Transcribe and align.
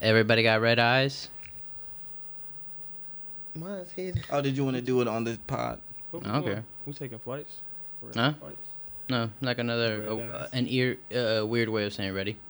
Everybody 0.00 0.42
got 0.42 0.60
red 0.60 0.78
eyes? 0.78 1.28
Mine's 3.54 3.90
hidden. 3.90 4.22
Oh, 4.30 4.40
did 4.40 4.56
you 4.56 4.64
want 4.64 4.76
to 4.76 4.82
do 4.82 5.00
it 5.00 5.08
on 5.08 5.24
the 5.24 5.38
pod? 5.46 5.80
What 6.10 6.24
we 6.24 6.30
Okay. 6.30 6.46
doing? 6.46 6.64
We 6.86 6.92
taking 6.92 7.18
flights? 7.18 7.56
We're 8.00 8.12
Huh? 8.14 8.34
flights. 8.38 8.56
No, 9.08 9.30
like 9.40 9.58
another 9.58 10.00
Red 10.00 10.30
uh, 10.30 10.46
an 10.52 10.66
ear 10.68 10.98
uh, 11.14 11.44
weird 11.46 11.68
way 11.68 11.84
of 11.84 11.92
saying 11.92 12.14
ready. 12.14 12.36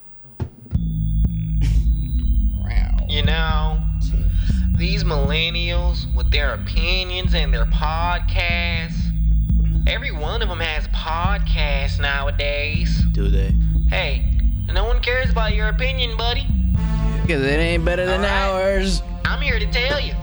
You 3.09 3.23
know, 3.23 3.83
these 4.77 5.03
millennials 5.03 6.15
with 6.15 6.31
their 6.31 6.53
opinions 6.53 7.33
and 7.35 7.55
their 7.55 7.65
podcasts, 7.65 9.01
every 9.89 10.13
one 10.13 10.43
of 10.43 10.51
them 10.51 10.61
has 10.61 10.87
podcasts 10.89 11.99
nowadays. 11.99 13.01
Do 13.13 13.29
they? 13.29 13.55
Hey, 13.89 14.39
no 14.71 14.85
one 14.85 15.01
cares 15.01 15.31
about 15.31 15.55
your 15.55 15.69
opinion, 15.69 16.19
buddy. 16.19 16.47
Because 17.29 17.45
it 17.45 17.61
ain't 17.61 17.85
better 17.85 18.07
than 18.07 18.25
Alright. 18.25 18.79
ours. 18.79 19.03
I'm 19.27 19.43
here 19.43 19.59
to 19.59 19.71
tell 19.71 20.01
you. 20.01 20.15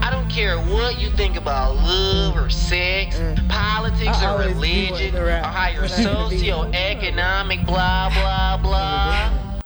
I 0.00 0.08
don't 0.10 0.30
care 0.30 0.56
what 0.58 0.98
you 0.98 1.10
think 1.10 1.36
about 1.36 1.74
love 1.74 2.38
or 2.38 2.48
sex, 2.48 3.18
mm. 3.18 3.46
politics 3.50 4.16
I 4.16 4.34
or 4.34 4.38
religion, 4.38 5.14
or 5.14 5.26
rap. 5.26 5.44
how 5.44 5.68
you're 5.68 5.82
socioeconomic, 5.84 7.66
blah, 7.66 8.08
blah, 8.08 8.56
blah. 8.56 9.60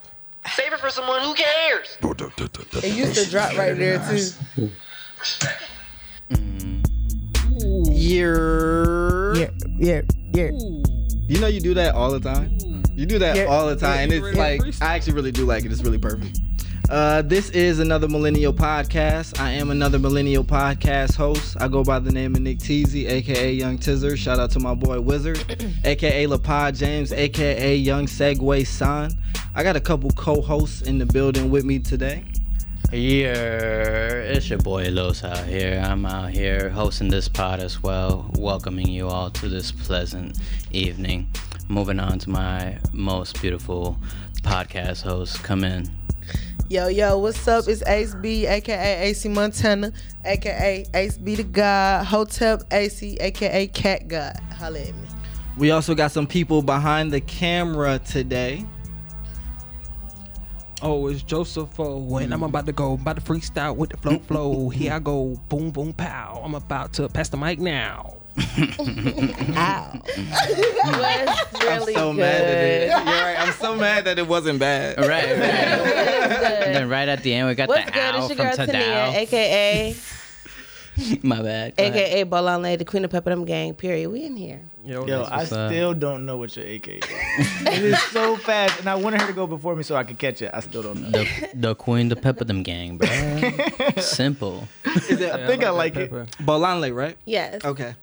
Save 0.56 0.72
it 0.72 0.80
for 0.80 0.90
someone 0.90 1.20
who 1.20 1.34
cares. 1.34 1.96
It 2.82 2.96
used 2.96 3.14
to 3.14 3.30
drop 3.30 3.56
right 3.56 3.78
there 3.78 4.04
too. 4.10 4.70
Year. 7.92 9.34
Yeah, 9.36 9.50
yeah, 9.78 10.00
yeah. 10.34 10.50
You 11.28 11.38
know 11.38 11.46
you 11.46 11.60
do 11.60 11.74
that 11.74 11.94
all 11.94 12.10
the 12.10 12.18
time. 12.18 12.58
You 13.00 13.06
do 13.06 13.18
that 13.20 13.34
Yeah. 13.34 13.44
all 13.44 13.66
the 13.66 13.76
time, 13.76 14.10
and 14.10 14.12
it's 14.12 14.36
yeah, 14.36 14.42
like 14.42 14.60
freestyle. 14.60 14.82
I 14.82 14.94
actually 14.94 15.14
really 15.14 15.32
do 15.32 15.46
like 15.46 15.64
it. 15.64 15.72
It's 15.72 15.82
really 15.82 15.96
perfect. 15.96 16.38
Uh, 16.90 17.22
this 17.22 17.50
is 17.50 17.78
another 17.78 18.08
millennial 18.08 18.52
podcast. 18.52 19.38
I 19.38 19.52
am 19.52 19.70
another 19.70 19.96
millennial 19.96 20.42
podcast 20.42 21.14
host. 21.14 21.56
I 21.60 21.68
go 21.68 21.84
by 21.84 22.00
the 22.00 22.10
name 22.10 22.34
of 22.34 22.40
Nick 22.40 22.58
Teasy, 22.58 23.08
aka 23.08 23.52
Young 23.52 23.78
Tizzer. 23.78 24.16
Shout 24.16 24.40
out 24.40 24.50
to 24.50 24.58
my 24.58 24.74
boy 24.74 25.00
Wizard, 25.00 25.38
aka 25.84 26.26
LaPod 26.26 26.76
James, 26.76 27.12
aka 27.12 27.76
Young 27.76 28.06
Segway 28.06 28.66
Son. 28.66 29.12
I 29.54 29.62
got 29.62 29.76
a 29.76 29.80
couple 29.80 30.10
co-hosts 30.10 30.82
in 30.82 30.98
the 30.98 31.06
building 31.06 31.48
with 31.48 31.64
me 31.64 31.78
today. 31.78 32.24
Yeah, 32.90 33.28
it's 33.28 34.50
your 34.50 34.58
boy 34.58 34.88
Los 34.90 35.22
out 35.22 35.46
here. 35.46 35.80
I'm 35.84 36.04
out 36.04 36.30
here 36.30 36.70
hosting 36.70 37.06
this 37.06 37.28
pod 37.28 37.60
as 37.60 37.80
well, 37.84 38.28
welcoming 38.34 38.88
you 38.88 39.06
all 39.06 39.30
to 39.30 39.48
this 39.48 39.70
pleasant 39.70 40.36
evening. 40.72 41.28
Moving 41.68 42.00
on 42.00 42.18
to 42.18 42.30
my 42.30 42.78
most 42.92 43.40
beautiful 43.40 43.96
podcast 44.42 45.02
host. 45.02 45.40
Come 45.44 45.62
in. 45.62 45.88
Yo, 46.70 46.86
yo, 46.86 47.18
what's 47.18 47.48
up? 47.48 47.66
It's 47.66 47.82
Ace 47.82 48.14
B, 48.14 48.46
aka 48.46 49.02
AC 49.08 49.28
Montana, 49.28 49.92
aka 50.24 50.86
Ace 50.94 51.18
B 51.18 51.34
the 51.34 51.42
God, 51.42 52.06
Hotep 52.06 52.62
AC, 52.70 53.16
aka 53.18 53.66
Cat 53.66 54.06
God. 54.06 54.38
Holla 54.56 54.78
at 54.78 54.94
me. 54.94 55.08
We 55.58 55.72
also 55.72 55.96
got 55.96 56.12
some 56.12 56.28
people 56.28 56.62
behind 56.62 57.12
the 57.12 57.20
camera 57.22 57.98
today. 57.98 58.64
Oh, 60.80 61.08
it's 61.08 61.24
Joseph 61.24 61.70
O, 61.80 62.18
and 62.18 62.32
I'm 62.32 62.44
about 62.44 62.66
to 62.66 62.72
go, 62.72 62.92
about 62.92 63.16
to 63.16 63.22
freestyle 63.22 63.74
with 63.74 63.90
the 63.90 63.96
flow 63.96 64.18
flow. 64.28 64.68
Here 64.68 64.92
I 64.92 65.00
go, 65.00 65.34
boom 65.48 65.72
boom 65.72 65.92
pow. 65.92 66.40
I'm 66.44 66.54
about 66.54 66.92
to 66.92 67.08
pass 67.08 67.30
the 67.30 67.36
mic 67.36 67.58
now. 67.58 68.14
Ow. 68.38 70.00
That's 70.06 71.64
really 71.64 71.96
I'm 71.96 72.00
so 72.00 72.12
good. 72.12 72.20
mad 72.20 72.42
at 72.42 72.64
it. 72.64 72.88
You're 72.88 72.96
right. 73.04 73.36
I'm 73.40 73.52
so 73.54 73.74
mad 73.74 74.04
that 74.04 74.20
it 74.20 74.26
wasn't 74.28 74.60
bad. 74.60 74.98
Right, 74.98 75.08
right. 75.08 76.39
and 76.70 76.76
then 76.76 76.88
right 76.88 77.08
at 77.08 77.22
the 77.22 77.34
end, 77.34 77.48
we 77.48 77.54
got 77.54 77.68
What's 77.68 77.84
the 77.86 77.90
good? 77.92 78.00
owl 78.14 78.26
It's 78.26 78.28
your 78.28 78.36
from 78.36 78.56
girl 78.56 78.66
Tania, 78.66 78.82
Tadao. 78.82 79.14
aka 79.16 79.96
My 81.22 81.40
bad. 81.40 81.76
Go 81.76 81.84
ahead. 81.84 81.96
aka 81.96 82.22
Bolon 82.24 82.62
Lady, 82.62 82.76
the 82.76 82.84
Queen 82.84 83.04
of 83.04 83.10
Pepperdam 83.10 83.46
Gang. 83.46 83.74
Period. 83.74 84.10
We 84.10 84.24
in 84.24 84.36
here. 84.36 84.60
Yo, 84.84 85.06
Yo, 85.06 85.22
I 85.22 85.38
what's 85.38 85.52
up. 85.52 85.70
still 85.70 85.94
don't 85.94 86.26
know 86.26 86.36
what 86.36 86.54
your 86.56 86.66
AK 86.66 86.88
is. 86.88 87.02
it 87.66 87.84
is 87.84 88.02
so 88.04 88.36
fast, 88.36 88.80
and 88.80 88.88
I 88.88 88.96
wanted 88.96 89.20
her 89.20 89.26
to 89.26 89.32
go 89.32 89.46
before 89.46 89.76
me 89.76 89.82
so 89.82 89.94
I 89.96 90.04
could 90.04 90.18
catch 90.18 90.42
it. 90.42 90.50
I 90.52 90.60
still 90.60 90.82
don't 90.82 91.00
know. 91.00 91.10
The, 91.10 91.48
the 91.54 91.74
queen, 91.74 92.10
of 92.12 92.20
pepper 92.20 92.44
them 92.44 92.62
gang, 92.62 92.96
bro. 92.98 93.08
Simple. 93.98 94.66
Is 95.08 95.20
it 95.20 95.32
I 95.32 95.46
think 95.46 95.64
I 95.64 95.70
like 95.70 95.96
it. 95.96 96.10
Bolanle, 96.10 96.94
right? 96.94 97.16
Yes. 97.24 97.64
Okay. 97.64 97.94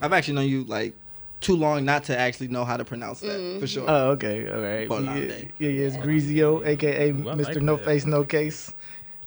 I've 0.00 0.12
actually 0.12 0.34
known 0.34 0.48
you 0.48 0.64
like 0.64 0.94
too 1.40 1.56
long 1.56 1.84
not 1.84 2.04
to 2.04 2.18
actually 2.18 2.48
know 2.48 2.64
how 2.64 2.76
to 2.76 2.84
pronounce 2.84 3.20
that 3.20 3.28
for 3.28 3.36
mm-hmm. 3.36 3.64
sure. 3.66 3.84
Oh, 3.86 4.10
okay, 4.10 4.48
all 4.50 4.60
right. 4.60 4.88
Well, 4.88 5.04
yeah, 5.04 5.14
yeah, 5.14 5.26
they- 5.26 5.50
yeah, 5.58 5.86
it's 5.86 5.96
Greasio, 5.96 6.66
aka 6.66 7.10
Ooh, 7.10 7.14
Mr. 7.14 7.44
like 7.44 7.56
no 7.62 7.76
that. 7.76 7.84
Face 7.84 8.06
No 8.06 8.24
Case. 8.24 8.72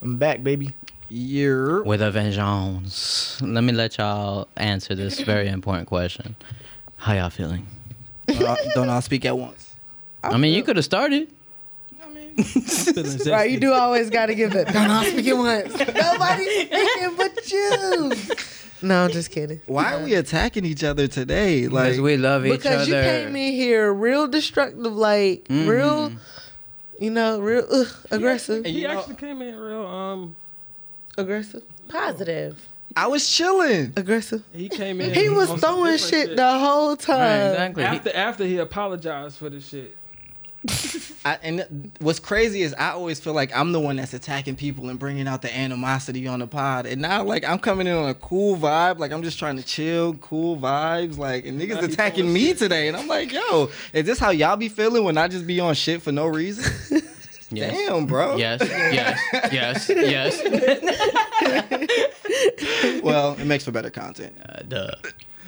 I'm 0.01 0.17
back, 0.17 0.43
baby. 0.43 0.73
Year. 1.09 1.83
With 1.83 2.01
a 2.01 2.11
vengeance. 2.11 3.41
Let 3.41 3.63
me 3.63 3.73
let 3.73 3.97
y'all 3.97 4.47
answer 4.55 4.95
this 4.95 5.19
very 5.31 5.47
important 5.47 5.87
question. 5.87 6.35
How 6.97 7.13
y'all 7.13 7.29
feeling? 7.29 7.67
Don't 8.27 8.43
all- 8.43 8.57
Don't 8.75 8.89
all 8.89 9.01
speak 9.01 9.25
at 9.25 9.37
once. 9.37 9.75
I 10.23 10.37
mean, 10.37 10.53
you 10.53 10.63
could 10.63 10.75
have 10.75 10.85
started. 10.85 11.29
Right, 13.25 13.51
you 13.51 13.59
do 13.59 13.73
always 13.73 14.09
got 14.09 14.27
to 14.27 14.35
give 14.35 14.51
that. 14.53 14.67
Don't 14.71 14.89
all 14.89 15.03
speak 15.03 15.27
at 15.27 15.37
once. 15.37 15.77
Nobody's 15.77 16.67
speaking 16.67 17.15
but 17.17 17.51
you. 17.51 18.11
No, 18.81 19.05
I'm 19.05 19.11
just 19.11 19.31
kidding. 19.31 19.61
Why 19.67 19.93
are 19.93 20.03
we 20.03 20.15
attacking 20.15 20.65
each 20.65 20.83
other 20.83 21.07
today? 21.07 21.67
Like 21.67 21.99
we 21.99 22.17
love 22.17 22.45
each 22.45 22.51
other. 22.51 22.57
Because 22.57 22.87
you 22.87 22.95
other. 22.95 23.03
came 23.03 23.35
in 23.35 23.53
here 23.53 23.93
real 23.93 24.27
destructive, 24.27 24.79
like 24.93 25.43
Mm-hmm. 25.45 25.67
real, 25.69 26.11
you 26.99 27.09
know, 27.11 27.39
real 27.39 27.65
ugh, 27.71 27.87
aggressive, 28.09 28.65
He 28.65 28.81
You 28.81 28.87
know- 28.87 28.99
actually 28.99 29.15
came 29.15 29.41
in 29.41 29.55
real. 29.59 29.85
Um, 29.85 30.35
aggressive, 31.17 31.63
positive, 31.89 32.67
I 32.95 33.07
was 33.07 33.29
chilling. 33.29 33.93
aggressive. 33.95 34.43
he 34.53 34.67
came 34.69 34.99
in. 35.01 35.13
He 35.13 35.29
was 35.29 35.47
throwing 35.61 35.93
different 35.93 35.99
shit 36.29 36.35
the 36.35 36.59
whole 36.59 36.95
time. 36.97 37.19
Right, 37.19 37.51
exactly. 37.69 37.83
He- 37.83 37.87
After 37.89 38.15
after 38.15 38.45
he 38.45 38.57
apologized 38.57 39.37
for 39.37 39.49
the 39.49 39.61
shit. 39.61 39.95
I, 41.25 41.39
and 41.43 41.91
what's 41.99 42.19
crazy 42.19 42.61
is 42.61 42.73
I 42.75 42.91
always 42.91 43.19
feel 43.19 43.33
like 43.33 43.55
I'm 43.55 43.71
the 43.71 43.79
one 43.79 43.95
that's 43.95 44.13
attacking 44.13 44.55
people 44.55 44.89
and 44.89 44.99
bringing 44.99 45.27
out 45.27 45.41
the 45.41 45.55
animosity 45.55 46.27
on 46.27 46.39
the 46.39 46.47
pod. 46.47 46.85
And 46.85 47.01
now, 47.01 47.23
like, 47.23 47.43
I'm 47.43 47.59
coming 47.59 47.87
in 47.87 47.93
on 47.95 48.09
a 48.09 48.13
cool 48.15 48.57
vibe. 48.57 48.99
Like, 48.99 49.11
I'm 49.11 49.23
just 49.23 49.39
trying 49.39 49.57
to 49.57 49.63
chill, 49.63 50.13
cool 50.15 50.57
vibes. 50.57 51.17
Like, 51.17 51.45
and 51.45 51.59
niggas 51.59 51.81
attacking 51.81 52.31
me 52.31 52.47
shit. 52.47 52.57
today. 52.59 52.87
And 52.87 52.97
I'm 52.97 53.07
like, 53.07 53.31
yo, 53.31 53.69
is 53.93 54.05
this 54.05 54.19
how 54.19 54.29
y'all 54.31 54.57
be 54.57 54.69
feeling 54.69 55.03
when 55.03 55.17
I 55.17 55.27
just 55.27 55.47
be 55.47 55.59
on 55.59 55.73
shit 55.73 56.01
for 56.01 56.11
no 56.11 56.27
reason? 56.27 57.01
Yes. 57.53 57.73
Damn, 57.73 58.05
bro. 58.05 58.37
Yes, 58.37 58.61
yes, 58.61 59.89
yes, 59.89 59.89
yes. 59.89 60.41
Well, 63.03 63.33
it 63.33 63.45
makes 63.45 63.65
for 63.65 63.71
better 63.71 63.89
content. 63.89 64.37
Uh, 64.47 64.61
duh. 64.61 64.91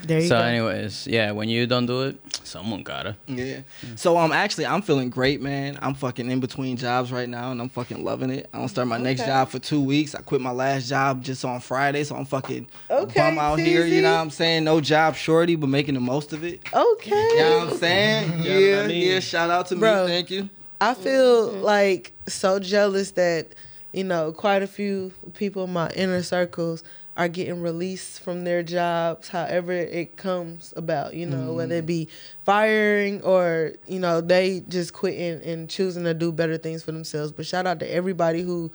There 0.05 0.19
you 0.19 0.27
So, 0.27 0.37
go. 0.37 0.43
anyways, 0.43 1.07
yeah, 1.07 1.31
when 1.31 1.47
you 1.49 1.65
don't 1.65 1.85
do 1.85 2.03
it, 2.03 2.17
someone 2.45 2.83
gotta. 2.83 3.15
Yeah. 3.27 3.61
So 3.95 4.17
um 4.17 4.31
actually 4.31 4.65
I'm 4.65 4.81
feeling 4.81 5.09
great, 5.09 5.41
man. 5.41 5.79
I'm 5.81 5.93
fucking 5.93 6.29
in 6.29 6.39
between 6.39 6.75
jobs 6.77 7.11
right 7.11 7.27
now 7.29 7.51
and 7.51 7.61
I'm 7.61 7.69
fucking 7.69 8.03
loving 8.03 8.29
it. 8.29 8.49
I 8.53 8.57
don't 8.59 8.67
start 8.67 8.87
my 8.87 8.97
next 8.97 9.25
job 9.25 9.49
for 9.49 9.59
two 9.59 9.81
weeks. 9.81 10.13
I 10.13 10.21
quit 10.21 10.41
my 10.41 10.51
last 10.51 10.89
job 10.89 11.23
just 11.23 11.45
on 11.45 11.59
Friday, 11.61 12.03
so 12.03 12.15
I'm 12.15 12.25
fucking 12.25 12.67
Okay, 12.91 13.19
bum 13.19 13.37
out 13.39 13.59
here, 13.59 13.85
you 13.85 14.01
know 14.01 14.11
what 14.13 14.19
I'm 14.21 14.29
saying? 14.29 14.65
No 14.65 14.81
job 14.81 15.15
shorty, 15.15 15.55
but 15.55 15.67
making 15.67 15.93
the 15.95 16.01
most 16.01 16.33
of 16.33 16.43
it. 16.43 16.61
okay. 16.73 17.09
You 17.11 17.37
know 17.37 17.57
what 17.59 17.69
I'm 17.73 17.77
saying? 17.77 18.33
Yeah, 18.43 18.57
Yeah, 18.57 18.81
what 18.81 18.91
I 18.91 18.93
yeah, 18.93 19.19
shout 19.19 19.49
out 19.49 19.67
to 19.67 19.75
Bro. 19.77 20.05
me, 20.05 20.11
thank 20.11 20.29
you. 20.29 20.49
I 20.81 20.93
feel 20.95 21.47
like 21.49 22.11
so 22.27 22.59
jealous 22.59 23.11
that 23.11 23.47
you 23.93 24.03
know 24.03 24.33
quite 24.33 24.61
a 24.63 24.67
few 24.67 25.13
people 25.33 25.63
in 25.63 25.71
my 25.73 25.89
inner 25.91 26.21
circles 26.23 26.83
are 27.15 27.27
getting 27.27 27.61
released 27.61 28.21
from 28.21 28.43
their 28.43 28.63
jobs 28.63 29.27
however 29.27 29.71
it 29.71 30.17
comes 30.17 30.73
about 30.75 31.13
you 31.13 31.25
know 31.25 31.53
whether 31.53 31.75
it 31.75 31.79
mm-hmm. 31.79 31.85
be 31.85 32.09
firing 32.43 33.21
or 33.21 33.73
you 33.87 33.99
know 33.99 34.21
they 34.21 34.61
just 34.67 34.93
quitting 34.93 35.41
and 35.43 35.69
choosing 35.69 36.03
to 36.03 36.13
do 36.13 36.31
better 36.31 36.57
things 36.57 36.83
for 36.83 36.91
themselves. 36.91 37.31
But 37.31 37.45
shout 37.45 37.65
out 37.65 37.79
to 37.79 37.91
everybody 37.91 38.41
who 38.41 38.71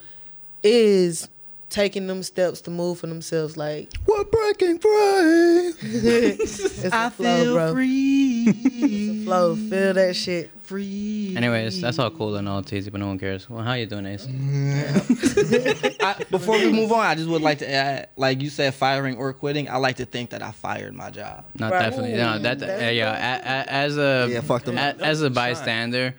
is 0.62 1.28
taking 1.70 2.06
them 2.06 2.22
steps 2.22 2.60
to 2.62 2.70
move 2.70 2.98
for 2.98 3.06
themselves 3.06 3.56
like 3.56 3.90
We're 4.06 4.24
breaking 4.24 4.78
free. 4.78 4.90
it's 5.82 6.84
a 6.84 6.94
I 6.94 7.10
flow 7.10 7.44
feel 7.44 7.54
bro 7.54 7.72
free. 7.74 8.44
it's 8.48 9.22
a 9.22 9.24
flow 9.24 9.54
feel 9.56 9.92
that 9.94 10.16
shit 10.16 10.50
free. 10.62 11.34
Anyways, 11.36 11.80
that's 11.80 11.98
all 11.98 12.10
cool 12.10 12.36
and 12.36 12.48
all 12.48 12.62
teasy, 12.62 12.90
but 12.90 13.00
no 13.00 13.06
one 13.08 13.18
cares. 13.18 13.48
Well, 13.48 13.62
how 13.62 13.72
you 13.74 13.86
doing, 13.86 14.06
Ace? 14.06 14.26
I, 16.00 16.24
before 16.30 16.58
we 16.58 16.70
move 16.72 16.92
on, 16.92 17.00
I 17.00 17.14
just 17.14 17.28
would 17.28 17.42
like 17.42 17.58
to 17.58 17.70
add, 17.70 18.08
like 18.16 18.42
you 18.42 18.50
said, 18.50 18.74
firing 18.74 19.16
or 19.16 19.32
quitting. 19.32 19.68
I 19.68 19.76
like 19.76 19.96
to 19.96 20.04
think 20.04 20.30
that 20.30 20.42
I 20.42 20.50
fired 20.52 20.94
my 20.94 21.10
job. 21.10 21.44
Not 21.58 21.72
Right. 21.72 21.80
definitely. 21.82 22.12
No, 22.16 22.38
that. 22.38 22.58
That's 22.58 22.82
uh, 22.82 22.86
yeah, 22.90 23.12
a, 23.12 23.38
a, 23.68 23.72
as 23.72 23.96
a 23.98 24.28
Yeah, 24.30 24.40
fuck 24.40 24.64
them. 24.64 24.76
a- 24.78 24.96
as 25.00 25.22
a 25.22 25.30
bystander. 25.30 26.14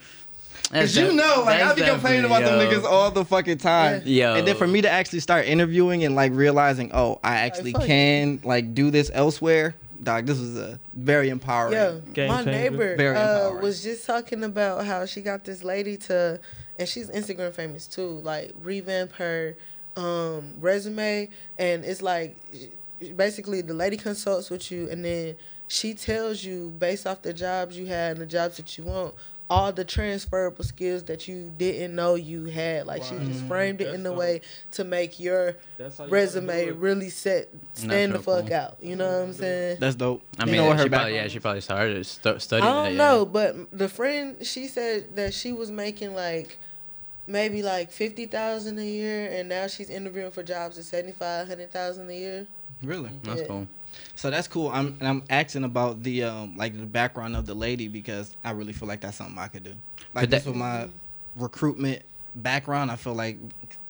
Cause 0.71 0.95
you 0.95 1.13
know, 1.13 1.43
like 1.45 1.61
I 1.61 1.73
be 1.73 1.81
complaining 1.81 2.25
about 2.25 2.43
them 2.43 2.59
niggas 2.59 2.83
all 2.83 3.09
the 3.09 3.25
fucking 3.25 3.57
time. 3.57 4.03
Yo. 4.05 4.35
And 4.35 4.47
then 4.47 4.55
for 4.55 4.67
me 4.67 4.81
to 4.81 4.89
actually 4.89 5.19
start 5.19 5.45
interviewing 5.45 6.03
and 6.03 6.15
like 6.15 6.31
realizing, 6.33 6.91
oh, 6.93 7.19
I 7.23 7.37
actually 7.37 7.71
fuck 7.71 7.83
it. 7.83 7.87
can 7.87 8.41
like 8.43 8.75
do 8.75 8.91
this 8.91 9.09
elsewhere, 9.13 9.75
dog. 10.03 10.27
This 10.27 10.39
was 10.39 10.57
a 10.57 10.79
very 10.93 11.29
empowering. 11.29 11.73
Yeah, 11.73 11.95
Game 12.13 12.27
my 12.27 12.43
changer. 12.43 12.51
neighbor 12.51 12.95
Very 12.97 13.17
uh, 13.17 13.53
was 13.53 13.81
just 13.81 14.05
talking 14.05 14.43
about 14.43 14.85
how 14.85 15.05
she 15.07 15.21
got 15.21 15.43
this 15.43 15.63
lady 15.63 15.97
to 15.97 16.39
and 16.77 16.87
she's 16.87 17.09
Instagram 17.09 17.53
famous 17.53 17.87
too. 17.87 18.07
Like 18.07 18.51
revamp 18.61 19.13
her 19.13 19.57
um, 19.95 20.53
resume, 20.59 21.29
and 21.57 21.83
it's 21.83 22.01
like 22.01 22.37
basically 23.15 23.61
the 23.61 23.73
lady 23.73 23.97
consults 23.97 24.49
with 24.49 24.71
you, 24.71 24.89
and 24.89 25.03
then 25.03 25.35
she 25.67 25.93
tells 25.93 26.43
you 26.43 26.69
based 26.77 27.05
off 27.05 27.21
the 27.21 27.33
jobs 27.33 27.77
you 27.77 27.85
had 27.85 28.13
and 28.13 28.21
the 28.21 28.25
jobs 28.25 28.57
that 28.57 28.77
you 28.77 28.85
want. 28.85 29.13
All 29.51 29.71
the 29.73 29.83
transferable 29.83 30.63
skills 30.63 31.03
that 31.05 31.27
you 31.27 31.51
didn't 31.57 31.95
know 31.95 32.13
you 32.13 32.45
had, 32.45 32.85
like 32.85 33.03
she 33.03 33.15
just 33.17 33.43
framed 33.45 33.81
it 33.81 33.95
in 33.95 34.05
a 34.05 34.13
way 34.13 34.41
to 34.73 34.83
make 34.83 35.19
your 35.19 35.55
That's 35.77 35.97
you 35.97 36.05
resume 36.05 36.45
gotta 36.45 36.65
do 36.65 36.69
it. 36.69 36.75
really 36.75 37.09
set 37.09 37.49
stand 37.73 38.13
the 38.13 38.19
fuck 38.19 38.45
cool. 38.45 38.53
out. 38.53 38.77
You 38.79 38.95
know 38.95 39.07
what 39.07 39.23
I'm 39.27 39.33
saying? 39.33 39.77
That's 39.79 39.95
dope. 39.95 40.21
I 40.37 40.45
You 40.45 40.51
mean, 40.51 40.61
know 40.61 40.67
what 40.67 40.79
she 40.79 40.87
probably, 40.89 41.15
yeah, 41.15 41.27
she 41.29 41.39
probably 41.39 41.61
started 41.61 42.05
stu- 42.05 42.37
studying 42.37 42.67
I 42.69 42.73
don't 42.73 42.83
that. 42.83 42.91
yeah. 42.91 42.97
know, 42.97 43.25
but 43.25 43.55
the 43.75 43.89
friend 43.89 44.37
she 44.45 44.67
said 44.67 45.15
that 45.15 45.33
she 45.33 45.51
was 45.51 45.71
making 45.71 46.13
like 46.13 46.59
maybe 47.25 47.63
like 47.63 47.91
fifty 47.91 48.27
thousand 48.27 48.77
a 48.77 48.85
year, 48.85 49.29
and 49.31 49.49
now 49.49 49.65
she's 49.65 49.89
interviewing 49.89 50.29
for 50.29 50.43
jobs 50.43 50.77
at 50.77 50.83
seventy 50.85 51.11
five 51.13 51.47
hundred 51.47 51.71
thousand 51.71 52.07
a 52.11 52.13
year. 52.13 52.47
Really? 52.83 53.09
That's 53.23 53.41
cool. 53.47 53.67
So 54.15 54.29
that's 54.29 54.47
cool. 54.47 54.69
I'm 54.69 54.97
and 54.99 55.07
I'm 55.07 55.23
asking 55.29 55.63
about 55.63 56.03
the 56.03 56.23
um 56.23 56.55
like 56.57 56.77
the 56.77 56.85
background 56.85 57.35
of 57.35 57.45
the 57.45 57.53
lady 57.53 57.87
because 57.87 58.35
I 58.43 58.51
really 58.51 58.73
feel 58.73 58.87
like 58.87 59.01
that's 59.01 59.17
something 59.17 59.37
I 59.37 59.47
could 59.47 59.63
do. 59.63 59.73
Like 60.13 60.23
But 60.23 60.29
this 60.31 60.45
with 60.45 60.55
my 60.55 60.87
recruitment 61.35 62.03
background, 62.35 62.91
I 62.91 62.95
feel 62.95 63.13
like 63.13 63.37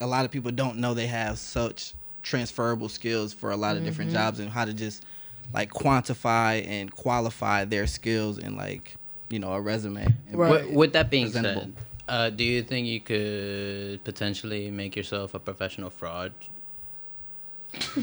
a 0.01 0.07
lot 0.07 0.25
of 0.25 0.31
people 0.31 0.51
don't 0.51 0.77
know 0.77 0.93
they 0.93 1.07
have 1.07 1.37
such 1.39 1.93
transferable 2.21 2.89
skills 2.89 3.33
for 3.33 3.51
a 3.51 3.57
lot 3.57 3.77
of 3.77 3.83
different 3.83 4.11
jobs 4.11 4.39
and 4.39 4.49
how 4.49 4.65
to 4.65 4.73
just 4.73 5.05
like 5.53 5.71
quantify 5.71 6.65
and 6.67 6.91
qualify 6.91 7.65
their 7.65 7.87
skills 7.87 8.37
in 8.37 8.55
like 8.55 8.93
you 9.29 9.39
know 9.39 9.53
a 9.53 9.61
resume. 9.61 10.07
Right. 10.31 10.65
With, 10.65 10.75
with 10.75 10.93
that 10.93 11.09
being 11.09 11.31
said, 11.31 11.73
uh, 12.07 12.29
do 12.29 12.43
you 12.43 12.63
think 12.63 12.87
you 12.87 12.99
could 12.99 14.03
potentially 14.03 14.69
make 14.71 14.95
yourself 14.95 15.33
a 15.33 15.39
professional 15.39 15.89
fraud? 15.89 16.33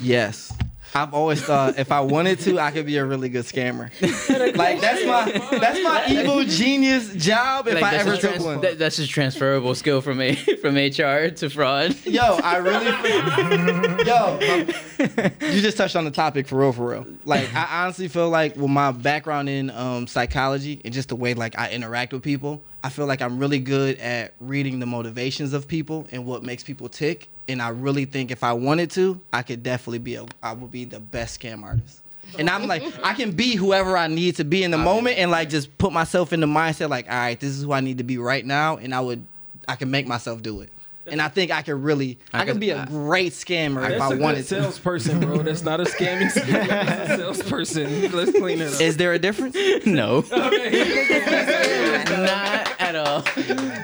Yes. 0.00 0.53
I've 0.94 1.12
always 1.12 1.42
thought 1.42 1.78
if 1.78 1.92
I 1.92 2.00
wanted 2.00 2.38
to, 2.40 2.58
I 2.58 2.70
could 2.70 2.86
be 2.86 2.96
a 2.96 3.04
really 3.04 3.28
good 3.28 3.44
scammer. 3.44 3.90
like 4.56 4.80
that's 4.80 5.04
my 5.04 5.58
that's 5.58 5.82
my 5.82 6.06
evil 6.08 6.42
genius 6.44 7.12
job 7.14 7.68
if 7.68 7.74
Like, 7.74 7.82
I 7.84 7.96
ever 7.96 8.16
took 8.16 8.38
one. 8.40 8.60
that- 8.62 8.78
that's 8.78 8.98
a 8.98 9.06
transferable 9.06 9.74
skill 9.74 10.00
from 10.00 10.20
a 10.20 10.34
from 10.62 10.76
HR 10.76 11.28
to 11.30 11.50
fraud. 11.50 11.94
Yo, 12.06 12.22
I 12.42 12.56
really 12.56 12.92
feel, 13.02 14.06
yo, 14.06 15.54
you 15.54 15.60
just 15.60 15.76
touched 15.76 15.96
on 15.96 16.04
the 16.04 16.10
topic 16.10 16.46
for 16.46 16.58
real, 16.60 16.72
for 16.72 16.88
real. 16.90 17.06
Like, 17.24 17.52
I 17.54 17.82
honestly 17.84 18.08
feel 18.08 18.30
like 18.30 18.56
with 18.56 18.70
my 18.70 18.92
background 18.92 19.48
in 19.48 19.70
um, 19.70 20.06
psychology 20.06 20.80
and 20.84 20.94
just 20.94 21.08
the 21.10 21.16
way 21.16 21.34
like 21.34 21.58
I 21.58 21.70
interact 21.70 22.12
with 22.12 22.22
people, 22.22 22.62
I 22.82 22.88
feel 22.88 23.06
like 23.06 23.20
I'm 23.22 23.38
really 23.38 23.58
good 23.58 23.98
at 23.98 24.34
reading 24.40 24.78
the 24.80 24.86
motivations 24.86 25.52
of 25.52 25.68
people 25.68 26.06
and 26.12 26.24
what 26.24 26.42
makes 26.42 26.62
people 26.64 26.88
tick. 26.88 27.28
And 27.48 27.62
I 27.62 27.69
really 27.69 28.04
think 28.06 28.31
if 28.31 28.43
I 28.43 28.52
wanted 28.54 28.90
to, 28.93 29.20
I 29.32 29.43
could 29.43 29.62
definitely 29.62 29.98
be 30.00 30.16
a, 30.16 30.26
I 30.43 30.52
would 30.52 30.72
be 30.72 30.84
the 30.84 30.98
best 31.00 31.40
scam 31.40 31.62
artist. 31.62 32.00
And 32.38 32.50
I'm 32.50 32.66
like, 32.66 32.82
I 33.04 33.14
can 33.14 33.31
be 33.31 33.54
whoever 33.54 33.96
I 33.96 34.08
need 34.08 34.37
to 34.37 34.44
be 34.44 34.64
in 34.64 34.72
the 34.72 34.78
moment 34.78 35.16
and 35.19 35.31
like 35.31 35.48
just 35.48 35.78
put 35.78 35.93
myself 35.93 36.32
in 36.32 36.40
the 36.40 36.48
mindset 36.48 36.90
like, 36.90 37.08
all 37.08 37.16
right, 37.16 37.38
this 37.38 37.50
is 37.50 37.62
who 37.62 37.72
I 37.72 37.81
need 37.81 37.98
to 37.98 38.04
be 38.04 38.19
right 38.19 38.44
now, 38.44 38.78
and 38.78 38.93
I 38.93 38.98
would, 39.00 39.25
I 39.69 39.76
can 39.76 39.93
make 39.93 40.08
myself 40.08 40.43
do 40.43 40.60
it. 40.60 40.70
And 41.08 41.22
I 41.22 41.28
think 41.28 41.52
I 41.52 41.62
could 41.62 41.76
really, 41.76 42.19
I, 42.32 42.40
I 42.40 42.44
could 42.44 42.54
could- 42.54 42.60
be 42.60 42.70
a 42.70 42.82
I- 42.82 42.84
great 42.87 43.31
scammer 43.32 43.88
if 43.88 44.02
I 44.02 44.08
I 44.08 44.14
a 44.14 44.19
wanted 44.19 44.38
good 44.38 44.48
to. 44.48 44.62
salesperson, 44.62 45.20
bro. 45.20 45.38
That's 45.38 45.62
not 45.62 45.81
a 45.81 45.84
scamming 45.84 46.32
scammer. 46.32 46.66
That's 46.66 47.10
a 47.12 47.16
salesperson. 47.19 48.10
Let's 48.10 48.32
clean 48.32 48.60
it 48.60 48.75
up. 48.75 48.81
Is 48.81 48.96
there 48.96 49.12
a 49.12 49.19
difference? 49.20 49.54
no, 49.87 50.16
Okay. 50.32 52.04
not 52.08 52.81
at 52.81 52.96
all. 52.96 53.22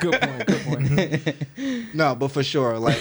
good 0.00 0.20
point. 0.20 0.46
Good 0.46 0.62
point. 0.64 1.94
no, 1.94 2.16
but 2.16 2.28
for 2.32 2.42
sure, 2.42 2.76
like, 2.76 2.98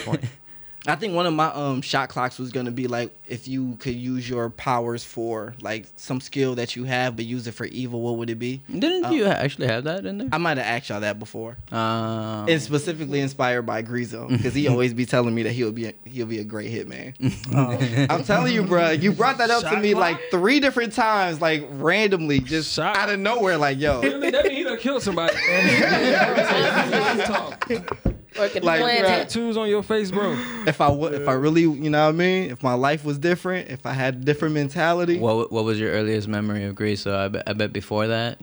I 0.88 0.96
think 0.96 1.14
one 1.14 1.28
of 1.28 1.34
my 1.34 1.46
um 1.54 1.84
shot 1.84 2.10
clocks 2.10 2.40
was 2.40 2.52
gonna 2.52 2.72
be 2.72 2.88
like 2.88 3.16
if 3.28 3.48
you 3.48 3.76
could 3.80 3.94
use 3.94 4.28
your 4.28 4.50
powers 4.50 5.04
for 5.04 5.54
like 5.62 5.86
some 5.96 6.20
skill 6.20 6.56
that 6.56 6.76
you 6.76 6.86
have, 6.86 7.16
but 7.16 7.24
use 7.26 7.46
it 7.46 7.52
for 7.54 7.66
evil. 7.66 8.02
What 8.02 8.18
would 8.18 8.32
it 8.32 8.40
be? 8.40 8.64
Didn't 8.68 9.06
Uh, 9.06 9.12
you 9.12 9.26
actually 9.26 9.68
have 9.68 9.84
that 9.84 10.08
in 10.08 10.18
there? 10.18 10.28
I 10.32 10.40
might 10.40 10.58
have 10.58 10.66
asked 10.66 10.90
y'all 10.90 11.02
that 11.02 11.20
before. 11.20 11.58
Um, 11.72 12.50
It's 12.50 12.66
specifically 12.66 13.20
inspired 13.20 13.62
by 13.62 13.84
Grizo 13.84 14.28
because 14.28 14.56
he 14.56 14.68
always 14.68 14.96
be 14.96 15.06
telling 15.06 15.36
me 15.36 15.44
that 15.44 15.52
he'll 15.52 15.72
be 15.72 15.86
a, 15.86 15.94
he'll 16.06 16.26
be 16.26 16.40
a 16.40 16.44
great 16.44 16.72
hitman. 16.72 17.14
Um, 17.56 18.08
I'm 18.10 18.24
telling 18.24 18.52
you, 18.54 18.64
bro, 18.64 18.90
you 18.90 19.12
brought 19.12 19.38
that 19.38 19.52
up 19.52 19.62
to 19.64 19.78
me 19.80 19.92
clock? 19.92 20.02
like 20.02 20.20
three 20.32 20.60
different 20.60 20.94
times, 20.94 21.42
like 21.42 21.68
randomly, 21.74 22.40
just 22.40 22.74
Shot- 22.74 22.98
out 22.98 23.10
of 23.10 23.20
nowhere. 23.20 23.58
Like, 23.58 23.80
yo, 23.80 24.02
Really, 24.02 24.32
that 24.32 24.46
mean 24.46 24.56
he 24.56 24.64
done 24.64 24.78
killed 24.78 25.04
somebody. 25.04 25.36
Talk. 28.34 28.40
Working 28.42 28.64
Like, 28.64 28.80
the 28.80 28.84
planet. 28.86 29.06
Tattoos 29.06 29.58
on 29.58 29.70
your 29.70 29.84
face, 29.84 30.12
bro. 30.12 30.34
if 30.66 30.80
I 30.82 30.90
would, 30.90 31.14
if 31.14 31.28
I 31.28 31.34
really, 31.34 31.62
you 31.64 31.90
know 31.90 32.04
what 32.06 32.16
I 32.16 32.18
mean, 32.18 32.50
if 32.52 32.64
my 32.64 32.74
life 32.74 33.04
was 33.06 33.18
different, 33.18 33.70
if 33.70 33.86
I 33.86 33.94
had 33.94 34.16
a 34.16 34.18
different 34.20 34.54
mentality, 34.54 35.20
what 35.20 35.52
what 35.52 35.64
was 35.66 35.80
your 35.80 35.92
earliest 35.92 36.28
memory 36.28 36.64
of 36.66 36.76
Greece? 36.76 37.02
So 37.02 37.18
I 37.18 37.28
bet, 37.28 37.44
I 37.48 37.54
bet 37.54 37.74
before 37.74 38.08
that, 38.08 38.40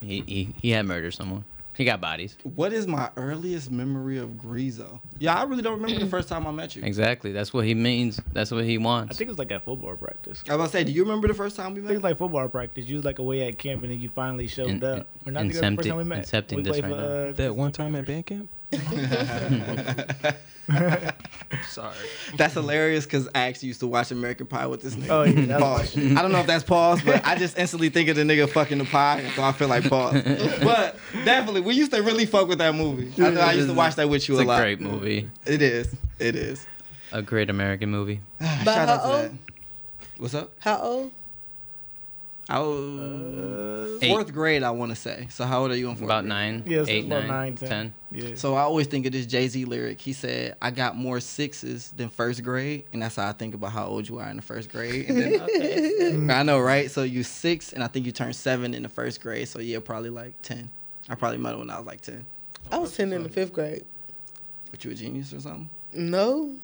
he, 0.00 0.20
he 0.26 0.54
he 0.60 0.70
had 0.70 0.86
murdered 0.86 1.12
someone. 1.14 1.44
He 1.74 1.86
got 1.86 2.02
bodies. 2.02 2.36
what 2.54 2.70
is 2.74 2.86
my 2.86 3.08
earliest 3.16 3.70
memory 3.70 4.18
of 4.18 4.28
Grizo? 4.32 5.00
Yeah, 5.18 5.34
I 5.34 5.44
really 5.44 5.62
don't 5.62 5.80
remember 5.80 6.04
the 6.04 6.10
first 6.10 6.28
time 6.28 6.46
I 6.46 6.50
met 6.52 6.76
you. 6.76 6.82
Exactly. 6.84 7.32
That's 7.32 7.54
what 7.54 7.64
he 7.64 7.74
means. 7.74 8.20
That's 8.34 8.50
what 8.50 8.64
he 8.64 8.76
wants. 8.76 9.16
I 9.16 9.16
think 9.16 9.28
it 9.28 9.30
was 9.30 9.38
like 9.38 9.52
at 9.52 9.64
football 9.64 9.96
practice. 9.96 10.44
I 10.48 10.52
was 10.52 10.54
about 10.56 10.64
to 10.66 10.70
say, 10.72 10.84
do 10.84 10.92
you 10.92 11.02
remember 11.02 11.28
the 11.28 11.34
first 11.34 11.56
time 11.56 11.72
we 11.72 11.80
I 11.80 11.84
think 11.84 11.84
met? 11.88 11.94
it's 11.94 12.04
like 12.04 12.18
football 12.18 12.46
practice. 12.50 12.84
You 12.86 12.96
was 12.96 13.06
like 13.06 13.18
away 13.20 13.48
at 13.48 13.56
camp 13.58 13.82
and 13.84 13.90
then 13.90 13.98
you 14.00 14.10
finally 14.10 14.48
showed 14.48 14.68
In- 14.68 14.84
up. 14.84 15.06
We're 15.24 15.32
not 15.32 15.44
together 15.44 15.70
the 15.70 15.76
first 15.76 15.88
time 15.88 15.96
we 15.96 16.04
met. 16.04 16.26
incepting 16.26 16.56
we 16.56 16.62
this 16.62 16.70
played 16.72 16.84
right 16.84 16.92
now. 16.92 16.96
uh, 17.06 17.32
That 17.32 17.56
one 17.56 17.72
time 17.72 17.96
at 17.96 18.04
band 18.06 18.26
camp. 18.26 18.50
Sorry. 21.68 21.94
That's 22.36 22.54
hilarious 22.54 23.04
because 23.04 23.28
I 23.34 23.40
actually 23.42 23.68
used 23.68 23.80
to 23.80 23.86
watch 23.86 24.10
American 24.10 24.46
Pie 24.46 24.66
with 24.66 24.80
this 24.82 24.94
nigga. 24.94 25.10
Oh, 25.10 25.22
yeah, 25.24 25.44
that's 25.46 25.60
pause. 25.62 25.96
I 25.96 26.22
don't 26.22 26.32
know 26.32 26.38
if 26.38 26.46
that's 26.46 26.64
pause, 26.64 27.02
but 27.02 27.24
I 27.26 27.36
just 27.36 27.58
instantly 27.58 27.88
think 27.90 28.08
of 28.08 28.16
the 28.16 28.22
nigga 28.22 28.48
fucking 28.48 28.78
the 28.78 28.84
pie, 28.84 29.28
so 29.36 29.42
I 29.42 29.52
feel 29.52 29.68
like 29.68 29.88
pause. 29.88 30.14
but 30.62 30.96
definitely, 31.24 31.60
we 31.62 31.74
used 31.74 31.92
to 31.92 32.00
really 32.02 32.24
fuck 32.26 32.48
with 32.48 32.58
that 32.58 32.74
movie. 32.74 33.12
I 33.22 33.34
I 33.36 33.52
used 33.52 33.68
to 33.68 33.74
watch 33.74 33.96
that 33.96 34.08
with 34.08 34.28
you 34.28 34.34
It's 34.36 34.42
a 34.42 34.44
a 34.44 34.48
lot. 34.48 34.60
great 34.60 34.80
movie. 34.80 35.28
It 35.46 35.60
is. 35.62 35.94
It 36.18 36.36
is. 36.36 36.66
A 37.12 37.20
great 37.20 37.50
American 37.50 37.90
movie. 37.90 38.20
Shout 38.40 38.48
how 38.66 38.80
out 38.80 38.86
to 39.02 39.04
old? 39.04 39.14
that. 39.24 39.32
What's 40.18 40.34
up? 40.34 40.52
How 40.60 40.78
old? 40.78 41.12
I 42.52 42.58
was 42.60 44.02
Eight. 44.02 44.10
Uh, 44.10 44.14
fourth 44.14 44.32
grade, 44.32 44.62
I 44.62 44.70
want 44.72 44.90
to 44.90 44.96
say. 44.96 45.28
So 45.30 45.44
how 45.44 45.62
old 45.62 45.70
are 45.70 45.76
you 45.76 45.88
in 45.88 45.94
fourth 45.96 46.06
About 46.06 46.22
grade? 46.22 46.28
nine, 46.28 46.62
Yeah, 46.66 46.84
so 46.84 46.90
eight, 46.90 47.06
about 47.06 47.20
nine, 47.20 47.28
nine, 47.28 47.54
ten. 47.54 47.68
ten. 47.68 47.94
Yeah. 48.10 48.34
So 48.34 48.54
I 48.54 48.62
always 48.62 48.88
think 48.88 49.06
of 49.06 49.12
this 49.12 49.26
Jay 49.26 49.46
Z 49.48 49.64
lyric. 49.64 50.00
He 50.00 50.12
said, 50.12 50.56
"I 50.60 50.70
got 50.72 50.96
more 50.96 51.20
sixes 51.20 51.92
than 51.92 52.08
first 52.08 52.42
grade," 52.42 52.84
and 52.92 53.00
that's 53.00 53.16
how 53.16 53.28
I 53.28 53.32
think 53.32 53.54
about 53.54 53.70
how 53.72 53.86
old 53.86 54.08
you 54.08 54.18
are 54.18 54.28
in 54.28 54.36
the 54.36 54.42
first 54.42 54.70
grade. 54.70 55.08
And 55.08 55.18
then, 55.18 55.40
mm. 55.48 56.34
I 56.34 56.42
know, 56.42 56.58
right? 56.60 56.90
So 56.90 57.04
you 57.04 57.22
six, 57.22 57.72
and 57.72 57.82
I 57.82 57.86
think 57.86 58.04
you 58.06 58.12
turned 58.12 58.34
seven 58.36 58.74
in 58.74 58.82
the 58.82 58.88
first 58.88 59.20
grade. 59.20 59.48
So 59.48 59.60
yeah, 59.60 59.78
probably 59.78 60.10
like 60.10 60.34
ten. 60.42 60.68
I 61.08 61.14
probably 61.14 61.38
met 61.38 61.56
when 61.58 61.70
I 61.70 61.78
was 61.78 61.86
like 61.86 62.00
ten. 62.00 62.26
I 62.70 62.78
was 62.78 62.96
ten 62.96 63.12
in 63.12 63.22
the 63.22 63.28
fifth 63.28 63.52
grade. 63.52 63.84
But 64.72 64.84
you 64.84 64.90
a 64.90 64.94
genius 64.94 65.32
or 65.32 65.40
something? 65.40 65.68
No, 65.94 66.54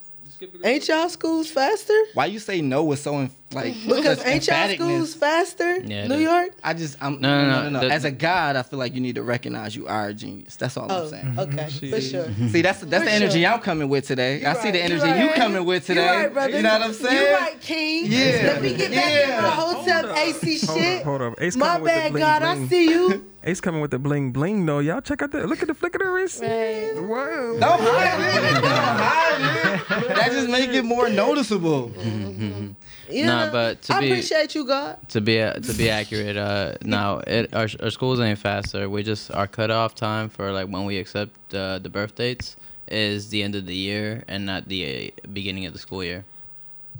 ain't 0.64 0.88
y'all 0.88 1.08
schools 1.08 1.50
faster? 1.50 1.94
Why 2.14 2.26
you 2.26 2.38
say 2.40 2.60
no 2.62 2.82
with 2.84 2.98
so 2.98 3.18
in, 3.18 3.30
like 3.52 3.74
Because 3.86 4.18
such 4.18 4.26
ain't 4.26 4.46
y'all 4.46 4.68
schools 4.74 5.14
faster? 5.14 5.78
Yeah, 5.80 6.06
New. 6.06 6.18
York. 6.18 6.50
I 6.62 6.74
just 6.74 6.96
I'm 7.02 7.20
No, 7.20 7.48
no, 7.62 7.70
no, 7.70 7.80
the- 7.80 7.90
As 7.92 8.04
a 8.04 8.10
god, 8.10 8.56
I 8.56 8.62
feel 8.62 8.78
like 8.78 8.94
you 8.94 9.00
need 9.00 9.14
to 9.14 9.22
recognize 9.22 9.74
you 9.74 9.86
are 9.86 10.08
a 10.08 10.14
genius. 10.14 10.56
That's 10.56 10.76
all 10.76 10.84
I'm 10.90 11.02
Oh, 11.02 11.08
saying. 11.08 11.34
okay, 11.38 11.68
for 11.90 12.00
sure. 12.00 12.26
See, 12.50 12.60
that's 12.62 12.80
that's 12.80 13.04
For 13.04 13.08
the 13.08 13.10
energy 13.10 13.42
sure. 13.42 13.50
I'm 13.52 13.60
coming 13.60 13.88
with 13.88 14.06
today. 14.06 14.44
I 14.44 14.54
see 14.54 14.70
the 14.70 14.82
energy 14.82 15.06
you 15.08 15.14
you 15.14 15.26
right. 15.28 15.34
coming 15.36 15.64
with 15.64 15.86
today. 15.86 16.04
You 16.04 16.10
right, 16.24 16.32
brother. 16.32 16.56
You 16.56 16.62
know 16.62 16.72
what 16.72 16.82
I'm 16.82 16.92
saying? 16.92 17.16
You 17.26 17.34
right, 17.34 17.60
King. 17.60 18.06
Yeah. 18.06 18.18
Let 18.52 18.62
me 18.62 18.74
get 18.74 18.90
back 18.92 19.12
in 19.12 19.28
Yeah. 19.30 19.40
my 19.40 19.48
hotel 19.48 20.06
Hold 20.06 20.10
up. 20.10 20.16
AC 20.18 20.66
Hold 20.66 20.78
shit. 20.80 20.98
up, 20.98 21.04
hold 21.04 21.22
up. 21.22 21.34
Ace 21.40 21.56
My 21.56 21.66
coming 21.66 21.82
with 21.82 21.92
the 21.92 21.98
bad, 22.00 22.12
bling 22.12 22.22
God. 22.22 22.40
bling. 22.42 22.64
I 22.64 22.68
see 22.68 22.90
you. 22.90 23.24
Ace 23.44 23.60
coming 23.60 23.80
with 23.80 23.90
the 23.92 23.98
bling 23.98 24.32
bling 24.32 24.66
though. 24.66 24.80
Y'all 24.80 25.00
check 25.00 25.22
out 25.22 25.30
that. 25.32 25.48
Look 25.48 25.62
at 25.62 25.68
the 25.68 25.74
flick 25.74 25.94
of 25.94 26.00
the 26.02 26.08
wrist. 26.10 26.42
Right. 26.42 26.92
Whoa. 26.96 27.58
Don't 27.58 27.80
hide 27.80 28.20
it. 28.20 28.54
Don't 28.54 28.64
hide 28.64 29.40
it. 29.40 30.08
That 30.18 30.32
just 30.32 30.48
make 30.50 30.70
it 30.70 30.84
more 30.84 31.08
noticeable. 31.08 31.90
Mm-hmm. 31.90 32.72
You 33.10 33.24
Nah, 33.46 33.52
but 33.52 33.82
to 33.82 33.94
I 33.94 34.00
be- 34.00 34.10
appreciate 34.10 34.54
you, 34.54 34.64
God. 34.66 34.96
To 35.10 35.20
be 35.20 35.36
to 35.38 35.74
be 35.76 35.90
accurate, 35.90 36.36
uh, 36.36 36.74
now 36.82 37.18
it, 37.26 37.54
our 37.54 37.68
our 37.82 37.90
schools 37.90 38.20
ain't 38.20 38.38
faster. 38.38 38.88
We 38.88 39.02
just 39.02 39.30
our 39.30 39.46
cutoff 39.46 39.94
time 39.94 40.28
for 40.28 40.52
like 40.52 40.68
when 40.68 40.84
we 40.84 40.98
accept 40.98 41.54
uh, 41.54 41.78
the 41.78 41.88
birth 41.88 42.14
dates 42.14 42.56
is 42.88 43.28
the 43.30 43.42
end 43.42 43.54
of 43.54 43.66
the 43.66 43.74
year 43.74 44.24
and 44.28 44.46
not 44.46 44.68
the 44.68 45.12
uh, 45.24 45.28
beginning 45.32 45.66
of 45.66 45.72
the 45.72 45.78
school 45.78 46.02
year. 46.02 46.24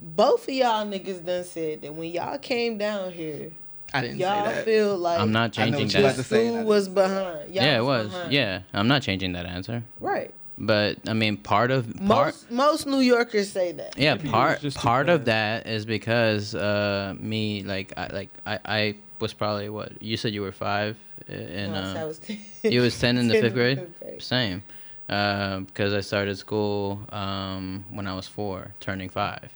Both 0.00 0.46
of 0.48 0.54
y'all 0.54 0.86
niggas 0.86 1.24
done 1.24 1.44
said 1.44 1.82
that 1.82 1.94
when 1.94 2.10
y'all 2.10 2.38
came 2.38 2.78
down 2.78 3.10
here, 3.12 3.50
I 3.92 4.02
didn't 4.02 4.18
y'all 4.18 4.44
say 4.46 4.54
that. 4.54 4.64
feel 4.64 4.96
like 4.98 5.18
I'm 5.18 5.32
not 5.32 5.58
I 5.58 5.70
know 5.70 5.78
changing 5.78 5.86
what 5.86 5.94
you 5.94 6.00
about 6.00 6.16
that. 6.16 6.22
to 6.22 6.28
say. 6.28 6.46
school 6.48 6.64
was 6.64 6.88
behind. 6.88 7.54
Y'all 7.54 7.64
Yeah, 7.64 7.78
it 7.78 7.84
was. 7.84 8.08
behind. 8.10 8.32
Yeah, 8.32 8.60
I'm 8.72 8.86
not 8.86 9.02
changing 9.02 9.32
that 9.32 9.46
answer. 9.46 9.82
Right. 9.98 10.32
But 10.60 10.98
I 11.08 11.12
mean, 11.12 11.36
part 11.36 11.70
of 11.70 11.86
part. 12.06 12.34
Most 12.34 12.50
most 12.50 12.86
New 12.86 12.98
Yorkers 13.00 13.50
say 13.52 13.72
that. 13.72 13.96
Yeah, 13.96 14.14
Maybe 14.14 14.28
part 14.28 14.74
part 14.74 15.08
of 15.08 15.26
that 15.26 15.66
is 15.68 15.86
because 15.86 16.54
uh 16.54 17.14
me 17.18 17.62
like 17.62 17.92
I 17.96 18.06
like 18.08 18.30
I 18.44 18.58
I 18.64 18.94
was 19.20 19.32
probably 19.32 19.68
what 19.68 20.02
you 20.02 20.16
said 20.16 20.34
you 20.34 20.42
were 20.42 20.52
five 20.52 20.96
and 21.28 21.48
in 21.48 21.70
Once 21.72 21.96
I 21.96 22.02
uh 22.02 22.06
was 22.08 22.18
10. 22.18 22.38
you 22.72 22.80
was 22.80 22.98
ten 22.98 23.18
in 23.18 23.28
the 23.28 23.34
10 23.40 23.42
fifth 23.42 23.54
grade 23.54 24.20
same 24.22 24.62
Uh, 25.08 25.60
because 25.60 25.94
I 25.94 26.02
started 26.02 26.36
school 26.36 27.00
um, 27.12 27.84
when 27.96 28.06
I 28.06 28.14
was 28.14 28.28
four, 28.28 28.72
turning 28.78 29.08
five. 29.08 29.48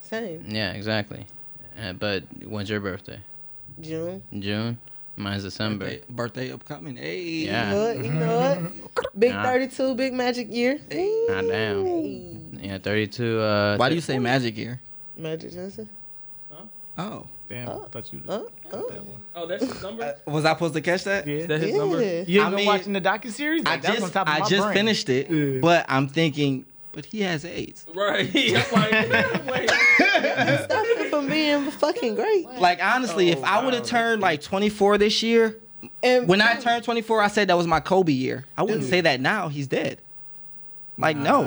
Same. 0.00 0.44
Yeah, 0.46 0.70
exactly. 0.72 1.26
Uh, 1.76 1.94
but 1.94 2.22
when's 2.46 2.70
your 2.70 2.78
birthday? 2.80 3.18
June. 3.80 4.22
June. 4.38 4.78
Mine's 5.16 5.44
December. 5.44 5.84
Birthday, 5.86 6.02
birthday 6.10 6.52
upcoming. 6.52 6.96
Hey. 6.96 7.20
You 7.20 7.46
Yeah. 7.46 7.70
know 7.70 7.84
what? 7.84 8.04
You 8.04 8.10
know 8.12 8.36
what? 8.40 8.92
Big 9.18 9.30
Nah. 9.32 9.42
32, 9.44 9.94
big 9.94 10.12
magic 10.12 10.52
year. 10.52 10.78
Ah, 11.30 11.40
damn. 11.40 12.58
Yeah, 12.60 12.78
32. 12.78 13.40
Uh, 13.40 13.76
Why 13.76 13.88
do 13.88 13.94
you 13.94 14.00
say 14.00 14.18
magic 14.18 14.56
year? 14.56 14.80
Magic 15.16 15.52
Johnson. 15.52 15.88
Huh? 16.50 16.62
Oh. 16.98 17.26
Damn, 17.48 17.68
Oh. 17.68 17.86
thought 17.90 18.10
you. 18.12 18.22
Oh, 18.26 18.48
oh. 18.72 18.88
that 18.90 19.04
one. 19.04 19.20
Oh, 19.36 19.46
that's 19.46 19.62
his 19.64 19.82
number. 19.82 20.16
Was 20.26 20.44
I 20.46 20.54
supposed 20.54 20.74
to 20.74 20.80
catch 20.80 21.04
that? 21.04 21.26
Yeah. 21.26 21.46
That's 21.46 21.62
his 21.62 21.72
Yeah. 21.72 21.78
number. 21.78 22.02
You 22.02 22.40
I 22.42 22.44
been 22.46 22.54
mean, 22.56 22.66
watching 22.66 22.92
the 22.94 23.00
docu 23.02 23.30
series? 23.30 23.62
I 23.66 23.76
just 23.76 24.16
I 24.16 24.40
just 24.48 24.72
finished 24.72 25.08
it, 25.10 25.30
Yeah. 25.30 25.60
but 25.60 25.84
I'm 25.88 26.08
thinking, 26.08 26.64
but 26.94 27.04
he 27.06 27.22
has 27.22 27.44
AIDS. 27.44 27.84
Right. 27.94 28.30
I'm 28.34 28.72
like, 28.72 29.46
wait. 29.46 29.70
Stop 29.70 30.86
it 30.86 31.10
from 31.10 31.28
being 31.28 31.70
fucking 31.70 32.14
great. 32.14 32.46
Like 32.58 32.82
honestly, 32.82 33.30
if 33.30 33.38
Oh, 33.38 33.44
I 33.44 33.64
would 33.64 33.74
have 33.74 33.84
turned 33.84 34.22
like 34.22 34.40
24 34.40 34.98
this 34.98 35.22
year, 35.22 35.58
And 36.02 36.28
when 36.28 36.40
I 36.40 36.54
turned 36.54 36.84
24, 36.84 37.20
I 37.20 37.28
said 37.28 37.48
that 37.48 37.56
was 37.56 37.66
my 37.66 37.80
Kobe 37.80 38.12
year. 38.12 38.44
I 38.56 38.62
wouldn't 38.62 38.84
say 38.84 39.00
that 39.02 39.20
now. 39.20 39.48
He's 39.48 39.66
dead. 39.66 40.00
Like 40.96 41.16
no, 41.16 41.40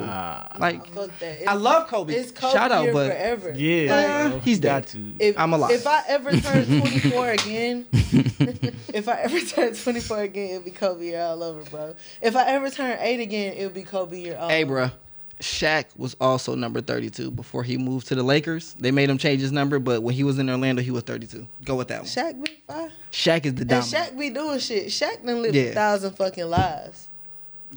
like 0.60 0.86
fuck 0.88 1.10
that. 1.20 1.48
I 1.48 1.54
love 1.54 1.88
Kobe. 1.88 2.14
It's 2.14 2.32
Kobe 2.32 2.52
Shout 2.52 2.70
out, 2.70 2.92
but 2.92 3.12
forever. 3.12 3.54
Yeah, 3.56 3.94
Uh, 3.96 4.30
bro. 4.30 4.40
dead. 4.60 4.88
to. 4.88 5.14
If, 5.20 5.40
I'm 5.40 5.54
alive. 5.54 5.72
If 5.72 5.88
I 5.88 6.04
ever 6.10 6.32
turn 6.32 6.66
24 6.82 7.30
again, 7.32 7.88
if 7.94 9.08
I 9.08 9.22
ever 9.22 9.40
turn 9.40 9.74
24 9.74 10.20
again, 10.24 10.50
it'll 10.50 10.64
be 10.64 10.72
Kobe 10.72 11.06
year 11.06 11.22
all 11.22 11.42
over, 11.42 11.64
bro. 11.70 11.96
If 12.22 12.36
I 12.36 12.46
ever 12.50 12.70
turn 12.70 12.98
8 13.00 13.22
again, 13.22 13.54
it'll 13.54 13.70
be 13.70 13.84
Kobe 13.84 14.20
year 14.20 14.38
all 14.38 14.50
hey, 14.50 14.66
over. 14.66 14.92
Bruh, 15.40 15.44
Shaq 15.44 15.86
was 15.98 16.16
also 16.20 16.56
number 16.56 16.82
32 16.82 17.32
before 17.32 17.64
he 17.64 17.78
moved 17.78 18.08
to 18.08 18.16
the 18.16 18.24
Lakers. 18.24 18.74
They 18.80 18.92
made 18.92 19.10
him 19.10 19.18
change 19.18 19.42
his 19.42 19.52
number, 19.52 19.80
but 19.80 20.02
when 20.04 20.16
he 20.16 20.24
was 20.24 20.40
in 20.40 20.50
Orlando, 20.50 20.82
he 20.82 20.92
was 20.92 21.04
32. 21.04 21.48
Go 21.66 21.76
with 21.76 21.88
that 21.90 22.00
one. 22.02 22.08
Shaq 22.08 22.44
be 22.44 22.52
fine. 22.68 22.92
Shaq 23.12 23.46
is 23.46 23.56
the 23.56 23.62
And 23.62 23.70
dominant. 23.70 23.94
Shaq 24.14 24.18
be 24.20 24.30
doing 24.30 24.60
shit. 24.60 24.88
Shaq 24.88 25.24
done 25.26 25.42
lived 25.42 25.56
Yeah. 25.56 25.64
a 25.64 25.74
thousand 25.74 26.16
fucking 26.16 26.46
lives. 26.46 27.08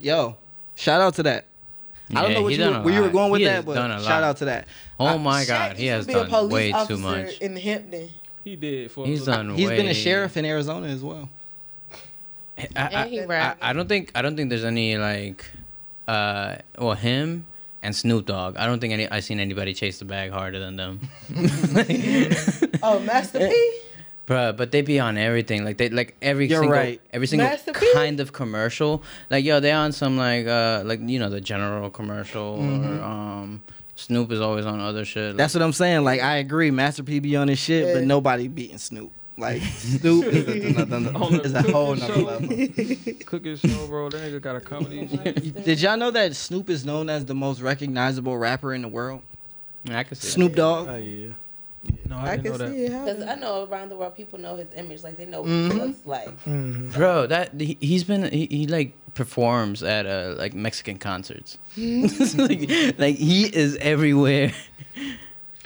Yo, 0.00 0.36
shout 0.74 1.00
out 1.00 1.14
to 1.14 1.22
that. 1.24 1.46
I 2.14 2.22
don't 2.22 2.32
know 2.34 2.42
what 2.42 2.52
you, 2.52 2.58
done 2.58 2.74
a 2.74 2.82
where 2.82 2.92
you 2.94 3.02
were 3.02 3.08
going 3.08 3.30
with 3.30 3.38
He 3.40 3.44
that, 3.44 3.64
but 3.64 3.74
shout 4.02 4.24
out 4.24 4.38
to 4.38 4.46
that. 4.46 4.66
Oh 4.98 5.06
I- 5.06 5.16
my 5.18 5.42
Shaq 5.42 5.48
God, 5.48 5.76
he 5.76 5.86
has 5.86 6.06
be 6.06 6.12
a 6.12 6.16
done 6.16 6.28
police 6.28 6.52
way 6.52 6.74
too 6.88 6.96
much. 6.98 7.38
in 7.38 7.56
Hampton. 7.56 8.08
He 8.42 8.56
did 8.56 8.90
for. 8.90 9.06
He's 9.06 9.24
done. 9.26 9.54
He's 9.54 9.68
been 9.68 9.86
a 9.86 9.94
sheriff 9.94 10.36
in 10.36 10.44
Arizona 10.44 10.88
as 10.88 11.02
well. 11.04 11.28
I, 12.58 12.68
I, 12.74 12.86
And 13.02 13.10
he 13.10 13.20
I. 13.20 13.56
I 13.60 13.72
don't 13.72 13.88
think 13.88 14.10
I 14.14 14.22
don't 14.22 14.36
think 14.36 14.50
there's 14.50 14.64
any 14.64 14.96
like, 14.98 15.44
uh, 16.08 16.56
well 16.78 16.94
him 16.94 17.46
and 17.82 17.94
Snoop 17.94 18.26
Dogg. 18.26 18.56
I 18.56 18.66
don't 18.66 18.80
think 18.80 18.92
any 18.92 19.08
I've 19.08 19.24
seen 19.24 19.40
anybody 19.40 19.74
chase 19.74 19.98
the 19.98 20.04
bag 20.04 20.30
harder 20.30 20.58
than 20.58 20.76
them. 20.76 21.00
Oh, 22.82 22.98
Master 23.00 23.38
P? 23.40 23.78
Bruh, 24.26 24.56
but 24.56 24.70
they 24.70 24.80
be 24.82 25.00
on 25.00 25.18
everything. 25.18 25.64
Like 25.64 25.76
they 25.76 25.88
like 25.88 26.16
every 26.22 26.46
You're 26.46 26.60
single 26.60 26.76
right. 26.78 27.00
every 27.12 27.26
single 27.26 27.48
Master 27.48 27.72
P? 27.72 27.92
kind 27.94 28.20
of 28.20 28.32
commercial. 28.32 29.02
Like 29.28 29.44
yo, 29.44 29.60
they 29.60 29.72
on 29.72 29.92
some 29.92 30.16
like 30.16 30.46
uh 30.46 30.82
like 30.84 31.00
you 31.04 31.18
know 31.18 31.28
the 31.28 31.40
general 31.40 31.90
commercial 31.90 32.58
or 32.60 33.02
um 33.02 33.62
Snoop 33.96 34.30
is 34.32 34.40
always 34.40 34.64
on 34.66 34.80
other 34.80 35.04
shit. 35.04 35.36
That's 35.36 35.52
what 35.52 35.62
I'm 35.62 35.72
saying. 35.72 36.04
Like 36.04 36.20
I 36.22 36.36
agree, 36.36 36.70
Master 36.70 37.02
P 37.02 37.18
be 37.18 37.36
on 37.36 37.48
his 37.48 37.58
shit, 37.58 37.88
Yeah. 37.88 37.94
but 37.94 38.04
nobody 38.04 38.46
beating 38.48 38.78
Snoop. 38.78 39.10
Like 39.38 39.62
Snoop 39.78 40.26
is 40.26 40.48
a, 40.48 40.82
another, 40.82 41.16
On 41.16 41.32
the 41.32 41.42
is 41.42 41.54
a 41.54 41.62
whole 41.62 41.94
nother 41.94 42.14
show. 42.14 42.20
level. 42.20 42.48
Cooking 43.26 43.56
show, 43.56 43.86
bro. 43.86 44.10
That 44.10 44.20
nigga 44.20 44.40
got 44.42 44.56
a 44.56 44.60
comedy. 44.60 45.08
shit. 45.08 45.64
Did 45.64 45.80
y'all 45.80 45.96
know 45.96 46.10
that 46.10 46.36
Snoop 46.36 46.68
is 46.68 46.84
known 46.84 47.08
as 47.08 47.24
the 47.24 47.34
most 47.34 47.60
recognizable 47.60 48.36
rapper 48.36 48.74
in 48.74 48.82
the 48.82 48.88
world? 48.88 49.22
I 49.90 50.02
can 50.04 50.16
see. 50.16 50.28
Snoop 50.28 50.54
Dogg. 50.56 50.88
Oh 50.88 50.96
yeah. 50.96 51.32
No, 52.06 52.16
I, 52.16 52.32
I 52.32 52.36
didn't 52.36 52.42
can 52.42 52.52
know 52.52 52.58
that. 52.58 52.74
it 52.74 52.90
Because. 53.16 53.22
I 53.22 53.34
know 53.36 53.64
around 53.64 53.88
the 53.88 53.96
world, 53.96 54.14
people 54.14 54.38
know 54.38 54.56
his 54.56 54.68
image. 54.76 55.02
Like, 55.02 55.16
they 55.16 55.24
know 55.24 55.42
Mm-hmm. 55.42 55.68
what 55.68 55.72
he 55.74 55.86
looks 55.86 56.04
like. 56.06 56.44
Bro, 56.94 57.28
that 57.28 57.58
he, 57.58 57.78
he's 57.80 58.04
been 58.04 58.30
he, 58.30 58.44
he 58.50 58.66
like 58.66 58.92
performs 59.14 59.82
at 59.82 60.04
uh 60.04 60.34
like 60.36 60.52
Mexican 60.52 60.98
concerts. 60.98 61.56
like, 61.78 62.70
like 62.98 63.16
he 63.16 63.44
is 63.44 63.76
everywhere. 63.80 64.52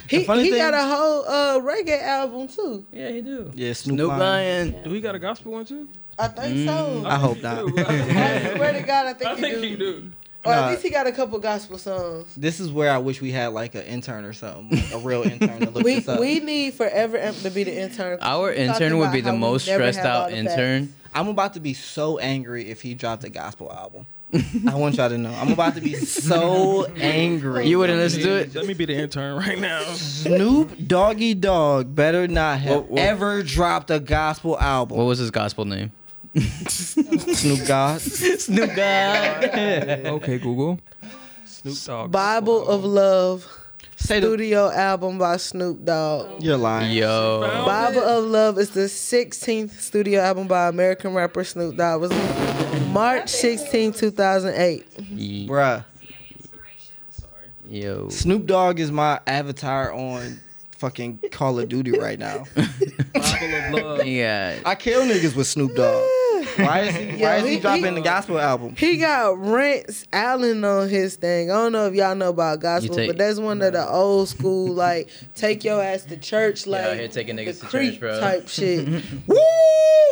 He, 0.08 0.18
he 0.20 0.24
thing- 0.24 0.54
got 0.58 0.74
a 0.74 0.82
whole 0.86 1.24
uh, 1.26 1.60
reggae 1.60 2.00
album, 2.02 2.48
too. 2.48 2.84
Yeah, 2.92 3.10
he 3.10 3.20
do. 3.22 3.50
Yeah, 3.54 3.72
Snoop, 3.72 3.96
Snoop 3.96 4.08
Lion. 4.10 4.72
Lion. 4.72 4.82
Do 4.84 4.90
he 4.92 5.00
got 5.00 5.14
a 5.14 5.18
gospel 5.18 5.52
one 5.52 5.64
too? 5.64 5.88
I 6.18 6.28
think 6.28 6.56
Mm. 6.58 6.66
so. 6.66 7.02
I 7.08 7.16
hope 7.16 7.42
not. 7.42 7.58
I 7.78 8.54
swear 8.56 8.72
to 8.72 8.82
God, 8.82 9.06
I 9.06 9.12
think, 9.14 9.30
I 9.30 9.34
he, 9.34 9.40
think 9.40 9.54
do. 9.54 9.60
he 9.62 9.76
do. 9.76 10.10
Or 10.44 10.52
Nah. 10.52 10.64
at 10.66 10.70
least 10.72 10.82
he 10.82 10.90
got 10.90 11.06
a 11.06 11.12
couple 11.12 11.38
gospel 11.38 11.78
songs. 11.78 12.34
This 12.36 12.60
is 12.60 12.70
where 12.70 12.90
I 12.90 12.98
wish 12.98 13.20
we 13.22 13.32
had 13.32 13.48
like 13.48 13.74
an 13.74 13.82
intern 13.84 14.24
or 14.26 14.34
something, 14.34 14.78
a 14.92 14.98
real 14.98 15.22
intern 15.22 15.58
to 15.60 15.70
look 15.70 15.82
We 15.84 15.94
this 15.96 16.08
up. 16.08 16.20
we 16.20 16.38
need 16.40 16.74
forever 16.74 17.16
Imp 17.16 17.36
to 17.38 17.50
be 17.50 17.64
the 17.64 17.74
intern. 17.80 18.18
Our 18.20 18.50
Talking 18.50 18.64
intern 18.68 18.98
would 18.98 19.10
be 19.10 19.22
the 19.22 19.32
most 19.32 19.62
stressed 19.64 20.00
out 20.00 20.32
intern. 20.32 20.88
facts. 20.88 21.00
I'm 21.14 21.28
about 21.28 21.54
to 21.54 21.60
be 21.60 21.72
so 21.72 22.18
angry 22.18 22.68
if 22.68 22.82
he 22.82 22.92
dropped 22.94 23.24
a 23.24 23.30
gospel 23.30 23.72
album. 23.72 24.04
I 24.68 24.74
want 24.74 24.96
y'all 24.96 25.08
to 25.08 25.18
know. 25.18 25.30
I'm 25.32 25.52
about 25.52 25.74
to 25.76 25.80
be 25.80 25.94
so 25.94 26.86
angry. 26.96 27.68
You 27.68 27.78
wouldn't 27.78 27.98
listen 27.98 28.22
to 28.22 28.34
it? 28.36 28.54
Let 28.54 28.66
me 28.66 28.74
be 28.74 28.84
the 28.84 28.94
intern 28.94 29.36
right 29.36 29.58
now. 29.58 29.82
Snoop 29.94 30.86
Doggy 30.88 31.34
Dogg 31.34 31.94
better 31.94 32.26
not 32.26 32.58
have 32.60 32.74
What- 32.76 32.90
what- 32.90 33.00
ever 33.00 33.42
dropped 33.42 33.90
a 33.90 34.00
gospel 34.00 34.58
album. 34.58 34.96
What 34.98 35.04
was 35.04 35.18
his 35.18 35.30
gospel 35.30 35.64
name? 35.64 35.92
Snoop 36.68 37.64
God. 37.66 38.00
Snoop 38.00 38.70
Dogg. 38.74 39.44
okay, 39.54 40.38
Google. 40.38 40.80
Snoop 41.44 41.76
Dogg. 41.84 42.10
Bible 42.10 42.66
of 42.68 42.84
Love 42.84 43.46
Say 44.04 44.20
the, 44.20 44.26
studio 44.26 44.70
album 44.70 45.16
by 45.16 45.38
Snoop 45.38 45.82
Dogg. 45.82 46.42
you're 46.42 46.58
lying. 46.58 46.92
Yo. 46.92 47.40
Bible 47.64 48.02
of 48.02 48.24
Love 48.24 48.58
is 48.58 48.68
the 48.68 48.82
16th 48.82 49.70
studio 49.80 50.20
album 50.20 50.46
by 50.46 50.68
American 50.68 51.14
rapper 51.14 51.42
Snoop 51.42 51.78
Dogg. 51.78 52.02
It 52.04 52.08
was 52.10 52.86
March 52.88 53.30
16, 53.30 53.94
2008. 53.94 54.86
Ye- 54.98 55.48
Bruh. 55.48 55.86
Yo. 57.66 58.10
Snoop 58.10 58.44
Dogg 58.44 58.78
is 58.78 58.92
my 58.92 59.20
avatar 59.26 59.90
on 59.94 60.38
fucking 60.72 61.20
Call 61.32 61.58
of 61.58 61.70
Duty 61.70 61.98
right 61.98 62.18
now. 62.18 62.44
Bible 62.54 63.54
of 63.54 63.72
love. 63.72 64.04
Yeah. 64.06 64.58
I 64.66 64.74
kill 64.74 65.00
niggas 65.00 65.34
with 65.34 65.46
Snoop 65.46 65.74
Dogg. 65.74 66.06
Why 66.56 66.80
is 66.80 66.94
he, 66.94 67.04
Yo, 67.18 67.26
why 67.26 67.36
is 67.36 67.44
he, 67.44 67.54
he- 67.54 67.60
dropping 67.60 67.84
he- 67.84 67.90
the 67.94 68.00
gospel 68.00 68.38
album? 68.38 68.74
He 68.76 68.96
got 68.98 69.38
Rance 69.38 70.04
Allen 70.12 70.64
on 70.64 70.88
his 70.88 71.16
thing. 71.16 71.50
I 71.50 71.54
don't 71.54 71.72
know 71.72 71.86
if 71.86 71.94
y'all 71.94 72.14
know 72.14 72.30
about 72.30 72.60
gospel, 72.60 72.94
take- 72.96 73.08
but 73.08 73.18
that's 73.18 73.38
one 73.38 73.60
of 73.62 73.72
the 73.72 73.88
old 73.88 74.28
school 74.28 74.72
like 74.72 75.08
take 75.34 75.64
your 75.64 75.82
ass 75.82 76.04
to 76.04 76.16
church 76.16 76.66
like 76.66 76.82
out 76.84 76.96
here 76.96 77.08
taking 77.08 77.36
niggas 77.36 77.60
the 77.60 77.66
to 77.66 77.66
creep 77.66 77.92
church, 77.92 78.00
bro. 78.00 78.20
type 78.20 78.48
shit. 78.48 78.86
Woo! 79.26 79.36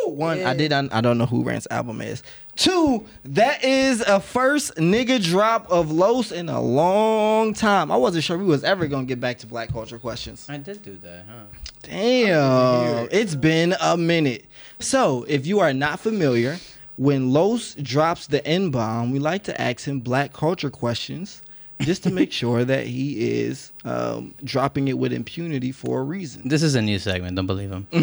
One, 0.05 0.39
Yeah. 0.39 0.49
I 0.49 0.53
did. 0.55 0.73
I, 0.73 0.87
I 0.91 1.01
don't 1.01 1.17
know 1.17 1.25
who 1.25 1.43
Rance 1.43 1.65
Allen 1.71 2.01
is. 2.01 2.23
Two, 2.55 3.05
that 3.25 3.63
is 3.63 4.01
a 4.01 4.19
first 4.19 4.75
nigga 4.75 5.23
drop 5.23 5.67
of 5.71 5.91
Los 5.91 6.31
in 6.31 6.49
a 6.49 6.61
long 6.61 7.53
time. 7.55 7.89
I 7.91 7.95
wasn't 7.95 8.23
sure 8.23 8.37
we 8.37 8.43
was 8.43 8.63
ever 8.63 8.85
gonna 8.87 9.05
get 9.05 9.19
back 9.19 9.39
to 9.39 9.47
black 9.47 9.71
culture 9.71 9.97
questions. 9.97 10.45
I 10.49 10.57
did 10.57 10.83
do 10.83 10.97
that, 10.97 11.25
huh? 11.27 11.45
Damn, 11.81 13.07
it's 13.11 13.33
been 13.35 13.73
a 13.81 13.97
minute. 13.97 14.45
So, 14.83 15.23
if 15.29 15.47
you 15.47 15.61
are 15.61 15.71
not 15.71 16.01
familiar, 16.01 16.59
when 16.97 17.31
Los 17.31 17.73
drops 17.75 18.27
the 18.27 18.45
N 18.45 18.69
bomb, 18.69 19.11
we 19.11 19.19
like 19.19 19.43
to 19.45 19.59
ask 19.59 19.87
him 19.87 20.01
black 20.01 20.33
culture 20.33 20.69
questions 20.69 21.41
just 21.79 22.03
to 22.03 22.11
make 22.11 22.31
sure 22.41 22.65
that 22.65 22.85
he 22.85 23.39
is 23.39 23.71
um, 23.85 24.35
dropping 24.43 24.89
it 24.89 24.97
with 24.97 25.13
impunity 25.13 25.71
for 25.71 26.01
a 26.01 26.03
reason. 26.03 26.49
This 26.49 26.61
is 26.61 26.75
a 26.75 26.81
new 26.81 26.99
segment. 26.99 27.37
Don't 27.37 27.47
believe 27.47 27.71
him. 27.71 27.87
New 27.93 28.01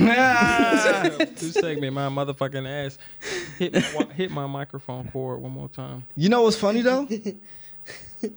segment, 1.52 1.92
my 1.92 2.08
motherfucking 2.08 2.66
ass. 2.66 2.96
Hit 3.58 3.74
my, 3.74 3.84
wa- 3.94 4.08
hit 4.08 4.30
my 4.30 4.46
microphone 4.46 5.06
cord 5.10 5.42
one 5.42 5.52
more 5.52 5.68
time. 5.68 6.06
You 6.16 6.30
know 6.30 6.40
what's 6.42 6.56
funny 6.56 6.80
though? 6.80 7.06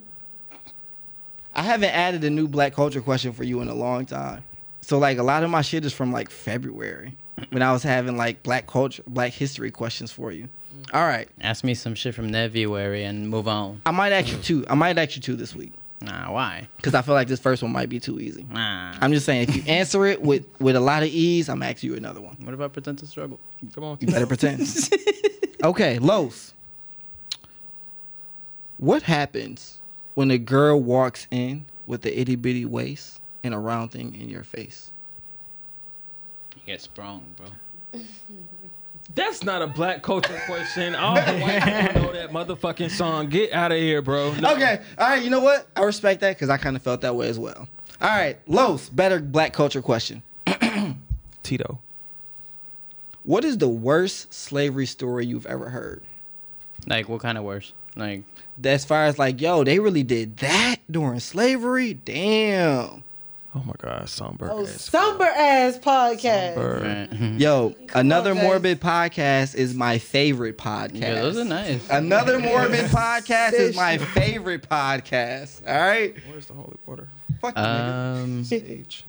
I 1.55 1.61
haven't 1.63 1.91
added 1.91 2.25
a 2.25 2.29
new 2.29 2.49
black 2.49 2.73
culture 2.73 3.01
question 3.01 3.31
for 3.31 3.45
you 3.45 3.61
in 3.61 3.69
a 3.69 3.75
long 3.75 4.05
time. 4.05 4.43
So 4.81 4.99
like 4.99 5.17
a 5.17 5.23
lot 5.23 5.43
of 5.43 5.49
my 5.49 5.61
shit 5.61 5.85
is 5.85 5.93
from 5.93 6.11
like 6.11 6.29
February 6.29 7.15
when 7.49 7.61
I 7.61 7.71
was 7.71 7.83
having 7.83 8.17
like 8.17 8.43
black 8.43 8.67
culture, 8.67 9.03
black 9.07 9.33
history 9.33 9.71
questions 9.71 10.11
for 10.11 10.31
you. 10.31 10.49
Mm. 10.75 10.93
All 10.93 11.05
right, 11.07 11.27
Ask 11.41 11.63
me 11.63 11.73
some 11.73 11.95
shit 11.95 12.13
from 12.15 12.31
February 12.31 13.03
and 13.03 13.29
move 13.29 13.47
on. 13.47 13.81
I 13.85 13.91
might 13.91 14.11
ask 14.11 14.31
you 14.31 14.37
two. 14.37 14.65
I 14.69 14.75
might 14.75 14.97
ask 14.97 15.15
you 15.15 15.21
two 15.21 15.35
this 15.35 15.55
week 15.55 15.71
Nah, 16.01 16.31
why? 16.31 16.67
because 16.75 16.93
I 16.93 17.01
feel 17.01 17.15
like 17.15 17.29
this 17.29 17.39
first 17.39 17.63
one 17.63 17.71
might 17.71 17.87
be 17.89 17.99
too 17.99 18.19
easy. 18.19 18.45
Nah. 18.49 18.93
I'm 18.99 19.13
just 19.13 19.25
saying 19.25 19.47
if 19.49 19.55
you 19.55 19.63
answer 19.67 20.05
it 20.05 20.21
with 20.21 20.45
with 20.59 20.75
a 20.75 20.79
lot 20.81 21.01
of 21.03 21.09
ease, 21.09 21.47
I'm 21.49 21.63
asking 21.63 21.91
you 21.91 21.95
another 21.95 22.21
one. 22.21 22.35
What 22.41 22.53
if 22.53 22.59
I 22.59 22.67
pretend 22.67 22.99
to 22.99 23.07
struggle? 23.07 23.39
Come 23.73 23.83
on. 23.85 23.97
You 24.01 24.07
better 24.07 24.27
pretend. 24.27 24.67
okay, 25.63 25.99
Los. 25.99 26.53
What 28.77 29.03
happens 29.03 29.79
when 30.15 30.29
a 30.31 30.37
girl 30.37 30.81
walks 30.81 31.27
in 31.31 31.65
with 31.87 32.01
the 32.01 32.19
itty 32.19 32.35
bitty 32.35 32.65
waist 32.65 33.21
and 33.43 33.53
a 33.53 33.57
round 33.57 33.91
thing 33.91 34.13
in 34.15 34.27
your 34.29 34.43
face? 34.43 34.91
You 36.65 36.73
get 36.73 36.81
sprung, 36.81 37.23
bro. 37.35 38.01
That's 39.15 39.43
not 39.43 39.61
a 39.61 39.67
black 39.67 40.01
culture 40.01 40.41
question. 40.45 40.95
All 40.95 41.15
the 41.15 41.39
white 41.39 41.61
people 41.91 42.01
know 42.03 42.13
that 42.13 42.31
motherfucking 42.31 42.89
song. 42.89 43.27
Get 43.29 43.51
out 43.51 43.71
of 43.71 43.77
here, 43.77 44.01
bro. 44.01 44.33
No. 44.35 44.53
Okay. 44.53 44.81
All 44.97 45.09
right. 45.09 45.21
You 45.23 45.29
know 45.29 45.41
what? 45.41 45.67
I 45.75 45.83
respect 45.83 46.21
that 46.21 46.35
because 46.35 46.49
I 46.49 46.57
kind 46.57 46.75
of 46.75 46.81
felt 46.81 47.01
that 47.01 47.15
way 47.15 47.27
as 47.27 47.37
well. 47.37 47.67
All 48.01 48.09
right. 48.09 48.37
Los, 48.47 48.89
better 48.89 49.19
black 49.19 49.53
culture 49.53 49.81
question. 49.81 50.23
Tito. 51.43 51.79
What 53.23 53.45
is 53.45 53.57
the 53.57 53.69
worst 53.69 54.33
slavery 54.33 54.85
story 54.85 55.25
you've 55.25 55.45
ever 55.45 55.69
heard? 55.69 56.01
Like 56.87 57.07
what 57.07 57.21
kind 57.21 57.37
of 57.37 57.43
worst? 57.43 57.73
Like 57.95 58.23
As 58.63 58.83
far 58.83 59.05
as 59.05 59.19
like, 59.19 59.39
yo, 59.39 59.63
they 59.63 59.79
really 59.79 60.03
did 60.03 60.37
that 60.37 60.77
during 60.89 61.19
slavery? 61.19 61.93
Damn. 61.93 63.03
Oh 63.55 63.61
my 63.65 63.73
God, 63.77 64.09
somber. 64.09 64.49
Oh, 64.51 64.63
ass 64.63 64.81
somber 64.81 65.25
ass 65.25 65.77
podcast. 65.77 66.55
Somber. 66.55 67.07
right. 67.11 67.39
Yo, 67.39 67.75
another 67.93 68.33
guys. 68.33 68.43
morbid 68.43 68.79
podcast 68.81 69.53
is 69.55 69.75
my 69.75 69.99
favorite 69.99 70.57
podcast. 70.57 70.99
yeah, 71.01 71.21
those 71.21 71.37
are 71.37 71.45
nice. 71.45 71.87
Another 71.89 72.39
morbid 72.39 72.85
podcast 72.85 73.53
is 73.53 73.75
my 73.75 73.99
favorite 73.99 74.67
podcast. 74.67 75.61
All 75.67 75.75
right. 75.79 76.15
Where's 76.27 76.47
the 76.47 76.53
holy 76.53 76.77
water? 76.87 77.07
Fuck 77.41 77.55
you, 77.55 77.61
nigga. 77.63 78.23
Um, 78.23 78.43
Sage. 78.43 79.05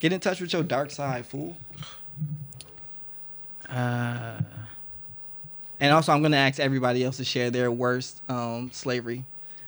Get 0.00 0.12
in 0.12 0.18
touch 0.20 0.40
with 0.40 0.52
your 0.52 0.62
dark 0.64 0.90
side, 0.90 1.24
fool. 1.24 1.56
uh, 3.70 4.40
And 5.80 5.92
also, 5.92 6.12
I'm 6.12 6.22
gonna 6.22 6.36
ask 6.36 6.58
everybody 6.58 7.04
else 7.04 7.18
to 7.18 7.24
share 7.24 7.50
their 7.50 7.70
worst 7.70 8.22
um, 8.28 8.70
slavery. 8.72 9.24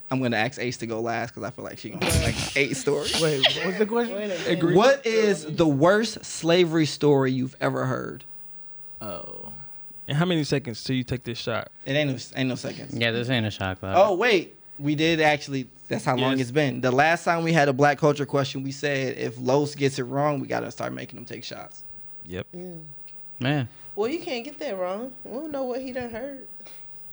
I'm 0.09 0.21
gonna 0.21 0.37
ask 0.37 0.59
Ace 0.59 0.77
to 0.77 0.87
go 0.87 1.01
last 1.01 1.29
because 1.29 1.43
I 1.43 1.49
feel 1.51 1.65
like 1.65 1.77
she 1.77 1.89
gonna 1.89 2.05
have 2.05 2.23
like 2.23 2.57
eight 2.57 2.77
stories. 2.77 3.19
Wait, 3.21 3.45
what's 3.65 3.77
the 3.77 3.85
question? 3.85 4.31
Agree. 4.47 4.75
What 4.75 5.05
is 5.05 5.45
the 5.45 5.67
worst 5.67 6.23
slavery 6.23 6.85
story 6.85 7.33
you've 7.33 7.55
ever 7.59 7.85
heard? 7.85 8.23
Oh. 9.01 9.51
And 10.07 10.17
how 10.17 10.23
many 10.25 10.45
seconds 10.45 10.83
till 10.83 10.95
you 10.95 11.03
take 11.03 11.23
this 11.23 11.37
shot? 11.37 11.69
It 11.85 11.91
ain't 11.91 12.09
no, 12.09 12.39
ain't 12.39 12.47
no 12.49 12.55
seconds. 12.55 12.95
yeah, 12.95 13.11
this 13.11 13.29
ain't 13.29 13.45
a 13.45 13.51
shot 13.51 13.79
cloud. 13.79 13.95
Oh 13.97 14.15
wait, 14.15 14.55
we 14.79 14.95
did 14.95 15.19
actually. 15.19 15.67
That's 15.89 16.05
how 16.05 16.15
long 16.17 16.39
it's 16.39 16.51
been. 16.51 16.81
The 16.81 16.91
last 16.91 17.23
time 17.23 17.43
we 17.43 17.53
had 17.53 17.69
a 17.69 17.73
black 17.73 17.97
culture 17.97 18.25
question, 18.25 18.63
we 18.63 18.71
said 18.71 19.17
if 19.17 19.37
Los 19.39 19.75
gets 19.75 19.99
it 19.99 20.03
wrong, 20.03 20.39
we 20.39 20.47
gotta 20.47 20.71
start 20.71 20.93
making 20.93 21.15
them 21.15 21.25
take 21.25 21.43
shots. 21.43 21.83
Yep. 22.25 22.47
Mm. 22.53 22.83
man. 23.39 23.69
Well, 23.95 24.09
you 24.09 24.19
can't 24.19 24.45
get 24.45 24.59
that 24.59 24.77
wrong. 24.77 25.11
We 25.23 25.31
don't 25.31 25.51
know 25.51 25.63
what 25.63 25.81
he 25.81 25.91
done 25.91 26.09
heard. 26.09 26.47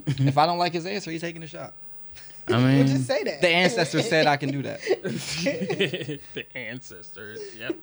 if 0.07 0.37
I 0.37 0.45
don't 0.45 0.59
like 0.59 0.73
his 0.73 0.87
answer, 0.87 1.11
he's 1.11 1.21
taking 1.21 1.43
a 1.43 1.47
shot. 1.47 1.73
I 2.49 2.53
We'll 2.53 2.61
mean, 2.67 2.87
just 2.87 3.07
say 3.07 3.23
that. 3.25 3.41
The 3.41 3.49
ancestor 3.49 4.03
said 4.03 4.27
I 4.27 4.37
can 4.37 4.51
do 4.51 4.63
that. 4.63 4.81
the 6.35 6.45
ancestors. 6.55 7.41
Yep. 7.59 7.77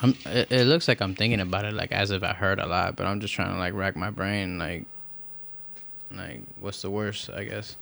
I'm, 0.00 0.14
it, 0.26 0.52
it 0.52 0.66
looks 0.66 0.86
like 0.88 1.00
I'm 1.00 1.14
thinking 1.14 1.40
about 1.40 1.64
it 1.64 1.72
like 1.72 1.92
as 1.92 2.10
if 2.10 2.22
I 2.22 2.34
heard 2.34 2.58
a 2.60 2.66
lot, 2.66 2.96
but 2.96 3.06
I'm 3.06 3.20
just 3.20 3.32
trying 3.34 3.52
to 3.52 3.58
like 3.58 3.72
rack 3.74 3.96
my 3.96 4.10
brain 4.10 4.58
like 4.58 4.84
like 6.10 6.42
what's 6.60 6.82
the 6.82 6.90
worst, 6.90 7.30
I 7.30 7.44
guess. 7.44 7.76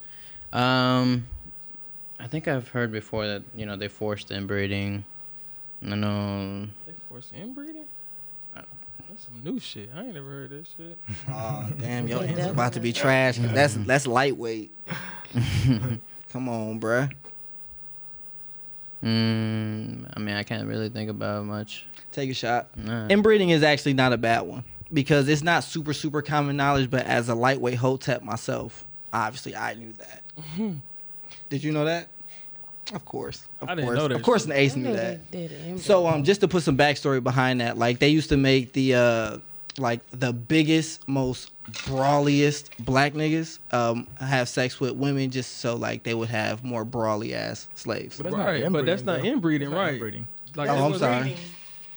Um 0.53 1.27
I 2.21 2.27
think 2.27 2.47
I've 2.47 2.69
heard 2.69 2.93
before 2.93 3.27
that, 3.27 3.43
you 3.55 3.65
know, 3.67 3.77
they 3.77 3.89
forced 3.89 4.31
inbreeding. 4.31 5.05
I 5.85 5.95
know 5.95 6.67
They 6.87 6.93
forced 7.09 7.33
inbreeding? 7.33 7.87
That's 8.55 9.25
some 9.25 9.43
new 9.43 9.59
shit. 9.59 9.91
I 9.95 10.05
ain't 10.05 10.15
never 10.15 10.31
heard 10.31 10.51
that 10.51 10.67
shit. 10.77 10.97
Oh, 11.29 11.69
damn, 11.81 12.07
your 12.07 12.23
Yeah, 12.23 12.31
answer 12.31 12.51
about 12.53 12.75
to 12.75 12.81
be 12.81 12.93
trash. 12.93 13.39
That's 13.41 13.75
that's 13.75 14.07
lightweight. 14.07 14.71
Come 15.33 16.49
on, 16.49 16.79
bruh. 16.81 17.11
mm, 19.03 20.11
I 20.15 20.21
mean 20.21 20.35
I 20.37 20.43
can't 20.43 20.67
really 20.67 20.89
think 20.89 21.11
about 21.11 21.45
much. 21.45 21.87
Take 22.13 22.31
a 22.31 22.35
shot. 22.35 22.77
Nah. 22.77 23.07
Inbreeding 23.09 23.51
is 23.51 23.63
actually 23.63 23.95
not 23.95 24.13
a 24.13 24.19
bad 24.19 24.43
one 24.43 24.65
because 24.93 25.29
it's 25.29 25.43
not 25.43 25.65
super 25.65 25.93
super 25.93 26.23
common 26.23 26.57
knowledge. 26.57 26.91
But 26.91 27.07
as 27.07 27.29
a 27.29 27.35
lightweight 27.35 27.77
hotep 27.77 28.23
myself, 28.23 28.85
obviously 29.13 29.55
I 29.57 29.75
knew 29.75 29.93
that. 29.95 30.23
Did 31.49 31.63
you 31.65 31.73
know 31.73 31.85
that? 31.85 32.09
Of 32.93 33.05
course. 33.05 33.47
Of 33.61 33.69
I 33.69 33.75
didn't 33.77 33.87
course. 33.87 33.99
know 33.99 34.09
that 34.09 34.15
Of 34.17 34.23
course, 34.23 34.45
an 34.47 34.53
ace 34.53 34.75
knew 34.75 34.93
that. 34.93 35.79
So 35.81 36.09
um, 36.09 36.25
just 36.25 36.41
to 36.41 36.49
put 36.49 36.65
some 36.65 36.77
backstory 36.77 37.23
behind 37.23 37.61
that, 37.61 37.79
like 37.79 38.01
they 38.01 38.09
used 38.09 38.31
to 38.31 38.37
make 38.37 38.73
the 38.73 38.95
uh, 38.97 39.39
like 39.81 40.01
the 40.11 40.33
biggest, 40.33 41.09
most 41.09 41.51
brawliest 41.87 42.71
black 42.85 43.15
niggas 43.15 43.59
um 43.73 44.07
have 44.19 44.49
sex 44.49 44.81
with 44.81 44.93
women 44.93 45.31
just 45.31 45.59
so 45.59 45.77
like 45.77 46.03
they 46.03 46.15
would 46.15 46.29
have 46.29 46.63
more 46.65 46.85
brawly 46.85 47.35
ass 47.35 47.69
slaves. 47.75 48.17
But 48.17 48.25
that's 48.25 48.37
not 48.37 48.45
right, 48.47 48.73
but 48.73 48.87
that's 48.87 49.03
inbreeding, 49.03 49.07
not 49.07 49.25
inbreeding, 49.25 49.71
That's 49.71 49.77
not 49.77 49.81
right? 49.85 49.95
inbreeding. 49.95 50.29
Like, 50.57 50.69
Oh, 50.71 50.75
it 50.75 50.81
I'm 50.85 50.91
was- 50.93 51.01
sorry. 51.01 51.37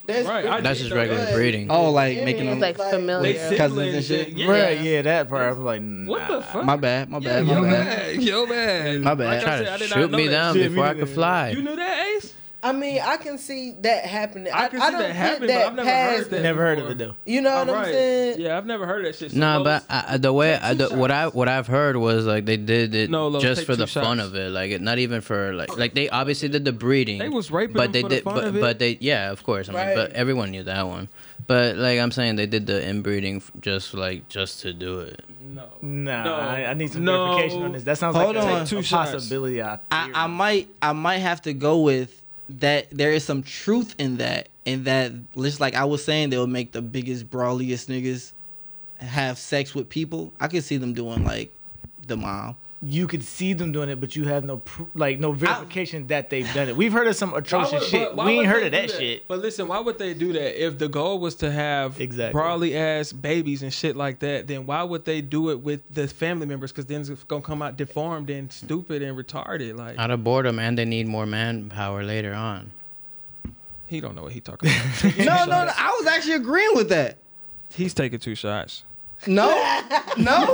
That's 0.05 0.27
Right, 0.27 0.45
I 0.45 0.59
That's 0.59 0.79
just 0.79 0.91
regular 0.91 1.23
that. 1.23 1.33
breeding. 1.33 1.71
Oh, 1.71 1.89
like 1.89 2.17
Yeah, 2.17 2.25
making 2.25 2.47
them. 2.47 2.59
like 2.59 2.75
familiar. 2.75 3.55
Cousins 3.55 3.93
and 3.95 4.03
shit? 4.03 4.29
Yeah. 4.35 4.51
Right, 4.51 4.81
yeah, 4.81 5.01
that 5.01 5.29
part. 5.29 5.43
I 5.43 5.49
was 5.51 5.59
like, 5.59 5.81
nah. 5.81 6.11
What 6.11 6.27
the 6.27 6.41
fuck? 6.41 6.65
My 6.65 6.75
bad. 6.75 7.09
My 7.09 7.19
Yeah, 7.19 7.39
bad. 7.39 7.45
My 7.45 7.53
yo 7.53 7.61
bad. 7.61 7.71
bad. 8.17 8.21
Yo 8.21 8.45
bad. 8.45 9.01
My 9.01 9.15
bad. 9.15 9.27
Like 9.27 9.39
I 9.39 9.43
Try 9.43 9.57
said, 9.59 9.67
I 9.69 9.77
to 9.77 9.87
shoot 9.87 10.11
me 10.11 10.27
down 10.27 10.55
shit. 10.55 10.71
before 10.71 10.83
Me 10.83 10.89
I 10.89 10.93
could 10.95 11.07
fly. 11.09 11.49
You 11.51 11.61
knew 11.61 11.75
that, 11.77 12.05
Ace? 12.17 12.33
I 12.63 12.71
mean, 12.71 13.01
I 13.03 13.17
can 13.17 13.37
see 13.37 13.71
that 13.81 14.05
happening. 14.05 14.51
I 14.53 14.69
can 14.69 14.81
I 14.81 14.85
see 14.85 14.91
don't 14.91 14.99
that 15.01 15.07
put 15.09 15.15
happening, 15.15 15.47
that 15.49 15.59
but 15.63 15.67
I've 15.67 15.75
never 15.75 15.89
heard 16.17 16.29
that. 16.29 16.41
Never 16.41 16.61
heard 16.61 16.77
of 16.79 16.83
before. 16.87 16.91
it 16.93 16.97
though. 16.97 17.15
You 17.25 17.41
know 17.41 17.55
what 17.65 17.69
I'm 17.69 17.85
saying? 17.85 18.39
Yeah, 18.41 18.57
I've 18.57 18.65
never 18.65 18.85
heard 18.87 19.05
of 19.05 19.11
that 19.11 19.17
shit. 19.19 19.31
So 19.31 19.37
Nah, 19.37 19.57
Los- 19.57 19.83
but 19.85 19.93
I, 19.93 20.17
the 20.17 20.31
way 20.31 20.55
I, 20.55 20.73
the, 20.73 20.89
what 20.95 21.11
I 21.11 21.27
what 21.27 21.49
I've 21.49 21.67
heard 21.67 21.97
was 21.97 22.25
like 22.25 22.45
they 22.45 22.57
did 22.57 22.95
it 22.95 23.09
No, 23.09 23.27
Lo, 23.27 23.39
just 23.41 23.65
for 23.65 23.75
the 23.75 23.85
two 23.85 23.99
fun 23.99 24.19
of 24.21 24.33
it, 24.35 24.49
like 24.51 24.71
it, 24.71 24.81
not 24.81 24.97
even 24.97 25.19
for 25.21 25.53
like 25.53 25.77
like 25.77 25.93
they 25.93 26.09
obviously 26.09 26.47
did 26.49 26.63
the 26.63 26.71
breeding. 26.73 27.19
They 27.19 27.29
was 27.29 27.51
raping 27.51 27.75
but 27.75 27.91
them 27.91 27.93
they 27.93 28.01
for 28.03 28.09
the 28.09 28.15
did, 28.15 28.23
fun 28.23 28.35
but, 28.35 28.43
of 28.45 28.55
it? 28.55 28.61
but 28.61 28.79
they 28.79 28.97
yeah, 29.01 29.31
of 29.31 29.43
course. 29.43 29.67
I 29.69 29.73
mean, 29.73 29.81
Right. 29.81 29.95
but 29.95 30.13
everyone 30.13 30.51
knew 30.51 30.63
that 30.63 30.87
one. 30.87 31.09
But 31.45 31.75
like 31.75 31.99
I'm 31.99 32.11
saying, 32.11 32.37
they 32.37 32.45
did 32.47 32.67
the 32.67 32.81
inbreeding 32.87 33.43
just 33.59 33.93
like 33.93 34.29
just 34.29 34.61
to 34.61 34.71
do 34.71 35.01
it. 35.01 35.19
no. 35.41 35.67
Nah, 35.81 36.23
No. 36.23 36.33
I, 36.35 36.65
I 36.69 36.73
need 36.73 36.93
some 36.93 37.03
No. 37.03 37.35
verification 37.35 37.63
on 37.63 37.73
this. 37.73 37.83
That 37.83 37.97
sounds 37.97 38.15
Hold 38.15 38.37
like 38.37 38.45
a, 38.45 38.49
on. 38.49 38.61
a 38.61 38.65
Two 38.65 38.81
shots. 38.81 39.11
possibility. 39.11 39.61
I, 39.61 39.79
I, 39.91 40.11
I 40.15 40.27
might 40.27 40.69
I 40.81 40.93
might 40.93 41.17
have 41.17 41.41
to 41.41 41.53
go 41.53 41.81
with 41.81 42.21
that 42.49 42.89
there 42.91 43.11
is 43.11 43.23
some 43.23 43.43
truth 43.43 43.95
in 43.97 44.17
that 44.17 44.49
and 44.65 44.85
that 44.85 45.11
just 45.35 45.59
like 45.59 45.75
I 45.75 45.85
was 45.85 46.03
saying 46.03 46.29
they'll 46.29 46.47
make 46.47 46.71
the 46.71 46.81
biggest 46.81 47.29
brawliest 47.29 47.89
niggas 47.89 48.33
have 48.97 49.37
sex 49.37 49.73
with 49.73 49.89
people. 49.89 50.33
I 50.39 50.47
could 50.47 50.63
see 50.63 50.77
them 50.77 50.93
doing 50.93 51.23
like 51.23 51.53
the 52.07 52.17
mom. 52.17 52.55
You 52.85 53.07
could 53.07 53.23
see 53.23 53.53
them 53.53 53.71
doing 53.71 53.87
it, 53.87 54.01
but 54.01 54.13
you 54.15 54.25
have 54.25 54.43
no 54.43 54.57
pr- 54.57 54.83
like 54.93 55.17
no 55.17 55.31
verification 55.31 56.07
that 56.07 56.29
they've 56.29 56.51
done 56.53 56.67
it. 56.67 56.75
We've 56.75 56.91
heard 56.91 57.07
of 57.07 57.15
some 57.15 57.33
atrocious 57.33 57.79
would- 57.79 57.83
shit. 57.89 58.09
but 58.09 58.17
why 58.17 58.25
We 58.25 58.31
ain't 58.39 58.47
heard 58.47 58.63
of 58.63 58.71
that, 58.73 58.89
do 58.89 58.93
shit. 58.97 59.27
But 59.27 59.39
listen, 59.39 59.67
why 59.69 59.79
would 59.79 59.97
they 59.97 60.13
do 60.13 60.33
that? 60.33 60.61
If 60.65 60.77
the 60.79 60.89
goal 60.89 61.19
was 61.19 61.35
to 61.35 61.49
have 61.51 62.01
Exactly. 62.01 62.33
brawly 62.33 62.75
ass 62.77 63.13
babies 63.13 63.63
and 63.63 63.71
shit 63.73 63.95
like 63.95 64.19
that, 64.19 64.47
then 64.47 64.65
why 64.65 64.83
would 64.83 65.05
they 65.05 65.21
do 65.21 65.49
it 65.51 65.61
with 65.61 65.81
the 65.93 66.07
family 66.09 66.45
members? 66.45 66.71
Because 66.73 66.85
then 66.87 67.01
it's 67.01 67.23
gonna 67.23 67.41
come 67.41 67.61
out 67.61 67.77
deformed 67.77 68.29
and 68.29 68.51
stupid 68.51 69.01
and 69.01 69.17
retarded. 69.17 69.77
Like 69.77 69.97
Out 69.97 70.11
of 70.11 70.23
boredom, 70.23 70.59
and 70.59 70.77
they 70.77 70.85
need 70.85 71.07
more 71.07 71.25
manpower 71.25 72.03
later 72.03 72.33
on. 72.33 72.71
he 73.87 74.01
don't 74.01 74.15
know 74.15 74.23
what 74.23 74.33
he 74.33 74.41
talking 74.41 74.69
about. 74.69 75.17
No, 75.19 75.45
no, 75.45 75.65
no, 75.65 75.71
I 75.77 75.95
was 75.99 76.07
actually 76.07 76.33
agreeing 76.33 76.75
with 76.75 76.89
that. 76.89 77.17
He's 77.73 77.93
taking 77.93 78.19
two 78.19 78.35
shots. 78.35 78.83
No, 79.27 79.47
no. 80.17 80.53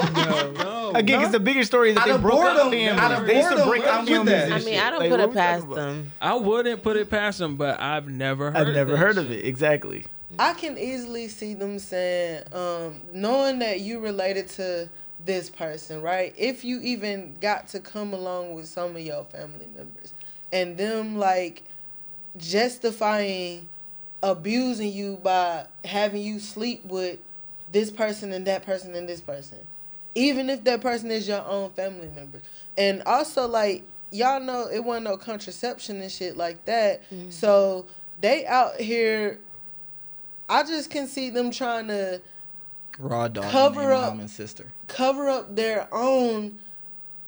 No, 0.52 0.92
Again, 0.94 1.20
because 1.20 1.32
the 1.32 1.40
bigger 1.40 1.64
story 1.64 1.90
is 1.90 1.96
that 1.96 2.08
Out 2.08 2.18
they 2.18 2.22
broke 2.22 2.34
up 2.44 2.56
boredom- 2.56 2.72
families. 2.72 2.90
out 3.02 3.12
of 3.22 3.28
They 3.28 3.38
used 3.38 3.50
to 3.58 3.66
break 3.66 3.84
I'm 3.84 3.90
up 3.90 4.02
with 4.02 4.28
families. 4.28 4.52
I 4.68 4.70
mean. 4.70 4.80
I 4.80 4.90
don't 4.92 5.00
Like, 5.00 5.10
put 5.10 5.20
it 5.20 5.34
past 5.34 5.70
them. 5.70 6.12
I 6.22 6.34
wouldn't 6.36 6.84
put 6.84 6.96
it 6.98 7.10
past 7.10 7.40
them, 7.40 7.56
but 7.56 7.80
I've 7.82 8.08
never 8.08 8.52
heard. 8.52 8.68
I've 8.68 8.74
never 8.76 8.92
that 8.92 8.98
heard 8.98 9.18
of 9.18 9.32
it. 9.32 9.46
Exactly. 9.46 10.06
I 10.38 10.54
can 10.54 10.78
easily 10.78 11.28
see 11.30 11.56
them 11.56 11.80
saying, 11.80 12.44
um, 12.54 13.02
knowing 13.12 13.60
that 13.60 13.80
you 13.80 14.00
related 14.00 14.48
to 14.50 14.88
this 15.26 15.50
person, 15.50 16.02
right? 16.04 16.34
If 16.38 16.64
you 16.64 16.80
even 16.82 17.36
got 17.42 17.68
to 17.70 17.80
come 17.80 18.14
along 18.14 18.54
with 18.54 18.68
some 18.68 18.96
of 18.96 19.02
your 19.02 19.24
family 19.26 19.68
members, 19.76 20.14
and 20.54 20.78
them 20.78 21.18
like 21.18 21.64
justifying 22.38 23.68
abusing 24.22 24.92
you 24.92 25.16
by 25.24 25.66
having 25.86 26.22
you 26.22 26.40
sleep 26.40 26.84
with 26.86 27.20
this 27.72 27.92
person 27.92 28.34
and 28.34 28.46
that 28.48 28.64
person 28.64 28.96
and 28.96 29.08
this 29.08 29.22
person, 29.22 29.60
even 30.16 30.50
if 30.50 30.64
that 30.64 30.82
person 30.82 31.12
is 31.12 31.28
your 31.28 31.46
own 31.46 31.72
family 31.72 32.10
member, 32.16 32.42
and 32.78 33.04
also 33.04 33.48
like 33.48 33.84
y'all 34.12 34.40
know 34.40 34.68
it 34.72 34.84
wasn't 34.84 35.06
no 35.06 35.18
contraception 35.18 36.02
and 36.02 36.12
shit 36.12 36.38
like 36.38 36.66
that, 36.66 37.04
mm-hmm. 37.12 37.30
so 37.30 37.86
they 38.22 38.46
out 38.46 38.80
here 38.80 39.40
I 40.50 40.64
just 40.64 40.90
can 40.90 41.08
see 41.08 41.30
them 41.30 41.52
trying 41.52 41.88
to 41.88 42.22
Raw 42.98 43.30
dog. 43.30 43.46
Cover 43.46 43.82
named 43.82 43.92
up. 43.94 44.10
Mom 44.12 44.20
and 44.22 44.30
sister. 44.30 44.72
cover 44.88 45.30
up 45.30 45.56
their 45.56 45.88
own 45.94 46.60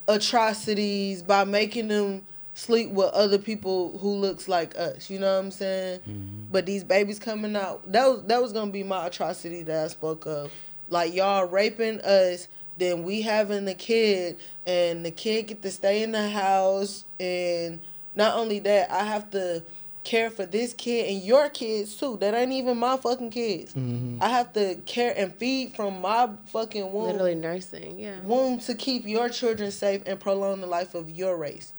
atrocities 0.08 1.21
by 1.21 1.45
making 1.45 1.88
them 1.88 2.25
sleep 2.54 2.90
with 2.90 3.10
other 3.14 3.38
people 3.38 3.98
who 4.00 4.16
looks 4.16 4.48
like 4.48 4.78
us. 4.78 5.10
You 5.10 5.20
know 5.20 5.34
what 5.34 5.46
I'm 5.46 5.52
saying? 5.52 6.00
Mm-hmm. 6.02 6.44
But 6.52 6.66
these 6.66 6.84
babies 6.84 7.20
coming 7.20 7.56
out, 7.56 7.90
that 7.92 8.06
was 8.08 8.24
that 8.24 8.42
was 8.42 8.54
gonna 8.54 8.72
be 8.72 8.84
my 8.84 9.08
atrocity 9.08 9.64
that 9.64 9.86
I 9.86 9.88
spoke 9.88 10.26
of. 10.26 10.52
Like 10.90 11.14
y'all 11.14 11.46
raping 11.46 12.02
us, 12.02 12.48
then 12.78 13.04
we 13.04 13.22
having 13.22 13.66
the 13.66 13.74
kid, 13.74 14.38
and 14.66 15.06
the 15.06 15.12
kid 15.12 15.48
get 15.48 15.62
to 15.62 15.72
stay 15.72 16.04
in 16.04 16.12
the 16.12 16.30
house, 16.30 17.06
and 17.20 17.80
not 18.16 18.36
only 18.36 18.60
that, 18.60 18.92
I 18.92 19.04
have 19.06 19.30
to 19.32 19.64
care 20.04 20.30
for 20.30 20.46
this 20.46 20.74
kid 20.74 21.10
and 21.10 21.24
your 21.24 21.48
kids 21.50 21.96
too. 21.96 22.18
That 22.18 22.34
ain't 22.34 22.52
even 22.52 22.78
my 22.78 22.98
fucking 22.98 23.30
kids. 23.30 23.74
Mm-hmm. 23.74 24.18
I 24.22 24.30
have 24.30 24.52
to 24.54 24.76
care 24.86 25.14
and 25.16 25.34
feed 25.36 25.76
from 25.76 26.02
my 26.02 26.30
fucking 26.48 26.92
womb, 26.92 27.06
Literally 27.06 27.36
nursing. 27.36 28.00
Yeah. 28.00 28.20
womb 28.24 28.60
to 28.62 28.74
keep 28.76 29.08
your 29.08 29.30
children 29.30 29.72
safe 29.72 30.02
and 30.06 30.20
prolong 30.20 30.62
the 30.62 30.68
life 30.68 30.96
of 30.96 31.10
your 31.10 31.38
race. 31.38 31.74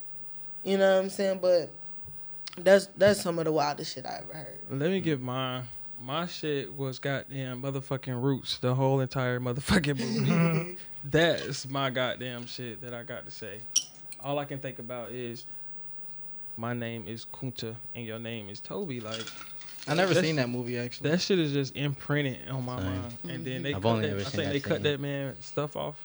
You 0.65 0.79
know 0.79 0.97
what 0.97 1.03
I'm 1.05 1.11
saying? 1.11 1.39
But 1.43 1.71
that's 2.59 2.87
that's 2.97 3.21
some 3.21 3.39
of 3.39 3.45
the 3.47 3.53
wildest 3.53 3.95
shit 3.95 4.07
I 4.07 4.21
ever 4.23 4.33
heard. 4.35 4.59
Let 4.71 4.91
me 4.91 5.01
give 5.01 5.21
mine. 5.21 5.65
My 6.01 6.27
shit 6.27 6.73
was 6.75 6.99
goddamn 6.99 7.63
motherfucking 7.63 8.21
roots. 8.21 8.59
The 8.59 8.75
whole 8.75 9.01
entire 9.01 9.39
motherfucking 9.39 9.99
movie. 9.99 10.77
That's 11.05 11.69
my 11.69 11.91
goddamn 11.91 12.47
shit 12.47 12.81
that 12.81 12.93
I 12.93 13.05
got 13.05 13.25
to 13.25 13.31
say. 13.31 13.61
All 14.21 14.39
I 14.41 14.45
can 14.45 14.59
think 14.59 14.81
about 14.81 15.13
is 15.13 15.47
my 16.57 16.75
name 16.75 17.07
is 17.07 17.25
Kunta 17.33 17.77
and 17.95 18.05
your 18.05 18.19
name 18.19 18.49
is 18.49 18.59
Toby. 18.59 18.99
Like 19.01 19.23
I 19.87 19.95
never 19.95 20.13
seen 20.15 20.37
that 20.37 20.49
movie 20.49 20.77
actually. 20.79 21.11
that 21.11 21.21
shit 21.21 21.39
is 21.39 21.53
just 21.53 21.77
imprinted 21.77 22.49
on 22.49 22.65
my 22.65 22.79
Same. 22.79 22.87
mind. 22.87 23.15
And 23.29 23.45
then 23.45 23.63
they 23.63 23.75
I've 23.75 23.83
cut 23.83 23.89
only 23.89 24.07
that, 24.09 24.13
ever 24.13 24.21
I 24.21 24.25
seen 24.25 24.31
think 24.33 24.45
that 24.47 24.53
they 24.55 24.61
cut 24.61 24.75
scene. 24.79 24.83
that 24.85 25.01
man 25.01 25.37
stuff 25.41 25.77
off. 25.77 25.97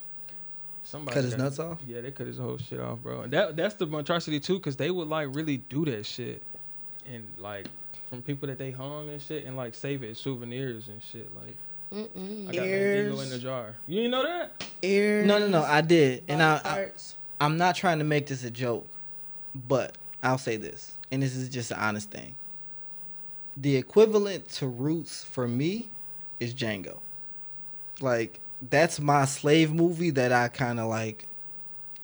Somebody 0.87 1.15
Cut 1.15 1.23
his 1.25 1.33
got- 1.33 1.43
nuts 1.43 1.59
off? 1.59 1.79
Yeah, 1.85 1.99
they 1.99 2.11
cut 2.11 2.27
his 2.27 2.37
whole 2.37 2.57
shit 2.57 2.79
off, 2.79 2.99
bro. 2.99 3.21
And 3.23 3.33
that 3.33 3.57
that's 3.57 3.75
the 3.75 3.85
monstrosity 3.85 4.39
too, 4.39 4.57
cause 4.61 4.77
they 4.77 4.89
would 4.89 5.09
like 5.09 5.35
really 5.35 5.57
do 5.57 5.83
that 5.83 6.05
shit, 6.05 6.41
and 7.05 7.27
like 7.37 7.67
from 8.09 8.21
people 8.21 8.47
that 8.47 8.57
they 8.57 8.71
hung 8.71 9.09
and 9.09 9.21
shit, 9.21 9.43
and 9.43 9.57
like 9.57 9.75
save 9.75 10.01
it 10.01 10.11
as 10.11 10.17
souvenirs 10.17 10.87
and 10.87 11.03
shit. 11.03 11.29
Like 11.35 11.55
Mm-mm. 12.15 12.47
I 12.47 12.53
got 12.53 12.65
Ears. 12.67 13.05
Mandingo 13.09 13.21
in 13.21 13.29
the 13.31 13.39
jar. 13.39 13.75
You 13.85 13.95
didn't 13.97 14.11
know 14.11 14.23
that? 14.23 14.63
Ears, 14.81 15.27
No, 15.27 15.39
no, 15.39 15.47
no. 15.49 15.61
I 15.61 15.81
did, 15.81 16.23
and 16.29 16.41
I, 16.41 16.55
I 16.63 16.87
I'm 17.41 17.57
not 17.57 17.75
trying 17.75 17.99
to 17.99 18.05
make 18.05 18.27
this 18.27 18.45
a 18.45 18.51
joke, 18.51 18.87
but 19.67 19.97
I'll 20.23 20.37
say 20.37 20.55
this, 20.55 20.93
and 21.11 21.21
this 21.21 21.35
is 21.35 21.49
just 21.49 21.71
an 21.71 21.79
honest 21.79 22.09
thing. 22.11 22.35
The 23.57 23.75
equivalent 23.75 24.47
to 24.51 24.67
Roots 24.67 25.25
for 25.25 25.49
me 25.49 25.89
is 26.39 26.53
Django. 26.53 26.99
Like 27.99 28.39
that's 28.61 28.99
my 28.99 29.25
slave 29.25 29.73
movie 29.73 30.09
that 30.11 30.31
I 30.31 30.47
kind 30.47 30.79
of 30.79 30.87
like. 30.87 31.25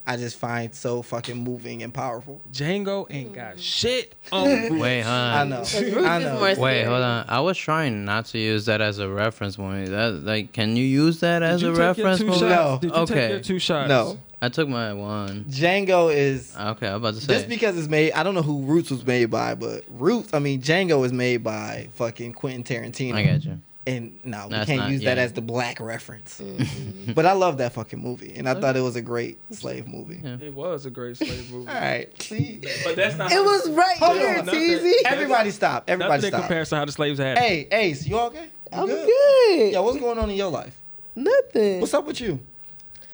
I 0.06 0.18
just 0.18 0.38
find 0.38 0.76
so 0.76 1.02
fucking 1.02 1.38
moving 1.38 1.82
and 1.82 1.94
powerful. 1.94 2.42
Django 2.52 3.08
ain't 3.10 3.32
got 3.34 3.58
shit 3.58 4.14
on 4.34 4.48
Wait, 4.78 5.00
huh? 5.02 5.10
I 5.10 5.46
know. 5.46 5.64
I 6.06 6.20
know. 6.20 6.42
Wait, 6.42 6.56
scary. 6.58 6.84
hold 6.84 7.02
on. 7.04 7.26
I 7.30 7.40
was 7.40 7.58
trying 7.58 8.04
not 8.04 8.26
to 8.26 8.38
use 8.38 8.66
that 8.66 8.82
as 8.82 9.00
a 9.00 9.08
reference 9.08 9.56
point. 9.56 9.88
That 9.92 10.26
like, 10.26 10.52
can 10.52 10.76
you 10.76 10.84
use 10.84 11.22
that 11.22 11.42
as 11.42 11.62
Did 11.62 11.68
a 11.68 11.72
you 11.72 11.78
take 11.78 11.98
your 11.98 12.08
reference 12.08 12.20
two 12.20 12.28
point? 12.28 12.40
shots? 12.42 12.52
No. 12.54 12.80
Did 12.82 12.88
you 12.98 13.02
Okay. 13.04 13.14
take 13.14 13.30
your 13.30 13.40
two 13.40 13.60
shots? 13.60 13.88
No, 13.88 14.20
I 14.42 14.50
took 14.50 14.68
my 14.68 14.92
one. 14.92 15.46
Django 15.46 16.14
is 16.14 16.54
Okay, 16.54 16.88
I'm 16.90 16.96
about 16.96 17.14
to 17.14 17.22
say. 17.22 17.34
just 17.36 17.48
because 17.48 17.78
it's 17.78 17.88
made. 17.88 18.12
I 18.12 18.24
don't 18.24 18.36
know 18.36 18.42
who 18.42 18.64
Roots 18.64 18.92
was 18.92 19.06
made 19.06 19.28
by, 19.32 19.56
but 19.56 19.86
Roots. 19.90 20.34
I 20.34 20.40
mean, 20.40 20.62
Django 20.62 21.06
is 21.06 21.14
made 21.14 21.46
by 21.46 21.88
fucking 21.94 22.34
Quentin 22.34 22.66
Tarantino. 22.66 23.14
I 23.14 23.24
got 23.24 23.46
you. 23.46 23.58
And 23.86 24.20
no, 24.24 24.46
we 24.48 24.52
That's 24.54 24.66
can't 24.68 24.80
not- 24.80 24.92
use 24.92 25.04
that 25.04 25.18
yeah. 25.18 25.24
as 25.24 25.34
the 25.34 25.42
black 25.42 25.80
reference. 25.82 26.40
Mm-hmm. 26.40 27.12
but 27.14 27.26
I 27.26 27.34
love 27.34 27.58
that 27.58 27.74
fucking 27.74 28.00
movie, 28.00 28.34
and 28.36 28.48
I 28.48 28.54
thought 28.60 28.78
it 28.78 28.82
was 28.82 28.96
a 28.96 29.02
great 29.02 29.40
slave 29.54 29.88
movie. 29.88 30.22
Yeah. 30.24 30.38
It 30.40 30.54
was 30.54 30.86
a 30.86 30.90
great 30.90 31.18
slave 31.18 31.52
movie. 31.52 31.68
All 31.70 31.76
right, 31.76 32.22
see, 32.22 32.62
But 32.86 32.96
that's 32.96 33.18
not. 33.18 33.32
It 33.34 33.44
was 33.44 33.70
right 33.72 33.98
Hold 33.98 34.18
here, 34.20 34.40
on, 34.40 34.46
nothing. 34.46 34.62
Teasy. 34.62 34.94
everybody 35.06 35.52
stop. 35.52 35.84
Everybody 35.90 36.10
Nothing 36.14 36.28
in 36.28 36.32
stop. 36.32 36.42
comparison 36.44 36.76
to 36.78 36.80
how 36.80 36.86
the 36.86 36.92
slaves 36.94 37.20
had. 37.20 37.38
it. 37.38 37.42
Hey, 37.42 37.68
Ace, 37.74 38.08
you 38.08 38.18
okay? 38.18 38.44
You 38.72 38.80
I'm 38.80 38.88
good. 38.88 39.74
Yeah, 39.74 39.80
what's 39.80 40.00
going 40.00 40.18
on 40.18 40.30
in 40.30 40.38
your 40.38 40.50
life? 40.50 40.80
Nothing. 41.16 41.82
What's 41.82 41.94
up 41.94 42.06
with 42.06 42.22
you? 42.22 42.40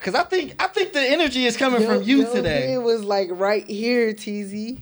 Cause 0.02 0.16
I 0.16 0.24
think 0.24 0.56
I 0.64 0.68
think 0.68 0.94
the 0.94 1.02
energy 1.02 1.46
is 1.46 1.58
coming 1.58 1.82
Yo- 1.82 1.88
from 1.96 2.04
you 2.04 2.22
yo 2.24 2.34
today. 2.34 2.74
It 2.74 2.78
was 2.82 3.04
like 3.04 3.28
right 3.32 3.68
here, 3.70 4.14
TZ. 4.14 4.78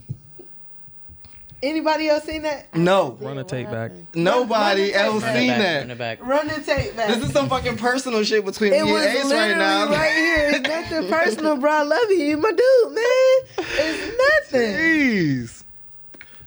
Anybody 1.64 2.08
else 2.08 2.24
seen 2.26 2.44
that? 2.44 2.74
No, 2.76 3.18
Run 3.20 3.40
a 3.40 3.44
tape 3.44 3.70
back. 3.72 3.92
nobody 4.14 4.92
Run- 4.92 5.06
run 5.06 5.06
else 5.14 5.24
the 5.24 5.34
seen 5.34 5.50
Run 5.50 5.60
it 5.62 5.88
that. 5.88 5.98
back. 5.98 6.26
Run 6.26 6.48
the 6.48 6.62
tape 6.62 6.96
back. 6.96 7.08
This 7.08 7.24
is 7.26 7.32
some 7.32 7.50
fucking 7.50 7.78
personal 7.78 8.24
shit 8.24 8.46
between 8.46 8.74
it 8.74 8.86
me 8.86 8.92
was 8.92 9.02
and 9.06 9.18
Ace 9.18 9.26
literally 9.26 9.50
right 9.54 9.58
now. 9.58 9.90
right 9.90 10.12
here. 10.16 10.50
It's 10.54 10.68
nothing 10.92 11.10
personal, 11.10 11.58
bro. 11.58 11.72
I 11.72 11.82
love 11.82 12.10
you. 12.10 12.18
You 12.18 12.38
my 12.38 12.52
dude, 12.52 12.94
man. 12.94 13.66
It's 13.80 14.52
nothing. 14.52 14.72
Jeez. 14.74 15.64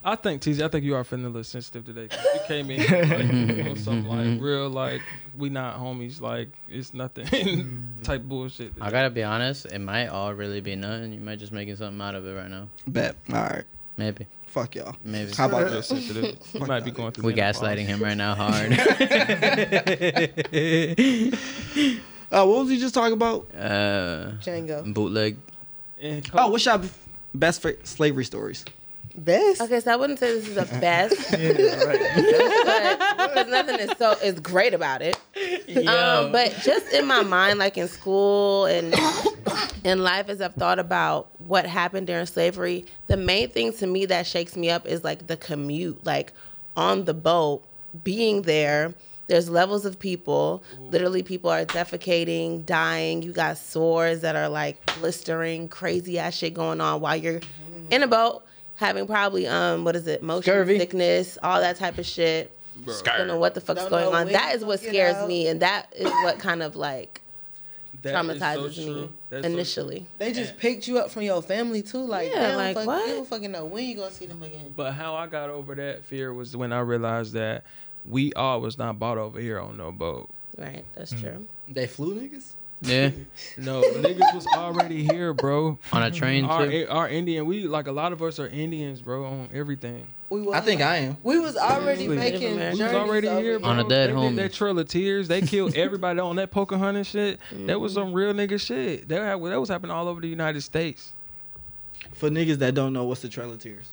I 0.02 0.16
think 0.16 0.40
TZ, 0.40 0.62
I 0.62 0.68
think 0.68 0.84
you 0.84 0.94
are 0.94 1.04
feeling 1.04 1.26
a 1.26 1.28
little 1.28 1.44
sensitive 1.44 1.84
today. 1.84 2.08
'cause 2.08 2.24
You 2.34 2.40
came 2.46 2.70
in 2.70 2.80
like, 3.58 3.66
on 3.70 3.76
some 3.76 4.06
like 4.08 4.40
real 4.40 4.70
like 4.70 5.02
we 5.36 5.50
not 5.50 5.76
homies 5.78 6.20
like 6.22 6.48
it's 6.70 6.94
nothing 6.94 7.86
type 8.04 8.22
bullshit. 8.22 8.72
I 8.80 8.90
gotta 8.90 9.10
be 9.10 9.22
honest. 9.24 9.66
It 9.66 9.80
might 9.80 10.06
all 10.06 10.32
really 10.32 10.60
be 10.60 10.76
nothing. 10.76 11.12
You 11.12 11.20
might 11.20 11.38
just 11.40 11.52
making 11.52 11.76
something 11.76 12.00
out 12.00 12.14
of 12.14 12.24
it 12.26 12.32
right 12.32 12.48
now. 12.48 12.68
Bet. 12.86 13.16
All 13.30 13.42
right. 13.42 13.64
Maybe. 13.98 14.26
Fuck 14.50 14.74
y'all. 14.74 14.96
Maybe. 15.04 15.30
How 15.32 15.46
about 15.46 15.70
this? 15.70 15.86
sensitive. 15.86 16.36
You 16.54 16.66
might 16.66 16.84
be 16.84 16.90
going 16.90 17.12
through. 17.12 17.24
We 17.24 17.34
menopause. 17.34 17.62
gaslighting 17.62 17.86
him 17.86 18.02
right 18.02 18.16
now 18.16 18.34
hard. 18.34 18.72
Uh, 22.32 22.46
what 22.46 22.58
was 22.60 22.68
he 22.70 22.78
just 22.78 22.94
talking 22.94 23.12
about? 23.14 23.44
uh, 23.56 24.30
Django. 24.40 24.94
bootleg. 24.94 25.36
Oh, 26.32 26.48
what's 26.50 26.64
your 26.64 26.80
best 27.34 27.60
fa- 27.60 27.84
slavery 27.84 28.24
stories? 28.24 28.64
Best. 29.16 29.60
Okay, 29.60 29.80
so 29.80 29.92
I 29.92 29.96
wouldn't 29.96 30.18
say 30.18 30.32
this 30.34 30.48
is 30.48 30.54
the 30.54 30.64
best, 30.80 31.16
but 31.30 33.28
because 33.34 33.48
nothing 33.48 33.78
is 33.80 33.90
so 33.98 34.12
is 34.22 34.38
great 34.40 34.72
about 34.74 35.02
it. 35.02 35.16
Um, 35.86 36.32
but 36.32 36.54
just 36.62 36.92
in 36.92 37.06
my 37.06 37.22
mind, 37.22 37.58
like 37.58 37.76
in 37.76 37.88
school 37.88 38.66
and 38.66 38.94
in 39.84 40.02
life, 40.02 40.28
as 40.28 40.40
I've 40.40 40.54
thought 40.54 40.78
about 40.78 41.28
what 41.40 41.66
happened 41.66 42.06
during 42.06 42.26
slavery, 42.26 42.86
the 43.08 43.16
main 43.16 43.50
thing 43.50 43.72
to 43.74 43.86
me 43.86 44.06
that 44.06 44.26
shakes 44.26 44.56
me 44.56 44.70
up 44.70 44.86
is 44.86 45.02
like 45.04 45.26
the 45.26 45.36
commute, 45.36 46.04
like 46.04 46.32
on 46.76 47.04
the 47.04 47.14
boat, 47.14 47.62
being 48.04 48.42
there. 48.42 48.94
There's 49.26 49.48
levels 49.48 49.84
of 49.84 49.98
people. 49.98 50.62
Literally, 50.80 51.22
people 51.22 51.50
are 51.50 51.64
defecating, 51.64 52.66
dying. 52.66 53.22
You 53.22 53.32
got 53.32 53.58
sores 53.58 54.22
that 54.22 54.34
are 54.34 54.48
like 54.48 54.84
blistering, 54.98 55.68
crazy 55.68 56.18
ass 56.18 56.34
shit 56.34 56.52
going 56.54 56.80
on 56.80 57.00
while 57.00 57.14
you're 57.16 57.40
in 57.92 58.02
a 58.02 58.08
boat, 58.08 58.42
having 58.80 59.06
probably 59.06 59.46
um, 59.46 59.84
what 59.84 59.94
is 59.94 60.06
it, 60.08 60.22
motion 60.22 60.52
Scurvy. 60.52 60.78
sickness, 60.78 61.38
all 61.42 61.60
that 61.60 61.76
type 61.76 61.98
of 61.98 62.06
shit. 62.06 62.50
I 63.06 63.18
don't 63.18 63.26
know 63.28 63.38
what 63.38 63.54
the 63.54 63.60
fuck's 63.60 63.82
Don't 63.82 63.90
going 63.90 64.04
know 64.06 64.12
on. 64.12 64.24
when 64.24 64.32
That 64.32 64.54
what 64.62 64.80
gonna 64.80 64.90
scares 64.90 65.14
out. 65.16 65.28
me, 65.28 65.46
and 65.48 65.60
that 65.60 65.92
is 65.94 66.06
what 66.06 66.38
kind 66.38 66.62
of 66.62 66.76
like 66.76 67.20
That 68.02 68.14
is 68.24 68.40
so 68.40 68.46
traumatizes 68.46 68.74
true. 68.74 68.94
me 69.02 69.10
That's 69.28 69.44
so 69.46 69.52
initially. 69.52 70.06
They 70.16 70.32
just 70.32 70.56
picked 70.56 70.88
you 70.88 70.98
up 70.98 71.10
from 71.10 71.22
your 71.22 71.42
family 71.42 71.82
too. 71.82 71.98
Like, 71.98 72.30
Yeah, 72.30 72.48
damn, 72.48 72.56
like, 72.56 72.74
fuck, 72.76 72.86
what? 72.86 73.06
You 73.06 73.14
don't 73.16 73.28
fucking 73.28 73.52
know 73.52 73.66
when 73.66 73.84
you 73.84 73.96
gonna 73.96 74.10
see 74.10 74.24
them 74.26 74.42
again. 74.42 74.72
But 74.74 74.92
how 74.92 75.14
I 75.14 75.26
got 75.26 75.50
over 75.50 75.74
that 75.74 76.04
fear 76.04 76.32
was 76.32 76.56
when 76.56 76.72
I 76.72 76.80
realized 76.80 77.34
that 77.34 77.64
we 78.06 78.32
all 78.32 78.62
was 78.62 78.78
not 78.78 78.98
bought 78.98 79.18
over 79.18 79.38
here 79.38 79.60
on 79.60 79.76
no 79.76 79.92
boat. 79.92 80.30
Right, 80.56 80.84
that's 80.94 81.10
true. 81.12 81.46
They 81.68 81.86
flew 81.86 82.14
niggas? 82.18 82.52
Yeah. 82.82 83.10
No, 83.56 83.82
niggas 83.82 84.34
was 84.34 84.46
already 84.56 85.04
here, 85.04 85.34
bro. 85.34 85.78
On 85.92 86.02
a 86.02 86.10
train 86.10 86.44
Our 86.46 86.66
too. 86.66 86.86
our 86.88 87.08
Indian, 87.08 87.44
we 87.46 87.64
like 87.66 87.86
a 87.88 87.92
lot 87.92 88.12
of 88.12 88.22
us 88.22 88.38
are 88.38 88.46
Indians, 88.46 89.02
bro, 89.02 89.24
on 89.24 89.48
everything. 89.52 90.06
We 90.30 90.42
was, 90.42 90.54
I 90.54 90.60
think 90.60 90.80
I 90.80 90.96
am. 90.98 91.16
we 91.22 91.38
was 91.40 91.56
already 91.56 92.06
Seriously. 92.06 92.16
making 92.16 92.56
Native 92.56 92.78
We 92.78 92.84
was 92.84 92.94
already 92.94 93.28
here, 93.28 93.58
bro. 93.58 93.68
On 93.68 93.80
a 93.80 93.88
dead 93.88 94.10
they 94.10 94.14
homie. 94.14 94.28
did 94.30 94.38
that 94.38 94.52
Trail 94.54 94.78
of 94.78 94.88
Tears. 94.88 95.26
They 95.28 95.42
killed 95.42 95.74
everybody 95.76 96.20
on 96.20 96.36
that 96.36 96.50
Pocahontas 96.52 97.08
shit. 97.08 97.40
That 97.66 97.80
was 97.80 97.94
some 97.94 98.12
real 98.12 98.32
nigga 98.32 98.60
shit. 98.60 99.08
That, 99.08 99.20
that 99.40 99.60
was 99.60 99.68
happening 99.68 99.90
all 99.90 100.06
over 100.08 100.20
the 100.20 100.28
United 100.28 100.60
States. 100.62 101.12
For 102.14 102.30
niggas 102.30 102.58
that 102.58 102.74
don't 102.74 102.92
know 102.92 103.04
what's 103.04 103.22
the 103.22 103.28
Trail 103.28 103.52
of 103.52 103.58
Tears. 103.58 103.90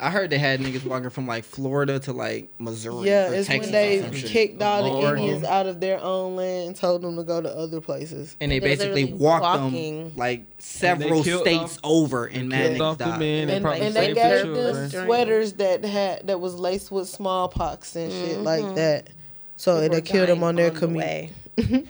I 0.00 0.10
heard 0.10 0.30
they 0.30 0.38
had 0.38 0.60
niggas 0.60 0.84
walking 0.84 1.10
from 1.10 1.26
like 1.26 1.44
Florida 1.44 1.98
to 2.00 2.12
like 2.12 2.48
Missouri. 2.58 3.08
Yeah, 3.08 3.28
or 3.30 3.34
it's 3.34 3.46
Texas 3.48 3.70
when 3.70 4.10
they 4.12 4.22
kicked 4.22 4.62
all 4.62 4.82
the 4.82 4.88
Lord. 4.88 5.18
Indians 5.18 5.44
out 5.44 5.66
of 5.66 5.80
their 5.80 6.00
own 6.00 6.36
land 6.36 6.68
and 6.68 6.76
told 6.76 7.02
them 7.02 7.16
to 7.16 7.22
go 7.22 7.40
to 7.40 7.48
other 7.48 7.80
places. 7.80 8.36
And 8.40 8.50
they 8.50 8.58
They're 8.58 8.70
basically 8.76 9.12
walked 9.12 9.42
walking. 9.42 10.08
them 10.08 10.16
like 10.16 10.46
several 10.58 11.22
states 11.22 11.76
off- 11.76 11.80
over 11.84 12.26
and 12.26 12.48
mad 12.48 12.76
Killed 12.76 12.98
niggas 12.98 12.98
died. 12.98 13.22
and, 13.22 13.50
And, 13.50 13.66
and 13.66 13.94
they 13.94 14.06
saved 14.06 14.10
the 14.10 14.14
got 14.20 14.42
children. 14.42 14.74
the 14.90 15.04
sweaters 15.04 15.52
that 15.54 15.84
had 15.84 16.26
that 16.26 16.40
was 16.40 16.54
laced 16.54 16.90
with 16.90 17.08
smallpox 17.08 17.94
and 17.96 18.10
shit 18.10 18.38
like 18.40 18.62
mm-hmm. 18.64 18.74
that. 18.76 19.08
So 19.56 19.80
People 19.82 19.98
it 19.98 20.04
killed 20.06 20.28
them 20.30 20.42
on 20.42 20.56
their 20.56 20.70
the 20.70 20.78
commute. 20.78 21.04
way. 21.04 21.30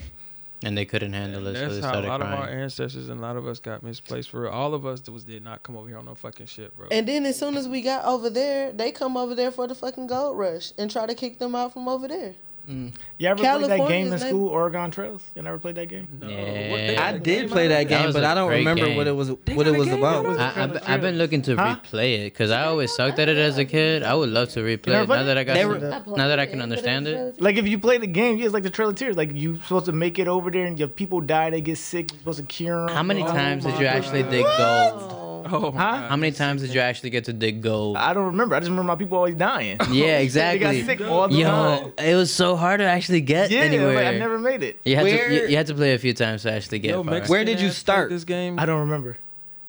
And 0.62 0.76
they 0.76 0.84
couldn't 0.84 1.14
handle 1.14 1.46
it, 1.46 1.54
so 1.54 1.60
That's 1.60 1.74
they 1.76 1.80
how 1.80 1.86
a 1.86 1.90
started 1.90 2.08
lot 2.08 2.20
of 2.20 2.26
our 2.28 2.48
ancestors 2.48 3.08
and 3.08 3.18
a 3.18 3.22
lot 3.22 3.36
of 3.36 3.46
us 3.46 3.60
got 3.60 3.82
misplaced 3.82 4.28
for 4.28 4.42
real. 4.42 4.50
All 4.50 4.74
of 4.74 4.84
us 4.84 5.00
that 5.00 5.12
was 5.12 5.24
did 5.24 5.42
not 5.42 5.62
come 5.62 5.76
over 5.76 5.88
here 5.88 5.96
on 5.96 6.04
no 6.04 6.14
fucking 6.14 6.46
shit, 6.46 6.76
bro. 6.76 6.88
And 6.90 7.08
then 7.08 7.24
as 7.24 7.38
soon 7.38 7.56
as 7.56 7.66
we 7.66 7.80
got 7.80 8.04
over 8.04 8.28
there, 8.28 8.70
they 8.70 8.92
come 8.92 9.16
over 9.16 9.34
there 9.34 9.50
for 9.50 9.66
the 9.66 9.74
fucking 9.74 10.06
gold 10.06 10.36
rush 10.36 10.72
and 10.76 10.90
try 10.90 11.06
to 11.06 11.14
kick 11.14 11.38
them 11.38 11.54
out 11.54 11.72
from 11.72 11.88
over 11.88 12.06
there. 12.06 12.34
You 12.66 13.28
ever 13.28 13.40
played 13.42 13.70
that 13.70 13.88
game 13.88 14.04
in 14.06 14.10
name- 14.10 14.18
school, 14.18 14.48
Oregon 14.48 14.90
Trails? 14.90 15.22
You 15.34 15.42
never 15.42 15.58
played 15.58 15.74
that 15.74 15.88
game? 15.88 16.06
No, 16.20 16.28
Yeah. 16.28 17.02
I 17.04 17.18
did 17.18 17.50
play 17.50 17.68
that 17.68 17.88
game, 17.88 18.06
was 18.06 18.14
but 18.14 18.24
I 18.24 18.34
don't 18.34 18.48
remember 18.50 18.86
game. 18.86 18.96
what 18.96 19.06
it 19.06 19.12
was 19.16 19.28
They 19.44 19.54
what 19.54 19.66
it 19.66 19.76
was 19.76 19.88
about. 19.88 20.26
I, 20.38 20.64
I've, 20.64 20.82
I've 20.88 21.00
been 21.00 21.18
looking 21.18 21.42
to 21.42 21.56
Huh? 21.56 21.76
replay 21.82 22.18
it 22.20 22.24
because 22.32 22.50
I 22.50 22.64
always 22.66 22.94
sucked 22.94 23.18
at 23.18 23.28
it 23.28 23.36
as 23.36 23.58
a 23.58 23.64
kid. 23.64 24.02
I 24.02 24.14
would 24.14 24.28
love 24.28 24.50
to 24.50 24.60
replay 24.60 24.86
never 24.88 25.14
it 25.14 25.16
now 25.18 25.22
that 25.24 25.38
I 25.38 25.44
got 25.44 25.54
They 25.54 25.62
some- 25.62 25.70
were- 26.06 26.16
now 26.16 26.28
that 26.28 26.38
I 26.38 26.46
can 26.46 26.60
understand 26.62 27.08
it. 27.08 27.40
Like 27.40 27.56
if 27.56 27.66
you 27.66 27.78
play 27.78 27.98
the 27.98 28.06
game, 28.06 28.36
yeah, 28.36 28.44
it's 28.46 28.54
like 28.54 28.62
the 28.62 28.70
Trail 28.70 28.90
of 28.90 28.94
Tears. 28.94 29.16
Like 29.16 29.32
you're 29.34 29.56
supposed 29.56 29.86
to 29.86 29.92
make 29.92 30.18
it 30.18 30.28
over 30.28 30.50
there, 30.50 30.66
and 30.66 30.78
your 30.78 30.88
people 30.88 31.20
die, 31.20 31.50
they 31.50 31.60
get 31.60 31.78
sick. 31.78 32.12
You're 32.12 32.18
supposed 32.20 32.38
to 32.40 32.44
cure 32.46 32.86
them. 32.86 32.94
How 32.94 33.02
many 33.02 33.22
Oh 33.22 33.26
times 33.26 33.64
did 33.64 33.78
you 33.80 33.86
actually 33.86 34.22
God. 34.22 34.30
dig 34.30 34.44
gold? 34.44 35.29
Oh, 35.52 35.70
Huh? 35.72 36.08
How 36.08 36.16
many 36.16 36.32
times 36.32 36.62
did 36.62 36.72
you 36.74 36.80
actually 36.80 37.10
get 37.10 37.24
to 37.24 37.32
dig 37.32 37.60
gold? 37.62 37.96
I 37.96 38.14
don't 38.14 38.26
remember. 38.26 38.54
I 38.54 38.60
just 38.60 38.70
remember 38.70 38.86
my 38.88 38.96
people 38.96 39.16
always 39.18 39.34
dying. 39.34 39.78
Yeah, 39.90 40.06
They 40.18 40.24
exactly. 40.24 40.58
got 40.82 40.86
sick 40.86 41.00
all 41.00 41.28
the 41.28 41.36
Yo, 41.36 41.46
time. 41.48 41.92
it 41.98 42.14
was 42.14 42.32
so 42.32 42.56
hard 42.56 42.78
to 42.80 42.84
actually 42.84 43.20
get 43.20 43.50
Yeah, 43.50 43.60
anywhere. 43.60 43.94
like, 43.94 44.06
I 44.06 44.18
never 44.18 44.38
made 44.38 44.62
it. 44.62 44.80
you, 44.84 44.96
had 44.96 45.04
to, 45.06 45.10
you, 45.34 45.46
you 45.48 45.56
had 45.56 45.66
to 45.66 45.74
play 45.74 45.94
a 45.94 45.98
few 45.98 46.14
times 46.14 46.42
to 46.42 46.52
actually 46.52 46.78
get 46.78 46.90
Yo, 46.90 47.02
far. 47.02 47.12
Mexican 47.12 47.30
Where 47.32 47.44
did 47.44 47.60
you 47.60 47.68
ass 47.68 47.76
start? 47.76 48.08
played 48.08 48.16
This 48.16 48.24
game. 48.24 48.58
I 48.58 48.66
don't 48.66 48.80
remember. 48.80 49.18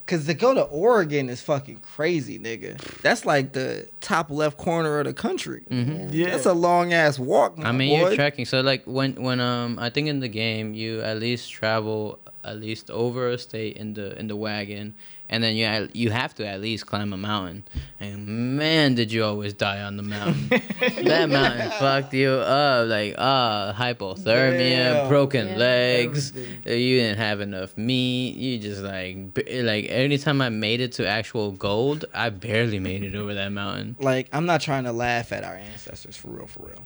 Cause 0.07 0.25
to 0.25 0.33
go 0.33 0.53
to 0.53 0.63
Oregon 0.63 1.29
is 1.29 1.41
fucking 1.41 1.79
crazy, 1.79 2.37
nigga. 2.37 2.77
That's 3.01 3.25
like 3.25 3.53
the 3.53 3.87
top 4.01 4.29
left 4.29 4.57
corner 4.57 4.99
of 4.99 5.05
the 5.05 5.13
country. 5.13 5.63
Yeah. 5.69 6.31
That's 6.31 6.45
a 6.45 6.51
long 6.53 6.91
ass 6.91 7.17
walk. 7.17 7.57
My 7.57 7.69
I 7.69 7.71
mean, 7.71 7.97
boy. 7.97 8.07
you're 8.07 8.15
trekking. 8.15 8.43
So 8.45 8.59
like 8.59 8.83
when 8.83 9.13
when 9.15 9.39
um 9.39 9.79
I 9.79 9.89
think 9.89 10.09
in 10.09 10.19
the 10.19 10.27
game 10.27 10.73
you 10.73 10.99
at 11.01 11.17
least 11.19 11.49
travel 11.49 12.19
at 12.43 12.59
least 12.59 12.89
over 12.91 13.29
a 13.29 13.37
state 13.37 13.77
in 13.77 13.93
the 13.93 14.17
in 14.19 14.27
the 14.27 14.35
wagon, 14.35 14.95
and 15.31 15.41
then 15.43 15.55
you 15.55 15.89
you 15.93 16.11
have 16.11 16.35
to 16.35 16.45
at 16.45 16.59
least 16.61 16.85
climb 16.85 17.13
a 17.13 17.17
mountain. 17.17 17.63
And 17.99 18.57
man, 18.57 18.95
did 18.95 19.11
you 19.11 19.23
always 19.23 19.53
die 19.53 19.81
on 19.81 19.95
the 19.97 20.03
mountain? 20.03 20.49
that 21.05 21.29
mountain 21.29 21.71
fucked 21.79 22.13
you 22.13 22.29
up. 22.31 22.87
Like 22.89 23.15
ah, 23.17 23.73
hypothermia, 23.77 24.57
Damn. 24.57 25.07
broken 25.07 25.47
Yeah. 25.47 25.55
legs. 25.55 26.33
uh, 26.35 26.71
You 26.71 26.99
didn't 26.99 27.17
have 27.17 27.39
enough 27.41 27.77
meat. 27.77 28.35
You 28.35 28.59
just 28.59 28.81
like 28.81 29.33
b- 29.33 29.61
like 29.63 29.85
anytime 29.89 30.41
I 30.41 30.49
made 30.49 30.81
it 30.81 30.91
to 30.93 31.07
actual 31.07 31.51
gold, 31.51 32.05
I 32.13 32.29
barely 32.29 32.79
made 32.79 33.03
it 33.03 33.15
over 33.15 33.33
that 33.33 33.49
mountain. 33.51 33.95
Like, 33.99 34.27
I'm 34.33 34.45
not 34.45 34.61
trying 34.61 34.83
to 34.83 34.91
laugh 34.91 35.31
at 35.31 35.43
our 35.43 35.55
ancestors 35.55 36.17
for 36.17 36.27
real, 36.29 36.47
for 36.47 36.67
real. 36.67 36.85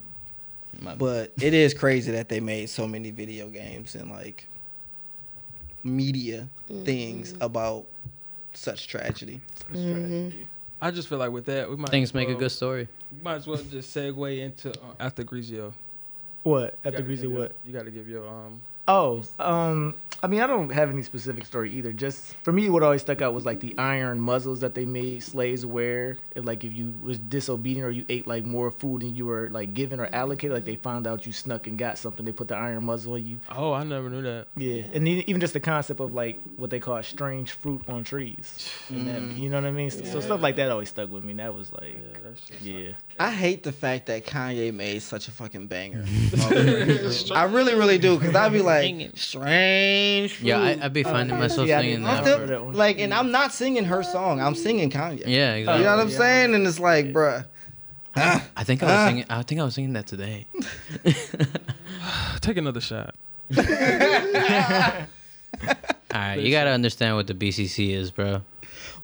My- 0.82 0.94
But 0.96 1.32
it 1.42 1.54
is 1.54 1.74
crazy 1.74 2.12
that 2.12 2.30
they 2.30 2.40
made 2.42 2.70
so 2.70 2.86
many 2.88 3.10
video 3.10 3.48
games 3.48 3.96
and 3.96 4.12
like 4.12 4.48
media 5.84 6.48
things 6.84 7.34
about 7.42 7.86
such 8.58 8.88
tragedy. 8.88 9.42
I 10.82 10.92
just 10.92 11.08
feel 11.08 11.18
like 11.18 11.32
with 11.32 11.46
that, 11.46 11.70
we 11.70 11.76
might 11.78 11.90
Things 11.90 12.10
as 12.10 12.14
make 12.14 12.30
a 12.30 12.36
good 12.36 12.52
story. 12.52 12.88
Might 13.24 13.36
as 13.36 13.48
well 13.48 13.58
just 13.58 13.96
segue 13.96 14.40
into 14.40 14.72
uh, 14.72 14.94
after 15.00 15.24
Grizio. 15.24 15.74
What? 16.44 16.74
after 16.74 16.78
At 16.78 16.84
the 16.84 16.92
gotta 16.92 17.04
Greasy 17.04 17.22
give 17.24 17.32
your- 17.32 17.40
what? 17.42 17.56
You 17.66 17.74
got 17.74 17.86
to 17.86 17.92
give 17.92 18.08
your 18.08 18.28
um. 18.28 18.60
Oh, 18.88 19.24
um, 19.40 19.96
I 20.24 20.28
mean, 20.28 20.42
I 20.42 20.48
don't 20.48 20.72
have 20.72 20.90
any 20.90 21.04
specific 21.04 21.46
story 21.46 21.72
either. 21.74 21.94
Just 21.94 22.34
for 22.38 22.52
me, 22.52 22.70
what 22.70 22.82
always 22.82 23.02
stuck 23.02 23.22
out 23.22 23.34
was 23.34 23.46
like 23.46 23.60
the 23.60 23.78
iron 23.78 24.20
muzzles 24.20 24.62
that 24.62 24.74
they 24.74 24.86
made 24.86 25.22
slaves 25.22 25.66
wear. 25.66 26.18
And, 26.36 26.46
like 26.46 26.64
if 26.64 26.74
you 26.74 26.96
was 27.04 27.20
disobedient 27.20 27.86
or 27.86 27.92
you 27.92 28.06
ate 28.10 28.26
like 28.26 28.44
more 28.44 28.72
food 28.72 29.02
than 29.02 29.16
you 29.16 29.26
were 29.28 29.50
like 29.50 29.74
given 29.74 30.00
or 30.00 30.08
allocated, 30.08 30.56
like 30.56 30.66
they 30.66 30.78
found 30.78 31.06
out 31.06 31.26
you 31.28 31.32
snuck 31.32 31.68
and 31.68 31.78
got 31.78 31.98
something, 31.98 32.26
they 32.26 32.32
put 32.32 32.48
the 32.48 32.56
iron 32.56 32.86
muzzle 32.86 33.14
on 33.14 33.26
you. 33.26 33.40
Oh, 33.50 33.74
I 33.74 33.84
never 33.84 34.10
knew 34.10 34.24
that. 34.24 34.48
Yeah, 34.58 34.84
and 34.94 35.08
even 35.08 35.42
just 35.42 35.54
the 35.54 35.60
concept 35.60 36.00
of 36.00 36.14
like 36.14 36.40
what 36.56 36.70
they 36.70 36.80
call 36.80 37.02
strange 37.04 37.52
fruit 37.52 37.84
on 37.88 38.04
trees. 38.04 38.68
And 38.90 39.08
that, 39.08 39.22
you 39.38 39.50
know 39.50 39.58
what 39.58 39.68
I 39.68 39.72
mean? 39.72 39.92
So, 39.92 40.06
so 40.06 40.22
stuff 40.22 40.42
like 40.42 40.56
that 40.56 40.72
always 40.72 40.90
stuck 40.90 41.12
with 41.12 41.24
me. 41.24 41.34
That 41.34 41.54
was 41.54 41.72
like, 41.72 41.94
Yeah, 41.94 42.18
that's 42.24 42.42
just 42.42 42.62
yeah. 42.62 42.90
I 43.18 43.32
hate 43.32 43.64
the 43.64 43.72
fact 43.72 44.08
that 44.08 44.26
Kanye 44.26 44.74
made 44.74 45.02
such 45.02 45.30
a 45.30 45.32
fucking 45.32 45.68
banger. 45.68 46.04
I 47.34 47.48
really, 47.50 47.74
really 47.74 47.98
do, 47.98 48.20
cause 48.20 48.36
I'd 48.36 48.52
be 48.52 48.62
like, 48.62 49.12
strange. 49.16 50.42
Yeah, 50.42 50.60
I, 50.60 50.78
I'd 50.82 50.92
be 50.92 51.04
finding 51.04 51.40
myself 51.40 51.66
Yeah, 51.68 51.80
I 51.80 51.82
singing 51.84 51.98
I'm 51.98 52.04
that. 52.04 52.12
I've 52.12 52.24
for- 52.24 52.30
heard 52.40 52.50
that 52.50 52.58
still, 52.58 52.72
like, 52.74 53.00
and 53.00 53.14
I'm 53.14 53.32
not 53.32 53.54
singing 53.54 53.86
her 53.86 54.04
song. 54.04 54.42
I'm 54.42 54.54
singing 54.56 54.90
Kanye. 54.90 55.24
Yeah, 55.28 55.54
exactly. 55.54 55.80
You 55.80 55.86
know 55.90 55.96
what 55.96 56.04
I'm 56.04 56.10
yeah. 56.10 56.18
saying? 56.18 56.56
And 56.56 56.68
it's 56.68 56.80
like, 56.80 57.14
bruh. 57.14 57.46
ah, 58.18 58.46
I 58.58 58.64
think 58.66 58.84
I 58.84 58.86
was 58.88 58.94
Ah. 58.94 59.08
singing. 59.08 59.26
I 59.30 59.42
think 59.44 59.62
I 59.62 59.64
was 59.64 59.76
singing 59.76 59.94
that 59.94 60.08
today. 60.08 60.46
Take 62.42 62.58
another 62.58 62.82
shot. 62.82 63.16
All 63.58 63.64
right, 66.22 66.40
you 66.40 66.52
gotta 66.52 66.70
understand 66.72 67.16
what 67.16 67.28
the 67.28 67.34
BCC 67.34 67.92
is, 67.92 68.12
bro. 68.12 68.42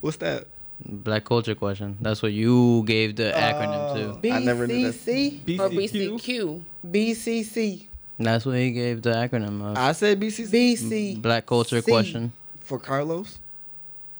what's 0.02 0.18
that? 0.18 0.48
Black 0.86 1.24
culture 1.26 1.56
question. 1.56 1.98
That's 2.02 2.22
what 2.22 2.32
you 2.34 2.84
gave 2.86 3.16
the 3.16 3.32
acronym 3.36 3.94
to. 4.22 4.30
Oh. 4.30 4.34
I 4.34 4.40
never 4.40 4.68
knew 4.68 4.92
that. 4.92 4.96
BCC, 4.96 5.60
Or 5.60 5.70
BCQ. 5.70 6.64
BCC, 6.90 7.88
That's 8.20 8.46
what 8.46 8.56
he 8.58 8.72
gave 8.72 9.02
the 9.02 9.12
acronym 9.12 9.62
of. 9.62 9.78
I 9.78 9.92
said 9.94 10.20
BCC 10.20 10.52
BC. 10.76 11.22
Black 11.22 11.46
culture 11.46 11.82
C. 11.82 11.92
question. 11.92 12.34
for 12.60 12.80
Carlos. 12.80 13.40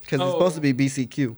Cause 0.06 0.20
Oh. 0.20 0.24
it's 0.24 0.32
supposed 0.34 0.54
to 0.56 0.60
be 0.60 0.72
BCQ. 0.74 1.36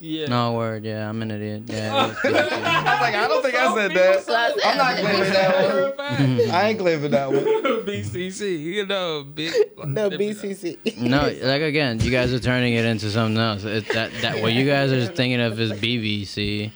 Yeah. 0.00 0.26
No 0.26 0.52
word. 0.54 0.84
Yeah, 0.84 1.08
I'm 1.08 1.22
an 1.22 1.30
idiot. 1.30 1.62
Yeah. 1.66 2.08
it 2.08 2.10
is 2.10 2.16
BCQ. 2.22 2.62
I 2.62 2.92
was 2.92 3.00
like, 3.00 3.14
I 3.14 3.28
don't 3.28 3.42
think 3.42 3.54
I 3.54 3.74
said 3.74 3.90
that. 3.92 4.16
I 4.16 4.20
said- 4.20 4.60
I'm 4.64 4.76
not 4.76 4.96
claiming 4.98 5.32
that 5.32 5.98
one. 6.44 6.50
I 6.50 6.68
ain't 6.68 6.78
claiming 6.78 7.10
that 7.12 7.28
one. 7.32 7.44
BCC, 7.84 8.60
you 8.62 8.86
know, 8.86 9.24
big. 9.24 9.52
No, 9.84 10.10
BCC. 10.10 10.96
no, 10.98 11.20
like 11.42 11.62
again, 11.62 12.00
you 12.00 12.10
guys 12.10 12.32
are 12.32 12.38
turning 12.40 12.74
it 12.74 12.84
into 12.84 13.10
something 13.10 13.38
else. 13.38 13.64
It, 13.64 13.86
that 13.94 14.12
that 14.22 14.42
what 14.42 14.52
you 14.52 14.66
guys 14.66 14.92
are 14.92 15.06
thinking 15.06 15.40
of 15.40 15.58
is 15.60 15.72
BBC. 15.72 16.70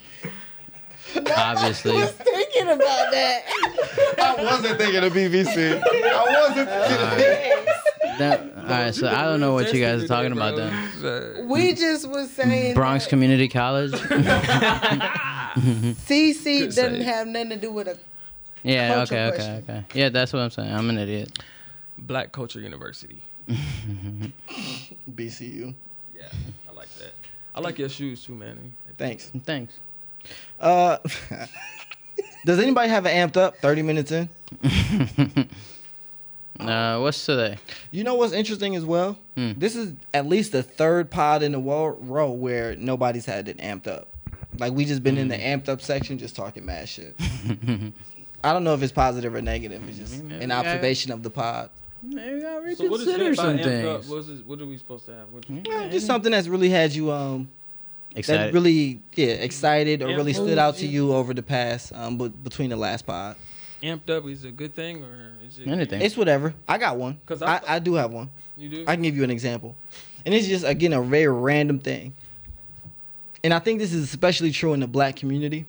Obviously. 1.37 2.03
Thinking 2.59 2.75
about 2.75 3.11
that. 3.13 3.43
I 4.19 4.43
wasn't 4.43 4.79
thinking 4.79 5.05
of 5.05 5.13
BBC. 5.13 5.81
I 5.83 6.25
wasn't 6.49 6.69
thinking 6.69 8.19
That, 8.19 8.41
all 8.57 8.65
right, 8.65 8.95
so 8.95 9.09
I 9.09 9.23
don't 9.23 9.41
know 9.41 9.53
what 9.55 9.73
you 9.73 9.81
guys 9.81 10.03
are 10.03 10.09
talking 10.09 10.33
about 10.33 10.57
then. 10.57 10.73
then. 11.01 11.49
We 11.49 11.75
just 11.75 12.09
was 12.09 12.31
saying 12.31 12.75
Bronx 12.75 13.05
that 13.05 13.11
Community 13.11 13.49
College. 13.49 13.93
CC 15.59 16.45
Good 16.61 16.67
doesn't 16.69 16.95
save. 16.97 17.05
have 17.05 17.27
nothing 17.29 17.51
to 17.51 17.57
do 17.57 17.71
with 17.73 17.89
a. 17.89 17.99
Yeah. 18.63 18.95
Culture 18.95 19.15
Okay. 19.15 19.25
Okay. 19.27 19.37
question. 19.37 19.65
Okay. 19.69 19.85
Yeah, 19.95 20.09
that's 20.09 20.33
what 20.33 20.41
I'm 20.41 20.51
saying. 20.51 20.73
I'm 20.73 20.91
an 20.91 20.99
idiot. 20.99 21.39
Black 21.97 22.33
Culture 22.33 22.61
University. 22.61 23.21
BCU. 25.11 25.75
Yeah, 26.17 26.29
I 26.69 26.73
like 26.73 26.93
that. 26.97 27.13
I 27.55 27.61
like 27.61 27.79
your 27.79 27.89
shoes 27.89 28.25
too, 28.25 28.35
man. 28.35 28.75
Thanks. 28.97 29.31
Thanks. 29.45 29.79
Uh, 30.61 30.99
does 32.49 32.59
anybody 32.59 32.89
have 32.89 33.05
an 33.07 33.29
amped 33.29 33.37
up 33.37 33.59
30 33.59 33.83
minutes 33.83 34.11
in? 34.11 34.29
Uh, 36.61 36.99
what's 36.99 37.25
today? 37.25 37.57
You 37.93 38.03
know 38.03 38.17
what's 38.17 38.33
interesting 38.33 38.75
as 38.75 38.85
well? 38.85 39.17
Hmm. 39.37 39.53
This 39.57 39.77
is 39.77 39.93
at 40.13 40.27
least 40.27 40.51
the 40.51 40.61
third 40.65 41.09
pod 41.09 41.45
in 41.45 41.53
the 41.53 41.61
wo- 41.61 41.97
row 42.01 42.33
where 42.33 42.75
nobody's 42.75 43.25
had 43.27 43.47
it 43.47 43.59
amped 43.59 43.87
up. 43.87 44.09
Like 44.59 44.73
we 44.73 44.85
just 44.85 45.05
been 45.05 45.19
in 45.19 45.29
the 45.29 45.37
amped 45.37 45.69
up 45.69 45.81
section 45.81 46.19
just 46.19 46.35
talking 46.35 46.65
mad 46.67 46.89
shit. 46.89 47.15
I 48.43 48.53
don't 48.53 48.65
know 48.65 48.75
if 48.75 48.83
it's 48.83 48.91
positive 48.91 49.37
or 49.37 49.41
negative. 49.41 49.89
It's 49.89 49.99
just 49.99 50.21
Maybe 50.25 50.43
an 50.43 50.51
I- 50.51 50.59
observation 50.59 51.13
of 51.13 51.23
the 51.23 51.31
pod. 51.31 51.71
Maybe 52.03 52.45
I 52.45 52.75
So 52.75 52.89
what 52.89 53.01
is 53.03 53.07
reconsider 53.07 53.31
it 53.31 53.37
some 53.37 53.57
amped 53.57 53.61
up? 53.61 54.01
things. 54.03 54.09
What 54.09 54.19
is 54.19 54.29
it, 54.41 54.47
what 54.47 54.61
are 54.61 54.67
we 54.67 54.77
supposed 54.79 55.07
to 55.07 55.15
have? 55.15 55.29
What, 55.31 55.45
Yeah, 55.49 55.87
just 55.89 56.07
something 56.09 56.33
that's 56.33 56.49
really 56.49 56.71
had 56.71 56.93
you 56.93 57.13
um 57.13 57.49
that 58.27 58.53
really 58.53 59.01
yeah 59.15 59.27
excited 59.29 60.03
or 60.03 60.09
Yeah. 60.11 60.17
really 60.17 60.33
stood 60.33 60.59
out 60.59 60.77
to 60.77 60.87
you 60.87 61.13
over 61.13 61.33
the 61.35 61.43
past 61.43 61.93
um 61.95 62.19
but 62.19 62.43
between 62.45 62.71
the 62.71 62.77
last 62.77 63.07
pod. 63.07 63.37
amped 63.83 64.11
up 64.11 64.27
is 64.27 64.45
a 64.45 64.51
good 64.53 64.75
thing 64.75 65.03
or 65.03 65.33
is 65.47 65.59
it 65.59 65.67
Anything. 65.69 66.03
It's 66.03 66.17
whatever. 66.17 66.53
I 66.69 66.79
got 66.79 66.97
one. 66.97 67.19
'Cause 67.27 67.43
I, 67.43 67.57
I- 67.57 67.77
I 67.77 67.79
do 67.79 67.95
have 67.95 68.11
one. 68.13 68.29
You 68.57 68.69
do? 68.69 68.85
I 68.87 68.95
can 68.97 69.03
give 69.03 69.17
you 69.17 69.23
an 69.25 69.31
example. 69.31 69.77
And 70.27 70.35
it's 70.35 70.47
just 70.49 70.65
again 70.65 70.93
a 70.93 71.01
very 71.01 71.29
random 71.29 71.79
thing. 71.79 72.15
And 73.45 73.55
I 73.55 73.61
think 73.61 73.79
this 73.79 73.93
is 73.93 74.03
especially 74.03 74.51
true 74.51 74.73
in 74.73 74.81
the 74.81 74.89
black 74.89 75.15
community. 75.17 75.67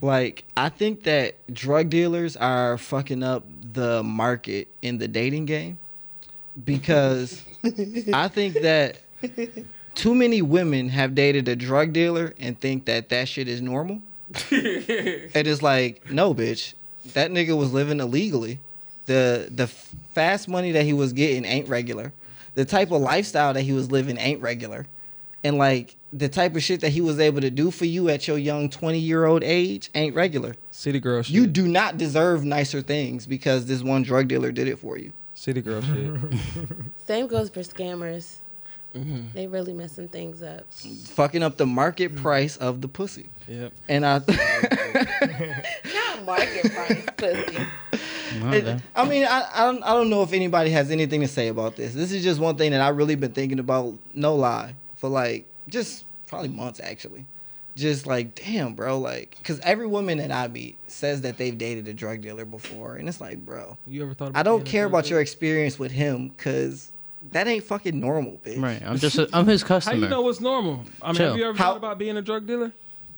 Like 0.00 0.42
I 0.56 0.68
think 0.70 1.04
that 1.04 1.36
drug 1.54 1.88
dealers 1.88 2.36
are 2.36 2.76
fucking 2.78 3.22
up 3.22 3.44
the 3.72 4.02
market 4.02 4.66
in 4.82 4.98
the 4.98 5.06
dating 5.06 5.46
game 5.46 5.78
because 6.64 7.42
I 8.12 8.26
think 8.28 8.54
that 8.62 8.96
too 9.94 10.14
many 10.14 10.42
women 10.42 10.88
have 10.88 11.14
dated 11.14 11.48
a 11.48 11.56
drug 11.56 11.92
dealer 11.92 12.34
and 12.38 12.58
think 12.58 12.86
that 12.86 13.08
that 13.10 13.28
shit 13.28 13.48
is 13.48 13.60
normal. 13.60 14.00
and 14.50 15.34
it's 15.34 15.62
like, 15.62 16.10
no, 16.10 16.34
bitch, 16.34 16.74
that 17.12 17.30
nigga 17.30 17.56
was 17.56 17.72
living 17.72 18.00
illegally. 18.00 18.60
The 19.06 19.48
the 19.50 19.66
fast 19.66 20.48
money 20.48 20.72
that 20.72 20.84
he 20.84 20.92
was 20.92 21.12
getting 21.12 21.44
ain't 21.44 21.68
regular. 21.68 22.12
The 22.54 22.64
type 22.64 22.90
of 22.90 23.00
lifestyle 23.02 23.52
that 23.54 23.62
he 23.62 23.72
was 23.72 23.90
living 23.90 24.16
ain't 24.18 24.40
regular. 24.40 24.86
And 25.44 25.58
like 25.58 25.96
the 26.12 26.28
type 26.28 26.54
of 26.54 26.62
shit 26.62 26.80
that 26.82 26.90
he 26.90 27.00
was 27.00 27.18
able 27.18 27.40
to 27.40 27.50
do 27.50 27.70
for 27.70 27.84
you 27.84 28.08
at 28.10 28.28
your 28.28 28.38
young 28.38 28.68
20 28.68 28.98
year 28.98 29.24
old 29.24 29.42
age 29.42 29.90
ain't 29.94 30.14
regular. 30.14 30.54
City 30.70 31.00
girl 31.00 31.22
shit. 31.22 31.34
You 31.34 31.46
do 31.46 31.66
not 31.66 31.96
deserve 31.96 32.44
nicer 32.44 32.80
things 32.80 33.26
because 33.26 33.66
this 33.66 33.82
one 33.82 34.02
drug 34.02 34.28
dealer 34.28 34.52
did 34.52 34.68
it 34.68 34.78
for 34.78 34.98
you. 34.98 35.12
City 35.34 35.62
girl 35.62 35.80
shit. 35.82 36.14
Same 36.96 37.26
goes 37.26 37.50
for 37.50 37.60
scammers. 37.60 38.36
Mm-hmm. 38.94 39.20
They 39.34 39.46
really 39.46 39.72
messing 39.72 40.08
things 40.08 40.42
up. 40.42 40.72
Fucking 40.72 41.42
up 41.42 41.56
the 41.56 41.66
market 41.66 42.14
price 42.16 42.56
of 42.56 42.80
the 42.80 42.88
pussy. 42.88 43.30
Yep. 43.48 43.72
And 43.88 44.04
I 44.04 44.18
Not 45.94 46.24
market 46.24 46.72
price 46.72 47.04
pussy. 47.16 47.58
Okay. 48.44 48.78
I 48.94 49.08
mean, 49.08 49.24
I, 49.24 49.48
I 49.54 49.64
don't 49.64 49.82
I 49.82 49.92
don't 49.92 50.10
know 50.10 50.22
if 50.22 50.32
anybody 50.32 50.70
has 50.70 50.90
anything 50.90 51.20
to 51.20 51.28
say 51.28 51.48
about 51.48 51.76
this. 51.76 51.94
This 51.94 52.12
is 52.12 52.22
just 52.22 52.40
one 52.40 52.56
thing 52.56 52.72
that 52.72 52.80
I 52.80 52.88
really 52.88 53.14
been 53.14 53.32
thinking 53.32 53.58
about, 53.58 53.94
no 54.14 54.34
lie, 54.34 54.74
for 54.96 55.08
like 55.08 55.46
just 55.68 56.04
probably 56.26 56.48
months 56.48 56.80
actually. 56.82 57.26
Just 57.74 58.06
like, 58.06 58.34
damn, 58.34 58.74
bro, 58.74 58.98
like, 58.98 59.38
cause 59.44 59.58
every 59.60 59.86
woman 59.86 60.18
that 60.18 60.30
I 60.30 60.46
meet 60.48 60.76
says 60.88 61.22
that 61.22 61.38
they've 61.38 61.56
dated 61.56 61.88
a 61.88 61.94
drug 61.94 62.20
dealer 62.20 62.44
before, 62.44 62.96
and 62.96 63.08
it's 63.08 63.18
like, 63.18 63.38
bro, 63.46 63.78
You 63.86 64.02
ever 64.02 64.12
thought? 64.12 64.28
About 64.28 64.40
I 64.40 64.42
don't 64.42 64.64
care 64.66 64.84
about 64.84 65.08
your 65.08 65.22
experience 65.22 65.78
with 65.78 65.90
him, 65.90 66.30
cause 66.36 66.91
that 67.30 67.46
ain't 67.46 67.64
fucking 67.64 67.98
normal, 67.98 68.40
bitch. 68.44 68.60
Right. 68.60 68.82
I'm 68.84 68.98
just. 68.98 69.16
A, 69.18 69.28
I'm 69.32 69.46
his 69.46 69.62
customer. 69.62 69.94
How 69.94 70.00
customer. 70.00 70.04
you 70.04 70.08
know 70.10 70.22
what's 70.22 70.40
normal? 70.40 70.84
I 71.00 71.08
mean, 71.08 71.14
Chill. 71.16 71.28
have 71.30 71.36
you 71.38 71.44
ever 71.48 71.56
How- 71.58 71.64
thought 71.70 71.76
about 71.76 71.98
being 71.98 72.16
a 72.16 72.22
drug 72.22 72.46
dealer? 72.46 72.72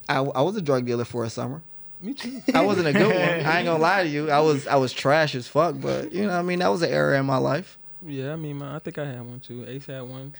I, 0.08 0.16
I 0.18 0.42
was 0.42 0.54
a 0.56 0.62
drug 0.62 0.84
dealer 0.84 1.04
for 1.06 1.24
a 1.24 1.30
summer. 1.30 1.62
Me 2.02 2.12
too. 2.12 2.42
I 2.54 2.60
wasn't 2.60 2.86
a 2.88 2.92
good 2.92 3.08
one. 3.08 3.46
I 3.46 3.58
ain't 3.58 3.64
gonna 3.66 3.78
lie 3.82 4.02
to 4.02 4.08
you. 4.08 4.30
I 4.30 4.40
was 4.40 4.66
I 4.66 4.76
was 4.76 4.92
trash 4.92 5.34
as 5.34 5.48
fuck, 5.48 5.76
but 5.80 6.12
you 6.12 6.22
know, 6.22 6.28
what 6.28 6.34
I 6.34 6.42
mean, 6.42 6.58
that 6.58 6.68
was 6.68 6.82
an 6.82 6.90
era 6.90 7.18
in 7.18 7.24
my 7.24 7.38
life. 7.38 7.78
Yeah, 8.06 8.34
I 8.34 8.36
mean, 8.36 8.58
my, 8.58 8.76
I 8.76 8.78
think 8.80 8.98
I 8.98 9.06
had 9.06 9.22
one 9.22 9.40
too. 9.40 9.64
Ace 9.66 9.86
had 9.86 10.02
one. 10.02 10.34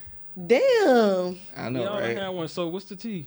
Damn. 0.49 1.39
I 1.57 1.69
We 1.69 1.71
know, 1.75 1.89
all 1.89 2.01
right? 2.01 2.17
had 2.19 2.29
one. 2.29 2.49
So 2.49 2.69
what's 2.69 2.85
the 2.87 2.97
T? 2.97 3.27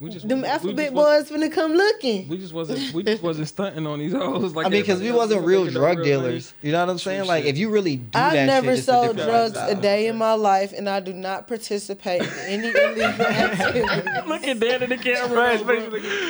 We 0.00 0.08
just 0.08 0.26
Them 0.26 0.40
we 0.40 0.48
alphabet 0.48 0.76
just 0.86 0.94
wasn't- 0.94 1.28
boys 1.28 1.50
finna 1.50 1.52
come 1.52 1.72
looking. 1.74 2.26
We 2.26 2.38
just 2.38 2.54
wasn't. 2.54 2.94
We 2.94 3.02
just 3.02 3.22
wasn't 3.22 3.48
stunting 3.48 3.86
on 3.86 3.98
these 3.98 4.14
hoes. 4.14 4.54
Like 4.54 4.64
I 4.64 4.70
mean, 4.70 4.80
because 4.80 4.98
we 4.98 5.12
wasn't 5.12 5.44
real 5.44 5.66
drug 5.66 5.98
real 5.98 6.04
dealers. 6.06 6.54
You 6.62 6.72
know 6.72 6.80
what 6.80 6.88
I'm 6.90 6.98
saying? 6.98 7.26
Like, 7.26 7.42
shit. 7.44 7.50
if 7.54 7.58
you 7.58 7.68
really 7.68 7.96
do 7.96 8.18
I've 8.18 8.32
that 8.32 8.46
never 8.46 8.68
shit, 8.68 8.78
it's 8.78 8.88
a 8.88 8.92
sold 8.92 9.16
different 9.18 9.52
drugs 9.54 9.70
a 9.70 9.74
day 9.78 10.06
in 10.06 10.16
my 10.16 10.32
life, 10.32 10.72
and 10.72 10.88
I 10.88 11.00
do 11.00 11.12
not 11.12 11.46
participate 11.48 12.22
in 12.22 12.28
any 12.46 12.68
illegal 12.68 13.26
activity. 13.26 13.80
money. 13.86 14.26
Look 14.26 14.44
at 14.44 14.58
Dan 14.58 14.82
in 14.84 14.88
the 14.88 14.96
camera. 14.96 15.36
Right, 15.38 15.62
bro. 15.62 15.76
especially 15.76 16.00
looking 16.00 16.10
at 16.10 16.20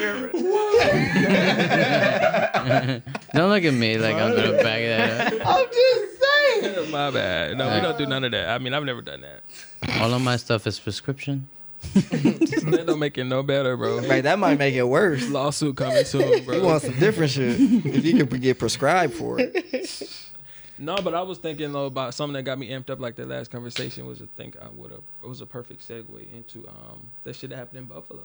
the 1.12 1.20
camera. 2.58 3.02
Don't 3.34 3.50
look 3.50 3.62
at 3.64 3.72
me 3.74 3.98
like 3.98 4.16
I'm 4.16 4.34
gonna 4.34 4.52
back 4.54 4.80
that 4.82 5.32
up. 5.40 5.46
I'm 5.46 5.66
just 5.66 6.20
saying. 6.20 6.90
My 6.90 7.10
bad. 7.12 7.56
No, 7.56 7.72
we 7.72 7.80
don't 7.80 7.96
do 7.96 8.04
none 8.06 8.24
of 8.24 8.32
that. 8.32 8.48
I 8.48 8.58
mean, 8.58 8.74
I've 8.74 8.82
never 8.84 9.00
done 9.02 9.20
that. 9.20 9.44
All 10.00 10.12
of 10.12 10.20
my 10.22 10.36
stuff 10.36 10.66
is 10.66 10.80
prescription. 10.80 11.48
That 11.94 12.84
don't 12.86 12.98
make 12.98 13.16
it 13.18 13.24
no 13.24 13.42
better, 13.42 13.76
bro. 13.76 14.00
Right, 14.00 14.22
that 14.22 14.38
might 14.38 14.58
make 14.58 14.74
it 14.74 14.82
worse. 14.84 15.28
Lawsuit 15.28 15.76
coming 15.76 16.04
soon, 16.04 16.44
bro. 16.44 16.56
You 16.56 16.62
want 16.62 16.82
some 16.82 16.98
different 16.98 17.32
shit 17.32 17.56
if 17.58 18.04
you 18.04 18.26
could 18.26 18.40
get 18.42 18.58
prescribed 18.58 19.14
for 19.14 19.38
it. 19.40 20.16
No, 20.82 20.96
but 20.96 21.14
I 21.14 21.20
was 21.20 21.36
thinking 21.36 21.74
though 21.74 21.84
about 21.84 22.14
something 22.14 22.32
that 22.32 22.44
got 22.44 22.58
me 22.58 22.70
amped 22.70 22.88
up. 22.88 23.00
Like 23.00 23.14
the 23.14 23.26
last 23.26 23.50
conversation 23.50 24.06
was, 24.06 24.22
I 24.22 24.24
think, 24.38 24.56
I 24.56 24.66
would 24.74 24.90
have. 24.90 25.02
It 25.22 25.28
was 25.28 25.42
a 25.42 25.46
perfect 25.46 25.86
segue 25.86 26.32
into 26.32 26.66
um 26.68 27.02
that 27.24 27.36
shit 27.36 27.50
that 27.50 27.56
happened 27.56 27.80
in 27.80 27.84
Buffalo. 27.84 28.22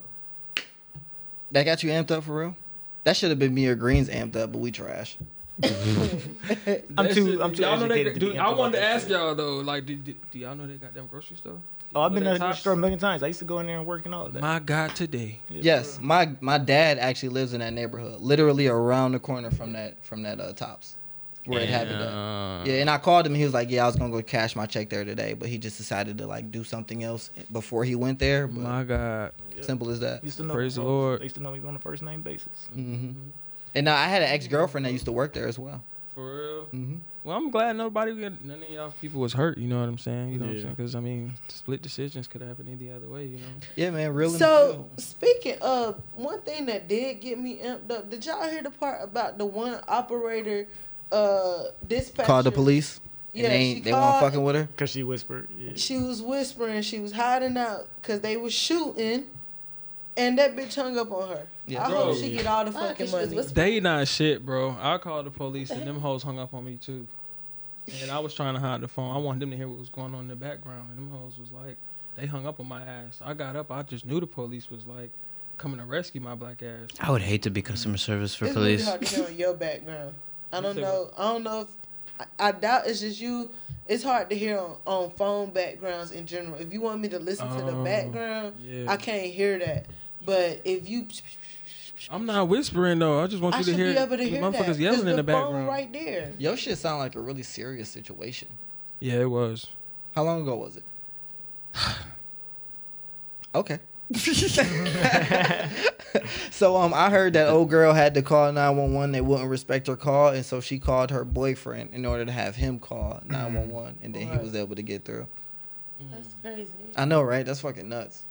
That 1.52 1.64
got 1.66 1.84
you 1.84 1.90
amped 1.90 2.12
up 2.12 2.24
for 2.24 2.40
real? 2.40 2.56
That 3.04 3.18
should 3.18 3.30
have 3.30 3.40
been 3.40 3.54
me 3.54 3.68
or 3.68 3.76
Greens 3.76 4.08
amped 4.08 4.38
up, 4.38 4.54
but 4.54 4.60
we 4.60 4.72
trash. 4.72 5.18
I'm 5.64 7.14
too- 7.14 7.42
I'm 7.44 7.54
too 7.54 7.62
y'all 7.64 7.78
know 7.78 7.90
they- 7.90 8.02
educated 8.02 8.14
to 8.14 8.20
be 8.22 8.26
dude, 8.28 8.36
amped 8.36 8.40
I 8.40 8.46
up 8.52 8.58
wanted 8.58 8.78
to 8.78 8.84
ask 8.86 9.02
shit. 9.08 9.12
y'all 9.18 9.36
though, 9.36 9.58
like, 9.58 9.86
do, 9.86 9.98
do, 9.98 10.16
do 10.32 10.40
y'all 10.40 10.56
know 10.56 10.66
they 10.66 10.76
got 10.76 10.94
them 10.94 11.08
grocery 11.12 11.36
store? 11.36 11.60
Oh, 11.96 12.02
I've 12.02 12.14
been 12.14 12.26
they 12.26 12.34
to 12.34 12.40
the 12.40 12.54
store 12.54 12.74
a 12.74 12.78
million 12.78 13.00
times. 13.00 13.24
I 13.24 13.28
used 13.28 13.40
to 13.40 13.46
go 13.46 13.60
in 13.60 13.68
there 13.68 13.78
and 13.78 13.86
work 13.86 14.06
and 14.06 14.14
all 14.14 14.26
of 14.26 14.34
that. 14.34 14.42
My 14.42 14.60
God, 14.60 14.94
today. 14.96 15.40
Yes, 15.50 15.98
my 16.02 16.30
my 16.42 16.58
dad 16.58 16.98
actually 17.00 17.30
lives 17.30 17.54
in 17.54 17.62
that 17.62 17.72
neighborhood, 17.72 18.20
literally 18.20 18.68
around 18.68 19.14
the 19.14 19.20
corner 19.20 19.50
from 19.50 19.72
that 19.74 20.04
from 20.04 20.24
that 20.24 20.42
uh, 20.42 20.52
tops 20.52 20.98
where 21.46 21.62
it 21.62 21.70
happened. 21.70 22.02
At. 22.02 22.10
Yeah. 22.10 22.64
Yeah, 22.66 22.82
and 22.82 22.90
I 22.90 22.98
called 22.98 23.26
him. 23.26 23.34
He 23.34 23.46
was 23.46 23.54
like, 23.54 23.72
"Yeah, 23.72 23.84
I 23.84 23.88
was 23.88 23.96
gonna 23.96 24.12
go 24.12 24.22
cash 24.22 24.58
my 24.58 24.66
check 24.66 24.90
there 24.90 25.06
today, 25.06 25.36
but 25.36 25.48
he 25.48 25.58
just 25.58 25.78
decided 25.78 26.18
to 26.18 26.28
like 26.28 26.52
do 26.52 26.66
something 26.66 27.02
else 27.02 27.32
before 27.52 27.86
he 27.86 27.96
went 27.96 28.20
there." 28.20 28.48
But 28.48 28.62
My 28.62 28.84
God. 28.84 29.32
simple 29.62 29.90
as 29.90 30.02
that. 30.02 30.22
used 30.22 30.38
to 30.38 30.44
know 30.44 30.54
Praise 30.54 30.76
the. 30.76 30.84
Lord. 30.84 31.22
They 31.22 31.26
used 31.26 31.36
to 31.36 31.42
know 31.42 31.52
me 31.52 31.66
on 31.66 31.76
a 31.76 31.80
first 31.80 32.04
name 32.04 32.22
basis. 32.22 32.68
Mm-hmm. 32.76 33.30
And 33.74 33.86
now 33.86 33.96
I 33.96 34.06
had 34.08 34.22
an 34.22 34.30
ex 34.30 34.48
girlfriend 34.48 34.86
that 34.86 34.92
used 34.92 35.06
to 35.06 35.14
work 35.14 35.34
there 35.34 35.48
as 35.48 35.58
well. 35.58 35.82
For 36.16 36.36
real. 36.38 36.64
hmm 36.72 36.96
Well, 37.26 37.36
I'm 37.38 37.52
glad 37.52 37.76
nobody, 37.76 38.14
none 38.14 38.64
of 38.64 38.70
y'all 38.70 38.94
people 39.02 39.20
was 39.22 39.34
hurt. 39.34 39.58
You 39.58 39.68
know 39.68 39.80
what 39.82 39.90
I'm 39.90 39.98
saying? 39.98 40.32
You 40.32 40.40
know 40.40 40.46
what 40.46 40.52
I'm 40.56 40.62
saying? 40.62 40.74
Because 40.76 40.96
I 40.96 41.02
mean, 41.02 41.34
split 41.50 41.82
decisions 41.82 42.26
could 42.28 42.42
happen 42.42 42.68
any 42.72 42.90
other 42.92 43.08
way. 43.10 43.26
You 43.26 43.38
know. 43.40 43.48
Yeah, 43.76 43.90
man, 43.92 44.14
real. 44.14 44.28
in 44.30 44.34
the 44.34 44.40
So 44.40 44.72
field. 44.72 44.90
speaking 45.02 45.58
of 45.62 46.02
one 46.16 46.42
thing 46.42 46.66
that 46.68 46.88
did 46.88 47.20
get 47.20 47.38
me 47.38 47.60
amped 47.60 47.92
up, 47.92 48.10
did 48.10 48.26
y'all 48.26 48.50
hear 48.50 48.64
the 48.64 48.72
part 48.72 49.04
about 49.04 49.38
the 49.38 49.46
one 49.46 49.80
operator 49.88 50.68
uh 51.12 51.64
dispatcher 51.86 52.26
called 52.26 52.46
the 52.46 52.52
police. 52.52 53.00
And 53.34 53.44
Yeah, 53.44 53.50
they 53.50 53.60
she 53.60 53.66
ain't, 53.74 53.84
they 53.84 53.92
weren't 53.94 54.20
fucking 54.22 54.44
with 54.44 54.56
her. 54.56 54.70
Cause 54.78 54.90
she 54.92 55.04
whispered. 55.04 55.50
Yeah. 55.60 55.74
She 55.76 55.98
was 55.98 56.22
whispering, 56.22 56.82
she 56.82 57.00
was 57.00 57.12
hiding 57.12 57.58
out 57.58 57.88
because 58.02 58.22
they 58.22 58.38
was 58.38 58.54
shooting, 58.54 59.26
and 60.16 60.40
that 60.40 60.56
bitch 60.56 60.76
hung 60.76 60.98
up 60.98 61.12
on 61.12 61.28
her. 61.28 61.48
Yeah. 61.68 61.86
I 61.86 61.90
Bro. 61.90 62.04
hope 62.06 62.18
she 62.18 62.32
get 62.34 62.46
all 62.46 62.64
the 62.66 62.72
Why? 62.72 62.80
'Cause 62.80 62.90
fucking 62.90 63.12
money. 63.12 63.36
whispering? 63.36 63.54
They 63.56 63.80
not 63.80 64.08
shit, 64.08 64.46
bro. 64.46 64.76
I 64.80 64.98
called 65.00 65.26
the 65.26 65.32
police 65.32 65.72
and 65.72 65.86
them 65.88 66.00
hoes 66.00 66.22
hung 66.24 66.38
up 66.40 66.54
on 66.54 66.64
me 66.66 66.76
too. 66.78 67.08
And 68.02 68.10
I 68.12 68.20
was 68.20 68.34
trying 68.34 68.54
to 68.56 68.60
hide 68.60 68.82
the 68.82 68.88
phone. 68.88 69.16
I 69.16 69.20
wanted 69.20 69.42
them 69.42 69.52
to 69.52 69.58
hear 69.58 69.68
what 69.68 69.80
was 69.80 69.90
going 69.90 70.14
on 70.14 70.22
in 70.22 70.28
the 70.28 70.36
background. 70.36 70.90
And 70.90 70.98
them 70.98 71.10
hoes 71.10 71.38
was 71.40 71.52
like, 71.52 71.78
they 72.16 72.26
hung 72.26 72.46
up 72.48 72.60
on 72.60 72.68
my 72.68 72.82
ass. 72.84 73.20
I 73.24 73.34
got 73.34 73.56
up. 73.56 73.72
I 73.72 73.84
just 73.84 74.06
knew 74.06 74.20
the 74.20 74.28
police 74.28 74.70
was 74.70 74.86
like 74.86 75.10
coming 75.58 75.80
to 75.80 75.86
rescue 75.86 76.22
my 76.22 76.36
black 76.36 76.62
ass. 76.64 76.90
I 77.00 77.12
would 77.12 77.22
hate 77.22 77.44
to 77.44 77.50
be 77.50 77.62
customer 77.62 77.98
service 77.98 78.36
for 78.36 78.46
it's 78.46 78.54
police. 78.54 78.80
really 78.82 78.90
hard 78.92 79.02
to 79.06 79.16
hear 79.16 79.26
on 79.26 79.36
your 79.36 79.54
background. 79.54 80.16
I 80.54 80.62
don't 80.62 80.78
know. 80.78 81.10
I 81.18 81.24
don't 81.34 81.44
know 81.44 81.62
if 81.62 81.68
I, 82.40 82.48
I 82.48 82.52
doubt 82.54 82.88
it's 82.88 83.02
just 83.02 83.20
you. 83.20 83.50
It's 83.88 84.04
hard 84.04 84.30
to 84.32 84.36
hear 84.36 84.58
on, 84.60 84.78
on 84.88 85.12
phone 85.12 85.52
backgrounds 85.52 86.12
in 86.12 86.26
general. 86.26 86.56
If 86.56 86.72
you 86.74 86.82
want 86.82 87.02
me 87.02 87.10
to 87.10 87.20
listen 87.20 87.48
to 87.50 87.64
the 87.64 87.76
Oh, 87.78 87.84
background, 87.84 88.56
yeah. 88.64 88.86
I 88.92 88.98
can't 88.98 89.28
hear 89.28 89.60
that. 89.60 89.86
But 90.26 90.62
if 90.66 90.90
you, 90.90 91.06
I'm 92.12 92.26
not 92.26 92.48
whispering 92.48 93.00
though. 93.00 93.20
I 93.22 93.28
just 93.28 93.42
want 93.42 93.56
I 93.56 93.60
you 93.60 93.64
to 93.66 93.70
should 93.72 93.80
hear 93.80 93.94
be 93.94 93.98
able 94.00 94.18
to 94.18 94.24
the 94.24 94.30
hear 94.30 94.42
motherfuckers 94.42 94.52
that. 94.58 94.66
'cause 94.66 94.80
yelling 94.80 95.00
in 95.02 95.06
the 95.16 95.24
the 95.24 95.32
phone 95.32 95.42
background. 95.44 95.68
right 95.68 95.92
there. 95.94 96.32
Your 96.38 96.56
shit 96.58 96.78
sound 96.78 97.00
like 97.00 97.16
a 97.16 97.20
really 97.20 97.44
serious 97.44 97.90
situation. 97.90 98.48
Yeah, 99.00 99.22
it 99.22 99.30
was. 99.30 99.68
How 100.16 100.24
long 100.24 100.42
ago 100.44 100.56
was 100.56 100.78
it? 100.78 100.84
okay. 103.56 103.80
so 106.52 106.78
um, 106.78 106.94
I 106.94 107.10
heard 107.10 107.34
that 107.34 107.50
old 107.50 107.70
girl 107.72 107.92
had 107.94 108.14
to 108.14 108.22
call 108.22 108.52
nine 108.52 108.78
one 108.78 108.94
one. 108.94 109.12
They 109.12 109.22
wouldn't 109.22 109.50
respect 109.50 109.88
her 109.88 109.96
call, 109.96 110.30
and 110.30 110.46
so 110.46 110.62
she 110.62 110.78
called 110.80 111.10
her 111.12 111.26
boyfriend 111.26 111.92
in 111.94 112.06
order 112.06 112.24
to 112.26 112.32
have 112.32 112.56
him 112.56 112.80
call 112.80 113.22
nine 113.26 113.54
one 113.56 113.70
one, 113.70 113.98
and 114.04 114.14
then 114.14 114.28
he 114.32 114.38
was 114.38 114.56
able 114.56 114.76
to 114.76 114.84
get 114.84 115.06
through. 115.06 115.28
That's 116.12 116.36
crazy. 116.42 116.72
I 116.96 117.06
know, 117.06 117.22
right? 117.24 117.46
That's 117.46 117.62
fucking 117.62 117.90
nuts. 117.90 118.24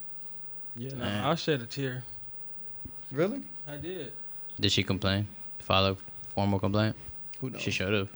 Yeah, 0.77 0.91
no, 0.91 0.97
Man. 0.99 1.25
I 1.25 1.35
shed 1.35 1.61
a 1.63 1.67
tear. 1.67 2.05
Really? 3.15 3.43
I 3.67 3.77
did. 3.77 4.13
Did 4.61 4.73
she 4.73 4.83
complain? 4.83 5.27
File 5.61 5.87
a 5.87 5.97
formal 6.35 6.59
complaint? 6.59 6.97
Who 7.41 7.51
knows? 7.51 7.63
She 7.63 7.71
should 7.71 7.93
have. 7.93 8.09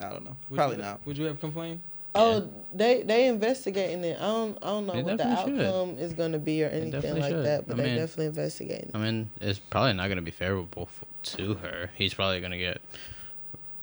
I 0.00 0.10
don't 0.10 0.24
know. 0.24 0.36
Would 0.50 0.56
Probably 0.56 0.76
you, 0.76 0.82
not. 0.82 1.00
Would 1.06 1.18
you 1.18 1.24
have 1.24 1.40
complained? 1.40 1.80
Oh, 2.14 2.48
they 2.72 3.02
they 3.02 3.28
investigating 3.28 4.02
it. 4.04 4.16
I 4.18 4.22
don't 4.24 4.58
I 4.62 4.66
don't 4.68 4.86
know 4.86 4.92
They 4.94 5.02
what 5.02 5.18
the 5.18 5.24
definitely 5.24 5.58
should. 5.58 5.66
outcome 5.66 5.98
is 5.98 6.12
gonna 6.14 6.38
be 6.38 6.64
or 6.64 6.68
anything 6.68 7.18
like 7.18 7.30
should. 7.30 7.44
that, 7.44 7.66
but 7.66 7.74
I 7.74 7.76
they 7.76 7.88
mean- 7.88 7.96
definitely 7.96 8.26
investigating. 8.26 8.90
I 8.94 8.98
mean, 8.98 9.30
it's 9.40 9.58
probably 9.58 9.92
not 9.94 10.06
going 10.06 10.16
to 10.16 10.22
be 10.22 10.30
favorable 10.30 10.88
f- 10.90 11.04
to 11.36 11.54
her. 11.56 11.90
He's 11.94 12.14
probably 12.14 12.40
going 12.40 12.52
to 12.52 12.58
get, 12.58 12.80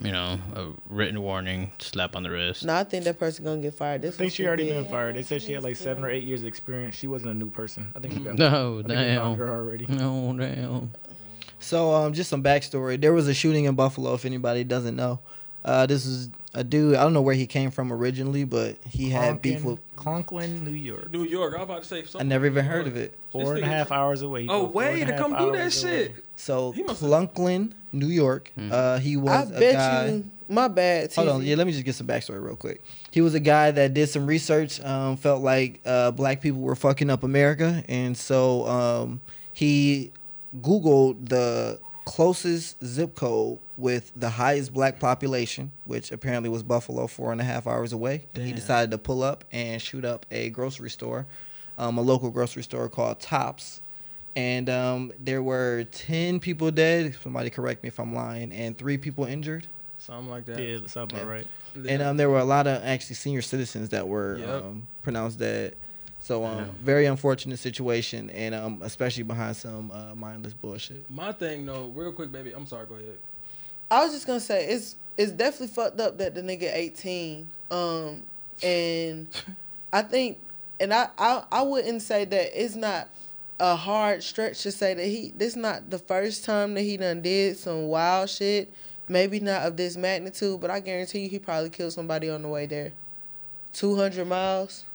you 0.04 0.12
know, 0.12 0.38
a 0.56 0.68
written 0.90 1.22
warning, 1.22 1.72
slap 1.80 2.16
on 2.16 2.24
the 2.24 2.30
wrist. 2.30 2.66
No, 2.66 2.76
I 2.76 2.84
think 2.84 3.06
that 3.06 3.18
person 3.18 3.46
gonna 3.46 3.62
get 3.62 3.74
fired. 3.74 4.02
This 4.02 4.16
I 4.16 4.18
think 4.20 4.34
she 4.34 4.46
already 4.46 4.66
did. 4.66 4.74
been 4.84 4.92
fired. 4.92 5.16
They 5.16 5.24
said 5.24 5.42
she 5.42 5.54
had 5.54 5.64
like 5.64 5.76
seven 5.78 6.04
or 6.04 6.10
eight 6.10 6.24
years 6.24 6.42
of 6.42 6.48
experience. 6.48 6.96
She 6.96 7.08
wasn't 7.08 7.32
a 7.32 7.34
new 7.34 7.50
person. 7.50 7.92
I 7.96 8.00
think 8.00 8.14
she 8.14 8.20
got. 8.20 8.36
No, 8.38 8.74
I 8.80 8.84
think 8.84 8.88
they 8.90 9.16
found 9.16 9.38
damn. 9.38 9.48
her 9.48 9.54
already. 9.54 9.86
No, 9.88 10.36
damn. 10.38 10.92
So 11.60 11.94
um, 11.94 12.14
just 12.14 12.30
some 12.30 12.44
backstory. 12.44 13.00
There 13.00 13.14
was 13.14 13.28
a 13.28 13.34
shooting 13.34 13.66
in 13.66 13.76
Buffalo. 13.76 14.14
If 14.14 14.26
anybody 14.26 14.64
doesn't 14.66 14.96
know, 14.98 15.20
uh, 15.64 15.86
this 15.86 16.06
is 16.06 16.30
a 16.54 16.64
dude. 16.64 16.96
I 16.96 17.04
don't 17.04 17.14
know 17.14 17.22
where 17.22 17.36
he 17.36 17.48
came 17.48 17.72
from 17.72 17.94
originally, 17.94 18.44
but 18.44 18.78
he 18.88 19.10
had 19.10 19.42
beef 19.42 19.64
with. 19.64 19.80
Conklin, 19.96 20.66
New 20.66 20.72
York. 20.72 21.10
New 21.14 21.24
York. 21.24 21.54
I 21.54 21.60
was 21.60 21.64
about 21.64 21.84
to 21.84 21.88
say 21.88 22.04
Something 22.04 22.22
I 22.22 22.24
never 22.28 22.46
even 22.46 22.66
heard 22.66 22.88
of 22.88 22.98
it. 22.98 23.18
Four 23.32 23.56
and 23.56 23.64
a 23.64 23.66
nigga- 23.66 23.70
half 23.70 23.92
hours 23.94 24.22
away. 24.22 24.48
Oh, 24.50 24.64
drove 24.64 24.74
way 24.74 25.06
to 25.06 25.18
come 25.18 25.38
do 25.38 25.54
that 25.54 25.72
shit. 25.72 26.10
away. 26.12 26.20
Shit. 26.36 26.40
So 26.40 26.72
He 26.72 26.84
must 26.84 27.02
have- 27.02 27.10
Clunklin, 27.10 27.74
New 27.92 28.08
York. 28.08 28.52
Uh, 28.58 29.00
he 29.00 29.18
was 29.18 29.50
a 29.52 29.60
bet 29.60 29.74
guy. 29.76 30.08
you. 30.10 30.30
My 30.50 30.68
bad. 30.68 31.14
Hold 31.14 31.30
on, 31.30 31.44
yeah. 31.44 31.56
Let 31.56 31.66
me 31.66 31.74
just 31.74 31.86
get 31.86 31.96
some 31.96 32.06
backstory 32.06 32.44
real 32.44 32.56
quick. 32.56 32.84
He 33.12 33.22
was 33.22 33.34
a 33.34 33.40
guy 33.40 33.72
that 33.72 33.94
did 33.94 34.10
some 34.10 34.28
research. 34.28 34.80
Um, 34.82 35.16
felt 35.18 35.42
like 35.42 35.80
uh, 35.86 36.12
black 36.12 36.42
people 36.42 36.60
were 36.62 36.76
fucking 36.76 37.10
up 37.10 37.24
America, 37.24 37.84
and 37.88 38.16
so 38.16 38.68
um, 38.68 39.22
he 39.54 40.12
Googled 40.62 41.30
the 41.30 41.80
closest 42.06 42.84
zip 42.86 43.16
code 43.16 43.60
with 43.78 44.12
the 44.16 44.30
highest 44.30 44.74
black 44.74 45.00
population, 45.00 45.72
which 45.86 46.12
apparently 46.12 46.50
was 46.50 46.62
Buffalo, 46.62 47.08
four 47.08 47.32
and 47.32 47.40
a 47.42 47.44
half 47.44 47.66
hours 47.66 47.94
away. 47.94 48.26
He 48.36 48.52
decided 48.52 48.92
to 48.92 48.98
pull 48.98 49.24
up 49.24 49.46
and 49.52 49.82
shoot 49.82 50.06
up 50.06 50.26
a 50.30 50.50
grocery 50.50 50.90
store, 50.90 51.26
um, 51.78 51.98
a 51.98 52.02
local 52.02 52.30
grocery 52.30 52.64
store 52.64 52.90
called 52.90 53.20
Tops. 53.20 53.82
And 54.36 54.70
um, 54.70 55.14
there 55.20 55.44
were 55.44 55.84
10 55.92 56.40
people 56.40 56.72
dead. 56.72 57.16
Somebody 57.22 57.50
correct 57.50 57.84
me 57.84 57.88
if 57.88 58.00
I'm 58.00 58.14
lying. 58.16 58.52
And 58.52 58.78
three 58.78 58.98
people 58.98 59.26
injured. 59.26 59.68
Something 60.00 60.30
like 60.30 60.46
that. 60.46 60.60
Yeah, 60.60 60.80
something 60.88 61.20
Yeah. 61.20 61.26
right. 61.26 61.48
And 61.88 62.02
um, 62.02 62.18
there 62.18 62.30
were 62.30 62.40
a 62.40 62.44
lot 62.46 62.68
of 62.68 62.84
actually 62.84 63.16
senior 63.16 63.42
citizens 63.42 63.90
that 63.90 64.08
were 64.08 64.38
Yep. 64.40 64.50
um, 64.50 64.88
pronounced 65.02 65.40
dead. 65.40 65.76
So 66.20 66.46
um, 66.46 66.70
very 66.80 67.06
unfortunate 67.06 67.60
situation, 67.60 68.30
and 68.30 68.56
um, 68.56 68.80
especially 68.82 69.24
behind 69.24 69.58
some 69.58 69.92
uh, 69.92 70.16
mindless 70.16 70.54
bullshit. 70.54 71.10
My 71.12 71.34
thing 71.34 71.66
though, 71.66 71.88
real 71.94 72.14
quick, 72.14 72.32
baby. 72.32 72.54
I'm 72.54 72.66
sorry. 72.66 72.86
Go 72.86 72.96
ahead. 72.96 73.18
I 73.92 74.04
was 74.06 74.14
just 74.14 74.26
gonna 74.26 74.40
say 74.40 74.68
it's 74.68 74.96
it's 75.18 75.34
definitely 75.34 75.68
fucked 75.68 76.00
up 76.00 76.18
that 76.20 76.34
the 76.34 76.42
nigga 76.42 76.74
eighteen. 76.74 77.48
Um, 77.70 78.24
and 78.64 79.28
I 79.94 80.02
think, 80.04 80.38
and 80.80 80.94
I, 80.94 81.10
I 81.18 81.44
I 81.52 81.62
wouldn't 81.64 82.02
say 82.02 82.24
that 82.24 82.64
it's 82.64 82.76
not 82.76 83.10
a 83.60 83.76
hard 83.76 84.24
stretch 84.24 84.62
to 84.64 84.72
say 84.72 84.94
that 84.94 85.06
he 85.06 85.32
this 85.36 85.56
not 85.56 85.90
the 85.90 86.00
first 86.00 86.44
time 86.46 86.74
that 86.74 86.82
he 86.82 86.98
done 86.98 87.22
did 87.22 87.58
some 87.58 87.88
wild 87.88 88.30
shit. 88.30 88.72
Maybe 89.10 89.40
not 89.42 89.64
of 89.64 89.76
this 89.78 89.98
magnitude, 89.98 90.62
but 90.62 90.70
I 90.72 90.80
guarantee 90.80 91.20
you 91.24 91.30
he 91.30 91.38
probably 91.40 91.70
killed 91.70 91.92
somebody 91.94 92.30
on 92.30 92.42
the 92.42 92.48
way 92.48 92.66
there. 92.66 92.92
two 93.74 93.96
hundred 93.96 94.28
miles. 94.28 94.86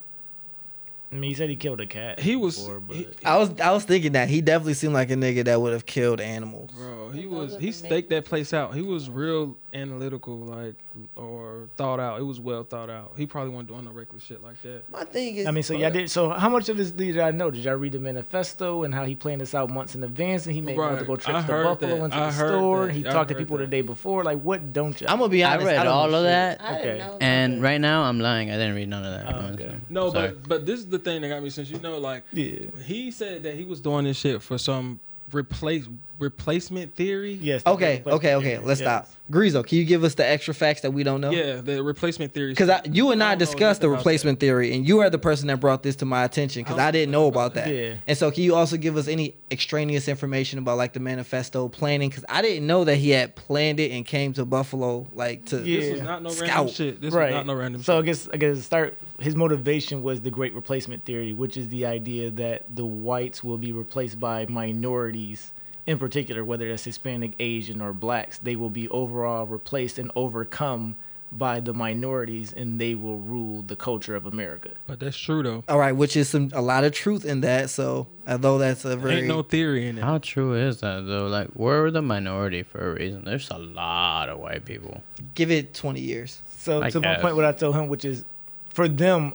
I 1.11 1.15
mean, 1.15 1.31
he 1.31 1.35
said 1.35 1.49
he 1.49 1.57
killed 1.57 1.81
a 1.81 1.87
cat. 1.87 2.21
He 2.21 2.37
was- 2.37 2.59
before, 2.59 2.81
but 2.81 2.97
he- 2.97 3.09
I 3.25 3.37
was 3.39 3.59
I 3.61 3.71
was 3.73 3.85
thinking 3.85 4.13
that 4.13 4.29
he 4.29 4.41
definitely 4.43 4.75
seemed 4.75 4.93
like 4.95 5.11
a 5.11 5.15
nigga 5.15 5.45
that 5.47 5.61
would 5.61 5.73
have 5.73 5.87
killed 5.87 6.21
animals. 6.21 6.71
Bro, 6.73 7.11
he 7.11 7.21
He 7.23 7.27
was 7.27 7.57
he 7.59 7.73
staked 7.73 8.11
that 8.11 8.25
place 8.27 8.53
out. 8.53 8.75
He 8.75 8.83
was 8.83 9.09
real 9.09 9.57
analytical, 9.79 10.37
like 10.39 10.75
or 11.17 11.69
thought 11.77 12.01
out. 12.01 12.21
It 12.21 12.25
was 12.25 12.41
well 12.41 12.65
thought 12.65 12.91
out. 12.91 13.13
He 13.17 13.27
probably 13.27 13.51
wasn't 13.53 13.69
doing 13.69 13.85
no 13.85 13.91
reckless 13.93 14.23
shit 14.23 14.43
like 14.43 14.61
that. 14.63 14.83
My 14.91 15.05
thing 15.05 15.37
is, 15.37 15.47
I 15.47 15.51
mean, 15.51 15.63
so 15.63 15.75
y'all 15.75 15.91
did. 15.91 16.11
So 16.11 16.31
how 16.31 16.49
much 16.49 16.69
of 16.69 16.77
this 16.77 16.91
did 16.91 17.19
I 17.19 17.31
know? 17.31 17.51
Did 17.51 17.65
y'all 17.65 17.75
read 17.77 17.93
the 17.93 17.99
manifesto 17.99 18.85
and 18.85 18.93
how 18.95 19.05
he 19.05 19.15
planned 19.15 19.41
this 19.41 19.55
out 19.55 19.71
months 19.71 19.95
in 19.95 20.03
advance 20.05 20.47
and 20.47 20.55
he 20.55 20.61
made 20.61 20.77
Right. 20.77 20.91
multiple 20.91 21.15
I 21.15 21.19
trips 21.19 21.45
to 21.47 21.53
Buffalo 21.63 21.97
that. 21.99 22.05
into 22.05 22.17
I 22.17 22.27
the 22.27 22.33
store? 22.33 22.87
that. 22.87 22.93
He 22.95 23.01
I 23.07 23.13
talked 23.13 23.29
to 23.29 23.35
heard 23.35 23.41
people 23.41 23.59
the 23.59 23.67
day 23.67 23.81
before. 23.83 24.25
Like, 24.25 24.41
what 24.43 24.73
don't 24.73 25.01
y'all? 25.01 25.11
I'm 25.11 25.19
gonna 25.19 25.29
be 25.31 25.45
honest. 25.45 25.61
I 25.61 25.63
honest. 25.63 25.79
read 25.79 25.85
don't 25.85 25.93
all 25.95 26.15
of 26.15 26.23
that, 26.25 26.61
I 26.61 26.79
Okay. 26.81 26.99
know. 26.99 27.19
and 27.21 27.63
right 27.63 27.81
now 27.81 28.03
I'm 28.03 28.21
lying. 28.21 28.51
I 28.51 28.57
didn't 28.57 28.75
read 28.75 28.89
none 28.89 29.05
of 29.05 29.13
that. 29.13 29.35
Oh, 29.35 29.53
okay. 29.55 29.77
No, 29.89 30.11
Sorry. 30.11 30.29
but 30.29 30.49
but 30.49 30.67
this 30.67 30.81
is 30.81 30.87
the 30.89 30.99
thing 30.99 31.23
that 31.23 31.29
got 31.29 31.43
me 31.43 31.51
since 31.51 31.71
you 31.71 31.79
know, 31.81 31.99
like 31.99 32.25
Yeah. 32.33 32.67
he 32.85 33.11
said 33.11 33.43
that 33.45 33.55
he 33.55 33.65
was 33.65 33.81
doing 33.81 34.05
this 34.05 34.17
shit 34.17 34.43
for 34.43 34.59
some 34.59 35.01
replace 35.33 35.87
replacement 36.19 36.95
theory. 36.95 37.33
Yes. 37.41 37.63
the 37.63 37.71
Okay, 37.71 37.99
great 37.99 38.13
okay, 38.15 38.33
question. 38.35 38.53
okay. 38.55 38.59
Let's 38.67 38.81
Yes. 38.81 38.87
stop. 38.89 39.09
Grizo, 39.31 39.63
can 39.65 39.77
you 39.77 39.85
give 39.85 40.05
us 40.05 40.15
the 40.15 40.27
extra 40.27 40.55
facts 40.55 40.81
that 40.81 40.91
we 40.93 41.03
don't 41.03 41.21
know? 41.21 41.31
Yeah, 41.31 41.61
the 41.61 41.83
replacement 41.83 42.33
theory. 42.33 42.53
Because 42.53 42.71
shit. 42.71 42.95
you 42.95 43.11
and 43.11 43.23
I, 43.23 43.31
don't 43.33 43.39
know 43.41 43.45
discussed 43.45 43.83
the 43.83 43.87
nothing 43.87 43.95
about 43.97 43.99
replacement 44.01 44.41
theory, 44.41 44.75
and 44.75 44.89
you 44.89 45.01
are 45.01 45.11
the 45.11 45.19
person 45.19 45.49
that 45.49 45.61
brought 45.61 45.83
this 45.83 45.97
to 45.97 46.07
my 46.07 46.25
attention 46.25 46.63
because 46.63 46.79
I 46.79 46.89
I 46.89 46.91
didn't 46.91 47.13
know 47.13 47.27
about 47.27 47.53
that. 47.55 47.69
Yeah. 47.69 47.97
And 48.07 48.17
so, 48.17 48.31
can 48.31 48.43
you 48.43 48.55
also 48.55 48.79
give 48.79 48.97
us 48.97 49.07
any 49.07 49.35
extraneous 49.51 50.09
information 50.09 50.59
about 50.59 50.79
like 50.79 50.95
the 50.95 51.01
manifesto 51.01 51.69
planning? 51.69 52.09
Because 52.09 52.25
I 52.31 52.41
didn't 52.41 52.67
know 52.67 52.85
that 52.85 52.97
he 52.97 53.11
had 53.11 53.37
planned 53.37 53.79
it 53.81 53.93
and 53.93 54.07
came 54.07 54.33
to 54.33 54.47
Buffalo 54.47 55.07
like 55.15 55.45
to. 55.47 55.57
that. 55.57 55.65
This 55.65 55.85
Yeah. 55.85 55.93
was 55.93 56.03
not 56.03 56.23
no 56.23 56.31
Scout. 56.31 56.49
random 56.49 56.69
shit. 56.75 57.01
This 57.03 57.13
right. 57.13 57.27
was 57.27 57.35
not 57.35 57.47
no 57.47 57.55
random 57.55 57.83
so 57.83 57.97
I 57.97 57.99
shit. 57.99 58.07
guess 58.07 58.29
I 58.33 58.37
guess 58.39 58.57
to 58.57 58.63
start 58.63 58.97
his 59.21 59.37
motivation 59.37 60.03
was 60.03 60.23
the 60.23 60.31
great 60.31 60.55
replacement 60.55 61.05
theory, 61.05 61.35
which 61.35 61.59
is 61.59 61.69
the 61.69 61.85
idea 61.85 62.31
that 62.31 62.65
the 62.75 62.87
whites 62.87 63.45
will 63.45 63.59
be 63.59 63.73
replaced 63.73 64.19
by 64.19 64.47
minorities 64.49 65.53
in 65.89 65.99
particular, 65.99 66.45
whether 66.45 66.69
that's 66.69 66.85
Hispanic, 66.85 67.33
Asian, 67.41 67.81
or 67.81 67.95
blacks, 67.95 68.37
they 68.39 68.57
will 68.57 68.69
be 68.69 68.89
overall 68.91 69.47
replaced 69.47 69.99
and 69.99 70.13
overcome 70.15 70.97
by 71.33 71.61
the 71.61 71.75
minorities 71.75 72.53
and 72.53 72.81
they 72.81 72.95
will 72.95 73.19
rule 73.19 73.63
the 73.63 73.77
culture 73.77 74.15
of 74.15 74.27
America. 74.27 74.71
But 74.87 75.01
that's 75.01 75.17
true 75.17 75.43
though. 75.43 75.65
All 75.69 75.79
right, 75.79 75.93
which 75.93 76.17
is 76.17 76.29
some 76.29 76.51
a 76.55 76.63
lot 76.63 76.85
of 76.85 76.93
truth 76.93 77.25
in 77.25 77.41
that. 77.41 77.71
So, 77.71 78.07
although 78.27 78.59
that's 78.59 78.85
a 78.85 78.97
very 78.97 79.17
Ain't 79.17 79.27
no 79.29 79.43
theory 79.43 79.89
in 79.89 79.99
it. 79.99 80.05
How 80.05 80.19
true 80.19 80.55
is 80.55 80.81
that 80.81 81.07
though? 81.07 81.27
Like 81.27 81.49
we're 81.55 81.91
the 81.91 82.03
minority 82.03 82.63
for 82.63 82.93
a 82.93 82.95
reason. 82.95 83.25
There's 83.25 83.51
a 83.51 83.59
lot 83.59 84.29
of 84.29 84.39
white 84.39 84.65
people. 84.65 85.03
give 85.35 85.51
it 85.51 85.75
twenty 85.75 86.01
years. 86.01 86.43
So 86.47 86.83
I 86.83 86.91
to 86.91 87.01
my 87.01 87.17
point, 87.17 87.37
what 87.37 87.45
I 87.45 87.53
told 87.53 87.75
him, 87.75 87.89
which 87.89 88.05
is 88.05 88.25
for 88.69 88.89
them, 88.89 89.35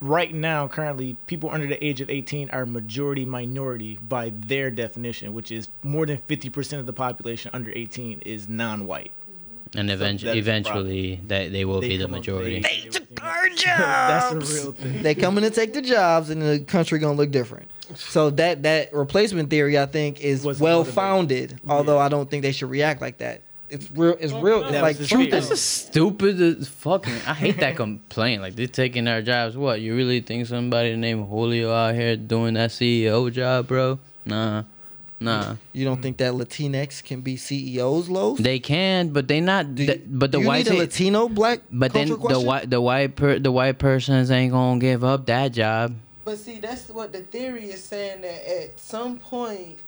right 0.00 0.34
now, 0.34 0.68
currently, 0.68 1.16
people 1.26 1.50
under 1.50 1.66
the 1.66 1.82
age 1.84 2.00
of 2.00 2.10
18 2.10 2.50
are 2.50 2.66
majority 2.66 3.24
minority 3.24 3.98
by 4.02 4.32
their 4.34 4.70
definition, 4.70 5.32
which 5.34 5.50
is 5.50 5.68
more 5.82 6.06
than 6.06 6.18
50% 6.18 6.78
of 6.78 6.86
the 6.86 6.92
population 6.92 7.50
under 7.54 7.72
18 7.74 8.20
is 8.24 8.48
non-white. 8.48 9.10
And 9.76 9.88
So 9.88 9.94
eventually, 9.94 10.28
that's 10.30 10.38
eventually, 10.38 11.20
they, 11.26 11.48
they 11.48 11.64
will 11.64 11.80
They 11.80 11.88
be 11.88 11.96
the 11.96 12.04
come 12.04 12.14
of 12.14 12.20
majority. 12.20 12.56
age 12.56 12.64
and 12.64 12.66
everything. 12.66 13.00
That's 13.66 14.32
a 14.32 14.38
real 14.54 14.72
thing. 14.72 15.02
they 15.02 15.14
coming 15.16 15.42
to 15.42 15.50
take 15.50 15.72
the 15.72 15.82
jobs, 15.82 16.30
and 16.30 16.40
the 16.40 16.60
country 16.60 16.98
gonna 17.00 17.14
look 17.16 17.30
different. 17.32 17.68
So 17.96 18.30
that 18.30 18.62
that 18.62 18.94
replacement 18.94 19.50
theory, 19.50 19.76
I 19.78 19.86
think, 19.86 20.20
is 20.20 20.44
Was 20.44 20.60
well 20.60 20.78
motivated. 20.78 20.94
founded. 20.94 21.60
Although 21.68 21.98
I 21.98 22.08
don't 22.08 22.30
think 22.30 22.42
they 22.42 22.52
should 22.52 22.70
react 22.70 23.00
like 23.00 23.18
that. 23.18 23.40
It's 23.74 23.90
real. 23.90 24.16
It's 24.20 24.32
real. 24.32 24.60
no, 24.62 24.68
It's 24.68 24.72
like 24.72 24.82
was 24.84 24.98
his 24.98 25.08
truth. 25.08 25.30
fear. 25.30 25.38
is- 25.38 25.48
That's 25.48 25.60
a 25.60 25.62
stupid 25.62 26.40
as 26.40 26.68
fucking. 26.68 27.12
I 27.26 27.34
hate 27.34 27.58
that 27.60 27.76
complaint. 27.76 28.40
Like 28.42 28.54
they're 28.56 28.66
taking 28.66 29.06
our 29.08 29.20
jobs. 29.22 29.56
What 29.56 29.80
you 29.80 29.94
really 29.96 30.20
think 30.20 30.46
somebody 30.46 30.96
named 30.96 31.28
Julio 31.28 31.72
out 31.72 31.94
here 31.94 32.16
doing 32.16 32.54
that 32.54 32.70
CEO 32.70 33.30
job, 33.32 33.66
bro? 33.68 33.98
Nah, 34.26 34.62
nah. 35.20 35.56
You 35.72 35.84
don't 35.84 36.00
think 36.00 36.16
that 36.18 36.32
Latinx 36.32 37.02
can 37.04 37.20
be 37.20 37.36
CEOs, 37.36 38.08
Los? 38.08 38.38
They 38.38 38.58
can, 38.58 39.08
but 39.10 39.28
they 39.28 39.40
not. 39.40 39.74
Do 39.74 39.84
th- 39.86 40.02
but 40.06 40.32
the 40.32 40.40
you 40.40 40.46
white. 40.46 40.64
need 40.66 40.74
a 40.74 40.78
Latino 40.78 41.28
black. 41.28 41.60
but 41.70 41.92
then 41.92 42.08
the 42.08 42.16
question? 42.16 42.46
white 42.46 42.70
the 42.70 42.80
white 42.80 43.16
per, 43.16 43.38
the 43.38 43.52
white 43.52 43.78
persons 43.78 44.30
ain't 44.30 44.52
gonna 44.52 44.78
give 44.80 45.04
up 45.04 45.26
that 45.26 45.52
job. 45.52 45.94
But 46.24 46.38
see, 46.38 46.58
that's 46.58 46.88
what 46.88 47.12
the 47.12 47.20
theory 47.20 47.66
is 47.66 47.84
saying 47.84 48.22
that 48.22 48.48
at 48.62 48.80
some 48.80 49.18
point 49.18 49.78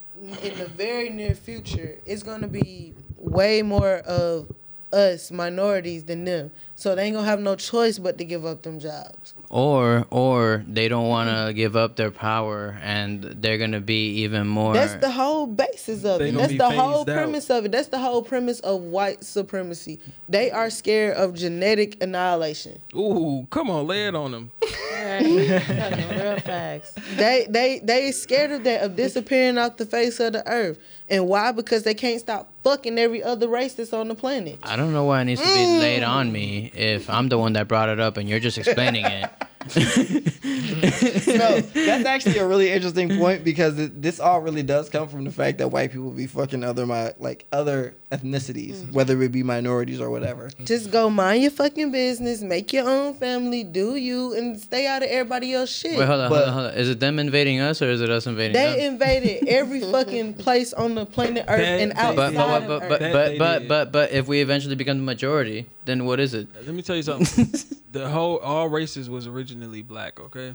in 0.42 0.58
the 0.58 0.66
very 0.66 1.08
near 1.10 1.34
future, 1.34 1.96
it's 2.04 2.22
gonna 2.22 2.48
be 2.48 2.92
way 3.18 3.62
more 3.62 3.96
of 3.98 4.50
us 4.92 5.30
minorities 5.30 6.04
than 6.04 6.24
them. 6.24 6.50
So 6.74 6.94
they 6.94 7.04
ain't 7.04 7.14
gonna 7.16 7.26
have 7.26 7.40
no 7.40 7.56
choice 7.56 7.98
but 7.98 8.18
to 8.18 8.24
give 8.24 8.44
up 8.44 8.62
them 8.62 8.78
jobs. 8.78 9.34
Or 9.48 10.06
or 10.10 10.64
they 10.68 10.88
don't 10.88 11.08
want 11.08 11.30
to 11.30 11.52
give 11.54 11.74
up 11.76 11.96
their 11.96 12.10
power, 12.10 12.78
and 12.82 13.22
they're 13.22 13.56
gonna 13.58 13.80
be 13.80 14.10
even 14.22 14.46
more. 14.46 14.74
That's 14.74 14.94
the 14.96 15.10
whole 15.10 15.46
basis 15.46 16.04
of 16.04 16.18
They 16.18 16.28
it. 16.28 16.32
gonna 16.32 16.48
That's 16.48 16.58
the 16.58 16.70
whole 16.70 17.04
phased 17.04 17.10
out. 17.10 17.14
premise 17.22 17.50
of 17.50 17.64
it. 17.64 17.72
That's 17.72 17.88
the 17.88 17.98
whole 17.98 18.22
premise 18.22 18.60
of 18.60 18.80
white 18.82 19.24
supremacy. 19.24 20.00
They 20.28 20.50
are 20.50 20.68
scared 20.68 21.16
of 21.16 21.34
genetic 21.34 22.02
annihilation. 22.02 22.80
Ooh, 22.94 23.46
come 23.50 23.70
on, 23.70 23.86
lay 23.86 24.06
it 24.08 24.14
on 24.14 24.32
them. 24.32 24.50
Real 24.60 26.38
facts. 26.40 26.92
they 27.16 27.46
they 27.48 27.80
they 27.82 28.12
scared 28.12 28.50
of 28.50 28.64
that 28.64 28.82
of 28.82 28.96
disappearing 28.96 29.58
off 29.58 29.76
the 29.76 29.86
face 29.86 30.20
of 30.20 30.32
the 30.32 30.46
earth. 30.50 30.78
And 31.08 31.28
why? 31.28 31.52
Because 31.52 31.84
they 31.84 31.94
can't 31.94 32.20
stop 32.20 32.50
fucking 32.66 32.98
every 32.98 33.22
other 33.22 33.46
race 33.46 33.74
that's 33.74 33.92
on 33.92 34.08
the 34.08 34.14
planet. 34.16 34.58
I 34.64 34.74
don't 34.74 34.92
know 34.92 35.04
why 35.04 35.20
it 35.20 35.26
needs 35.26 35.40
to 35.40 35.46
be 35.46 35.78
laid 35.78 36.02
on 36.02 36.32
me 36.32 36.72
mm. 36.74 36.76
if 36.76 37.08
I'm 37.08 37.28
the 37.28 37.38
one 37.38 37.52
that 37.52 37.68
brought 37.68 37.88
it 37.88 38.00
up 38.00 38.16
and 38.16 38.28
you're 38.28 38.40
just 38.40 38.58
explaining 38.58 39.04
it. 39.04 39.30
no, 39.76 41.60
that's 41.60 42.04
actually 42.06 42.38
a 42.38 42.46
really 42.46 42.70
interesting 42.70 43.16
point 43.18 43.42
because 43.44 43.78
it, 43.78 44.00
this 44.00 44.20
all 44.20 44.40
really 44.40 44.62
does 44.62 44.88
come 44.88 45.08
from 45.08 45.24
the 45.24 45.30
fact 45.30 45.58
that 45.58 45.68
white 45.68 45.92
people 45.92 46.10
be 46.10 46.26
fucking 46.26 46.62
other 46.62 46.86
my 46.86 47.12
like 47.18 47.46
other 47.52 47.96
ethnicities, 48.12 48.76
mm. 48.76 48.92
whether 48.92 49.20
it 49.22 49.32
be 49.32 49.42
minorities 49.42 50.00
or 50.00 50.10
whatever. 50.10 50.50
Just 50.64 50.90
go 50.90 51.10
mind 51.10 51.42
your 51.42 51.50
fucking 51.50 51.90
business, 51.90 52.42
make 52.42 52.72
your 52.72 52.88
own 52.88 53.14
family, 53.14 53.64
do 53.64 53.96
you, 53.96 54.34
and 54.34 54.60
stay 54.60 54.86
out 54.86 55.02
of 55.02 55.08
everybody 55.08 55.52
else's 55.54 55.76
shit. 55.76 55.98
Wait, 55.98 56.06
hold 56.06 56.20
on, 56.20 56.30
But- 56.30 56.36
hold 56.36 56.48
on, 56.48 56.52
hold 56.54 56.66
on. 56.66 56.78
Is 56.78 56.88
it 56.88 57.00
them 57.00 57.18
invading 57.18 57.60
us 57.60 57.82
or 57.82 57.90
is 57.90 58.00
it 58.00 58.10
us 58.10 58.26
invading 58.26 58.52
them? 58.52 58.72
they 58.72 58.84
them? 58.84 58.94
invaded 58.94 59.48
every 59.48 59.80
fucking 59.80 60.34
place 60.44 60.72
on 60.72 60.94
the 60.94 61.04
planet 61.06 61.44
Earth 61.48 61.58
That 61.58 61.80
and 61.80 61.92
they 61.92 61.96
outside 61.96 62.34
But 62.34 62.34
but 62.34 62.62
of 62.62 62.68
but 62.68 62.82
Earth. 62.82 62.88
but 62.88 63.12
but 63.12 63.38
but, 63.38 63.68
but 63.68 63.92
but 63.92 64.12
if 64.12 64.28
we 64.28 64.40
eventually 64.40 64.76
become 64.76 64.98
the 64.98 65.04
majority, 65.04 65.66
then 65.84 66.04
what 66.04 66.20
is 66.20 66.34
it? 66.34 66.48
Let 66.64 66.74
me 66.74 66.82
tell 66.82 66.96
you 66.96 67.02
something. 67.02 67.46
the 67.98 68.08
whole 68.08 68.38
all 68.38 68.68
races 68.68 69.08
was 69.08 69.26
originally 69.26 69.82
black. 69.82 70.20
Okay. 70.20 70.54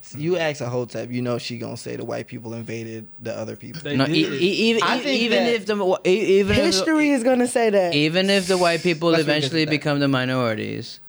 So 0.00 0.18
you 0.18 0.36
ask 0.36 0.60
a 0.60 0.68
hotep, 0.70 1.10
you 1.10 1.22
know 1.22 1.38
she 1.38 1.58
gonna 1.58 1.76
say 1.76 1.96
the 1.96 2.04
white 2.04 2.26
people 2.26 2.54
invaded 2.54 3.06
the 3.20 3.36
other 3.36 3.56
people. 3.56 3.80
They 3.82 3.96
No, 3.96 4.06
e- 4.06 4.22
did. 4.22 4.32
e- 4.42 4.46
even 4.70 4.82
I 4.82 4.98
think 5.00 5.20
even 5.20 5.42
if 5.46 5.66
the 5.66 6.00
e- 6.06 6.38
even 6.40 6.56
if 6.56 6.64
History 6.64 7.10
is 7.10 7.22
gonna 7.22 7.46
say 7.48 7.70
that. 7.70 7.94
even 7.94 8.30
if 8.30 8.46
the 8.46 8.56
white 8.56 8.82
people 8.82 9.14
eventually 9.14 9.66
become 9.66 9.98
the 10.00 10.08
minorities, 10.08 11.00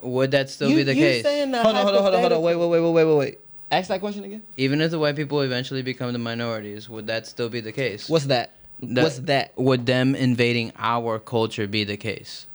would 0.00 0.30
that 0.32 0.50
still 0.50 0.70
you, 0.70 0.76
be 0.76 0.82
the 0.84 0.94
you 0.94 1.00
case? 1.04 1.22
saying 1.22 1.50
the 1.50 1.62
Hold 1.62 1.76
on, 1.76 1.82
hold 1.84 1.96
on, 1.96 2.02
hold 2.02 2.14
on, 2.14 2.20
hold 2.20 2.32
on. 2.32 2.42
Wait, 2.42 2.56
wait, 2.56 2.68
wait, 2.68 2.80
wait, 2.80 2.92
wait, 2.92 3.04
wait, 3.04 3.16
wait. 3.16 3.38
Ask 3.70 3.88
that 3.88 4.00
question 4.00 4.24
again. 4.24 4.42
Even 4.56 4.80
if 4.82 4.90
the 4.90 4.98
white 4.98 5.16
people 5.16 5.40
eventually 5.40 5.82
become 5.82 6.12
the 6.12 6.18
minorities, 6.18 6.88
would 6.88 7.06
that 7.06 7.26
still 7.26 7.48
be 7.48 7.60
the 7.60 7.72
case? 7.72 8.08
What's 8.08 8.26
that? 8.26 8.52
That- 8.82 9.02
What's 9.04 9.18
that? 9.20 9.52
Would 9.56 9.86
them 9.86 10.14
invading 10.14 10.72
our 10.78 11.18
culture 11.18 11.66
be 11.66 11.84
the 11.84 11.96
case? 11.96 12.46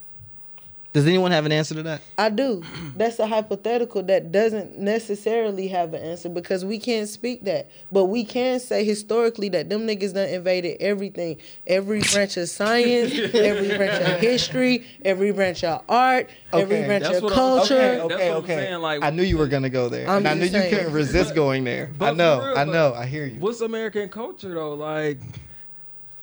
Does 0.94 1.06
anyone 1.06 1.30
have 1.32 1.46
an 1.46 1.52
answer 1.52 1.76
to 1.76 1.84
that? 1.84 2.02
I 2.18 2.30
do. 2.30 2.64
That's 2.96 3.20
a 3.20 3.28
hypothetical 3.28 4.02
that 4.04 4.32
doesn't 4.32 4.80
necessarily 4.80 5.68
have 5.68 5.94
an 5.94 6.02
answer 6.02 6.28
because 6.30 6.66
we 6.66 6.80
can't 6.80 7.08
speak 7.08 7.44
that. 7.44 7.70
But 7.92 8.06
we 8.06 8.24
can 8.24 8.60
say 8.60 8.84
historically 8.84 9.50
that 9.50 9.70
them 9.70 9.86
niggas 9.86 10.16
done 10.16 10.28
invaded 10.30 10.78
everything. 10.80 11.38
Every 11.68 12.02
branch 12.02 12.38
of 12.38 12.50
science, 12.50 13.14
every 13.36 13.78
branch 13.78 14.02
of 14.02 14.20
history, 14.22 14.86
every 15.06 15.32
branch 15.32 15.64
of 15.64 15.84
art, 15.88 16.32
every 16.52 16.84
branch 16.86 17.04
that's 17.04 17.18
of 17.18 17.24
what 17.24 17.34
I'm- 17.34 17.38
culture. 17.58 17.76
Okay, 17.76 17.96
That's 17.98 18.14
okay, 18.14 18.30
what 18.30 18.38
I'm 18.38 18.44
okay. 18.44 18.56
saying, 18.56 18.82
like- 18.82 19.04
I 19.04 19.10
knew 19.12 19.24
you 19.24 19.38
were 19.38 19.48
gonna 19.48 19.70
go 19.70 19.90
there, 19.90 20.08
I'm 20.10 20.18
and 20.20 20.28
I 20.28 20.34
knew 20.34 20.50
just 20.50 20.72
you 20.72 20.78
couldn't 20.78 20.94
resist 20.94 21.36
going 21.36 21.64
there. 21.64 21.92
But 21.98 22.14
I 22.14 22.14
know, 22.14 22.40
real, 22.40 22.58
I 22.58 22.64
know, 22.64 22.94
I 22.96 23.06
hear 23.06 23.26
you. 23.26 23.40
What's 23.40 23.62
American 23.62 24.10
culture 24.10 24.54
though? 24.54 24.74
Like, 24.74 25.20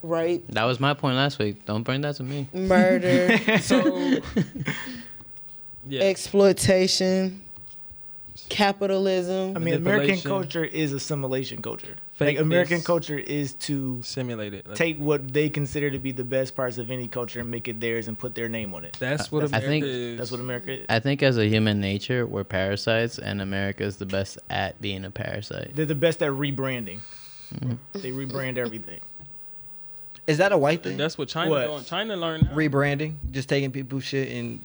Right? 0.05 0.47
That 0.49 0.65
was 0.65 0.81
my 0.81 0.93
point 0.93 1.17
last 1.17 1.39
week. 1.39 1.65
Don't 1.65 1.83
bring 1.83 2.03
that 2.03 2.17
to 2.17 2.23
me. 2.23 2.47
Murder, 2.53 3.39
so 3.61 4.21
yeah, 5.89 6.03
exploitation, 6.03 7.43
capitalism. 8.51 9.57
I 9.57 9.61
mean, 9.61 9.75
American 9.75 10.21
culture 10.21 10.63
is 10.63 10.93
assimilation 10.93 11.63
culture. 11.63 11.97
Fakeness. 12.21 12.27
Like 12.27 12.39
American 12.39 12.83
culture 12.83 13.19
is 13.19 13.55
to 13.55 14.03
simulated. 14.03 14.69
Like, 14.69 14.77
take 14.77 14.99
what 14.99 15.33
they 15.33 15.49
consider 15.49 15.91
to 15.91 15.99
be 15.99 16.13
the 16.13 16.23
best 16.23 16.55
parts 16.55 16.77
of 16.77 16.91
any 16.91 17.09
culture 17.09 17.41
and 17.41 17.51
make 17.51 17.67
it 17.67 17.81
theirs 17.81 18.07
and 18.07 18.19
put 18.19 18.35
their 18.35 18.49
name 18.51 18.75
on 18.75 18.85
it. 18.85 18.97
that's 19.01 19.33
what 19.33 19.43
I 19.43 19.47
America 19.47 19.69
think- 19.69 19.85
is. 19.87 20.19
That's 20.19 20.31
what 20.31 20.41
America 20.41 20.73
is. 20.81 20.87
I 20.91 21.01
think 21.01 21.23
as 21.23 21.39
a 21.39 21.47
human 21.47 21.81
nature, 21.81 22.27
we're 22.27 22.45
parasites, 22.45 23.19
and 23.19 23.41
America 23.41 23.85
is 23.85 23.97
the 23.97 24.07
best 24.07 24.39
at 24.51 24.79
being 24.83 25.05
a 25.07 25.11
parasite. 25.11 25.73
They're 25.75 25.87
the 25.87 25.95
best 25.95 26.23
at 26.23 26.31
rebranding. 26.33 27.01
Mm-hmm. 27.55 28.01
They 28.01 28.11
rebrand 28.11 28.59
everything. 28.59 29.01
Is 30.27 30.39
that 30.39 30.53
a 30.53 30.59
white 30.59 30.83
thing? 30.83 30.97
that's 30.97 31.19
what 31.19 31.29
China 31.29 31.51
What? 31.51 31.67
doing. 31.67 31.85
China 31.85 32.17
learned. 32.17 32.45
now. 32.45 32.55
Rebranding, 32.57 33.15
just 33.31 33.49
taking 33.49 33.71
people's 33.73 34.05
shit 34.05 34.31
and 34.33 34.61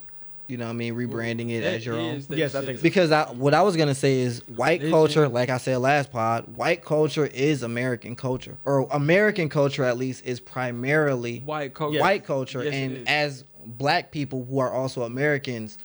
You 0.47 0.57
know 0.57 0.65
what 0.65 0.71
I 0.71 0.73
mean? 0.73 0.95
Rebranding 0.95 1.51
it 1.51 1.61
That 1.61 1.73
as 1.75 1.85
your 1.85 1.95
own. 1.95 2.15
is 2.15 2.27
that 2.27 2.37
Yes, 2.37 2.55
I 2.55 2.65
think 2.65 2.79
so. 2.79 2.81
Because 2.83 3.11
I, 3.11 3.25
what 3.33 3.53
I 3.53 3.61
was 3.61 3.75
gonna 3.75 3.93
say 3.93 4.19
is 4.21 4.39
white 4.47 4.79
Religion. 4.81 4.91
culture, 4.91 5.27
like 5.27 5.49
I 5.49 5.57
said 5.57 5.77
last 5.77 6.11
pod, 6.11 6.55
white 6.55 6.83
culture 6.83 7.27
is 7.27 7.61
American 7.61 8.15
culture, 8.15 8.57
or 8.65 8.87
American 8.91 9.47
culture 9.49 9.83
at 9.83 9.97
least 9.97 10.25
is 10.25 10.39
primarily 10.39 11.39
white 11.41 11.73
culture. 11.75 11.99
white 11.99 12.23
culture, 12.25 12.63
Yes, 12.63 12.73
it 12.73 12.77
and 12.77 13.07
as 13.07 13.43
black 13.65 14.09
people 14.11 14.45
who 14.49 14.57
are 14.59 14.71
also 14.71 15.03
Americans, 15.03 15.77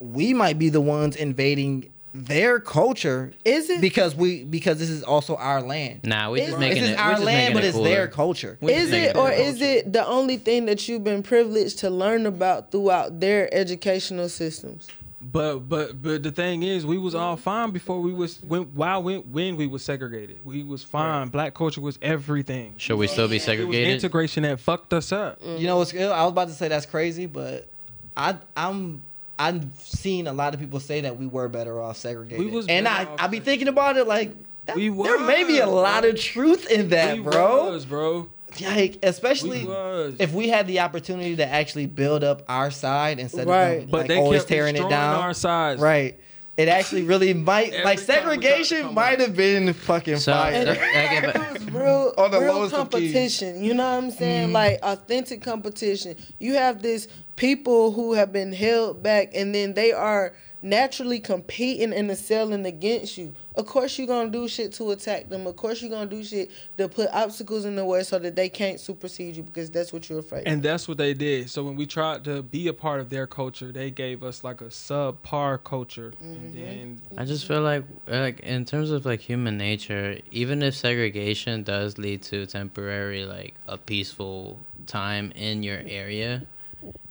we 0.00 0.32
might 0.32 0.58
be 0.58 0.68
the 0.70 0.80
ones 0.80 1.16
invading 1.16 1.90
their 2.14 2.60
culture. 2.60 3.32
Is 3.44 3.68
it? 3.68 3.80
because 3.80 4.14
we 4.14 4.44
because 4.44 4.78
this 4.78 4.88
is 4.88 5.02
also 5.02 5.34
our 5.36 5.60
land. 5.60 6.00
Nah, 6.04 6.30
we 6.30 6.38
It's- 6.38 6.50
just 6.50 6.60
This 6.60 6.68
making 6.68 6.82
This 6.82 6.90
is 6.92 6.96
it. 6.96 6.98
we're 6.98 7.02
our 7.02 7.18
land, 7.20 7.26
making 7.26 7.54
but 7.54 7.64
it 7.64 7.68
it's 7.68 7.78
their 7.78 8.06
culture. 8.08 8.56
We 8.60 8.72
just 8.72 8.84
Is 8.86 8.92
it 8.92 9.08
or 9.16 9.28
cooler. 9.28 9.32
is 9.32 9.60
it 9.60 9.92
the 9.92 10.06
only 10.06 10.36
thing 10.36 10.66
that 10.66 10.86
you've 10.88 11.02
been 11.04 11.22
privileged 11.24 11.80
to 11.80 11.90
learn 11.90 12.24
about 12.26 12.70
throughout 12.70 13.18
their 13.20 13.52
educational 13.52 14.28
systems? 14.28 14.86
But 15.20 15.60
but 15.70 16.00
but 16.02 16.22
the 16.22 16.30
thing 16.30 16.62
is, 16.62 16.84
we 16.86 16.98
was 16.98 17.14
all 17.16 17.36
fine 17.36 17.70
before 17.72 17.98
we 18.00 18.12
was 18.12 18.38
when 18.46 18.62
while 18.74 19.02
when 19.02 19.20
when 19.32 19.56
we 19.56 19.66
was 19.66 19.82
segregated. 19.82 20.38
We 20.44 20.62
was 20.62 20.84
fine. 20.84 21.28
Black 21.28 21.54
culture 21.54 21.80
was 21.80 21.98
everything. 22.02 22.74
Should 22.76 22.96
we 22.98 23.06
still 23.08 23.26
be 23.26 23.36
It 23.36 23.38
was 23.38 23.44
segregated? 23.44 23.88
integration 23.94 24.42
that 24.44 24.60
fucked 24.60 24.92
us 24.92 25.10
up. 25.12 25.40
Mm-hmm. 25.40 25.56
You 25.62 25.66
know 25.66 25.78
what's 25.78 25.92
good? 25.92 26.10
I 26.12 26.22
was 26.24 26.30
about 26.32 26.48
to 26.48 26.54
say 26.54 26.68
that's 26.68 26.86
crazy, 26.86 27.24
but 27.26 27.68
I 28.16 28.36
I'm 28.56 29.02
I've 29.38 29.64
seen 29.78 30.26
a 30.26 30.32
lot 30.32 30.54
of 30.54 30.60
people 30.60 30.80
say 30.80 31.00
that 31.02 31.18
we 31.18 31.26
were 31.26 31.48
better 31.48 31.80
off 31.80 31.96
segregated. 31.96 32.44
We 32.44 32.50
was 32.50 32.66
and 32.68 32.86
I 32.86 33.04
off 33.04 33.20
I 33.20 33.26
be 33.26 33.40
thinking 33.40 33.68
about 33.68 33.96
it 33.96 34.06
like 34.06 34.34
that, 34.66 34.76
We 34.76 34.88
there 34.88 35.18
may 35.20 35.44
be 35.44 35.58
a 35.58 35.66
lot 35.66 36.02
bro. 36.02 36.10
of 36.10 36.16
truth 36.20 36.70
in 36.70 36.88
that, 36.90 37.16
we 37.16 37.22
bro. 37.22 37.70
was, 37.70 37.84
bro. 37.84 38.28
Like 38.62 38.98
especially 39.02 39.64
We 39.66 40.16
if 40.20 40.32
we 40.32 40.48
had 40.48 40.68
the 40.68 40.80
opportunity 40.80 41.34
to 41.36 41.44
actually 41.46 41.86
build 41.86 42.22
up 42.22 42.42
our 42.48 42.70
side 42.70 43.18
instead 43.18 43.48
Right. 43.48 43.64
of 43.66 43.80
them, 43.82 43.90
but 43.90 43.98
like, 44.02 44.08
they 44.08 44.16
always 44.18 44.44
tearing 44.44 44.76
it 44.76 44.88
down. 44.88 45.16
our 45.20 45.34
sides. 45.34 45.80
Right. 45.80 46.20
It 46.56 46.68
actually 46.68 47.02
really 47.02 47.34
might 47.34 47.72
Every 47.72 47.84
like 47.84 47.98
time 48.06 48.28
we 48.28 48.36
tried 48.36 48.58
to 48.58 48.64
segregation 48.64 48.94
might 48.94 49.18
have 49.18 49.34
been 49.34 49.72
fucking 49.72 50.18
So, 50.18 50.32
fire. 50.32 50.64
like, 50.64 50.78
if- 50.78 51.34
It 51.34 51.52
was 51.52 51.70
real, 51.72 52.14
On 52.16 52.26
oh, 52.26 52.28
the 52.28 52.40
real 52.40 52.54
lowest 52.54 52.74
of 52.74 52.78
competition. 52.90 53.64
You 53.64 53.74
know 53.74 53.82
what 53.90 54.04
I'm 54.04 54.10
saying? 54.12 54.44
Mm-hmm. 54.44 54.52
Like 54.54 54.78
authentic 54.84 55.42
competition. 55.42 56.14
You 56.38 56.54
have 56.54 56.80
this 56.80 57.08
people 57.36 57.92
who 57.92 58.14
have 58.14 58.32
been 58.32 58.52
held 58.52 59.02
back, 59.02 59.30
and 59.34 59.54
then 59.54 59.74
they 59.74 59.92
are 59.92 60.34
naturally 60.64 61.20
competing 61.20 61.92
and 61.92 62.16
selling 62.16 62.64
against 62.64 63.18
you. 63.18 63.34
Of 63.54 63.66
course, 63.66 63.98
you're 63.98 64.06
gonna 64.06 64.30
do 64.30 64.48
shit 64.48 64.72
to 64.72 64.90
attack 64.90 65.28
them. 65.28 65.46
Of 65.46 65.56
course, 65.56 65.82
you're 65.82 65.90
gonna 65.90 66.10
do 66.10 66.24
shit 66.24 66.50
to 66.78 66.88
put 66.88 67.10
obstacles 67.12 67.66
in 67.66 67.76
the 67.76 67.84
way 67.84 68.02
so 68.02 68.18
that 68.18 68.34
they 68.34 68.48
can't 68.48 68.80
supersede 68.80 69.36
you 69.36 69.42
because 69.42 69.70
that's 69.70 69.92
what 69.92 70.08
you're 70.08 70.20
afraid. 70.20 70.40
Of. 70.40 70.46
And 70.46 70.56
of. 70.56 70.62
that's 70.62 70.88
what 70.88 70.96
they 70.96 71.12
did. 71.12 71.50
So 71.50 71.62
when 71.62 71.76
we 71.76 71.86
tried 71.86 72.24
to 72.24 72.42
be 72.42 72.66
a 72.68 72.72
part 72.72 73.00
of 73.00 73.10
their 73.10 73.26
culture, 73.26 73.70
they 73.70 73.90
gave 73.90 74.24
us 74.24 74.42
like 74.42 74.62
a 74.62 74.66
subpar 74.66 75.62
culture. 75.62 76.14
And 76.20 76.54
mm-hmm. 76.54 76.54
then 76.54 77.00
I 77.18 77.26
just 77.26 77.46
feel 77.46 77.60
like 77.60 77.84
like 78.06 78.40
in 78.40 78.64
terms 78.64 78.90
of 78.90 79.04
like 79.04 79.20
human 79.20 79.58
nature, 79.58 80.18
even 80.30 80.62
if 80.62 80.74
segregation 80.74 81.62
does 81.62 81.98
lead 81.98 82.22
to 82.22 82.46
temporary 82.46 83.26
like 83.26 83.54
a 83.68 83.76
peaceful 83.76 84.58
time 84.86 85.30
in 85.32 85.62
your 85.62 85.82
area, 85.86 86.36
it, 86.36 86.48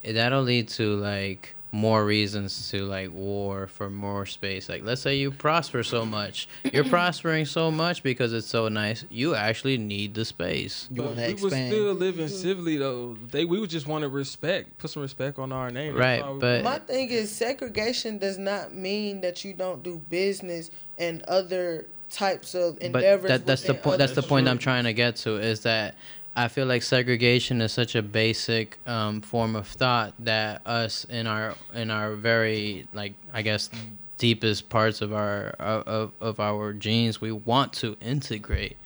that'll 0.03 0.41
lead 0.43 0.67
to 0.69 0.95
like 0.95 1.55
more 1.71 2.05
reasons 2.05 2.69
to 2.69 2.85
like 2.85 3.11
war 3.11 3.65
for 3.65 3.89
more 3.89 4.27
space. 4.27 4.69
Like 4.69 4.83
let's 4.83 5.01
say 5.01 5.15
you 5.15 5.31
prosper 5.31 5.81
so 5.81 6.05
much. 6.05 6.47
You're 6.71 6.83
prospering 6.89 7.45
so 7.45 7.71
much 7.71 8.03
because 8.03 8.31
it's 8.31 8.45
so 8.47 8.67
nice. 8.67 9.05
You 9.09 9.33
actually 9.33 9.79
need 9.79 10.13
the 10.13 10.23
space. 10.23 10.87
you 10.91 10.97
but 10.97 11.05
want 11.05 11.17
to 11.17 11.27
we 11.27 11.33
was 11.33 11.43
expand. 11.45 11.71
still 11.73 11.93
living 11.93 12.27
civilly 12.27 12.77
though. 12.77 13.17
They 13.31 13.45
we 13.45 13.59
would 13.59 13.71
just 13.71 13.87
want 13.87 14.03
to 14.03 14.09
respect, 14.09 14.77
put 14.77 14.91
some 14.91 15.01
respect 15.01 15.39
on 15.39 15.51
our 15.51 15.71
name. 15.71 15.95
Right, 15.95 16.23
we 16.25 16.39
but- 16.39 16.63
My 16.63 16.77
thing 16.77 17.09
is 17.09 17.31
segregation 17.35 18.19
does 18.19 18.37
not 18.37 18.75
mean 18.75 19.21
that 19.21 19.43
you 19.43 19.55
don't 19.55 19.81
do 19.81 19.97
business 20.09 20.69
and 20.99 21.23
other 21.23 21.87
types 22.11 22.53
of 22.53 22.77
but 22.77 22.85
endeavors. 22.85 23.29
that, 23.29 23.47
that's 23.47 23.63
the 23.63 23.73
point. 23.73 23.97
That's 23.97 24.13
the 24.13 24.21
point 24.21 24.47
I'm 24.47 24.59
trying 24.59 24.83
to 24.83 24.93
get 24.93 25.15
to 25.17 25.37
is 25.37 25.61
that 25.61 25.95
I 26.35 26.47
feel 26.47 26.65
like 26.65 26.81
segregation 26.81 27.61
is 27.61 27.71
such 27.71 27.95
a 27.95 28.01
basic 28.01 28.79
um, 28.87 29.21
form 29.21 29.55
of 29.55 29.67
thought 29.67 30.13
that 30.19 30.61
us 30.65 31.05
in 31.05 31.27
our 31.27 31.53
in 31.73 31.91
our 31.91 32.15
very 32.15 32.87
like 32.93 33.13
I 33.31 33.43
guess 33.43 33.69
deepest 34.17 34.69
parts 34.69 35.01
of 35.01 35.13
our 35.13 35.49
of, 35.59 36.11
of 36.19 36.39
our 36.39 36.73
genes 36.73 37.21
we 37.21 37.31
want 37.31 37.73
to 37.73 37.97
integrate. 38.01 38.77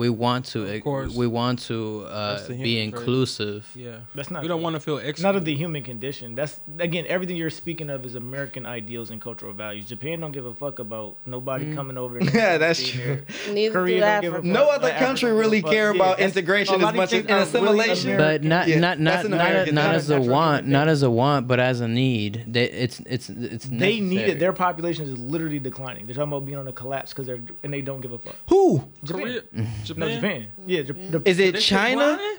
We 0.00 0.08
want 0.08 0.42
to 0.52 0.58
Of 0.76 0.82
course. 0.82 1.14
we 1.14 1.26
want 1.26 1.58
to 1.70 1.78
uh, 2.08 2.48
be 2.48 2.54
human 2.54 2.62
trait. 2.64 2.84
inclusive. 2.84 3.60
Yeah. 3.74 3.98
That's 4.14 4.30
not 4.30 4.40
We 4.42 4.48
don't 4.48 4.62
want 4.62 4.74
to 4.76 4.80
feel 4.80 4.96
excluded. 4.98 5.22
not 5.22 5.36
of 5.36 5.44
the 5.44 5.54
human 5.54 5.82
condition. 5.82 6.34
That's 6.34 6.54
again 6.78 7.04
everything 7.08 7.36
you're 7.36 7.50
speaking 7.64 7.88
of 7.90 7.98
is 8.08 8.14
American 8.14 8.64
ideals 8.64 9.10
and 9.10 9.20
cultural 9.20 9.52
values. 9.52 9.84
Japan 9.94 10.20
don't 10.20 10.32
give 10.32 10.46
a 10.46 10.54
fuck 10.54 10.78
about 10.78 11.16
nobody 11.26 11.74
coming 11.74 11.98
over. 11.98 12.18
there. 12.20 12.34
Yeah, 12.34 12.58
that's 12.58 12.82
true. 12.92 13.22
Neither 13.50 13.72
Korea 13.74 13.94
do 13.96 14.00
don't 14.00 14.20
give 14.22 14.32
a 14.32 14.36
fuck. 14.36 14.44
No 14.44 14.64
other 14.70 14.88
Like, 14.88 14.98
country 14.98 15.28
Africa 15.30 15.40
really 15.42 15.60
give 15.60 15.70
a 15.70 15.74
care 15.74 15.90
about 15.90 16.16
that's- 16.16 16.30
integration 16.36 16.74
as 16.76 16.94
much 16.94 16.96
as- 17.04 17.10
things 17.10 17.22
and 17.24 17.30
are 17.30 17.36
really 17.36 17.90
assimilation. 17.90 18.16
But 18.16 18.42
not 18.42 18.68
Yeah, 18.68 18.78
not 18.86 18.98
not 19.00 19.28
not, 19.28 19.40
American 19.40 19.74
not 19.74 19.94
as 19.94 20.08
a 20.10 20.20
want, 20.20 20.66
not 20.66 20.88
as 20.88 21.02
a 21.02 21.10
want, 21.10 21.46
but 21.46 21.60
as 21.60 21.80
a 21.80 21.88
need. 21.88 22.32
They, 22.54 22.64
it's 22.84 23.00
it's 23.00 23.28
it's 23.28 23.64
They 23.66 24.00
necessary. 24.00 24.00
need 24.00 24.26
it. 24.32 24.38
Their 24.38 24.54
population 24.54 25.04
is 25.04 25.18
literally 25.18 25.58
declining. 25.58 26.06
They're 26.06 26.14
talking 26.14 26.32
about 26.32 26.46
being 26.46 26.58
on 26.58 26.68
a 26.68 26.72
collapse 26.72 27.10
because 27.12 27.26
they're 27.26 27.42
and 27.62 27.70
they 27.74 27.82
don't 27.82 28.00
give 28.00 28.12
a 28.12 28.18
fuck. 28.18 28.36
Who 28.48 28.82
Korea, 29.94 30.08
No, 30.08 30.14
Japan. 30.14 30.40
Japan. 30.40 30.48
Yeah, 30.66 30.82
Jap- 30.82 31.10
the, 31.10 31.22
is 31.30 31.38
it? 31.38 31.54
They 31.54 31.60
China? 31.60 31.96
declining? 32.18 32.36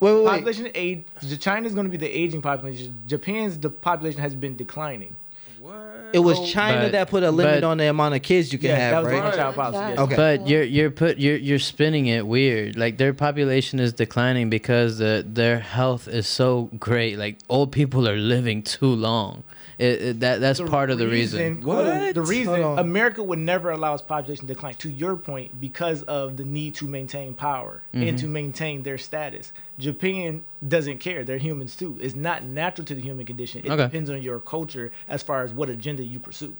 Wait, 0.00 0.12
wait, 0.12 0.22
wait. 0.24 0.26
population 0.30 0.68
age. 0.74 1.04
China's 1.40 1.74
going 1.74 1.86
to 1.86 1.90
be 1.90 1.96
the 1.96 2.08
aging 2.08 2.42
population. 2.42 2.94
Japan's 3.06 3.58
the 3.58 3.70
population 3.70 4.20
has 4.20 4.34
been 4.34 4.56
declining. 4.56 5.16
What? 5.60 5.74
It 6.12 6.20
was 6.20 6.38
oh, 6.38 6.46
China 6.46 6.82
But- 6.82 6.92
that 6.92 7.10
put 7.10 7.22
a 7.24 7.30
limit 7.30 7.62
but- 7.62 7.66
on 7.66 7.78
the 7.78 7.86
amount 7.90 8.14
of 8.14 8.22
kids 8.22 8.52
you 8.52 8.58
can 8.58 8.70
Yeah, 8.70 8.76
that 8.90 8.94
have, 8.94 9.04
was 9.04 9.12
right? 9.12 9.22
one-child 9.24 9.54
policy. 9.56 9.78
Yeah. 9.94 10.02
Okay. 10.02 10.16
But 10.16 10.48
you're 10.48 10.62
you're 10.62 10.90
put 10.90 11.18
you're 11.18 11.36
you're 11.36 11.58
spinning 11.58 12.06
it 12.06 12.26
weird. 12.26 12.76
Like 12.76 12.96
their 12.98 13.12
population 13.12 13.80
is 13.80 13.92
declining 13.92 14.48
because 14.48 14.98
the 14.98 15.24
their 15.26 15.58
health 15.58 16.06
is 16.08 16.26
so 16.28 16.70
great. 16.78 17.18
Like 17.18 17.38
old 17.48 17.72
people 17.72 18.08
are 18.08 18.16
living 18.16 18.62
too 18.62 18.86
long. 18.86 19.42
It, 19.78 20.02
it- 20.02 20.20
that 20.20 20.40
that's 20.40 20.60
part 20.60 20.90
of 20.90 20.98
the 20.98 21.06
reason. 21.06 21.62
hold 21.62 21.86
on, 21.86 22.12
The 22.12 22.22
reason 22.22 22.60
America 22.78 23.22
would 23.22 23.38
never 23.38 23.70
allow 23.70 23.94
its 23.94 24.02
population 24.02 24.46
to 24.48 24.54
decline, 24.54 24.74
to 24.74 24.90
your 24.90 25.16
point, 25.16 25.60
because 25.60 26.02
of 26.02 26.36
the 26.36 26.44
need 26.44 26.74
to 26.76 26.86
maintain 26.86 27.34
power 27.34 27.82
and 27.92 28.02
mm-hmm. 28.02 28.16
to 28.16 28.26
maintain 28.26 28.82
their 28.82 28.98
status. 28.98 29.52
Japan 29.78 30.42
doesn't 30.66 30.98
care; 30.98 31.22
they're 31.24 31.38
humans 31.38 31.76
too. 31.76 31.96
It's 32.00 32.16
not 32.16 32.42
natural 32.44 32.84
to 32.86 32.94
the 32.94 33.00
human 33.00 33.24
condition. 33.24 33.64
It 33.64 33.70
Okay. 33.70 33.84
depends 33.84 34.10
on 34.10 34.20
your 34.20 34.40
culture 34.40 34.90
as 35.06 35.22
far 35.22 35.42
as 35.44 35.52
what 35.52 35.68
agenda 35.70 36.02
you 36.02 36.18
pursue. 36.18 36.56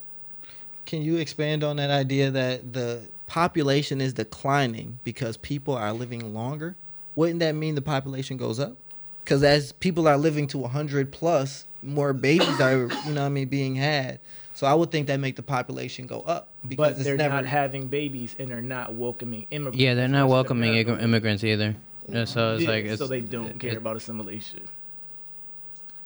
Can 0.87 1.03
you 1.03 1.17
expand 1.17 1.65
on 1.65 1.77
that 1.77 1.91
idea 1.91 2.31
that 2.31 2.73
the 2.73 3.09
population 3.27 4.01
is 4.01 4.15
declining 4.15 5.01
because 5.05 5.37
people 5.37 5.75
are 5.75 5.93
living 5.93 6.33
longer? 6.33 6.77
Wouldn't 7.15 7.41
that 7.41 7.55
mean 7.55 7.75
the 7.75 7.83
population 7.83 8.37
goes 8.37 8.59
up? 8.61 8.77
Because 9.25 9.43
as 9.43 9.73
people 9.73 10.09
are 10.09 10.17
living 10.17 10.47
to 10.47 10.57
100 10.59 11.13
plus, 11.13 11.67
more 11.83 12.13
babies 12.13 12.61
are, 12.61 12.73
you 12.77 12.87
know 12.87 13.21
what 13.23 13.27
I 13.27 13.29
mean, 13.29 13.49
being 13.49 13.75
had. 13.75 14.21
So 14.55 14.67
I 14.67 14.75
would 14.75 14.91
think 14.91 15.07
that 15.07 15.21
make 15.21 15.37
the 15.37 15.43
population 15.43 16.07
go 16.09 16.21
up 16.23 16.49
because 16.67 16.77
But 16.77 16.93
it's 16.95 17.05
they're 17.05 17.17
never. 17.17 17.35
not 17.35 17.47
having 17.47 17.87
babies 17.87 18.35
and 18.39 18.49
they're 18.49 18.61
not 18.61 18.95
welcoming 18.95 19.47
immigrants. 19.53 19.79
Yeah, 19.79 19.95
they're 19.95 20.09
not 20.09 20.29
welcoming 20.29 20.71
America. 20.71 21.03
immigrants 21.03 21.45
either. 21.45 21.77
Yeah, 22.09 22.25
so 22.25 22.55
it's 22.55 22.65
Yeah, 22.65 22.71
like 22.71 22.85
it's, 22.87 22.99
so 22.99 23.07
they 23.07 23.21
don't 23.21 23.59
care 23.61 23.73
it- 23.73 23.77
about 23.77 23.97
assimilation. 23.97 24.61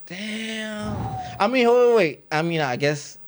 Damn. 0.07 0.97
I 1.41 1.47
mean, 1.47 1.69
wait, 1.69 1.87
wait, 1.89 1.95
wait. 1.97 2.25
I 2.31 2.43
mean, 2.43 2.61
I 2.61 2.77
guess 2.77 3.19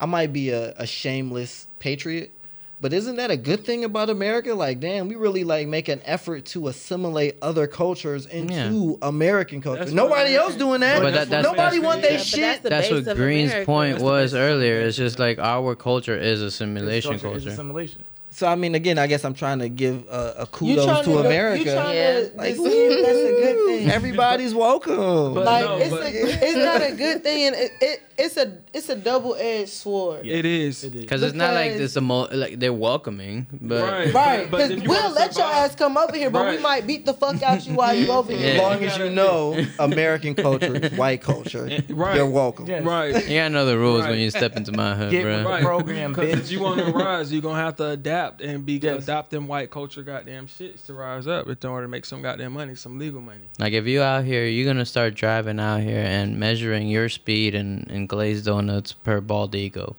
I 0.00 0.06
might 0.06 0.32
be 0.32 0.50
a, 0.50 0.72
a 0.76 0.86
shameless 0.86 1.68
patriot, 1.78 2.32
but 2.80 2.92
isn't 2.92 3.16
that 3.16 3.30
a 3.30 3.36
good 3.36 3.64
thing 3.64 3.84
about 3.84 4.10
America? 4.10 4.54
Like, 4.54 4.80
damn, 4.80 5.08
we 5.08 5.14
really 5.14 5.44
like 5.44 5.66
make 5.66 5.88
an 5.88 6.00
effort 6.04 6.44
to 6.46 6.68
assimilate 6.68 7.36
other 7.42 7.66
cultures 7.66 8.26
into 8.26 8.98
American 9.02 9.62
culture. 9.62 9.80
That's 9.80 9.92
Nobody 9.92 10.32
what 10.34 10.40
else 10.42 10.54
doing 10.56 10.80
that. 10.80 11.00
But 11.02 11.14
that- 11.14 11.30
that's- 11.30 11.44
Nobody 11.44 11.76
that's- 11.78 11.82
want 11.82 12.02
that 12.02 12.10
but 12.12 12.20
shit. 12.20 12.40
that's 12.40 12.62
the 12.62 12.68
That's 12.68 12.90
what 12.90 13.16
Green's 13.16 13.50
America. 13.52 13.66
point 13.66 13.92
That's 13.94 14.04
was 14.04 14.34
earlier. 14.34 14.80
It's 14.80 14.96
just 14.96 15.18
like 15.18 15.38
our 15.38 15.74
culture 15.74 16.16
is 16.16 16.40
This 16.40 16.54
assimilation 16.54 17.18
culture 17.18 17.38
is 17.38 17.46
assimilation. 17.46 18.04
So 18.30 18.46
I 18.46 18.54
mean, 18.54 18.74
again, 18.74 18.98
I 18.98 19.06
guess 19.06 19.24
I'm 19.24 19.32
trying 19.32 19.60
to 19.60 19.70
give 19.70 20.06
uh, 20.10 20.34
a, 20.36 20.42
a 20.42 20.46
kudos 20.46 20.84
trying 20.84 21.04
to 21.04 21.10
to, 21.12 21.18
America. 21.20 21.64
Yeah. 21.64 22.20
to 22.20 22.30
Like, 22.36 22.54
deceive, 22.56 22.90
that's 23.02 23.18
a 23.18 23.32
good 23.32 23.66
thing. 23.66 23.90
Everybody's 23.90 24.54
welcome. 24.54 25.32
But- 25.32 25.46
like 25.46 25.64
no, 25.64 25.78
it's 25.78 25.90
but- 25.90 26.02
a, 26.02 26.46
it's 26.46 26.56
not 26.58 26.82
a 26.82 26.92
good 26.94 27.22
thing, 27.22 27.54
it, 27.54 27.72
it 27.80 28.02
it's 28.18 28.36
a 28.36 28.58
it's 28.72 28.88
a 28.88 28.96
double 28.96 29.34
edged 29.36 29.68
sword. 29.70 30.26
It 30.26 30.44
is. 30.44 30.84
It 30.84 30.94
is. 30.94 31.00
Because 31.02 31.22
it's 31.22 31.34
not 31.34 31.52
like 31.54 31.72
Because- 31.72 31.80
it's 31.86 31.96
a 31.96 32.00
mo- 32.00 32.28
like 32.32 32.58
they're 32.58 32.72
welcoming, 32.72 33.46
but 33.60 33.82
Right. 33.82 34.12
Right, 34.14 34.50
because 34.50 34.70
if 34.70 34.86
we'll 34.86 35.00
wanna 35.02 35.14
let 35.14 35.36
your 35.36 35.46
ass 35.46 35.74
come 35.74 35.96
over 35.96 36.16
here, 36.16 36.30
but 36.30 36.48
we 36.56 36.58
might 36.62 36.86
beat 36.86 37.04
the 37.06 37.14
fuck 37.14 37.42
out 37.42 37.66
you 37.66 37.74
while 37.74 37.94
you 37.94 38.10
over 38.10 38.32
here. 38.36 38.48
as 38.50 38.56
Yeah. 38.56 38.62
long 38.62 38.82
as 38.84 38.98
you 38.98 39.10
know 39.10 39.64
American 39.78 40.34
culture 40.34 40.74
is 40.76 40.92
white 40.98 41.20
culture, 41.22 41.68
Right. 41.88 42.16
you're 42.16 42.26
welcome. 42.26 42.66
Yeah. 42.66 42.80
Right. 42.82 43.14
you 43.28 43.36
gotta 43.36 43.50
know 43.50 43.66
the 43.66 43.78
rules 43.78 44.04
when 44.06 44.18
you 44.18 44.30
step 44.30 44.56
into 44.56 44.72
my 44.72 44.94
hood, 44.94 45.10
Get 45.10 45.22
bro. 45.22 45.42
Right. 45.44 45.62
program, 45.62 46.12
Because 46.12 46.34
bitch. 46.34 46.38
if 46.40 46.50
you 46.52 46.60
want 46.60 46.80
to 46.84 46.90
rise, 46.92 47.32
you're 47.32 47.42
gonna 47.42 47.58
have 47.62 47.76
to 47.76 47.84
adapt. 47.90 48.06
adapt 48.06 48.40
and 48.40 48.64
be 48.64 48.74
Yes. 48.74 49.02
adopt 49.02 49.30
them 49.30 49.46
white 49.48 49.70
culture 49.70 50.02
goddamn 50.02 50.46
shits 50.46 50.86
to 50.86 50.94
rise 50.94 51.26
up 51.26 51.46
in 51.48 51.68
order 51.68 51.84
to 51.86 51.88
make 51.88 52.04
some 52.06 52.22
goddamn 52.22 52.52
money, 52.52 52.74
some 52.74 52.98
legal 52.98 53.20
money. 53.20 53.40
Like 53.58 53.72
if 53.72 53.84
you 53.86 54.00
out 54.00 54.24
here, 54.24 54.46
you're 54.46 54.64
gonna 54.66 54.86
start 54.86 55.14
driving 55.14 55.58
out 55.60 55.80
here 55.82 55.98
and 56.02 56.38
measuring 56.38 56.88
your 56.88 57.08
speed 57.08 57.54
in, 57.54 57.84
in 58.06 58.16
glazed 58.16 58.44
donuts 58.46 58.92
per 58.92 59.20
bald 59.20 59.54
ego. 59.54 59.96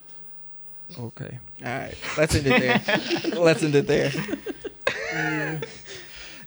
Okay. 0.97 1.37
All 1.65 1.67
right, 1.79 1.95
let's 2.17 2.33
end 2.35 2.47
it 2.47 2.59
there. 2.61 2.81
let's 3.39 3.61
end 3.63 3.75
it 3.75 3.87
there. 3.87 4.11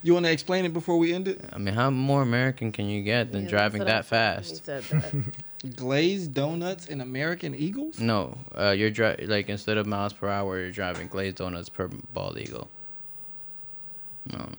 you 0.03 0.13
want 0.13 0.25
to 0.25 0.31
explain 0.31 0.65
it 0.65 0.73
before 0.73 0.97
we 0.97 1.13
end 1.13 1.27
it? 1.27 1.41
I 1.53 1.59
mean, 1.59 1.75
how 1.75 1.91
more 1.91 2.23
American 2.23 2.71
can 2.71 2.89
you 2.89 3.03
get 3.03 3.31
than 3.31 3.43
Yeah, 3.43 3.49
driving 3.49 3.83
that 3.85 3.99
I- 3.99 4.01
fast? 4.01 4.65
that. 4.65 4.83
Glazed 5.75 6.33
donuts 6.33 6.87
and 6.87 7.03
American 7.03 7.53
Eagles. 7.53 7.99
No, 7.99 8.35
uh, 8.57 8.71
you're 8.71 8.89
dri- 8.89 9.27
like 9.27 9.47
instead 9.47 9.77
of 9.77 9.85
miles 9.85 10.11
per 10.11 10.27
hour, 10.27 10.59
you're 10.59 10.71
driving 10.71 11.07
glazed 11.07 11.35
donuts 11.37 11.69
per 11.69 11.87
bald 12.15 12.39
eagle. 12.39 12.67
No. 14.33 14.49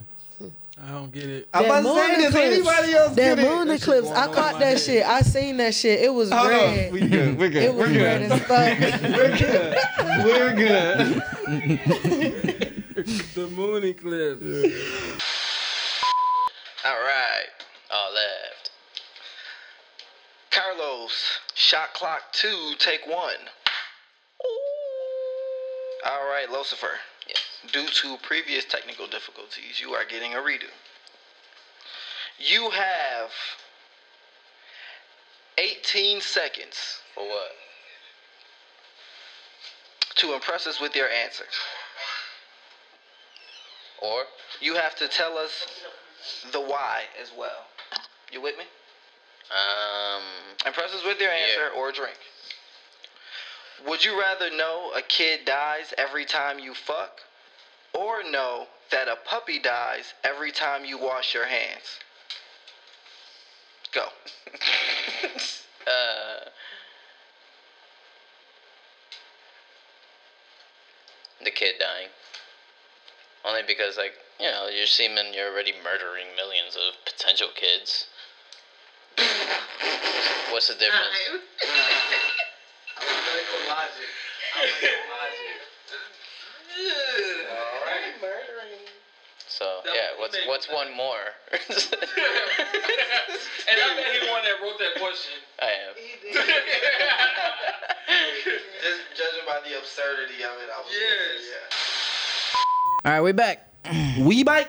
I 0.81 0.89
don't 0.91 1.13
get 1.13 1.25
it. 1.25 1.49
I'm 1.53 1.65
about 1.67 1.83
to 1.83 1.95
say, 1.95 2.17
does 2.23 2.35
anybody 2.35 2.93
else 2.95 3.15
That 3.15 3.37
get 3.37 3.39
it? 3.39 3.49
moon 3.49 3.69
That 3.69 3.81
eclipse, 3.83 4.09
going 4.09 4.17
I 4.17 4.27
caught 4.33 4.59
that 4.59 4.61
head. 4.61 4.81
shit. 4.81 5.05
I 5.07 5.21
seen 5.23 5.57
that 5.59 5.75
shit. 5.75 6.01
It 6.01 6.09
was 6.13 6.31
Hold 6.31 6.49
red. 6.49 6.87
on, 6.89 6.93
we 6.95 7.09
good. 7.09 7.39
We're 7.39 7.49
good. 7.51 7.63
It 7.63 7.75
was 7.75 7.91
We're 7.91 8.03
red 8.03 8.29
good. 8.29 8.33
as 8.33 8.41
fuck. 8.41 8.79
We're 10.25 10.55
good. 10.55 11.23
the 13.35 13.49
moon 13.55 13.85
eclipse. 13.85 14.43
All 16.85 16.93
right. 17.01 17.47
All 17.93 18.13
left. 18.15 18.71
Carlos, 20.51 21.13
shot 21.55 21.93
clock 21.95 22.21
two, 22.33 22.73
take 22.79 23.07
one. 23.07 23.35
All 26.07 26.25
right, 26.29 26.51
Lucifer. 26.51 26.91
Due 27.71 27.87
to 27.87 28.17
previous 28.23 28.65
technical 28.65 29.07
difficulties, 29.07 29.81
you 29.81 29.93
are 29.93 30.05
getting 30.05 30.35
a 30.35 30.39
redo. 30.39 30.71
You 32.39 32.71
have 32.71 33.31
18 35.59 36.21
seconds 36.21 36.99
For 37.15 37.25
what? 37.25 37.53
to 40.17 40.35
impress 40.35 40.67
us 40.67 40.81
with 40.81 40.95
your 40.95 41.09
answer. 41.09 41.45
Or? 44.03 44.25
You 44.61 44.75
have 44.75 44.95
to 44.97 45.09
tell 45.09 45.39
us 45.39 45.67
the 46.53 46.61
why 46.61 47.03
as 47.21 47.31
well. 47.37 47.67
You 48.31 48.41
with 48.41 48.57
me? 48.59 48.65
Um. 49.51 50.23
Impress 50.67 50.95
us 50.95 51.05
with 51.05 51.21
your 51.21 51.31
answer 51.31 51.71
or 51.77 51.93
drink. 51.93 52.17
Would 53.87 54.05
you 54.05 54.19
rather 54.19 54.51
know 54.57 54.93
a 54.97 55.03
kid 55.03 55.45
dies 55.45 55.93
every 55.99 56.25
time 56.25 56.59
you 56.59 56.73
fuck, 56.75 57.21
or 57.93 58.23
know 58.23 58.69
that 58.91 59.09
a 59.09 59.17
puppy 59.17 59.59
dies 59.59 60.15
every 60.25 60.53
time 60.53 60.85
you 60.85 60.99
wash 60.99 61.35
your 61.35 61.47
hands? 61.47 61.99
Go. 63.93 64.09
Uh. 65.85 66.49
The 71.43 71.51
kid 71.51 71.75
dying. 71.81 72.07
Only 73.45 73.63
because, 73.65 73.97
like, 73.97 74.15
you 74.39 74.47
know, 74.47 74.69
you're 74.69 74.87
seeming 74.87 75.35
you're 75.35 75.51
already 75.51 75.73
murdering 75.73 76.37
millions 76.37 76.77
of 76.77 76.95
potential 77.05 77.49
kids. 77.53 78.07
What's 80.51 80.69
the 80.69 80.75
difference? 80.75 81.17
So 89.49 89.81
yeah, 89.85 90.19
what's 90.19 90.37
what's 90.47 90.69
one 90.73 90.97
more? 90.97 91.37
And 93.69 93.81
I 93.81 93.97
bet 93.97 94.07
he 94.13 94.27
the 94.27 94.33
one 94.33 94.43
that 94.43 94.61
wrote 94.61 94.79
that 94.79 95.01
question. 95.01 95.39
I 95.61 95.71
am. 95.87 95.95
Just 98.83 99.01
judging 99.17 99.47
by 99.47 99.61
the 99.67 99.79
absurdity 99.79 100.43
of 100.43 100.59
it, 100.61 100.69
I 100.69 100.79
was 100.79 100.91
Yes. 100.91 101.47
yeah. 101.49 103.11
All 103.11 103.13
right, 103.13 103.21
we 103.23 103.33
back. 103.33 103.69
We 104.19 104.43
bite. 104.43 104.69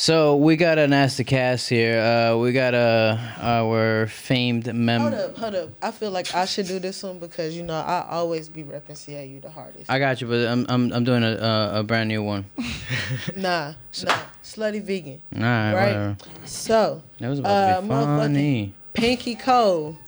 So 0.00 0.36
we 0.36 0.56
got 0.56 0.78
an 0.78 0.94
ask 0.94 1.18
the 1.18 1.24
cast 1.24 1.68
here. 1.68 2.00
Uh, 2.00 2.38
we 2.38 2.52
got 2.52 2.72
uh, 2.72 3.18
our 3.38 4.06
famed 4.06 4.72
member. 4.74 5.10
Hold 5.10 5.30
up, 5.30 5.36
hold 5.36 5.54
up. 5.54 5.68
I 5.82 5.90
feel 5.90 6.10
like 6.10 6.34
I 6.34 6.46
should 6.46 6.66
do 6.68 6.78
this 6.78 7.02
one 7.02 7.18
because 7.18 7.54
you 7.54 7.62
know 7.62 7.74
I 7.74 8.06
always 8.08 8.48
be 8.48 8.64
repping 8.64 8.96
CAU 8.96 9.42
the 9.42 9.50
hardest. 9.50 9.90
I 9.90 9.98
got 9.98 10.22
you, 10.22 10.26
but 10.26 10.48
I'm 10.48 10.64
I'm 10.70 10.90
I'm 10.90 11.04
doing 11.04 11.22
a 11.22 11.32
a, 11.36 11.80
a 11.80 11.82
brand 11.82 12.08
new 12.08 12.22
one. 12.22 12.46
nah, 13.36 13.74
nah, 14.02 14.18
slutty 14.42 14.82
vegan. 14.82 15.20
Nah, 15.32 15.72
Right. 15.72 15.86
whatever. 15.88 16.16
So 16.46 17.02
That 17.18 17.28
was 17.28 17.40
about 17.40 17.82
to 17.82 17.82
be 17.86 17.92
Uh, 17.92 18.18
funny. 18.20 18.74
Pinky 18.94 19.34
Cole. 19.34 19.98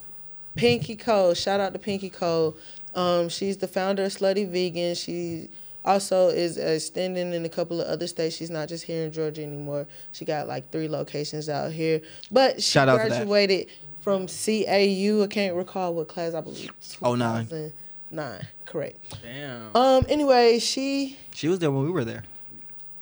Pinky 0.56 0.96
Cole. 0.96 1.34
Shout 1.34 1.60
out 1.60 1.74
to 1.74 1.78
Pinky 1.78 2.08
Cole. 2.08 2.56
Um, 2.94 3.28
she's 3.28 3.58
the 3.58 3.68
founder 3.68 4.04
of 4.04 4.12
Slutty 4.12 4.48
Vegan. 4.48 4.94
She 4.94 5.50
also 5.84 6.28
is 6.28 6.56
extending 6.58 7.32
in 7.34 7.44
a 7.44 7.48
couple 7.48 7.80
of 7.80 7.86
other 7.88 8.06
states. 8.06 8.36
She's 8.36 8.50
not 8.50 8.68
just 8.68 8.84
here 8.84 9.04
in 9.04 9.12
Georgia 9.12 9.42
anymore. 9.42 9.86
She 10.12 10.24
got 10.24 10.46
like 10.48 10.70
three 10.70 10.88
locations 10.88 11.48
out 11.48 11.72
here. 11.72 12.00
But 12.30 12.56
she 12.62 12.70
Shout 12.72 12.88
out 12.88 12.98
to 13.02 13.08
that. 13.08 13.08
graduated 13.26 13.68
from 14.00 14.26
CAU. 14.26 15.22
I 15.22 15.26
can't 15.28 15.54
recall 15.56 15.94
what 15.94 16.08
class. 16.08 16.34
I 16.34 16.40
believe. 16.40 16.70
Oh, 17.02 17.14
nine. 17.14 17.46
2009. 17.46 18.46
Correct. 18.66 18.98
Damn. 19.22 19.74
Um. 19.76 20.06
Anyway, 20.08 20.58
she. 20.58 21.16
She 21.34 21.48
was 21.48 21.58
there 21.58 21.70
when 21.70 21.84
we 21.84 21.90
were 21.90 22.04
there. 22.04 22.24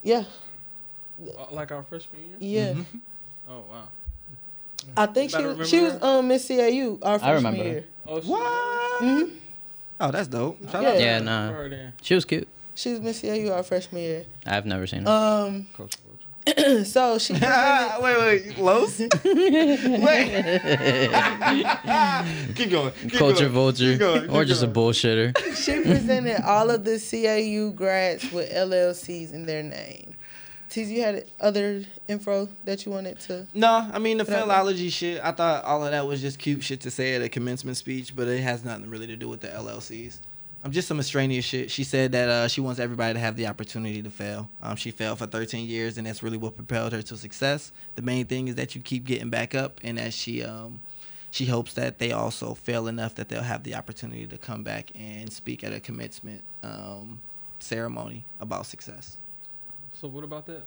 Yeah. 0.03 0.25
Uh, 1.23 1.45
like 1.53 1.71
our 1.73 1.83
freshman 1.83 2.21
year? 2.23 2.37
Yeah. 2.41 2.73
Mm-hmm. 2.73 2.99
Oh 3.51 3.65
wow. 3.71 3.89
I 4.97 5.07
think 5.07 5.31
she 5.31 5.37
Better 5.37 5.55
was, 5.55 5.69
she 5.69 5.81
was 5.81 5.93
remember 5.95 6.07
um 6.07 6.29
Miss 6.29 6.49
CAU 6.49 6.99
our 7.03 7.19
freshman 7.19 7.35
remember. 7.53 7.63
year. 7.65 7.85
Oh 8.07 8.21
shit. 8.21 8.29
What? 8.31 9.03
Mhm. 9.03 9.31
Oh, 10.01 10.11
that's 10.11 10.29
dope. 10.29 10.59
Shout 10.71 10.83
Yeah. 10.83 10.89
out 10.89 10.93
to 10.95 11.01
Yeah, 11.01 11.19
nah. 11.19 11.53
Her 11.53 11.69
then. 11.69 11.93
She 12.01 12.15
was 12.15 12.25
cute. 12.25 12.49
She 12.81 12.93
was 12.93 13.01
Miss 13.01 13.21
CAU 13.21 13.51
our 13.53 13.63
freshman 13.63 14.01
year. 14.01 14.25
I've 14.47 14.65
never 14.65 14.87
seen 14.87 15.03
her. 15.03 15.11
Um. 15.11 15.67
Vulture. 15.77 15.99
So 16.85 17.19
she 17.19 17.35
presented, 17.39 18.01
wait, 18.03 18.19
wait, 18.19 18.59
Los. 18.59 18.99
wait. 18.99 19.13
keep 22.55 22.71
going. 22.71 22.93
Keep 23.03 23.13
Culture 23.13 23.45
going. 23.45 23.53
vulture, 23.53 23.91
Keep 23.93 23.99
going, 23.99 24.23
keep 24.23 24.33
or 24.33 24.47
just 24.47 24.63
a 24.63 24.67
bullshitter. 24.67 25.37
she 25.55 25.83
presented 25.83 26.41
all 26.43 26.71
of 26.71 26.85
the 26.85 26.99
CAU 26.99 27.71
grads 27.77 28.33
with 28.33 28.51
LLCs 28.51 29.35
in 29.35 29.45
their 29.45 29.63
name. 29.63 30.17
Teasy, 30.71 30.93
you 30.93 31.03
had 31.03 31.27
other 31.41 31.85
info 32.09 32.49
that 32.65 32.87
you 32.87 32.93
wanted 32.93 33.21
to. 33.21 33.47
No, 33.53 33.91
I 33.93 33.99
mean 33.99 34.17
the 34.17 34.25
Put 34.25 34.33
out 34.35 34.41
philology 34.45 34.89
shit. 34.89 35.21
I 35.23 35.33
thought 35.33 35.65
all 35.65 35.85
of 35.85 35.91
that 35.91 36.07
was 36.07 36.23
just 36.23 36.39
cute 36.39 36.63
shit 36.63 36.81
to 36.81 36.91
say 36.91 37.15
at 37.15 37.21
a 37.23 37.29
commencement 37.29 37.77
speech, 37.77 38.17
but 38.17 38.27
it 38.29 38.41
has 38.41 38.65
nothing 38.65 38.89
really 38.89 39.09
to 39.09 39.17
do 39.17 39.29
with 39.29 39.43
the 39.43 39.49
LLCs. 39.49 40.21
I'm 40.63 40.73
just 40.73 40.89
some 40.89 40.99
extraneous 40.99 41.45
shit. 41.45 41.71
She 41.71 41.85
said 41.85 42.13
that 42.13 42.29
uh, 42.29 42.49
she 42.49 42.61
wants 42.61 42.81
everybody 42.81 43.15
to 43.15 43.21
have 43.21 43.35
the 43.37 43.47
opportunity 43.47 44.03
to 44.03 44.11
fail. 44.11 44.51
Um, 44.63 44.77
she 44.77 44.91
failed 44.91 45.19
for 45.19 45.27
13 45.27 45.67
years, 45.67 45.97
and 45.97 46.07
that's 46.07 46.23
really 46.23 46.37
what 46.37 46.55
propelled 46.55 46.93
her 46.93 47.01
to 47.01 47.17
success. 47.17 47.73
The 47.97 48.03
main 48.03 48.27
thing 48.27 48.49
is 48.49 48.57
that 48.57 48.75
you 48.75 48.83
keep 48.83 49.05
getting 49.05 49.31
back 49.31 49.55
up, 49.55 49.81
and 49.83 49.97
that 49.97 50.13
she 50.13 50.43
um, 50.45 50.81
she 51.31 51.47
hopes 51.47 51.75
that 51.75 51.99
they 51.99 52.13
also 52.13 52.55
fail 52.55 52.89
enough 52.89 53.15
that 53.15 53.29
they'll 53.29 53.43
have 53.43 53.63
the 53.63 53.75
opportunity 53.75 54.27
to 54.27 54.37
come 54.37 54.63
back 54.63 54.91
and 54.95 55.33
speak 55.33 55.65
at 55.65 55.73
a 55.73 55.81
commencement 55.81 56.43
um, 56.63 57.21
ceremony 57.59 58.25
about 58.41 58.67
success. 58.67 59.17
So 59.95 60.09
what 60.09 60.25
about 60.25 60.47
that? 60.47 60.65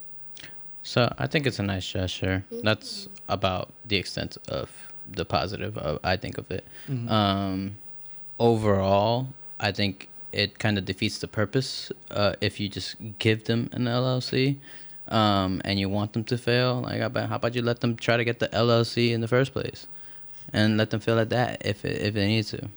So 0.81 1.13
I 1.17 1.27
think 1.27 1.45
it's 1.45 1.59
a 1.59 1.63
nice 1.63 1.87
gesture. 1.87 2.43
That's 2.51 3.09
about 3.29 3.71
the 3.85 3.97
extent 3.97 4.37
of 4.49 4.69
the 5.09 5.25
positive 5.25 5.77
uh, 5.77 5.99
I 6.03 6.17
think 6.17 6.37
of 6.37 6.49
it. 6.49 6.65
Um, 7.09 7.77
overall, 8.39 9.27
I 9.59 9.71
think 9.71 10.09
it 10.31 10.59
kind 10.59 10.77
of 10.77 10.85
defeats 10.85 11.19
the 11.19 11.27
purpose 11.27 11.91
uh, 12.11 12.33
if 12.41 12.59
you 12.59 12.67
just 12.67 12.95
give 13.19 13.45
them 13.45 13.69
an 13.71 13.85
LLC 13.85 14.57
um, 15.07 15.61
and 15.63 15.79
you 15.79 15.89
want 15.89 16.13
them 16.13 16.23
to 16.25 16.37
fail. 16.37 16.81
Like, 16.81 16.99
how 16.99 17.35
about, 17.35 17.55
you 17.55 17.61
let 17.61 17.81
them 17.81 17.95
try 17.95 18.17
to 18.17 18.23
get 18.23 18.39
the 18.39 18.49
LLC 18.49 19.11
in 19.11 19.21
the 19.21 19.27
first 19.27 19.53
place 19.53 19.87
and 20.51 20.77
let 20.77 20.89
them 20.89 20.99
fail 20.99 21.19
at 21.19 21.29
that 21.29 21.65
if 21.65 21.85
it, 21.85 22.01
if 22.01 22.13
they 22.13 22.27
need 22.27 22.45
to. 22.45 22.69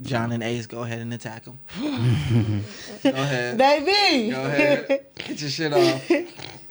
John 0.00 0.32
and 0.32 0.42
Ace, 0.42 0.66
go 0.66 0.82
ahead 0.82 1.00
and 1.00 1.12
attack 1.14 1.44
them. 1.44 1.58
go 3.02 3.10
ahead. 3.10 3.58
Baby! 3.58 4.30
Go 4.30 4.44
ahead. 4.44 5.06
Get 5.14 5.40
your 5.40 5.50
shit 5.50 5.72
off. 5.72 6.10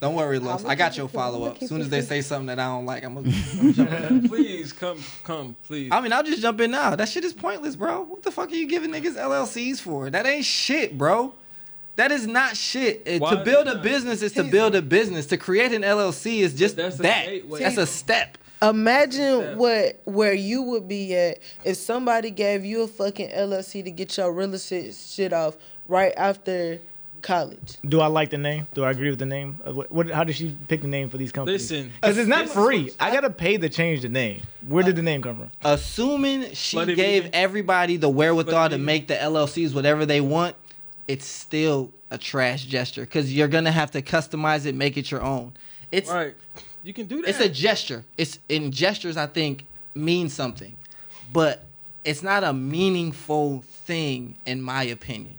Don't 0.00 0.14
worry, 0.14 0.38
Los. 0.38 0.64
I 0.64 0.74
got 0.74 0.96
your 0.96 1.08
follow 1.08 1.44
up. 1.44 1.62
As 1.62 1.68
soon 1.70 1.80
as 1.80 1.88
they 1.88 2.02
say 2.02 2.20
something 2.20 2.46
that 2.48 2.58
I 2.58 2.66
don't 2.66 2.84
like, 2.84 3.02
I'm 3.04 3.14
gonna 3.14 3.28
I'm 3.60 3.72
jump 3.72 3.90
in. 3.92 4.28
please 4.28 4.72
come, 4.72 4.98
come, 5.24 5.56
please. 5.66 5.88
I 5.90 6.00
mean, 6.02 6.12
I'll 6.12 6.22
just 6.22 6.42
jump 6.42 6.60
in 6.60 6.70
now. 6.70 6.94
That 6.94 7.08
shit 7.08 7.24
is 7.24 7.32
pointless, 7.32 7.76
bro. 7.76 8.02
What 8.02 8.22
the 8.22 8.30
fuck 8.30 8.50
are 8.50 8.54
you 8.54 8.68
giving 8.68 8.90
niggas 8.90 9.16
LLCs 9.16 9.80
for? 9.80 10.10
That 10.10 10.26
ain't 10.26 10.44
shit, 10.44 10.98
bro. 10.98 11.32
That 11.96 12.12
is 12.12 12.26
not 12.26 12.58
shit. 12.58 13.08
Uh, 13.08 13.18
Why 13.20 13.36
to 13.36 13.42
build 13.44 13.68
a 13.68 13.74
not? 13.74 13.82
business 13.82 14.20
is 14.20 14.32
to 14.32 14.44
build 14.44 14.74
a 14.74 14.82
business. 14.82 15.24
To 15.28 15.38
create 15.38 15.72
an 15.72 15.80
LLC 15.80 16.40
is 16.40 16.52
just 16.52 16.76
that's 16.76 16.98
a 16.98 17.02
that. 17.02 17.24
gateway. 17.26 17.60
That's 17.60 17.78
a 17.78 17.86
step. 17.86 18.36
Imagine 18.60 19.40
Yeah. 19.40 19.54
what 19.54 20.00
where 20.04 20.34
you 20.34 20.60
would 20.62 20.88
be 20.88 21.14
at 21.14 21.38
if 21.64 21.78
somebody 21.78 22.30
gave 22.30 22.66
you 22.66 22.82
a 22.82 22.86
fucking 22.86 23.30
LLC 23.30 23.82
to 23.84 23.90
get 23.90 24.14
your 24.18 24.30
real 24.32 24.52
estate 24.52 24.94
shit 24.94 25.32
off 25.32 25.56
right 25.88 26.12
after 26.18 26.80
college. 27.26 27.76
Do 27.86 28.00
I 28.00 28.06
like 28.06 28.30
the 28.30 28.38
name? 28.38 28.66
Do 28.74 28.84
I 28.84 28.90
agree 28.90 29.10
with 29.10 29.18
the 29.18 29.26
name? 29.26 29.58
Uh, 29.66 29.72
What, 29.72 29.92
what, 29.92 30.10
how 30.10 30.24
did 30.24 30.36
she 30.36 30.56
pick 30.68 30.80
the 30.82 30.88
name 30.88 31.10
for 31.10 31.18
these 31.18 31.32
companies? 31.32 31.70
Listen, 31.70 31.92
because 32.00 32.16
it's 32.18 32.28
not 32.28 32.48
free. 32.48 32.84
what- 32.84 32.96
I 33.00 33.10
gotta 33.12 33.30
pay 33.30 33.58
to 33.58 33.68
change 33.68 34.02
the 34.02 34.08
name. 34.08 34.42
Where 34.66 34.84
did 34.84 34.96
the 34.96 35.02
name 35.02 35.20
come 35.22 35.36
from? 35.36 35.50
Assuming 35.64 36.52
she 36.54 36.76
But 36.76 36.94
gave 36.94 37.24
you- 37.24 37.30
everybody 37.32 37.96
the 37.96 38.08
wherewithal 38.08 38.52
but 38.66 38.68
to 38.68 38.74
if 38.76 38.80
make 38.80 39.08
the 39.08 39.14
LLCs 39.20 39.74
whatever 39.74 40.06
they 40.06 40.20
want, 40.20 40.54
it's 41.08 41.26
still 41.26 41.90
a 42.10 42.18
trash 42.18 42.64
gesture 42.64 43.02
because 43.02 43.34
you're 43.34 43.48
gonna 43.48 43.72
have 43.72 43.90
to 43.90 44.02
customize 44.02 44.64
it, 44.64 44.74
make 44.74 44.96
it 44.96 45.10
your 45.10 45.22
own. 45.22 45.52
It's 45.92 46.08
Right. 46.10 46.34
You 46.84 46.92
can 46.94 47.06
do 47.06 47.22
that. 47.22 47.28
it's 47.30 47.40
a 47.40 47.48
gesture. 47.48 48.04
It's 48.16 48.38
in 48.48 48.70
gestures. 48.70 49.16
I 49.16 49.26
think 49.26 49.64
mean 49.94 50.28
something, 50.28 50.76
but 51.32 51.64
it's 52.04 52.22
not 52.22 52.44
a 52.44 52.52
meaningful 52.52 53.64
thing 53.84 54.36
in 54.46 54.62
my 54.62 54.84
opinion. 54.84 55.34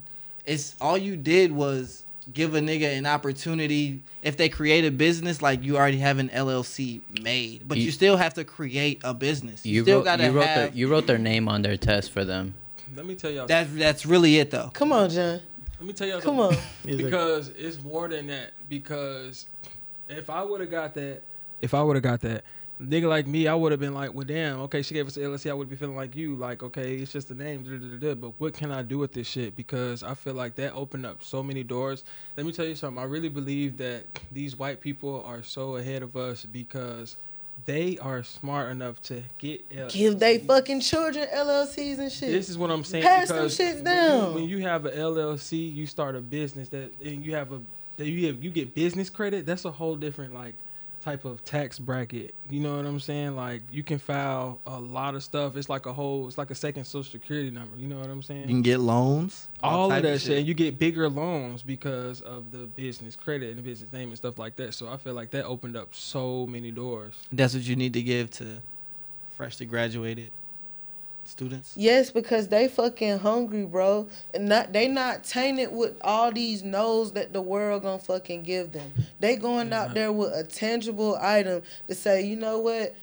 It's 0.48 0.74
all 0.80 0.96
you 0.96 1.16
did 1.16 1.52
was 1.52 2.04
give 2.32 2.54
a 2.54 2.60
nigga 2.60 2.96
an 2.96 3.06
opportunity. 3.06 4.00
If 4.22 4.36
they 4.36 4.48
create 4.48 4.84
a 4.84 4.90
business, 4.90 5.42
like 5.42 5.62
you 5.62 5.76
already 5.76 5.98
have 5.98 6.18
an 6.18 6.28
LLC 6.30 7.00
made, 7.22 7.68
but 7.68 7.78
you, 7.78 7.84
You- 7.84 7.90
still 7.92 8.16
have 8.16 8.34
to 8.34 8.44
create 8.44 9.00
a 9.04 9.12
business. 9.14 9.64
You, 9.64 9.74
You 9.76 9.82
still 9.82 9.98
wrote, 9.98 10.04
gotta 10.04 10.24
you 10.24 10.30
wrote 10.32 10.46
have. 10.46 10.70
their 10.70 10.78
you 10.78 10.88
wrote 10.88 11.06
their 11.06 11.18
name 11.18 11.48
on 11.48 11.62
their 11.62 11.76
test 11.76 12.10
for 12.10 12.24
them. 12.24 12.54
Let 12.96 13.04
me 13.06 13.14
tell 13.14 13.30
y'all. 13.30 13.46
that's 13.46 13.70
that's 13.74 14.06
really 14.06 14.38
it 14.38 14.50
though. 14.50 14.70
Come 14.72 14.90
on, 14.92 15.10
John. 15.10 15.40
Let 15.78 15.86
me 15.86 15.92
tell 15.92 16.08
y'all. 16.08 16.20
Come 16.20 16.38
something. 16.38 16.58
on. 16.92 16.96
Because 16.96 17.48
it's 17.50 17.80
more 17.84 18.08
than 18.08 18.26
that. 18.28 18.50
Because 18.68 19.46
if 20.08 20.28
I 20.30 20.42
would 20.42 20.60
have 20.60 20.70
got 20.70 20.94
that, 20.94 21.22
if 21.60 21.74
I 21.74 21.82
would 21.82 21.94
have 21.96 22.02
got 22.02 22.20
that, 22.22 22.42
nigga 22.80 23.08
like 23.08 23.26
me, 23.26 23.48
I 23.48 23.54
would 23.54 23.72
have 23.72 23.80
been 23.80 23.94
like, 23.94 24.14
well, 24.14 24.24
damn, 24.26 24.60
okay, 24.60 24.82
she 24.82 24.94
gave 24.94 25.06
us 25.06 25.14
the 25.14 25.22
LLC, 25.22 25.50
I 25.50 25.54
would 25.54 25.68
be 25.68 25.76
feeling 25.76 25.96
like 25.96 26.14
you, 26.14 26.36
like, 26.36 26.62
okay, 26.62 26.94
it's 26.96 27.12
just 27.12 27.28
the 27.28 27.34
name, 27.34 27.62
da, 27.64 27.70
da, 27.76 27.96
da, 27.96 28.08
da, 28.08 28.14
but 28.14 28.32
what 28.38 28.54
can 28.54 28.70
I 28.70 28.82
do 28.82 28.98
with 28.98 29.12
this 29.12 29.26
shit? 29.26 29.56
Because 29.56 30.02
I 30.02 30.14
feel 30.14 30.34
like 30.34 30.54
that 30.56 30.74
opened 30.74 31.04
up 31.06 31.22
so 31.24 31.42
many 31.42 31.64
doors. 31.64 32.04
Let 32.36 32.46
me 32.46 32.52
tell 32.52 32.66
you 32.66 32.74
something. 32.76 33.02
I 33.02 33.06
really 33.06 33.28
believe 33.28 33.76
that 33.78 34.04
these 34.30 34.56
white 34.56 34.80
people 34.80 35.22
are 35.24 35.42
so 35.42 35.76
ahead 35.76 36.02
of 36.02 36.16
us 36.16 36.44
because 36.44 37.16
they 37.66 37.98
are 37.98 38.22
smart 38.22 38.70
enough 38.70 39.02
to 39.02 39.22
get 39.38 39.68
LLCs. 39.70 39.92
Give 39.92 40.18
they 40.20 40.38
fucking 40.38 40.80
children 40.80 41.26
LLCs 41.34 41.98
and 41.98 42.12
shit. 42.12 42.30
This 42.30 42.48
is 42.48 42.56
what 42.56 42.70
I'm 42.70 42.84
saying. 42.84 43.02
Pass 43.02 43.26
them 43.28 43.36
because 43.38 43.58
shits 43.58 43.74
when 43.76 43.84
down. 43.84 44.28
you- 44.28 44.34
When 44.36 44.44
you 44.48 44.58
have 44.60 44.84
an 44.86 44.94
LLC, 44.96 45.74
you 45.74 45.84
start 45.86 46.14
a 46.14 46.20
business 46.20 46.68
that, 46.68 46.92
and 47.04 47.24
you 47.26 47.34
have 47.34 47.50
a, 47.50 47.60
that 47.96 48.06
you 48.08 48.28
have, 48.28 48.44
you 48.44 48.50
get 48.50 48.76
business 48.76 49.10
credit. 49.10 49.44
That's 49.46 49.64
a 49.64 49.72
whole 49.72 49.96
different 49.96 50.32
like 50.32 50.54
type 51.08 51.24
of 51.24 51.42
tax 51.44 51.78
bracket. 51.78 52.34
You 52.50 52.60
know 52.60 52.76
what 52.76 52.84
I'm 52.84 53.00
saying? 53.00 53.34
Like 53.34 53.62
you 53.70 53.82
can 53.82 53.98
file 53.98 54.60
a 54.66 54.78
lot 54.78 55.14
of 55.14 55.22
stuff. 55.22 55.56
It's 55.56 55.70
like 55.70 55.86
a 55.86 55.92
whole, 55.92 56.28
it's 56.28 56.36
like 56.36 56.50
a 56.50 56.54
second 56.54 56.84
social 56.84 57.10
security 57.10 57.50
number. 57.50 57.78
You 57.78 57.88
know 57.88 57.98
what 57.98 58.10
I'm 58.10 58.22
saying? 58.22 58.42
You 58.42 58.48
can 58.48 58.62
get 58.62 58.80
loans. 58.80 59.48
all 59.62 59.88
type 59.88 59.98
of 59.98 60.02
that 60.04 60.20
shit. 60.20 60.38
And 60.38 60.46
you 60.46 60.52
get 60.52 60.78
bigger 60.78 61.08
loans 61.08 61.62
because 61.62 62.20
of 62.20 62.52
the 62.52 62.66
business 62.66 63.16
credit 63.16 63.48
and 63.48 63.58
the 63.58 63.62
business 63.62 63.90
name 63.90 64.08
and 64.08 64.18
stuff 64.18 64.38
like 64.38 64.56
that. 64.56 64.74
So 64.74 64.88
I 64.88 64.98
feel 64.98 65.14
like 65.14 65.30
that 65.30 65.46
opened 65.46 65.76
up 65.76 65.94
so 65.94 66.46
many 66.46 66.70
doors. 66.70 67.14
That's 67.32 67.54
what 67.54 67.62
you 67.62 67.74
need 67.76 67.94
to 67.94 68.02
give 68.02 68.30
to 68.32 68.62
freshly 69.30 69.64
graduated 69.64 70.30
students. 71.28 71.74
Yes, 71.76 72.10
because 72.10 72.48
they 72.48 72.68
fucking 72.68 73.18
hungry, 73.18 73.64
bro. 73.64 74.08
And 74.34 74.48
not 74.48 74.72
they 74.72 74.88
not 74.88 75.24
tainted 75.24 75.72
with 75.72 75.96
all 76.02 76.32
these 76.32 76.62
no's 76.62 77.12
that 77.12 77.32
the 77.32 77.42
world 77.42 77.82
gonna 77.82 77.98
fucking 77.98 78.42
give 78.42 78.72
them. 78.72 78.92
They 79.20 79.36
going 79.36 79.72
out 79.72 79.94
there 79.94 80.12
with 80.12 80.32
a 80.32 80.44
tangible 80.44 81.16
item 81.20 81.62
to 81.86 81.94
say, 81.94 82.24
you 82.24 82.36
know 82.36 82.58
what, 82.58 82.94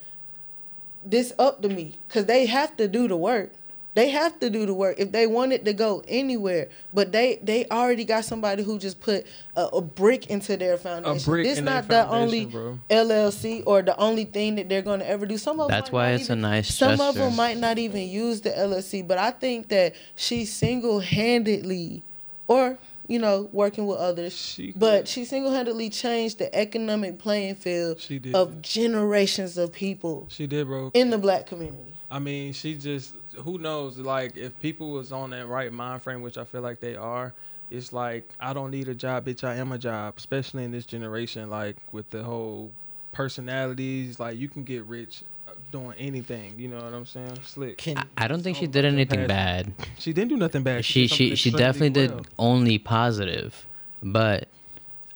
this 1.06 1.34
up 1.38 1.62
to 1.62 1.70
me, 1.70 1.98
cause 2.10 2.26
they 2.26 2.46
have 2.48 2.76
to 2.78 2.88
do 2.88 3.08
the 3.08 3.18
work. 3.18 3.52
They 3.96 4.10
have 4.10 4.40
to 4.42 4.50
do 4.50 4.66
the 4.66 4.74
work 4.74 5.00
if 5.00 5.12
they 5.12 5.26
wanted 5.26 5.66
to 5.66 5.74
go 5.74 6.04
anywhere. 6.08 6.68
But 6.94 7.12
they 7.14 7.40
they 7.42 7.66
already 7.72 8.04
got 8.06 8.26
somebody 8.26 8.62
who 8.62 8.78
just 8.78 9.00
put 9.00 9.26
a, 9.56 9.66
a 9.68 9.82
brick 9.82 10.28
into 10.30 10.58
their 10.58 10.78
foundation. 10.78 11.18
A 11.18 11.26
brick 11.26 11.46
this 11.46 11.58
in 11.60 11.66
their 11.66 11.76
not 11.76 11.88
the 11.88 12.08
only 12.10 12.46
bro. 12.46 12.78
LLC 12.90 13.64
or 13.66 13.82
the 13.82 13.98
only 13.98 14.26
thing 14.26 14.56
that 14.56 14.68
they're 14.70 14.82
gonna 14.82 15.06
ever 15.06 15.26
do. 15.26 15.38
Some 15.38 15.60
of 15.60 15.70
'em 15.70 15.72
That's 15.72 15.92
might 15.92 15.98
why 15.98 16.12
not 16.12 16.20
it's 16.20 16.30
a 16.30 16.34
even- 16.34 16.42
nice 16.42 16.74
Some 16.76 17.00
of 17.02 17.16
them 17.16 17.36
might 17.36 17.58
not 17.58 17.78
even 17.78 18.08
use 18.08 18.42
the 18.42 18.50
LLC, 18.52 19.02
but 19.02 19.18
I 19.18 19.32
think 19.32 19.70
that 19.70 19.96
she 20.18 20.46
single 20.46 21.00
handedly, 21.00 22.04
or 22.48 22.78
you 23.08 23.20
know, 23.20 23.48
working 23.54 23.86
with 23.86 24.00
others, 24.00 24.34
She 24.36 24.74
but 24.76 25.08
she 25.08 25.26
single 25.26 25.52
handedly 25.52 25.90
changed 25.92 26.40
the 26.40 26.54
economic 26.56 27.20
playing 27.20 27.54
field 27.56 28.00
She 28.02 28.18
did. 28.18 28.34
of 28.34 28.62
generations 28.64 29.58
of 29.60 29.72
people 29.72 30.26
She 30.30 30.48
did, 30.48 30.66
bro. 30.68 30.90
in 30.96 31.12
the 31.12 31.18
black 31.20 31.46
community. 31.46 31.94
I 32.10 32.18
mean, 32.20 32.52
she 32.54 32.74
just 32.76 33.14
who 33.44 33.58
knows? 33.58 33.98
Like, 33.98 34.38
if 34.38 34.60
people 34.62 34.92
was 34.92 35.12
on 35.12 35.30
that 35.32 35.48
right 35.48 35.72
mind 35.72 36.02
frame, 36.02 36.22
which 36.22 36.38
I 36.38 36.44
feel 36.44 36.62
like 36.62 36.80
they 36.80 36.96
are, 36.96 37.34
it's 37.72 37.92
like 37.94 38.30
I 38.40 38.54
don't 38.54 38.72
need 38.72 38.88
a 38.90 38.94
job, 38.96 39.26
bitch. 39.26 39.44
I 39.44 39.56
am 39.56 39.72
a 39.72 39.78
job. 39.78 40.14
Especially 40.18 40.64
in 40.64 40.72
this 40.72 40.86
generation, 40.86 41.50
like 41.50 41.78
with 41.92 42.10
the 42.12 42.24
whole 42.24 42.72
personalities, 43.12 44.20
like 44.20 44.38
you 44.38 44.48
can 44.48 44.64
get 44.64 44.84
rich 44.86 45.24
uh, 45.48 45.52
doing 45.72 45.94
anything. 45.98 46.54
You 46.58 46.68
know 46.70 46.78
what 46.78 46.94
I'm 46.94 47.06
saying? 47.06 47.40
Slick. 47.44 47.78
Can 47.78 47.98
I, 47.98 48.04
I 48.18 48.28
don't 48.28 48.44
think 48.44 48.58
she 48.58 48.68
did 48.68 48.86
anything 48.86 49.28
bad. 49.28 49.74
She 49.98 50.14
didn't 50.14 50.30
do 50.30 50.38
nothing 50.38 50.64
bad. 50.64 50.86
She 50.86 51.02
did 51.02 51.10
something 51.10 51.28
she 51.30 51.36
she 51.36 51.50
extremely 51.50 51.60
definitely 51.60 52.08
well. 52.08 52.18
did 52.20 52.28
only 52.38 52.78
positive, 52.78 53.66
but 54.04 54.48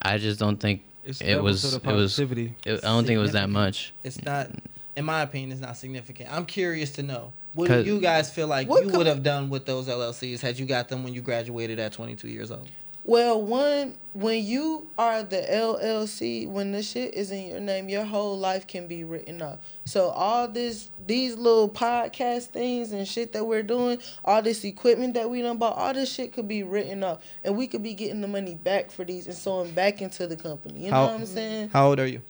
I 0.01 0.17
just 0.17 0.39
don't 0.39 0.57
think 0.57 0.81
It's 1.05 1.21
it 1.21 1.41
was 1.41 1.63
it 1.63 1.73
was. 1.73 1.81
positivity. 1.83 2.55
It, 2.65 2.83
I 2.83 2.87
don't 2.87 3.05
think 3.05 3.17
it 3.17 3.21
was 3.21 3.33
that 3.33 3.49
much. 3.49 3.93
it's 4.03 4.23
not 4.23 4.49
in 4.95 5.05
my 5.05 5.21
opinion 5.21 5.51
it's 5.51 5.61
not 5.61 5.77
significant 5.77 6.29
i'm 6.33 6.45
curious 6.45 6.91
to 6.91 7.01
know 7.03 7.31
what 7.59 7.67
do 7.69 7.83
you 7.83 7.99
guys 7.99 8.31
feel 8.31 8.47
like 8.47 8.67
you 8.67 8.89
would 8.89 9.07
have 9.07 9.23
done 9.23 9.49
with 9.49 9.65
those 9.65 9.87
llcs 9.87 10.39
had 10.41 10.57
you 10.59 10.65
got 10.65 10.87
them 10.89 11.03
when 11.03 11.13
you 11.13 11.21
graduated 11.21 11.79
at 11.79 11.91
22 11.93 12.27
years 12.27 12.51
old 12.51 12.69
Well, 13.05 13.41
one, 13.41 13.95
when 14.13 14.43
you 14.43 14.85
are 14.95 15.23
the 15.23 15.41
LLC, 15.41 16.47
when 16.47 16.73
the 16.73 16.83
shit 16.83 17.15
is 17.15 17.31
in 17.31 17.47
your 17.47 17.59
name, 17.59 17.89
your 17.89 18.03
whole 18.05 18.37
life 18.37 18.67
can 18.67 18.85
be 18.87 19.03
written 19.03 19.41
off. 19.41 19.57
So 19.85 20.09
all 20.09 20.47
this, 20.47 20.91
these 21.07 21.35
little 21.35 21.69
podcast 21.69 22.47
things 22.47 22.91
and 22.91 23.07
shit 23.07 23.31
that 23.33 23.45
we're 23.45 23.63
doing, 23.63 23.97
all 24.23 24.43
this 24.43 24.63
equipment 24.63 25.15
that 25.15 25.27
we 25.27 25.41
done 25.41 25.57
bought, 25.57 25.75
all 25.77 25.93
this 25.93 26.11
shit 26.13 26.33
could 26.33 26.47
be 26.47 26.61
written 26.61 27.03
off, 27.03 27.23
and 27.43 27.57
we 27.57 27.65
could 27.67 27.81
be 27.81 27.95
getting 27.95 28.21
the 28.21 28.27
money 28.27 28.53
back 28.53 28.91
for 28.91 29.03
these 29.05 29.25
and 29.25 29.35
sewing 29.35 29.71
back 29.71 30.01
into 30.03 30.27
the 30.27 30.35
company. 30.35 30.81
You 30.85 30.91
know 30.91 31.01
what 31.05 31.11
I'm 31.13 31.25
saying? 31.25 31.69
how 31.69 31.87
old 31.87 31.99
are 31.99 32.05
you 32.05 32.21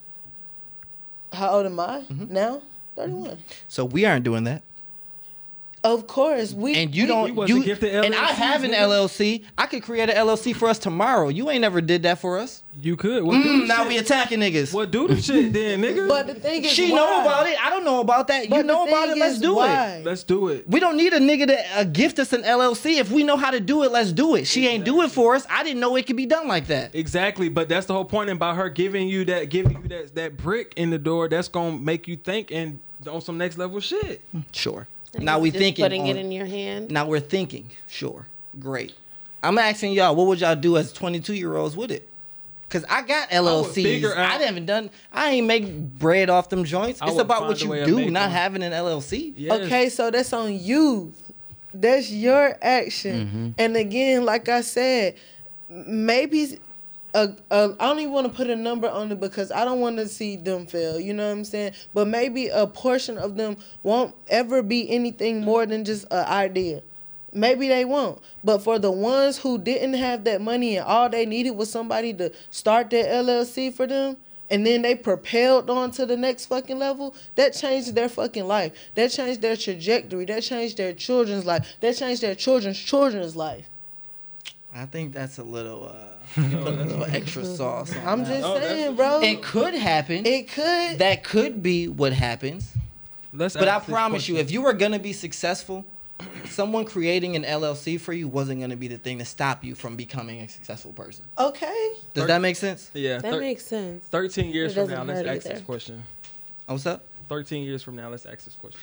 How 1.34 1.50
old 1.58 1.66
am 1.66 1.80
I 1.80 2.02
Mm-hmm. 2.10 2.34
now? 2.34 2.62
Thirty-one. 2.96 3.38
so 3.68 3.84
we 3.84 4.06
aren't 4.06 4.24
doing 4.24 4.44
that 4.46 4.62
Of 5.82 6.08
course, 6.08 6.54
we 6.54 6.76
and 6.76 6.94
you 6.94 7.04
we- 7.04 7.08
don't 7.08 7.36
wasn't 7.36 7.60
you 7.60 7.64
gifted 7.66 7.96
and 8.04 8.14
i 8.14 8.26
have 8.34 8.66
an 8.66 8.72
llc 8.72 9.44
i 9.58 9.66
could 9.66 9.82
create 9.82 10.10
an 10.10 10.16
llc 10.28 10.54
for 10.58 10.68
us 10.68 10.78
tomorrow 10.78 11.30
you 11.30 11.50
ain't 11.50 11.62
never 11.62 11.80
did 11.80 12.04
that 12.04 12.20
for 12.20 12.38
us 12.38 12.64
You 12.82 12.98
could. 12.98 13.24
Well, 13.24 13.38
Mm, 13.42 13.66
now 13.68 13.80
shit. 13.80 13.88
we 13.88 13.98
attacking 13.98 14.40
niggas 14.40 14.74
Well, 14.74 14.86
do 14.86 15.08
the 15.08 15.22
shit 15.22 15.54
then, 15.54 15.82
nigga. 15.82 16.08
But 16.10 16.28
the 16.28 16.34
thing 16.34 16.66
is, 16.66 16.72
she 16.72 16.92
why? 16.92 16.98
know 16.98 17.22
about 17.22 17.48
it 17.48 17.58
i 17.64 17.70
don't 17.70 17.86
know 17.86 18.02
about 18.02 18.28
that 18.28 18.50
But 18.50 18.58
you 18.58 18.64
know 18.64 18.88
about 18.88 19.08
it 19.10 19.18
let's 19.18 19.36
is 19.36 19.42
do 19.42 19.62
it? 19.62 20.04
Let's 20.06 20.24
do 20.24 20.50
it. 20.50 20.68
we 20.70 20.82
don't 20.82 20.98
need 20.98 21.14
a 21.14 21.20
nigga 21.20 21.48
to 21.48 21.78
uh, 21.80 21.84
gift 21.86 22.20
us 22.20 22.34
an 22.34 22.44
LLC. 22.44 23.00
If 23.00 23.10
we 23.12 23.24
know 23.24 23.38
how 23.38 23.52
to 23.52 23.60
do 23.62 23.84
it, 23.84 23.92
let's 23.94 24.12
do 24.12 24.36
it. 24.36 24.46
She 24.48 24.68
ain't 24.68 24.84
do 24.84 25.02
it 25.04 25.12
for 25.12 25.36
us. 25.36 25.46
I 25.50 25.64
didn't 25.64 25.80
know 25.80 25.96
it 25.96 26.06
could 26.08 26.16
be 26.18 26.26
done 26.26 26.48
like 26.48 26.68
that. 26.68 26.94
Exactly, 26.96 27.48
but 27.50 27.70
that's 27.70 27.86
the 27.86 27.94
whole 27.94 28.06
point 28.06 28.30
about 28.30 28.56
her 28.58 28.70
giving 28.70 29.08
you 29.08 29.24
that, 29.26 29.50
giving 29.50 29.82
you 29.82 29.88
that 29.90 30.16
that 30.16 30.38
brick 30.38 30.74
in 30.76 30.90
the 30.90 30.98
door. 30.98 31.28
That's 31.30 31.48
gonna 31.48 31.78
make 31.78 32.08
you 32.08 32.16
think 32.18 32.52
and 32.52 32.80
on 33.10 33.22
some 33.22 33.38
next 33.38 33.58
level 33.58 33.80
shit. 33.80 34.22
Sure. 34.52 34.88
And 35.16 35.26
now 35.26 35.39
we 35.39 35.49
just 35.51 35.60
thinking. 35.60 35.84
putting 35.84 36.07
it 36.07 36.18
in 36.18 36.32
your 36.32 36.45
hand. 36.45 36.91
now 36.91 37.05
we're 37.07 37.20
thinking. 37.20 37.70
Sure. 37.88 38.28
Great. 38.60 38.93
I'm 39.41 39.57
asking 39.57 39.93
y'all, 39.93 40.16
what 40.16 40.28
would 40.28 40.41
y'all 40.41 40.55
do 40.55 40.78
as 40.78 40.91
22 40.93 41.34
year 41.34 41.55
olds 41.55 41.76
with 41.76 41.91
it? 41.91 42.07
Cause 42.70 42.86
I 42.88 43.01
got 43.01 43.30
LLCs. 43.32 43.74
figure 43.74 44.16
I, 44.16 44.36
out- 44.36 44.41
haven't 44.41 44.68
done. 44.68 44.91
I 45.12 45.32
ain't 45.32 45.47
make 45.47 45.74
bread 45.97 46.30
off 46.30 46.49
them 46.49 46.64
joints. 46.64 47.01
I 47.01 47.07
It's 47.07 47.18
about 47.18 47.47
what 47.47 47.60
you 47.60 47.84
do, 47.86 48.12
not 48.12 48.24
one. 48.24 48.32
having 48.32 48.62
an 48.62 48.72
LLC. 48.74 49.34
Yes. 49.36 49.62
Okay, 49.62 49.89
so 49.89 50.12
that's 50.12 50.32
on 50.34 50.60
you. 50.60 51.12
That's 51.74 52.12
your 52.12 52.55
action. 52.62 53.26
Mm-hmm. 53.28 53.49
And 53.57 53.76
again, 53.76 54.24
like 54.26 54.49
I 54.49 54.62
said, 54.62 55.16
maybe 55.68 56.60
a, 57.14 57.30
a, 57.49 57.76
I 57.80 57.88
don't 57.88 57.99
even 57.99 58.14
want 58.14 58.28
to 58.28 58.34
put 58.34 58.49
a 58.49 58.55
number 58.55 58.89
on 58.89 59.12
it 59.12 59.20
because 59.20 59.51
I 59.51 59.66
don't 59.66 59.80
want 59.80 59.97
to 59.97 60.07
see 60.07 60.36
them 60.36 60.66
fail. 60.66 60.99
You 60.99 61.14
know 61.14 61.26
what 61.26 61.32
I'm 61.32 61.45
saying? 61.45 61.74
But 61.93 62.07
maybe 62.07 62.47
a 62.47 62.68
portion 62.68 63.18
of 63.18 63.36
them 63.36 63.57
won't 63.84 64.16
ever 64.28 64.62
be 64.62 64.89
anything 64.89 65.41
more 65.41 65.66
than 65.66 65.86
just 65.86 66.05
an 66.12 66.26
idea. 66.26 66.82
Maybe 67.32 67.68
they 67.68 67.86
won't. 67.86 68.22
But 68.43 68.60
for 68.60 68.80
the 68.80 68.91
ones 68.91 69.38
who 69.38 69.57
didn't 69.57 69.93
have 69.93 70.24
that 70.24 70.41
money 70.41 70.78
and 70.78 70.86
all 70.86 71.10
they 71.10 71.26
needed 71.26 71.51
was 71.51 71.72
somebody 71.72 72.14
to 72.16 72.32
start 72.49 72.89
their 72.89 73.05
LLC 73.05 73.74
for 73.74 73.86
them, 73.86 74.18
and 74.49 74.66
then 74.66 74.82
they 74.82 74.95
propelled 74.95 75.70
on 75.70 75.91
to 75.91 76.07
the 76.07 76.18
next 76.18 76.47
fucking 76.47 76.80
level, 76.80 77.16
that 77.36 77.53
changed 77.53 77.93
their 77.93 78.10
fucking 78.10 78.45
life. 78.45 78.74
That 78.95 79.12
changed 79.12 79.41
their 79.41 79.55
trajectory. 79.55 80.26
That 80.26 80.41
changed 80.41 80.78
their 80.78 80.93
children's 80.93 81.45
life. 81.45 81.68
That 81.82 81.95
changed 81.95 82.24
their 82.24 82.34
children's 82.34 82.80
children's 82.80 83.36
life. 83.36 83.70
I 84.74 84.86
think 84.86 85.14
that's 85.14 85.38
a 85.38 85.43
little, 85.43 85.88
uh, 85.88 86.19
put 86.36 86.54
a 86.54 86.60
little 86.84 87.04
extra 87.06 87.44
sauce. 87.46 87.96
on 87.96 88.08
I'm 88.08 88.20
that. 88.24 88.28
just 88.28 88.44
Oh, 88.46 88.60
saying, 88.60 88.96
bro. 88.96 89.22
It 89.22 89.42
could 89.42 89.74
happen. 89.74 90.26
It 90.26 90.48
could. 90.50 91.00
that 91.00 91.24
could 91.24 91.62
be 91.64 91.88
what 91.88 92.14
happens. 92.14 92.74
Let's 93.34 93.56
But 93.56 93.68
I 93.68 93.76
ask 93.76 93.86
this 93.86 93.94
promise 93.94 94.28
you, 94.28 94.38
if 94.38 94.52
you 94.52 94.66
are 94.66 94.74
gonna 94.74 95.00
be 95.00 95.14
successful, 95.14 95.86
someone 96.46 96.86
creating 96.86 97.36
an 97.36 97.44
LLC 97.44 98.00
for 98.00 98.12
you 98.14 98.28
wasn't 98.28 98.60
going 98.60 98.72
to 98.72 98.76
be 98.76 98.90
the 98.90 98.98
thing 98.98 99.20
to 99.20 99.26
stop 99.26 99.64
you 99.64 99.74
from 99.74 99.96
becoming 99.96 100.42
a 100.42 100.50
successful 100.50 100.92
person. 100.92 101.24
Okay. 101.38 101.92
Does 102.14 102.28
that 102.28 102.42
make 102.42 102.58
sense? 102.58 102.92
Yeah. 102.94 103.20
That 103.20 103.34
thir- 103.34 103.40
makes 103.40 103.66
sense. 103.66 104.04
13 104.06 104.52
years 104.52 104.76
It 104.76 104.82
from 104.82 104.90
now, 104.90 105.04
let's 105.04 105.20
hurt 105.26 105.38
ask 105.38 105.48
this 105.48 105.62
question. 105.62 106.04
Oh, 106.68 106.74
what's 106.74 106.86
up? 106.86 107.06
13 107.30 107.64
years 107.64 107.84
from 107.84 107.96
now, 107.96 108.10
let's 108.10 108.26
ask 108.26 108.44
this 108.44 108.56
question. 108.56 108.82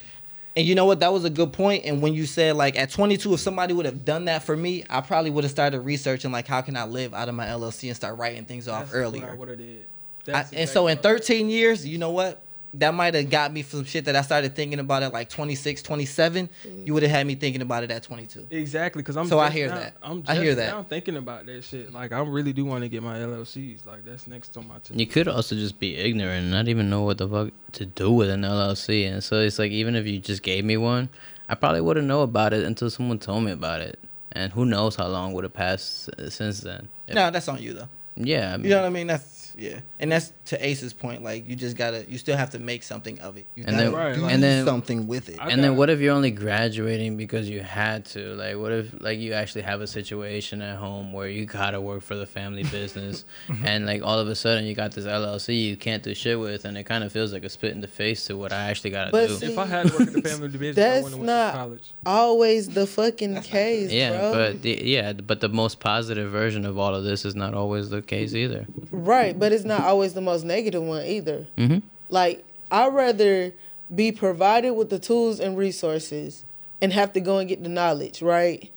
And 0.56 0.66
you 0.66 0.74
know 0.74 0.86
what? 0.86 1.00
That 1.00 1.12
was 1.12 1.24
a 1.26 1.30
good 1.30 1.52
point. 1.52 1.84
And 1.84 2.00
when 2.00 2.14
you 2.14 2.24
said 2.24 2.56
like 2.56 2.76
at 2.78 2.90
22, 2.90 3.34
if 3.34 3.40
somebody 3.40 3.74
would 3.74 3.84
have 3.84 4.04
done 4.06 4.24
that 4.24 4.42
for 4.42 4.56
me, 4.56 4.84
I 4.88 5.02
probably 5.02 5.30
would 5.30 5.44
have 5.44 5.50
started 5.50 5.80
researching 5.80 6.32
like 6.32 6.46
how 6.48 6.62
can 6.62 6.76
I 6.76 6.84
live 6.86 7.12
out 7.12 7.28
of 7.28 7.34
my 7.34 7.46
LLC 7.46 7.88
and 7.88 7.96
start 7.96 8.16
writing 8.18 8.46
things 8.46 8.66
off 8.66 8.84
That's 8.90 8.92
what 8.94 8.98
I 8.98 9.02
earlier. 9.02 9.34
would 9.36 9.48
have 9.50 9.58
did. 9.58 9.84
I, 10.28 10.44
and 10.54 10.68
so 10.68 10.86
in 10.88 10.94
exactly 10.94 11.12
what 11.12 11.14
I- 11.14 11.18
13 11.18 11.50
years, 11.50 11.86
you 11.86 11.98
know 11.98 12.10
what? 12.10 12.42
That 12.78 12.92
might 12.94 13.14
have 13.14 13.30
got 13.30 13.52
me 13.52 13.62
some 13.62 13.84
shit 13.84 14.04
that 14.04 14.14
I 14.16 14.22
started 14.22 14.54
thinking 14.54 14.78
about 14.80 15.02
at 15.02 15.12
like 15.12 15.28
26, 15.30 15.82
27. 15.82 16.48
You 16.84 16.92
would 16.94 17.02
have 17.02 17.10
had 17.10 17.26
me 17.26 17.34
thinking 17.34 17.62
about 17.62 17.84
it 17.84 17.90
at 17.90 18.02
22. 18.02 18.48
Exactly, 18.50 19.00
because 19.02 19.16
I'm. 19.16 19.26
So 19.26 19.38
I 19.38 19.50
hear 19.50 19.68
now- 19.68 19.74
that. 19.76 19.96
I'm 20.02 20.22
I 20.26 20.34
hear 20.36 20.54
that. 20.54 20.70
Now 20.70 20.82
thinking 20.82 21.16
about 21.16 21.46
that 21.46 21.64
shit. 21.64 21.92
Like 21.92 22.12
I 22.12 22.20
really 22.20 22.52
do 22.52 22.64
want 22.64 22.82
to 22.82 22.88
get 22.88 23.02
my 23.02 23.18
LLCs. 23.18 23.86
Like 23.86 24.04
that's 24.04 24.26
next 24.26 24.56
on 24.56 24.68
my 24.68 24.78
to. 24.78 24.94
You 24.94 25.06
could 25.06 25.28
also 25.28 25.54
just 25.54 25.78
be 25.78 25.96
ignorant 25.96 26.42
and 26.44 26.50
not 26.50 26.68
even 26.68 26.90
know 26.90 27.02
what 27.02 27.18
the 27.18 27.28
fuck 27.28 27.50
to 27.72 27.86
do 27.86 28.10
with 28.12 28.28
an 28.30 28.42
LLC. 28.42 29.10
And 29.10 29.22
so 29.24 29.36
it's 29.40 29.58
like 29.58 29.70
even 29.72 29.96
if 29.96 30.06
you 30.06 30.18
just 30.18 30.42
gave 30.42 30.64
me 30.64 30.76
one, 30.76 31.08
I 31.48 31.54
probably 31.54 31.80
wouldn't 31.80 32.06
know 32.06 32.22
about 32.22 32.52
it 32.52 32.64
until 32.64 32.90
someone 32.90 33.18
told 33.18 33.44
me 33.44 33.52
about 33.52 33.80
it. 33.80 33.98
And 34.32 34.52
who 34.52 34.66
knows 34.66 34.96
how 34.96 35.06
long 35.06 35.32
would 35.32 35.44
have 35.44 35.54
passed 35.54 36.10
uh, 36.18 36.28
since 36.28 36.60
then. 36.60 36.88
If- 37.06 37.14
No, 37.14 37.30
that's 37.30 37.48
on 37.48 37.62
you 37.62 37.72
though. 37.72 37.88
Yeah, 38.18 38.54
I 38.54 38.56
mean, 38.56 38.64
You 38.64 38.70
know 38.70 38.80
what 38.82 38.86
I 38.86 38.90
mean? 38.90 39.06
That's 39.08 39.24
yeah. 39.56 39.80
And 39.98 40.12
that's 40.12 40.32
to 40.46 40.64
Ace's 40.66 40.92
point. 40.92 41.22
Like 41.22 41.48
you 41.48 41.56
just 41.56 41.76
gotta, 41.76 42.04
you 42.08 42.18
still 42.18 42.36
have 42.36 42.50
to 42.50 42.58
make 42.58 42.82
something 42.82 43.18
of 43.20 43.36
it. 43.38 43.46
You 43.54 43.64
And 43.66 43.76
gotta 43.76 43.84
then- 43.90 43.92
Right, 43.94 44.14
do 44.14 44.20
like- 44.20 44.32
and 44.34 44.42
then- 44.42 44.64
something 44.66 45.06
with 45.06 45.28
it. 45.30 45.38
I 45.40 45.48
and 45.48 45.62
then 45.64 45.72
got- 45.72 45.78
what 45.78 45.90
if 45.90 46.00
you're 46.00 46.14
only 46.14 46.30
graduating 46.30 47.16
because 47.16 47.48
you 47.48 47.60
had 47.60 48.04
to? 48.06 48.34
Like, 48.34 48.56
what 48.58 48.72
if 48.72 48.94
like 49.00 49.18
you 49.18 49.32
actually 49.32 49.62
have 49.62 49.80
a 49.80 49.86
situation 49.86 50.60
at 50.62 50.76
home 50.76 51.12
where 51.12 51.28
you 51.28 51.46
gotta 51.60 51.80
work 51.80 52.02
for 52.02 52.16
the 52.16 52.26
family 52.26 52.64
business, 52.64 53.24
and 53.64 53.86
like 53.86 54.02
all 54.02 54.18
of 54.18 54.28
a 54.28 54.34
sudden 54.34 54.64
you 54.66 54.74
got 54.74 54.92
this 54.92 55.04
LLC 55.06 55.64
you 55.68 55.76
can't 55.76 56.02
do 56.02 56.14
shit 56.14 56.38
with, 56.38 56.64
and 56.64 56.76
it 56.76 56.84
kind 56.84 57.02
of 57.02 57.10
feels 57.12 57.32
like 57.32 57.44
a 57.44 57.48
spit 57.48 57.72
in 57.72 57.80
the 57.80 57.88
face 57.88 58.26
to 58.26 58.36
what 58.36 58.52
I 58.52 58.68
actually 58.70 58.90
gotta 58.90 59.10
But 59.10 59.28
do. 59.28 59.36
see- 59.36 59.46
If 59.46 59.58
I 59.58 59.66
had 59.66 59.90
worked 59.90 60.08
in 60.08 60.12
the 60.12 60.22
family 60.28 60.48
business, 60.58 60.76
I 60.76 60.80
That's 60.80 61.02
wouldn't 61.04 61.20
went 61.22 61.52
to 61.52 61.58
college. 61.58 61.92
Always 62.04 62.68
the 62.68 62.86
fucking 62.86 63.42
case, 63.42 63.90
yeah, 63.90 64.10
bro. 64.10 64.32
but 64.32 64.62
the, 64.62 64.80
yeah, 64.84 65.12
but 65.14 65.40
the 65.40 65.48
most 65.48 65.80
positive 65.80 66.30
version 66.30 66.64
of 66.66 66.78
all 66.78 66.94
of 66.94 67.04
this 67.04 67.24
is 67.24 67.34
not 67.34 67.54
always 67.54 67.88
the 67.88 68.02
case 68.02 68.34
either. 68.34 68.66
right, 68.90 69.38
but 69.38 69.45
it's 69.52 69.64
not 69.64 69.82
always 69.82 70.14
the 70.14 70.20
most 70.20 70.44
negative 70.44 70.82
one 70.82 71.04
either. 71.04 71.46
hmm 71.56 71.78
Like 72.08 72.44
I'd 72.70 72.92
rather 72.92 73.52
be 73.94 74.12
provided 74.12 74.72
with 74.72 74.90
the 74.90 74.98
tools 74.98 75.38
and 75.40 75.56
resources 75.56 76.44
and 76.82 76.92
have 76.92 77.12
to 77.12 77.20
go 77.20 77.38
and 77.38 77.48
get 77.48 77.62
the 77.62 77.68
knowledge, 77.68 78.22
right? 78.22 78.70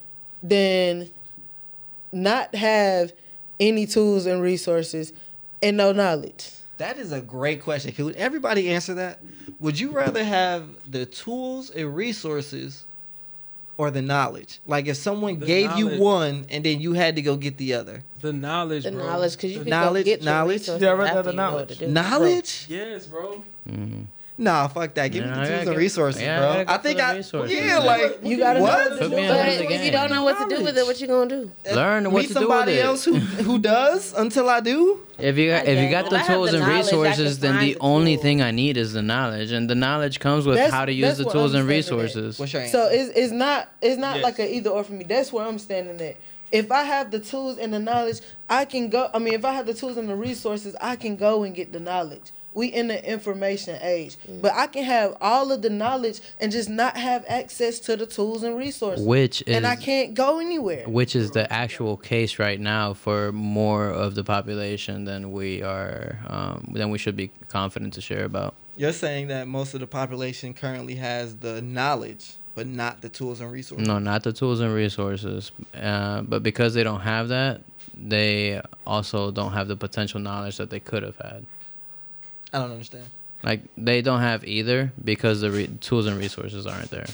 Than 0.44 1.10
not 2.12 2.54
have 2.56 3.12
any 3.60 3.86
tools 3.86 4.26
and 4.26 4.42
resources 4.42 5.14
and 5.62 5.78
no 5.78 5.92
knowledge. 5.92 6.52
That 6.78 6.98
is 6.98 7.12
a 7.12 7.20
great 7.20 7.62
question. 7.62 7.92
Could 7.92 8.16
everybody 8.16 8.70
answer 8.70 8.94
that? 8.96 9.22
Would 9.60 9.78
you 9.80 9.92
rather 9.92 10.24
have 10.24 10.70
the 10.90 11.06
tools 11.06 11.70
and 11.72 11.94
resources 11.94 12.86
or 13.80 13.90
the 13.90 14.02
knowledge? 14.02 14.60
Like 14.68 14.88
if 14.88 14.98
someone 14.98 15.40
The 15.40 15.46
gave 15.46 15.76
you 15.78 15.88
one 16.02 16.46
and 16.50 16.66
then 16.66 16.82
you 16.82 16.92
had 16.94 17.16
to 17.16 17.22
go 17.22 17.38
get 17.38 17.56
the 17.58 17.74
other. 17.76 18.04
The 18.20 18.34
knowledge, 18.34 18.84
The 18.84 18.92
bro. 18.92 19.06
knowledge, 19.06 19.38
because 19.38 19.52
you 19.54 19.60
The- 19.60 19.64
can 19.64 19.70
knowledge- 19.72 20.06
go 20.06 20.12
get 20.12 20.24
knowledge. 20.24 20.68
Yeah, 20.68 20.74
I'd 20.76 21.00
rather 21.00 21.24
the 21.24 21.30
you 21.32 21.38
know 21.38 21.50
knowledge. 21.52 21.68
to 21.70 21.76
do. 21.76 21.88
Knowledge? 21.88 22.66
Yes, 22.70 23.08
bro. 23.08 23.42
Mm-hmm. 23.70 24.02
Nah, 24.42 24.70
fuck 24.70 24.94
that. 24.94 25.10
Give 25.12 25.26
Yeah, 25.26 25.32
me 25.36 25.42
the 25.42 25.48
tools 25.58 25.68
and 25.68 25.78
resources, 25.78 26.22
yeah, 26.22 26.40
bro. 26.40 26.54
gotta 26.66 26.72
I 26.72 26.78
think 26.78 26.98
the 26.98 27.04
I 27.06 27.16
resources. 27.18 27.58
yeah, 27.58 27.78
like 27.80 28.20
You 28.24 28.38
gotta 28.38 28.62
what? 28.62 28.90
know 28.92 28.98
Put 28.98 29.10
me 29.12 29.28
But 29.28 29.46
the 29.46 29.64
if 29.64 29.70
game. 29.70 29.84
you 29.86 29.92
don't 29.92 30.10
know 30.10 30.24
what 30.24 30.38
to 30.50 30.56
do 30.56 30.64
with 30.64 30.78
it, 30.78 30.86
what 30.86 31.02
you 31.02 31.08
gonna 31.08 31.30
do? 31.30 31.52
Learn 31.76 32.06
what 32.12 32.22
Meet 32.22 32.28
to 32.30 32.34
do 32.36 32.40
with 32.40 32.46
it. 32.48 32.50
somebody 32.50 32.80
else 32.80 33.04
who 33.04 33.16
who 33.16 33.60
does 33.60 34.14
until 34.14 34.50
I 34.50 34.62
do. 34.62 35.02
If 35.18 35.38
you 35.38 35.50
got, 35.50 35.68
if 35.68 35.78
you 35.84 35.90
got 35.90 36.10
the 36.10 36.20
tools 36.20 36.52
the 36.52 36.58
and 36.60 36.66
knowledge, 36.66 36.86
I 36.88 36.90
can 36.90 37.00
resources, 37.02 37.40
then 37.40 37.60
the 37.60 37.74
the 37.74 37.80
only 37.82 38.14
tools. 38.16 38.24
thing 38.24 38.42
I 38.42 38.52
need 38.52 38.78
is 38.78 38.94
the 38.94 39.02
knowledge, 39.02 39.52
and 39.52 39.70
the 39.70 39.76
knowledge 39.76 40.22
comes 40.22 40.46
with 40.46 40.56
That's- 40.56 40.74
how 40.74 40.86
to 40.86 40.94
use 40.94 41.18
the 41.18 41.26
tools 41.26 41.54
I'm 41.54 41.60
and 41.62 41.70
resources. 41.70 42.40
What's 42.40 42.54
your 42.54 42.62
answer? 42.62 42.78
So 42.78 42.88
it's 42.88 43.10
it's 43.18 43.34
not 43.34 43.68
it's 43.82 43.98
not 43.98 44.16
Yes. 44.16 44.24
like 44.24 44.40
an 44.40 44.48
either 44.48 44.70
or 44.70 44.86
for 44.86 44.94
me. 44.94 45.04
That's 45.04 45.34
where 45.34 45.46
I'm 45.46 45.60
standing 45.60 46.00
at. 46.00 46.16
If 46.52 46.72
I 46.72 46.84
have 46.84 47.12
the 47.12 47.20
tools 47.20 47.58
and 47.58 47.74
the 47.74 47.80
knowledge, 47.80 48.22
I 48.50 48.64
can 48.64 48.88
go. 48.90 49.10
I 49.14 49.20
mean, 49.20 49.34
if 49.34 49.44
I 49.44 49.52
have 49.52 49.66
the 49.66 49.74
tools 49.74 49.98
and 49.98 50.08
the 50.10 50.16
resources, 50.16 50.78
I 50.80 50.96
can 50.96 51.18
go 51.18 51.44
and 51.44 51.54
get 51.54 51.74
the 51.74 51.80
knowledge. 51.82 52.32
We 52.54 52.68
in 52.68 52.88
the 52.88 53.10
information 53.10 53.78
age, 53.82 54.18
but 54.42 54.52
I 54.54 54.68
can 54.68 54.84
have 54.84 55.16
all 55.22 55.52
of 55.52 55.62
the 55.62 55.70
knowledge 55.70 56.20
and 56.42 56.52
just 56.52 56.68
not 56.70 56.98
have 56.98 57.24
access 57.28 57.80
to 57.82 57.96
the 57.96 58.06
tools 58.06 58.44
and 58.44 58.58
resources, 58.58 59.06
which 59.06 59.42
is 59.44 59.56
and 59.56 59.68
I 59.68 59.76
can't 59.76 60.14
go 60.16 60.40
anywhere. 60.40 60.84
which 60.88 61.16
is 61.16 61.32
the 61.32 61.52
actual 61.54 61.96
case 61.96 62.40
right 62.40 62.60
now 62.60 62.94
for 62.94 63.32
more 63.32 63.88
of 63.90 64.16
the 64.16 64.24
population 64.24 65.06
than 65.06 65.32
we 65.32 65.62
are 65.62 66.20
um, 66.28 66.72
than 66.74 66.90
we 66.90 66.98
should 66.98 67.16
be 67.16 67.30
confident 67.50 67.94
to 67.94 68.02
share 68.02 68.26
about. 68.26 68.56
You're 68.76 68.94
saying 68.94 69.28
that 69.28 69.48
most 69.48 69.74
of 69.74 69.82
the 69.82 69.88
population 69.88 70.54
currently 70.54 70.96
has 70.96 71.36
the 71.38 71.62
knowledge, 71.62 72.32
but 72.56 72.66
not 72.66 73.02
the 73.02 73.10
tools 73.10 73.42
and 73.42 73.52
resources. 73.52 73.88
No, 73.88 74.00
not 74.00 74.24
the 74.24 74.34
tools 74.34 74.60
and 74.60 74.74
resources, 74.74 75.52
uh, 75.76 76.22
but 76.22 76.42
because 76.44 76.74
they 76.74 76.84
don't 76.84 77.02
have 77.02 77.28
that, 77.28 77.62
they 77.94 78.62
also 78.88 79.32
don't 79.32 79.52
have 79.52 79.68
the 79.68 79.76
potential 79.76 80.20
knowledge 80.20 80.58
that 80.58 80.70
they 80.70 80.80
could 80.80 81.04
have 81.04 81.18
had. 81.18 81.46
I 82.54 82.60
don't 82.60 82.72
understand. 82.72 83.06
Like 83.44 83.62
they 83.78 84.02
don't 84.02 84.22
have 84.22 84.44
either 84.46 84.92
because 85.04 85.42
the 85.42 85.52
re- 85.52 85.68
tools 85.80 86.08
and 86.08 86.18
resources 86.18 86.66
aren't 86.68 86.90
there. 86.92 87.06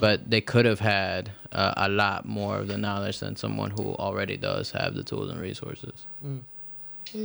But 0.00 0.30
they 0.30 0.40
could 0.40 0.64
have 0.64 0.80
had 0.80 1.30
uh, 1.52 1.74
a 1.76 1.88
lot 1.88 2.24
more 2.24 2.56
of 2.58 2.68
the 2.68 2.78
knowledge 2.78 3.18
than 3.20 3.36
someone 3.36 3.70
who 3.70 3.94
already 3.94 4.36
does 4.36 4.70
have 4.70 4.94
the 4.94 5.02
tools 5.02 5.30
and 5.30 5.38
resources. 5.40 6.06
Mm, 6.24 6.40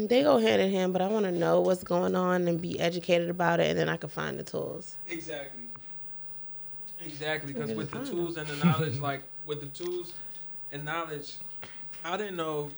They 0.10 0.24
go 0.24 0.40
hand 0.40 0.62
in 0.62 0.72
hand, 0.72 0.92
but 0.92 1.02
I 1.02 1.08
want 1.08 1.26
to 1.26 1.32
know 1.32 1.62
what's 1.62 1.84
going 1.84 2.16
on 2.16 2.48
and 2.48 2.60
be 2.60 2.78
educated 2.80 3.30
about 3.30 3.60
it, 3.62 3.70
and 3.70 3.80
then 3.80 3.88
I 3.88 3.96
can 3.98 4.10
find 4.10 4.38
the 4.38 4.44
tools. 4.44 4.96
Exactly. 5.08 5.62
Exactly, 7.06 7.54
because 7.54 7.72
with 7.72 7.92
the 7.92 7.98
find 7.98 8.08
tools 8.08 8.38
and 8.38 8.48
the 8.48 8.66
knowledge, 8.66 8.98
like 9.00 9.24
with 9.46 9.62
the 9.62 9.68
tools 9.84 10.14
and 10.72 10.84
knowledge, 10.84 11.34
I 12.04 12.18
didn't 12.18 12.36
know. 12.36 12.72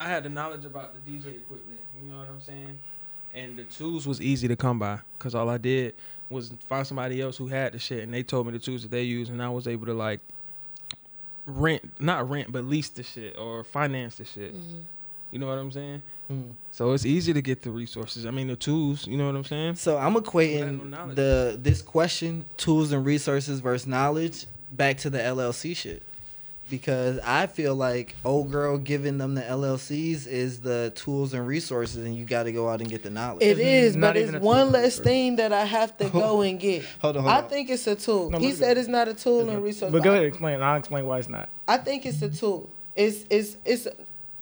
I 0.00 0.08
had 0.08 0.22
the 0.24 0.28
knowledge 0.28 0.64
about 0.64 0.92
the 0.94 1.10
DJ 1.10 1.36
equipment. 1.36 1.78
You 2.00 2.10
know 2.10 2.18
what 2.18 2.28
I'm 2.28 2.40
saying? 2.40 2.78
And 3.34 3.56
the 3.56 3.64
tools 3.64 4.06
was 4.06 4.20
easy 4.20 4.48
to 4.48 4.56
come 4.56 4.78
by 4.78 5.00
because 5.18 5.34
all 5.34 5.48
I 5.48 5.58
did 5.58 5.94
was 6.30 6.52
find 6.68 6.86
somebody 6.86 7.20
else 7.20 7.36
who 7.36 7.46
had 7.46 7.72
the 7.72 7.78
shit, 7.78 8.02
and 8.02 8.12
they 8.12 8.22
told 8.22 8.46
me 8.46 8.52
the 8.52 8.58
tools 8.58 8.82
that 8.82 8.90
they 8.90 9.02
use, 9.02 9.28
and 9.28 9.42
I 9.42 9.48
was 9.48 9.66
able 9.66 9.86
to 9.86 9.94
like 9.94 10.20
rent, 11.46 12.00
not 12.00 12.28
rent, 12.28 12.52
but 12.52 12.64
lease 12.64 12.90
the 12.90 13.02
shit 13.02 13.36
or 13.38 13.64
finance 13.64 14.16
the 14.16 14.24
shit. 14.24 14.54
You 15.30 15.38
know 15.38 15.46
what 15.46 15.58
I'm 15.58 15.70
saying? 15.70 16.02
Mm. 16.30 16.52
So 16.70 16.92
it's 16.92 17.04
easy 17.04 17.32
to 17.32 17.42
get 17.42 17.62
the 17.62 17.70
resources. 17.70 18.26
I 18.26 18.30
mean, 18.30 18.48
the 18.48 18.56
tools. 18.56 19.06
You 19.06 19.16
know 19.16 19.26
what 19.26 19.36
I'm 19.36 19.44
saying? 19.44 19.76
So 19.76 19.98
I'm 19.98 20.14
equating 20.14 20.90
knowledge. 20.90 21.16
the 21.16 21.58
this 21.60 21.82
question, 21.82 22.44
tools 22.56 22.92
and 22.92 23.04
resources 23.04 23.60
versus 23.60 23.86
knowledge, 23.86 24.46
back 24.72 24.98
to 24.98 25.10
the 25.10 25.18
LLC 25.18 25.76
shit. 25.76 26.02
Because 26.70 27.18
I 27.20 27.46
feel 27.46 27.74
like 27.74 28.14
old 28.24 28.50
girl 28.50 28.76
giving 28.78 29.18
them 29.18 29.34
the 29.34 29.40
LLCs 29.42 30.26
is 30.26 30.60
the 30.60 30.92
tools 30.94 31.32
and 31.34 31.46
resources, 31.46 32.04
and 32.04 32.14
you 32.14 32.24
got 32.24 32.42
to 32.44 32.52
go 32.52 32.68
out 32.68 32.80
and 32.80 32.90
get 32.90 33.02
the 33.02 33.10
knowledge. 33.10 33.42
It 33.42 33.58
is, 33.58 33.96
not 33.96 34.14
but 34.14 34.16
it's 34.16 34.32
one 34.32 34.66
tool. 34.66 34.72
less 34.72 34.98
thing 34.98 35.36
that 35.36 35.52
I 35.52 35.64
have 35.64 35.96
to 35.98 36.08
go 36.10 36.42
and 36.42 36.60
get. 36.60 36.84
Hold 37.00 37.16
on, 37.16 37.22
hold 37.24 37.34
I 37.34 37.42
on. 37.42 37.48
think 37.48 37.70
it's 37.70 37.86
a 37.86 37.96
tool. 37.96 38.30
No, 38.30 38.38
he 38.38 38.52
said 38.52 38.76
it's 38.76 38.88
not 38.88 39.08
a 39.08 39.14
tool 39.14 39.48
and 39.48 39.62
resource. 39.62 39.92
But 39.92 40.02
go 40.02 40.12
ahead, 40.12 40.24
explain. 40.24 40.60
I'll 40.62 40.76
explain 40.78 41.06
why 41.06 41.18
it's 41.18 41.28
not. 41.28 41.48
I 41.66 41.78
think 41.78 42.04
it's 42.04 42.20
a 42.22 42.28
tool. 42.28 42.68
It's 42.94 43.24
it's 43.30 43.56
it's 43.64 43.88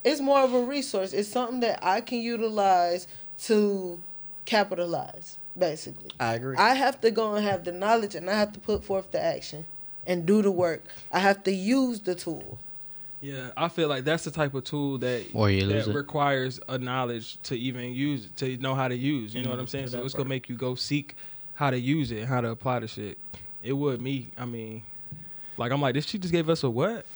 it's 0.05 0.21
more 0.21 0.41
of 0.41 0.55
a 0.55 0.63
resource. 0.63 1.13
It's 1.13 1.29
something 1.29 1.61
that 1.61 1.79
I 1.85 2.01
can 2.01 2.21
utilize 2.21 3.07
to 3.45 4.01
capitalize, 4.45 5.37
basically. 5.59 6.11
I 6.19 6.35
agree. 6.35 6.57
I 6.57 6.75
have 6.75 7.01
to 7.03 7.11
go 7.11 7.35
and 7.35 7.45
have 7.45 7.65
the 7.65 7.73
knowledge 7.73 8.15
and 8.15 8.31
I 8.31 8.35
have 8.35 8.53
to 8.53 8.61
put 8.61 8.85
forth 8.85 9.11
the 9.13 9.23
action 9.23 9.67
and 10.07 10.27
do 10.27 10.43
the 10.43 10.51
work. 10.51 10.83
I 11.13 11.19
have 11.19 11.43
to 11.45 11.53
use 11.53 12.01
the 12.01 12.15
tool. 12.15 12.59
Yeah, 13.21 13.51
I 13.57 13.69
feel 13.69 13.89
like 13.89 14.05
that's 14.05 14.25
the 14.25 14.31
type 14.31 14.55
of 14.55 14.65
tool 14.65 14.99
that 14.99 15.25
Or 15.35 15.51
you 15.51 15.67
that 15.67 15.87
requires 15.89 16.61
a 16.69 16.79
knowledge 16.79 17.41
to 17.45 17.57
even 17.57 17.95
use 17.95 18.27
it, 18.27 18.37
to 18.37 18.57
know 18.59 18.75
how 18.75 18.89
to 18.89 18.97
use. 18.97 19.35
You 19.35 19.43
know 19.43 19.51
what 19.51 19.59
I'm 19.59 19.67
saying? 19.67 19.89
So 19.89 20.05
it's 20.05 20.15
gonna 20.15 20.29
make 20.29 20.49
you 20.49 20.57
go 20.57 20.75
seek 20.75 21.17
how 21.55 21.71
to 21.71 21.79
use 21.79 22.11
it, 22.13 22.25
how 22.27 22.41
to 22.41 22.51
apply 22.51 22.81
the 22.81 22.89
shit. 22.89 23.19
It 23.63 23.73
would 23.73 24.01
me. 24.01 24.31
I 24.37 24.45
mean, 24.45 24.83
like 25.57 25.73
I'm 25.73 25.81
like, 25.81 25.95
this 25.95 26.07
she 26.07 26.19
just 26.19 26.33
gave 26.33 26.49
us 26.49 26.63
a 26.63 26.71
what? 26.71 27.07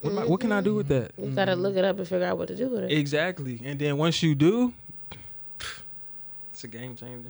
What, 0.00 0.10
am 0.12 0.18
I- 0.18 0.24
what 0.24 0.40
can 0.40 0.50
I 0.52 0.60
do 0.60 0.74
with 0.74 0.88
that? 0.88 1.12
Mm-hmm. 1.16 1.30
You 1.30 1.36
gotta 1.36 1.54
look 1.54 1.76
it 1.76 1.84
up 1.84 1.98
and 1.98 2.08
figure 2.08 2.26
out 2.26 2.38
what 2.38 2.48
to 2.48 2.56
do 2.56 2.68
with 2.68 2.84
it. 2.84 2.92
Exactly. 2.92 3.60
And 3.62 3.78
then 3.78 3.98
once 3.98 4.22
you 4.22 4.34
do, 4.34 4.72
it's 6.50 6.64
a 6.64 6.68
game 6.68 6.96
changer. 6.96 7.28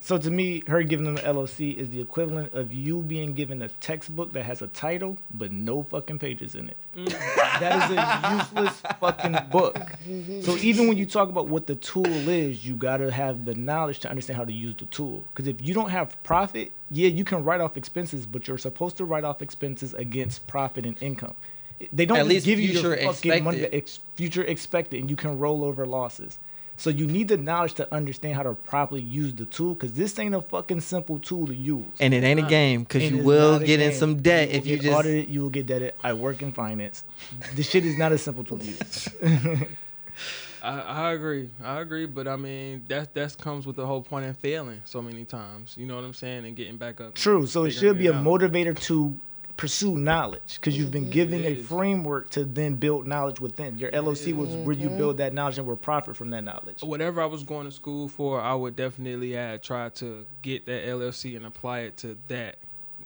So 0.00 0.16
to 0.16 0.30
me, 0.30 0.62
her 0.68 0.82
giving 0.84 1.04
them 1.04 1.16
an 1.16 1.36
LOC 1.36 1.60
is 1.60 1.90
the 1.90 2.00
equivalent 2.00 2.54
of 2.54 2.72
you 2.72 3.02
being 3.02 3.32
given 3.32 3.60
a 3.62 3.68
textbook 3.68 4.32
that 4.32 4.44
has 4.44 4.62
a 4.62 4.68
title 4.68 5.18
but 5.34 5.50
no 5.50 5.82
fucking 5.82 6.18
pages 6.20 6.54
in 6.54 6.68
it. 6.68 6.76
Mm. 6.96 7.08
that 7.60 7.90
is 7.90 7.96
a 7.96 8.56
useless 8.60 8.80
fucking 9.00 9.36
book. 9.50 9.76
So 10.44 10.56
even 10.58 10.88
when 10.88 10.96
you 10.96 11.04
talk 11.04 11.28
about 11.28 11.48
what 11.48 11.66
the 11.66 11.74
tool 11.74 12.06
is, 12.06 12.64
you 12.64 12.74
gotta 12.76 13.10
have 13.10 13.44
the 13.44 13.54
knowledge 13.54 13.98
to 14.00 14.08
understand 14.10 14.36
how 14.36 14.44
to 14.44 14.52
use 14.52 14.76
the 14.76 14.86
tool. 14.86 15.24
Because 15.34 15.48
if 15.48 15.60
you 15.60 15.74
don't 15.74 15.90
have 15.90 16.20
profit, 16.22 16.70
yeah, 16.90 17.08
you 17.08 17.24
can 17.24 17.44
write 17.44 17.60
off 17.60 17.76
expenses, 17.76 18.24
but 18.24 18.46
you're 18.46 18.56
supposed 18.56 18.96
to 18.98 19.04
write 19.04 19.24
off 19.24 19.42
expenses 19.42 19.94
against 19.94 20.46
profit 20.46 20.86
and 20.86 20.96
income. 21.02 21.34
They 21.92 22.06
don't 22.06 22.18
At 22.18 22.26
least 22.26 22.46
give 22.46 22.58
you 22.58 22.70
your 22.70 22.96
future 22.96 23.12
fucking 23.12 23.44
money, 23.44 23.58
expected. 23.58 23.76
ex- 23.76 24.00
future 24.16 24.44
expected, 24.44 25.00
and 25.00 25.10
you 25.10 25.16
can 25.16 25.38
roll 25.38 25.62
over 25.64 25.84
losses. 25.86 26.38
So 26.78 26.90
you 26.90 27.08
need 27.08 27.26
the 27.26 27.36
knowledge 27.36 27.74
to 27.74 27.92
understand 27.92 28.36
how 28.36 28.44
to 28.44 28.54
properly 28.54 29.02
use 29.02 29.34
the 29.34 29.46
tool, 29.46 29.74
because 29.74 29.94
this 29.94 30.16
ain't 30.18 30.34
a 30.34 30.40
fucking 30.40 30.80
simple 30.80 31.18
tool 31.18 31.48
to 31.48 31.54
use. 31.54 31.84
And 31.98 32.14
it 32.14 32.22
ain't 32.22 32.38
a 32.38 32.44
game 32.44 32.84
because 32.84 33.10
you 33.10 33.18
will 33.24 33.52
not 33.54 33.62
a 33.62 33.66
get 33.66 33.80
in 33.80 33.92
some 33.92 34.22
debt 34.22 34.48
will 34.48 34.56
if 34.56 34.66
you 34.66 34.76
get 34.76 34.84
just. 34.84 34.96
audited. 34.96 35.28
You 35.28 35.42
will 35.42 35.50
get 35.50 35.66
debted. 35.66 35.94
I 36.04 36.12
work 36.12 36.40
in 36.40 36.52
finance. 36.52 37.02
This 37.54 37.68
shit 37.68 37.84
is 37.84 37.98
not 37.98 38.12
a 38.12 38.18
simple 38.18 38.44
tool 38.44 38.58
to 38.58 38.64
use. 38.64 39.08
I, 40.62 40.80
I 40.80 41.12
agree. 41.12 41.50
I 41.62 41.80
agree, 41.80 42.06
but 42.06 42.28
I 42.28 42.36
mean 42.36 42.84
that 42.88 43.14
that 43.14 43.36
comes 43.38 43.66
with 43.66 43.76
the 43.76 43.86
whole 43.86 44.02
point 44.02 44.26
in 44.26 44.34
failing 44.34 44.80
so 44.84 45.02
many 45.02 45.24
times. 45.24 45.76
You 45.76 45.86
know 45.86 45.96
what 45.96 46.04
I'm 46.04 46.14
saying? 46.14 46.44
And 46.46 46.56
getting 46.56 46.76
back 46.76 47.00
up. 47.00 47.14
True. 47.14 47.46
So 47.46 47.64
it 47.64 47.70
should 47.70 47.98
be 47.98 48.06
a 48.06 48.14
out. 48.14 48.24
motivator 48.24 48.78
to 48.82 49.18
pursue 49.58 49.98
knowledge 49.98 50.54
because 50.54 50.78
you've 50.78 50.92
been 50.92 51.02
mm-hmm. 51.02 51.12
giving 51.12 51.44
a 51.44 51.56
framework 51.56 52.30
to 52.30 52.44
then 52.44 52.76
build 52.76 53.06
knowledge 53.06 53.40
within. 53.40 53.76
Your 53.76 53.90
LOC 53.90 54.28
was 54.28 54.48
where 54.48 54.74
you 54.74 54.88
mm-hmm. 54.88 54.96
build 54.96 55.18
that 55.18 55.34
knowledge 55.34 55.58
and 55.58 55.66
will 55.66 55.76
profit 55.76 56.16
from 56.16 56.30
that 56.30 56.44
knowledge. 56.44 56.82
Whatever 56.82 57.20
I 57.20 57.26
was 57.26 57.42
going 57.42 57.66
to 57.66 57.72
school 57.72 58.08
for, 58.08 58.40
I 58.40 58.54
would 58.54 58.76
definitely 58.76 59.32
tried 59.58 59.96
to 59.96 60.24
get 60.40 60.64
that 60.66 60.86
LLC 60.86 61.36
and 61.36 61.44
apply 61.44 61.80
it 61.80 61.96
to 61.98 62.16
that. 62.28 62.56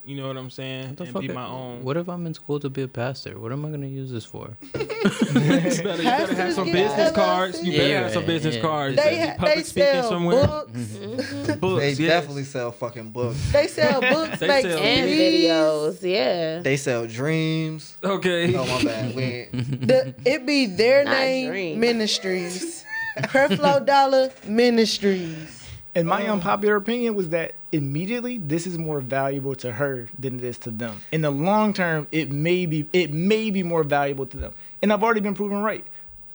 You 0.04 0.16
know 0.16 0.26
what 0.26 0.36
I'm 0.36 0.50
saying? 0.50 0.88
What 0.88 0.96
the 0.96 1.04
and 1.04 1.12
fuck 1.12 1.22
be 1.22 1.30
are- 1.30 1.34
my 1.34 1.46
own. 1.46 1.84
What 1.84 1.96
if 1.96 2.08
I'm 2.08 2.26
in 2.26 2.34
school 2.34 2.58
to 2.60 2.68
be 2.68 2.82
a 2.82 2.88
pastor? 2.88 3.38
What 3.38 3.52
am 3.52 3.64
I 3.64 3.70
gonna 3.70 3.86
use 3.86 4.10
this 4.10 4.24
for? 4.24 4.56
you 4.74 4.84
better, 4.84 5.68
you 5.70 5.82
better 5.84 6.34
have 6.34 6.52
some 6.54 6.72
business 6.72 7.10
LLC? 7.10 7.14
cards. 7.14 7.62
You 7.62 7.72
better 7.72 7.88
Yeah, 7.88 8.02
have 8.02 8.12
some 8.12 8.26
business 8.26 8.56
yeah. 8.56 8.60
cards. 8.62 8.96
They 8.96 9.10
Be 9.10 9.16
ha- 9.20 9.34
public 9.38 9.54
they 9.56 9.62
speaking 9.62 9.92
sell 9.92 10.08
somewhere. 10.08 10.46
books. 10.46 10.70
Mm-hmm. 10.72 11.58
Books, 11.60 11.80
They 11.80 11.88
yes. 11.90 11.98
definitely 11.98 12.44
sell 12.44 12.72
fucking 12.72 13.10
books. 13.10 13.52
They 13.52 13.66
sell 13.68 14.00
books, 14.14 14.38
They 14.40 14.48
make 14.48 14.66
sell 14.66 14.78
And 14.78 15.10
videos, 15.10 16.02
yeah. 16.02 16.58
They 16.60 16.76
sell 16.76 17.06
dreams. 17.06 17.96
Okay. 18.02 18.56
Oh 18.56 18.66
my 18.66 18.82
bad. 18.84 19.12
The, 19.52 20.14
it 20.24 20.46
be 20.46 20.66
their 20.66 21.04
Not 21.04 21.12
name 21.12 21.48
dream. 21.50 21.80
ministries. 21.80 22.84
Creflo 23.18 23.84
Dollar 23.86 24.30
Ministries. 24.46 25.68
And 25.94 26.08
my 26.08 26.26
um, 26.26 26.38
unpopular 26.38 26.76
opinion 26.76 27.14
was 27.14 27.28
that 27.30 27.54
immediately 27.72 28.38
this 28.38 28.66
is 28.66 28.78
more 28.78 29.00
valuable 29.00 29.54
to 29.56 29.72
her 29.72 30.08
than 30.18 30.38
it 30.38 30.44
is 30.44 30.58
to 30.58 30.70
them. 30.70 31.00
In 31.10 31.22
the 31.22 31.30
long 31.30 31.72
term, 31.72 32.06
it 32.12 32.30
may 32.30 32.66
be 32.66 32.88
it 32.92 33.12
may 33.12 33.50
be 33.50 33.62
more 33.62 33.82
valuable 33.82 34.26
to 34.26 34.36
them. 34.36 34.54
And 34.82 34.92
I've 34.92 35.02
already 35.02 35.20
been 35.20 35.34
proven 35.34 35.58
right. 35.58 35.84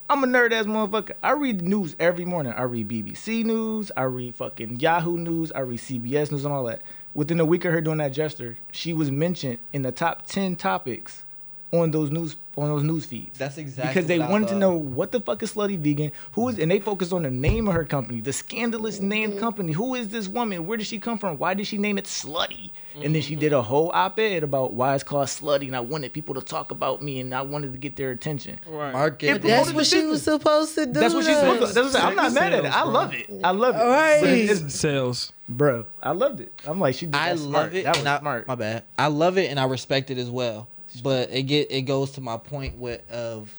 I'm 0.10 0.24
a 0.24 0.28
nerd 0.28 0.54
ass 0.54 0.66
motherfucker. 0.66 1.14
I 1.22 1.32
read 1.32 1.62
news 1.62 1.96
every 2.00 2.24
morning. 2.26 2.54
I 2.54 2.64
read 2.64 2.88
BBC 2.88 3.44
News, 3.44 3.92
I 3.98 4.04
read 4.04 4.36
fucking 4.36 4.80
Yahoo 4.80 5.18
News, 5.18 5.52
I 5.52 5.60
read 5.60 5.80
CBS 5.80 6.32
News 6.32 6.46
and 6.46 6.54
all 6.54 6.64
that. 6.66 6.82
Within 7.14 7.40
a 7.40 7.46
week 7.46 7.66
of 7.66 7.74
her 7.74 7.82
doing 7.82 7.98
that 7.98 8.14
gesture, 8.14 8.58
she 8.72 8.94
was 8.94 9.12
mentioned 9.12 9.58
in 9.74 9.82
the 9.82 9.92
top 9.92 10.26
ten 10.26 10.56
topics 10.56 11.26
on 11.74 11.92
those 11.92 12.12
news 12.12 12.36
on 12.58 12.70
those 12.70 12.84
news 12.84 13.06
feeds. 13.06 13.38
That's 13.38 13.58
exactly 13.58 13.94
because 13.94 14.08
they 14.08 14.20
what 14.20 14.30
I 14.30 14.32
wanted 14.32 14.50
to 14.50 14.56
know 14.56 14.74
what 14.74 15.12
the 15.12 15.20
fuck 15.20 15.44
is 15.44 15.54
Slutty 15.54 15.78
Vegan? 15.78 16.12
Who 16.32 16.50
is 16.50 16.58
and 16.60 16.72
they 16.72 16.80
focused 16.80 17.14
on 17.14 17.24
the 17.24 17.32
name 17.32 17.68
of 17.68 17.74
her 17.74 17.86
company, 17.86 18.22
the 18.22 18.34
scandalous 18.34 19.00
named 19.00 19.34
mm-hmm. 19.34 19.40
company. 19.40 19.74
Who 19.74 19.96
is 19.96 20.10
this 20.10 20.28
woman? 20.28 20.66
Where 20.66 20.78
did 20.78 20.88
she 20.88 20.98
come 20.98 21.18
from? 21.18 21.38
Why 21.38 21.54
did 21.54 21.68
she 21.68 21.78
name 21.78 21.98
it 21.98 22.06
Slutty? 22.06 22.72
And 23.04 23.14
then 23.14 23.22
she 23.22 23.34
mm-hmm. 23.34 23.42
did 23.42 23.54
a 23.54 23.62
whole 23.62 23.92
op-ed 23.94 24.44
about 24.44 24.74
why 24.74 24.96
it's 24.96 25.04
called 25.04 25.28
Slutty, 25.28 25.68
and 25.68 25.76
I 25.76 25.82
wanted 25.82 26.14
people 26.14 26.34
to 26.34 26.42
talk 26.42 26.72
about 26.72 27.04
me, 27.04 27.20
and 27.20 27.32
I 27.32 27.44
wanted 27.44 27.74
to 27.74 27.78
get 27.78 27.96
their 27.96 28.10
attention. 28.10 28.60
Right. 28.66 28.92
Market. 28.92 29.44
That's 29.44 29.72
what 29.72 29.78
the 29.78 29.86
she 29.86 30.04
was 30.04 30.24
supposed 30.24 30.74
to 30.76 30.88
do. 30.88 30.94
That's 30.94 31.14
what 31.14 31.24
she's 31.24 31.38
supposed 31.38 31.76
to. 31.76 31.80
That's 31.80 31.94
what 31.94 32.04
I'm 32.04 32.10
I'm 32.10 32.16
not 32.16 32.34
mad 32.34 32.54
at 32.54 32.66
it. 32.66 32.72
I 32.72 32.84
love 32.84 33.14
it. 33.14 33.30
I 33.44 33.52
love 33.52 33.76
it. 33.76 33.82
All 33.82 33.88
right. 33.88 34.20
But 34.20 34.30
it- 34.30 34.50
it's- 34.50 34.74
Sales. 34.74 35.32
bro, 35.48 35.86
I 36.02 36.12
loved 36.12 36.40
it. 36.40 36.52
I'm 36.66 36.80
like, 36.80 36.96
she 36.96 37.06
did 37.06 37.16
I 37.16 37.36
that 37.36 37.40
love 37.40 37.50
smart. 37.50 37.74
it. 37.76 37.84
That 37.84 37.90
was 37.96 38.00
and 38.00 38.10
I, 38.10 38.20
smart. 38.20 38.48
My 38.48 38.56
bad. 38.56 38.84
I 38.98 39.08
love 39.08 39.38
it 39.38 39.52
and 39.52 39.60
I 39.60 39.66
respect 39.66 40.10
it 40.10 40.18
as 40.18 40.32
well. 40.32 40.68
But 41.02 41.32
it 41.32 41.44
get 41.44 41.72
it 41.72 41.82
goes 41.84 42.12
to 42.12 42.22
my 42.22 42.38
point 42.38 42.78
with 42.78 43.10
of 43.12 43.54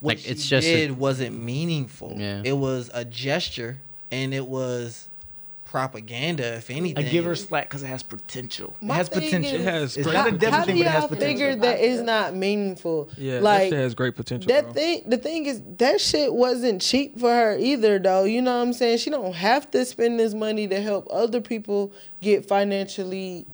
what 0.00 0.12
Like, 0.16 0.18
she 0.18 0.30
it's 0.30 0.46
just 0.46 0.66
a- 0.66 0.86
did 0.86 0.98
wasn't 0.98 1.40
meaningful. 1.42 2.14
Yeah. 2.18 2.42
It 2.44 2.52
was 2.56 2.90
a 2.94 3.04
gesture 3.04 3.78
and 4.12 4.32
it 4.34 4.46
was 4.46 5.08
propaganda. 5.64 6.54
If 6.56 6.70
anything. 6.70 7.04
I 7.04 7.08
give 7.08 7.24
her 7.24 7.34
slack 7.34 7.64
because 7.68 7.82
it 7.82 7.86
has 7.88 8.02
potential. 8.02 8.74
It 8.80 8.84
My 8.86 8.94
has 8.96 9.08
thing 9.08 9.22
potential. 9.22 9.54
is- 9.56 9.60
It 9.60 9.64
has 9.64 9.96
It's 9.96 10.06
great 10.06 10.14
not 10.14 10.28
a 10.28 10.30
How, 10.30 10.36
devil 10.36 10.60
do 10.60 10.66
thing, 10.66 10.76
but 10.78 10.86
it 10.86 10.90
has 10.90 11.00
y'all 11.00 11.08
potential. 11.08 11.28
figure 11.28 11.56
that 11.56 11.80
is 11.80 12.00
not 12.02 12.34
meaningful? 12.36 13.08
Yeah, 13.18 13.34
that 13.34 13.42
like 13.42 13.62
shit 13.70 13.78
has 13.78 13.94
great 13.94 14.14
potential. 14.16 14.48
that 14.48 14.64
bro. 14.64 14.72
thing. 14.72 15.02
The 15.06 15.16
thing 15.18 15.46
is, 15.46 15.60
that 15.78 16.00
shit 16.00 16.32
wasn't 16.32 16.80
cheap 16.82 17.18
for 17.18 17.28
her 17.30 17.58
either, 17.58 17.98
though. 17.98 18.24
You 18.24 18.42
know 18.42 18.56
what 18.56 18.62
I'm 18.62 18.72
saying? 18.72 18.98
She 18.98 19.10
don't 19.10 19.34
have 19.34 19.70
to 19.72 19.84
spend 19.84 20.20
this 20.20 20.34
money 20.34 20.68
to 20.68 20.80
help 20.80 21.08
other 21.10 21.40
people 21.40 21.90
get 22.22 22.46
financially. 22.46 23.44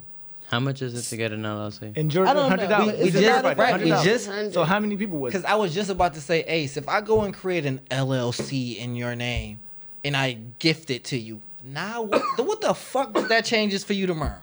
How 0.53 0.61
much 0.61 0.83
is 0.83 0.93
it 0.95 1.09
to 1.09 1.17
get 1.17 1.33
an 1.33 1.45
LLC? 1.45 1.97
In 1.97 2.11
Georgia, 2.11 2.31
I 2.31 2.35
don't 2.35 2.43
know. 2.43 2.49
hundred 2.51 2.69
dollars. 2.69 2.99
We- 2.99 3.05
we 3.05 3.11
just- 3.11 3.43
right, 3.57 3.81
we 3.83 3.89
just- 3.89 4.53
So 4.53 4.65
how 4.65 4.79
many 4.81 4.99
people 4.99 5.19
was? 5.19 5.33
Because 5.33 5.47
I 5.47 5.55
was 5.55 5.75
just 5.75 5.89
about 5.89 6.13
to 6.13 6.21
say, 6.21 6.41
Ace, 6.43 6.77
if 6.77 6.87
I 6.91 7.01
go 7.01 7.23
and 7.23 7.33
create 7.33 7.65
an 7.65 7.81
LLC 7.91 8.77
in 8.79 8.95
your 8.95 9.17
name 9.17 9.61
and 10.05 10.15
I 10.15 10.37
gift 10.59 10.91
it 10.91 11.05
to 11.05 11.19
you, 11.19 11.41
now 11.65 12.03
what, 12.03 12.21
the, 12.37 12.43
what 12.43 12.61
the 12.61 12.75
fuck 12.75 13.15
does 13.15 13.29
that 13.29 13.47
changes 13.47 13.83
for 13.83 13.95
you 13.95 14.07
tomorrow? 14.07 14.43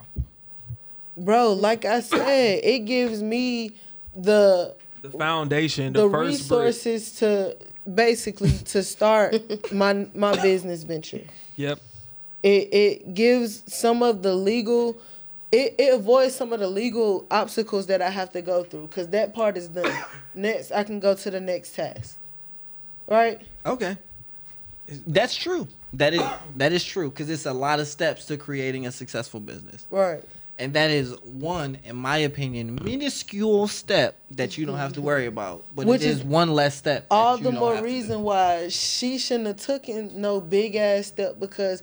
Bro, 1.16 1.54
like 1.54 1.86
I 1.86 2.00
said, 2.00 2.62
it 2.64 2.86
gives 2.86 3.22
me 3.22 3.74
the 4.16 4.74
the 5.04 5.12
foundation, 5.12 5.94
the, 5.94 6.08
the 6.08 6.10
first 6.10 6.50
brick. 6.50 6.60
resources 6.62 7.12
to 7.20 7.56
basically 7.94 8.50
to 8.50 8.82
start 8.82 9.36
my 9.72 10.08
my 10.16 10.34
business 10.42 10.82
venture. 10.82 11.22
Yep. 11.56 11.80
It 12.42 12.74
it 12.74 13.14
gives 13.14 13.62
some 13.72 14.02
of 14.02 14.24
the 14.24 14.34
legal 14.34 14.98
it, 15.52 15.76
it 15.80 15.94
avoids 15.94 16.36
some 16.36 16.54
of 16.54 16.60
the 16.60 16.68
legal 16.68 17.26
obstacles 17.32 17.88
that 17.88 18.02
I 18.02 18.10
have 18.10 18.32
to 18.34 18.42
go 18.42 18.64
through 18.64 18.88
because 18.88 19.08
that 19.10 19.34
part 19.34 19.58
is 19.58 19.68
done. 19.68 19.92
Next, 20.36 20.72
I 20.72 20.84
can 20.84 21.00
go 21.00 21.16
to 21.16 21.32
the 21.32 21.40
next 21.40 21.76
task. 21.76 22.18
Right? 23.08 23.42
Okay. 23.66 23.98
That's 25.08 25.36
true. 25.36 25.68
That 25.94 26.14
is 26.14 26.22
that 26.56 26.72
is 26.72 26.84
true 26.84 27.10
because 27.10 27.30
it's 27.30 27.46
a 27.46 27.54
lot 27.54 27.80
of 27.80 27.88
steps 27.88 28.26
to 28.26 28.38
creating 28.38 28.86
a 28.86 28.92
successful 28.92 29.40
business. 29.40 29.86
Right. 29.90 30.24
And 30.60 30.74
that 30.74 30.92
is 30.92 31.14
one, 31.22 31.78
in 31.86 31.96
my 31.96 32.18
opinion, 32.18 32.78
minuscule 32.84 33.70
step 33.70 34.20
that 34.32 34.58
you 34.58 34.66
don't 34.66 34.78
have 34.78 34.92
to 34.94 35.02
worry 35.02 35.26
about. 35.26 35.64
But 35.74 35.88
Which 35.88 36.02
it 36.02 36.08
is 36.08 36.18
is 36.20 36.24
one 36.26 36.54
less 36.54 36.76
step. 36.76 37.08
that 37.08 37.16
All 37.16 37.38
you 37.38 37.46
the 37.46 37.52
don't 37.52 37.60
more 37.62 37.76
have 37.76 37.84
reason 37.84 38.24
why 38.24 38.68
she 38.68 39.18
shouldn't 39.18 39.48
have 39.48 39.56
taken 39.66 40.20
no 40.20 40.42
big 40.42 40.76
ass 40.76 41.08
step 41.08 41.40
because 41.40 41.82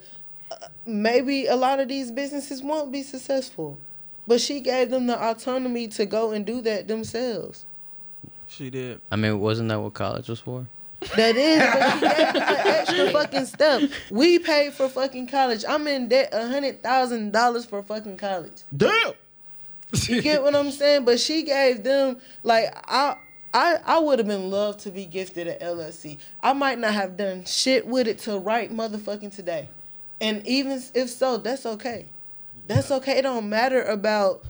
maybe 0.87 1.47
a 1.47 1.57
lot 1.57 1.81
of 1.81 1.89
these 1.89 2.11
businesses 2.11 2.63
won't 2.63 2.93
be 2.93 3.03
successful. 3.03 3.79
But 4.27 4.41
she 4.41 4.61
gave 4.61 4.91
them 4.91 5.07
the 5.07 5.21
autonomy 5.23 5.89
to 5.89 6.07
go 6.07 6.33
and 6.33 6.45
do 6.45 6.61
that 6.63 6.89
themselves. 6.89 7.65
She 8.49 8.71
did. 8.71 9.01
I 9.11 9.17
mean, 9.17 9.39
wasn't 9.41 9.69
that 9.69 9.81
what 9.81 9.95
college 9.95 10.29
was 10.29 10.41
for? 10.41 10.67
That 11.15 11.37
is, 11.37 11.59
but 11.59 11.93
she 11.93 12.01
gave 12.01 12.33
them 12.33 12.43
an 12.43 12.67
extra 12.67 13.11
fucking 13.11 13.47
stuff. 13.47 13.83
We 14.11 14.39
paid 14.39 14.73
for 14.73 14.89
fucking 14.89 15.29
college. 15.29 15.65
I'm 15.69 15.87
in 15.87 16.09
debt 16.09 16.31
a 16.33 16.49
hundred 16.49 16.83
thousand 16.83 17.33
dollars 17.33 17.67
for 17.67 17.83
fucking 17.83 18.17
college. 18.17 18.63
Damn. 18.77 19.13
You 19.93 20.23
get 20.23 20.43
what 20.43 20.57
I'm 20.57 20.71
saying? 20.71 21.05
But 21.05 21.21
she 21.21 21.43
gave 21.43 21.85
them 21.85 22.19
like 22.43 22.75
I 22.89 23.17
I 23.55 23.79
I 23.85 23.99
would 23.99 24.19
have 24.19 24.27
been 24.27 24.51
loved 24.51 24.81
to 24.81 24.91
be 24.91 25.07
gifted 25.07 25.47
an 25.47 25.59
LLC. 25.61 26.19
I 26.43 26.53
might 26.55 26.79
not 26.79 26.95
have 26.95 27.17
done 27.17 27.45
shit 27.45 27.87
with 27.87 28.09
it 28.09 28.19
till 28.19 28.41
right 28.41 28.73
motherfucking 28.73 29.35
today. 29.35 29.69
And 30.21 30.47
even 30.47 30.83
if 30.95 31.11
so, 31.11 31.37
that's 31.37 31.67
okay. 31.67 32.07
That's 32.67 32.91
okay. 32.91 33.19
It 33.19 33.23
don't 33.23 33.49
matter 33.49 33.83
about 33.83 34.45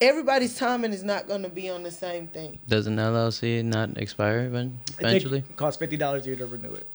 everybody's 0.00 0.56
timing 0.58 0.92
is 0.92 1.04
not 1.04 1.28
gonna 1.28 1.48
be 1.48 1.68
on 1.68 1.82
the 1.82 1.90
same 1.90 2.26
thing. 2.28 2.58
Does 2.68 2.86
an 2.86 2.96
LLC 2.96 3.64
not 3.64 3.96
expire 3.98 4.46
even, 4.46 4.78
eventually? 4.98 5.38
It 5.38 5.56
costs 5.56 5.78
fifty 5.78 5.96
dollars 5.96 6.24
a 6.24 6.30
year 6.30 6.36
to 6.36 6.46
renew 6.46 6.72
it. 6.72 6.86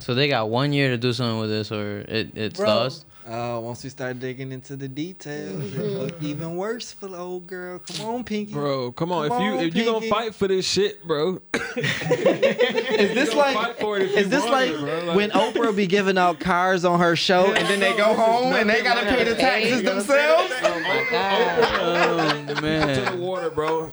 So 0.00 0.14
they 0.14 0.28
got 0.28 0.48
one 0.48 0.72
year 0.72 0.88
to 0.88 0.98
do 0.98 1.12
something 1.12 1.38
with 1.38 1.50
this, 1.50 1.70
or 1.70 2.00
it, 2.08 2.36
it's 2.36 2.58
Bro. 2.58 2.68
lost. 2.68 3.06
Uh, 3.24 3.60
once 3.62 3.84
we 3.84 3.90
start 3.90 4.18
digging 4.18 4.50
into 4.50 4.74
the 4.74 4.88
details, 4.88 5.62
it 5.76 5.78
look 5.78 6.20
even 6.22 6.56
worse 6.56 6.90
for 6.92 7.06
the 7.06 7.16
old 7.16 7.46
girl. 7.46 7.78
Come 7.78 8.06
on, 8.06 8.24
Pinky. 8.24 8.52
Bro, 8.52 8.92
come 8.92 9.12
on. 9.12 9.28
Come 9.28 9.36
if 9.40 9.44
you 9.46 9.52
on, 9.52 9.60
if 9.64 9.76
you 9.76 9.84
gonna 9.84 10.00
Pinky. 10.00 10.10
fight 10.10 10.34
for 10.34 10.48
this 10.48 10.66
shit, 10.68 11.06
bro. 11.06 11.40
Is 11.76 13.14
this 13.14 13.32
like 13.34 13.54
fight 13.54 13.78
for 13.78 13.96
it 13.96 14.02
if 14.10 14.16
is 14.16 14.28
this 14.28 14.40
want 14.40 14.52
like, 14.52 14.76
bro. 14.76 15.04
Like- 15.04 15.16
when 15.16 15.30
Oprah 15.34 15.74
be 15.74 15.86
giving 15.86 16.18
out 16.18 16.40
cars 16.40 16.84
on 16.84 16.98
her 16.98 17.14
show 17.14 17.52
and 17.52 17.66
then 17.68 17.78
they 17.78 17.96
go 17.96 18.12
home 18.12 18.54
and 18.54 18.68
they 18.68 18.82
gotta 18.82 19.06
pay 19.06 19.22
the 19.24 19.36
taxes 19.36 19.82
themselves? 19.84 20.52
Oh 20.62 22.44
to 22.48 22.54
the 22.54 22.60
man! 22.60 23.20
water, 23.20 23.50
bro. 23.50 23.92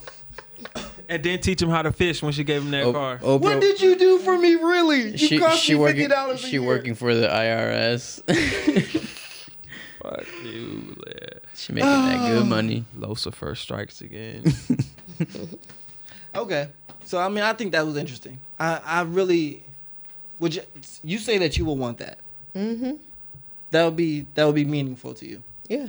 and 1.08 1.24
then 1.24 1.40
teach 1.40 1.62
him 1.62 1.70
how 1.70 1.82
to 1.84 1.92
fish 1.92 2.22
when 2.24 2.34
she 2.34 2.44
gave 2.44 2.64
him 2.64 2.72
that 2.72 2.84
O- 2.84 2.94
car. 2.94 3.20
Oprah, 3.20 3.40
What 3.40 3.62
did 3.62 3.80
you 3.80 3.96
do 3.96 4.18
for 4.20 4.38
me, 4.38 4.56
really? 4.56 5.12
You 5.12 5.18
she 5.18 5.38
cost 5.40 5.62
she 5.62 5.76
me 5.76 5.86
fifty 5.86 6.02
working 6.02 6.10
dollars 6.10 6.44
a 6.44 6.48
she 6.48 6.54
year. 6.54 6.64
working 6.64 6.96
for 6.96 7.14
the 7.14 7.28
IRS. 7.28 9.06
Fuck 10.02 10.26
you, 10.44 10.96
Leah. 11.06 11.40
she 11.56 11.74
making 11.74 11.90
that 11.90 12.30
good 12.30 12.48
money. 12.48 12.86
Lucifer 12.96 13.56
strikes 13.56 14.02
again. 14.02 14.44
Okay, 16.36 16.70
so 17.06 17.18
I 17.20 17.28
mean, 17.28 17.44
I 17.44 17.54
think 17.54 17.72
that 17.72 17.86
was 17.86 17.98
interesting. 17.98 18.40
I 18.60 18.80
I 18.86 19.02
really 19.02 19.64
would 20.40 20.56
you 20.56 20.62
you 21.04 21.18
say 21.18 21.40
that 21.40 21.58
you 21.58 21.66
will 21.66 21.76
want 21.78 21.98
that? 21.98 22.20
Mm-hmm. 22.56 22.94
That 23.72 23.86
would 23.86 23.96
be 23.96 24.28
that 24.36 24.46
would 24.46 24.56
be 24.56 24.66
meaningful 24.66 25.14
to 25.16 25.28
you. 25.28 25.44
Yeah. 25.68 25.88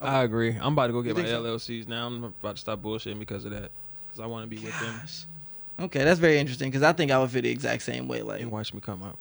I 0.00 0.22
agree. 0.22 0.56
I'm 0.60 0.74
about 0.74 0.86
to 0.86 0.92
go 0.92 1.02
get 1.02 1.16
my 1.16 1.22
think 1.22 1.34
so? 1.34 1.42
LLCs 1.42 1.88
now. 1.88 2.06
I'm 2.06 2.22
about 2.22 2.54
to 2.54 2.60
stop 2.60 2.80
bullshitting 2.80 3.18
because 3.18 3.44
of 3.44 3.50
that. 3.50 3.72
Because 4.06 4.20
I 4.20 4.26
want 4.26 4.48
to 4.48 4.56
be 4.56 4.64
with 4.64 4.78
them 4.80 5.00
Okay, 5.80 6.04
that's 6.04 6.20
very 6.20 6.38
interesting 6.38 6.70
because 6.70 6.84
I 6.84 6.92
think 6.92 7.10
I 7.10 7.18
would 7.18 7.30
feel 7.30 7.42
the 7.42 7.50
exact 7.50 7.82
same 7.82 8.06
way. 8.06 8.22
Like, 8.22 8.40
and 8.40 8.52
watch 8.52 8.72
me 8.72 8.80
come 8.80 9.02
up. 9.02 9.18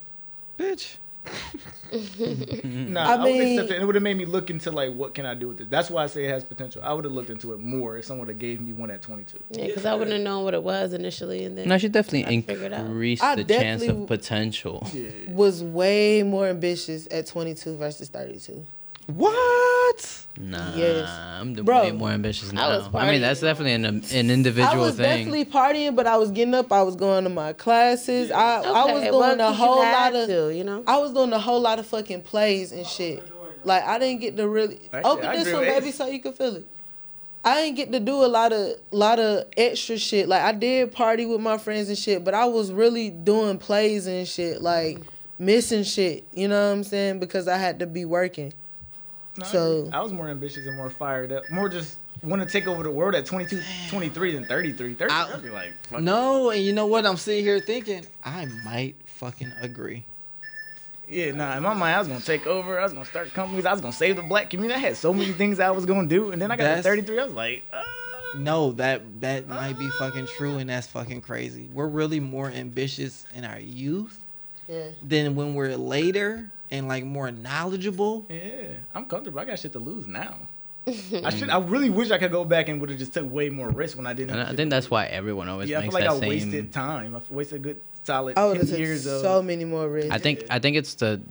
bitch. 0.60 0.98
Mm-hmm. 1.92 2.94
Nah, 2.94 3.02
I 3.10 3.14
I, 3.14 3.24
would 3.24 3.32
mean- 3.32 3.58
accept 3.60 3.72
it. 3.72 3.82
It 3.82 3.86
would 3.86 3.96
have 3.96 4.04
made 4.04 4.18
me 4.18 4.26
look 4.26 4.50
into 4.50 4.72
like 4.72 4.94
what 4.94 5.14
can 5.14 5.26
I 5.26 5.36
do 5.36 5.48
with 5.48 5.58
this. 5.58 5.68
That's 5.70 5.90
why 5.90 6.04
I 6.04 6.08
say 6.08 6.26
it 6.26 6.30
has 6.30 6.44
potential. 6.44 6.82
I 6.84 6.94
would 6.94 7.06
have 7.06 7.14
looked 7.14 7.30
into 7.30 7.54
it 7.54 7.60
more 7.60 7.98
if 7.98 8.06
someone 8.06 8.28
had 8.28 8.40
gave 8.40 8.60
me 8.62 8.74
one 8.74 8.92
at 8.92 9.02
22. 9.02 9.38
Yeah, 9.52 9.68
because 9.68 9.86
I 9.86 9.94
wouldn't 9.94 10.12
have 10.12 10.22
known 10.22 10.44
what 10.44 10.54
it 10.54 10.64
was 10.64 10.92
initially, 10.94 11.46
and 11.46 11.58
then 11.58 11.68
No, 11.70 11.78
she 11.78 11.88
definitely 11.88 12.26
I 12.26 12.42
figured 12.42 12.74
out. 12.74 12.86
increased 12.88 13.24
I 13.24 13.36
the 13.36 13.46
chance 13.46 13.84
of 13.84 14.06
potential. 14.08 14.86
Was 15.30 15.64
way 15.64 16.24
more 16.24 16.48
ambitious 16.48 17.08
at 17.10 17.28
22 17.28 17.78
versus 17.78 18.10
32. 18.10 18.66
What? 19.08 20.26
Nah, 20.40 20.76
Yes. 20.76 21.10
I'm 21.10 21.54
the 21.54 21.64
Bro, 21.64 21.82
way 21.84 21.92
more 21.92 22.10
ambitious 22.10 22.52
I 22.52 22.56
now. 22.56 22.70
was 22.78 22.90
I, 22.94 23.10
mean, 23.12 23.22
that's 23.22 23.40
definitely 23.42 23.74
an 23.74 23.86
an 23.86 24.30
individual 24.30 24.70
thing. 24.72 24.80
I 24.80 24.86
was 24.86 24.96
thing. 24.96 25.06
definitely 25.32 25.46
partying, 25.46 25.96
but 25.96 26.06
I 26.06 26.18
was 26.18 26.30
getting 26.32 26.54
up. 26.54 26.72
I 26.72 26.84
was 26.84 26.96
going 26.96 27.24
to 27.24 27.30
my 27.30 27.54
classes. 27.54 28.30
I, 28.32 28.62
I 28.62 28.86
was 28.94 29.02
doing 29.04 29.14
well, 29.16 29.32
a 29.34 29.38
'cause 29.38 29.58
you 29.60 29.66
whole 29.66 29.80
lot 29.80 30.16
of. 30.16 30.28
to, 30.28 30.54
you 30.56 30.64
know. 30.64 30.84
I 30.86 30.98
was 30.98 31.14
doing 31.14 31.32
a 31.34 31.40
whole 31.40 31.60
lot 31.62 31.80
of 31.80 31.88
fucking 31.88 32.22
plays 32.24 32.72
and 32.72 32.86
shit. 32.86 33.24
Like 33.64 33.84
I 33.84 33.98
didn't 33.98 34.22
get 34.22 34.38
to 34.38 34.48
really 34.48 34.80
Actually, 34.94 35.12
open 35.12 35.26
I 35.26 35.38
this 35.44 35.54
one, 35.54 35.64
baby, 35.64 35.92
so 35.92 36.08
you 36.08 36.20
can 36.22 36.34
feel 36.34 36.56
it. 36.58 36.66
I 37.44 37.62
didn't 37.62 37.78
get 37.78 37.92
to 37.94 38.00
do 38.00 38.24
a 38.26 38.28
lot 38.28 38.52
of 38.54 38.76
lot 38.92 39.20
of 39.20 39.46
extra 39.56 39.98
shit. 39.98 40.28
Like 40.28 40.42
I 40.42 40.52
did 40.52 40.92
party 40.92 41.26
with 41.26 41.40
my 41.42 41.58
friends 41.58 41.88
and 41.88 41.98
shit, 41.98 42.24
but 42.24 42.34
I 42.34 42.46
was 42.46 42.72
really 42.72 43.10
doing 43.10 43.58
plays 43.58 44.06
and 44.06 44.28
shit, 44.28 44.62
like 44.62 45.00
missing 45.40 45.84
shit. 45.84 46.26
You 46.34 46.50
know 46.50 46.68
what 46.68 46.76
I'm 46.76 46.84
saying? 46.84 47.20
Because 47.20 47.48
I 47.48 47.58
had 47.58 47.80
to 47.80 47.88
be 47.88 48.04
working. 48.06 48.54
No, 49.38 49.46
So- 49.46 49.78
agree. 49.80 49.92
I 49.94 50.02
was 50.02 50.12
more 50.14 50.28
ambitious 50.30 50.66
and 50.68 50.76
more 50.76 50.90
fired 50.90 51.32
up. 51.32 51.44
More 51.52 51.70
just 51.70 51.98
want 52.24 52.42
to 52.42 52.48
take 52.48 52.68
over 52.68 52.84
the 52.84 52.90
world 52.92 53.14
at 53.16 53.26
22, 53.26 53.62
23 53.90 54.34
than 54.34 54.46
33. 54.46 54.94
30, 54.96 55.14
I- 55.14 55.34
I'd 55.34 55.44
be 55.44 55.50
like, 55.50 55.74
fuck 55.88 56.02
No, 56.02 56.50
and 56.50 56.62
you 56.64 56.74
know 56.74 56.88
what? 56.88 57.06
I'm 57.06 57.18
sitting 57.18 57.44
here 57.44 57.60
thinking 57.60 58.06
I 58.24 58.46
might 58.66 58.96
fucking 59.06 59.52
agree. 59.62 60.06
Yeah, 61.10 61.32
nah. 61.32 61.56
In 61.56 61.64
my 61.64 61.74
mind, 61.74 61.96
I 61.96 62.00
was 62.00 62.08
gonna 62.10 62.20
take 62.20 62.46
over. 62.48 62.80
I 62.80 62.84
was 62.84 62.92
gonna 62.92 63.06
start 63.06 63.34
companies. 63.34 63.66
I 63.66 63.72
was 63.72 63.80
gonna 63.80 63.94
save 63.94 64.18
the 64.18 64.24
black 64.24 64.50
community. 64.50 64.78
I 64.78 64.82
had 64.82 64.98
so 64.98 65.14
many 65.14 65.32
things 65.32 65.60
I 65.60 65.70
was 65.72 65.86
gonna 65.86 66.08
do, 66.08 66.32
and 66.32 66.42
then 66.42 66.52
I 66.52 66.58
got 66.58 66.64
That's- 66.64 66.84
to 66.84 66.90
33. 66.90 67.20
I 67.20 67.24
was 67.24 67.34
like, 67.34 67.64
uh, 67.72 67.82
No, 68.36 68.74
that 68.74 69.22
that 69.22 69.48
might 69.48 69.80
be 69.80 69.88
fucking 69.92 70.28
true, 70.38 70.58
and 70.58 70.70
that's 70.70 70.86
fucking 70.88 71.22
crazy. 71.22 71.70
We're 71.74 71.88
really 71.88 72.20
more 72.20 72.50
ambitious 72.52 73.26
in 73.34 73.46
our 73.46 73.58
youth 73.60 74.20
Yeah. 74.68 74.88
than 75.02 75.36
when 75.36 75.54
we're 75.56 75.78
later 75.78 76.52
and 76.72 76.88
like 76.88 77.04
more 77.04 77.32
knowledgeable. 77.32 78.26
yeah, 78.30 78.68
I'm 78.94 79.06
comfortable. 79.06 79.40
I 79.40 79.46
got 79.46 79.60
shit 79.60 79.72
to 79.74 79.80
lose 79.80 80.08
now. 80.08 80.38
I 80.88 81.30
should. 81.32 81.50
I 81.50 81.60
really 81.60 81.90
wish 81.90 82.12
I 82.12 82.18
could 82.18 82.32
go 82.32 82.46
back 82.46 82.70
and 82.70 82.80
would 82.80 82.90
have 82.90 83.00
just 83.00 83.14
took 83.14 83.30
way 83.32 83.50
more 83.50 83.70
risk 83.70 83.98
when 83.98 84.08
I 84.08 84.14
didn't. 84.14 84.36
have 84.38 84.50
I 84.50 84.56
think 84.56 84.70
that's 84.70 84.90
why 84.90 85.06
everyone 85.08 85.50
always 85.50 85.70
Yeah, 85.70 85.80
I 85.80 85.82
feel 85.84 85.92
like 85.92 86.04
that 86.04 86.12
I 86.12 86.20
same. 86.20 86.30
wasted 86.30 86.72
time. 86.72 87.16
I 87.16 87.22
wasted 87.30 87.58
a 87.58 87.60
good 87.60 87.82
solid 88.04 88.38
I 88.38 88.46
would 88.46 88.58
10 88.60 88.68
have 88.68 88.80
years 88.80 89.04
took 89.04 89.14
of. 89.16 89.22
so 89.22 89.42
many 89.42 89.66
more 89.66 89.90
risks. 89.90 90.12
I 90.12 90.18
think 90.18 90.44
I 90.50 90.60
think 90.60 90.78
it's 90.78 90.94
the 90.96 91.22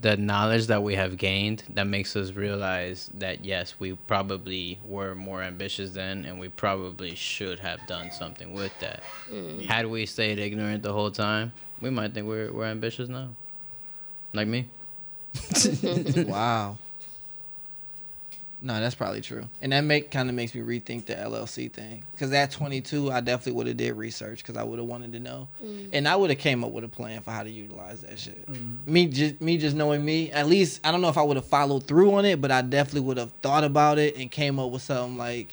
the 0.00 0.16
knowledge 0.16 0.66
that 0.66 0.82
we 0.82 0.94
have 0.96 1.16
gained 1.16 1.62
that 1.74 1.86
makes 1.86 2.16
us 2.16 2.32
realize 2.32 3.08
that 3.14 3.44
yes, 3.44 3.74
we 3.78 3.92
probably 4.08 4.78
were 4.84 5.14
more 5.14 5.42
ambitious 5.42 5.90
then, 5.90 6.24
and 6.24 6.38
we 6.40 6.48
probably 6.48 7.14
should 7.14 7.58
have 7.60 7.78
done 7.86 8.10
something 8.10 8.52
with 8.54 8.72
that. 8.80 9.02
Mm. 9.32 9.64
Had 9.66 9.86
we 9.86 10.04
stayed 10.06 10.38
ignorant 10.38 10.82
the 10.82 10.92
whole 10.92 11.10
time, 11.12 11.52
we 11.80 11.90
might 11.90 12.12
think 12.12 12.26
we're 12.26 12.52
we're 12.52 12.64
ambitious 12.66 13.08
now, 13.08 13.28
like 14.32 14.48
me. 14.48 14.68
wow. 16.26 16.78
No, 18.62 18.80
that's 18.80 18.94
probably 18.94 19.20
true, 19.20 19.48
and 19.60 19.72
that 19.72 19.82
make 19.82 20.10
kind 20.10 20.30
of 20.30 20.34
makes 20.34 20.54
me 20.54 20.62
rethink 20.62 21.04
the 21.04 21.14
LLC 21.14 21.70
thing. 21.70 22.04
Because 22.12 22.32
at 22.32 22.50
22, 22.50 23.12
I 23.12 23.20
definitely 23.20 23.52
would 23.52 23.66
have 23.66 23.76
did 23.76 23.94
research 23.94 24.38
because 24.38 24.56
I 24.56 24.62
would 24.62 24.78
have 24.78 24.88
wanted 24.88 25.12
to 25.12 25.20
know, 25.20 25.46
mm. 25.62 25.90
and 25.92 26.08
I 26.08 26.16
would 26.16 26.30
have 26.30 26.38
came 26.38 26.64
up 26.64 26.72
with 26.72 26.82
a 26.82 26.88
plan 26.88 27.20
for 27.20 27.32
how 27.32 27.42
to 27.42 27.50
utilize 27.50 28.00
that 28.00 28.18
shit. 28.18 28.50
Mm-hmm. 28.50 28.92
Me 28.92 29.06
just 29.06 29.40
me 29.42 29.58
just 29.58 29.76
knowing 29.76 30.02
me, 30.04 30.32
at 30.32 30.48
least 30.48 30.80
I 30.82 30.90
don't 30.90 31.02
know 31.02 31.10
if 31.10 31.18
I 31.18 31.22
would 31.22 31.36
have 31.36 31.46
followed 31.46 31.86
through 31.86 32.14
on 32.14 32.24
it, 32.24 32.40
but 32.40 32.50
I 32.50 32.62
definitely 32.62 33.02
would 33.02 33.18
have 33.18 33.30
thought 33.42 33.62
about 33.62 33.98
it 33.98 34.16
and 34.16 34.30
came 34.30 34.58
up 34.58 34.70
with 34.70 34.82
something 34.82 35.18
like, 35.18 35.48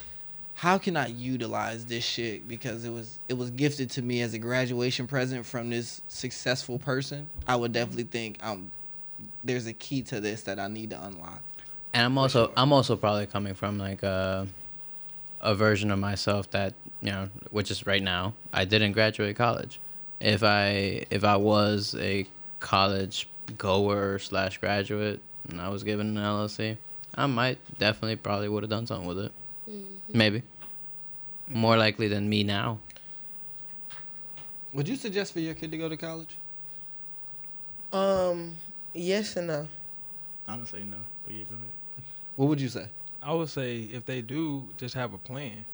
how 0.54 0.78
can 0.78 0.96
I 0.96 1.08
utilize 1.08 1.84
this 1.86 2.04
shit? 2.04 2.46
Because 2.46 2.84
it 2.84 2.90
was 2.90 3.18
it 3.28 3.34
was 3.34 3.50
gifted 3.50 3.90
to 3.90 4.02
me 4.02 4.20
as 4.22 4.34
a 4.34 4.38
graduation 4.38 5.06
present 5.06 5.44
from 5.44 5.70
this 5.70 6.00
successful 6.08 6.78
person. 6.78 7.28
I 7.46 7.56
would 7.56 7.72
definitely 7.72 8.04
think 8.04 8.38
um 8.42 8.70
there's 9.42 9.66
a 9.66 9.72
key 9.72 10.02
to 10.02 10.20
this 10.20 10.42
that 10.42 10.58
I 10.58 10.68
need 10.68 10.90
to 10.90 11.04
unlock. 11.04 11.42
And 11.92 12.06
I'm 12.06 12.18
also 12.18 12.52
I'm 12.56 12.72
also 12.72 12.96
probably 12.96 13.26
coming 13.26 13.54
from 13.54 13.78
like 13.78 14.02
a 14.02 14.46
a 15.40 15.54
version 15.54 15.90
of 15.90 15.98
myself 15.98 16.50
that 16.52 16.74
you 17.00 17.10
know, 17.10 17.28
which 17.50 17.70
is 17.70 17.86
right 17.86 18.02
now. 18.02 18.34
I 18.52 18.64
didn't 18.64 18.92
graduate 18.92 19.36
college. 19.36 19.80
If 20.20 20.42
I 20.42 21.04
if 21.10 21.24
I 21.24 21.36
was 21.36 21.96
a 21.98 22.26
college 22.60 23.28
goer 23.58 24.18
slash 24.18 24.58
graduate 24.58 25.20
and 25.50 25.60
I 25.60 25.68
was 25.68 25.82
given 25.82 26.16
an 26.16 26.24
LLC, 26.24 26.76
I 27.14 27.26
might 27.26 27.58
definitely 27.78 28.16
probably 28.16 28.48
would 28.48 28.62
have 28.62 28.70
done 28.70 28.86
something 28.86 29.06
with 29.06 29.18
it. 29.18 29.32
Maybe. 30.12 30.42
More 31.48 31.76
likely 31.76 32.08
than 32.08 32.28
me 32.28 32.42
now. 32.42 32.78
Would 34.72 34.88
you 34.88 34.96
suggest 34.96 35.32
for 35.32 35.40
your 35.40 35.54
kid 35.54 35.70
to 35.70 35.78
go 35.78 35.88
to 35.88 35.96
college? 35.96 36.36
Um, 37.92 38.56
yes 38.92 39.36
and 39.36 39.46
no. 39.46 39.68
I'm 40.48 40.56
gonna 40.56 40.66
say 40.66 40.82
no, 40.82 40.96
but 41.24 41.32
yeah, 41.32 41.44
go 41.44 41.54
ahead. 41.54 41.68
What 42.36 42.48
would 42.48 42.60
you 42.60 42.68
say? 42.68 42.86
I 43.22 43.32
would 43.32 43.48
say 43.48 43.82
if 43.82 44.04
they 44.04 44.20
do, 44.20 44.68
just 44.76 44.94
have 44.94 45.14
a 45.14 45.18
plan. 45.18 45.64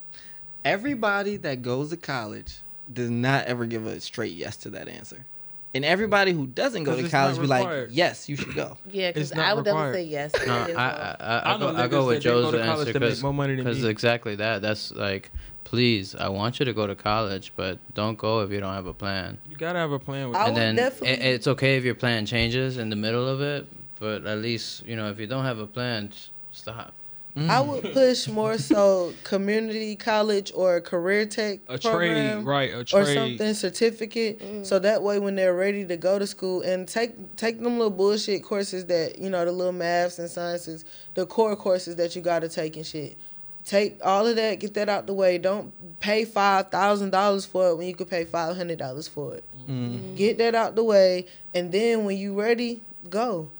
Everybody 0.64 1.36
that 1.38 1.62
goes 1.62 1.90
to 1.90 1.96
college 1.96 2.60
does 2.92 3.10
not 3.10 3.46
ever 3.46 3.64
give 3.64 3.86
a 3.86 4.00
straight 4.00 4.32
yes 4.32 4.56
to 4.58 4.70
that 4.70 4.88
answer. 4.88 5.24
And 5.72 5.84
everybody 5.84 6.32
who 6.32 6.48
doesn't 6.48 6.82
go 6.82 7.00
to 7.00 7.08
college 7.08 7.38
be 7.40 7.46
like, 7.46 7.88
yes, 7.92 8.28
you 8.28 8.34
should 8.36 8.54
go. 8.56 8.76
Yeah, 8.90 9.10
because 9.10 9.30
It's 9.30 9.36
not 9.36 9.46
I 9.46 9.54
would 9.54 9.66
required. 9.66 9.92
definitely 9.92 10.04
say 10.04 10.10
yes. 10.10 10.32
No, 10.46 10.52
I 10.52 10.56
I, 10.56 10.88
I. 10.88 11.16
I, 11.20 11.38
I, 11.38 11.54
I 11.54 11.56
know 11.58 11.58
go, 11.58 11.68
I 11.68 11.86
niggas 11.86 11.90
go 11.90 12.06
with 12.06 12.16
that 12.16 12.22
didn't 12.24 12.34
go 12.34 12.42
Joe's 12.42 12.50
to 12.52 12.58
college 12.58 12.78
answer 12.80 12.92
to 12.92 13.00
make 13.00 13.08
because 13.08 13.22
more 13.22 13.32
money 13.34 13.54
than 13.54 13.64
me. 13.82 13.88
exactly 13.88 14.34
that. 14.36 14.62
That's 14.62 14.90
like, 14.90 15.30
please, 15.62 16.14
I 16.16 16.28
want 16.28 16.58
you 16.58 16.64
to 16.64 16.72
go 16.72 16.88
to 16.88 16.96
college, 16.96 17.52
but 17.54 17.78
don't 17.94 18.18
go 18.18 18.40
if 18.40 18.50
you 18.50 18.58
don't 18.58 18.74
have 18.74 18.86
a 18.86 18.94
plan. 18.94 19.38
You 19.48 19.56
gotta 19.56 19.78
have 19.78 19.92
a 19.92 20.00
plan 20.00 20.28
with 20.30 20.38
I 20.38 20.40
that. 20.40 20.46
and 20.48 20.54
would 20.56 20.60
then 20.60 20.74
definitely- 20.76 21.08
it, 21.24 21.34
it's 21.34 21.46
okay 21.46 21.76
if 21.76 21.84
your 21.84 21.94
plan 21.94 22.26
changes 22.26 22.76
in 22.76 22.90
the 22.90 22.96
middle 22.96 23.28
of 23.28 23.40
it, 23.40 23.66
but 24.00 24.26
at 24.26 24.38
least 24.38 24.84
you 24.86 24.96
know 24.96 25.08
if 25.08 25.20
you 25.20 25.28
don't 25.28 25.44
have 25.44 25.60
a 25.60 25.66
plan, 25.68 26.08
just 26.10 26.30
stop. 26.50 26.92
I 27.36 27.60
would 27.60 27.92
push 27.92 28.28
more 28.28 28.58
so 28.58 29.12
community 29.24 29.94
college 29.94 30.50
or 30.54 30.76
a 30.76 30.80
career 30.80 31.26
tech 31.26 31.60
a 31.68 31.78
program 31.78 32.42
trade, 32.42 32.46
right? 32.46 32.74
A 32.74 32.84
trade. 32.84 33.02
or 33.02 33.14
something 33.14 33.54
certificate. 33.54 34.40
Mm. 34.40 34.66
So 34.66 34.78
that 34.80 35.02
way, 35.02 35.18
when 35.18 35.36
they're 35.36 35.54
ready 35.54 35.86
to 35.86 35.96
go 35.96 36.18
to 36.18 36.26
school 36.26 36.62
and 36.62 36.88
take 36.88 37.36
take 37.36 37.62
them 37.62 37.74
little 37.78 37.90
bullshit 37.90 38.42
courses 38.42 38.86
that 38.86 39.18
you 39.18 39.30
know 39.30 39.44
the 39.44 39.52
little 39.52 39.72
maths 39.72 40.18
and 40.18 40.28
sciences, 40.28 40.84
the 41.14 41.24
core 41.24 41.54
courses 41.56 41.96
that 41.96 42.16
you 42.16 42.22
got 42.22 42.40
to 42.40 42.48
take 42.48 42.76
and 42.76 42.86
shit. 42.86 43.16
Take 43.64 44.00
all 44.02 44.26
of 44.26 44.36
that, 44.36 44.58
get 44.58 44.74
that 44.74 44.88
out 44.88 45.06
the 45.06 45.12
way. 45.14 45.38
Don't 45.38 45.72
pay 46.00 46.24
five 46.24 46.70
thousand 46.70 47.10
dollars 47.10 47.44
for 47.44 47.68
it 47.68 47.76
when 47.76 47.86
you 47.86 47.94
could 47.94 48.10
pay 48.10 48.24
five 48.24 48.56
hundred 48.56 48.78
dollars 48.78 49.06
for 49.06 49.34
it. 49.34 49.44
Mm-hmm. 49.62 49.94
Mm. 49.94 50.16
Get 50.16 50.38
that 50.38 50.54
out 50.54 50.74
the 50.74 50.84
way, 50.84 51.26
and 51.54 51.70
then 51.70 52.04
when 52.04 52.16
you 52.16 52.38
ready, 52.38 52.80
go. 53.08 53.50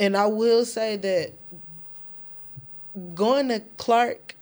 And 0.00 0.16
I 0.16 0.26
will 0.26 0.64
say 0.64 0.96
that 0.96 1.32
going 3.14 3.48
to 3.48 3.60
Clark 3.76 4.36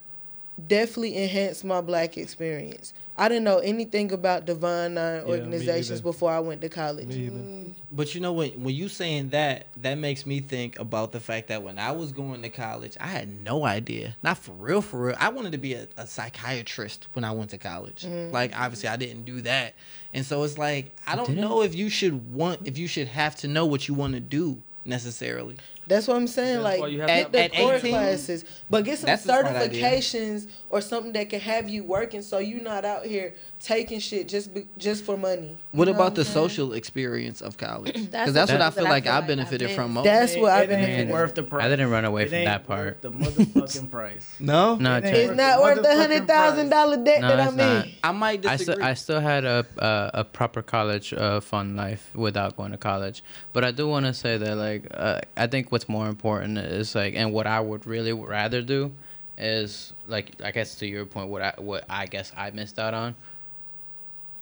definitely 0.66 1.16
enhanced 1.16 1.64
my 1.64 1.80
black 1.80 2.16
experience. 2.16 2.92
I 3.16 3.28
didn't 3.28 3.44
know 3.44 3.58
anything 3.58 4.12
about 4.12 4.46
Divine 4.46 4.94
Nine 4.94 5.24
me 5.24 5.30
organizations 5.30 5.98
either. 5.98 6.02
before 6.02 6.30
I 6.30 6.38
went 6.38 6.60
to 6.60 6.68
college. 6.68 7.08
Me 7.08 7.26
either. 7.26 7.36
Mm. 7.36 7.74
But 7.90 8.14
you 8.14 8.20
know 8.20 8.32
when 8.32 8.50
when 8.62 8.74
you 8.74 8.88
saying 8.88 9.30
that, 9.30 9.66
that 9.78 9.98
makes 9.98 10.24
me 10.24 10.38
think 10.38 10.78
about 10.78 11.10
the 11.10 11.18
fact 11.18 11.48
that 11.48 11.64
when 11.64 11.80
I 11.80 11.90
was 11.90 12.12
going 12.12 12.42
to 12.42 12.48
college, 12.48 12.96
I 13.00 13.08
had 13.08 13.28
no 13.42 13.64
idea. 13.64 14.16
Not 14.22 14.38
for 14.38 14.52
real, 14.52 14.80
for 14.80 15.06
real. 15.06 15.16
I 15.18 15.30
wanted 15.30 15.52
to 15.52 15.58
be 15.58 15.74
a, 15.74 15.88
a 15.96 16.06
psychiatrist 16.06 17.08
when 17.14 17.24
I 17.24 17.32
went 17.32 17.50
to 17.50 17.58
college. 17.58 18.04
Mm-hmm. 18.04 18.32
Like 18.32 18.56
obviously 18.58 18.88
I 18.88 18.96
didn't 18.96 19.24
do 19.24 19.40
that. 19.40 19.74
And 20.14 20.24
so 20.24 20.44
it's 20.44 20.56
like 20.56 20.94
I 21.06 21.16
don't 21.16 21.26
didn't? 21.26 21.40
know 21.40 21.62
if 21.62 21.74
you 21.74 21.88
should 21.88 22.32
want 22.32 22.68
if 22.68 22.78
you 22.78 22.86
should 22.86 23.08
have 23.08 23.34
to 23.36 23.48
know 23.48 23.66
what 23.66 23.88
you 23.88 23.94
want 23.94 24.14
to 24.14 24.20
do 24.20 24.62
necessarily. 24.84 25.56
That's 25.88 26.06
what 26.06 26.16
I'm 26.16 26.26
saying. 26.26 26.62
That's 26.62 26.80
like 26.80 26.92
you 26.92 27.00
have 27.00 27.08
get 27.08 27.32
to- 27.32 27.38
At- 27.40 27.50
the 27.52 27.56
at 27.56 27.62
core 27.62 27.74
18? 27.76 27.90
classes, 27.90 28.44
but 28.68 28.84
get 28.84 28.98
some 28.98 29.06
That's 29.06 29.22
a 29.22 29.24
smart 29.24 29.46
idea. 29.46 29.82
certifications 29.82 30.48
or 30.70 30.80
something 30.80 31.12
that 31.14 31.30
can 31.30 31.40
have 31.40 31.68
you 31.68 31.82
working, 31.84 32.22
so 32.22 32.38
you're 32.38 32.60
not 32.62 32.84
out 32.84 33.06
here 33.06 33.34
taking 33.60 33.98
shit 33.98 34.28
just 34.28 34.54
be, 34.54 34.66
just 34.78 35.04
for 35.04 35.16
money. 35.16 35.56
What 35.72 35.88
You 35.88 35.94
know 35.94 35.98
about 36.00 36.14
the 36.14 36.24
social 36.24 36.72
experience 36.74 37.40
of 37.40 37.56
college? 37.58 37.92
Because 37.94 38.08
That's 38.10 38.32
that's, 38.32 38.50
the 38.50 38.56
what 38.58 38.62
I 38.62 38.70
feel 38.70 38.84
that 38.84 38.88
I 38.90 38.90
like 38.90 39.04
feel 39.04 39.12
I 39.12 39.16
like 39.16 39.24
I 39.24 39.26
benefited 39.26 39.70
from 39.72 39.92
most. 39.94 40.04
That's 40.04 40.36
what 40.36 40.52
I 40.52 40.58
it 40.58 40.60
ain't 40.62 40.70
benefited. 40.70 41.10
worth 41.10 41.34
the 41.34 41.42
price. 41.42 41.64
I 41.64 41.68
didn't 41.68 41.90
run 41.90 42.04
away 42.04 42.22
It 42.22 42.28
from 42.28 42.34
ain't 42.36 42.44
that 42.46 42.66
part. 42.66 42.86
worth 42.86 43.00
The 43.00 43.10
motherfucking 43.42 43.90
price. 43.90 44.36
no, 44.38 44.76
No, 44.76 44.96
It. 44.96 45.04
It's 45.04 45.36
not 45.36 45.60
worth 45.60 45.82
the 45.82 45.96
hundred 45.96 46.26
thousand 46.26 46.68
dollar 46.68 46.96
debt 47.02 47.20
No, 47.20 47.28
that 47.28 47.40
I'm 47.48 47.56
not. 47.56 47.86
in. 47.86 47.92
I 48.04 48.12
might 48.12 48.46
I 48.46 48.56
disagree. 48.56 48.74
still 48.74 48.84
I 48.84 48.94
still 48.94 49.20
had 49.20 49.44
a 49.44 49.66
a, 49.78 50.10
a 50.20 50.24
proper 50.24 50.62
college 50.62 51.12
uh, 51.12 51.40
fun 51.40 51.74
life 51.76 52.10
without 52.14 52.56
going 52.56 52.70
to 52.72 52.78
college, 52.78 53.22
but 53.52 53.64
I 53.64 53.70
do 53.72 53.88
want 53.88 54.06
to 54.06 54.14
say 54.14 54.36
that 54.38 54.54
like 54.56 54.86
uh, 54.94 55.20
I 55.36 55.46
think 55.48 55.72
what's 55.72 55.88
more 55.88 56.08
important 56.08 56.58
is 56.58 56.94
like 56.94 57.14
and 57.14 57.32
what 57.32 57.46
I 57.46 57.60
would 57.60 57.86
really 57.86 58.12
rather 58.12 58.62
do 58.62 58.92
is 59.36 59.92
like 60.08 60.32
I 60.42 60.50
guess 60.50 60.74
to 60.76 60.86
your 60.86 61.06
point 61.06 61.28
what 61.28 61.42
I 61.42 61.54
what 61.58 61.84
I 61.88 62.06
guess 62.06 62.32
I 62.36 62.50
missed 62.50 62.78
out 62.78 62.94
on. 62.94 63.14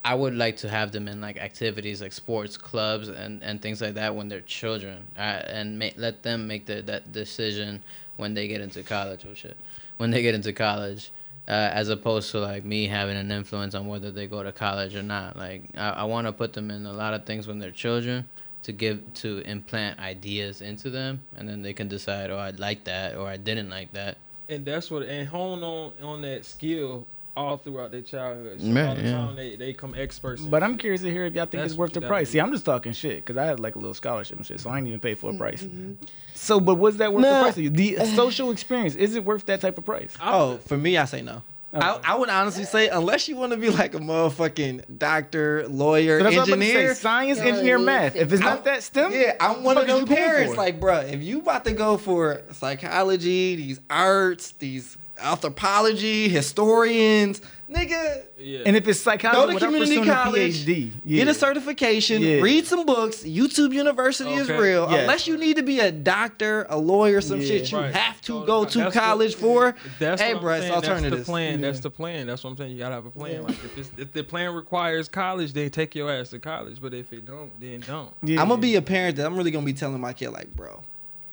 I 0.06 0.14
would 0.14 0.36
like 0.36 0.56
to 0.58 0.68
have 0.68 0.92
them 0.92 1.08
in 1.08 1.20
like 1.20 1.36
activities 1.36 2.00
like 2.00 2.12
sports 2.12 2.56
clubs 2.56 3.08
and, 3.08 3.42
and 3.42 3.60
things 3.60 3.80
like 3.80 3.94
that 3.94 4.14
when 4.14 4.28
they're 4.28 4.40
children, 4.40 5.04
uh, 5.16 5.42
and 5.58 5.80
ma- 5.80 5.96
let 5.96 6.22
them 6.22 6.46
make 6.46 6.64
the, 6.66 6.80
that 6.82 7.10
decision 7.10 7.82
when 8.16 8.32
they 8.32 8.46
get 8.46 8.60
into 8.60 8.84
college. 8.84 9.26
Oh 9.28 9.34
shit, 9.34 9.56
when 9.96 10.12
they 10.12 10.22
get 10.22 10.36
into 10.36 10.52
college, 10.52 11.10
uh, 11.48 11.70
as 11.72 11.88
opposed 11.88 12.30
to 12.30 12.38
like 12.38 12.64
me 12.64 12.86
having 12.86 13.16
an 13.16 13.32
influence 13.32 13.74
on 13.74 13.88
whether 13.88 14.12
they 14.12 14.28
go 14.28 14.44
to 14.44 14.52
college 14.52 14.94
or 14.94 15.02
not. 15.02 15.36
Like 15.36 15.62
I, 15.76 15.88
I 15.90 16.04
want 16.04 16.28
to 16.28 16.32
put 16.32 16.52
them 16.52 16.70
in 16.70 16.86
a 16.86 16.92
lot 16.92 17.12
of 17.12 17.26
things 17.26 17.48
when 17.48 17.58
they're 17.58 17.72
children 17.72 18.28
to 18.62 18.70
give 18.72 19.02
to 19.14 19.38
implant 19.40 19.98
ideas 19.98 20.60
into 20.60 20.88
them, 20.88 21.20
and 21.36 21.48
then 21.48 21.62
they 21.62 21.72
can 21.72 21.88
decide, 21.88 22.30
oh, 22.30 22.38
I 22.38 22.50
like 22.50 22.84
that 22.84 23.16
or 23.16 23.26
I 23.26 23.38
didn't 23.38 23.70
like 23.70 23.92
that. 23.94 24.18
and 24.48 24.64
that's 24.64 24.88
what 24.88 25.02
and 25.02 25.26
hone 25.26 25.64
on 25.64 25.92
on 26.00 26.22
that 26.22 26.44
skill 26.44 27.06
all 27.36 27.56
throughout 27.58 27.90
their 27.92 28.00
childhood. 28.02 28.60
So 28.60 28.66
Right, 28.68 28.86
by 28.86 28.94
the 28.94 29.02
yeah. 29.02 29.12
time 29.12 29.36
they, 29.36 29.50
they 29.56 29.66
become 29.72 29.94
experts. 29.96 30.42
in 30.42 30.50
But 30.50 30.62
I'm 30.62 30.72
shit. 30.72 30.80
curious 30.80 31.02
to 31.02 31.10
hear 31.10 31.24
if 31.26 31.34
y'all 31.34 31.44
think 31.46 31.60
That's 31.62 31.72
it's 31.72 31.78
worth 31.78 31.92
the 31.92 32.00
price. 32.00 32.30
See, 32.30 32.38
I'm 32.40 32.50
just 32.52 32.64
talking 32.64 32.92
shit 32.92 33.16
because 33.16 33.36
I 33.36 33.44
had 33.44 33.60
like 33.60 33.74
a 33.76 33.78
little 33.78 33.94
scholarship 33.94 34.38
and 34.38 34.46
shit, 34.46 34.58
so 34.60 34.70
I 34.70 34.78
ain't 34.78 34.88
even 34.88 35.00
paid 35.00 35.18
for 35.18 35.30
a 35.30 35.34
price. 35.34 35.62
Mm-hmm. 35.62 35.92
So, 36.34 36.58
but 36.60 36.76
was 36.76 36.96
that 36.98 37.12
worth 37.12 37.22
Nah. 37.22 37.38
the 37.38 37.42
price 37.44 37.54
to 37.56 37.62
you? 37.62 37.70
The 37.70 38.04
social 38.16 38.50
experience 38.50 38.94
is 38.94 39.14
it 39.14 39.24
worth 39.24 39.44
that 39.46 39.60
type 39.60 39.76
of 39.78 39.84
price? 39.84 40.14
Oh, 40.22 40.56
for 40.66 40.76
me, 40.78 40.96
I 40.96 41.04
say 41.04 41.22
no. 41.22 41.42
I, 41.74 42.00
I 42.04 42.14
would 42.16 42.30
honestly 42.30 42.64
say 42.64 42.88
unless 42.88 43.28
you 43.28 43.36
want 43.36 43.52
to 43.52 43.58
be 43.58 43.68
like 43.68 43.92
a 43.94 43.98
motherfucking 43.98 44.98
doctor, 44.98 45.68
lawyer, 45.68 46.20
So 46.20 46.24
that's 46.24 46.36
what 46.36 46.42
I'm 46.48 46.52
about 46.54 46.60
to 46.60 46.66
engineer. 46.70 46.94
say. 46.94 47.00
Science, 47.00 47.38
engineer, 47.38 47.78
math. 47.78 48.16
If 48.16 48.32
it's 48.32 48.40
not 48.40 48.52
I'm- 48.52 48.64
that 48.64 48.82
STEM, 48.82 49.12
Yeah, 49.12 49.36
I'm 49.40 49.62
one 49.62 49.76
of 49.76 49.86
the 49.86 49.92
them 49.92 50.06
fuck 50.06 50.10
is 50.10 50.10
you 50.10 50.16
paying 50.16 50.28
parents. 50.30 50.56
Like, 50.56 50.80
bruh, 50.80 51.12
if 51.12 51.22
you 51.22 51.40
about 51.40 51.64
to 51.66 51.72
go 51.72 51.98
for 51.98 52.40
psychology, 52.52 53.56
these 53.56 53.80
arts, 53.90 54.52
these 54.52 54.96
anthropology, 55.18 56.28
historians, 56.28 57.40
nigga, 57.70 58.22
yeah. 58.38 58.60
and 58.66 58.76
if 58.76 58.86
it's 58.86 59.00
psychology, 59.00 59.54
go 59.54 59.58
psychology 59.58 59.86
to 59.94 59.94
community 59.94 60.10
college, 60.10 60.66
PhD, 60.66 60.92
yeah. 61.04 61.24
get 61.24 61.28
a 61.28 61.34
certification, 61.34 62.22
Yeah. 62.22 62.40
read 62.40 62.66
some 62.66 62.86
books. 62.86 63.22
YouTube 63.24 63.72
University 63.72 64.32
is 64.34 64.48
real. 64.48 64.88
Yes. 64.90 65.00
Unless 65.00 65.26
you 65.26 65.36
need 65.36 65.56
to 65.56 65.62
be 65.62 65.80
a 65.80 65.90
doctor, 65.90 66.66
a 66.68 66.76
lawyer, 66.78 67.20
some 67.20 67.40
Yeah. 67.40 67.46
shit 67.46 67.72
you 67.72 67.78
Right. 67.78 67.94
have 67.94 68.20
to 68.22 68.26
So 68.26 68.42
go 68.44 68.62
that's 68.62 68.72
to 68.74 68.84
what- 68.84 68.92
college 68.92 69.34
for. 69.34 69.74
That's 69.98 70.20
hey, 70.20 70.34
what 70.34 70.42
bruh, 70.42 70.46
I'm 70.46 70.78
it's 70.78 70.86
saying. 70.86 71.02
That's 71.02 71.16
the 71.18 71.24
plan. 71.24 71.60
That's 71.60 71.80
the 71.80 71.90
plan. 71.90 72.26
That's 72.26 72.44
what 72.44 72.50
I'm 72.50 72.56
saying. 72.56 72.72
You 72.72 72.78
gotta 72.78 72.94
have 72.96 73.06
a 73.06 73.10
plan. 73.10 73.32
Yeah. 73.34 73.40
Like 73.40 73.50
if, 73.64 73.78
it's, 73.78 73.90
if 73.98 74.12
the 74.12 74.22
plan 74.24 74.54
requires 74.54 75.08
college, 75.08 75.52
then 75.52 75.70
take 75.70 75.94
your 75.94 76.10
ass 76.10 76.30
to 76.30 76.38
college. 76.38 76.78
But 76.80 76.94
if 76.94 77.12
it 77.12 77.24
don't, 77.24 77.50
then 77.60 77.80
don't. 77.86 78.10
Yeah. 78.22 78.40
I'm 78.40 78.48
gonna 78.48 78.60
be 78.60 78.76
a 78.76 78.82
parent 78.82 79.16
that 79.16 79.26
I'm 79.26 79.36
really 79.36 79.50
gonna 79.50 79.66
be 79.66 79.72
telling 79.72 80.00
my 80.00 80.12
kid, 80.12 80.30
like, 80.30 80.54
bro, 80.54 80.82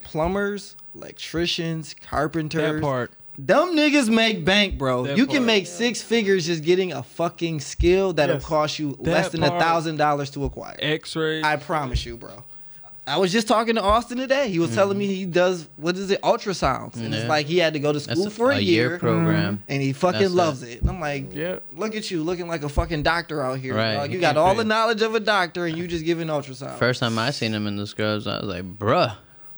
plumbers, 0.03 0.75
electricians, 0.95 1.95
carpenters, 2.01 2.61
That 2.61 2.81
part. 2.81 3.11
Dumb 3.43 3.75
niggas 3.75 4.13
make 4.13 4.45
bank, 4.45 4.77
bro. 4.77 5.05
That 5.05 5.17
you 5.17 5.25
can 5.25 5.37
part. 5.37 5.47
make 5.47 5.67
six 5.67 6.01
figures 6.01 6.45
just 6.45 6.63
getting 6.63 6.93
a 6.93 7.01
fucking 7.01 7.61
skill 7.61 8.13
that'll 8.13 8.35
Yes. 8.35 8.45
cost 8.45 8.79
you 8.79 8.95
less 8.99 9.29
than 9.29 9.43
a 9.43 9.59
thousand 9.59 9.97
dollars 9.97 10.29
to 10.31 10.45
acquire. 10.45 10.75
X-ray. 10.79 11.41
I 11.43 11.55
promise 11.55 12.05
you, 12.05 12.17
bro. 12.17 12.43
I 13.05 13.17
was 13.17 13.33
just 13.33 13.49
talking 13.49 13.75
to 13.75 13.81
Austin 13.81 14.17
today. 14.17 14.47
He 14.49 14.59
was 14.59 14.69
mm-hmm. 14.69 14.77
telling 14.77 14.97
me 14.97 15.07
he 15.07 15.25
does 15.25 15.67
what 15.75 15.97
is 15.97 16.09
it, 16.09 16.21
ultrasounds, 16.21 16.95
and 16.95 17.13
it's 17.13 17.27
like 17.27 17.47
he 17.47 17.57
had 17.57 17.73
to 17.73 17.79
go 17.79 17.91
to 17.91 17.99
That's 17.99 18.17
school 18.17 18.29
for 18.29 18.51
a, 18.51 18.59
year, 18.59 18.97
program. 18.97 19.61
and 19.67 19.81
he 19.81 19.91
fucking 19.91 20.21
That's 20.21 20.31
it. 20.31 20.35
loves 20.35 20.63
it. 20.63 20.79
And 20.79 20.89
I'm 20.89 21.01
like, 21.01 21.33
Yeah. 21.35 21.59
look 21.75 21.95
at 21.95 22.09
you, 22.09 22.23
looking 22.23 22.47
like 22.47 22.63
a 22.63 22.69
fucking 22.69 23.03
doctor 23.03 23.41
out 23.41 23.59
here. 23.59 23.75
Right. 23.75 23.95
dog. 23.95 24.09
You 24.11 24.15
You 24.15 24.21
got 24.21 24.37
all 24.37 24.55
the 24.55 24.63
knowledge 24.63 25.01
of 25.01 25.15
a 25.15 25.19
doctor, 25.19 25.65
and 25.65 25.77
you 25.77 25.85
just 25.87 26.05
giving 26.05 26.27
ultrasound. 26.27 26.77
First 26.77 27.01
time 27.01 27.19
I 27.19 27.31
seen 27.31 27.53
him 27.53 27.67
in 27.67 27.75
the 27.75 27.87
scrubs, 27.87 28.25
I 28.25 28.39
was 28.39 28.47
like, 28.47 28.77
bruh, 28.79 29.13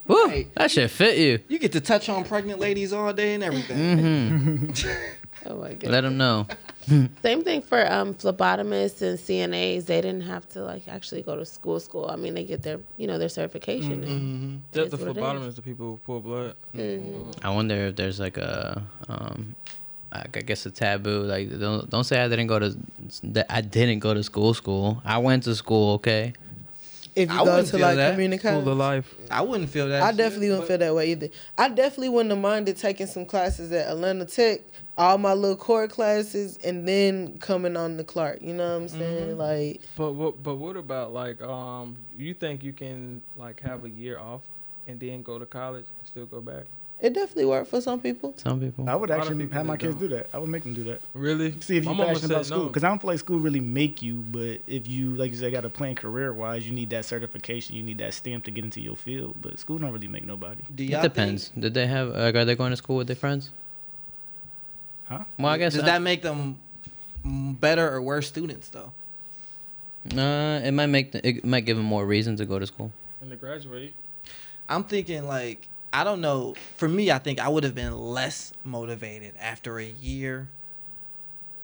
woo, 0.08 0.26
Right. 0.26 0.54
that 0.54 0.70
shit 0.70 0.90
fit 0.90 1.18
you. 1.18 1.38
you 1.48 1.58
get 1.58 1.72
to 1.72 1.80
touch 1.80 2.08
on 2.08 2.24
pregnant 2.24 2.60
ladies 2.60 2.92
all 2.92 3.12
day 3.12 3.34
and 3.34 3.42
everything. 3.44 3.76
Mm-hmm. 3.98 4.88
Oh 5.48 5.58
my 5.60 5.74
god. 5.74 5.90
Let 5.92 6.00
them 6.00 6.16
know. 6.16 6.48
Same 7.22 7.44
thing 7.44 7.62
for 7.62 7.80
um, 7.92 8.14
phlebotomists 8.14 9.00
and 9.02 9.16
CNAs. 9.16 9.86
They 9.86 10.00
didn't 10.00 10.22
have 10.22 10.48
to 10.50 10.62
like 10.64 10.88
actually 10.88 11.22
go 11.22 11.36
to 11.36 11.44
school. 11.46 11.78
School. 11.78 12.08
I 12.10 12.16
mean, 12.16 12.34
they 12.34 12.42
get 12.42 12.62
their 12.62 12.80
you 12.96 13.06
know 13.06 13.16
their 13.16 13.28
certification. 13.28 14.02
and 14.02 14.62
That's 14.72 14.90
the 14.90 14.96
That's 14.96 15.06
what 15.08 15.16
it 15.16 15.20
phlebotomist, 15.22 15.48
is. 15.48 15.54
the 15.54 15.62
people 15.62 15.86
who 15.86 15.96
pull 15.98 16.20
blood. 16.20 16.56
I 17.44 17.50
wonder 17.54 17.76
if 17.86 17.94
there's 17.96 18.18
like 18.18 18.38
a, 18.38 18.82
um, 19.08 19.54
I 20.10 20.24
I 20.34 20.40
guess 20.40 20.66
a 20.66 20.70
taboo. 20.72 21.22
Like 21.22 21.56
don't 21.60 21.88
don't 21.90 22.04
say 22.04 22.20
I 22.20 22.26
didn't 22.28 22.48
go 22.48 22.58
to 22.58 22.76
that 23.24 23.46
I 23.48 23.60
didn't 23.60 24.00
go 24.00 24.14
to 24.14 24.24
school. 24.24 24.52
School. 24.52 25.00
I 25.04 25.18
went 25.18 25.44
to 25.44 25.54
school. 25.54 25.92
Okay. 25.94 26.32
If 27.16 27.30
you 27.30 27.34
I 27.34 27.38
go 27.38 27.44
wouldn't 27.44 27.68
to 27.68 27.72
feel 27.78 27.80
like 27.80 27.96
that. 27.96 28.10
community 28.12 28.40
School 28.46 28.68
of 28.68 28.76
life. 28.76 29.14
I 29.30 29.40
wouldn't 29.40 29.70
feel 29.70 29.88
that. 29.88 30.02
I 30.02 30.08
shit. 30.10 30.18
definitely 30.18 30.50
wouldn't 30.50 30.68
feel 30.68 30.78
that 30.78 30.94
way 30.94 31.10
either. 31.12 31.28
I 31.56 31.68
definitely 31.70 32.10
wouldn't 32.10 32.30
have 32.30 32.40
minded 32.40 32.76
taking 32.76 33.06
some 33.06 33.24
classes 33.24 33.72
at 33.72 33.88
Atlanta 33.88 34.26
Tech, 34.26 34.60
all 34.98 35.16
my 35.16 35.32
little 35.32 35.56
core 35.56 35.88
classes, 35.88 36.58
and 36.62 36.86
then 36.86 37.38
coming 37.38 37.74
on 37.74 37.96
the 37.96 38.04
Clark. 38.04 38.42
You 38.42 38.52
know 38.52 38.68
what 38.74 38.82
I'm 38.82 38.88
saying? 38.88 39.38
Like, 39.38 39.80
But 39.96 40.12
what? 40.12 40.42
But 40.42 40.56
what 40.56 40.76
about 40.76 41.12
like 41.14 41.40
um? 41.40 41.96
You 42.18 42.34
think 42.34 42.62
you 42.62 42.74
can 42.74 43.22
like 43.36 43.60
have 43.62 43.84
a 43.84 43.90
year 43.90 44.18
off 44.18 44.42
and 44.86 45.00
then 45.00 45.22
go 45.22 45.38
to 45.38 45.46
college 45.46 45.86
and 45.98 46.06
still 46.06 46.26
go 46.26 46.40
back? 46.42 46.64
It 47.00 47.12
definitely 47.12 47.44
worked 47.44 47.68
for 47.68 47.80
some 47.80 48.00
people. 48.00 48.32
Some 48.36 48.58
people. 48.60 48.88
I 48.88 48.94
would 48.94 49.10
A 49.10 49.12
lot 49.18 49.26
of 49.26 49.32
actually 49.32 49.48
have 49.52 49.66
my 49.66 49.76
kids 49.76 49.94
don't. 49.96 50.08
do 50.08 50.14
that. 50.16 50.28
I 50.32 50.38
would 50.38 50.48
make 50.48 50.62
them 50.62 50.72
do 50.74 50.84
that. 50.84 51.00
Really? 51.12 51.54
See 51.60 51.76
if 51.76 51.84
you're 51.84 51.94
passionate 51.94 52.24
about 52.24 52.38
said 52.38 52.46
school, 52.46 52.58
no. 52.62 52.66
because 52.68 52.84
I 52.84 52.88
don't 52.88 53.00
feel 53.00 53.10
like 53.10 53.18
school 53.18 53.38
really 53.38 53.60
make 53.60 54.00
you. 54.00 54.16
But 54.16 54.60
if 54.66 54.88
you, 54.88 55.14
like 55.14 55.30
you 55.30 55.36
said, 55.36 55.52
got 55.52 55.64
a 55.64 55.68
plan 55.70 55.94
career 55.94 56.32
wise, 56.32 56.66
you 56.66 56.72
need 56.74 56.90
that 56.90 57.04
certification, 57.04 57.76
you 57.76 57.82
need 57.82 57.98
that 57.98 58.14
stamp 58.14 58.44
to 58.44 58.50
get 58.50 58.64
into 58.64 58.80
your 58.80 58.96
field. 58.96 59.36
But 59.42 59.58
school 59.58 59.78
don't 59.78 59.92
really 59.92 60.08
make 60.08 60.24
nobody. 60.24 60.62
Do 60.74 60.84
It 60.84 60.90
y'all 60.90 61.02
depends. 61.02 61.50
Did 61.58 61.74
they 61.74 61.86
have? 61.86 62.08
Like, 62.08 62.34
are 62.34 62.44
they 62.46 62.54
going 62.54 62.70
to 62.70 62.76
school 62.76 62.96
with 62.96 63.06
their 63.08 63.16
friends? 63.16 63.50
Huh? 65.04 65.24
Well, 65.38 65.52
I 65.52 65.58
guess 65.58 65.74
does 65.74 65.82
I- 65.82 65.86
that 65.86 66.02
make 66.02 66.22
them 66.22 66.58
better 67.24 67.88
or 67.92 68.00
worse 68.02 68.26
students 68.28 68.68
though? 68.68 68.92
Uh, 70.16 70.60
it 70.64 70.70
might 70.72 70.86
make 70.86 71.12
the, 71.12 71.26
it 71.26 71.44
might 71.44 71.64
give 71.66 71.76
them 71.76 71.86
more 71.86 72.06
reason 72.06 72.36
to 72.36 72.44
go 72.46 72.58
to 72.58 72.66
school. 72.66 72.92
And 73.20 73.30
to 73.30 73.36
graduate. 73.36 73.92
I'm 74.68 74.84
thinking 74.84 75.26
like 75.26 75.66
I 75.96 76.04
don't 76.04 76.20
know. 76.20 76.52
For 76.76 76.88
me, 76.88 77.10
I 77.10 77.18
think 77.18 77.40
I 77.40 77.48
would 77.48 77.64
have 77.64 77.74
been 77.74 77.96
less 77.98 78.52
motivated 78.64 79.32
after 79.40 79.78
a 79.78 79.86
year. 79.86 80.46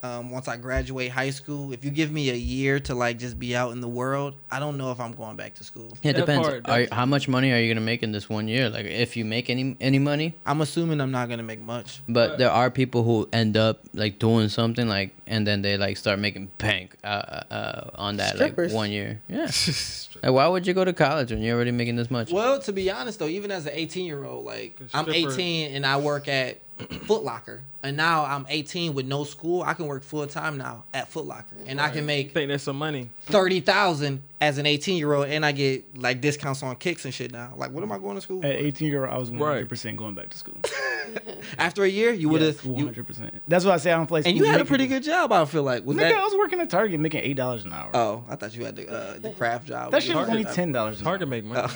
Um, 0.05 0.33
once 0.33 0.49
I 0.49 0.57
graduate 0.57 1.13
high 1.13 1.31
school, 1.31 1.73
if 1.73 1.85
you 1.85 1.91
give 1.93 2.11
me 2.11 2.31
a 2.31 2.35
year 2.35 2.81
to 2.81 2.95
like 2.95 3.21
just 3.21 3.39
be 3.39 3.55
out 3.55 3.71
in 3.71 3.81
the 3.81 3.89
world, 3.89 4.35
I 4.51 4.59
don't 4.59 4.77
know 4.77 4.91
if 4.91 4.99
I'm 4.99 5.13
going 5.13 5.37
back 5.37 5.55
to 5.55 5.65
school. 5.65 5.97
Yeah, 6.03 6.11
it 6.11 6.17
depends. 6.17 6.49
part, 6.49 6.69
are, 6.69 6.87
how 6.91 7.07
much 7.07 7.29
money 7.29 7.53
are 7.53 7.59
you 7.59 7.73
gonna 7.73 7.85
make 7.85 8.03
in 8.03 8.11
this 8.11 8.29
one 8.29 8.49
year? 8.49 8.69
Like, 8.69 8.87
if 8.87 9.17
you 9.17 9.25
make 9.25 9.49
any 9.49 9.77
any 9.81 10.01
money, 10.01 10.35
I'm 10.45 10.61
assuming 10.61 11.01
I'm 11.01 11.13
not 11.13 11.29
gonna 11.29 11.45
make 11.45 11.61
much. 11.61 12.03
but 12.09 12.31
But- 12.31 12.39
there 12.39 12.51
are 12.51 12.69
people 12.69 13.05
who 13.05 13.29
end 13.33 13.57
up 13.57 13.81
like 13.95 14.19
doing 14.19 14.49
something 14.49 14.89
like, 14.89 15.15
and 15.29 15.47
then 15.47 15.63
they 15.63 15.77
like 15.77 15.97
start 15.97 16.19
making 16.19 16.51
bank 16.59 16.97
uh, 17.05 17.07
uh, 17.07 17.43
uh, 17.55 17.91
on 17.95 18.17
that 18.17 18.35
Strippers. 18.35 18.73
like 18.73 18.77
one 18.77 18.91
year. 18.91 19.21
Yeah. 19.29 19.43
like, 20.23 20.33
why 20.33 20.49
would 20.49 20.67
you 20.67 20.75
go 20.75 20.85
to 20.85 20.93
college 20.93 21.31
when 21.31 21.43
you're 21.43 21.55
already 21.55 21.71
making 21.71 21.95
this 21.95 22.11
much? 22.11 22.33
Well, 22.33 22.59
to 22.61 22.73
be 22.73 22.91
honest 22.91 23.21
though, 23.21 23.29
even 23.29 23.53
as 23.53 23.67
an 23.67 23.73
18 23.75 24.05
year 24.07 24.25
old, 24.25 24.45
like 24.45 24.81
I'm 24.93 25.09
18 25.09 25.77
and 25.77 25.87
I 25.87 25.99
work 25.99 26.27
at 26.27 26.59
Foot 27.07 27.23
Locker, 27.25 27.63
and 27.83 27.97
now 27.97 28.25
I'm 28.25 28.47
18 28.49 28.95
with 28.95 29.07
no 29.07 29.25
school. 29.25 29.63
I 29.63 29.75
can 29.75 29.87
work 29.87 30.03
full 30.03 30.27
time 30.27 30.57
now 30.59 30.85
at 30.95 31.09
Foot 31.09 31.27
Locker, 31.27 31.57
and 31.67 31.81
I 31.81 31.91
can 31.91 32.07
make 32.07 32.33
think 32.35 32.49
that's 32.49 32.65
some 32.65 32.77
money. 32.77 33.09
thirty 33.27 33.61
thousand 33.61 34.23
as 34.41 34.59
an 34.59 34.67
18 34.67 34.97
year 34.99 35.13
old, 35.13 35.27
and 35.27 35.45
I 35.47 35.53
get 35.53 35.99
like 35.99 36.21
discounts 36.21 36.63
on 36.63 36.75
kicks 36.77 37.05
and 37.05 37.13
shit 37.15 37.33
now. 37.33 37.53
Like, 37.57 37.71
what 37.73 37.83
am 37.83 37.93
I 37.93 37.99
going 37.99 38.17
to 38.17 38.21
school? 38.21 38.41
For? 38.43 38.47
At 38.49 38.57
18 38.57 38.89
year 38.89 39.05
old, 39.05 39.15
I 39.15 39.19
was 39.19 39.31
100 39.31 39.45
Right. 39.61 39.69
percent 39.69 39.97
going 39.97 40.15
back 40.15 40.31
to 40.31 40.39
school. 40.39 40.57
After 41.59 41.85
a 41.85 41.89
year, 41.89 42.13
you 42.13 42.29
would 42.29 42.41
have, 42.43 42.65
100 42.65 43.07
percent. 43.07 43.35
That's 43.47 43.65
why 43.65 43.73
I 43.73 43.77
say 43.77 43.93
I 43.93 43.97
don't 43.97 44.07
play. 44.07 44.23
and 44.25 44.37
you 44.37 44.45
had 44.45 44.61
a 44.61 44.65
pretty 44.65 44.87
good 44.87 45.03
job. 45.03 45.33
I 45.33 45.45
feel 45.45 45.63
like 45.63 45.85
was 45.85 45.97
Nigga, 45.97 46.15
I 46.17 46.25
was 46.25 46.35
working 46.37 46.61
at 46.61 46.71
Target 46.71 46.99
making 47.01 47.21
eight 47.23 47.37
dollars 47.37 47.65
an 47.65 47.73
hour. 47.73 47.91
Oh, 47.95 48.25
I 48.29 48.37
thought 48.37 48.55
you 48.57 48.65
had 48.65 48.77
the 48.77 48.91
uh, 48.91 49.19
the 49.19 49.31
craft 49.31 49.67
job. 49.67 49.93
that 49.93 50.03
shit 50.03 50.15
was 50.17 50.27
Target. 50.27 50.47
only 50.47 50.55
ten 50.57 50.73
dollars. 50.73 50.95
It's 50.97 51.03
hard 51.03 51.21
to 51.21 51.27
make 51.27 51.45
money. 51.45 51.69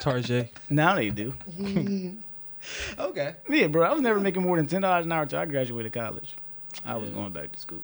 Tarjay. 0.00 0.48
Now 0.70 0.94
they 0.96 1.10
do. 1.10 1.34
Okay. 2.98 3.34
Yeah, 3.48 3.66
bro. 3.66 3.82
I 3.82 3.92
was 3.92 4.00
never 4.00 4.20
making 4.20 4.42
more 4.42 4.56
than 4.56 4.66
ten 4.66 4.82
dollars 4.82 5.06
an 5.06 5.12
hour 5.12 5.22
until 5.22 5.38
I 5.38 5.46
graduated 5.46 5.92
college. 5.92 6.34
I 6.84 6.96
was 6.96 7.10
going 7.10 7.32
back 7.32 7.52
to 7.52 7.58
school. 7.58 7.82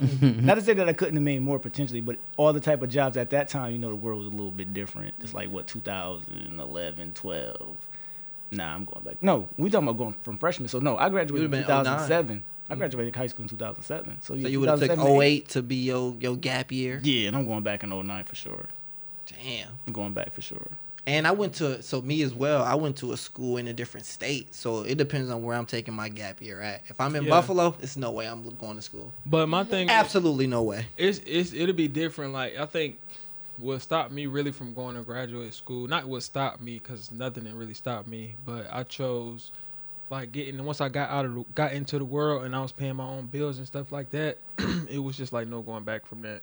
Not 0.00 0.54
to 0.54 0.62
say 0.62 0.72
that 0.72 0.88
I 0.88 0.92
couldn't 0.92 1.16
have 1.16 1.22
made 1.22 1.42
more 1.42 1.58
potentially, 1.58 2.00
but 2.00 2.16
all 2.36 2.52
the 2.52 2.60
type 2.60 2.80
of 2.82 2.88
jobs 2.88 3.16
at 3.16 3.30
that 3.30 3.48
time, 3.48 3.72
you 3.72 3.78
know, 3.78 3.90
the 3.90 3.96
world 3.96 4.20
was 4.20 4.28
a 4.28 4.30
little 4.30 4.50
bit 4.50 4.72
different. 4.72 5.14
It's 5.20 5.34
like 5.34 5.50
what 5.50 5.66
2011, 5.66 7.12
12. 7.12 7.76
Nah, 8.52 8.74
I'm 8.74 8.84
going 8.84 9.04
back. 9.04 9.22
No, 9.22 9.48
we 9.58 9.70
talking 9.70 9.88
about 9.88 9.98
going 9.98 10.14
from 10.22 10.38
freshman. 10.38 10.68
So 10.68 10.78
no, 10.78 10.96
I 10.96 11.08
graduated 11.08 11.44
in 11.44 11.50
would've 11.50 11.50
been 11.50 11.62
2007. 11.62 12.44
I 12.68 12.74
mm. 12.74 12.78
graduated 12.78 13.14
high 13.14 13.26
school 13.26 13.42
in 13.42 13.48
2007. 13.48 14.22
So, 14.22 14.34
yeah, 14.34 14.42
So 14.42 14.48
you 14.48 14.60
would 14.60 14.68
have 14.68 14.78
took 14.78 14.90
2007, 14.90 15.22
08 15.22 15.48
to 15.50 15.62
be 15.62 15.76
your 15.76 16.14
your 16.20 16.36
gap 16.36 16.72
year. 16.72 17.00
Yeah, 17.02 17.28
and 17.28 17.36
I'm 17.36 17.46
going 17.46 17.62
back 17.62 17.82
in 17.82 17.90
09 17.90 18.24
for 18.24 18.34
sure. 18.34 18.66
Damn. 19.26 19.68
I'm 19.86 19.92
going 19.92 20.12
back 20.12 20.32
for 20.32 20.42
sure. 20.42 20.66
And 21.06 21.26
I 21.26 21.32
went 21.32 21.54
to 21.54 21.82
so 21.82 22.02
me 22.02 22.22
as 22.22 22.34
well. 22.34 22.62
I 22.62 22.74
went 22.74 22.96
to 22.98 23.12
a 23.12 23.16
school 23.16 23.56
in 23.56 23.68
a 23.68 23.72
different 23.72 24.06
state, 24.06 24.54
so 24.54 24.82
it 24.82 24.98
depends 24.98 25.30
on 25.30 25.42
where 25.42 25.56
I'm 25.56 25.66
taking 25.66 25.94
my 25.94 26.08
gap 26.08 26.42
year 26.42 26.60
at. 26.60 26.82
If 26.88 27.00
I'm 27.00 27.16
in 27.16 27.24
Yeah. 27.24 27.30
Buffalo, 27.30 27.74
it's 27.80 27.96
no 27.96 28.10
way 28.12 28.26
I'm 28.28 28.48
going 28.56 28.76
to 28.76 28.82
school. 28.82 29.12
But 29.26 29.48
my 29.48 29.64
thing, 29.64 29.88
Absolutely 29.88 30.46
no 30.46 30.62
way. 30.62 30.86
it's 30.96 31.18
it's 31.26 31.52
it'll 31.52 31.74
be 31.74 31.88
different. 31.88 32.32
Like 32.32 32.56
I 32.58 32.66
think 32.66 32.98
what 33.56 33.80
stopped 33.82 34.12
me 34.12 34.26
really 34.26 34.52
from 34.52 34.72
going 34.74 34.96
to 34.96 35.02
graduate 35.02 35.52
school, 35.54 35.86
not 35.88 36.06
what 36.06 36.22
stopped 36.22 36.60
me, 36.60 36.74
because 36.78 37.10
nothing 37.10 37.44
that 37.44 37.54
really 37.54 37.74
stopped 37.74 38.06
me, 38.08 38.36
but 38.46 38.66
I 38.70 38.82
chose 38.84 39.50
like 40.10 40.32
getting 40.32 40.62
once 40.64 40.80
I 40.80 40.88
got 40.88 41.08
out 41.10 41.24
of 41.24 41.34
the, 41.34 41.44
got 41.54 41.72
into 41.72 41.98
the 41.98 42.04
world 42.04 42.44
and 42.44 42.54
I 42.54 42.60
was 42.62 42.72
paying 42.72 42.96
my 42.96 43.04
own 43.06 43.26
bills 43.26 43.58
and 43.58 43.66
stuff 43.66 43.90
like 43.92 44.10
that. 44.10 44.38
it 44.90 44.98
was 44.98 45.16
just 45.16 45.32
like 45.32 45.46
no 45.48 45.62
going 45.62 45.84
back 45.84 46.04
from 46.06 46.22
that. 46.22 46.42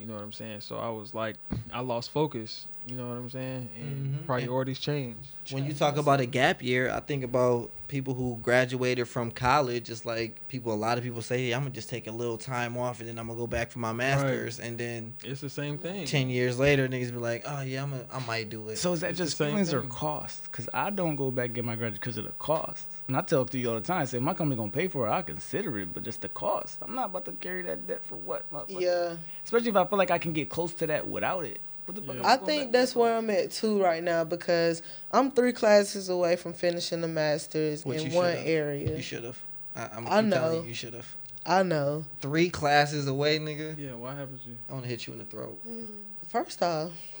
You 0.00 0.06
know 0.08 0.14
what 0.14 0.22
I'm 0.22 0.32
saying? 0.32 0.62
So 0.62 0.78
I 0.78 0.88
was 0.88 1.14
like, 1.14 1.36
I 1.72 1.80
lost 1.80 2.10
focus. 2.10 2.66
You 2.86 2.96
know 2.96 3.08
what 3.08 3.16
I'm 3.16 3.30
saying? 3.30 3.68
And 3.80 4.22
Mhm. 4.22 4.26
priorities 4.26 4.78
change. 4.78 5.16
When 5.50 5.64
you 5.64 5.72
talk 5.72 5.96
about 5.96 6.20
a 6.20 6.26
gap 6.26 6.62
year, 6.62 6.90
I 6.90 7.00
think 7.00 7.22
about 7.24 7.70
people 7.88 8.14
who 8.14 8.38
graduated 8.42 9.06
from 9.06 9.30
college. 9.30 9.90
It's 9.90 10.06
like 10.06 10.40
people, 10.48 10.72
a 10.72 10.74
lot 10.74 10.96
of 10.98 11.04
people 11.04 11.20
say, 11.20 11.38
hey, 11.46 11.52
"I'm 11.52 11.60
gonna 11.62 11.70
just 11.74 11.90
take 11.90 12.06
a 12.06 12.10
little 12.12 12.38
time 12.38 12.76
off 12.78 13.00
and 13.00 13.08
then 13.08 13.18
I'm 13.18 13.26
gonna 13.26 13.38
go 13.38 13.46
back 13.46 13.70
for 13.70 13.78
my 13.80 13.92
masters." 13.92 14.58
And 14.58 14.78
then 14.78 15.14
It's 15.22 15.42
the 15.42 15.50
same 15.50 15.76
thing. 15.78 16.06
ten 16.06 16.30
years 16.30 16.58
later, 16.58 16.88
niggas 16.88 17.10
be 17.12 17.18
like, 17.18 17.42
"Oh 17.46 17.60
yeah, 17.60 17.82
I'm 17.82 17.92
a, 17.92 18.04
I 18.10 18.24
might 18.26 18.48
do 18.48 18.68
it." 18.70 18.76
So 18.78 18.94
is 18.94 19.00
that 19.00 19.10
It's 19.10 19.18
just 19.18 19.36
same 19.36 19.48
feelings 19.48 19.72
or 19.74 19.82
cost? 19.82 20.44
Because 20.44 20.68
I 20.72 20.90
don't 20.90 21.16
go 21.16 21.30
back 21.30 21.46
and 21.46 21.54
get 21.56 21.64
my 21.64 21.76
graduate 21.76 22.00
because 22.00 22.16
of 22.16 22.24
the 22.24 22.30
cost. 22.32 22.88
And 23.08 23.16
I 23.16 23.20
tell 23.20 23.44
to 23.44 23.58
you 23.58 23.68
all 23.68 23.74
the 23.74 23.80
time, 23.82 24.00
I 24.02 24.04
say, 24.06 24.18
my 24.20 24.32
company 24.32 24.56
going 24.56 24.70
to 24.70 24.76
pay 24.76 24.88
for 24.88 25.06
it, 25.06 25.10
I 25.10 25.20
consider 25.22 25.78
it, 25.78 25.92
but 25.92 26.02
just 26.02 26.22
the 26.22 26.28
cost. 26.30 26.78
I'm 26.82 26.94
not 26.94 27.06
about 27.06 27.26
to 27.26 27.32
carry 27.32 27.62
that 27.62 27.86
debt 27.86 28.04
for 28.04 28.14
what? 28.16 28.50
motherfucker? 28.50 28.80
Yeah. 28.80 29.16
Especially 29.44 29.68
if 29.68 29.76
I 29.76 29.84
feel 29.84 29.98
like 29.98 30.10
I 30.10 30.18
can 30.18 30.32
get 30.32 30.48
close 30.48 30.72
to 30.74 30.86
that 30.86 31.06
without 31.08 31.44
it. 31.44 31.60
What 31.86 31.94
the 31.96 32.02
fuck 32.02 32.16
Yeah. 32.16 32.22
I 32.32 32.36
think 32.36 32.72
that's 32.72 32.92
for? 32.92 33.00
where 33.00 33.16
I'm 33.16 33.28
at 33.30 33.50
too 33.50 33.82
right 33.82 34.02
now 34.02 34.24
because 34.24 34.82
I'm 35.10 35.30
three 35.30 35.52
classes 35.52 36.08
away 36.08 36.36
from 36.36 36.52
finishing 36.52 37.00
the 37.00 37.08
masters 37.08 37.84
Which 37.84 38.02
in 38.04 38.12
one 38.12 38.32
should've. 38.32 38.46
area. 38.46 38.96
You 38.96 39.02
should 39.02 39.24
have. 39.24 39.38
I'm 39.74 39.84
I 39.84 39.96
keep 39.98 40.06
telling 40.08 40.28
know. 40.30 40.52
you, 40.62 40.68
you 40.68 40.74
should 40.74 40.94
have. 40.94 41.14
I 41.44 41.62
know. 41.64 42.04
Three 42.20 42.50
classes 42.50 43.08
away, 43.08 43.38
nigga. 43.40 43.76
Yeah, 43.76 43.94
why 43.94 44.14
haven't 44.14 44.40
you? 44.46 44.56
I 44.70 44.72
want 44.74 44.84
to 44.84 44.88
hit 44.90 45.06
you 45.06 45.12
in 45.14 45.18
the 45.18 45.24
throat. 45.24 45.58
Mm. 45.68 45.86
First 46.28 46.62
off, 46.62 46.90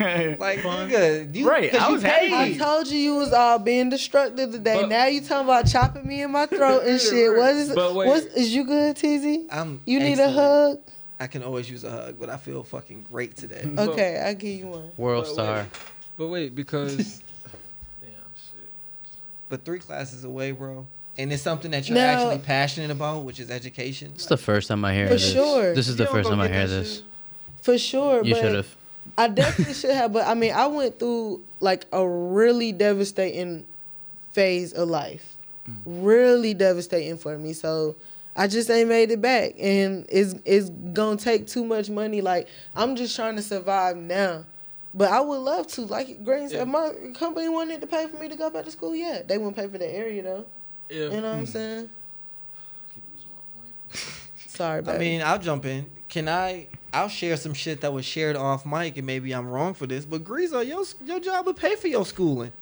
Like, 0.00 0.60
nigga, 0.60 1.32
you, 1.34 1.48
Right, 1.48 1.70
'cause 1.70 1.80
I 1.80 1.86
you 1.88 1.92
was 1.94 2.02
happy. 2.02 2.34
I 2.34 2.56
told 2.56 2.88
you 2.88 2.98
you 2.98 3.14
was 3.16 3.32
all 3.32 3.58
being 3.58 3.90
destructive 3.90 4.50
today. 4.52 4.80
But- 4.80 4.88
now 4.88 5.06
you 5.06 5.20
talking 5.20 5.44
about 5.48 5.66
chopping 5.66 6.06
me 6.06 6.22
in 6.22 6.32
my 6.32 6.46
throat 6.46 6.82
and 6.84 7.00
shit. 7.00 7.36
What 7.36 7.54
is? 7.54 7.72
But 7.74 7.94
wait. 7.94 8.08
What's 8.08 8.26
is 8.26 8.52
you 8.54 8.64
good, 8.64 8.96
TZ? 8.96 9.46
I'm 9.52 9.82
You 9.84 10.00
need 10.00 10.18
a 10.18 10.30
hug? 10.30 10.78
I 11.20 11.26
can 11.26 11.42
always 11.42 11.70
use 11.70 11.84
a 11.84 11.90
hug, 11.90 12.16
but 12.18 12.30
I 12.30 12.38
feel 12.38 12.64
fucking 12.64 13.06
great 13.12 13.36
today. 13.36 13.62
But- 13.64 13.88
Okay, 13.90 14.18
I 14.24 14.32
give 14.32 14.58
you 14.58 14.66
one. 14.68 14.90
World 14.96 15.24
But 15.26 15.32
star. 15.34 15.56
wait. 15.58 15.66
But 16.16 16.26
wait, 16.28 16.54
because 16.54 16.96
damn 18.00 18.10
shit. 18.34 18.68
but 19.50 19.64
three 19.64 19.78
classes 19.78 20.24
away, 20.24 20.52
bro. 20.52 20.86
And 21.18 21.30
it's 21.32 21.42
something 21.42 21.70
that 21.72 21.88
you're 21.88 21.96
Now- 21.96 22.30
actually 22.30 22.38
passionate 22.38 22.90
about, 22.90 23.24
which 23.24 23.38
is 23.38 23.50
education. 23.50 24.12
It's 24.14 24.26
the 24.26 24.38
first 24.38 24.68
time 24.68 24.82
I 24.84 24.94
hear 24.94 25.08
this. 25.10 25.30
For 25.32 25.34
this. 25.38 25.44
sure. 25.46 25.74
This 25.74 25.88
is 25.88 25.96
the 25.96 26.04
You 26.04 26.06
don't 26.06 26.14
first 26.16 26.24
go 26.24 26.30
time 26.30 26.40
I 26.40 26.48
get 26.48 26.56
hear 26.56 26.66
that 26.68 26.74
this. 26.74 26.94
shit. 26.96 27.04
For 27.62 27.76
sure. 27.78 28.24
You 28.24 28.34
but 28.34 28.40
should 28.40 28.54
have. 28.54 28.76
I 29.18 29.28
definitely 29.28 29.74
should 29.74 29.90
have, 29.90 30.12
but 30.14 30.26
I 30.26 30.32
mean, 30.34 30.52
I 30.52 30.66
went 30.68 30.98
through 30.98 31.42
like 31.60 31.84
a 31.92 32.06
really 32.06 32.72
devastating 32.72 33.66
phase 34.32 34.72
of 34.72 34.88
life. 34.88 35.36
Mm. 35.68 35.74
Really 35.84 36.54
devastating 36.54 37.18
for 37.18 37.36
me. 37.36 37.52
So 37.52 37.96
I 38.40 38.46
just 38.46 38.70
ain't 38.70 38.88
made 38.88 39.10
it 39.10 39.20
back. 39.20 39.52
And 39.60 40.06
it's 40.08 40.34
it's 40.46 40.70
gonna 40.70 41.18
take 41.18 41.46
too 41.46 41.62
much 41.62 41.90
money. 41.90 42.22
Like 42.22 42.48
I'm 42.74 42.96
just 42.96 43.14
trying 43.14 43.36
to 43.36 43.42
survive 43.42 43.98
now. 43.98 44.46
But 44.94 45.12
I 45.12 45.20
would 45.20 45.40
love 45.40 45.66
to. 45.68 45.82
Like 45.82 46.24
Green 46.24 46.48
said, 46.48 46.56
Yeah. 46.56 46.62
if 46.62 46.68
my 46.68 46.90
company 47.12 47.50
wanted 47.50 47.82
to 47.82 47.86
pay 47.86 48.06
for 48.08 48.16
me 48.16 48.30
to 48.30 48.36
go 48.36 48.48
back 48.48 48.64
to 48.64 48.70
school, 48.70 48.96
yeah. 48.96 49.20
They 49.26 49.36
wouldn't 49.36 49.56
pay 49.56 49.68
for 49.68 49.76
the 49.76 49.86
area 49.86 50.22
though. 50.22 50.46
If, 50.88 51.12
You 51.12 51.20
know 51.20 51.28
what 51.28 51.32
I'm 51.32 51.38
hmm. 51.40 51.44
saying? 51.44 51.90
Keep 52.94 53.04
losing 53.14 53.28
my 53.28 53.60
point. 53.60 54.50
Sorry, 54.50 54.80
baby. 54.80 54.96
I 54.96 54.98
mean, 54.98 55.22
I'll 55.22 55.38
jump 55.38 55.66
in. 55.66 55.90
Can 56.08 56.26
I? 56.26 56.68
I'll 56.94 57.10
share 57.10 57.36
some 57.36 57.52
shit 57.52 57.82
that 57.82 57.92
was 57.92 58.06
shared 58.06 58.36
off 58.36 58.64
mic, 58.64 58.96
and 58.96 59.06
maybe 59.06 59.32
I'm 59.32 59.48
wrong 59.48 59.74
for 59.74 59.86
this, 59.86 60.06
but 60.06 60.24
Greaser, 60.24 60.62
your 60.62 60.84
your 61.04 61.20
job 61.20 61.44
would 61.44 61.56
pay 61.56 61.76
for 61.76 61.88
your 61.88 62.06
schooling. 62.06 62.52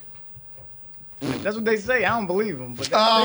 That's 1.21 1.57
what 1.57 1.65
they 1.65 1.77
say. 1.77 2.05
I 2.05 2.17
don't 2.17 2.27
believe 2.29 2.59
them. 2.59 2.75
But 2.75 2.91
oh, 2.93 3.23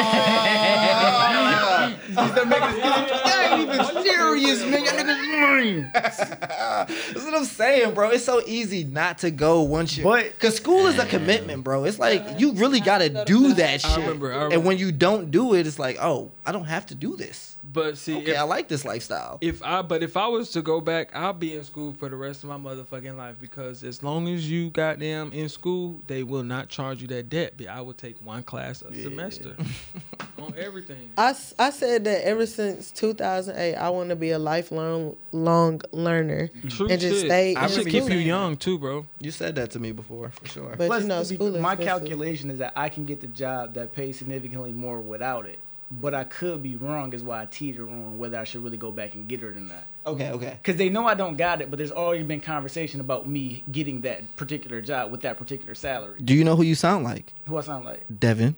that 2.15 3.49
ain't 3.51 3.61
even 3.73 3.85
serious, 4.03 4.63
man. 4.65 4.83
Y'all 4.83 4.93
niggas 4.93 5.33
lying. 5.41 5.91
That's 5.93 7.23
what 7.25 7.35
I'm 7.35 7.45
saying, 7.45 7.93
bro. 7.93 8.09
It's 8.09 8.23
so 8.25 8.41
easy 8.45 8.83
not 8.83 9.19
to 9.19 9.31
go 9.31 9.61
once 9.61 9.95
you. 9.97 10.03
But- 10.03 10.31
because 10.33 10.55
school 10.55 10.87
is 10.87 10.97
a 10.99 11.05
commitment, 11.05 11.63
bro. 11.63 11.83
It's 11.85 11.99
like 11.99 12.39
you 12.39 12.53
really 12.53 12.79
gotta 12.79 13.23
do 13.25 13.53
that 13.53 13.73
I 13.85 13.89
shit. 13.89 13.97
remember- 13.99 14.33
I 14.33 14.47
And 14.53 14.65
when 14.65 14.77
you 14.77 14.91
don't 14.91 15.31
do 15.31 15.53
it, 15.53 15.67
it's 15.67 15.79
like, 15.79 15.97
oh, 16.01 16.31
I 16.45 16.51
don't 16.51 16.65
have 16.65 16.85
to 16.87 16.95
do 16.95 17.15
this. 17.15 17.52
But 17.65 17.97
see, 17.97 18.17
Okay, 18.17 18.31
if, 18.31 18.37
I 18.37 18.41
like 18.43 18.67
this 18.67 18.83
lifestyle. 18.83 19.37
if 19.41 19.63
I 19.63 19.81
but 19.81 20.03
if 20.03 20.17
I 20.17 20.27
was 20.27 20.51
to 20.51 20.61
go 20.61 20.81
back, 20.81 21.15
I'll 21.15 21.31
be 21.33 21.55
in 21.55 21.63
school 21.63 21.93
for 21.93 22.09
the 22.09 22.15
rest 22.15 22.43
of 22.43 22.49
my 22.49 22.57
motherfucking 22.57 23.15
life 23.15 23.37
because 23.39 23.83
as 23.83 24.03
long 24.03 24.27
as 24.27 24.49
you 24.49 24.69
got 24.69 24.83
goddamn 24.99 25.31
in 25.31 25.47
school, 25.49 26.01
they 26.07 26.23
will 26.23 26.43
not 26.43 26.67
charge 26.67 27.01
you 27.01 27.07
that 27.07 27.29
debt. 27.29 27.53
But 27.57 27.67
I 27.67 27.81
will 27.81 27.93
take 27.93 28.17
one 28.25 28.43
class 28.43 28.81
a 28.81 28.93
semester 28.93 29.55
on 30.37 30.53
everything. 30.57 31.09
I, 31.17 31.33
I 31.57 31.69
said 31.69 32.03
that 32.03 32.27
ever 32.27 32.45
since 32.45 32.91
2008, 32.91 33.75
I 33.75 33.89
want 33.91 34.09
to 34.09 34.15
be 34.17 34.31
a 34.31 34.39
lifelong 34.39 35.15
long 35.31 35.79
learner 35.91 36.49
True 36.69 36.89
and 36.89 36.99
just 36.99 37.21
shit. 37.21 37.29
stay 37.29 37.55
I 37.55 37.65
in 37.65 37.71
It 37.71 37.73
should 37.73 37.87
keep 37.87 38.09
you 38.09 38.17
young 38.17 38.57
too, 38.57 38.77
bro. 38.77 39.05
You 39.19 39.31
said 39.31 39.55
that 39.55 39.71
to 39.71 39.79
me 39.79 39.93
before, 39.93 40.29
for 40.31 40.45
sure. 40.47 40.75
But 40.77 40.87
Plus, 40.87 41.03
you 41.03 41.07
know, 41.07 41.23
to 41.23 41.29
be- 41.37 41.45
is 41.45 41.61
my 41.61 41.73
expensive. 41.73 41.85
calculation 41.85 42.49
is 42.51 42.59
that 42.59 42.73
I 42.75 42.89
can 42.89 43.05
get 43.05 43.21
the 43.21 43.27
job 43.27 43.73
that 43.75 43.93
pays 43.93 44.17
significantly 44.19 44.73
more 44.73 44.99
without 44.99 45.45
it. 45.45 45.59
But 46.01 46.13
I 46.13 46.23
could 46.23 46.63
be 46.63 46.75
wrong, 46.75 47.13
is 47.13 47.23
why 47.23 47.41
I 47.43 47.45
teeter 47.45 47.87
on 47.87 48.17
whether 48.17 48.37
I 48.37 48.43
should 48.43 48.63
really 48.63 48.77
go 48.77 48.91
back 48.91 49.13
and 49.15 49.27
get 49.27 49.43
it 49.43 49.45
or 49.45 49.51
not. 49.53 49.85
okay, 50.05 50.31
okay. 50.31 50.57
Because 50.61 50.77
they 50.77 50.89
know 50.89 51.05
I 51.05 51.13
don't 51.13 51.37
got 51.37 51.61
it, 51.61 51.69
but 51.69 51.77
there's 51.77 51.91
already 51.91 52.23
been 52.23 52.39
conversation 52.39 52.99
about 52.99 53.27
me 53.27 53.63
getting 53.71 54.01
that 54.01 54.35
particular 54.35 54.81
job 54.81 55.11
with 55.11 55.21
that 55.21 55.37
particular 55.37 55.75
salary. 55.75 56.19
Do 56.23 56.33
you 56.33 56.43
know 56.43 56.55
who 56.55 56.63
you 56.63 56.75
sound 56.75 57.03
like? 57.03 57.33
Who 57.47 57.57
I 57.57 57.61
sound 57.61 57.85
like? 57.85 58.05
Devin. 58.19 58.55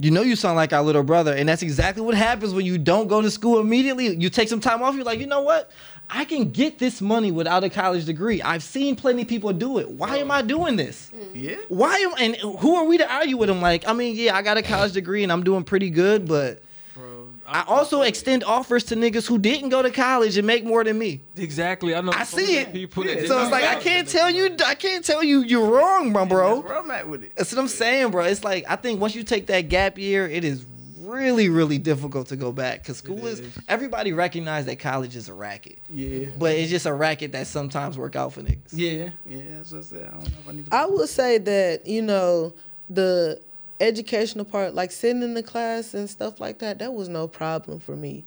You 0.00 0.12
know 0.12 0.22
you 0.22 0.36
sound 0.36 0.54
like 0.54 0.72
our 0.72 0.82
little 0.82 1.02
brother, 1.02 1.34
and 1.34 1.48
that's 1.48 1.62
exactly 1.62 2.02
what 2.02 2.14
happens 2.14 2.54
when 2.54 2.64
you 2.64 2.78
don't 2.78 3.08
go 3.08 3.20
to 3.20 3.30
school 3.30 3.58
immediately. 3.58 4.14
You 4.14 4.30
take 4.30 4.48
some 4.48 4.60
time 4.60 4.80
off, 4.80 4.94
you're 4.94 5.04
like, 5.04 5.18
you 5.18 5.26
know 5.26 5.42
what? 5.42 5.72
I 6.10 6.24
can 6.24 6.50
get 6.50 6.78
this 6.78 7.00
money 7.02 7.30
without 7.30 7.64
a 7.64 7.70
college 7.70 8.06
degree. 8.06 8.40
I've 8.40 8.62
seen 8.62 8.96
plenty 8.96 9.22
of 9.22 9.28
people 9.28 9.52
do 9.52 9.78
it. 9.78 9.90
Why 9.90 10.16
am 10.18 10.30
I 10.30 10.40
doing 10.42 10.76
this? 10.76 11.10
Mm. 11.14 11.28
Yeah. 11.34 11.56
Why 11.68 11.96
am 11.96 12.12
and 12.18 12.36
who 12.36 12.76
are 12.76 12.84
we 12.84 12.96
to 12.98 13.12
argue 13.12 13.36
with 13.36 13.48
them? 13.48 13.60
Like, 13.60 13.86
I 13.86 13.92
mean, 13.92 14.16
yeah, 14.16 14.34
I 14.36 14.42
got 14.42 14.56
a 14.56 14.62
college 14.62 14.92
degree 14.92 15.22
and 15.22 15.30
I'm 15.30 15.44
doing 15.44 15.64
pretty 15.64 15.90
good, 15.90 16.26
but 16.26 16.62
Bro, 16.94 17.28
I 17.46 17.62
also 17.68 18.02
extend 18.02 18.42
offers 18.44 18.84
to 18.84 18.96
niggas 18.96 19.26
who 19.26 19.38
didn't 19.38 19.68
go 19.68 19.82
to 19.82 19.90
college 19.90 20.38
and 20.38 20.46
make 20.46 20.64
more 20.64 20.82
than 20.82 20.98
me. 20.98 21.20
exactly. 21.36 21.94
I 21.94 22.00
know. 22.00 22.12
I 22.14 22.24
so 22.24 22.38
see 22.38 22.54
many 22.54 22.56
it. 22.68 22.72
People 22.72 23.04
that 23.04 23.14
did 23.14 23.28
So 23.28 23.34
not 23.36 23.42
it's 23.42 23.52
like 23.52 23.64
I 23.64 23.74
go. 23.74 23.80
can't 23.80 24.08
tell 24.08 24.30
you, 24.30 24.56
I 24.66 24.74
can't 24.76 25.04
tell 25.04 25.22
you 25.22 25.40
you're 25.42 25.68
wrong, 25.70 26.10
my 26.12 26.24
bro. 26.24 26.56
That's 26.56 26.68
where 26.68 26.78
I'm 26.78 26.90
at 26.90 27.06
with 27.06 27.22
it. 27.24 27.32
That's 27.36 27.52
what 27.52 27.60
I'm 27.60 27.68
saying, 27.68 28.12
bro. 28.12 28.24
It's 28.24 28.42
like 28.44 28.64
I 28.66 28.76
think 28.76 28.98
once 29.00 29.14
you 29.14 29.24
take 29.24 29.46
that 29.48 29.68
gap 29.68 29.98
year, 29.98 30.26
it 30.26 30.42
is 30.44 30.64
really, 31.08 31.48
really 31.48 31.78
difficult 31.78 32.28
to 32.28 32.36
go 32.36 32.52
back 32.52 32.80
because 32.82 32.98
school 32.98 33.26
is. 33.26 33.40
is. 33.40 33.58
Everybody 33.68 34.12
recognize 34.12 34.66
that 34.66 34.78
college 34.78 35.16
is 35.16 35.28
a 35.28 35.34
racket, 35.34 35.78
Yeah. 35.90 36.26
but 36.38 36.52
it's 36.54 36.70
just 36.70 36.86
a 36.86 36.92
racket 36.92 37.32
that 37.32 37.46
sometimes 37.46 37.96
work 37.98 38.16
out 38.16 38.32
for 38.32 38.42
niggas. 38.42 38.68
Yeah. 38.72 39.10
Yeah. 39.26 39.42
That's 39.56 39.72
what 39.72 39.78
I 39.78 39.82
said. 39.82 40.06
I 40.08 40.10
don't 40.10 40.20
know 40.20 40.38
if 40.40 40.48
I 40.48 40.52
need 40.52 40.66
to. 40.70 40.74
I 40.76 40.86
would 40.86 41.08
say 41.08 41.38
that 41.38 41.86
you 41.86 42.02
know 42.02 42.52
the 42.90 43.40
educational 43.80 44.44
part, 44.44 44.74
like 44.74 44.90
sitting 44.90 45.22
in 45.22 45.34
the 45.34 45.42
class 45.42 45.94
and 45.94 46.08
stuff 46.10 46.40
like 46.40 46.58
that, 46.58 46.78
that 46.80 46.92
was 46.92 47.08
no 47.08 47.28
problem 47.28 47.78
for 47.80 47.96
me. 47.96 48.24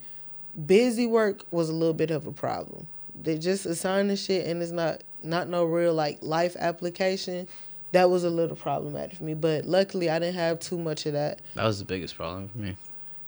Busy 0.65 1.07
work 1.07 1.45
was 1.51 1.69
a 1.69 1.73
little 1.73 1.93
bit 1.93 2.11
of 2.11 2.27
a 2.27 2.31
problem. 2.31 2.87
They 3.21 3.37
just 3.37 3.65
assign 3.65 4.07
the 4.07 4.15
shit 4.15 4.47
and 4.47 4.61
it's 4.61 4.71
not 4.71 5.01
not 5.23 5.47
no 5.47 5.65
real 5.65 5.93
like 5.93 6.17
life 6.21 6.55
application. 6.59 7.47
That 7.91 8.09
was 8.09 8.23
a 8.23 8.29
little 8.29 8.55
problematic 8.55 9.17
for 9.17 9.23
me, 9.23 9.33
but 9.33 9.65
luckily 9.65 10.09
I 10.09 10.19
didn't 10.19 10.35
have 10.35 10.59
too 10.59 10.77
much 10.77 11.05
of 11.05 11.13
that. 11.13 11.39
That 11.55 11.65
was 11.65 11.79
the 11.79 11.85
biggest 11.85 12.15
problem 12.15 12.49
for 12.49 12.57
me. 12.59 12.77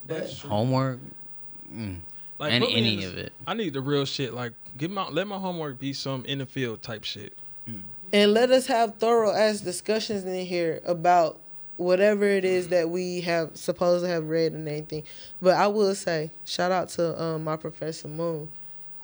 That's 0.08 0.38
true. 0.40 0.50
Homework, 0.50 1.00
mm, 1.74 1.98
Like, 2.40 2.54
and 2.54 2.64
put 2.64 2.74
me 2.74 2.80
in 2.80 2.86
any 2.86 2.96
the- 2.98 3.08
of 3.08 3.18
it. 3.18 3.34
I 3.46 3.54
need 3.54 3.74
the 3.74 3.82
real 3.82 4.06
shit. 4.06 4.34
Like, 4.34 4.54
give 4.78 4.90
my 4.92 5.08
let 5.10 5.28
my 5.28 5.38
homework 5.38 5.80
be 5.80 5.94
some 5.94 6.24
in 6.26 6.40
the 6.40 6.46
field 6.46 6.82
type 6.82 7.04
shit. 7.04 7.34
And 8.12 8.34
let 8.34 8.52
us 8.52 8.68
have 8.68 8.96
thorough 8.98 9.32
ass 9.32 9.62
discussions 9.62 10.24
in 10.24 10.46
here 10.46 10.82
about 10.86 11.40
whatever 11.78 12.26
it 12.26 12.46
is 12.46 12.68
that 12.68 12.90
we 12.90 13.22
have 13.22 13.58
supposed 13.58 14.06
to 14.06 14.10
have 14.10 14.30
read 14.30 14.54
and 14.54 14.68
anything. 14.70 15.04
But 15.42 15.56
I 15.56 15.68
will 15.68 15.96
say, 15.96 16.30
shout 16.46 16.72
out 16.72 16.90
to 16.90 17.20
um, 17.22 17.44
my 17.44 17.56
professor 17.58 18.08
Moon. 18.08 18.50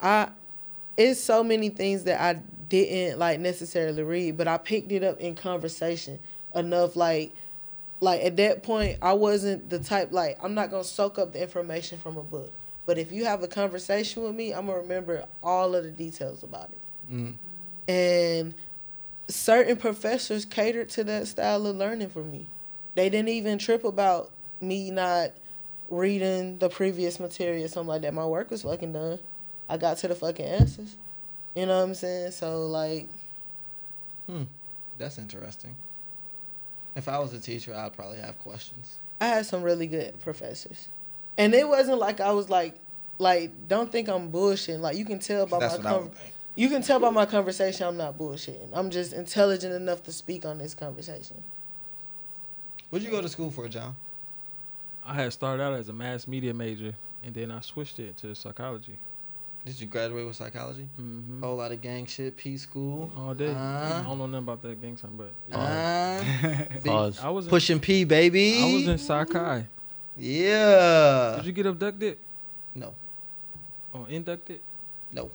I 0.02 0.30
it's 1.00 1.20
so 1.20 1.44
many 1.44 1.70
things 1.70 2.04
that 2.04 2.20
I 2.20 2.42
didn't 2.68 3.20
like 3.20 3.40
necessarily 3.40 4.04
read, 4.04 4.38
but 4.38 4.48
I 4.48 4.58
picked 4.58 4.92
it 4.92 5.02
up 5.02 5.20
in 5.20 5.34
conversation 5.34 6.20
enough. 6.54 6.98
Like, 6.98 7.32
like 8.02 8.22
at 8.22 8.36
that 8.36 8.64
point, 8.64 8.98
I 9.02 9.14
wasn't 9.14 9.70
the 9.70 9.80
type 9.80 10.12
like 10.12 10.38
I'm 10.44 10.54
not 10.54 10.70
gonna 10.70 10.84
soak 10.84 11.18
up 11.18 11.32
the 11.32 11.42
information 11.42 12.00
from 12.00 12.18
a 12.18 12.24
book. 12.24 12.52
But 12.86 12.98
if 12.98 13.12
you 13.12 13.24
have 13.26 13.44
a 13.44 13.48
conversation 13.48 14.24
with 14.24 14.36
me, 14.36 14.52
I'm 14.52 14.66
gonna 14.66 14.80
remember 14.80 15.26
all 15.42 15.74
of 15.74 15.86
the 15.86 15.92
details 15.92 16.44
about 16.44 16.70
it. 16.70 17.14
Mm. 17.14 17.36
And 17.88 18.54
certain 19.30 19.78
professors 19.78 20.44
catered 20.44 20.90
to 20.90 21.06
that 21.06 21.28
style 21.28 21.66
of 21.66 21.78
learning 21.78 22.10
for 22.10 22.24
me. 22.24 22.46
They 22.96 23.10
didn't 23.10 23.30
even 23.30 23.58
trip 23.58 23.86
about 23.86 24.32
me 24.60 24.92
not 24.92 25.32
reading 25.90 26.58
the 26.58 26.68
previous 26.68 27.20
material 27.22 27.64
or 27.64 27.68
something 27.70 27.88
like 27.88 28.02
that. 28.02 28.14
My 28.14 28.26
work 28.26 28.52
was 28.52 28.64
fucking 28.64 28.92
done. 28.92 29.20
I 29.70 29.78
got 29.78 29.98
to 30.00 30.08
the 30.10 30.16
fucking 30.16 30.46
answers. 30.46 30.96
You 31.56 31.66
know 31.68 31.78
what 31.78 31.84
I'm 31.84 31.96
saying? 31.96 32.32
So 32.32 32.68
like 32.68 33.08
Hmm. 34.28 34.44
That's 34.98 35.18
interesting. 35.18 35.76
If 36.96 37.08
I 37.08 37.20
was 37.20 37.34
a 37.34 37.40
teacher, 37.40 37.74
I'd 37.74 37.94
probably 37.96 38.18
have 38.18 38.38
questions. 38.40 38.98
I 39.22 39.28
had 39.28 39.46
some 39.46 39.64
really 39.64 39.88
good 39.88 40.20
professors. 40.22 40.88
And 41.38 41.54
it 41.54 41.68
wasn't 41.68 42.00
like 42.00 42.20
I 42.20 42.32
was 42.34 42.50
like 42.50 42.76
like 43.18 43.52
don't 43.68 43.92
think 43.92 44.08
I'm 44.10 44.32
bullshitting. 44.32 44.80
Like 44.80 44.98
you 44.98 45.06
can 45.06 45.20
tell 45.20 45.46
by 45.46 45.60
That's 45.60 45.78
my 45.80 45.84
what 45.84 45.94
I 45.94 45.98
would 46.04 46.14
think. 46.16 46.34
you 46.56 46.70
can 46.70 46.82
tell 46.82 47.00
by 47.00 47.10
my 47.10 47.26
conversation 47.26 47.88
I'm 47.88 47.98
not 47.98 48.18
bullshitting. 48.18 48.70
I'm 48.74 48.90
just 48.90 49.14
intelligent 49.14 49.74
enough 49.74 50.04
to 50.04 50.12
speak 50.12 50.46
on 50.46 50.58
this 50.58 50.74
conversation. 50.74 51.44
What'd 52.90 53.06
you 53.06 53.12
go 53.12 53.22
to 53.22 53.30
school 53.30 53.52
for, 53.52 53.68
John? 53.70 53.96
I 55.06 55.14
had 55.14 55.32
started 55.32 55.62
out 55.64 55.74
as 55.74 55.90
a 55.90 55.94
mass 55.94 56.28
media 56.28 56.54
major, 56.54 56.96
and 57.24 57.34
then 57.36 57.52
I 57.52 57.62
switched 57.62 58.00
it 58.00 58.18
to 58.18 58.34
psychology. 58.36 58.98
Did 59.70 59.80
you 59.82 59.86
graduate 59.86 60.26
with 60.26 60.36
psychology? 60.36 60.88
Mm-hmm. 61.00 61.44
Whole 61.44 61.56
lot 61.58 61.72
of 61.72 61.80
gang 61.80 62.08
shit, 62.08 62.36
P 62.36 62.58
school. 62.58 63.12
All 63.16 63.36
day. 63.36 63.50
Uh, 63.54 64.00
I 64.00 64.02
don't 64.04 64.18
know 64.18 64.26
nothing 64.26 64.38
about 64.44 64.64
that 64.64 64.82
gang 64.82 64.98
sign, 64.98 65.12
but 65.16 65.32
uh, 65.56 66.24
big- 66.74 66.84
Pause. 66.86 67.20
I 67.22 67.30
was 67.30 67.46
in, 67.46 67.50
pushing 67.52 67.80
P, 67.80 68.04
baby. 68.04 68.60
I 68.64 68.74
was 68.74 68.88
in 68.88 68.98
Psi 68.98 69.26
Chi. 69.26 69.66
Yeah. 70.18 71.34
Did 71.38 71.46
you 71.46 71.52
get 71.52 71.68
abducted 71.68 72.18
No, 72.74 72.96
Oh, 73.94 74.06
inducted? 74.06 74.60
no. 75.12 75.30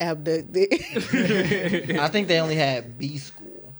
Abducted. 0.00 0.68
I 1.98 2.06
think 2.06 2.28
they 2.28 2.38
only 2.38 2.54
had 2.54 2.96
B 2.96 3.18
school. 3.18 3.72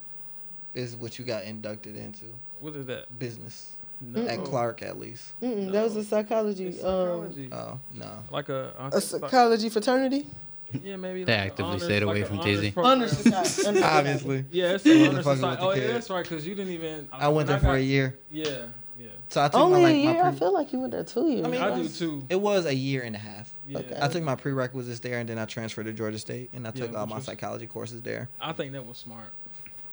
Is 0.75 0.97
what 0.97 1.21
you 1.21 1.25
got 1.25 1.45
inducted 1.45 1.97
into 1.97 2.25
What 2.59 2.75
is 2.75 2.87
that? 2.87 3.17
business 3.17 3.71
No. 4.01 4.27
at 4.27 4.43
Clark 4.45 4.83
at 4.83 4.99
least. 4.99 5.39
Mm-mm, 5.43 5.71
that 5.73 5.85
was 5.85 5.97
a 5.97 6.05
psychology. 6.05 6.69
It's 6.69 6.83
Um. 6.83 7.35
Oh 7.53 7.79
no. 7.95 8.07
like 8.31 8.49
a 8.49 8.73
think 8.91 8.93
like- 8.95 9.03
psychology 9.03 9.69
fraternity. 9.69 10.27
yeah, 10.83 10.97
maybe. 10.97 11.25
They 11.25 11.33
like 11.37 11.47
actively 11.51 11.65
honors- 11.73 11.83
stayed 11.85 12.03
away 12.03 12.15
like 12.15 12.23
a 12.23 12.27
from 12.27 12.39
honors 12.41 12.61
TZ. 12.61 12.71
program. 12.75 12.93
Honors. 12.93 13.27
Honors 13.67 13.83
Obviously, 13.83 14.45
Yeah, 14.53 14.73
it's 14.75 14.87
I 14.87 14.91
a 14.91 14.93
wasn't 14.93 15.09
honors 15.13 15.25
fucking 15.25 15.37
society. 15.41 15.63
Oh 15.63 15.73
yeah, 15.73 15.93
that's 15.93 16.11
right. 16.11 16.23
Because 16.23 16.47
you 16.47 16.55
didn't 16.55 16.73
even. 16.73 17.09
I 17.13 17.29
went 17.29 17.49
there 17.49 17.57
when 17.57 17.65
for 17.65 17.75
a 17.75 17.81
year. 17.81 18.19
Yeah, 18.31 18.45
yeah. 18.99 19.09
So 19.29 19.43
I 19.43 19.49
took 19.49 19.61
Only 19.61 19.83
my 19.83 19.91
a 19.91 19.93
year. 19.93 20.23
my 20.23 20.29
I 20.29 20.33
feel 20.33 20.53
like 20.55 20.73
you 20.73 20.79
went 20.81 20.93
there 20.93 21.05
two 21.05 21.29
years. 21.29 21.45
I 21.45 21.49
mean, 21.51 21.61
I 21.61 21.79
it 21.79 21.83
do 21.83 21.89
too. 21.89 22.23
It 22.31 22.41
was 22.41 22.67
a 22.67 22.75
year 22.75 23.03
and 23.03 23.15
a 23.15 23.19
half. 23.19 23.53
Yeah. 23.69 23.79
Okay. 23.81 23.99
I 24.01 24.09
took 24.09 24.23
my 24.23 24.35
prerequisites 24.35 25.01
there, 25.01 25.19
and 25.19 25.29
then 25.29 25.39
I 25.39 25.45
transferred 25.45 25.85
to 25.87 25.93
Georgia 25.93 26.19
State, 26.19 26.51
and 26.55 26.67
I 26.67 26.73
Yeah, 26.75 26.87
took 26.87 26.97
all 26.97 27.07
my 27.07 27.17
was- 27.17 27.25
psychology 27.27 27.67
courses 27.67 28.01
there. 28.03 28.29
I 28.41 28.53
think 28.53 28.73
that 28.73 28.87
was 28.87 28.97
smart. 28.99 29.31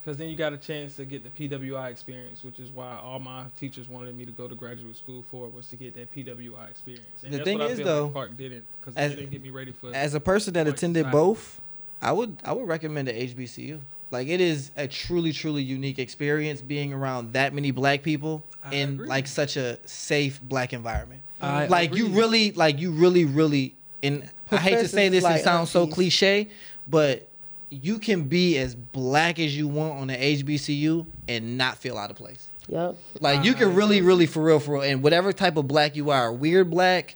Because 0.08 0.18
then 0.18 0.30
you 0.30 0.38
got 0.38 0.54
a 0.54 0.58
chance 0.58 0.96
to 0.96 1.04
get 1.04 1.22
the 1.22 1.50
PWI 1.50 1.92
experience, 1.92 2.42
which 2.42 2.60
is 2.60 2.70
why 2.72 2.98
all 3.04 3.20
my 3.20 3.44
teachers 3.60 3.90
wanted 3.90 4.18
me 4.18 4.24
to 4.24 4.32
go 4.32 4.48
to 4.48 4.56
graduate 4.56 4.96
school 4.96 5.22
for 5.30 5.50
was 5.50 5.68
to 5.68 5.76
get 5.76 5.96
that 5.96 6.16
PWI 6.16 6.70
experience. 6.70 7.24
And 7.26 7.34
The 7.34 7.44
thing 7.44 7.60
is, 7.60 7.78
though, 7.78 8.06
like 8.06 8.14
Clark 8.14 8.38
didn't 8.38 8.64
because 8.80 8.96
as- 8.96 9.12
they 9.12 9.18
didn't 9.18 9.32
get 9.32 9.44
me 9.44 9.50
ready 9.50 9.74
for. 9.74 9.94
As 9.94 10.14
a 10.14 10.22
person 10.22 10.54
that 10.54 10.66
attended 10.66 11.02
society. 11.02 11.12
both, 11.12 11.60
I 12.02 12.14
would 12.14 12.38
I 12.46 12.54
would 12.54 12.70
recommend 12.70 13.10
the 13.10 13.12
HBCU. 13.12 13.82
Like 14.10 14.30
it 14.30 14.40
is 14.40 14.72
a 14.78 14.88
truly 14.88 15.34
truly 15.34 15.62
unique 15.62 16.00
experience 16.00 16.62
being 16.62 16.94
around 16.94 17.34
that 17.34 17.54
many 17.54 17.72
black 17.72 18.02
people 18.02 18.46
I 18.64 18.76
in 18.76 18.94
agree. 18.94 19.10
like 19.10 19.28
such 19.28 19.58
a 19.58 19.78
safe 19.86 20.42
black 20.42 20.72
environment. 20.72 21.22
I 21.42 21.68
like 21.68 21.94
you 21.94 22.08
really 22.08 22.54
like 22.54 22.80
you 22.80 22.92
really 22.92 23.26
really 23.26 23.76
and 24.02 24.30
I 24.52 24.56
hate 24.56 24.80
to 24.80 24.88
say 24.88 25.10
this 25.10 25.26
and 25.26 25.34
like 25.34 25.44
sound 25.44 25.68
so 25.68 25.86
cliche, 25.86 26.48
but 26.88 27.27
you 27.70 28.00
can 28.00 28.24
be 28.24 28.58
as 28.58 28.76
black 28.76 29.40
as 29.40 29.56
you 29.58 29.68
want 29.68 30.00
on 30.00 30.08
the 30.08 30.16
HBCU 30.16 31.06
and 31.28 31.58
not 31.58 31.78
feel 31.78 31.98
out 31.98 32.10
of 32.10 32.16
place. 32.16 32.50
Yep. 32.70 32.98
Like 33.22 33.46
you 33.46 33.54
can 33.54 33.70
uh-huh. 33.70 33.78
really, 33.78 34.02
really 34.02 34.26
for 34.26 34.44
real, 34.44 34.60
for 34.60 34.76
real, 34.76 34.84
and 34.84 35.02
whatever 35.02 35.32
type 35.32 35.58
of 35.58 35.68
black 35.68 35.96
you 35.96 36.10
are, 36.10 36.32
weird 36.32 36.70
black, 36.70 37.16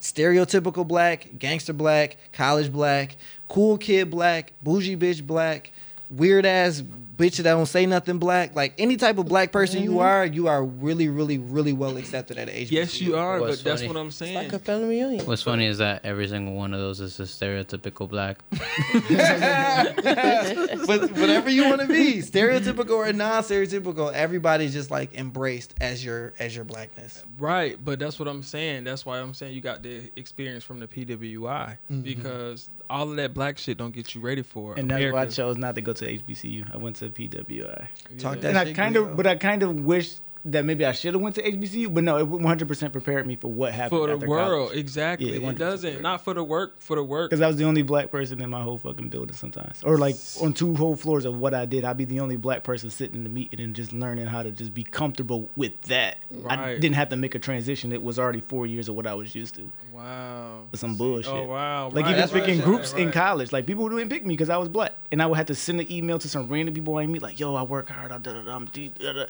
stereotypical 0.00 0.86
black, 0.86 1.38
gangster 1.38 1.72
black, 1.72 2.16
college 2.32 2.72
black, 2.72 3.16
cool 3.48 3.78
kid 3.78 4.10
black, 4.10 4.52
bougie 4.62 4.96
bitch 4.96 5.26
black, 5.26 5.72
weird 6.10 6.46
ass 6.46 6.82
bitch 7.16 7.36
that 7.36 7.44
don't 7.44 7.66
say 7.66 7.86
nothing 7.86 8.18
black, 8.18 8.54
like 8.54 8.74
any 8.78 8.96
type 8.96 9.18
of 9.18 9.26
black 9.26 9.52
person 9.52 9.82
you 9.82 9.90
mm-hmm. 9.90 9.98
are, 10.00 10.26
you 10.26 10.48
are 10.48 10.64
really, 10.64 11.08
really, 11.08 11.38
really 11.38 11.72
well 11.72 11.96
accepted 11.96 12.38
at 12.38 12.48
HBCU. 12.48 12.70
yes, 12.70 13.00
you 13.00 13.16
are, 13.16 13.40
What's 13.40 13.62
but 13.62 13.70
that's 13.70 13.84
what 13.84 13.96
I'm 13.96 14.08
It's 14.08 14.16
saying. 14.16 14.34
like 14.34 14.52
a 14.52 14.58
family 14.58 14.88
reunion. 14.88 15.26
What's 15.26 15.42
funny 15.42 15.66
is 15.66 15.78
that 15.78 16.04
every 16.04 16.28
single 16.28 16.54
one 16.54 16.74
of 16.74 16.80
those 16.80 17.00
is 17.00 17.18
a 17.20 17.24
stereotypical 17.24 18.08
black. 18.08 18.38
but 20.86 21.10
whatever 21.12 21.50
you 21.50 21.68
want 21.68 21.80
to 21.80 21.86
be, 21.86 22.18
stereotypical 22.18 22.96
or 22.96 23.12
non-stereotypical, 23.12 24.12
everybody's 24.12 24.72
just 24.72 24.90
like 24.90 25.14
embraced 25.14 25.74
as 25.80 26.04
your 26.04 26.34
as 26.38 26.54
your 26.54 26.64
blackness. 26.64 27.24
Right, 27.38 27.82
but 27.82 27.98
that's 27.98 28.18
what 28.18 28.28
I'm 28.28 28.42
saying. 28.42 28.84
That's 28.84 29.04
why 29.04 29.20
I'm 29.20 29.34
saying 29.34 29.54
you 29.54 29.60
got 29.60 29.82
the 29.82 30.10
experience 30.16 30.64
from 30.64 30.80
the 30.80 30.86
PWI 30.86 31.38
mm-hmm. 31.38 32.02
because 32.02 32.68
all 32.92 33.10
of 33.10 33.16
that 33.16 33.32
black 33.34 33.58
shit 33.58 33.78
don't 33.78 33.94
get 33.94 34.14
you 34.14 34.20
ready 34.20 34.42
for 34.42 34.74
And 34.74 34.90
that's 34.90 35.12
why 35.12 35.22
I 35.22 35.26
chose 35.26 35.56
not 35.56 35.74
to 35.76 35.80
go 35.80 35.92
to 35.94 36.04
HBCU. 36.18 36.72
I 36.72 36.76
went 36.76 36.96
to 36.96 37.08
PWI. 37.08 37.86
Talk 38.18 38.36
Yeah. 38.36 38.40
that 38.42 38.44
and 38.44 38.58
I 38.58 38.72
kind 38.74 38.96
of, 38.96 39.16
but 39.16 39.26
I 39.26 39.36
kind 39.36 39.62
of 39.62 39.84
wish 39.84 40.16
that 40.44 40.64
maybe 40.64 40.84
I 40.84 40.92
should 40.92 41.14
have 41.14 41.22
went 41.22 41.36
to 41.36 41.42
HBCU. 41.42 41.92
But 41.92 42.04
no, 42.04 42.18
it 42.18 42.26
100 42.26 42.66
percent 42.68 42.92
prepared 42.92 43.26
me 43.26 43.36
for 43.36 43.50
what 43.50 43.72
happened 43.72 44.00
for 44.00 44.06
the 44.08 44.14
after 44.14 44.28
world, 44.28 44.72
exactly. 44.74 45.38
Yeah, 45.38 45.50
it 45.50 45.58
doesn't 45.58 46.02
not 46.02 46.22
for 46.24 46.34
the 46.34 46.42
work, 46.42 46.80
for 46.80 46.96
the 46.96 47.02
work. 47.04 47.30
Because 47.30 47.40
I 47.40 47.46
was 47.46 47.56
the 47.56 47.64
only 47.64 47.82
black 47.82 48.10
person 48.10 48.40
in 48.40 48.50
my 48.50 48.60
whole 48.60 48.78
fucking 48.78 49.08
building 49.08 49.36
sometimes, 49.36 49.82
or 49.84 49.98
like 49.98 50.16
on 50.40 50.52
two 50.52 50.74
whole 50.74 50.96
floors 50.96 51.24
of 51.24 51.38
what 51.38 51.54
I 51.54 51.64
did. 51.66 51.84
I'd 51.84 51.96
be 51.96 52.04
the 52.04 52.20
only 52.20 52.36
black 52.36 52.64
person 52.64 52.90
sitting 52.90 53.16
in 53.16 53.24
the 53.24 53.30
meeting 53.30 53.60
and 53.60 53.74
just 53.74 53.92
learning 53.92 54.26
how 54.26 54.42
to 54.42 54.50
just 54.50 54.74
be 54.74 54.82
comfortable 54.82 55.48
with 55.56 55.80
that. 55.82 56.18
I 56.48 56.74
didn't 56.74 56.94
have 56.94 57.10
to 57.10 57.16
make 57.16 57.34
a 57.34 57.38
transition. 57.38 57.92
It 57.92 58.02
was 58.02 58.18
already 58.18 58.40
four 58.40 58.66
years 58.66 58.88
of 58.88 58.96
what 58.96 59.06
I 59.06 59.14
was 59.14 59.34
used 59.34 59.54
to. 59.56 59.70
Wow. 59.92 60.68
With 60.70 60.80
some 60.80 60.96
bullshit. 60.96 61.32
Oh 61.32 61.44
wow. 61.44 61.86
Like 61.86 62.04
right, 62.04 62.10
even 62.10 62.16
that's 62.20 62.32
right, 62.32 62.42
picking 62.42 62.58
right, 62.60 62.64
groups 62.64 62.94
in 62.94 63.12
college, 63.12 63.52
like 63.52 63.66
people 63.66 63.88
didn't 63.88 64.08
pick 64.08 64.24
me 64.24 64.34
because 64.34 64.48
I 64.48 64.56
was 64.56 64.68
black, 64.68 64.92
and 65.10 65.22
I 65.22 65.26
would 65.26 65.36
have 65.36 65.46
to 65.46 65.54
send 65.54 65.80
an 65.80 65.92
email 65.92 66.18
to 66.18 66.28
some 66.28 66.48
random 66.48 66.74
people 66.74 66.96
I 66.96 67.06
meet, 67.06 67.20
like, 67.20 67.38
"Yo, 67.38 67.54
I 67.54 67.62
work 67.62 67.90
hard. 67.90 68.10
I 68.10 68.18
da 68.18 68.32
da 68.32 68.42
da. 68.42 68.56
I'm 68.56 68.66
deep." 68.66 68.98
Da, 68.98 69.12
da. 69.12 69.26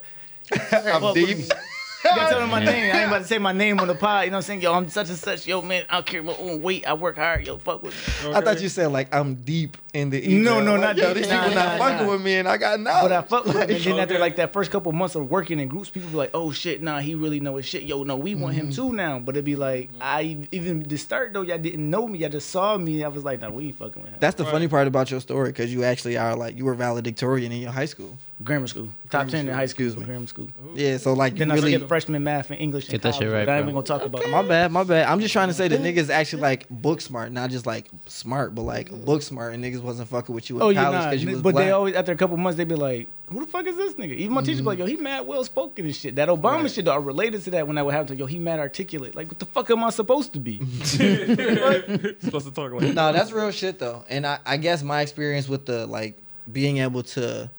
I'm 0.73 1.15
deep. 1.15 1.39
You 2.05 2.11
gotta 2.11 2.31
tell 2.31 2.41
them 2.41 2.51
my 2.51 2.65
name. 2.65 2.95
I 2.95 3.01
ain't 3.01 3.09
about 3.09 3.19
to 3.19 3.25
say 3.25 3.39
my 3.39 3.53
name 3.53 3.79
on 3.81 3.87
the 3.87 3.95
pod. 3.95 4.25
You 4.25 4.31
know 4.31 4.37
what 4.37 4.39
I'm 4.39 4.43
saying? 4.47 4.61
Yo, 4.63 4.73
I'm 4.73 4.89
such 4.89 5.09
and 5.09 5.19
such. 5.19 5.47
Yo, 5.47 5.63
man, 5.63 5.85
I 5.89 6.03
carry 6.03 6.23
my 6.23 6.35
own 6.35 6.61
weight. 6.61 6.87
I 6.87 6.95
work 6.95 7.17
hard. 7.17 7.47
Yo, 7.47 7.59
fuck 7.59 7.83
with 7.83 7.95
me. 7.95 8.33
I 8.33 8.41
thought 8.41 8.61
you 8.61 8.69
said 8.69 8.91
like 8.93 9.15
I'm 9.15 9.37
deep 9.37 9.77
in 9.95 10.11
the 10.11 10.27
email. 10.27 10.55
No, 10.55 10.61
no, 10.61 10.73
Like, 10.73 10.81
not 10.81 10.97
yo. 10.97 11.15
These 11.15 11.29
Nah, 11.29 11.43
people 11.43 11.55
not 11.55 11.79
nah, 11.79 11.85
fucking 11.85 12.07
nah. 12.07 12.13
with 12.13 12.23
me, 12.23 12.37
and 12.37 12.49
I 12.49 12.57
got 12.57 12.81
knowledge. 12.81 13.03
But 13.03 13.13
I 13.13 13.23
fuck 13.23 13.45
with 13.45 13.55
him. 13.57 13.71
And 13.71 13.85
then 13.85 13.99
after 13.99 14.19
like 14.19 14.37
that 14.37 14.53
first 14.53 14.71
couple 14.71 14.91
months 14.93 15.15
of 15.15 15.31
working 15.31 15.61
in 15.61 15.69
groups, 15.69 15.91
people 15.91 16.09
be 16.09 16.17
like, 16.17 16.31
"Oh 16.33 16.51
shit, 16.51 16.83
nah, 16.83 17.01
he 17.01 17.15
really 17.15 17.41
know 17.41 17.57
his 17.57 17.67
shit." 17.67 17.83
Yo, 17.83 18.03
no, 18.03 18.17
we 18.17 18.35
want 18.35 18.55
him 18.55 18.71
mm-hmm. 18.71 18.89
too 18.89 18.93
now. 18.95 19.19
But 19.19 19.37
it'd 19.37 19.45
be 19.45 19.57
like, 19.57 19.91
I 20.01 20.47
even 20.51 20.83
the 20.83 20.97
start 20.97 21.33
though, 21.33 21.43
y'all 21.43 21.59
didn't 21.59 21.89
know 21.89 22.09
me. 22.09 22.21
Y'all 22.21 22.31
just 22.31 22.51
saw 22.51 22.79
me. 22.79 23.05
I 23.05 23.09
was 23.09 23.25
like, 23.25 23.41
"Nah, 23.41 23.51
we 23.51 23.67
ain't 23.67 23.79
fucking 23.79 24.03
with 24.03 24.13
him." 24.13 24.19
That's 24.21 24.37
the 24.37 24.47
funny 24.47 24.69
part 24.69 24.87
about 24.87 25.11
your 25.11 25.21
story, 25.21 25.51
because 25.51 25.73
you 25.73 25.85
actually 25.85 26.17
are 26.17 26.37
like 26.37 26.57
you 26.57 26.65
were 26.65 26.75
valedictorian 26.75 27.53
in 27.53 27.61
your 27.61 27.73
high 27.73 27.85
school. 27.87 28.17
grammar 28.43 28.67
school, 28.67 28.89
top 29.11 29.29
ten 29.29 29.47
in 29.49 29.55
high 29.55 29.67
school. 29.67 29.87
excuse 29.87 29.97
me. 29.97 30.05
Grammar 30.05 30.27
school. 30.27 30.49
Yeah, 30.75 30.97
so 30.97 31.13
like 31.13 31.35
you 31.35 31.41
Then 31.41 31.51
I 31.51 31.55
really. 31.57 31.73
skipped 31.73 31.89
freshman 31.89 32.25
math 32.25 32.51
and 32.51 32.59
English. 32.59 32.87
in 32.87 32.93
Get 32.93 33.03
that 33.03 33.15
shit 33.15 33.31
right, 33.31 33.47
but 33.47 33.53
I 33.53 33.59
ain't 33.59 33.65
even 33.65 33.75
gonna 33.75 33.87
talk 33.87 34.03
about 34.03 34.29
My 34.31 34.43
bad, 34.43 34.73
my 34.73 34.85
bad. 34.85 35.07
I'm 35.07 35.21
just 35.21 35.33
trying 35.33 35.49
to 35.49 35.55
say 35.55 35.69
that 35.69 35.81
niggas 35.83 36.09
actually 36.09 36.43
like 36.43 36.69
book 36.71 37.01
smart, 37.01 37.31
not 37.31 37.51
just 37.51 37.67
like 37.67 37.89
smart, 38.07 38.55
but 38.55 38.63
like 38.63 38.91
book 39.05 39.23
smart, 39.23 39.55
and 39.55 39.63
niggas 39.63 39.82
wasn't 39.83 40.09
fucking 40.09 40.35
with 40.35 40.49
you 40.49 40.57
in 40.57 40.63
Oh 40.63 40.69
yeah, 40.71 40.85
college 40.85 40.99
nah, 41.01 41.11
because 41.11 41.25
you 41.25 41.31
was 41.31 41.43
but 41.43 41.53
black. 41.53 41.65
they 41.65 41.71
always 41.71 41.95
after 41.95 42.13
a 42.13 42.17
couple 42.17 42.37
months 42.37 42.57
they'd 42.57 42.69
be 42.69 42.75
like, 42.75 43.09
"Who 43.27 43.41
the 43.41 43.47
fuck 43.51 43.67
is 43.67 43.77
this 43.77 43.95
nigga?" 43.95 44.15
Even 44.15 44.33
my 44.33 44.43
teacher 44.43 44.59
be 44.59 44.65
like, 44.65 44.79
"Yo, 44.79 44.87
he 44.87 44.97
mad 44.97 45.27
well 45.27 45.45
spoken 45.45 45.85
and 45.85 45.95
shit." 45.95 46.17
That 46.17 46.29
Obama 46.29 46.73
shit 46.73 46.85
though, 46.85 46.93
I 46.93 46.97
related 46.99 47.43
to 47.45 47.51
that 47.53 47.67
when 47.67 47.77
that 47.77 47.85
would 47.85 47.95
have 47.95 48.07
to, 48.07 48.17
"Yo, 48.17 48.27
he 48.27 48.39
mad 48.39 48.61
articulate." 48.61 49.15
Like, 49.15 49.29
what 49.29 49.39
the 49.39 49.47
fuck 49.47 49.71
am 49.71 49.85
I 49.85 49.91
supposed 49.91 50.33
to 50.35 50.41
be? 50.41 50.59
supposed 50.85 52.47
to 52.47 52.53
talk 52.53 52.73
like 52.73 52.95
no, 52.95 53.13
that's 53.13 53.33
real 53.33 53.51
shit 53.51 53.79
though. 53.79 54.05
And 54.09 54.27
I, 54.27 54.39
I 54.45 54.57
guess 54.57 54.83
my 54.83 55.01
experience 55.01 55.49
with 55.49 55.67
the 55.67 55.87
like 55.87 56.17
being 56.51 56.79
able 56.79 57.03
to 57.03 57.51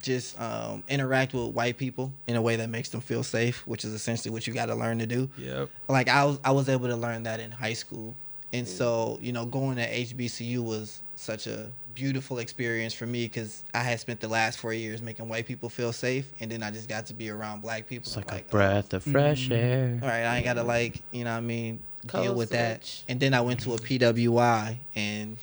just 0.00 0.38
um, 0.40 0.82
interact 0.88 1.32
with 1.32 1.54
white 1.54 1.76
people 1.76 2.12
in 2.26 2.36
a 2.36 2.42
way 2.42 2.56
that 2.56 2.68
makes 2.68 2.88
them 2.88 3.00
feel 3.00 3.22
safe, 3.22 3.66
which 3.66 3.84
is 3.84 3.92
essentially 3.92 4.30
what 4.32 4.46
you 4.46 4.52
got 4.52 4.66
to 4.66 4.74
learn 4.74 4.98
to 4.98 5.06
do. 5.06 5.30
Yep. 5.38 5.70
Like 5.88 6.08
I 6.08 6.24
was 6.24 6.38
I 6.44 6.50
was 6.50 6.68
able 6.68 6.88
to 6.88 6.96
learn 6.96 7.22
that 7.24 7.40
in 7.40 7.50
high 7.50 7.74
school, 7.74 8.14
and 8.52 8.66
so 8.66 9.18
you 9.22 9.32
know 9.32 9.46
going 9.46 9.76
to 9.76 9.88
HBCU 9.88 10.58
was 10.58 11.02
such 11.22 11.46
a 11.46 11.70
beautiful 11.94 12.38
experience 12.38 12.94
for 12.94 13.06
me 13.06 13.26
because 13.26 13.64
I 13.74 13.80
had 13.80 14.00
spent 14.00 14.20
the 14.20 14.28
last 14.28 14.58
four 14.58 14.72
years 14.72 15.02
making 15.02 15.28
white 15.28 15.46
people 15.46 15.68
feel 15.68 15.92
safe, 15.92 16.30
and 16.40 16.50
then 16.50 16.62
I 16.62 16.70
just 16.70 16.88
got 16.88 17.06
to 17.06 17.14
be 17.14 17.30
around 17.30 17.62
black 17.62 17.86
people. 17.86 18.08
It's 18.08 18.16
like, 18.16 18.30
like 18.30 18.46
a 18.48 18.50
breath 18.50 18.92
of 18.92 19.02
mm-hmm. 19.02 19.12
fresh 19.12 19.50
air. 19.50 19.98
all 20.02 20.08
right, 20.08 20.24
I 20.24 20.36
ain't 20.36 20.44
gotta 20.44 20.62
like, 20.62 21.00
you 21.10 21.24
know 21.24 21.32
what 21.32 21.38
I 21.38 21.40
mean, 21.40 21.80
deal 22.06 22.24
Code 22.24 22.36
with 22.36 22.50
that. 22.50 23.02
And 23.08 23.18
then 23.20 23.34
I 23.34 23.40
went 23.40 23.60
to 23.60 23.74
a 23.74 23.78
PWI 23.78 24.76
and 24.94 25.36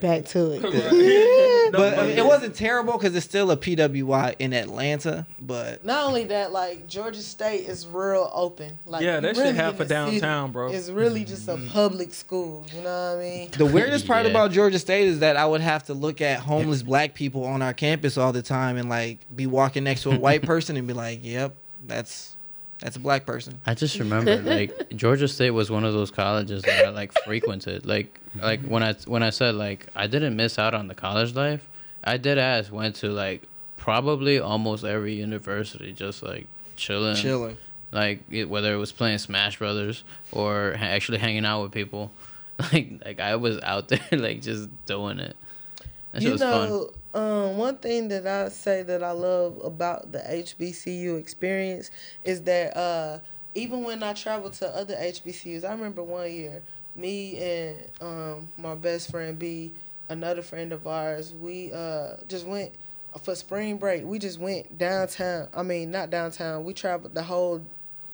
Back 0.00 0.24
to 0.26 0.52
it. 0.52 0.62
but 1.70 1.98
I 1.98 2.06
mean, 2.06 2.18
it 2.18 2.24
wasn't 2.24 2.54
terrible 2.54 2.94
because 2.94 3.14
it's 3.14 3.24
still 3.26 3.50
a 3.50 3.56
PWI 3.56 4.34
in 4.38 4.52
Atlanta, 4.52 5.26
but 5.40 5.84
Not 5.84 6.04
only 6.06 6.24
that, 6.24 6.52
like 6.52 6.86
Georgia 6.86 7.20
State 7.20 7.68
is 7.68 7.86
real 7.86 8.30
open. 8.34 8.78
Like 8.86 9.02
Yeah, 9.02 9.16
you 9.16 9.20
that 9.22 9.36
shit 9.36 9.44
really 9.44 9.56
half 9.56 9.74
in 9.76 9.82
of 9.82 9.88
the 9.88 10.06
city. 10.06 10.20
downtown, 10.20 10.52
bro. 10.52 10.72
It's 10.72 10.88
really 10.90 11.24
just 11.24 11.48
a 11.48 11.52
mm-hmm. 11.52 11.68
public 11.68 12.12
school. 12.12 12.66
You 12.74 12.82
know 12.82 13.14
what 13.14 13.18
I 13.18 13.22
mean? 13.22 13.50
the 13.56 13.66
weirdest 13.66 14.06
part 14.06 14.24
Yeah. 14.24 14.30
about 14.30 14.50
Georgia 14.52 14.78
State 14.78 15.08
is 15.08 15.20
that 15.20 15.36
I 15.36 15.46
would 15.46 15.60
have 15.60 15.84
to 15.84 15.94
look 15.94 16.20
at 16.20 16.40
homeless 16.40 16.82
black 16.82 17.14
people 17.14 17.44
on 17.44 17.62
our 17.62 17.74
campus 17.74 18.16
all 18.16 18.32
the 18.32 18.42
time 18.42 18.76
and 18.76 18.88
like 18.88 19.18
be 19.34 19.46
walking 19.46 19.84
next 19.84 20.02
to 20.02 20.10
a 20.10 20.18
white 20.18 20.42
person 20.46 20.76
and 20.76 20.86
be 20.86 20.94
like, 20.94 21.20
"Yep, 21.22 21.54
that's 21.86 22.31
that's 22.82 22.96
a 22.96 23.00
black 23.00 23.24
person." 23.24 23.60
I 23.64 23.74
just 23.74 23.98
remember 23.98 24.36
like 24.42 24.90
Georgia 24.96 25.28
State 25.28 25.50
was 25.50 25.70
one 25.70 25.84
of 25.84 25.92
those 25.94 26.10
colleges 26.10 26.62
that 26.62 26.84
I 26.86 26.90
like 26.90 27.12
frequented. 27.24 27.86
Like 27.86 28.20
like 28.34 28.62
when 28.64 28.82
I 28.82 28.94
when 29.06 29.22
I 29.22 29.30
said 29.30 29.54
like 29.54 29.86
I 29.94 30.06
didn't 30.06 30.36
miss 30.36 30.58
out 30.58 30.74
on 30.74 30.88
the 30.88 30.94
college 30.94 31.34
life, 31.34 31.68
I 32.04 32.16
did 32.16 32.38
ass 32.38 32.70
went 32.70 32.96
to 32.96 33.08
like 33.08 33.42
probably 33.76 34.38
almost 34.38 34.84
every 34.84 35.14
university 35.14 35.92
just 35.92 36.22
like 36.22 36.46
chilling. 36.76 37.16
Chilling. 37.16 37.56
Like 37.90 38.20
it, 38.30 38.48
whether 38.48 38.72
it 38.72 38.78
was 38.78 38.92
playing 38.92 39.18
Smash 39.18 39.58
Brothers 39.58 40.04
or 40.30 40.74
ha- 40.78 40.86
actually 40.86 41.18
hanging 41.18 41.44
out 41.44 41.62
with 41.62 41.72
people. 41.72 42.10
Like 42.72 42.92
like 43.04 43.18
I 43.18 43.36
was 43.36 43.58
out 43.62 43.88
there 43.88 43.98
like 44.12 44.40
just 44.42 44.68
doing 44.86 45.18
it. 45.18 45.36
That 46.12 46.22
you 46.22 46.36
know, 46.36 46.90
um, 47.14 47.56
one 47.56 47.78
thing 47.78 48.08
that 48.08 48.26
I 48.26 48.48
say 48.48 48.82
that 48.82 49.02
I 49.02 49.12
love 49.12 49.60
about 49.64 50.12
the 50.12 50.18
HBCU 50.18 51.18
experience 51.18 51.90
is 52.24 52.42
that 52.42 52.76
uh, 52.76 53.18
even 53.54 53.82
when 53.82 54.02
I 54.02 54.12
travel 54.12 54.50
to 54.50 54.68
other 54.76 54.94
HBCUs, 54.94 55.64
I 55.64 55.72
remember 55.72 56.02
one 56.02 56.30
year, 56.30 56.62
me 56.94 57.38
and 57.38 57.76
um, 58.00 58.48
my 58.58 58.74
best 58.74 59.10
friend 59.10 59.38
B, 59.38 59.72
another 60.08 60.42
friend 60.42 60.72
of 60.72 60.86
ours, 60.86 61.32
we 61.34 61.72
uh, 61.72 62.16
just 62.28 62.46
went 62.46 62.72
for 63.22 63.34
spring 63.34 63.78
break. 63.78 64.04
We 64.04 64.18
just 64.18 64.38
went 64.38 64.78
downtown. 64.78 65.48
I 65.54 65.62
mean, 65.62 65.90
not 65.90 66.10
downtown. 66.10 66.64
We 66.64 66.74
traveled 66.74 67.14
the 67.14 67.22
whole 67.22 67.62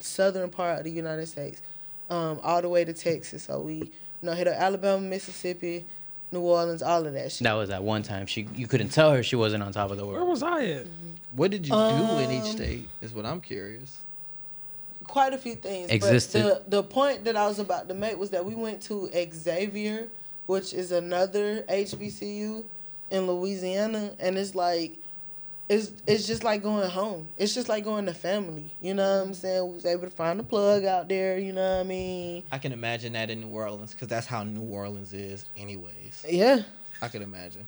southern 0.01 0.51
part 0.51 0.79
of 0.79 0.85
the 0.85 0.91
United 0.91 1.27
States, 1.27 1.63
um, 2.11 2.41
all 2.43 2.63
the 2.63 2.69
way 2.69 2.85
to 2.85 2.93
Texas. 2.93 3.45
So 3.45 3.61
we, 3.61 3.75
you 3.75 3.91
know, 4.23 4.33
hit 4.33 4.49
up 4.49 4.55
Alabama, 4.57 5.01
Mississippi, 5.01 5.85
New 6.31 6.41
Orleans, 6.41 6.83
all 6.83 7.07
of 7.07 7.13
that 7.15 7.33
shit. 7.33 7.45
That 7.45 7.55
was 7.55 7.69
that 7.71 7.83
one 7.83 8.03
time 8.03 8.27
she 8.27 8.47
you 8.55 8.67
couldn't 8.67 8.91
tell 8.91 9.13
her 9.13 9.23
she 9.23 9.37
wasn't 9.37 9.63
on 9.63 9.73
top 9.73 9.91
of 9.91 9.97
the 9.97 10.05
world. 10.05 10.19
Where 10.21 10.29
was 10.29 10.43
I 10.43 10.65
at? 10.67 10.87
What 11.35 11.51
did 11.51 11.67
you 11.67 11.73
do 11.75 12.19
in 12.19 12.31
each 12.31 12.43
Um, 12.43 12.53
state? 12.53 12.89
Is 13.01 13.13
what 13.15 13.25
I'm 13.27 13.41
curious. 13.41 13.99
quite 15.05 15.33
a 15.33 15.39
few 15.39 15.55
things. 15.55 15.91
Existed. 15.91 16.43
But 16.43 16.71
the 16.71 16.77
the 16.79 16.83
point 16.83 17.25
that 17.25 17.35
I 17.37 17.47
was 17.47 17.59
about 17.59 17.89
to 17.89 17.95
make 17.95 18.19
was 18.19 18.31
that 18.31 18.45
we 18.45 18.55
went 18.55 18.83
to 18.83 19.09
Xavier, 19.33 20.09
which 20.47 20.75
is 20.75 20.93
another 20.93 21.63
HBCU 21.69 22.65
in 23.11 23.27
Louisiana, 23.27 24.13
and 24.21 24.37
it's 24.37 24.55
like 24.55 24.97
it's 25.69 25.93
it's 26.07 26.27
just 26.27 26.45
like 26.45 26.63
going 26.63 26.89
home. 26.91 27.29
It's 27.37 27.55
just 27.55 27.69
like 27.69 27.85
going 27.85 28.07
to 28.07 28.15
family. 28.15 28.75
You 28.81 28.95
know 28.95 29.19
what 29.19 29.27
I'm 29.29 29.35
saying? 29.35 29.67
We 29.69 29.75
was 29.75 29.87
able 29.87 30.05
to 30.05 30.11
find 30.11 30.41
a 30.41 30.43
plug 30.43 30.85
out 30.85 31.09
there. 31.09 31.39
You 31.39 31.53
know 31.53 31.77
what 31.77 31.81
I 31.81 31.85
mean? 31.85 32.43
I 32.51 32.59
can 32.59 32.73
imagine 32.73 33.13
that 33.15 33.31
in 33.31 33.43
New 33.43 33.49
Orleans 33.49 33.93
because 33.93 34.09
that's 34.09 34.27
how 34.27 34.43
New 34.45 34.63
Orleans 34.63 35.13
is, 35.13 35.45
anyways. 35.57 36.25
Yeah. 36.29 36.63
I 37.03 37.09
could 37.09 37.23
imagine. 37.23 37.67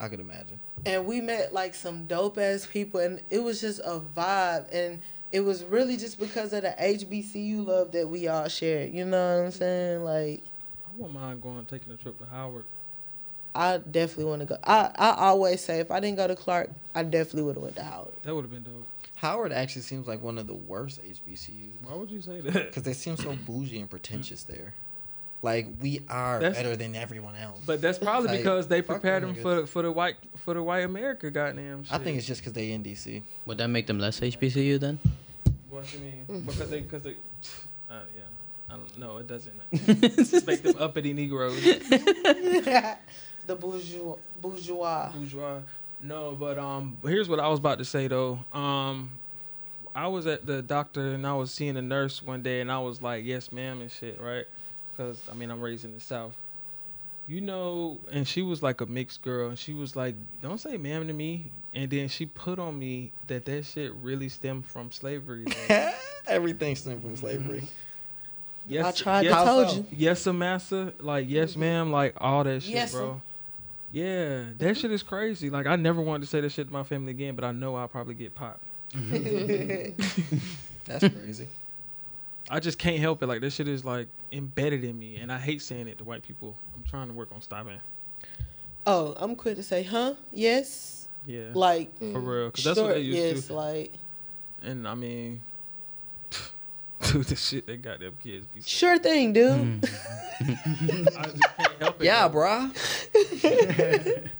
I 0.00 0.08
could 0.08 0.20
imagine. 0.20 0.58
and 0.84 1.06
we 1.06 1.20
met 1.20 1.52
like 1.52 1.74
some 1.74 2.06
dope 2.06 2.36
ass 2.38 2.66
people 2.66 2.98
and 3.00 3.20
it 3.30 3.40
was 3.40 3.60
just 3.60 3.80
a 3.84 4.00
vibe 4.00 4.66
and 4.72 4.98
it 5.30 5.40
was 5.40 5.62
really 5.64 5.96
just 5.96 6.18
because 6.18 6.52
of 6.52 6.62
the 6.62 6.74
HBCU 6.80 7.64
love 7.66 7.92
that 7.92 8.08
we 8.08 8.26
all 8.28 8.48
shared. 8.48 8.92
You 8.92 9.04
know 9.04 9.36
what 9.38 9.44
I'm 9.44 9.50
saying? 9.52 10.04
Like 10.04 10.42
I 10.84 10.90
wouldn't 10.96 11.14
mind 11.14 11.40
going 11.42 11.64
taking 11.66 11.92
a 11.92 11.96
trip 11.96 12.18
to 12.18 12.24
Howard. 12.26 12.64
I 13.54 13.78
definitely 13.78 14.24
want 14.24 14.40
to 14.40 14.46
go. 14.46 14.56
I, 14.64 14.90
I 14.96 15.28
always 15.28 15.60
say 15.60 15.80
if 15.80 15.90
I 15.90 16.00
didn't 16.00 16.16
go 16.16 16.26
to 16.26 16.36
Clark, 16.36 16.70
I 16.94 17.02
definitely 17.02 17.42
would 17.42 17.56
have 17.56 17.62
went 17.62 17.76
to 17.76 17.82
Howard. 17.82 18.12
That 18.22 18.34
would 18.34 18.42
have 18.42 18.50
been 18.50 18.62
dope. 18.62 18.86
Howard 19.16 19.52
actually 19.52 19.82
seems 19.82 20.08
like 20.08 20.20
one 20.20 20.36
of 20.36 20.48
the 20.48 20.54
worst 20.54 21.00
HBCUs 21.04 21.70
Why 21.84 21.94
would 21.94 22.10
you 22.10 22.20
say 22.20 22.40
that? 22.40 22.52
because 22.52 22.82
they 22.82 22.92
seem 22.92 23.16
so 23.16 23.36
bougie 23.46 23.78
and 23.78 23.88
pretentious 23.88 24.42
there. 24.42 24.74
Like 25.42 25.66
we 25.80 26.00
are 26.08 26.40
That's- 26.40 26.56
better 26.56 26.76
than 26.76 26.94
everyone 26.96 27.36
else. 27.36 27.60
But 27.66 27.80
that's 27.80 27.98
probably 27.98 28.28
Like, 28.30 28.38
because 28.38 28.68
they 28.68 28.80
prepared 28.82 29.22
them 29.22 29.34
them 29.34 29.42
for 29.42 29.66
for 29.66 29.82
the 29.82 29.92
white 29.92 30.16
for 30.36 30.54
the 30.54 30.62
white 30.62 30.84
America. 30.84 31.30
Goddamn. 31.30 31.84
Shit. 31.84 31.92
I 31.92 31.98
think 31.98 32.18
it's 32.18 32.26
just 32.26 32.40
because 32.40 32.52
they 32.52 32.72
in 32.72 32.82
DC. 32.82 33.22
Would 33.46 33.58
that 33.58 33.68
make 33.68 33.86
them 33.86 33.98
less 33.98 34.20
HBCU 34.20 34.80
then? 34.80 34.98
What 35.68 35.92
you 35.92 36.00
mean? 36.00 36.42
Because 36.46 36.70
they 36.70 36.80
because 36.80 37.02
they. 37.02 37.16
Uh, 37.90 38.00
yeah. 38.16 38.22
I 38.72 38.76
don't 38.78 38.98
know. 38.98 39.18
It 39.18 39.26
doesn't. 39.26 39.52
Just 40.16 40.46
make 40.46 40.62
them 40.62 40.76
uppity 40.78 41.12
Negroes. 41.12 41.62
the 43.46 43.56
bourgeois. 43.56 44.16
bourgeois. 44.40 45.12
bourgeois. 45.12 45.60
No, 46.00 46.36
but 46.38 46.58
um, 46.58 46.98
here's 47.04 47.28
what 47.28 47.38
I 47.38 47.48
was 47.48 47.60
about 47.60 47.78
to 47.78 47.84
say 47.84 48.08
though. 48.08 48.40
Um, 48.52 49.10
I 49.94 50.08
was 50.08 50.26
at 50.26 50.46
the 50.46 50.62
doctor 50.62 51.14
and 51.14 51.26
I 51.26 51.34
was 51.34 51.52
seeing 51.52 51.76
a 51.76 51.82
nurse 51.82 52.22
one 52.22 52.42
day, 52.42 52.60
and 52.60 52.72
I 52.72 52.78
was 52.80 53.00
like, 53.02 53.24
"Yes, 53.24 53.52
ma'am," 53.52 53.80
and 53.80 53.90
shit, 53.90 54.20
right? 54.20 54.46
Because 54.90 55.20
I 55.30 55.34
mean, 55.34 55.50
I'm 55.50 55.60
raised 55.60 55.84
in 55.84 55.94
the 55.94 56.00
South. 56.00 56.34
You 57.28 57.40
know, 57.40 57.98
and 58.10 58.26
she 58.26 58.42
was 58.42 58.62
like 58.62 58.80
a 58.80 58.86
mixed 58.86 59.22
girl, 59.22 59.48
and 59.48 59.58
she 59.58 59.74
was 59.74 59.94
like, 59.94 60.16
"Don't 60.42 60.58
say 60.58 60.76
ma'am 60.76 61.06
to 61.06 61.12
me." 61.12 61.50
And 61.74 61.88
then 61.88 62.08
she 62.08 62.26
put 62.26 62.58
on 62.58 62.78
me 62.78 63.12
that 63.28 63.44
that 63.44 63.64
shit 63.64 63.92
really 64.02 64.28
stemmed 64.28 64.66
from 64.66 64.90
slavery. 64.90 65.46
Everything 66.26 66.74
stemmed 66.76 67.02
from 67.02 67.16
slavery. 67.16 67.62
yes, 68.66 68.84
I 68.84 68.90
tried 68.90 69.24
yes, 69.24 69.38
to 69.38 69.44
told 69.44 69.76
you. 69.76 69.86
Yes, 69.96 70.22
sir, 70.22 70.32
massa. 70.32 70.92
Like, 70.98 71.26
yes, 71.28 71.56
ma'am. 71.56 71.92
Like 71.92 72.14
all 72.18 72.44
that 72.44 72.62
shit, 72.62 72.74
Yes, 72.74 72.92
bro. 72.92 73.20
Yeah, 73.92 74.04
that 74.04 74.58
mm-hmm. 74.58 74.72
shit 74.72 74.90
is 74.90 75.02
crazy. 75.02 75.50
Like, 75.50 75.66
I 75.66 75.76
never 75.76 76.00
wanted 76.00 76.22
to 76.22 76.26
say 76.26 76.40
that 76.40 76.50
shit 76.50 76.68
to 76.68 76.72
my 76.72 76.82
family 76.82 77.10
again, 77.10 77.36
but 77.36 77.44
I 77.44 77.52
know 77.52 77.76
I'll 77.76 77.88
probably 77.88 78.14
get 78.14 78.34
popped. 78.34 78.64
Mm-hmm. 78.94 80.38
That's 80.86 81.08
crazy. 81.08 81.48
I 82.50 82.58
just 82.58 82.78
can't 82.78 82.98
help 82.98 83.22
it. 83.22 83.26
Like, 83.26 83.40
this 83.42 83.54
shit 83.54 83.68
is 83.68 83.84
like 83.84 84.08
embedded 84.32 84.82
in 84.82 84.98
me, 84.98 85.16
and 85.16 85.30
I 85.30 85.38
hate 85.38 85.62
saying 85.62 85.88
it 85.88 85.98
to 85.98 86.04
white 86.04 86.22
people. 86.22 86.56
I'm 86.74 86.82
trying 86.84 87.08
to 87.08 87.14
work 87.14 87.28
on 87.32 87.42
stopping. 87.42 87.78
Oh, 88.86 89.14
I'm 89.18 89.36
quick 89.36 89.56
to 89.56 89.62
say, 89.62 89.82
huh? 89.82 90.14
Yes. 90.32 91.02
Yeah, 91.26 91.50
Like 91.54 91.96
for 91.98 92.18
real, 92.18 92.46
because 92.46 92.64
that's 92.64 92.78
what 92.78 92.86
short 92.86 92.94
they 92.96 93.02
used 93.02 93.36
yes, 93.36 93.46
to. 93.46 93.54
like 93.54 93.92
And 94.60 94.88
I 94.88 94.94
mean, 94.96 95.40
dude, 97.12 97.26
the 97.26 97.36
shit 97.36 97.66
they 97.66 97.76
got 97.76 98.00
them 98.00 98.14
kids 98.22 98.46
be. 98.46 98.60
saying. 98.60 98.66
sure 98.66 98.98
thing, 98.98 99.32
dude. 99.32 99.82
Mm. 99.82 99.84
I 101.18 101.22
just 101.24 101.56
can't 101.56 101.72
help 101.80 102.00
it. 102.00 102.04
Yeah, 102.04 102.28
though. 102.28 102.38
bruh. 102.38 104.28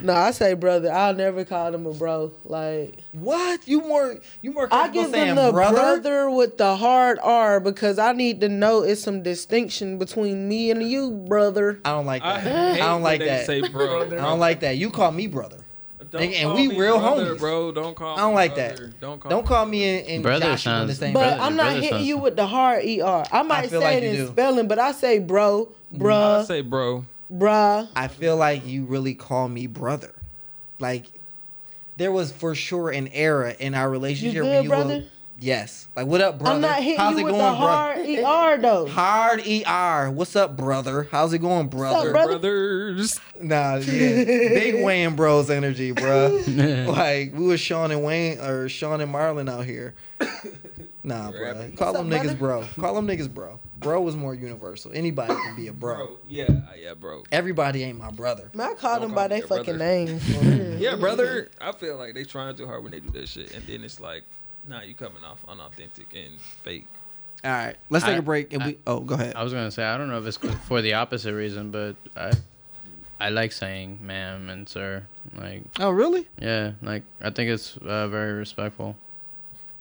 No, 0.00 0.12
I 0.14 0.30
say 0.30 0.54
brother. 0.54 0.92
I'll 0.92 1.14
never 1.14 1.44
call 1.44 1.72
them 1.72 1.86
a 1.86 1.92
bro. 1.92 2.32
Like 2.44 3.00
What? 3.12 3.66
You 3.66 3.80
more 3.80 4.16
you 4.42 4.52
more 4.52 4.68
I 4.70 4.88
give 4.88 5.10
them 5.10 5.36
the 5.36 5.50
brother? 5.50 5.74
brother? 5.74 6.30
with 6.30 6.56
the 6.56 6.76
hard 6.76 7.18
R 7.20 7.58
because 7.58 7.98
I 7.98 8.12
need 8.12 8.40
to 8.42 8.48
know 8.48 8.82
it's 8.82 9.02
some 9.02 9.22
distinction 9.22 9.98
between 9.98 10.48
me 10.48 10.70
and 10.70 10.88
you, 10.88 11.10
brother. 11.10 11.80
I 11.84 11.90
don't 11.90 12.06
like 12.06 12.22
that. 12.22 12.46
I, 12.46 12.74
hate 12.74 12.78
don't 12.78 13.02
like 13.02 13.20
that. 13.20 13.46
Say 13.46 13.68
bro. 13.68 14.02
I 14.02 14.08
don't 14.08 14.38
like 14.38 14.60
that. 14.60 14.76
You 14.76 14.90
call 14.90 15.10
me 15.10 15.26
brother. 15.26 15.58
Don't 16.10 16.22
And- 16.22 16.34
and 16.34 16.54
we 16.54 16.68
real 16.76 16.98
brother, 16.98 17.34
homies. 17.34 17.38
bro. 17.38 17.72
Don't 17.72 17.94
call. 17.94 18.16
I 18.16 18.20
don't 18.20 18.30
me 18.30 18.34
like 18.36 18.54
brother. 18.54 18.86
that. 18.88 19.00
Don't 19.00 19.20
call. 19.20 19.30
Don't 19.30 19.42
me 19.42 19.48
call 19.48 19.66
me 19.66 19.84
and, 19.98 20.08
and 20.08 20.22
Brother 20.22 20.46
Joshua 20.46 20.80
in 20.82 20.86
the 20.88 20.94
same 20.94 21.12
But 21.12 21.20
Brother- 21.28 21.42
I'm 21.42 21.56
not 21.56 21.72
hitting 21.74 21.90
sounds- 21.90 22.06
you 22.06 22.18
with 22.18 22.36
the 22.36 22.46
hard 22.46 22.84
ER. 22.84 23.24
I 23.32 23.42
might 23.42 23.68
feel 23.70 23.80
say 23.80 23.86
like 23.86 23.96
it 23.98 24.04
in 24.04 24.16
do. 24.16 24.26
Spelling, 24.28 24.68
but 24.68 24.78
I 24.78 24.92
say 24.92 25.18
bro, 25.18 25.68
I 26.40 26.42
say 26.44 26.60
bro. 26.62 27.04
bruh. 27.32 27.88
I 27.94 28.08
feel 28.08 28.36
like 28.36 28.66
you 28.66 28.84
really 28.84 29.14
call 29.14 29.48
me 29.48 29.66
brother. 29.66 30.14
Like 30.78 31.06
there 31.96 32.12
was 32.12 32.30
for 32.32 32.54
sure 32.54 32.90
an 32.90 33.08
era 33.08 33.54
in 33.58 33.74
our 33.74 33.90
relationship 33.90 34.36
You 34.36 34.42
where 34.44 34.58
good, 34.58 34.62
you 34.64 34.68
brother? 34.68 34.94
will, 34.94 35.04
Yes. 35.40 35.86
Like 35.94 36.06
what 36.06 36.20
up, 36.20 36.38
brother? 36.38 36.56
I'm 36.56 36.60
not 36.60 36.82
hitting 36.82 36.98
How's 36.98 37.12
you 37.14 37.20
it 37.20 37.24
with 37.24 37.34
going, 37.34 37.52
the 37.52 37.58
brother? 37.58 38.24
hard 38.24 38.58
ER 38.58 38.60
though. 38.62 38.86
Hard 38.88 39.40
ER. 39.46 40.10
What's 40.10 40.34
up, 40.34 40.56
brother? 40.56 41.06
How's 41.12 41.32
it 41.32 41.38
going, 41.38 41.68
brother? 41.68 42.10
brother? 42.10 42.38
Brothers. 42.38 43.20
Nah, 43.40 43.74
yeah. 43.76 43.84
Big 43.84 44.74
Wayans 44.76 45.14
Bros 45.14 45.48
energy, 45.48 45.92
bro. 45.92 46.42
like 46.88 47.32
we 47.34 47.46
was 47.46 47.60
Shawn 47.60 47.92
and 47.92 48.02
Wayne 48.02 48.40
or 48.40 48.68
Shawn 48.68 49.00
and 49.00 49.14
Marlon 49.14 49.48
out 49.48 49.64
here. 49.64 49.94
Nah, 51.04 51.30
bro. 51.30 51.54
Call 51.76 51.92
What's 51.92 51.98
them 51.98 52.12
up, 52.12 52.20
niggas 52.20 52.38
bro. 52.38 52.64
Call 52.78 52.94
them 52.96 53.06
niggas 53.06 53.32
bro. 53.32 53.60
Bro 53.78 54.00
was 54.00 54.16
more 54.16 54.34
universal. 54.34 54.90
Anybody 54.92 55.32
can 55.34 55.54
be 55.54 55.68
a 55.68 55.72
bro. 55.72 55.94
Bro. 55.94 56.18
Yeah. 56.28 56.48
Yeah, 56.82 56.94
bro. 56.94 57.22
Everybody 57.30 57.84
ain't 57.84 57.96
my 57.96 58.10
brother. 58.10 58.50
Man, 58.54 58.70
I 58.70 58.74
call 58.74 58.94
Don't 58.94 59.02
them 59.02 59.10
call 59.10 59.16
by 59.16 59.28
their 59.28 59.42
fucking 59.42 59.76
brother. 59.76 59.78
names. 59.78 60.58
Yeah, 60.78 60.94
brother. 60.94 61.48
I 61.60 61.72
feel 61.72 61.96
like 61.96 62.14
they 62.14 62.22
trying 62.22 62.54
too 62.56 62.64
hard 62.66 62.84
when 62.84 62.92
they 62.92 63.00
do 63.00 63.10
that 63.10 63.28
shit, 63.28 63.52
and 63.52 63.66
then 63.66 63.82
it's 63.82 63.98
like, 63.98 64.22
nah, 64.68 64.82
you 64.82 64.94
coming 64.94 65.24
off 65.24 65.38
unauthentic 65.48 66.06
and 66.14 66.38
fake. 66.40 66.86
All 67.44 67.50
right, 67.50 67.76
let's 67.90 68.04
take 68.04 68.14
I- 68.14 68.18
a 68.18 68.22
break 68.22 68.52
and 68.52 68.62
I- 68.62 68.66
we. 68.66 68.78
Oh, 68.86 69.00
go 69.00 69.14
ahead. 69.14 69.34
I 69.36 69.42
was 69.44 69.52
gonna 69.52 69.70
say 69.70 69.84
I 69.84 69.96
don't 69.96 70.08
know 70.08 70.18
if 70.18 70.26
it's 70.26 70.38
for 70.66 70.82
the 70.82 70.94
opposite 70.94 71.34
reason, 71.34 71.70
but 71.70 71.96
I 72.16 72.32
I 73.20 73.28
like 73.30 73.52
saying 73.52 74.00
ma'am 74.02 74.48
and 74.48 74.68
sir. 74.68 75.04
Like 75.36 75.62
Oh, 75.80 75.90
really? 75.90 76.26
yeah, 76.40 76.72
like 76.82 77.02
I 77.20 77.30
think 77.30 77.50
it's 77.50 77.76
uh, 77.78 78.08
very 78.08 78.32
respectful. 78.32 78.96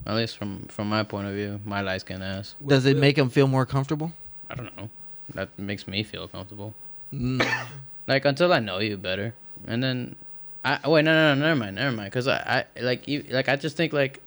At 0.06 0.16
least 0.16 0.38
from 0.38 0.66
from 0.68 0.88
my 0.90 1.04
point 1.04 1.28
of 1.28 1.34
view, 1.34 1.60
my 1.66 1.82
light 1.82 2.02
skin 2.02 2.22
ass. 2.22 2.56
Does 2.66 2.86
it 2.86 2.98
make 2.98 3.18
him 3.18 3.30
feel 3.30 3.48
more 3.48 3.66
comfortable? 3.66 4.14
I 4.50 4.56
don't 4.56 4.76
know. 4.78 4.90
That 5.34 5.58
makes 5.60 5.88
me 5.88 6.04
feel 6.04 6.28
comfortable. 6.28 6.74
Mm. 7.14 7.46
Like 8.08 8.24
until 8.24 8.54
I 8.54 8.60
know 8.62 8.80
you 8.80 8.96
better, 8.96 9.34
and 9.68 9.84
then 9.84 10.16
I 10.64 10.80
oh, 10.86 10.92
wait 10.92 11.04
no 11.04 11.12
no 11.14 11.34
no 11.36 11.42
never 11.48 11.60
mind 11.60 11.76
never 11.76 11.92
mind 11.94 12.10
because 12.10 12.26
I 12.26 12.64
I 12.78 12.80
like 12.82 13.06
you 13.06 13.26
like 13.30 13.50
I 13.50 13.58
just 13.58 13.76
think 13.76 13.92
like 13.92 14.22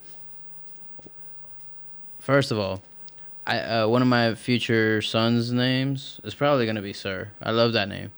first 2.31 2.53
of 2.53 2.59
all, 2.59 2.81
I 3.47 3.59
uh, 3.59 3.89
one 3.89 4.03
of 4.03 4.09
my 4.09 4.35
future 4.35 5.03
sons' 5.03 5.51
names 5.53 6.21
is 6.25 6.35
probably 6.35 6.65
gonna 6.67 6.83
be 6.83 6.93
Sir. 6.93 7.31
I 7.43 7.51
love 7.51 7.73
that 7.73 7.89
name, 7.89 8.13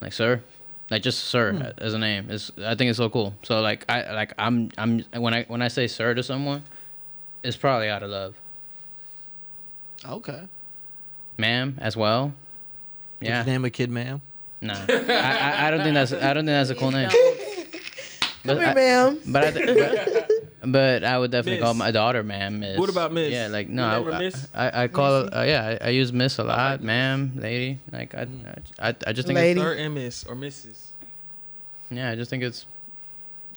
like 0.00 0.12
Sir, 0.12 0.42
like 0.90 1.02
just 1.02 1.24
Sir 1.24 1.72
as 1.78 1.94
a 1.94 1.98
name 1.98 2.30
is 2.30 2.52
I 2.62 2.74
think 2.74 2.90
it's 2.90 2.98
so 2.98 3.08
cool. 3.08 3.34
So 3.42 3.60
like 3.62 3.84
I 3.88 4.12
like 4.12 4.32
I'm 4.38 4.70
I'm 4.76 5.00
when 5.16 5.32
I 5.32 5.44
when 5.44 5.62
I 5.62 5.68
say 5.68 5.86
Sir 5.86 6.12
to 6.14 6.22
someone, 6.22 6.62
it's 7.42 7.56
probably 7.56 7.88
out 7.88 8.02
of 8.02 8.10
love. 8.10 8.34
Okay. 10.06 10.42
Ma'am 11.38 11.78
as 11.80 11.96
well. 11.96 12.34
Yeah. 13.20 13.38
Yeah. 13.40 13.42
Name 13.44 13.64
a 13.64 13.70
kid, 13.70 13.90
ma'am. 13.90 14.20
No, 14.60 14.74
I, 14.74 14.92
I, 15.08 15.66
I 15.68 15.70
don't 15.70 15.82
think 15.82 15.94
that's 15.94 16.12
I 16.12 16.32
don't 16.34 16.44
think 16.46 16.54
that's 16.56 16.70
a 16.70 16.74
cool 16.74 16.90
name. 16.90 17.10
But 18.46 18.56
Come 18.56 18.62
here, 18.62 18.68
I, 18.68 18.74
ma'am. 18.74 19.18
but 19.26 19.44
I, 19.44 19.50
th- 19.52 19.66
but, 20.72 21.00
but 21.00 21.04
I 21.04 21.18
would 21.18 21.30
definitely 21.30 21.60
call 21.60 21.74
my 21.74 21.90
daughter 21.90 22.22
ma'am. 22.22 22.60
Miss. 22.60 22.78
What 22.78 22.88
about 22.90 23.12
miss? 23.12 23.32
Yeah, 23.32 23.48
like 23.48 23.68
no, 23.68 23.84
I, 24.10 24.18
miss? 24.18 24.48
I, 24.54 24.84
I 24.84 24.88
call 24.88 25.28
uh, 25.34 25.42
yeah 25.44 25.78
I, 25.80 25.86
I 25.86 25.90
use 25.90 26.12
miss 26.12 26.38
a 26.38 26.44
lot, 26.44 26.82
ma'am, 26.82 27.32
lady. 27.36 27.78
Like 27.92 28.14
I, 28.14 28.26
I, 28.80 28.94
I 29.06 29.12
just 29.12 29.26
think 29.26 29.36
Lady. 29.36 29.60
Sir 29.60 29.74
and 29.74 29.94
Miss 29.94 30.24
or 30.24 30.34
Mrs. 30.34 30.66
it's, 30.66 30.88
yeah, 31.90 32.10
I 32.10 32.14
just 32.16 32.30
think 32.30 32.42
it's 32.42 32.66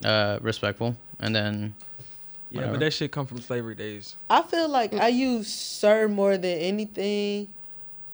uh 0.03 0.39
respectful, 0.41 0.95
and 1.19 1.35
then 1.35 1.73
Yeah, 2.49 2.57
Whatever. 2.57 2.73
but 2.73 2.79
that 2.81 2.93
shit 2.93 3.11
come 3.11 3.25
from 3.25 3.41
slavery 3.41 3.75
days. 3.75 4.15
I 4.29 4.41
feel 4.41 4.69
like 4.69 4.93
I 4.93 5.07
use 5.09 5.47
sir 5.47 6.07
more 6.07 6.37
than 6.37 6.57
anything. 6.59 7.47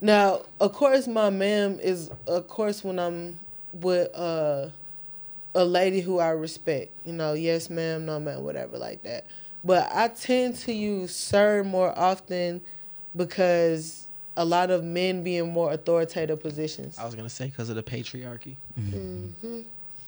Now, 0.02 0.42
of 0.60 0.74
course, 0.74 1.08
my 1.08 1.30
ma'am 1.30 1.80
is, 1.82 2.10
of 2.28 2.48
course, 2.48 2.84
when 2.84 3.00
I'm 3.00 3.40
with 3.72 4.10
uh, 4.14 4.68
a 5.56 5.64
lady 5.66 6.02
who 6.02 6.20
I 6.20 6.30
respect. 6.30 6.92
You 7.06 7.14
know, 7.14 7.34
yes, 7.34 7.70
ma'am, 7.70 8.06
no, 8.06 8.20
ma'am, 8.20 8.44
whatever, 8.44 8.78
like 8.78 9.04
that. 9.04 9.26
But 9.64 9.90
I 9.94 10.10
tend 10.10 10.56
to 10.60 10.74
use 10.74 11.16
sir 11.16 11.64
more 11.64 11.98
often 11.98 12.62
because 13.16 14.08
a 14.36 14.44
lot 14.44 14.72
of 14.72 14.84
men 14.84 15.24
be 15.24 15.38
in 15.38 15.50
more 15.50 15.72
authoritative 15.72 16.42
positions. 16.42 16.98
I 16.98 17.06
was 17.06 17.16
gonna 17.16 17.30
say 17.30 17.46
because 17.46 17.70
of 17.70 17.76
the 17.76 17.84
patriarchy. 17.84 18.56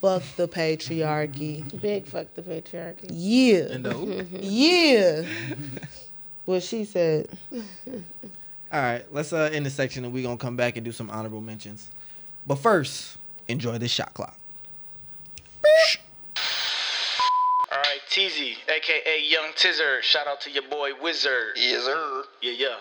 Fuck 0.01 0.23
the 0.35 0.47
patriarchy. 0.47 1.81
Big 1.81 2.05
fuck 2.05 2.33
the 2.33 2.41
patriarchy. 2.41 3.09
Yeah. 3.11 3.67
And 3.71 4.27
Yeah. 4.43 5.25
what 6.45 6.63
she 6.63 6.83
said. 6.85 7.29
All 7.53 8.81
right, 8.81 9.05
let's 9.13 9.31
uh 9.31 9.49
end 9.53 9.65
the 9.65 9.69
section 9.69 10.03
and 10.03 10.13
we're 10.13 10.23
gonna 10.23 10.37
come 10.37 10.57
back 10.57 10.75
and 10.75 10.83
do 10.83 10.91
some 10.91 11.09
honorable 11.09 11.41
mentions. 11.41 11.89
But 12.45 12.55
first, 12.55 13.17
enjoy 13.47 13.77
this 13.77 13.91
shot 13.91 14.13
clock. 14.13 14.37
All 17.71 17.81
right, 17.81 17.99
TZ, 18.09 18.57
aka 18.69 19.21
Young 19.23 19.51
Tizzer. 19.55 20.01
Shout 20.01 20.27
out 20.27 20.39
to 20.41 20.51
your 20.51 20.63
boy 20.69 20.91
Wizard. 21.01 21.57
Yes, 21.57 21.83
sir. 21.83 22.23
Yeah, 22.41 22.51
yeah. 22.51 22.75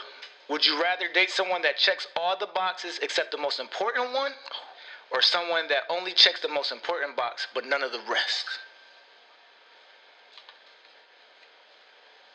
Would 0.48 0.64
you 0.66 0.80
rather 0.80 1.06
date 1.12 1.30
someone 1.30 1.62
that 1.62 1.78
checks 1.78 2.06
all 2.16 2.36
the 2.38 2.48
boxes 2.54 2.98
except 3.02 3.32
the 3.32 3.38
most 3.38 3.58
important 3.58 4.12
one, 4.12 4.32
or 5.10 5.22
someone 5.22 5.68
that 5.68 5.84
only 5.88 6.12
checks 6.12 6.40
the 6.40 6.48
most 6.48 6.70
important 6.70 7.16
box 7.16 7.46
but 7.54 7.66
none 7.66 7.82
of 7.82 7.92
the 7.92 8.00
rest? 8.10 8.44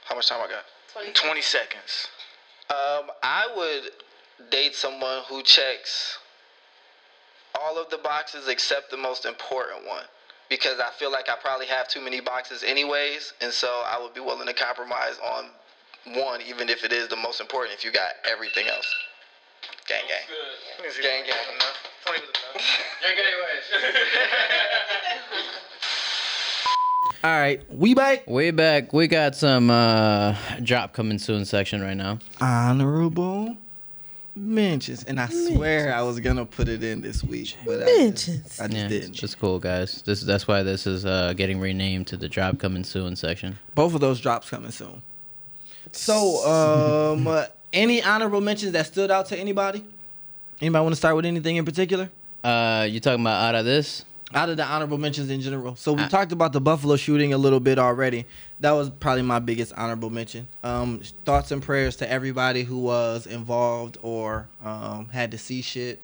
How 0.05 0.15
much 0.15 0.27
time 0.27 0.39
I 0.41 0.47
got? 0.47 1.13
20 1.13 1.41
seconds. 1.41 2.07
Um, 2.69 3.11
I 3.21 3.47
would 3.55 4.49
date 4.49 4.75
someone 4.75 5.21
who 5.29 5.43
checks 5.43 6.17
all 7.59 7.77
of 7.77 7.89
the 7.89 7.97
boxes 7.99 8.47
except 8.47 8.89
the 8.89 8.97
most 8.97 9.25
important 9.25 9.87
one. 9.87 10.05
Because 10.49 10.79
I 10.79 10.89
feel 10.97 11.11
like 11.11 11.29
I 11.29 11.35
probably 11.41 11.67
have 11.67 11.87
too 11.87 12.01
many 12.01 12.21
boxes 12.21 12.63
anyways, 12.63 13.33
and 13.41 13.53
so 13.53 13.67
I 13.85 14.01
would 14.01 14.13
be 14.13 14.19
willing 14.19 14.47
to 14.47 14.53
compromise 14.53 15.17
on 15.23 15.45
one, 16.15 16.41
even 16.41 16.69
if 16.69 16.83
it 16.83 16.91
is 16.91 17.07
the 17.07 17.15
most 17.15 17.39
important. 17.39 17.77
If 17.77 17.85
you 17.85 17.91
got 17.91 18.13
everything 18.29 18.67
else, 18.67 18.87
gang 19.87 20.03
gang, 20.07 20.91
gang 21.01 21.23
gang. 21.25 21.35
All 27.23 27.31
right, 27.31 27.61
we 27.69 27.93
back. 27.93 28.27
way 28.27 28.51
back 28.51 28.93
we 28.93 29.07
got 29.07 29.35
some 29.35 29.69
uh 29.69 30.35
drop 30.63 30.93
coming 30.93 31.19
soon 31.19 31.45
section 31.45 31.81
right 31.81 31.97
now. 31.97 32.19
Honorable 32.39 33.57
mentions, 34.39 35.03
and 35.03 35.19
I 35.19 35.27
swear 35.27 35.93
I 35.93 36.01
was 36.01 36.19
gonna 36.19 36.45
put 36.45 36.67
it 36.69 36.83
in 36.83 37.01
this 37.01 37.23
week, 37.23 37.55
but 37.65 37.81
I 37.83 37.85
Mentions. 37.85 38.59
I 38.59 38.67
just 38.67 38.77
Yeah, 38.77 38.87
didn't. 38.87 39.21
it's 39.23 39.35
cool, 39.35 39.59
guys. 39.59 40.01
This 40.03 40.21
that's 40.21 40.47
why 40.47 40.63
this 40.63 40.87
is 40.87 41.05
uh 41.05 41.33
getting 41.33 41.59
renamed 41.59 42.07
to 42.07 42.17
the 42.17 42.29
drop 42.29 42.57
coming 42.59 42.83
soon 42.83 43.15
section. 43.15 43.59
Both 43.75 43.93
of 43.93 44.01
those 44.01 44.19
drops 44.19 44.49
coming 44.49 44.71
soon. 44.71 45.01
So, 45.91 46.45
um, 46.47 47.27
uh, 47.27 47.45
any 47.73 48.01
honorable 48.01 48.41
mentions 48.41 48.71
that 48.73 48.85
stood 48.85 49.11
out 49.11 49.25
to 49.27 49.37
anybody? 49.37 49.83
Anybody 50.61 50.83
want 50.83 50.93
to 50.93 50.97
start 50.97 51.15
with 51.15 51.25
anything 51.25 51.55
in 51.57 51.65
particular? 51.65 52.09
Uh, 52.43 52.87
you 52.89 52.99
talking 52.99 53.21
about 53.21 53.43
out 53.43 53.55
of 53.55 53.65
this? 53.65 54.05
Out 54.33 54.49
of 54.49 54.57
the 54.57 54.63
honorable 54.63 54.97
mentions 54.99 55.29
in 55.29 55.41
general. 55.41 55.75
So 55.75 55.93
we 55.93 56.03
Uh, 56.03 56.09
talked 56.09 56.31
about 56.31 56.53
the 56.53 56.61
Buffalo 56.61 56.95
shooting 56.97 57.33
a 57.33 57.37
little 57.37 57.59
bit 57.59 57.79
already. 57.79 58.25
That 58.59 58.71
was 58.71 58.89
probably 58.89 59.23
my 59.23 59.39
biggest 59.39 59.73
honorable 59.75 60.09
mention. 60.11 60.47
Um, 60.63 61.01
thoughts 61.25 61.51
and 61.51 61.63
prayers 61.63 61.95
to 61.97 62.11
everybody 62.11 62.63
who 62.63 62.77
was 62.77 63.25
involved 63.25 63.97
or 64.03 64.47
um, 64.63 65.09
had 65.09 65.31
to 65.31 65.37
see 65.37 65.61
shit. 65.63 66.01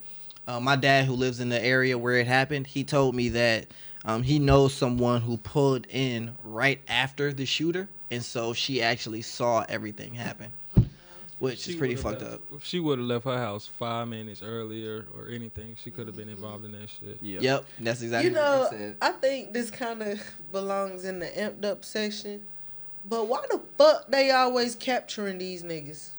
Uh, 0.47 0.59
my 0.59 0.75
dad, 0.75 1.05
who 1.05 1.13
lives 1.13 1.39
in 1.39 1.49
the 1.49 1.63
area 1.63 1.97
where 1.97 2.15
it 2.17 2.27
happened, 2.27 2.65
he 2.67 2.83
told 2.83 3.13
me 3.15 3.29
that 3.29 3.67
um, 4.05 4.23
he 4.23 4.39
knows 4.39 4.73
someone 4.73 5.21
who 5.21 5.37
pulled 5.37 5.85
in 5.89 6.35
right 6.43 6.79
after 6.87 7.33
the 7.33 7.45
shooter, 7.45 7.87
and 8.11 8.23
so 8.23 8.53
she 8.53 8.81
actually 8.81 9.23
saw 9.23 9.65
everything 9.67 10.13
happen, 10.13 10.51
which 11.39 11.67
is 11.67 11.75
pretty 11.75 11.95
fucked 11.95 12.21
left- 12.21 12.33
up. 12.35 12.41
If 12.55 12.63
she 12.65 12.79
would 12.79 12.99
have 12.99 13.07
left 13.07 13.25
her 13.25 13.37
house 13.37 13.67
five 13.67 14.07
minutes 14.07 14.41
earlier 14.43 15.05
or 15.17 15.27
anything, 15.29 15.75
she 15.83 15.91
could 15.91 16.07
have 16.07 16.15
been 16.15 16.29
involved 16.29 16.65
in 16.65 16.71
that 16.73 16.89
shit. 16.89 17.17
Yep, 17.21 17.41
yep 17.41 17.65
that's 17.79 18.01
exactly 18.01 18.29
You 18.31 18.35
what 18.37 18.41
know, 18.43 18.67
he 18.71 18.77
said. 18.77 18.97
I 19.01 19.11
think 19.11 19.53
this 19.53 19.69
kind 19.69 20.01
of 20.01 20.21
belongs 20.51 21.03
in 21.05 21.19
the 21.19 21.27
amped 21.27 21.65
up 21.65 21.83
section. 21.85 22.43
But 23.07 23.27
why 23.27 23.45
the 23.51 23.59
fuck 23.77 24.07
they 24.09 24.31
always 24.31 24.75
capturing 24.75 25.37
these 25.37 25.61
niggas? 25.61 26.09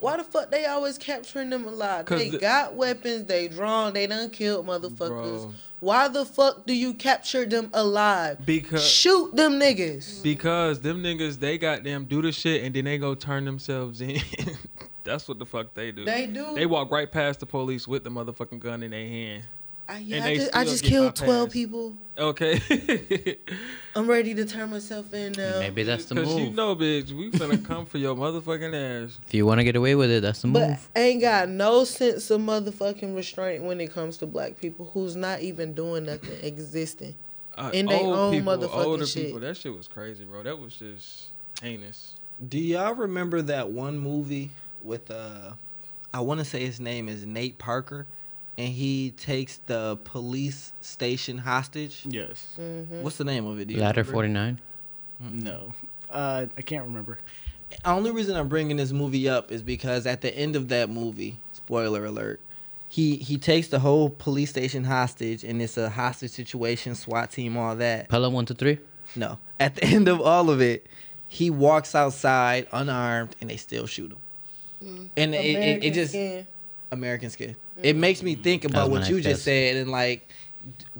Why 0.00 0.16
the 0.18 0.24
fuck 0.24 0.50
they 0.50 0.66
always 0.66 0.98
capturing 0.98 1.50
them 1.50 1.64
alive? 1.66 2.04
'Cause 2.04 2.18
They 2.20 2.30
the- 2.30 2.38
got 2.38 2.74
weapons, 2.74 3.26
they 3.26 3.48
drawn, 3.48 3.92
they 3.94 4.06
done 4.06 4.30
killed 4.30 4.66
motherfuckers. 4.66 4.98
Bro. 5.08 5.54
Why 5.84 6.08
the 6.08 6.24
fuck 6.24 6.64
do 6.64 6.72
you 6.72 6.94
capture 6.94 7.44
them 7.44 7.68
alive? 7.74 8.46
Because 8.46 8.88
Shoot 8.88 9.36
them 9.36 9.60
niggas. 9.60 10.22
because 10.22 10.80
them 10.80 11.02
niggas 11.02 11.38
they 11.38 11.58
got 11.58 11.84
them 11.84 12.06
do 12.06 12.22
the 12.22 12.32
shit 12.32 12.64
and 12.64 12.74
then 12.74 12.86
they 12.86 12.96
go 12.96 13.14
turn 13.14 13.44
themselves 13.44 14.00
in. 14.00 14.18
That's 15.04 15.28
what 15.28 15.38
the 15.38 15.44
fuck 15.44 15.74
they 15.74 15.92
do. 15.92 16.06
They 16.06 16.26
do. 16.26 16.54
They 16.54 16.64
walk 16.64 16.90
right 16.90 17.12
past 17.12 17.40
the 17.40 17.44
police 17.46 17.86
with 17.86 18.02
the 18.02 18.08
motherfucking 18.08 18.60
gun 18.60 18.82
in 18.82 18.92
their 18.92 19.06
hand. 19.06 19.44
I, 19.88 19.98
yeah, 19.98 20.16
and 20.16 20.24
I 20.24 20.34
just, 20.36 20.56
I 20.56 20.64
just 20.64 20.84
killed 20.84 21.14
bypassed. 21.14 21.24
12 21.24 21.50
people. 21.50 21.94
Okay. 22.16 22.58
I'm 23.96 24.06
ready 24.08 24.34
to 24.34 24.44
turn 24.46 24.70
myself 24.70 25.12
in 25.12 25.32
now. 25.32 25.58
Maybe 25.60 25.82
that's 25.82 26.06
the 26.06 26.14
Cause 26.14 26.26
move. 26.28 26.40
you 26.40 26.50
know, 26.50 26.74
bitch, 26.74 27.12
we 27.12 27.30
finna 27.30 27.62
come 27.64 27.84
for 27.84 27.98
your 27.98 28.14
motherfucking 28.16 29.04
ass. 29.04 29.18
if 29.26 29.34
you 29.34 29.44
want 29.46 29.58
to 29.60 29.64
get 29.64 29.76
away 29.76 29.94
with 29.94 30.10
it, 30.10 30.22
that's 30.22 30.40
the 30.42 30.48
But 30.48 30.68
move. 30.70 30.88
ain't 30.96 31.20
got 31.20 31.48
no 31.48 31.84
sense 31.84 32.30
of 32.30 32.40
motherfucking 32.40 33.14
restraint 33.14 33.62
when 33.64 33.80
it 33.80 33.92
comes 33.92 34.16
to 34.18 34.26
black 34.26 34.58
people 34.58 34.90
who's 34.94 35.16
not 35.16 35.40
even 35.40 35.74
doing 35.74 36.04
nothing, 36.04 36.38
existing. 36.42 37.14
Uh, 37.56 37.70
In 37.74 37.86
they 37.86 38.00
old 38.00 38.16
own 38.16 38.32
people, 38.32 38.56
motherfucking 38.56 38.84
older 38.84 39.06
shit. 39.06 39.26
people, 39.26 39.40
that 39.40 39.56
shit 39.56 39.76
was 39.76 39.86
crazy, 39.86 40.24
bro. 40.24 40.42
That 40.42 40.58
was 40.58 40.74
just 40.76 41.26
heinous. 41.62 42.14
Do 42.48 42.58
y'all 42.58 42.94
remember 42.94 43.42
that 43.42 43.70
one 43.70 43.98
movie 43.98 44.50
with 44.82 45.10
uh 45.10 45.52
I 46.12 46.20
want 46.20 46.38
to 46.40 46.44
say 46.44 46.64
his 46.64 46.80
name 46.80 47.08
is 47.08 47.24
Nate 47.26 47.58
Parker 47.58 48.06
and 48.56 48.68
he 48.68 49.10
takes 49.12 49.58
the 49.66 49.96
police 50.04 50.72
station 50.80 51.38
hostage? 51.38 52.04
Yes. 52.08 52.56
What's 53.00 53.16
the 53.16 53.24
name 53.24 53.46
of 53.46 53.58
it? 53.60 53.68
Do 53.68 53.76
Ladder 53.76 54.04
forty 54.04 54.28
nine. 54.28 54.60
No. 55.20 55.74
Uh, 56.10 56.46
I 56.56 56.62
can't 56.62 56.84
remember. 56.84 57.18
Only 57.84 58.10
reason 58.12 58.36
I'm 58.36 58.48
bringing 58.48 58.76
this 58.76 58.92
movie 58.92 59.28
up 59.28 59.50
is 59.50 59.62
because 59.62 60.06
at 60.06 60.20
the 60.20 60.32
end 60.36 60.54
of 60.54 60.68
that 60.68 60.88
movie, 60.90 61.40
spoiler 61.52 62.04
alert, 62.04 62.40
he 62.88 63.16
he 63.16 63.36
takes 63.38 63.68
the 63.68 63.80
whole 63.80 64.10
police 64.10 64.50
station 64.50 64.84
hostage 64.84 65.42
and 65.44 65.60
it's 65.60 65.76
a 65.76 65.90
hostage 65.90 66.30
situation, 66.30 66.94
SWAT 66.94 67.32
team, 67.32 67.56
all 67.56 67.74
that. 67.76 68.08
Pelham 68.08 68.32
one 68.32 68.46
two 68.46 68.54
three. 68.54 68.78
No. 69.16 69.38
At 69.58 69.74
the 69.76 69.84
end 69.96 70.06
of 70.08 70.20
all 70.20 70.50
of 70.50 70.60
it, 70.60 70.86
he 71.26 71.50
walks 71.50 71.94
outside 71.94 72.68
unarmed 72.72 73.34
and 73.40 73.50
they 73.50 73.56
still 73.56 73.86
shoot 73.86 74.12
him. 74.12 75.10
and 75.16 75.34
it, 75.34 75.38
it, 75.44 75.84
it 75.84 75.94
just 75.94 76.12
skin. 76.12 76.46
American 76.92 77.30
skin. 77.30 77.56
It 77.82 77.96
makes 77.96 78.22
me 78.22 78.34
think 78.34 78.64
about 78.64 78.90
what 78.90 79.08
you 79.08 79.20
just 79.20 79.42
said, 79.44 79.76
and 79.76 79.90
like, 79.90 80.28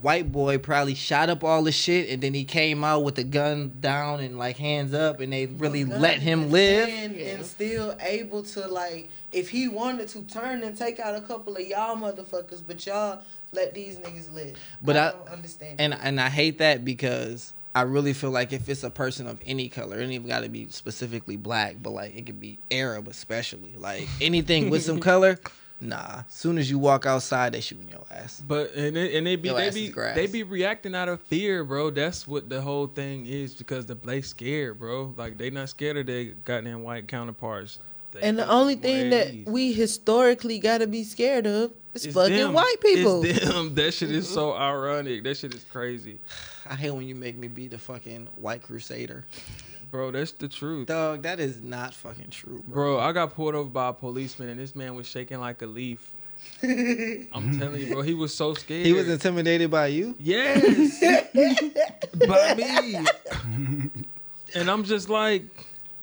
white 0.02 0.30
boy 0.30 0.59
probably 0.59 0.94
shot 0.94 1.30
up 1.30 1.42
all 1.44 1.62
the 1.62 1.72
shit, 1.72 2.10
and 2.10 2.22
then 2.22 2.34
he 2.34 2.44
came 2.44 2.84
out 2.84 3.05
with 3.05 3.14
the 3.14 3.24
gun 3.24 3.76
down 3.80 4.20
and 4.20 4.38
like 4.38 4.56
hands 4.56 4.92
up, 4.92 5.20
and 5.20 5.32
they 5.32 5.46
really 5.46 5.84
let 5.84 6.20
him 6.20 6.51
live. 6.51 6.88
and, 6.88 7.16
and 7.16 7.46
still 7.46 7.96
able 8.01 8.42
to 8.42 8.66
like 8.68 9.09
if 9.32 9.51
he 9.51 9.68
wanted 9.68 10.09
to 10.09 10.22
turn 10.22 10.62
and 10.62 10.76
take 10.76 11.01
out 11.01 11.14
a 11.14 11.20
couple 11.20 11.56
of 11.56 11.62
y'all 11.66 11.96
motherfuckers, 11.96 12.62
but 12.66 12.84
y'all 12.86 13.20
let 13.52 13.74
these 13.74 13.96
niggas 13.98 14.32
live. 14.34 14.55
But 14.82 14.96
I- 14.96 15.10
don't 15.12 15.28
understand. 15.28 15.80
And 15.80 15.94
and 15.94 16.20
I 16.20 16.28
hate 16.28 16.59
that 16.59 16.84
because 16.84 17.52
I 17.74 17.82
really 17.82 18.12
feel 18.12 18.30
like 18.30 18.52
if 18.52 18.68
it's 18.68 18.84
a 18.84 18.90
person 18.90 19.26
of 19.26 19.38
any 19.46 19.68
color, 19.68 19.98
it 19.98 20.02
ain't 20.02 20.12
even 20.12 20.28
got 20.28 20.40
to 20.44 20.48
be 20.48 20.68
specifically 20.70 21.36
black, 21.36 21.76
but 21.82 21.90
like 21.90 22.14
it 22.14 22.26
could 22.26 22.38
be 22.38 22.59
Arab 22.70 23.09
especially, 23.09 23.74
like 23.78 24.06
anything 24.20 24.70
with 24.70 24.82
some 24.84 25.01
color. 25.10 25.38
Nah, 25.85 26.23
soon 26.28 26.56
as 26.59 26.70
you 26.70 26.78
walk 26.78 27.05
outside, 27.05 27.52
they 27.52 27.61
shooting 27.61 27.89
your 27.89 28.05
ass. 28.11 28.43
But 28.47 28.73
and 28.74 28.97
it, 28.97 29.15
and 29.15 29.27
they 29.27 29.36
be 29.36 29.48
Your 29.48 29.59
they 29.59 29.69
ass 29.69 29.74
be 29.74 29.85
is 29.86 29.94
grass. 29.94 30.16
they 30.16 30.27
be 30.27 30.43
reacting 30.43 30.94
out 30.94 31.09
of 31.11 31.20
fear, 31.23 31.62
bro. 31.62 31.90
That's 31.90 32.27
what 32.27 32.48
the 32.48 32.61
whole 32.62 32.86
thing 32.86 33.27
is 33.27 33.55
because 33.55 33.85
the 33.86 33.94
they 33.94 34.23
scared, 34.23 34.78
bro. 34.78 35.12
Like 35.16 35.36
they 35.36 35.51
not 35.51 35.69
scared 35.69 35.98
of 35.98 36.06
their 36.06 36.24
goddamn 36.44 36.82
white 36.82 37.06
counterparts. 37.06 37.78
They 38.12 38.20
And 38.20 38.39
the 38.39 38.44
be 38.44 38.48
only 38.48 38.74
thing 38.77 39.11
that 39.11 39.27
ways. 39.27 39.47
we 39.47 39.73
historically 39.73 40.59
gotta 40.59 40.86
be 40.86 41.05
scared 41.05 41.47
of 41.47 41.73
is 41.93 42.06
It's 42.06 42.15
fucking 42.15 42.35
them. 42.36 42.52
white 42.55 42.77
people. 42.81 43.23
It's 43.24 43.44
them. 43.44 43.74
That 43.74 43.93
shit 43.93 44.11
is 44.11 44.28
so 44.28 44.55
ironic. 44.55 45.23
That 45.24 45.36
shit 45.36 45.55
is 45.55 45.65
crazy, 45.65 46.19
I 46.70 46.77
hate 46.77 46.93
when 46.93 47.06
you 47.06 47.15
make 47.15 47.36
me 47.36 47.48
be 47.48 47.69
the 47.69 47.78
fucking 47.78 48.28
white 48.36 48.62
crusader. 48.62 49.24
Bro. 49.94 50.10
That's 50.10 50.32
the 50.32 50.48
truth. 50.48 50.88
Dog, 50.88 51.22
that 51.22 51.38
is 51.38 51.62
not 51.62 51.94
fucking 51.94 52.30
true, 52.30 52.64
bro. 52.66 52.96
Bro, 52.96 52.98
I 52.98 53.12
got 53.12 53.32
pulled 53.32 53.54
over 53.54 53.70
by 53.70 53.90
a 53.90 53.92
policeman 53.92 54.48
and 54.48 54.58
this 54.58 54.74
man 54.74 54.96
was 54.96 55.06
shaking 55.06 55.38
like 55.38 55.62
a 55.62 55.66
leaf. 55.66 56.10
I'm 56.64 57.56
telling 57.60 57.80
you, 57.80 57.92
bro, 57.92 58.02
he 58.02 58.12
was 58.12 58.34
so 58.34 58.54
scared. 58.54 58.84
He 58.84 58.92
was 58.92 59.08
intimidated 59.08 59.70
by 59.70 59.86
you. 59.86 60.16
Yes. 60.18 61.00
by 62.28 62.54
me. 62.56 63.06
and 64.56 64.68
I'm 64.68 64.82
just 64.82 65.08
like, 65.08 65.44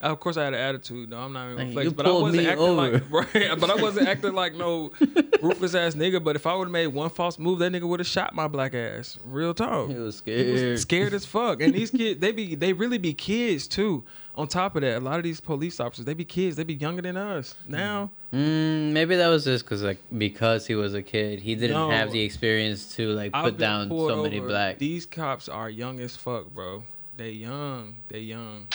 of 0.10 0.20
course 0.20 0.36
I 0.38 0.46
had 0.46 0.54
an 0.54 0.60
attitude. 0.60 1.10
No, 1.10 1.20
I'm 1.20 1.32
not 1.34 1.46
even 1.52 1.58
gonna 1.58 1.72
flex, 1.72 1.94
but 1.94 2.06
I 2.08 2.12
wasn't 2.12 2.48
acting 2.48 2.76
like 2.76 2.94
over. 2.94 3.06
right. 3.36 3.60
But 3.60 3.70
I 3.70 3.76
wasn't 3.76 4.08
acting 4.08 4.34
like 4.34 4.56
no 4.56 4.92
ruthless 5.42 5.76
ass 5.76 5.94
nigga. 5.96 6.24
But 6.24 6.36
if 6.36 6.48
I 6.48 6.56
would 6.56 6.66
have 6.66 6.72
made 6.72 6.88
one 6.88 7.10
false 7.10 7.38
move, 7.38 7.60
that 7.60 7.72
nigga 7.72 7.88
would 7.88 8.00
have 8.00 8.08
shot 8.08 8.34
my 8.34 8.48
black 8.48 8.74
ass. 8.74 9.20
Real 9.26 9.54
talk. 9.54 9.90
He 9.90 9.94
was 9.96 10.22
He 10.26 10.34
was 10.34 10.56
scared. 10.56 10.80
scared 10.80 11.14
as 11.14 11.26
fuck. 11.26 11.62
And 11.62 11.74
these 11.74 11.92
kids, 12.00 12.20
they 12.20 12.32
be 12.32 12.56
they 12.56 12.74
really 12.74 12.98
be 12.98 13.14
kids 13.14 13.68
too. 13.68 14.04
On 14.34 14.48
top 14.48 14.78
of 14.78 14.82
that, 14.82 14.98
a 14.98 15.00
lot 15.02 15.18
of 15.18 15.24
these 15.24 15.42
police 15.42 15.80
officers, 15.82 16.06
they 16.06 16.14
be 16.14 16.24
kids. 16.24 16.56
They 16.56 16.64
be 16.64 16.76
younger 16.76 17.02
than 17.02 17.18
us 17.18 17.54
now. 17.68 18.10
Mm, 18.34 18.94
maybe 18.94 19.18
that 19.18 19.28
was 19.28 19.44
just 19.44 19.66
because 19.66 19.84
like 19.84 19.98
because 20.18 20.66
he 20.66 20.74
was 20.74 20.94
a 20.94 21.02
kid, 21.04 21.42
he 21.42 21.54
didn't 21.54 21.76
No. 21.76 21.90
have 21.92 22.12
the 22.14 22.22
experience 22.22 22.96
to 22.96 23.10
like 23.10 23.34
put 23.34 23.58
down 23.58 23.90
so 23.90 24.24
many 24.24 24.40
over. 24.40 24.48
black. 24.48 24.78
These 24.78 25.06
cops 25.06 25.50
are 25.50 25.70
young 25.70 26.00
as 26.00 26.16
fuck, 26.16 26.50
bro. 26.50 26.84
They 27.18 27.32
young. 27.32 27.98
They 28.08 28.22
young. 28.22 28.68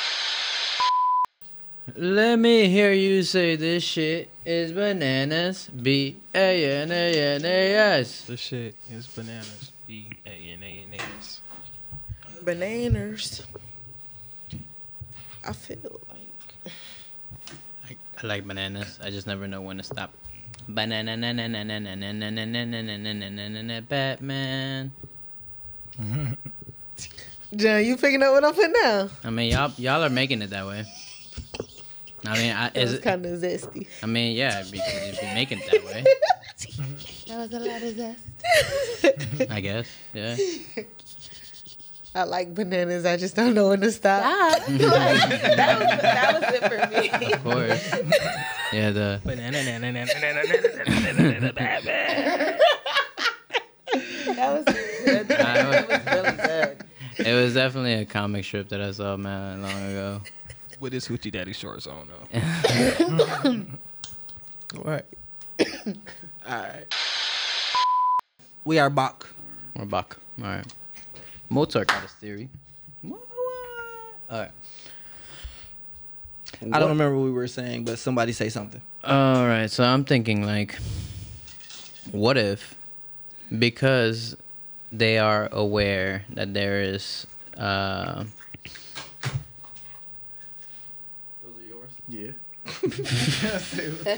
Let 1.94 2.40
me 2.40 2.68
hear 2.68 2.92
you 2.92 3.22
say 3.22 3.54
this 3.54 3.84
shit 3.84 4.28
is 4.44 4.72
bananas. 4.72 5.68
B 5.68 6.16
A 6.34 6.82
N 6.82 6.90
A 6.90 7.34
N 7.36 7.44
A 7.44 7.74
S. 8.00 8.22
This 8.22 8.40
shit 8.40 8.74
is 8.90 9.06
bananas. 9.06 9.70
B 9.86 10.10
A 10.26 10.30
N 10.30 10.64
A 10.64 10.66
N 10.66 10.98
A 10.98 11.02
S. 11.18 11.40
Bananas. 12.42 13.46
I 15.44 15.52
feel 15.52 16.00
like. 16.08 16.72
I, 17.88 17.96
I 18.20 18.26
like 18.26 18.44
bananas. 18.44 18.98
I 19.00 19.10
just 19.10 19.28
never 19.28 19.46
know 19.46 19.60
when 19.60 19.76
to 19.76 19.84
stop. 19.84 20.12
Banana 20.68 21.16
Batman. 23.88 24.90
John, 27.54 27.84
you 27.84 27.96
picking 27.96 28.22
up 28.24 28.32
what 28.32 28.44
I'm 28.44 28.54
putting 28.54 28.72
down? 28.72 29.10
I 29.22 29.30
mean, 29.30 29.52
y'all 29.52 29.70
y'all 29.76 30.02
are 30.02 30.10
making 30.10 30.42
it 30.42 30.50
that 30.50 30.66
way. 30.66 30.84
I 32.26 32.36
mean 32.38 32.52
I 32.52 32.66
It 32.74 32.76
is 32.76 32.92
was 32.92 33.00
kind 33.00 33.24
of 33.26 33.40
zesty. 33.40 33.86
I 34.02 34.06
mean 34.06 34.36
yeah 34.36 34.62
because 34.70 35.06
you've 35.06 35.20
been 35.20 35.34
making 35.34 35.58
it 35.60 35.70
that 35.70 35.84
way. 35.84 36.04
That 37.28 37.38
was 37.38 37.52
a 37.52 37.58
lot 37.58 37.82
of 37.82 37.96
zest. 37.96 39.50
I 39.50 39.60
guess 39.60 39.88
yeah. 40.14 40.36
I 42.14 42.22
like 42.22 42.54
bananas. 42.54 43.04
I 43.04 43.16
just 43.16 43.34
don't 43.36 43.52
know 43.52 43.68
when 43.70 43.80
to 43.80 43.90
stop. 43.90 44.22
Stop. 44.22 44.68
Like, 44.68 44.78
that, 44.78 45.78
was, 45.78 46.00
that 46.02 46.40
was 46.40 46.54
it 46.54 46.62
for 46.70 46.78
me. 46.88 47.32
Of 47.32 47.42
course. 47.42 47.84
Yeah 48.72 48.90
the 48.90 49.20
That 54.36 54.52
was 54.54 54.64
good. 55.04 55.28
That 55.28 55.88
was 55.88 56.06
really 56.06 56.36
good. 56.36 56.84
it 57.18 57.34
was 57.34 57.54
definitely 57.54 57.94
a 57.94 58.04
comic 58.04 58.44
strip 58.44 58.68
that 58.70 58.80
I 58.80 58.92
saw 58.92 59.16
man 59.16 59.62
long 59.62 59.82
ago. 59.90 60.20
With 60.78 60.92
his 60.92 61.08
hoochie 61.08 61.32
daddy 61.32 61.52
shorts 61.52 61.86
on 61.86 62.08
though. 62.08 62.40
All 64.78 64.84
right. 64.84 65.04
All 66.46 66.62
right. 66.62 66.86
We 68.64 68.78
are 68.78 68.90
back. 68.90 69.24
We're 69.74 69.86
back. 69.86 70.16
All 70.40 70.48
right. 70.48 70.66
Mozart 71.48 71.88
got 71.88 72.02
his 72.02 72.12
theory. 72.12 72.48
What? 73.02 73.20
All 74.30 74.40
right. 74.40 74.50
I 76.72 76.78
don't 76.78 76.90
remember 76.90 77.16
what 77.16 77.24
we 77.24 77.30
were 77.30 77.46
saying, 77.48 77.84
but 77.84 77.98
somebody 77.98 78.32
say 78.32 78.48
something. 78.48 78.80
All 79.04 79.46
right. 79.46 79.70
So 79.70 79.84
I'm 79.84 80.04
thinking 80.04 80.44
like, 80.44 80.76
what 82.10 82.36
if, 82.36 82.74
because 83.58 84.36
they 84.92 85.18
are 85.18 85.48
aware 85.52 86.24
that 86.30 86.54
there 86.54 86.80
is, 86.82 87.26
uh, 87.56 88.24
Yeah. 92.08 92.32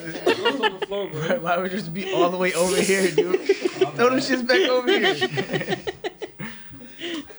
Overflow, 0.08 1.08
Why 1.40 1.58
would 1.58 1.70
you 1.70 1.78
just 1.78 1.92
be 1.92 2.12
all 2.12 2.30
the 2.30 2.38
way 2.38 2.54
over 2.54 2.80
here, 2.80 3.10
dude? 3.10 3.40
Throw 3.40 4.10
them 4.10 4.18
shits 4.20 4.46
back 4.46 4.68
over 4.68 4.88
here. 4.90 5.76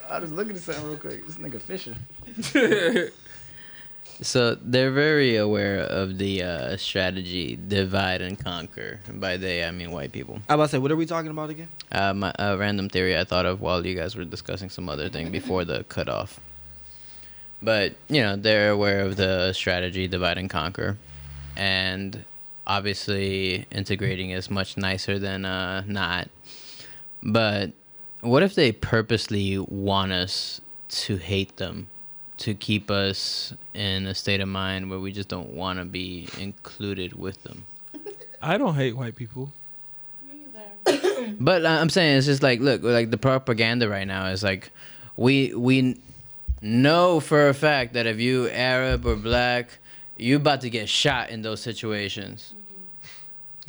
I 0.10 0.20
was 0.20 0.32
looking 0.32 0.56
at 0.56 0.62
something 0.62 0.86
real 0.86 0.98
quick. 0.98 1.26
This 1.26 1.38
nigga 1.38 1.62
fishing. 1.62 1.96
so 4.22 4.56
they're 4.56 4.92
very 4.92 5.38
aware 5.38 5.80
of 5.80 6.18
the 6.18 6.44
uh, 6.44 6.78
strategy 6.78 7.58
divide 7.68 8.22
and 8.22 8.38
conquer. 8.38 9.00
By 9.12 9.38
they, 9.38 9.64
I 9.64 9.72
mean 9.72 9.92
white 9.92 10.12
people. 10.12 10.42
I 10.50 10.56
about 10.56 10.66
to 10.66 10.70
say, 10.72 10.78
what 10.80 10.92
are 10.92 10.96
we 10.96 11.06
talking 11.06 11.32
about 11.32 11.50
again? 11.52 11.70
Uh, 11.92 12.14
my 12.14 12.34
a 12.40 12.58
random 12.58 12.90
theory 12.90 13.18
I 13.18 13.24
thought 13.24 13.46
of 13.46 13.62
while 13.62 13.86
you 13.86 13.96
guys 13.96 14.16
were 14.16 14.26
discussing 14.26 14.70
some 14.70 14.90
other 14.90 15.10
thing 15.10 15.32
before 15.32 15.64
the 15.64 15.84
cutoff. 15.86 16.40
But 17.62 17.96
you 18.08 18.22
know 18.22 18.36
they're 18.36 18.72
aware 18.72 19.02
of 19.02 19.18
the 19.18 19.54
strategy 19.54 20.08
divide 20.08 20.38
and 20.38 20.50
conquer, 20.50 20.98
and 21.58 22.24
obviously 22.66 23.66
integrating 23.72 24.30
is 24.30 24.50
much 24.50 24.78
nicer 24.78 25.20
than 25.20 25.44
uh, 25.44 25.84
not. 25.86 26.30
But 27.22 27.72
what 28.22 28.44
if 28.44 28.56
they 28.56 28.72
purposely 28.72 29.58
want 29.58 30.12
us 30.12 30.62
to 30.90 31.18
hate 31.18 31.58
them, 31.58 31.90
to 32.38 32.54
keep 32.54 32.90
us 32.90 33.54
in 33.74 34.06
a 34.06 34.16
state 34.16 34.40
of 34.40 34.48
mind 34.48 34.90
where 34.90 35.00
we 35.00 35.12
just 35.12 35.28
don't 35.30 35.50
want 35.50 35.80
to 35.80 35.86
be 35.86 36.30
included 36.40 37.14
with 37.14 37.44
them? 37.44 37.66
I 38.42 38.58
don't 38.58 38.76
hate 38.76 38.96
white 38.96 39.16
people. 39.16 39.52
But 41.40 41.66
uh, 41.66 41.70
I'm 41.70 41.90
saying 41.90 42.18
it's 42.18 42.26
just 42.26 42.42
like 42.42 42.60
look, 42.60 42.82
like 42.82 43.12
the 43.12 43.18
propaganda 43.18 43.90
right 43.90 44.08
now 44.08 44.28
is 44.28 44.42
like 44.42 44.72
we 45.18 45.54
we 45.54 46.00
know 46.62 47.20
for 47.20 47.50
a 47.50 47.54
fact 47.54 47.94
that 47.94 48.06
if 48.06 48.20
you 48.20 48.50
Arab 48.50 49.06
or 49.06 49.16
black, 49.16 49.80
you 50.18 50.36
about 50.36 50.62
to 50.62 50.70
get 50.70 50.90
shot 50.90 51.30
in 51.30 51.42
those 51.42 51.62
situations. 51.62 52.54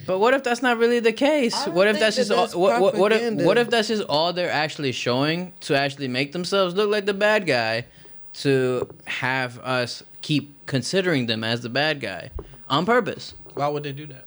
But 0.06 0.18
what 0.18 0.34
if 0.34 0.42
that's 0.42 0.62
not 0.62 0.78
really 0.78 1.00
the 1.00 1.12
case? 1.12 1.66
What 1.66 1.86
if 1.86 1.94
think 1.94 2.00
that's 2.00 2.16
that 2.16 2.34
just 2.34 2.54
all, 2.54 2.60
what, 2.60 2.80
what, 2.80 2.94
what 2.96 3.12
if 3.12 3.34
what 3.44 3.58
if 3.58 3.68
that's 3.70 3.88
just 3.88 4.02
all 4.04 4.32
they're 4.32 4.50
actually 4.50 4.92
showing 4.92 5.52
to 5.60 5.76
actually 5.78 6.08
make 6.08 6.32
themselves 6.32 6.74
look 6.74 6.90
like 6.90 7.04
the 7.06 7.14
bad 7.14 7.46
guy 7.46 7.84
to 8.32 8.88
have 9.06 9.58
us 9.58 10.02
keep 10.22 10.54
considering 10.66 11.26
them 11.26 11.44
as 11.44 11.60
the 11.60 11.68
bad 11.68 12.00
guy 12.00 12.30
on 12.68 12.86
purpose 12.86 13.34
Why 13.54 13.68
would 13.68 13.82
they 13.82 13.92
do 13.92 14.06
that? 14.06 14.26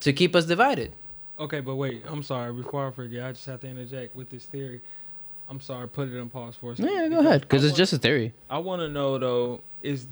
to 0.00 0.12
keep 0.12 0.36
us 0.36 0.44
divided? 0.44 0.92
Okay, 1.38 1.60
but 1.60 1.76
wait. 1.76 2.04
I'm 2.06 2.22
sorry. 2.22 2.52
Before 2.52 2.86
I 2.86 2.90
forget, 2.90 3.24
I 3.24 3.32
just 3.32 3.46
have 3.46 3.60
to 3.60 3.68
interject 3.68 4.14
with 4.14 4.28
this 4.30 4.44
theory. 4.44 4.82
I'm 5.48 5.60
sorry. 5.60 5.88
Put 5.88 6.08
it 6.08 6.18
on 6.18 6.30
pause 6.30 6.56
for 6.56 6.72
a 6.72 6.76
second. 6.76 6.92
Yeah, 6.92 7.08
go 7.08 7.18
ahead, 7.20 7.42
because 7.42 7.62
I 7.62 7.66
it's 7.66 7.72
want- 7.72 7.78
just 7.78 7.92
a 7.92 7.98
theory. 7.98 8.32
I 8.48 8.58
want 8.58 8.80
to 8.80 8.88
know 8.88 9.18
though, 9.18 9.60
is 9.82 10.06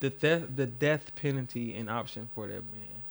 the 0.00 0.10
death 0.10 0.42
the 0.54 0.66
death 0.66 1.14
penalty 1.16 1.74
an 1.74 1.88
option 1.88 2.28
for 2.34 2.46
that 2.46 2.54
man? 2.62 3.02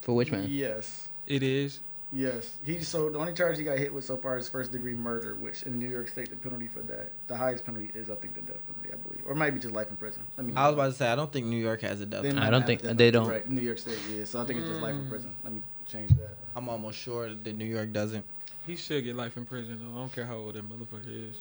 For 0.00 0.14
which 0.14 0.30
man? 0.32 0.46
Yes. 0.48 1.08
It 1.26 1.42
is. 1.42 1.80
Yes, 2.12 2.56
he 2.64 2.80
so 2.80 3.08
the 3.08 3.18
only 3.20 3.32
charge 3.32 3.56
he 3.56 3.62
got 3.62 3.78
hit 3.78 3.94
with 3.94 4.04
so 4.04 4.16
far 4.16 4.36
is 4.36 4.48
first 4.48 4.72
degree 4.72 4.94
murder, 4.94 5.36
which 5.36 5.62
in 5.62 5.78
New 5.78 5.88
York 5.88 6.08
State 6.08 6.28
the 6.28 6.34
penalty 6.34 6.66
for 6.66 6.80
that, 6.82 7.12
the 7.28 7.36
highest 7.36 7.64
penalty 7.64 7.88
is 7.94 8.10
I 8.10 8.16
think 8.16 8.34
the 8.34 8.40
death 8.40 8.56
penalty, 8.66 8.92
I 8.92 8.96
believe, 9.08 9.24
or 9.26 9.32
it 9.32 9.36
might 9.36 9.50
be 9.52 9.60
just 9.60 9.72
life 9.72 9.88
in 9.90 9.96
prison. 9.96 10.22
I 10.36 10.42
mean, 10.42 10.56
I 10.56 10.66
was 10.66 10.74
about 10.74 10.86
to 10.86 10.92
say 10.94 11.06
I 11.06 11.14
don't 11.14 11.30
think 11.32 11.46
New 11.46 11.56
York 11.62 11.82
has 11.82 12.00
a 12.00 12.06
death. 12.06 12.22
Penalty. 12.22 12.40
might 12.40 12.46
I 12.48 12.50
don't 12.50 12.62
have 12.62 12.66
think- 12.66 12.82
death 12.82 12.96
they 12.96 13.12
penalty, 13.12 13.30
don't. 13.30 13.40
Right, 13.42 13.48
New 13.48 13.60
York 13.60 13.78
State, 13.78 13.98
yeah. 14.12 14.24
So 14.24 14.40
I 14.42 14.44
think 14.44 14.58
it's 14.58 14.68
just 14.68 14.80
life 14.80 14.94
in 14.96 15.04
Mm. 15.04 15.08
prison. 15.08 15.32
Let 15.44 15.52
me 15.52 15.62
change 15.86 16.10
that. 16.18 16.34
I'm 16.56 16.68
almost 16.68 16.98
sure 16.98 17.32
that 17.32 17.56
New 17.56 17.64
York 17.64 17.92
doesn't. 17.92 18.24
He 18.66 18.76
should 18.76 19.04
get 19.04 19.16
life 19.16 19.36
in 19.36 19.44
prison 19.46 19.78
though. 19.82 19.96
I 19.96 20.00
don't 20.02 20.12
care 20.12 20.26
how 20.26 20.36
old 20.36 20.54
that 20.54 20.68
motherfucker 20.68 21.30
is. 21.30 21.36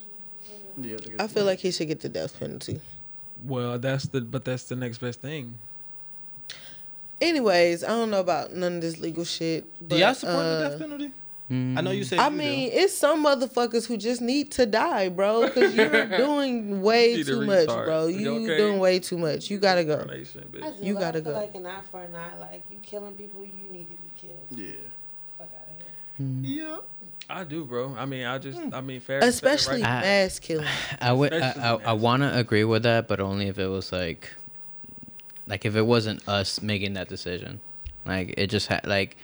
Yeah, 0.78 0.98
I 1.20 1.28
feel 1.28 1.44
like 1.46 1.60
he 1.60 1.72
should 1.72 1.88
get 1.88 2.00
the 2.00 2.10
death 2.10 2.40
penalty. 2.40 2.80
Well, 3.44 3.78
that's 3.80 4.06
the 4.08 4.22
but 4.22 4.46
that's 4.46 4.64
the 4.64 4.76
next 4.76 5.00
best 5.00 5.22
thing. 5.22 5.58
Anyways, 7.22 7.84
I 7.84 7.88
don't 7.90 8.10
know 8.12 8.22
about 8.22 8.54
none 8.54 8.76
of 8.76 8.82
this 8.82 9.00
legal 9.00 9.26
shit. 9.26 9.66
Do 9.88 9.98
y'all 9.98 10.14
support 10.14 10.38
uh, 10.38 10.60
the 10.60 10.70
death 10.70 10.80
penalty? 10.80 11.12
I 11.52 11.82
know 11.82 11.90
you 11.92 12.04
said. 12.04 12.20
I 12.20 12.26
you 12.26 12.32
do. 12.32 12.38
mean, 12.38 12.70
it's 12.72 12.96
some 12.96 13.26
motherfuckers 13.26 13.88
who 13.88 13.98
just 13.98 14.22
need 14.22 14.52
to 14.52 14.68
die, 14.68 15.10
bro. 15.10 15.48
Because 15.48 15.76
you're 15.76 16.06
doing 16.18 16.82
way 16.84 17.16
Need 17.16 17.26
too 17.26 17.42
much, 17.46 17.68
bro. 17.68 18.06
You 18.06 18.20
You 18.20 18.44
okay? 18.46 18.58
doing 18.58 18.78
way 18.80 19.00
too 19.00 19.18
much. 19.18 19.50
You 19.50 19.58
gotta 19.58 19.84
go. 19.84 19.98
Carnation. 19.98 20.48
You 20.80 20.94
gotta 20.94 21.22
go. 21.22 21.32
Like 21.32 21.56
an 21.56 21.66
eye 21.66 21.82
for 21.90 22.02
an 22.04 22.16
eye. 22.16 22.38
Like 22.40 22.64
you 22.70 22.78
killing 22.84 23.16
people, 23.16 23.42
you 23.44 23.72
need 23.72 23.88
to 23.90 23.96
be 23.96 24.10
killed. 24.16 24.46
Yeah. 24.52 24.74
Fuck 25.40 25.50
out 25.56 25.68
of 25.68 26.44
here. 26.44 26.66
Yeah. 26.68 26.78
I 27.30 27.44
do, 27.44 27.64
bro. 27.64 27.96
I 27.96 28.06
mean, 28.06 28.26
I 28.26 28.40
just, 28.40 28.60
hmm. 28.60 28.74
I 28.74 28.82
mean, 28.82 29.00
fair. 29.00 29.20
Especially 29.20 29.82
fair, 29.82 29.90
I- 29.92 30.02
mass 30.02 30.40
killing. 30.40 30.66
I 31.00 31.14
would, 31.14 31.32
I, 31.34 31.52
I, 31.52 31.74
I 31.76 31.94
want 31.94 32.24
to 32.24 32.36
agree 32.38 32.64
with 32.64 32.84
that, 32.84 33.08
but 33.08 33.20
only 33.20 33.48
if 33.48 33.60
it 33.60 33.68
was 33.68 33.92
like, 33.92 34.34
like 35.48 35.64
if 35.66 35.76
it 35.76 35.84
wasn't 35.84 36.28
us 36.28 36.62
making 36.62 36.94
that 36.94 37.08
decision, 37.08 37.60
like 38.06 38.34
it 38.38 38.48
just 38.48 38.68
had 38.68 38.86
like, 38.88 39.16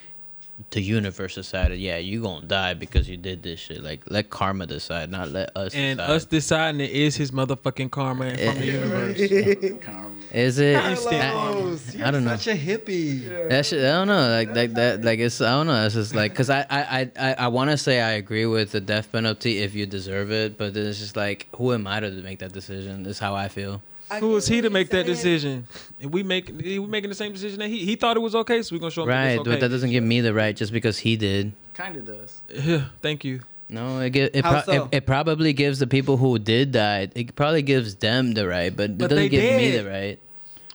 the 0.72 0.82
universe 0.82 1.36
decided, 1.36 1.80
yeah, 1.80 1.98
you 1.98 2.22
gonna 2.22 2.46
die 2.46 2.74
because 2.74 3.10
you 3.10 3.18
did 3.18 3.44
this 3.44 3.60
shit. 3.60 3.84
Like 3.84 4.04
let 4.10 4.30
karma 4.30 4.66
decide, 4.66 5.10
not 5.12 5.30
let 5.32 5.56
us. 5.56 5.76
And 5.76 6.00
decide. 6.00 6.12
us 6.14 6.26
deciding 6.26 6.82
it 6.82 6.92
is 6.92 7.16
his 7.16 7.32
motherfucking 7.32 7.92
karma 7.92 8.26
and 8.26 8.40
from 8.40 8.60
the 8.60 8.66
universe. 8.66 9.82
Karma. 9.86 10.10
Is 10.32 10.60
it? 10.60 10.76
Instant 10.84 11.16
I, 11.16 11.32
karma. 11.34 11.78
I 12.04 12.12
don't 12.12 12.24
know. 12.24 12.36
Such 12.38 12.48
a 12.48 12.58
hippie. 12.58 13.50
That 13.50 13.66
shit, 13.66 13.80
I 13.80 13.90
don't 13.90 14.08
know, 14.08 14.30
like 14.30 14.56
like 14.56 14.74
that, 14.76 15.04
like 15.04 15.20
it's 15.20 15.42
I 15.42 15.52
don't 15.52 15.68
know. 15.68 15.86
It's 15.86 15.96
just 15.96 16.16
like 16.16 16.32
because 16.32 16.50
I 16.50 16.66
I 16.70 17.12
I 17.20 17.34
I 17.34 17.48
want 17.50 17.72
to 17.72 17.78
say 17.78 18.02
I 18.02 18.12
agree 18.12 18.46
with 18.46 18.72
the 18.72 18.82
death 18.82 19.12
penalty 19.12 19.60
if 19.60 19.76
you 19.76 19.86
deserve 19.86 20.32
it, 20.32 20.58
but 20.58 20.74
then 20.74 20.86
it's 20.86 21.00
just 21.00 21.18
like 21.18 21.50
who 21.56 21.74
am 21.74 21.86
I 21.86 22.00
to 22.00 22.10
make 22.12 22.40
that 22.40 22.54
decision? 22.54 23.06
Is 23.06 23.20
how 23.20 23.36
I 23.36 23.50
feel. 23.50 23.82
Who 24.20 24.30
was 24.30 24.48
he 24.48 24.62
to 24.62 24.70
make 24.70 24.90
that 24.90 25.06
decision? 25.06 25.68
And 26.02 26.14
we 26.14 26.22
make 26.24 26.48
we 26.50 26.80
making 26.80 27.10
the 27.10 27.16
same 27.16 27.34
decision 27.34 27.60
that 27.60 27.70
he 27.70 27.80
he 27.86 27.96
thought 27.96 28.18
it 28.18 28.22
was 28.22 28.36
okay, 28.36 28.62
so 28.62 28.76
we're 28.76 28.80
gonna 28.80 28.92
show 28.92 29.04
him 29.04 29.10
Right, 29.10 29.30
it's 29.32 29.40
okay. 29.42 29.50
but 29.52 29.60
that 29.62 29.70
doesn't 29.70 29.90
give 29.90 30.04
me 30.04 30.22
the 30.22 30.34
right 30.34 30.56
just 30.56 30.72
because 30.72 31.00
he 31.00 31.16
did. 31.18 31.54
Kind 31.74 31.96
of 31.98 32.06
does. 32.06 32.42
Yeah, 32.54 32.86
thank 33.02 33.24
you. 33.26 33.42
No, 33.68 34.00
it 34.00 34.12
gi- 34.12 34.20
it, 34.32 34.44
pro- 34.44 34.62
so? 34.62 34.84
it 34.92 34.98
it 34.98 35.06
probably 35.08 35.52
gives 35.54 35.80
the 35.80 35.88
people 35.88 36.18
who 36.18 36.38
did 36.38 36.72
die. 36.72 37.10
It 37.16 37.36
probably 37.36 37.64
gives 37.64 37.96
them 37.96 38.34
the 38.34 38.48
right, 38.48 38.70
but, 38.76 38.96
But 38.98 39.06
it 39.06 39.08
doesn't 39.10 39.24
they 39.24 39.30
give 39.30 39.58
me 39.58 39.72
the 39.72 39.90
right. 39.90 40.20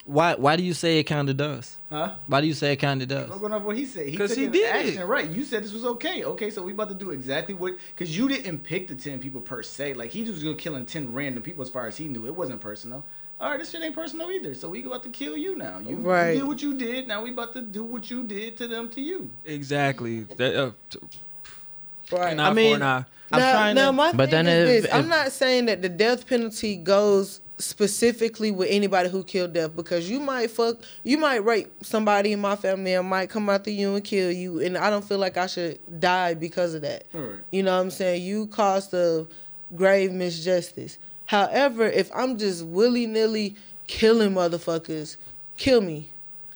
Why? 0.07 0.35
Why 0.35 0.57
do 0.57 0.65
you 0.65 0.75
say 0.75 0.99
it 0.99 1.05
kind 1.05 1.31
of 1.31 1.37
does? 1.37 1.77
Huh? 1.89 2.15
Why 2.27 2.41
do 2.41 2.49
you 2.49 2.55
say 2.55 2.73
it 2.73 2.77
kind 2.77 3.01
of 3.01 3.07
does? 3.07 3.31
I'm 3.31 3.39
going 3.39 3.53
off 3.53 3.63
what 3.63 3.77
he 3.77 3.87
said. 3.87 4.09
He 4.09 4.17
'Cause 4.17 4.31
took 4.31 4.39
he 4.39 4.47
did 4.49 4.67
action, 4.75 5.03
it. 5.03 5.05
right? 5.05 5.29
You 5.31 5.45
said 5.45 5.63
this 5.63 5.73
was 5.73 5.85
okay. 5.85 6.25
Okay, 6.25 6.51
so 6.51 6.63
we 6.65 6.73
about 6.73 6.89
to 6.89 6.95
do 6.97 7.11
exactly 7.13 7.55
what 7.55 7.75
because 7.95 8.17
you 8.17 8.27
didn't 8.29 8.59
pick 8.65 8.89
the 8.89 8.97
ten 8.97 9.21
people 9.21 9.41
per 9.41 9.63
se. 9.63 9.95
Like 9.95 10.11
he 10.11 10.25
was 10.25 10.43
gonna 10.43 10.57
killing 10.57 10.85
ten 10.85 11.13
random 11.13 11.45
people 11.45 11.63
as 11.63 11.69
far 11.71 11.87
as 11.87 11.97
he 11.97 12.09
knew. 12.09 12.27
It 12.27 12.35
wasn't 12.35 12.61
personal. 12.61 13.05
All 13.41 13.51
right, 13.51 13.59
this 13.59 13.71
shit 13.71 13.83
ain't 13.83 13.95
personal 13.95 14.31
either. 14.31 14.55
So 14.55 14.69
we 14.69 14.85
about 14.85 15.03
to 15.05 15.09
kill 15.09 15.37
you 15.37 15.57
now. 15.57 15.79
You, 15.79 15.97
Right. 15.97 16.33
you 16.33 16.41
did 16.41 16.49
what 16.49 16.61
you 16.63 16.75
did. 16.75 17.09
Now 17.09 17.23
we 17.23 17.31
about 17.31 17.55
to 17.55 17.63
do 17.63 17.83
what 17.83 18.11
you 18.11 18.23
did 18.23 18.57
to 18.59 18.69
them 18.69 18.91
to 18.91 19.01
you. 19.01 19.31
Exactly. 19.47 20.21
That 20.37 20.55
uh, 20.55 20.71
t- 20.91 20.99
Right. 22.13 22.33
an 22.33 22.41
eye 22.41 22.49
I 22.51 22.53
mean, 22.53 22.73
for 22.73 22.77
an 22.77 22.83
eye. 22.83 23.05
I'm 23.33 23.41
now, 23.41 23.53
trying 23.53 23.75
now 23.77 23.87
to- 23.87 23.93
my 23.93 24.13
But 24.13 24.31
thing 24.31 24.45
then 24.45 24.47
is 24.49 24.69
if- 24.69 24.83
this: 24.91 24.93
I'm 24.95 25.09
not 25.09 25.33
saying 25.33 25.67
that 25.67 25.81
the 25.81 25.89
death 25.89 26.27
penalty 26.27 26.77
goes 26.77 27.41
specifically 27.57 28.51
with 28.51 28.69
anybody 28.71 29.09
who 29.09 29.23
killed 29.23 29.53
death 29.53 29.75
because 29.77 30.11
you 30.11 30.19
might 30.21 30.51
fuck, 30.51 30.79
you 31.05 31.17
might 31.19 31.45
rape 31.45 31.71
somebody 31.83 32.33
in 32.33 32.41
my 32.41 32.57
family 32.57 32.95
and 32.95 33.09
might 33.09 33.31
come 33.31 33.49
after 33.49 33.71
you 33.71 33.95
and 33.95 34.03
kill 34.05 34.33
you, 34.33 34.61
and 34.61 34.77
I 34.77 34.91
don't 34.91 35.05
feel 35.05 35.19
like 35.19 35.37
I 35.37 35.47
should 35.47 35.79
die 36.01 36.35
because 36.35 36.75
of 36.75 36.83
that. 36.83 37.05
Right. 37.13 37.37
You 37.53 37.63
know 37.63 37.75
what 37.77 37.83
I'm 37.83 37.91
saying? 37.91 38.23
You 38.23 38.49
caused 38.49 38.93
a 38.93 39.27
grave 39.77 40.11
misjustice. 40.11 40.99
However, 41.31 41.85
if 41.85 42.11
I'm 42.13 42.39
just 42.39 42.67
willy 42.67 43.07
nilly 43.07 43.55
killing 43.87 44.33
motherfuckers, 44.33 45.17
kill 45.57 45.81
me. 45.81 46.09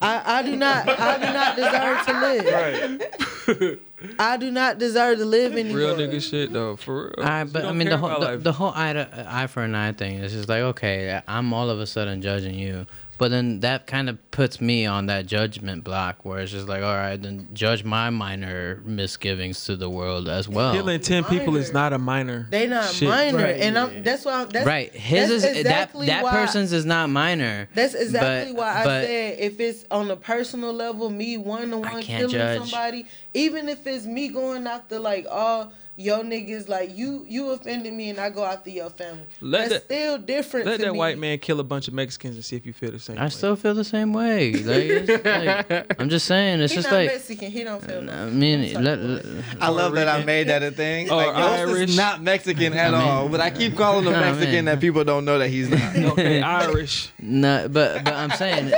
I, 0.02 0.38
I 0.38 0.42
do 0.42 0.56
not 0.56 0.88
I 0.88 1.16
do 1.16 1.32
not 1.32 1.56
deserve 1.56 2.06
to 2.06 2.20
live. 2.20 3.70
Right. 3.70 4.18
I 4.18 4.36
do 4.36 4.50
not 4.50 4.78
deserve 4.78 5.18
to 5.18 5.24
live 5.24 5.52
anymore. 5.52 5.78
Real 5.78 5.94
nigga 5.94 6.20
shit 6.20 6.52
though, 6.52 6.74
for 6.74 7.04
real. 7.04 7.14
All 7.18 7.22
right, 7.24 7.46
You 7.46 7.52
but 7.52 7.64
I 7.66 7.70
mean 7.70 7.88
the 7.88 7.98
whole 7.98 8.10
about 8.10 8.32
the, 8.32 8.36
the 8.38 8.52
whole 8.52 8.72
eye, 8.74 8.94
to, 8.94 9.26
eye 9.28 9.46
for 9.46 9.62
an 9.62 9.76
eye 9.76 9.92
thing 9.92 10.16
is 10.16 10.32
just 10.32 10.48
like 10.48 10.62
okay, 10.62 11.22
I'm 11.28 11.54
all 11.54 11.70
of 11.70 11.78
a 11.78 11.86
sudden 11.86 12.20
judging 12.20 12.54
you, 12.56 12.84
but 13.18 13.30
then 13.30 13.60
that 13.60 13.86
kind 13.86 14.08
of 14.08 14.30
puts 14.30 14.60
me 14.60 14.86
on 14.86 15.06
that 15.06 15.26
judgment 15.26 15.84
block 15.84 16.24
where 16.24 16.40
it's 16.40 16.50
just 16.52 16.66
like 16.68 16.82
all 16.82 16.94
right, 16.96 17.20
then 17.20 17.48
judge 17.52 17.84
my 17.84 18.10
minor 18.10 18.82
misgivings 18.84 19.64
to 19.66 19.76
the 19.76 19.88
world 19.88 20.28
as 20.28 20.48
well. 20.48 20.72
Killing 20.72 21.00
ten 21.00 21.24
people 21.24 21.56
is 21.56 21.72
not 21.72 21.92
a 21.92 21.98
minor. 21.98 22.46
They 22.50 22.66
not 22.66 22.90
shit. 22.90 23.08
minor, 23.08 23.38
Right, 23.38 23.60
and. 23.60 23.78
I'm 23.78 24.02
that's 24.02 24.24
why 24.24 24.42
I'm 24.42 24.48
that's, 24.48 24.66
right, 24.66 24.92
his 24.92 25.28
that's 25.30 25.44
is 25.44 25.56
exactly 25.58 26.06
that 26.06 26.16
that 26.16 26.24
why- 26.24 26.32
person's 26.32 26.72
is 26.72 26.84
not 26.84 27.10
minor. 27.10 27.68
That's 27.74 27.94
exactly 27.94 28.52
but- 28.52 28.58
why 28.60 28.80
I 28.80 28.84
but- 28.84 29.04
said 29.04 29.38
if 29.38 29.60
it's 29.60 29.84
on 29.90 30.10
a 30.10 30.16
personal 30.16 30.72
level, 30.72 31.10
me 31.10 31.36
one 31.36 31.70
to 31.70 31.78
one 31.78 32.02
killing 32.02 32.30
judge. 32.30 32.58
somebody, 32.70 33.06
even 33.34 33.68
if 33.68 33.86
it's 33.86 34.06
me 34.06 34.28
going 34.28 34.66
after 34.66 34.98
like 34.98 35.26
all 35.30 35.72
yo 35.96 36.22
niggas, 36.22 36.68
like 36.68 36.96
you 36.96 37.24
you 37.28 37.50
offended 37.50 37.92
me 37.92 38.10
and 38.10 38.18
I 38.18 38.30
go 38.30 38.44
after 38.44 38.70
your 38.70 38.90
family. 38.90 39.24
Let 39.40 39.68
That's 39.68 39.72
that- 39.72 39.84
still 39.84 40.18
different. 40.18 40.66
Let 40.66 40.78
to 40.80 40.86
that 40.86 40.92
me. 40.92 40.98
white 40.98 41.18
man 41.18 41.38
kill 41.38 41.60
a 41.60 41.64
bunch 41.64 41.88
of 41.88 41.94
Mexicans 41.94 42.34
and 42.36 42.44
see 42.44 42.56
if 42.56 42.66
you 42.66 42.72
feel 42.72 42.90
the 42.90 42.98
same. 42.98 43.18
I 43.18 43.24
way. 43.24 43.28
still 43.30 43.56
feel 43.56 43.74
the 43.74 43.84
same 43.84 44.12
way. 44.12 44.52
Like, 44.54 45.24
like 45.68 46.00
I'm 46.00 46.08
just 46.08 46.26
saying, 46.26 46.60
it's 46.60 46.72
He 46.72 46.76
just 46.78 46.90
not 46.90 46.96
like 46.96 47.08
Mexican. 47.08 47.50
He 47.50 47.64
don't 47.64 47.82
feel. 47.82 48.10
I 48.10 48.26
mean, 48.30 48.76
I'm 48.76 48.84
let, 48.84 48.98
let- 49.00 49.24
I 49.60 49.68
love 49.68 49.94
that 49.94 50.08
I 50.08 50.24
made 50.24 50.48
that 50.48 50.62
a 50.62 50.70
thing. 50.70 51.10
Or 51.10 51.16
Like, 51.16 51.34
Irish. 51.34 51.90
is 51.90 51.96
not 51.96 52.22
Mexican 52.22 52.72
at 52.74 52.94
I 52.94 52.98
mean- 52.98 53.08
all, 53.08 53.28
but 53.28 53.40
I 53.40 53.50
keep 53.50 53.74
uh, 53.74 53.76
calling 53.76 54.04
him 54.06 54.12
Nah, 54.14 54.20
Mexican 54.20 54.52
man. 54.52 54.64
that 54.66 54.80
people 54.80 55.04
don't 55.04 55.24
know 55.24 55.38
that 55.38 55.48
he's 55.48 55.68
not. 55.68 55.96
okay, 56.12 56.40
Irish. 56.42 57.10
No, 57.20 57.68
but 57.68 58.04
but 58.04 58.14
I'm 58.14 58.30
saying, 58.32 58.72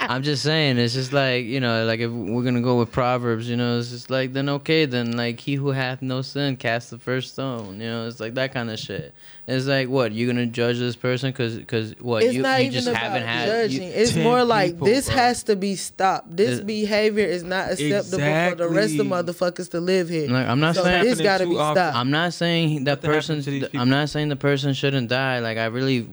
I'm 0.00 0.22
just 0.22 0.42
saying, 0.42 0.78
it's 0.78 0.94
just 0.94 1.12
like 1.12 1.44
you 1.44 1.60
know, 1.60 1.84
like 1.84 2.00
if 2.00 2.10
we're 2.10 2.42
gonna 2.42 2.60
go 2.60 2.78
with 2.78 2.92
proverbs, 2.92 3.48
you 3.48 3.56
know, 3.56 3.78
it's 3.78 3.90
just 3.90 4.10
like 4.10 4.32
then 4.32 4.48
okay, 4.48 4.84
then 4.84 5.16
like 5.16 5.38
he 5.44 5.54
who 5.56 5.70
hath 5.72 6.00
no 6.00 6.22
sin 6.22 6.56
cast 6.56 6.90
the 6.90 6.98
first 6.98 7.32
stone, 7.34 7.80
you 7.80 7.86
know, 7.86 8.06
it's 8.06 8.18
like 8.18 8.34
that 8.34 8.52
kind 8.54 8.70
of 8.70 8.78
shit. 8.78 9.12
It's 9.46 9.66
like 9.66 9.88
what 9.88 10.12
you 10.12 10.26
gonna 10.26 10.46
judge 10.46 10.78
this 10.78 10.96
person 10.96 11.30
because 11.30 11.56
because 11.58 11.94
what 12.00 12.22
It's 12.22 12.32
you 12.34 12.40
not 12.42 12.60
you 12.60 12.68
even 12.68 12.72
just 12.72 12.88
about 12.88 13.02
haven't 13.02 13.22
had 13.26 13.46
judging. 13.48 13.82
you- 13.82 13.88
it's 13.90 14.16
more 14.16 14.42
like 14.42 14.72
people, 14.72 14.86
this 14.86 15.06
bro. 15.06 15.16
has 15.16 15.42
to 15.44 15.56
be 15.56 15.76
stopped. 15.76 16.34
This 16.34 16.60
It- 16.60 16.66
behavior 16.66 17.26
is 17.26 17.44
not 17.44 17.72
acceptable 17.72 18.18
for 18.24 18.54
the 18.56 18.68
rest 18.68 18.98
of 18.98 19.06
motherfuckers 19.06 19.70
to 19.72 19.80
live 19.80 20.08
here. 20.08 20.30
like 20.30 20.48
I'm 20.48 20.60
not 20.60 20.76
so 20.76 20.82
saying 20.84 21.04
this 21.04 21.18
happening 21.20 21.24
got 21.26 21.38
to 21.38 21.44
too 21.44 21.50
be 21.50 21.56
often. 21.56 21.76
stopped. 21.82 21.96
I'm 21.96 22.10
not 22.10 22.32
saying 22.32 22.84
that 22.84 23.02
Nothing 23.02 23.10
person. 23.10 23.42
to 23.42 23.50
these 23.50 23.62
people. 23.64 23.80
I'm 23.80 23.90
not 23.90 24.08
saying 24.08 24.28
the 24.30 24.36
person 24.36 24.72
shouldn't 24.72 25.08
die. 25.10 25.40
Like 25.40 25.58
I 25.58 25.66
really 25.66 26.06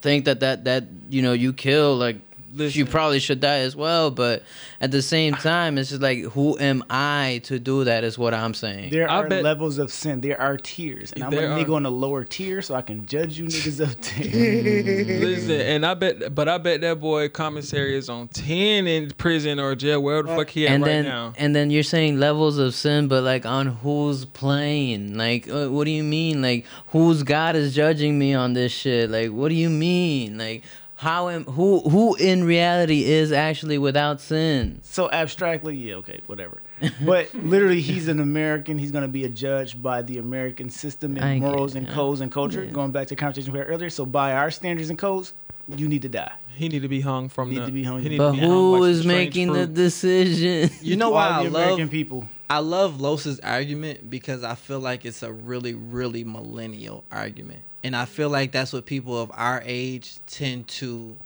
think 0.00 0.24
that 0.24 0.40
that 0.40 0.64
that 0.64 0.84
you 1.08 1.22
know 1.22 1.32
you 1.34 1.52
kill 1.52 1.96
like 1.96 2.16
you 2.52 2.58
Listen. 2.58 2.86
probably 2.86 3.18
should 3.18 3.40
die 3.40 3.58
as 3.60 3.74
well. 3.74 4.10
But 4.10 4.42
at 4.80 4.90
the 4.90 5.02
same 5.02 5.34
time, 5.34 5.78
it's 5.78 5.90
just 5.90 6.02
like 6.02 6.18
who 6.20 6.58
am 6.58 6.84
I 6.90 7.40
to 7.44 7.58
do 7.58 7.84
that? 7.84 8.04
Is 8.04 8.18
what 8.18 8.34
I'm 8.34 8.54
saying. 8.54 8.90
There 8.90 9.08
I 9.10 9.18
are 9.20 9.28
bet- 9.28 9.42
levels 9.42 9.78
of 9.78 9.90
sin. 9.92 10.20
There 10.20 10.40
are 10.40 10.56
tiers, 10.56 11.12
and 11.12 11.24
I'm 11.24 11.30
There 11.30 11.46
a 11.50 11.54
nigga 11.56 11.70
are. 11.70 11.74
on 11.76 11.82
the 11.84 11.90
lower 11.90 12.24
tier, 12.24 12.62
so 12.62 12.74
I 12.74 12.82
can 12.82 13.06
judge 13.06 13.38
you 13.38 13.46
niggas 13.46 13.80
up 13.80 13.96
there. 14.02 15.18
Listen, 15.20 15.60
and 15.60 15.86
I 15.86 15.94
bet, 15.94 16.34
but 16.34 16.48
I 16.48 16.58
bet 16.58 16.80
that 16.82 17.00
boy 17.00 17.28
commissary 17.28 17.96
is 17.96 18.08
on 18.08 18.28
ten 18.28 18.86
in 18.86 19.10
prison 19.12 19.58
or 19.58 19.74
jail, 19.74 20.02
wherever 20.02 20.28
the 20.28 20.36
fuck 20.36 20.50
he 20.50 20.66
at 20.66 20.74
and 20.74 20.82
right 20.82 20.88
then 20.88 21.04
now. 21.04 21.32
and 21.36 21.54
then 21.56 21.70
you're 21.70 21.82
saying 21.82 22.18
levels 22.18 22.58
of 22.58 22.74
sin, 22.74 23.08
but 23.08 23.22
like 23.22 23.46
on 23.46 23.66
whose 23.66 24.24
plane? 24.24 25.16
Like 25.16 25.48
uh, 25.48 25.68
what 25.68 25.84
do 25.84 25.90
you 25.90 26.02
mean? 26.04 26.42
Like 26.42 26.66
whose 26.88 27.22
God 27.22 27.56
is 27.56 27.74
judging 27.74 28.18
me 28.18 28.34
on 28.34 28.52
this 28.52 28.72
shit? 28.72 29.10
Like 29.10 29.30
what 29.30 29.48
do 29.48 29.54
you 29.54 29.70
mean? 29.70 30.38
Like 30.38 30.64
how 31.02 31.28
am 31.30 31.44
who 31.44 31.80
who 31.80 32.14
in 32.14 32.44
reality 32.44 33.04
is 33.04 33.32
actually 33.32 33.76
without 33.76 34.20
sin? 34.20 34.78
so 34.84 35.10
abstractly, 35.10 35.74
yeah, 35.74 35.94
okay, 35.96 36.20
whatever. 36.26 36.62
But 37.04 37.34
literally, 37.34 37.80
he's 37.80 38.06
an 38.06 38.20
American. 38.20 38.78
He's 38.78 38.92
gonna 38.92 39.08
be 39.08 39.24
a 39.24 39.28
judge 39.28 39.82
by 39.82 40.02
the 40.02 40.18
American 40.18 40.70
system 40.70 41.16
and 41.16 41.40
get 41.40 41.46
morals 41.46 41.74
it, 41.74 41.78
and 41.78 41.88
yeah. 41.88 41.94
codes 41.94 42.20
and 42.20 42.30
culture. 42.30 42.64
Going 42.66 42.92
back 42.92 43.08
to 43.08 43.16
the 43.16 43.18
conversation 43.18 43.52
we 43.52 43.58
had 43.58 43.68
earlier. 43.68 43.90
So 43.90 44.06
by 44.06 44.34
our 44.34 44.52
standards 44.52 44.90
and 44.90 44.98
codes, 44.98 45.34
you 45.66 45.88
need 45.88 46.02
to 46.02 46.08
die. 46.08 46.32
He 46.54 46.68
need 46.68 46.82
to 46.82 46.88
be 46.88 47.00
hung 47.00 47.28
from 47.28 47.50
Need 47.50 47.62
the. 47.62 47.66
to 47.66 47.72
be 47.72 47.82
hung. 47.82 48.00
he 48.00 48.10
need 48.10 48.18
But 48.18 48.32
to 48.32 48.40
be 48.40 48.46
who 48.46 48.78
like 48.78 48.90
is 48.90 48.98
some 48.98 49.10
strange 49.10 49.28
making 49.28 49.52
the 49.54 49.66
decision? 49.66 50.70
You 50.82 50.96
know 50.96 51.10
why 51.10 51.28
I 51.30 51.44
the 51.44 51.50
love 51.50 51.90
people. 51.90 52.28
I 52.48 52.58
love 52.58 53.00
Los's 53.00 53.40
argument 53.40 54.08
because 54.08 54.44
I 54.44 54.54
feel 54.54 54.78
like 54.78 55.04
it's 55.04 55.22
a 55.22 55.32
really, 55.32 55.74
really 55.74 56.22
millennial 56.22 57.02
argument. 57.10 57.62
And 57.84 57.96
I 57.96 58.04
feel 58.04 58.30
like 58.30 58.52
that's 58.52 58.72
what 58.72 58.86
people 58.86 59.20
of 59.20 59.30
our 59.34 59.62
age 59.64 60.18
tend 60.26 60.68
to 60.68 61.16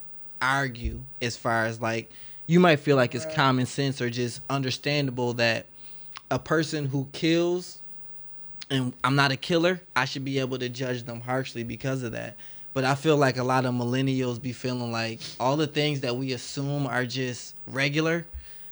argue 0.41 1.01
as 1.21 1.35
far 1.35 1.65
as 1.65 1.81
like 1.81 2.11
you 2.45 2.59
might 2.59 2.79
feel 2.79 2.95
like 2.95 3.13
it's 3.13 3.25
common 3.25 3.65
sense 3.65 4.01
or 4.01 4.09
just 4.09 4.41
understandable 4.49 5.33
that 5.33 5.65
a 6.31 6.39
person 6.39 6.85
who 6.85 7.07
kills 7.11 7.81
and 8.69 8.93
I'm 9.03 9.15
not 9.15 9.31
a 9.31 9.37
killer, 9.37 9.81
I 9.95 10.05
should 10.05 10.25
be 10.25 10.39
able 10.39 10.57
to 10.59 10.69
judge 10.69 11.03
them 11.03 11.21
harshly 11.21 11.63
because 11.63 12.03
of 12.03 12.11
that. 12.13 12.35
But 12.73 12.83
I 12.83 12.95
feel 12.95 13.17
like 13.17 13.37
a 13.37 13.43
lot 13.43 13.65
of 13.65 13.73
millennials 13.73 14.41
be 14.41 14.51
feeling 14.51 14.91
like 14.91 15.19
all 15.39 15.57
the 15.57 15.67
things 15.67 16.01
that 16.01 16.15
we 16.15 16.33
assume 16.33 16.85
are 16.85 17.05
just 17.05 17.55
regular, 17.65 18.25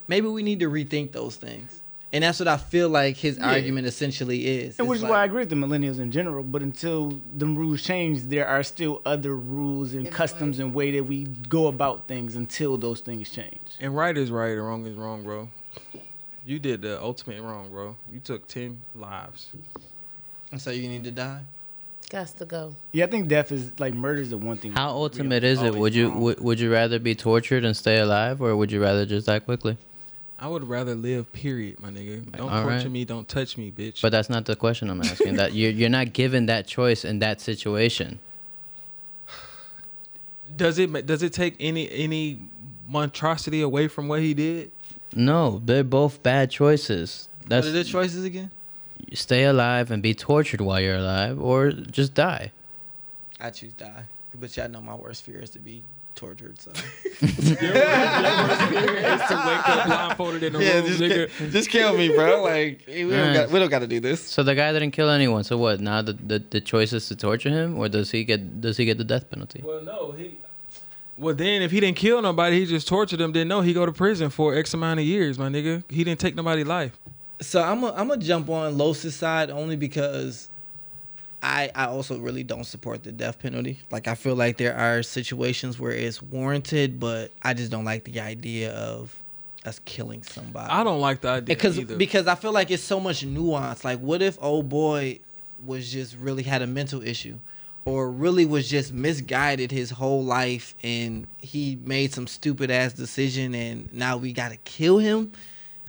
maybe 0.07 0.27
we 0.27 0.43
need 0.43 0.59
to 0.59 0.69
rethink 0.69 1.11
those 1.11 1.37
things. 1.37 1.81
And 2.15 2.23
that's 2.23 2.39
what 2.39 2.47
I 2.47 2.55
feel 2.55 2.87
like 2.87 3.17
his 3.17 3.37
Yeah. 3.37 3.51
argument 3.51 3.87
essentially 3.87 4.47
is. 4.47 4.79
And 4.79 4.87
which 4.87 4.99
It's 4.99 5.03
is 5.03 5.09
why 5.09 5.23
I 5.23 5.25
agree 5.25 5.41
with 5.41 5.49
the 5.49 5.57
millennials 5.57 5.99
in 5.99 6.11
general. 6.11 6.45
But 6.45 6.61
until 6.61 7.19
the 7.35 7.45
rules 7.45 7.81
change, 7.81 8.29
there 8.29 8.47
are 8.47 8.63
still 8.63 9.01
other 9.05 9.35
rules 9.35 9.93
and 9.93 10.09
customs 10.09 10.59
and 10.59 10.73
way 10.73 10.91
that 10.91 11.03
we 11.03 11.25
go 11.49 11.67
about 11.67 12.07
things 12.07 12.37
until 12.37 12.77
those 12.77 13.01
things 13.01 13.29
change. 13.29 13.59
And 13.81 13.93
right 13.93 14.15
is 14.17 14.31
right 14.31 14.53
and 14.53 14.65
wrong 14.65 14.85
is 14.85 14.95
wrong, 14.95 15.23
bro. 15.23 15.49
You 16.45 16.57
did 16.57 16.83
the 16.83 17.01
ultimate 17.01 17.41
wrong, 17.41 17.69
bro. 17.69 17.97
You 18.09 18.21
took 18.21 18.47
ten 18.47 18.79
lives. 18.95 19.49
And 20.53 20.61
so 20.61 20.71
you 20.71 20.87
need 20.87 21.03
to 21.03 21.11
die. 21.11 21.41
Got 22.09 22.27
to 22.27 22.45
go. 22.45 22.75
Yeah, 22.93 23.05
I 23.05 23.07
think 23.07 23.27
death 23.27 23.51
is 23.51 23.77
like 23.77 23.93
murder 23.93 24.21
is 24.21 24.29
the 24.29 24.37
one 24.37 24.55
thing. 24.55 24.71
How 24.71 24.91
ultimate 24.91 25.43
is 25.43 25.61
it? 25.61 25.75
Would 25.75 25.93
you 25.93 26.07
wrong. 26.07 26.21
would, 26.21 26.39
would 26.39 26.59
you 26.61 26.71
rather 26.71 26.97
be 26.97 27.13
tortured 27.13 27.65
and 27.65 27.75
stay 27.75 27.99
alive, 27.99 28.41
or 28.41 28.55
would 28.55 28.71
you 28.71 28.81
rather 28.81 29.05
just 29.05 29.27
die 29.27 29.39
quickly? 29.39 29.75
I 30.37 30.47
would 30.47 30.67
rather 30.67 30.95
live. 30.95 31.31
Period, 31.31 31.81
my 31.81 31.89
nigga. 31.89 32.29
Don't 32.31 32.49
All 32.49 32.63
torture 32.63 32.77
right. 32.77 32.91
me. 32.91 33.05
Don't 33.05 33.27
touch 33.27 33.57
me, 33.57 33.71
bitch. 33.71 34.01
But 34.01 34.11
that's 34.11 34.29
not 34.29 34.45
the 34.45 34.55
question 34.55 34.89
I'm 34.89 35.01
asking. 35.01 35.35
that 35.35 35.53
you're 35.53 35.71
you're 35.71 35.89
not 35.89 36.13
given 36.13 36.47
that 36.47 36.67
choice 36.67 37.05
in 37.05 37.19
that 37.19 37.39
situation. 37.39 38.19
does 40.55 40.77
it 40.77 41.05
does 41.05 41.23
it 41.23 41.33
take 41.33 41.55
any 41.59 41.89
any 41.91 42.39
monstrosity 42.87 43.61
away 43.61 43.87
from 43.87 44.07
what 44.07 44.19
he 44.21 44.33
did? 44.33 44.71
No, 45.13 45.61
they're 45.63 45.83
both 45.83 46.21
bad 46.21 46.51
choices. 46.51 47.29
What 47.41 47.49
That's 47.49 47.67
are 47.67 47.71
the 47.71 47.83
choices 47.83 48.25
again? 48.25 48.51
stay 49.13 49.43
alive 49.43 49.91
and 49.91 50.01
be 50.01 50.13
tortured 50.13 50.61
while 50.61 50.79
you're 50.79 50.97
alive, 50.97 51.39
or 51.39 51.71
just 51.71 52.13
die. 52.13 52.51
I 53.39 53.49
choose 53.51 53.73
die. 53.73 54.05
But 54.33 54.55
y'all 54.57 54.69
know 54.69 54.81
my 54.81 54.95
worst 54.95 55.23
fear 55.23 55.39
is 55.39 55.49
to 55.51 55.59
be 55.59 55.83
tortured. 56.15 56.59
So 56.59 56.71
It's 57.21 57.57
to 59.27 59.35
wake 59.35 59.69
up 59.69 59.85
blindfolded 59.87 60.43
in 60.43 60.53
the 60.53 60.59
room, 60.59 61.29
nigga. 61.29 61.51
just 61.51 61.69
kill 61.69 61.97
me, 61.97 62.09
bro. 62.09 62.43
Like 62.43 62.83
we 62.87 63.09
don't 63.09 63.33
got- 63.33 63.49
we 63.51 63.59
don't 63.59 63.69
got 63.69 63.79
to 63.79 63.87
do 63.87 63.99
this. 63.99 64.21
So 64.21 64.43
the 64.43 64.55
guy 64.55 64.71
didn't 64.73 64.91
kill 64.91 65.09
anyone. 65.09 65.43
So 65.43 65.57
what? 65.57 65.79
Now 65.79 66.01
the, 66.01 66.13
the 66.13 66.39
the 66.49 66.61
choice 66.61 66.93
is 66.93 67.07
to 67.07 67.15
torture 67.15 67.49
him, 67.49 67.77
or 67.77 67.89
does 67.89 68.11
he 68.11 68.23
get 68.23 68.61
does 68.61 68.77
he 68.77 68.85
get 68.85 68.97
the 68.97 69.03
death 69.03 69.29
penalty? 69.29 69.61
Well, 69.63 69.81
no, 69.81 70.11
he. 70.11 70.37
Well, 71.17 71.33
then 71.33 71.61
if 71.61 71.71
he 71.71 71.79
didn't 71.79 71.95
kill 71.97 72.21
nobody, 72.21 72.59
he 72.59 72.65
just 72.65 72.87
tortured 72.89 73.17
them. 73.17 73.31
Then 73.31 73.47
no, 73.47 73.61
he 73.61 73.73
go 73.73 73.85
to 73.85 73.91
prison 73.93 74.29
for 74.29 74.53
X 74.55 74.73
amount 74.73 74.99
of 74.99 75.05
years, 75.05 75.39
my 75.39 75.47
nigga. 75.49 75.83
He 75.89 76.03
didn't 76.03 76.19
take 76.19 76.35
nobody's 76.35 76.67
life. 76.67 76.97
So 77.41 77.61
I'm 77.63 77.83
a, 77.83 77.91
I'm 77.93 78.07
gonna 78.09 78.21
jump 78.21 78.49
on 78.49 78.77
Los's 78.77 79.15
side 79.15 79.49
only 79.49 79.75
because 79.77 80.49
I 81.45 81.71
I 81.75 81.85
also 81.85 82.17
really 82.19 82.43
don't 82.43 82.63
support 82.63 83.03
the 83.03 83.11
death 83.11 83.39
penalty. 83.39 83.79
Like 83.91 84.07
I 84.07 84.15
feel 84.15 84.35
like 84.35 84.57
there 84.57 84.75
are 84.75 85.03
situations 85.03 85.79
where 85.79 85.91
it's 85.91 86.21
warranted, 86.21 86.99
but 86.99 87.31
I 87.41 87.53
just 87.53 87.71
don't 87.71 87.85
like 87.85 88.03
the 88.03 88.19
idea 88.19 88.73
of 88.73 89.15
us 89.63 89.79
killing 89.85 90.23
somebody. 90.23 90.71
I 90.71 90.83
don't 90.83 90.99
like 91.01 91.21
the 91.21 91.29
idea 91.29 91.55
because 91.55 91.79
either. 91.79 91.97
because 91.97 92.27
I 92.27 92.35
feel 92.35 92.51
like 92.51 92.71
it's 92.71 92.83
so 92.83 92.99
much 92.99 93.23
nuance. 93.23 93.85
Like, 93.85 93.99
what 93.99 94.21
if 94.21 94.37
old 94.41 94.69
boy 94.69 95.19
was 95.63 95.91
just 95.91 96.17
really 96.17 96.43
had 96.43 96.61
a 96.63 96.67
mental 96.67 97.01
issue, 97.03 97.39
or 97.85 98.09
really 98.11 98.45
was 98.45 98.67
just 98.67 98.91
misguided 98.91 99.71
his 99.71 99.91
whole 99.91 100.23
life, 100.23 100.73
and 100.83 101.27
he 101.41 101.77
made 101.83 102.11
some 102.11 102.25
stupid 102.25 102.71
ass 102.71 102.93
decision, 102.93 103.53
and 103.53 103.93
now 103.93 104.17
we 104.17 104.33
gotta 104.33 104.57
kill 104.57 104.97
him. 104.97 105.31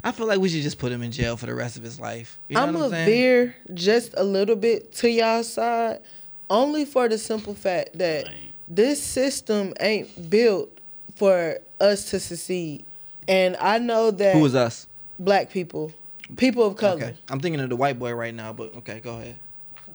I 0.05 0.12
feel 0.12 0.27
like 0.27 0.39
we 0.39 0.48
should 0.48 0.62
just 0.62 0.78
put 0.78 0.93
him 0.93 1.02
in 1.02 1.10
jail 1.10 1.36
for 1.36 1.47
the 1.47 1.55
rest 1.55 1.77
of 1.77 1.82
his 1.82 1.98
life. 1.98 2.39
You 2.48 2.55
know 2.55 2.62
I'm 2.62 2.74
what 2.74 2.81
a 2.82 2.85
I'm 2.85 2.90
saying? 2.93 3.06
veer 3.06 3.56
just 3.74 4.14
a 4.16 4.23
little 4.23 4.56
bit 4.56 4.93
to 4.94 5.10
y'all 5.10 5.43
side, 5.43 6.01
only 6.48 6.85
for 6.85 7.09
the 7.09 7.18
simple 7.18 7.55
fact 7.55 7.98
that 7.98 8.28
this 8.68 9.02
system 9.02 9.73
ain't 9.81 10.31
built 10.31 10.70
for 11.16 11.59
us 11.81 12.10
to 12.10 12.20
succeed. 12.20 12.85
And 13.27 13.56
I 13.56 13.78
know 13.78 14.10
that 14.12 14.35
Who 14.35 14.40
was 14.43 14.55
us? 14.55 14.86
black 15.18 15.51
people, 15.51 15.93
people 16.36 16.64
of 16.66 16.77
color. 16.77 16.97
Okay, 16.97 17.14
I'm 17.28 17.40
thinking 17.40 17.60
of 17.60 17.68
the 17.70 17.77
white 17.77 17.98
boy 17.98 18.12
right 18.14 18.35
now, 18.35 18.52
but 18.52 18.74
okay, 18.77 19.01
go 19.01 19.14
ahead. 19.16 19.36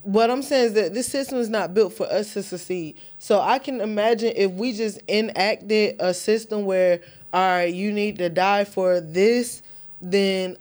what 0.03 0.30
I'm 0.30 0.41
saying 0.41 0.65
is 0.68 0.73
that 0.73 0.94
this 0.94 1.07
system 1.07 1.38
is 1.38 1.48
not 1.48 1.73
built 1.73 1.94
for 1.94 2.06
us 2.07 2.34
to 2.34 2.44
succeed. 2.44 2.98
So 3.19 3.40
I 3.40 3.60
can 3.60 3.80
imagine 3.80 4.34
if 4.36 4.52
we 4.52 4.73
just 4.73 4.99
enacted 5.07 5.95
a 6.02 6.14
system 6.14 6.65
where, 6.65 6.99
all 7.32 7.40
right, 7.40 7.73
you 7.73 7.94
need 7.94 8.18
to 8.18 8.28
die 8.30 8.65
for 8.65 8.99
this, 8.99 9.61
then 10.02 10.57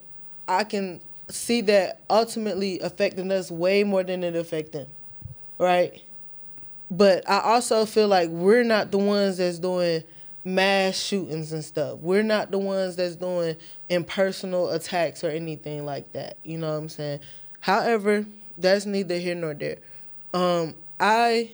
I 0.47 0.65
can 0.65 1.01
see 1.29 1.61
that 1.63 2.01
ultimately 2.11 2.81
affecting 2.81 3.31
us 3.31 3.51
way 3.51 3.85
more 3.85 4.03
than 4.03 4.25
it 4.25 4.37
affect 4.37 4.73
them, 4.73 4.89
right? 5.59 6.03
But 6.91 7.29
I 7.29 7.41
also 7.41 7.87
feel 7.87 8.09
like 8.09 8.31
we're 8.31 8.65
not 8.65 8.91
the 8.91 8.99
ones 8.99 9.39
that's 9.39 9.59
doing 9.59 10.03
mass 10.45 10.97
shootings 10.97 11.53
and 11.53 11.65
stuff. 11.65 12.01
We're 12.01 12.23
not 12.23 12.51
the 12.51 12.59
ones 12.59 12.97
that's 12.97 13.17
doing 13.17 13.57
impersonal 13.89 14.71
attacks 14.71 15.23
or 15.23 15.31
anything 15.31 15.85
like 15.85 16.13
that. 16.13 16.37
You 16.43 16.59
know 16.59 16.71
what 16.71 16.79
I'm 16.79 16.89
saying? 16.89 17.21
However, 17.61 18.27
that's 18.59 18.87
neither 18.87 19.19
here 19.19 19.35
nor 19.35 19.55
there. 19.55 19.79
Um, 20.35 20.75
I 20.99 21.53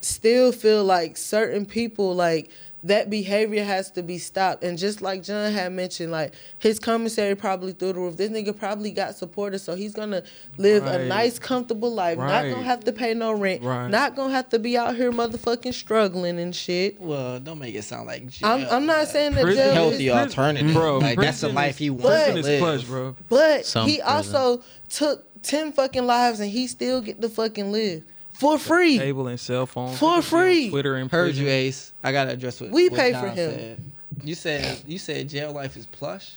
still 0.00 0.52
feel 0.52 0.84
like 0.84 1.16
certain 1.16 1.66
people 1.66 2.14
like 2.14 2.50
that 2.86 3.10
behavior 3.10 3.64
has 3.64 3.90
to 3.92 4.02
be 4.02 4.18
stopped. 4.18 4.62
And 4.62 4.78
just 4.78 5.02
like 5.02 5.22
John 5.22 5.52
had 5.52 5.72
mentioned, 5.72 6.12
like 6.12 6.34
his 6.58 6.78
commissary 6.78 7.34
probably 7.34 7.72
through 7.72 7.94
the 7.94 7.98
roof. 8.00 8.16
This 8.16 8.30
nigga 8.30 8.56
probably 8.56 8.90
got 8.90 9.14
supporters, 9.16 9.62
so 9.62 9.74
he's 9.74 9.92
gonna 9.94 10.22
live 10.56 10.84
Right. 10.84 11.00
a 11.00 11.04
nice, 11.06 11.38
comfortable 11.38 11.92
life. 11.92 12.18
Right. 12.18 12.28
Not 12.48 12.54
gonna 12.54 12.66
have 12.66 12.80
to 12.84 12.92
pay 12.92 13.12
no 13.14 13.32
rent. 13.32 13.62
Right. 13.62 13.88
Not 13.88 14.14
gonna 14.16 14.32
have 14.32 14.48
to 14.50 14.58
be 14.58 14.76
out 14.78 14.94
here 14.96 15.10
motherfucking 15.12 15.74
struggling 15.74 16.38
and 16.38 16.54
shit. 16.54 17.00
Well, 17.00 17.40
don't 17.40 17.58
make 17.58 17.74
it 17.74 17.82
sound 17.84 18.06
like 18.06 18.26
jail. 18.28 18.48
I'm, 18.50 18.66
I'm 18.70 18.86
not 18.86 19.08
saying 19.08 19.32
that 19.34 19.42
Prison- 19.42 19.64
jail 19.64 19.74
healthy 19.74 20.06
is, 20.08 20.12
Prison- 20.12 20.18
alternative, 20.18 20.72
bro, 20.72 20.98
Like 20.98 21.18
that's 21.18 21.40
the 21.40 21.48
life 21.48 21.78
he 21.78 21.90
wants 21.90 22.06
Prison 22.08 22.36
to 22.36 22.42
live. 22.42 22.58
plush, 22.60 22.84
bro. 22.84 23.16
but 23.28 23.66
Some 23.66 23.88
he 23.88 23.96
prison. 23.96 24.12
also 24.16 24.62
took 24.88 25.42
ten 25.42 25.72
fucking 25.72 26.06
lives 26.06 26.40
and 26.40 26.50
he 26.50 26.66
still 26.66 27.00
get 27.00 27.20
to 27.20 27.28
fucking 27.28 27.72
live 27.72 28.02
for 28.38 28.58
free. 28.58 28.98
Cable 28.98 29.26
and 29.28 29.38
cell 29.40 29.66
phone 29.66 29.94
For 29.96 30.06
Niggas 30.06 30.10
be 30.10 30.16
on 30.16 30.22
free. 30.22 30.70
Twitter 30.70 30.96
and 30.96 31.10
Heard 31.10 31.26
prison. 31.28 31.44
you, 31.44 31.50
Ace. 31.50 31.92
I 32.02 32.12
gotta 32.12 32.30
address 32.32 32.60
what 32.60 32.70
We 32.70 32.88
what 32.88 32.98
pay 33.00 33.12
John 33.12 33.22
for 33.22 33.28
him. 33.28 33.50
Said. 33.52 33.80
You 34.24 34.34
said 34.34 34.82
you 34.86 34.98
said 34.98 35.28
jail 35.28 35.52
life 35.52 35.76
is 35.76 35.86
plush. 35.86 36.34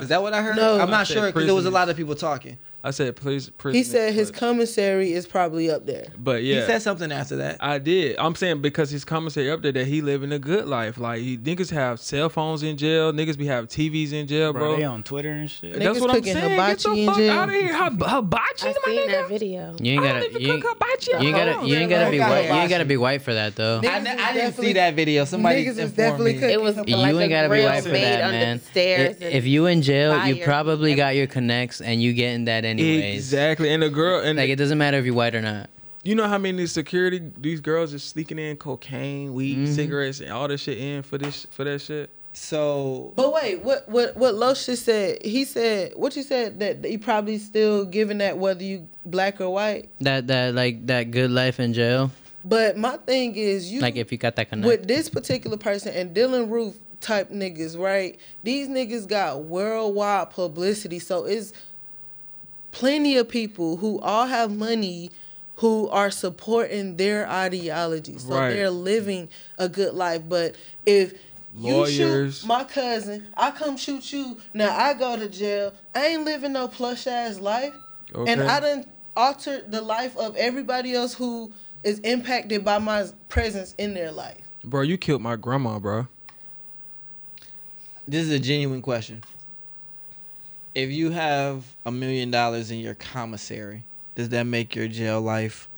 Is 0.00 0.08
that 0.08 0.22
what 0.22 0.32
I 0.34 0.42
heard? 0.42 0.56
No. 0.56 0.78
I'm 0.78 0.90
not 0.90 1.06
said 1.06 1.14
sure 1.14 1.26
because 1.26 1.46
there 1.46 1.54
was 1.54 1.66
a 1.66 1.70
lot 1.70 1.88
of 1.88 1.96
people 1.96 2.14
talking. 2.14 2.56
I 2.82 2.92
said, 2.92 3.14
please, 3.16 3.50
prison. 3.50 3.76
He 3.76 3.84
said 3.84 4.14
his 4.14 4.30
commissary 4.30 5.12
is 5.12 5.26
probably 5.26 5.70
up 5.70 5.84
there. 5.86 6.06
But 6.16 6.42
yeah, 6.42 6.60
He 6.60 6.66
said 6.66 6.80
something 6.82 7.12
after 7.12 7.36
that. 7.36 7.58
I 7.60 7.78
did. 7.78 8.16
I'm 8.18 8.34
saying 8.34 8.62
because 8.62 8.90
his 8.90 9.04
commissary 9.04 9.50
up 9.50 9.60
there 9.62 9.72
that 9.72 9.86
he 9.86 10.00
living 10.00 10.32
a 10.32 10.38
good 10.38 10.66
life. 10.66 10.96
Like 10.98 11.20
he, 11.20 11.36
niggas 11.36 11.70
have 11.70 12.00
cell 12.00 12.28
phones 12.30 12.62
in 12.62 12.76
jail. 12.78 13.12
Niggas 13.12 13.36
be 13.36 13.46
have 13.46 13.66
TVs 13.68 14.12
in 14.12 14.26
jail, 14.26 14.52
Bro, 14.52 14.60
bro. 14.62 14.76
they 14.76 14.84
on 14.84 15.02
Twitter 15.02 15.30
and 15.30 15.50
shit. 15.50 15.74
That's 15.78 15.98
Niggas 15.98 16.00
what 16.00 16.10
I'm 16.16 16.22
saying. 16.24 16.36
hibachi 16.50 16.74
Get 16.74 16.82
the 16.82 16.90
in 17.00 17.06
fuck 17.06 17.16
jail. 17.16 17.32
out 17.32 17.48
of 17.48 17.54
here. 17.54 17.76
Hib- 17.84 18.02
Hibachi, 18.06 18.66
I 18.66 18.68
my 18.68 18.72
seen 18.86 19.00
nigga. 19.00 19.06
that 19.12 19.28
video. 19.28 19.76
You 19.80 19.92
ain't 19.92 20.02
gotta 20.02 20.20
don't 20.20 20.40
you, 20.40 20.52
ain't- 20.52 20.64
hibachi 20.64 21.10
you 21.10 21.18
ain't 21.18 21.36
gotta 21.36 21.66
you 21.68 21.74
ain't 21.76 21.90
gotta 21.90 22.10
be 22.10 22.18
white. 22.20 22.44
You 22.46 22.52
ain't 22.54 22.70
gotta 22.70 22.84
be 22.86 22.96
white 22.96 23.22
for 23.22 23.34
that 23.34 23.56
though. 23.56 23.78
I, 23.80 23.82
Niggas 23.82 24.06
I 24.18 24.28
is 24.30 24.34
didn't 24.36 24.54
see 24.54 24.72
that 24.74 24.94
video. 24.94 25.24
Somebody 25.26 25.64
Niggas 25.64 25.68
is 25.68 25.78
informed 25.78 25.96
definitely 25.96 26.32
me. 26.32 26.38
cooking. 26.38 26.50
It 26.54 26.60
was 26.62 26.76
You 26.76 26.84
You 26.86 26.96
like 26.96 27.14
a 27.14 27.18
ain't 27.20 27.30
gotta 27.30 27.48
be 27.50 27.62
white 27.64 27.82
for 27.82 27.88
that, 27.90 28.30
man. 28.30 28.56
the 28.58 28.64
stairs 28.64 29.16
I- 29.20 29.24
and 29.26 29.34
If 29.34 29.44
you 29.46 29.66
in 29.66 29.82
jail, 29.82 30.26
you 30.26 30.42
probably 30.42 30.94
got 30.94 31.14
your 31.16 31.26
connects 31.26 31.80
and 31.82 32.02
you 32.02 32.12
getting 32.14 32.46
that 32.46 32.64
anyways. 32.78 33.14
Exactly. 33.16 33.70
And 33.72 33.82
the 33.82 33.90
girl 33.90 34.20
and 34.20 34.38
Like 34.38 34.50
it 34.50 34.56
doesn't 34.56 34.78
matter 34.78 34.96
if 34.98 35.04
you're 35.04 35.14
white 35.14 35.34
or 35.34 35.42
not. 35.42 35.68
you 36.02 36.14
know 36.14 36.28
how 36.28 36.38
many 36.38 36.66
security 36.66 37.20
these 37.38 37.60
girls 37.60 37.92
are 37.92 37.98
sneaking 37.98 38.38
in 38.38 38.56
cocaine, 38.56 39.34
weed, 39.34 39.58
Mhm. 39.58 39.74
cigarettes, 39.74 40.20
and 40.20 40.30
all 40.30 40.48
this 40.48 40.62
shit 40.62 40.78
in 40.78 41.02
for 41.02 41.18
this 41.18 41.46
for 41.50 41.64
that 41.64 41.80
shit. 41.80 42.08
So 42.32 43.12
But 43.16 43.32
wait, 43.34 43.62
what 43.62 43.88
what 43.88 44.16
what 44.16 44.34
Losh 44.36 44.66
just 44.66 44.84
said? 44.84 45.18
He 45.24 45.44
said 45.44 45.92
what 45.96 46.14
you 46.16 46.22
said 46.22 46.60
that 46.60 46.84
he 46.84 46.96
probably 46.96 47.38
still 47.38 47.84
giving 47.84 48.18
that 48.18 48.38
whether 48.38 48.62
you 48.62 48.86
black 49.04 49.40
or 49.40 49.50
white. 49.50 49.88
That 50.00 50.28
that 50.28 50.54
like 50.54 50.86
that 50.86 51.10
good 51.10 51.30
life 51.30 51.58
in 51.58 51.72
jail. 51.74 52.12
But 52.44 52.78
my 52.78 52.96
thing 52.98 53.34
is 53.34 53.70
you 53.70 53.80
Like 53.80 53.96
if 53.96 54.10
you 54.12 54.16
got 54.16 54.36
that 54.36 54.48
connect. 54.48 54.66
with 54.66 54.88
this 54.88 55.08
particular 55.10 55.56
person 55.58 55.92
and 55.92 56.14
Dylann 56.16 56.48
Roof 56.50 56.76
type 57.00 57.30
niggas, 57.30 57.78
right? 57.78 58.18
These 58.44 58.68
niggas 58.68 59.06
got 59.08 59.44
worldwide 59.44 60.30
publicity, 60.30 60.98
so 61.00 61.24
it's 61.24 61.52
plenty 62.72 63.16
of 63.16 63.28
people 63.28 63.76
who 63.78 63.98
all 64.00 64.26
have 64.26 64.50
money 64.54 65.10
who 65.56 65.88
are 65.88 66.10
supporting 66.10 66.96
their 66.96 67.28
ideology. 67.28 68.16
So 68.18 68.34
Right. 68.34 68.50
they're 68.50 68.70
living 68.70 69.28
a 69.58 69.68
good 69.68 69.92
life. 69.94 70.22
But 70.28 70.56
if 70.86 71.12
you 71.54 71.86
shoot 71.86 72.42
my 72.46 72.64
cousin, 72.64 73.26
I 73.36 73.50
come 73.50 73.76
shoot 73.76 74.10
you, 74.12 74.38
now 74.54 74.74
I 74.74 74.94
go 74.94 75.16
to 75.16 75.28
jail. 75.28 75.74
I 75.94 76.06
ain't 76.06 76.24
living 76.24 76.52
no 76.52 76.68
plush 76.68 77.06
ass 77.06 77.38
life. 77.40 77.74
And 78.14 78.40
Okay. 78.40 78.46
I 78.46 78.60
done 78.60 78.86
altered 79.16 79.70
the 79.70 79.82
life 79.82 80.16
of 80.16 80.34
everybody 80.36 80.94
else 80.94 81.12
who 81.14 81.52
is 81.84 81.98
impacted 82.00 82.64
by 82.64 82.78
my 82.78 83.06
presence 83.28 83.74
in 83.76 83.92
their 83.94 84.12
life. 84.12 84.38
Bro, 84.64 84.82
you 84.82 84.96
killed 84.96 85.20
my 85.22 85.36
grandma, 85.36 85.78
bro. 85.78 86.06
this 88.08 88.24
is 88.26 88.30
a 88.30 88.38
genuine 88.38 88.82
question. 88.82 89.22
If 90.74 90.90
you 90.90 91.10
have 91.10 91.64
a 91.84 91.90
million 91.90 92.30
dollars 92.30 92.70
in 92.70 92.78
your 92.78 92.94
commissary, 92.94 93.84
does 94.14 94.28
that 94.30 94.44
make 94.44 94.74
your 94.74 94.88
jail 94.88 95.20
life 95.20 95.68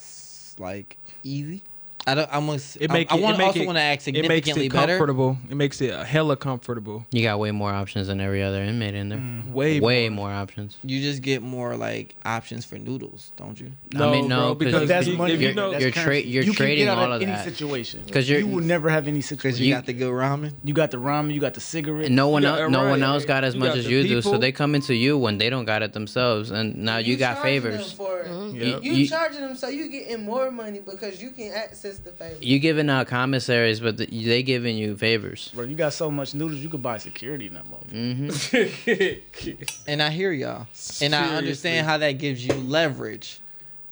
like 0.59 0.97
easy? 1.23 1.63
I 2.07 2.15
don't. 2.17 2.29
I'm. 2.33 2.47
Gonna, 2.47 2.59
It 2.81 2.91
I- 2.91 2.93
make 2.93 3.13
I, 3.13 3.17
it, 3.17 3.23
want 3.23 3.35
it 3.37 3.39
make 3.39 3.47
also 3.49 3.61
it, 3.61 3.67
want 3.67 3.77
to 3.79 3.83
ask 3.83 4.09
it 4.09 4.29
makes 4.29 4.49
it 4.49 4.73
better. 4.73 4.97
comfortable. 4.99 5.39
It 5.49 5.55
makes 5.55 5.81
it 5.81 5.95
hella 6.05 6.37
comfortable. 6.37 7.07
You 7.13 7.23
got 7.23 7.39
way 7.39 7.53
more 7.53 7.71
options 7.73 8.09
than 8.09 8.21
every 8.21 8.43
other 8.43 8.61
inmate 8.63 8.95
in 8.97 9.09
there. 9.09 9.19
Mm. 9.19 9.53
Way 9.53 9.79
way 9.81 10.09
more. 10.09 10.29
more 10.31 10.33
options. 10.37 10.79
You 10.85 11.01
just 11.01 11.23
get 11.23 11.43
more 11.43 11.77
like 11.77 12.17
options 12.25 12.65
for 12.65 12.77
noodles, 12.77 13.31
don't 13.37 13.59
you? 13.61 13.71
No, 13.93 14.09
I 14.09 14.13
mean, 14.13 14.29
no, 14.29 14.55
bro, 14.55 14.67
'cause 14.71 14.73
because 14.73 14.89
That's 14.89 15.07
you- 15.07 15.17
money. 15.17 15.35
if 15.35 15.41
you 15.41 15.47
you're- 15.49 15.55
know, 15.55 15.71
that's 15.71 15.83
you're 15.83 15.93
tra- 15.93 16.19
you're 16.19 16.43
you 16.43 16.51
can 16.53 16.57
trading 16.67 16.85
get 16.87 16.91
out 16.93 16.99
all 16.99 17.13
of 17.13 17.23
of 17.23 17.23
any 17.23 17.31
that. 17.33 17.45
situation 17.45 18.03
'Cause 18.11 18.29
you're- 18.29 18.43
you 18.43 18.49
will 18.49 18.65
never 18.65 18.89
have 18.91 19.07
any 19.07 19.19
Because 19.19 19.29
situation. 19.29 19.63
you, 19.63 19.69
You- 19.69 19.75
got 19.75 19.87
the 19.87 19.93
good 19.93 20.13
ramen. 20.13 20.53
You 20.65 20.75
got 20.75 20.91
the 20.91 20.97
ramen, 20.97 21.33
you 21.33 21.41
got 21.41 21.55
the 21.55 21.61
cigarette. 21.61 22.07
And 22.07 22.17
no 22.17 22.29
one, 22.29 22.43
Yeah, 22.43 22.63
el- 22.63 22.71
no 22.71 22.85
one 22.89 23.03
else 23.03 23.25
got 23.25 23.45
as 23.45 23.55
much 23.55 23.77
as 23.77 23.87
you 23.87 24.03
do, 24.09 24.23
so 24.23 24.39
they 24.39 24.51
come 24.51 24.75
into 24.75 24.95
you 24.95 25.17
when 25.17 25.39
they 25.39 25.51
don't 25.51 25.67
got 25.67 25.83
it 25.83 25.93
themselves, 25.93 26.51
and 26.51 26.77
now 26.79 26.97
you, 26.99 27.17
got 27.17 27.41
favors. 27.43 27.93
For 27.93 28.21
it. 28.21 28.83
You, 28.83 28.93
You- 28.93 29.07
charging 29.07 29.41
them 29.43 29.55
so 29.57 29.69
you 29.69 29.89
getting 29.89 30.25
more 30.25 30.51
money 30.51 30.81
because 30.81 31.23
you 31.23 31.31
can 31.31 31.53
access 31.53 31.92
the 32.01 32.13
favors. 32.13 32.43
You 32.43 32.59
giving 32.59 32.89
out 32.91 33.07
commissaries, 33.07 33.81
but 33.81 33.97
the, 33.97 34.07
they 34.07 34.43
giving 34.43 34.77
you 34.77 34.97
favors. 34.97 35.51
Bro, 35.55 35.65
you 35.65 35.75
got 35.77 35.93
so 35.93 36.11
much 36.11 36.35
noodles, 36.35 36.61
you 36.61 36.69
could 36.69 36.83
buy 36.83 36.99
security 36.99 37.47
in 37.47 37.55
that 37.55 37.65
motherfucker. 37.71 39.21
hmm 39.45 39.73
And 39.87 40.03
I 40.03 40.11
hear 40.11 40.33
y'all, 40.33 40.67
and 41.01 41.15
I 41.15 41.37
understand 41.37 41.87
how 41.87 41.99
that 41.99 42.13
gives 42.13 42.47
you 42.47 42.55
leverage, 42.55 43.41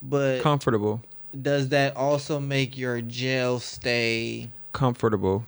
but 0.02 0.40
comfortable, 0.42 1.00
does 1.40 1.68
that 1.70 1.96
also 1.96 2.40
make 2.40 2.76
your 2.76 3.00
jail 3.00 3.58
stay 3.60 4.50
comfortable. 4.72 5.44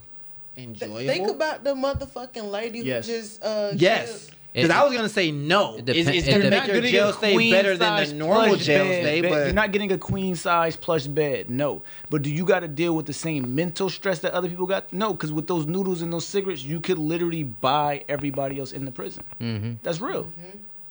Th- 0.55 0.69
enjoyable? 0.69 0.99
Think 1.07 1.29
about 1.31 1.65
the 1.65 1.75
motherfucking 1.75 2.51
lady 2.51 2.81
Yes. 2.81 3.07
who 3.07 3.13
just 3.15 3.43
uh 3.43 3.73
yes. 3.75 4.29
Because 4.53 4.71
I 4.71 4.85
was 4.85 4.95
gonna 4.95 5.09
say 5.09 5.31
no. 5.31 5.77
It 5.77 5.89
It's, 5.89 6.09
depen- 6.11 6.15
it's 6.15 6.27
it 6.27 6.31
gonna 6.33 6.51
make 6.51 6.67
your 6.67 6.75
getting 6.77 6.91
jail 6.91 7.09
a 7.09 7.13
stay 7.15 7.33
queen 7.35 7.51
better 7.53 7.77
than 7.77 8.07
the 8.09 8.15
normal 8.15 8.57
jail 8.57 8.85
bed, 8.85 9.03
stay, 9.03 9.21
bed. 9.23 9.31
but 9.31 9.45
you're 9.47 9.55
not 9.55 9.73
getting 9.73 9.93
a 9.93 9.99
queen 9.99 10.37
size 10.37 10.77
plush 10.77 11.07
bed. 11.07 11.49
No, 11.49 11.83
but 12.11 12.21
do 12.23 12.31
you 12.31 12.45
got 12.45 12.61
to 12.61 12.69
deal 12.69 12.95
with 12.95 13.07
the 13.07 13.15
same 13.15 13.55
mental 13.55 13.89
stress 13.89 14.19
that 14.21 14.33
other 14.35 14.49
people 14.51 14.67
got? 14.67 14.93
No, 14.93 15.13
because 15.15 15.33
with 15.33 15.47
those 15.47 15.65
noodles 15.65 16.03
and 16.03 16.13
those 16.13 16.27
cigarettes, 16.27 16.63
you 16.63 16.81
could 16.81 16.99
literally 16.99 17.45
buy 17.45 18.05
everybody 18.11 18.59
else 18.61 18.73
in 18.73 18.85
the 18.85 18.91
prison. 18.93 19.25
hmm 19.39 19.73
That's 19.83 20.01
real. 20.01 20.31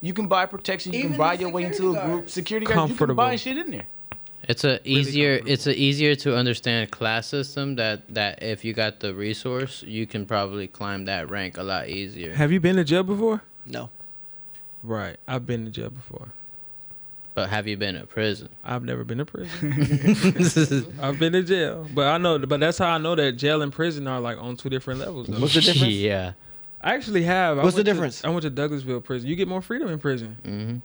You 0.01 0.13
can 0.13 0.27
buy 0.27 0.47
protection. 0.47 0.93
You 0.93 0.99
Even 0.99 1.11
can 1.11 1.19
buy 1.19 1.33
your 1.33 1.49
way 1.49 1.63
into 1.65 1.95
a 1.95 2.03
group. 2.03 2.29
Security 2.31 2.65
guards. 2.65 2.77
You 2.77 2.81
can 2.81 2.87
Comfortable. 2.97 3.15
buy 3.15 3.35
shit 3.35 3.57
in 3.59 3.69
there. 3.69 3.85
It's 4.49 4.63
a 4.63 4.79
easier, 4.89 5.37
comfortable. 5.37 5.53
it's 5.53 5.67
a 5.67 5.75
easier 5.79 6.15
to 6.15 6.35
understand 6.35 6.89
class 6.89 7.27
system 7.27 7.75
that 7.75 8.11
that 8.15 8.41
if 8.41 8.65
you 8.65 8.73
got 8.73 8.99
the 8.99 9.13
resource, 9.13 9.83
you 9.85 10.07
can 10.07 10.25
probably 10.25 10.65
climb 10.65 11.05
that 11.05 11.29
rank 11.29 11.57
a 11.59 11.63
lot 11.63 11.89
easier. 11.89 12.33
Have 12.33 12.51
you 12.51 12.59
been 12.59 12.77
to 12.77 12.83
jail 12.83 13.03
before? 13.03 13.43
No. 13.65 13.89
Right, 14.83 15.17
I've 15.27 15.45
been 15.45 15.65
to 15.65 15.71
jail 15.71 15.89
before. 15.91 16.29
But 17.33 17.49
have 17.49 17.65
you 17.67 17.77
been 17.77 17.95
to 17.95 18.05
prison? 18.05 18.49
I've 18.63 18.83
never 18.83 19.03
been 19.05 19.19
to 19.19 19.25
prison. 19.25 20.93
I've 21.01 21.17
been 21.19 21.31
to 21.33 21.43
jail, 21.43 21.87
but 21.93 22.07
I 22.07 22.17
know, 22.17 22.37
but 22.39 22.59
that's 22.59 22.77
how 22.77 22.89
I 22.89 22.97
know 22.97 23.15
that 23.15 23.33
jail 23.33 23.61
and 23.61 23.71
prison 23.71 24.07
are 24.07 24.19
like 24.19 24.37
on 24.37 24.57
two 24.57 24.69
different 24.69 24.99
levels. 24.99 25.27
Though. 25.27 25.39
What's 25.39 25.53
the 25.53 25.61
difference? 25.61 25.93
yeah. 25.93 26.33
I 26.81 26.95
actually 26.95 27.23
have. 27.23 27.59
I 27.59 27.63
What's 27.63 27.75
the 27.75 27.79
went 27.79 27.85
to- 27.85 27.93
difference? 27.93 28.25
I 28.25 28.29
went 28.29 28.41
to 28.41 28.51
Douglasville 28.51 29.03
prison. 29.03 29.29
You 29.29 29.35
get 29.35 29.47
more 29.47 29.61
freedom 29.61 29.87
in 29.89 29.99
prison. 29.99 30.35
hmm 30.43 30.77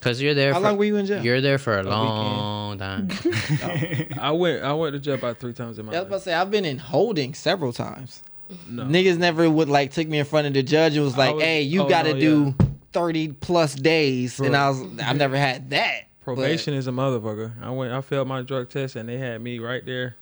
Cause 0.00 0.20
you're 0.20 0.34
there. 0.34 0.52
How 0.52 0.60
for, 0.60 0.66
long 0.66 0.76
were 0.78 0.84
you 0.84 0.96
in 0.96 1.06
jail? 1.06 1.24
You're 1.24 1.40
there 1.40 1.58
for 1.58 1.74
a, 1.74 1.78
weekend. 1.78 1.96
long 1.96 2.78
time. 2.78 3.08
I 4.20 4.30
went. 4.30 4.62
I 4.62 4.72
went 4.72 4.92
to 4.94 5.00
jail 5.00 5.16
about 5.16 5.38
three 5.38 5.52
times 5.52 5.76
in 5.80 5.86
my 5.86 5.92
I 5.92 5.96
was 5.96 6.02
about 6.06 6.10
life. 6.12 6.20
to 6.20 6.24
say 6.30 6.34
I've 6.34 6.52
been 6.52 6.64
in 6.64 6.78
holding 6.78 7.34
several 7.34 7.72
times. 7.72 8.22
No. 8.68 8.84
Niggas 8.84 9.18
never 9.18 9.48
would 9.48 9.68
like 9.68 9.92
took 9.92 10.08
me 10.08 10.18
in 10.18 10.24
front 10.24 10.46
of 10.46 10.54
the 10.54 10.62
judge 10.62 10.94
and 10.96 11.04
was 11.04 11.16
like, 11.16 11.34
was- 11.34 11.44
"Hey, 11.44 11.62
you 11.62 11.82
oh, 11.82 11.88
got 11.88 12.04
to 12.04 12.14
no, 12.14 12.20
do 12.20 12.54
thirty 12.92 13.28
plus 13.28 13.74
days," 13.74 14.40
and 14.40 14.56
I 14.56 14.70
was 14.70 14.80
I've 15.02 15.16
never 15.16 15.36
had 15.36 15.70
that. 15.70 16.02
but- 16.24 16.34
Probation 16.34 16.74
is 16.74 16.86
a 16.86 16.90
motherfucker. 16.90 17.52
I 17.62 17.70
went. 17.70 17.92
I 17.92 18.00
failed 18.02 18.28
my 18.28 18.42
drug 18.42 18.68
test, 18.70 18.96
and 18.96 19.08
they 19.08 19.16
had 19.18 19.40
me 19.42 19.58
right 19.58 19.84
there, 19.84 20.16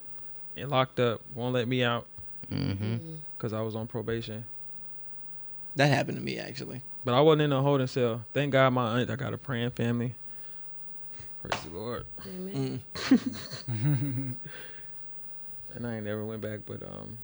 and 0.57 0.71
locked 0.71 0.99
up. 1.01 1.21
Won't 1.35 1.55
let 1.55 1.67
me 1.69 1.83
out 1.85 2.07
hmm 2.49 2.97
because 3.37 3.53
I 3.53 3.61
was 3.61 3.75
on 3.77 3.87
probation. 3.87 4.45
that 5.75 5.89
happened 5.89 6.17
to 6.19 6.23
me 6.25 6.39
actually. 6.39 6.81
But 7.05 7.15
I 7.15 7.21
wasn't 7.21 7.43
in 7.43 7.53
a 7.53 7.61
holding 7.63 7.87
cell. 7.87 8.25
Thank 8.33 8.53
God, 8.53 8.73
my 8.73 8.99
aunt. 9.01 9.11
I 9.11 9.17
got 9.17 9.35
a 9.35 9.39
praying 9.39 9.71
family. 9.71 10.15
Praise 11.43 11.61
the 11.63 11.71
Lord. 11.71 12.07
Amen. 12.27 12.83
Mm. 12.95 14.35
And 15.75 15.87
I 15.87 15.97
ain't 15.97 16.05
never 16.07 16.25
went 16.25 16.41
back. 16.41 16.61
But 16.67 16.83
um, 16.83 17.19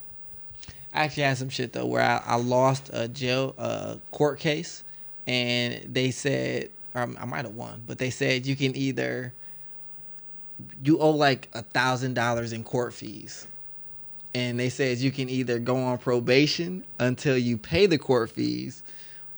I 0.94 1.04
actually 1.04 1.24
had 1.24 1.38
some 1.38 1.48
shit 1.48 1.72
though 1.72 1.86
where 1.86 2.02
I, 2.02 2.22
I 2.24 2.36
lost 2.36 2.90
a 2.92 3.08
jail 3.08 3.54
uh, 3.58 3.96
court 4.10 4.38
case, 4.38 4.84
and 5.26 5.82
they 5.92 6.10
said 6.10 6.70
I 6.94 7.06
might 7.06 7.44
have 7.44 7.54
won, 7.54 7.82
but 7.86 7.98
they 7.98 8.10
said 8.10 8.46
you 8.46 8.56
can 8.56 8.76
either 8.76 9.32
you 10.84 10.98
owe 10.98 11.10
like 11.10 11.48
a 11.54 11.62
thousand 11.62 12.14
dollars 12.14 12.52
in 12.52 12.62
court 12.64 12.92
fees, 12.92 13.46
and 14.34 14.58
they 14.60 14.68
said 14.68 14.98
you 14.98 15.10
can 15.10 15.28
either 15.28 15.58
go 15.58 15.76
on 15.76 15.98
probation 15.98 16.84
until 16.98 17.36
you 17.36 17.56
pay 17.56 17.86
the 17.86 17.98
court 17.98 18.30
fees, 18.30 18.82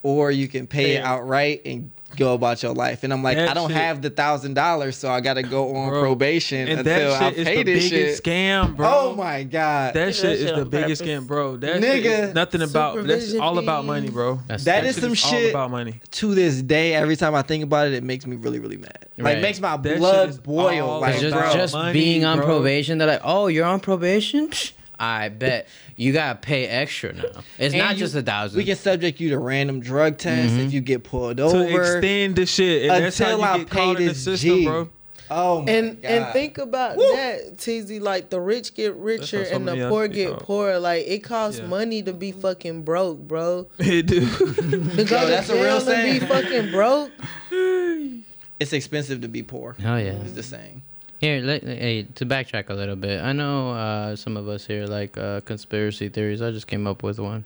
or 0.03 0.31
you 0.31 0.47
can 0.47 0.67
pay 0.67 0.95
it. 0.95 1.03
outright 1.03 1.61
and 1.65 1.91
go 2.17 2.33
about 2.33 2.61
your 2.63 2.73
life. 2.73 3.03
And 3.03 3.11
I'm 3.13 3.21
like, 3.23 3.37
That 3.37 3.49
I 3.49 3.53
don't 3.53 3.69
shit- 3.69 3.77
have 3.77 4.01
the 4.01 4.09
thousand 4.09 4.53
dollars, 4.53 4.97
so 4.97 5.09
I 5.09 5.21
got 5.21 5.35
to 5.35 5.43
go 5.43 5.75
on 5.75 5.89
Bro, 5.89 6.01
probation 6.01 6.67
and 6.67 6.79
until 6.79 7.09
that 7.11 7.21
I 7.21 7.29
shit 7.29 7.37
is 7.39 7.45
pay 7.47 7.63
the 7.63 7.73
this 7.73 7.89
biggest 7.89 8.15
shit. 8.15 8.23
scam, 8.23 8.75
bro. 8.75 8.87
Oh 8.91 9.15
my 9.15 9.43
god. 9.43 9.93
That 9.93 10.05
do 10.07 10.13
shit 10.13 10.21
that 10.23 10.31
is 10.33 10.39
shit 10.49 10.55
the 10.55 10.65
biggest 10.65 11.01
purpose. 11.01 11.23
scam, 11.23 11.27
bro. 11.27 11.57
That 11.57 11.81
shit 11.81 12.03
Nigga. 12.03 12.27
is 12.29 12.33
nothing 12.35 12.61
about. 12.61 13.05
That's 13.05 13.33
all 13.35 13.57
about 13.59 13.85
money, 13.85 14.09
bro. 14.09 14.39
That's 14.47 14.63
That 14.65 14.81
That 14.81 14.87
is 14.89 14.95
shit 14.95 15.01
some 15.03 15.09
all 15.11 15.15
shit- 15.39 15.49
about 15.51 15.71
money. 15.71 15.99
to 16.11 16.35
this 16.35 16.61
day, 16.61 16.93
every 16.93 17.15
time 17.15 17.35
I 17.35 17.41
think 17.41 17.63
about 17.63 17.87
it, 17.87 17.93
it 17.93 18.03
makes 18.03 18.25
me 18.25 18.35
really, 18.35 18.59
really 18.59 18.77
mad. 18.77 19.05
Like 19.17 19.25
Right. 19.35 19.41
makes 19.41 19.59
my 19.59 19.77
That 19.77 19.97
blood 19.97 20.43
boil. 20.43 20.99
Like, 20.99 21.19
just 21.19 21.35
bro, 21.35 21.53
just 21.53 21.73
money, 21.73 21.93
being 21.93 22.25
on 22.25 22.37
bro. 22.37 22.45
probation, 22.47 22.97
they're 22.97 23.07
like, 23.07 23.21
"Oh, 23.23 23.47
you're 23.47 23.65
on 23.65 23.79
probation." 23.79 24.49
Psh, 24.49 24.71
I 24.99 25.29
bet 25.29 25.67
you 25.95 26.13
gotta 26.13 26.39
pay 26.39 26.65
extra 26.67 27.13
now. 27.13 27.23
It's 27.59 27.73
And 27.73 27.77
not 27.77 27.93
you- 27.95 27.99
just 27.99 28.15
a 28.15 28.21
thousand. 28.21 28.57
we 28.57 28.63
can 28.65 28.75
subject 28.77 29.19
you 29.19 29.29
to 29.29 29.37
random 29.39 29.79
drug 29.81 30.17
tests 30.17 30.53
Mhm. 30.55 30.65
if 30.67 30.73
you 30.73 30.81
get 30.81 31.03
pulled 31.03 31.39
over. 31.39 31.53
To 31.65 31.69
over. 31.69 31.97
extend 31.97 32.35
the 32.37 32.45
shit, 32.45 32.89
and 32.89 33.03
that's 33.03 33.17
how 33.19 33.25
Until 33.25 33.39
you 33.39 33.45
I 33.45 33.57
get 33.59 33.69
pay 33.69 33.75
caught 33.79 33.95
in 33.97 34.01
the 34.07 34.13
this 34.13 34.23
system, 34.23 34.49
G. 34.59 34.65
bro. 34.65 34.89
oh 35.31 35.61
my 35.63 35.71
And 35.71 36.01
god. 36.01 36.11
and 36.11 36.33
think 36.33 36.57
about 36.59 36.97
Woo. 36.97 37.03
that, 37.13 37.57
TZ. 37.57 37.99
Like 37.99 38.29
the 38.29 38.39
rich 38.39 38.73
get 38.75 38.95
richer 38.95 39.43
so 39.45 39.55
and 39.55 39.67
the 39.67 39.87
poor 39.89 40.07
get 40.07 40.31
are. 40.33 40.37
poorer. 40.37 40.79
Like 40.79 41.05
it 41.07 41.23
costs 41.23 41.59
Yeah. 41.59 41.67
money 41.67 42.01
to 42.03 42.13
be 42.13 42.31
fucking 42.31 42.83
broke, 42.83 43.19
bro. 43.19 43.67
It 43.79 44.05
do. 44.05 44.21
To 44.21 44.25
go 44.55 45.03
to 45.03 45.05
that's 45.05 45.49
a 45.49 45.55
real 45.55 45.79
jail 45.81 45.89
and 45.89 46.19
be 46.19 46.25
fucking 46.25 46.71
broke. 46.71 47.11
it's 48.59 48.71
expensive 48.73 49.21
to 49.21 49.27
be 49.27 49.43
poor. 49.43 49.75
Hell 49.79 49.99
yeah. 49.99 50.11
it's 50.23 50.31
the 50.33 50.43
saying. 50.43 50.81
Here, 51.19 51.41
let, 51.41 51.63
hey, 51.63 52.03
to 52.15 52.25
backtrack 52.25 52.69
a 52.69 52.73
little 52.73 52.95
bit. 52.95 53.21
I 53.21 53.31
know 53.31 53.71
uh, 53.71 54.15
some 54.15 54.35
of 54.35 54.49
us 54.49 54.65
here 54.65 54.85
like 54.85 55.17
uh, 55.17 55.41
conspiracy 55.41 56.09
theories. 56.09 56.41
I 56.41 56.51
just 56.51 56.67
came 56.67 56.85
up 56.87 57.03
with 57.03 57.19
one. 57.19 57.45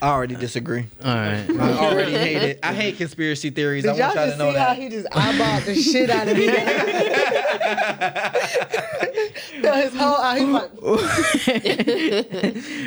I 0.00 0.10
already 0.10 0.36
disagree. 0.36 0.86
All 1.04 1.14
right. 1.14 1.44
I 1.50 1.86
already 1.86 2.12
hate 2.12 2.42
it. 2.42 2.60
I 2.62 2.72
hate 2.72 2.96
conspiracy 2.98 3.50
theories. 3.50 3.84
Did 3.84 3.92
I 3.92 3.96
y'all 3.96 4.06
want 4.06 4.14
y'all 4.16 4.24
to 4.24 4.30
just 4.30 4.38
know 4.38 4.52
see 4.52 4.58
how 4.58 4.74
he 4.74 4.88
just 4.88 5.08
eyeballed 5.08 5.64
the 5.64 5.74
shit 5.74 6.10
out 6.10 6.28
of 6.28 6.36
me? 6.36 6.46
no, 9.60 9.72
his 9.74 9.94
whole 9.94 10.16
eye, 10.16 10.38
he's 10.38 10.48
like, 10.48 10.76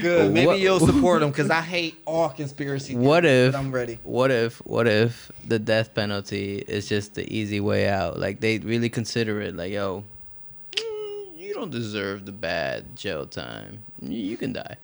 Good. 0.02 0.32
Maybe 0.32 0.48
What- 0.48 0.60
you'll 0.60 0.80
support 0.80 1.22
him 1.24 1.30
because 1.30 1.50
I 1.50 1.62
hate 1.62 1.96
all 2.06 2.30
conspiracy 2.30 2.94
theories. 2.94 3.08
What 3.08 3.26
if 3.26 3.54
but 3.54 3.60
I'm 3.60 3.72
ready. 3.72 4.00
What 4.04 4.32
if 4.32 4.58
what 4.66 4.88
if 4.88 5.32
the 5.48 5.60
death 5.60 5.94
penalty 5.94 6.58
is 6.68 6.88
just 6.88 7.16
the 7.16 7.32
easy 7.34 7.60
way 7.60 7.88
out? 7.90 8.20
Like 8.20 8.40
they 8.40 8.60
really 8.60 8.90
consider 8.90 9.42
it 9.42 9.56
like, 9.56 9.72
yo, 9.72 10.04
mm, 10.76 11.38
you 11.38 11.54
don't 11.54 11.72
deserve 11.72 12.26
the 12.26 12.32
bad 12.32 12.96
jail 12.96 13.26
time. 13.26 13.80
You 14.02 14.18
you 14.20 14.38
can 14.38 14.54
die. 14.54 14.78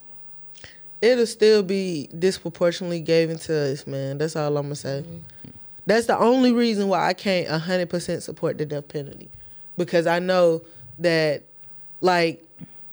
it'll 1.01 1.25
still 1.27 1.63
be 1.63 2.09
disproportionately 2.17 2.99
given 3.01 3.37
to 3.37 3.71
us, 3.71 3.85
man. 3.87 4.17
That's 4.17 4.35
all 4.35 4.57
I'm 4.57 4.63
gonna 4.65 4.75
say. 4.75 5.03
That's 5.85 6.07
the 6.07 6.17
only 6.17 6.51
reason 6.51 6.89
why 6.89 7.07
I 7.07 7.13
can't 7.13 7.47
hundred 7.47 7.89
percent 7.89 8.23
support 8.23 8.57
the 8.57 8.65
death 8.65 8.87
penalty, 8.89 9.29
because 9.77 10.07
I 10.07 10.19
know 10.19 10.61
that, 10.99 11.43
like, 12.01 12.43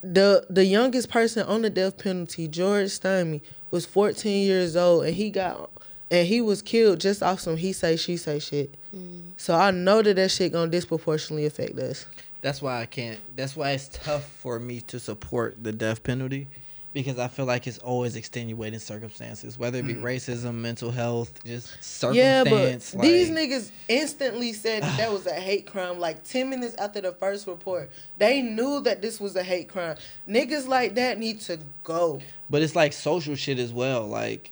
the 0.03 0.47
the 0.51 0.65
youngest 0.65 1.09
person 1.09 1.47
on 1.47 1.63
the 1.63 1.71
death 1.71 1.99
penalty, 1.99 2.47
George 2.47 2.89
Stinney, 2.89 3.41
was 3.71 3.87
14 3.87 4.47
years 4.47 4.77
old, 4.77 5.07
and 5.07 5.15
he 5.15 5.31
got 5.31 5.71
and 6.11 6.29
he 6.29 6.41
was 6.41 6.63
killed 6.63 7.01
just 7.01 7.23
off 7.23 7.41
some 7.41 7.57
he 7.57 7.73
say 7.73 7.97
she 7.97 8.17
say 8.17 8.39
shit. 8.39 8.75
Mm. 8.95 9.33
So 9.37 9.55
I 9.55 9.71
know 9.71 10.03
that 10.03 10.17
that 10.17 10.31
shit 10.31 10.53
gonna 10.53 10.71
disproportionately 10.71 11.47
affect 11.47 11.79
us. 11.79 12.07
That's 12.41 12.61
why 12.61 12.83
I 12.83 12.87
can't. 12.87 13.19
That's 13.35 13.57
why 13.57 13.71
it's 13.71 13.89
tough 13.89 14.25
for 14.25 14.61
me 14.61 14.83
to 14.83 15.01
support 15.01 15.63
the 15.65 15.73
death 15.73 16.03
penalty 16.03 16.47
because 16.95 17.19
I 17.19 17.27
feel 17.27 17.45
like 17.45 17.67
it's 17.67 17.79
always 17.79 18.15
extenuating 18.15 18.79
circumstances, 18.79 19.59
whether 19.59 19.79
it 19.79 19.87
be 19.87 19.95
mm. 19.95 20.03
racism, 20.03 20.55
mental 20.55 20.93
health, 20.93 21.45
just 21.45 21.67
circumstance. 21.83 22.95
Yeah, 22.95 22.99
but 22.99 23.03
these 23.03 23.31
niggas 23.31 23.71
instantly 23.89 24.53
said 24.53 24.85
that, 24.85 24.97
that 24.99 25.13
was 25.13 25.27
a 25.27 25.35
hate 25.35 25.67
crime. 25.67 25.99
Like 25.99 26.23
ten 26.23 26.49
minutes 26.49 26.77
after 26.77 27.01
the 27.01 27.13
first 27.13 27.49
report, 27.49 27.91
they 28.19 28.41
knew 28.41 28.81
that 28.83 29.03
this 29.03 29.21
was 29.21 29.35
a 29.35 29.43
hate 29.43 29.69
crime. 29.69 29.97
Niggas 30.29 30.69
like 30.69 30.95
that 30.95 31.19
need 31.19 31.41
to 31.41 31.59
go. 31.83 32.21
But 32.49 32.63
it's 32.63 32.77
like 32.77 32.93
social 32.93 33.35
shit 33.35 33.59
as 33.59 33.73
well. 33.73 34.07
Like 34.07 34.51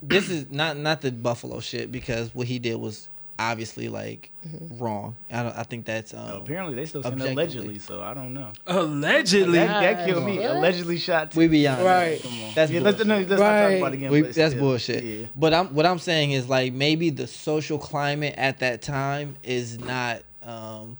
this 0.00 0.30
is 0.30 0.50
not 0.50 0.76
not 0.76 1.00
the 1.00 1.10
Buffalo 1.10 1.58
shit 1.58 1.90
because 1.90 2.32
what 2.32 2.46
he 2.46 2.60
did 2.60 2.76
was 2.76 3.08
obviously 3.40 3.88
like 3.88 4.30
wrong. 4.78 5.16
I 5.30 5.42
don't. 5.42 5.56
I 5.56 5.62
think 5.62 5.86
that's 5.86 6.12
um, 6.12 6.42
Apparently, 6.42 6.74
they 6.74 6.86
still 6.86 7.02
saying 7.02 7.20
allegedly, 7.20 7.78
so 7.78 8.00
I 8.02 8.14
don't 8.14 8.34
know. 8.34 8.52
Allegedly. 8.66 9.58
That, 9.58 9.80
that 9.80 10.06
killed 10.06 10.24
me. 10.24 10.38
What? 10.38 10.50
Allegedly 10.50 10.98
shot. 10.98 11.34
we 11.34 11.48
be 11.48 11.62
that. 11.64 11.84
Right. 11.84 12.22
Come 12.22 12.32
on. 12.42 12.54
That's 12.54 12.70
yeah, 12.70 12.80
let's, 12.80 13.04
no, 13.04 13.18
let's 13.18 13.30
not 13.30 13.40
Right. 13.40 13.70
talk 13.70 13.78
about 13.78 13.92
it 13.92 13.96
again. 13.96 14.10
We, 14.12 14.20
that's 14.22 14.52
still, 14.52 14.60
bullshit. 14.60 15.04
Yeah. 15.04 15.26
But 15.34 15.54
I'm 15.54 15.74
what 15.74 15.86
I'm 15.86 15.98
saying 15.98 16.32
is 16.32 16.48
like 16.48 16.72
maybe 16.72 17.10
the 17.10 17.26
social 17.26 17.78
climate 17.78 18.34
at 18.36 18.60
that 18.60 18.82
time 18.82 19.36
is 19.42 19.78
not 19.78 20.22
um, 20.42 20.98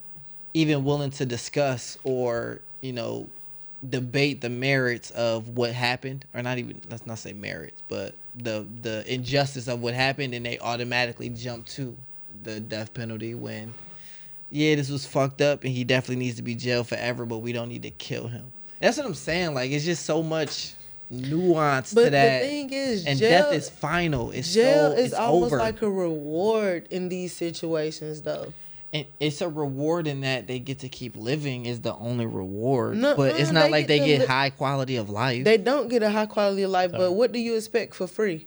even 0.54 0.84
willing 0.84 1.10
to 1.10 1.26
discuss 1.26 1.98
or 2.04 2.60
you 2.80 2.92
know 2.92 3.28
debate 3.88 4.40
the 4.42 4.50
merits 4.50 5.10
of 5.12 5.48
what 5.56 5.72
happened 5.72 6.26
or 6.34 6.42
not 6.42 6.58
even 6.58 6.78
let's 6.90 7.06
not 7.06 7.18
say 7.18 7.32
merits 7.32 7.80
but 7.88 8.14
the 8.36 8.66
the 8.82 9.02
injustice 9.12 9.68
of 9.68 9.80
what 9.80 9.94
happened 9.94 10.34
and 10.34 10.44
they 10.44 10.58
automatically 10.58 11.30
jump 11.30 11.64
to 11.64 11.96
the 12.42 12.60
death 12.60 12.92
penalty 12.94 13.34
when 13.34 13.72
yeah 14.50 14.74
this 14.74 14.90
was 14.90 15.06
fucked 15.06 15.40
up 15.40 15.64
and 15.64 15.72
he 15.72 15.84
definitely 15.84 16.16
needs 16.24 16.36
to 16.36 16.42
be 16.42 16.54
jailed 16.54 16.86
forever 16.88 17.24
but 17.26 17.38
we 17.38 17.52
don't 17.52 17.68
need 17.68 17.82
to 17.82 17.90
kill 17.90 18.28
him 18.28 18.50
that's 18.80 18.96
what 18.96 19.06
i'm 19.06 19.14
saying 19.14 19.54
like 19.54 19.70
it's 19.70 19.84
just 19.84 20.04
so 20.04 20.22
much 20.22 20.74
nuance 21.10 21.92
But 21.92 22.04
to 22.04 22.10
the 22.10 22.16
thing 22.40 22.72
is, 22.72 23.04
and 23.06 23.18
jail, 23.18 23.44
death 23.44 23.52
is 23.52 23.68
final. 23.68 24.30
It's 24.30 24.54
jail 24.54 24.90
so, 24.92 24.96
is 24.96 25.06
it's 25.06 25.14
almost 25.14 25.52
over. 25.52 25.58
like 25.60 25.82
a 25.82 25.90
reward 25.90 26.86
in 26.90 27.08
these 27.08 27.32
situations, 27.32 28.22
though. 28.22 28.52
and 28.92 29.06
it's 29.18 29.40
a 29.40 29.48
reward 29.48 30.06
in 30.06 30.20
that 30.20 30.46
they 30.46 30.60
get 30.60 30.78
to 30.80 30.88
keep 30.88 31.16
living 31.16 31.66
is 31.66 31.80
the 31.80 31.94
only 31.96 32.26
reward. 32.26 32.96
No, 32.96 33.16
but 33.16 33.40
it's 33.40 33.50
uh, 33.50 33.54
not 33.54 33.64
they 33.64 33.70
like 33.70 33.88
get 33.88 33.98
they 33.98 34.06
get 34.06 34.20
li- 34.20 34.26
high 34.26 34.50
quality 34.50 34.94
of 34.96 35.10
life. 35.10 35.44
They 35.44 35.58
don't 35.58 35.88
get 35.88 36.04
a 36.04 36.10
high 36.10 36.26
quality 36.26 36.62
of 36.62 36.70
life, 36.70 36.92
but 36.92 37.10
what 37.12 37.32
do 37.32 37.40
you 37.40 37.56
expect 37.56 37.94
for 37.96 38.06
free? 38.06 38.46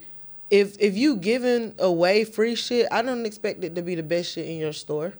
If 0.53 0.75
if 0.79 0.95
you 0.95 1.15
giving 1.15 1.73
away 1.79 2.25
free 2.25 2.53
shit, 2.53 2.87
I 2.91 3.01
don't 3.01 3.25
expect 3.25 3.63
it 3.63 3.73
to 3.73 3.81
be 3.81 3.95
the 3.95 4.03
best 4.03 4.33
shit 4.33 4.45
in 4.45 4.59
your 4.59 4.71
store. 4.71 5.13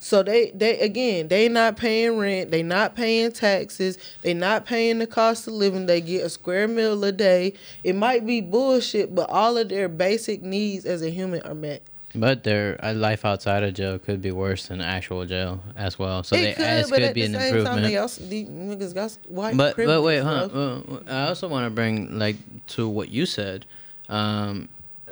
So 0.00 0.24
they 0.24 0.50
they 0.50 0.80
again, 0.80 1.28
they 1.28 1.48
not 1.48 1.76
paying 1.76 2.18
rent, 2.18 2.50
they 2.50 2.64
not 2.64 2.96
paying 2.96 3.30
taxes, 3.30 3.98
they 4.22 4.34
not 4.34 4.66
paying 4.66 4.98
the 4.98 5.06
cost 5.06 5.46
of 5.46 5.52
living. 5.54 5.86
They 5.86 6.00
get 6.00 6.24
a 6.24 6.28
square 6.28 6.66
meal 6.66 7.04
a 7.04 7.12
day. 7.12 7.52
It 7.84 7.94
might 7.94 8.26
be 8.26 8.40
bullshit, 8.40 9.14
but 9.14 9.30
all 9.30 9.56
of 9.56 9.68
their 9.68 9.88
basic 9.88 10.42
needs 10.42 10.86
as 10.86 11.02
a 11.02 11.10
human 11.10 11.42
are 11.42 11.54
met. 11.54 11.82
But 12.12 12.42
their 12.42 12.80
life 12.94 13.24
outside 13.24 13.62
of 13.62 13.74
jail 13.74 13.96
could 14.00 14.20
be 14.20 14.32
worse 14.32 14.66
than 14.66 14.80
actual 14.80 15.24
jail 15.24 15.60
as 15.76 16.00
well. 16.00 16.24
So 16.24 16.34
they, 16.34 16.48
it 16.48 16.56
could, 16.56 16.64
as 16.64 16.90
but 16.90 16.96
could 16.96 17.04
at 17.10 17.14
be 17.14 17.26
the 17.26 17.36
an 17.36 17.40
same 17.40 17.64
time, 17.64 17.82
they 17.82 17.94
improvement. 17.94 17.96
also 17.98 18.24
these 18.24 18.48
niggas 18.48 18.94
got 18.94 19.16
white 19.28 19.56
But 19.56 19.76
but 19.76 20.02
wait, 20.02 20.18
huh? 20.20 20.48
Uh, 20.52 20.80
I 21.06 21.28
also 21.28 21.46
want 21.46 21.66
to 21.66 21.70
bring 21.70 22.18
like 22.18 22.34
to 22.68 22.88
what 22.88 23.10
you 23.10 23.26
said, 23.26 23.66
um, 24.10 24.68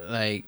like 0.09 0.45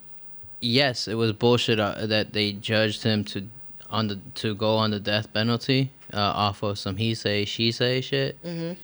yes, 0.60 1.08
it 1.08 1.14
was 1.14 1.32
bullshit 1.32 1.80
uh, 1.80 2.06
that 2.06 2.32
they 2.34 2.52
judged 2.52 3.02
him 3.02 3.24
to 3.24 3.48
on 3.88 4.08
the 4.08 4.18
to 4.34 4.54
go 4.54 4.76
on 4.76 4.90
the 4.90 5.00
death 5.00 5.32
penalty 5.32 5.90
uh, 6.12 6.18
off 6.18 6.62
of 6.62 6.78
some 6.78 6.96
he 6.96 7.14
say 7.14 7.44
she 7.44 7.72
say 7.72 8.00
shit. 8.02 8.42
Mhm. 8.44 8.76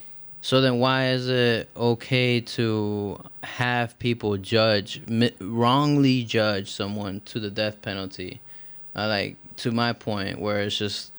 So 0.43 0.61
then, 0.61 0.79
why 0.79 1.09
is 1.09 1.29
it 1.29 1.69
okay 1.77 2.41
to 2.41 3.19
have 3.43 3.99
people 3.99 4.37
judge 4.37 5.01
mi- 5.09 5.33
wrongly 5.41 6.23
judge 6.23 6.71
someone 6.71 7.21
to 7.27 7.41
the 7.41 7.51
death 7.51 7.83
penalty? 7.83 8.41
Uh, 8.95 9.09
like 9.09 9.37
to 9.57 9.73
my 9.73 9.93
point, 9.93 10.39
where 10.41 10.61
it's 10.61 10.79
just 10.79 11.11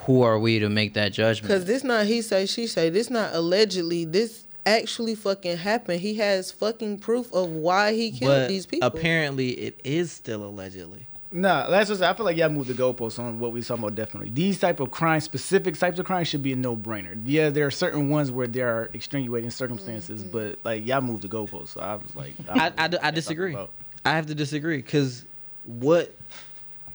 who 0.00 0.22
are 0.22 0.38
we 0.38 0.58
to 0.58 0.68
make 0.68 0.94
that 0.94 1.12
judgment? 1.12 1.48
Cause 1.52 1.64
this 1.66 1.84
not 1.84 2.06
he 2.06 2.22
say 2.22 2.46
she 2.46 2.66
say. 2.66 2.90
This 2.90 3.08
not 3.08 3.34
allegedly. 3.34 4.04
This 4.04 4.43
actually 4.66 5.14
fucking 5.14 5.58
happened. 5.58 6.00
He 6.00 6.14
has 6.14 6.50
fucking 6.52 6.98
proof 6.98 7.32
of 7.32 7.48
why 7.50 7.92
he 7.92 8.10
killed 8.10 8.30
but 8.32 8.48
these 8.48 8.66
people. 8.66 8.86
apparently 8.86 9.50
it 9.50 9.80
is 9.84 10.10
still 10.12 10.44
allegedly. 10.44 11.06
Nah, 11.32 11.68
that's 11.68 11.90
what 11.90 12.00
I 12.00 12.14
feel 12.14 12.24
like 12.24 12.36
y'all 12.36 12.48
moved 12.48 12.68
the 12.70 12.74
goalposts 12.74 13.18
on 13.18 13.40
what 13.40 13.50
we 13.50 13.58
was 13.58 13.66
talking 13.66 13.82
about. 13.82 13.96
Definitely, 13.96 14.30
these 14.30 14.60
type 14.60 14.78
of 14.78 14.92
crimes, 14.92 15.24
specific 15.24 15.76
types 15.76 15.98
of 15.98 16.06
crimes, 16.06 16.28
should 16.28 16.44
be 16.44 16.52
a 16.52 16.56
no 16.56 16.76
brainer. 16.76 17.20
Yeah, 17.24 17.50
there 17.50 17.66
are 17.66 17.72
certain 17.72 18.08
ones 18.08 18.30
where 18.30 18.46
there 18.46 18.68
are 18.68 18.88
extenuating 18.94 19.50
circumstances, 19.50 20.22
Mm-hmm. 20.22 20.30
but 20.32 20.58
like 20.62 20.86
y'all 20.86 21.00
moved 21.00 21.22
the 21.22 21.28
goalposts. 21.28 21.68
So 21.70 21.80
I 21.80 21.96
was 21.96 22.14
like, 22.14 22.34
I, 22.48 22.66
I, 22.78 22.84
I 22.84 22.88
talking 22.88 23.14
disagree. 23.14 23.56
I 24.04 24.12
have 24.12 24.26
to 24.26 24.34
disagree 24.36 24.76
because 24.76 25.24
what 25.64 26.14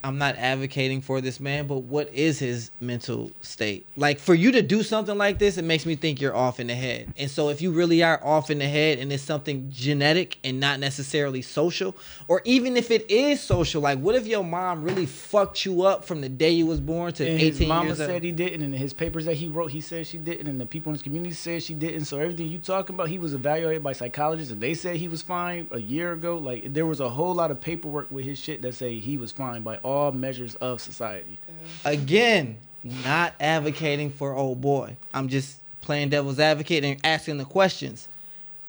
I'm 0.02 0.18
not 0.18 0.36
advocating 0.36 1.00
for 1.00 1.20
this 1.20 1.40
man, 1.40 1.66
but 1.66 1.78
what 1.78 2.12
is 2.12 2.38
his 2.38 2.70
mental 2.80 3.30
state? 3.42 3.86
Like 3.96 4.18
for 4.18 4.34
you 4.34 4.52
to 4.52 4.62
do 4.62 4.82
something 4.82 5.16
like 5.16 5.38
this, 5.38 5.58
it 5.58 5.64
makes 5.64 5.84
me 5.84 5.96
think 5.96 6.20
you're 6.20 6.34
off 6.34 6.58
in 6.60 6.68
the 6.68 6.74
head. 6.74 7.12
And 7.18 7.30
so 7.30 7.50
if 7.50 7.60
you 7.60 7.70
really 7.70 8.02
are 8.02 8.22
off 8.24 8.50
in 8.50 8.58
the 8.58 8.68
head 8.68 8.98
and 8.98 9.12
it's 9.12 9.22
something 9.22 9.70
genetic 9.70 10.38
and 10.42 10.58
not 10.58 10.80
necessarily 10.80 11.42
social, 11.42 11.96
or 12.28 12.40
even 12.44 12.76
if 12.76 12.90
it 12.90 13.10
is 13.10 13.40
social, 13.40 13.82
like 13.82 13.98
what 13.98 14.14
if 14.14 14.26
your 14.26 14.44
mom 14.44 14.82
really 14.82 15.06
fucked 15.06 15.64
you 15.64 15.82
up 15.82 16.04
from 16.04 16.20
the 16.20 16.28
day 16.28 16.50
you 16.50 16.66
was 16.66 16.80
born 16.80 17.12
to 17.14 17.26
And 17.26 17.40
18 17.40 17.52
his 17.52 17.68
mama 17.68 17.86
years 17.86 17.98
said 17.98 18.10
old? 18.10 18.22
he 18.22 18.32
didn't, 18.32 18.62
and 18.62 18.74
his 18.74 18.92
papers 18.92 19.26
that 19.26 19.34
he 19.34 19.48
wrote, 19.48 19.70
he 19.70 19.80
said 19.80 20.06
she 20.06 20.18
didn't, 20.18 20.46
and 20.46 20.60
the 20.60 20.66
people 20.66 20.90
in 20.90 20.94
his 20.94 21.02
community 21.02 21.34
said 21.34 21.62
she 21.62 21.74
didn't. 21.74 22.06
So 22.06 22.18
everything 22.18 22.48
you 22.48 22.58
talking 22.58 22.94
about, 22.94 23.08
he 23.08 23.18
was 23.18 23.34
evaluated 23.34 23.82
by 23.82 23.92
psychologists, 23.92 24.52
and 24.52 24.60
they 24.60 24.74
said 24.74 24.96
he 24.96 25.08
was 25.08 25.20
fine 25.22 25.68
a 25.70 25.80
year 25.80 26.12
ago. 26.12 26.38
Like 26.38 26.72
there 26.72 26.86
was 26.86 27.00
a 27.00 27.08
whole 27.08 27.34
lot 27.34 27.50
of 27.50 27.60
paperwork 27.60 28.10
with 28.10 28.24
his 28.24 28.38
shit 28.38 28.62
that 28.62 28.74
say 28.74 28.98
he 28.98 29.18
was 29.18 29.30
fine 29.32 29.62
by 29.62 29.76
all 29.78 29.89
measures 30.12 30.54
of 30.56 30.80
society. 30.80 31.38
Again, 31.84 32.56
not 32.82 33.34
advocating 33.40 34.10
for 34.10 34.34
old 34.34 34.60
boy. 34.60 34.96
I'm 35.12 35.28
just 35.28 35.58
playing 35.80 36.10
devil's 36.10 36.38
advocate 36.38 36.84
and 36.84 36.98
asking 37.04 37.38
the 37.38 37.44
questions. 37.44 38.08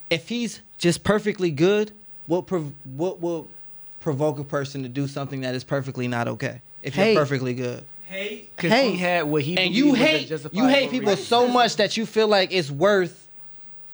If 0.10 0.28
he's 0.30 0.62
just 0.78 1.04
perfectly 1.04 1.52
good, 1.52 1.92
what 2.28 2.48
prov- 2.48 2.74
what 2.84 3.22
will 3.22 3.48
provoke 4.00 4.40
a 4.40 4.44
person 4.44 4.84
to 4.84 4.90
do 4.90 5.08
something 5.08 5.42
that 5.42 5.56
is 5.56 5.64
perfectly 5.64 6.08
not 6.08 6.28
okay? 6.28 6.62
If 6.84 6.98
you're 6.98 7.16
perfectly 7.16 7.54
good, 7.54 7.84
Hate. 8.10 8.56
Cause 8.58 8.72
Hey. 8.72 8.92
he 8.92 8.98
had 8.98 9.24
what 9.24 9.42
he 9.44 9.58
and 9.58 9.74
you 9.74 9.94
hate 9.94 10.30
you 10.52 10.68
hate 10.68 10.92
people 10.92 11.12
reason. 11.12 11.24
so 11.26 11.48
much 11.48 11.78
that 11.78 11.96
you 11.96 12.06
feel 12.06 12.28
like 12.28 12.52
it's 12.52 12.70
worth, 12.70 13.21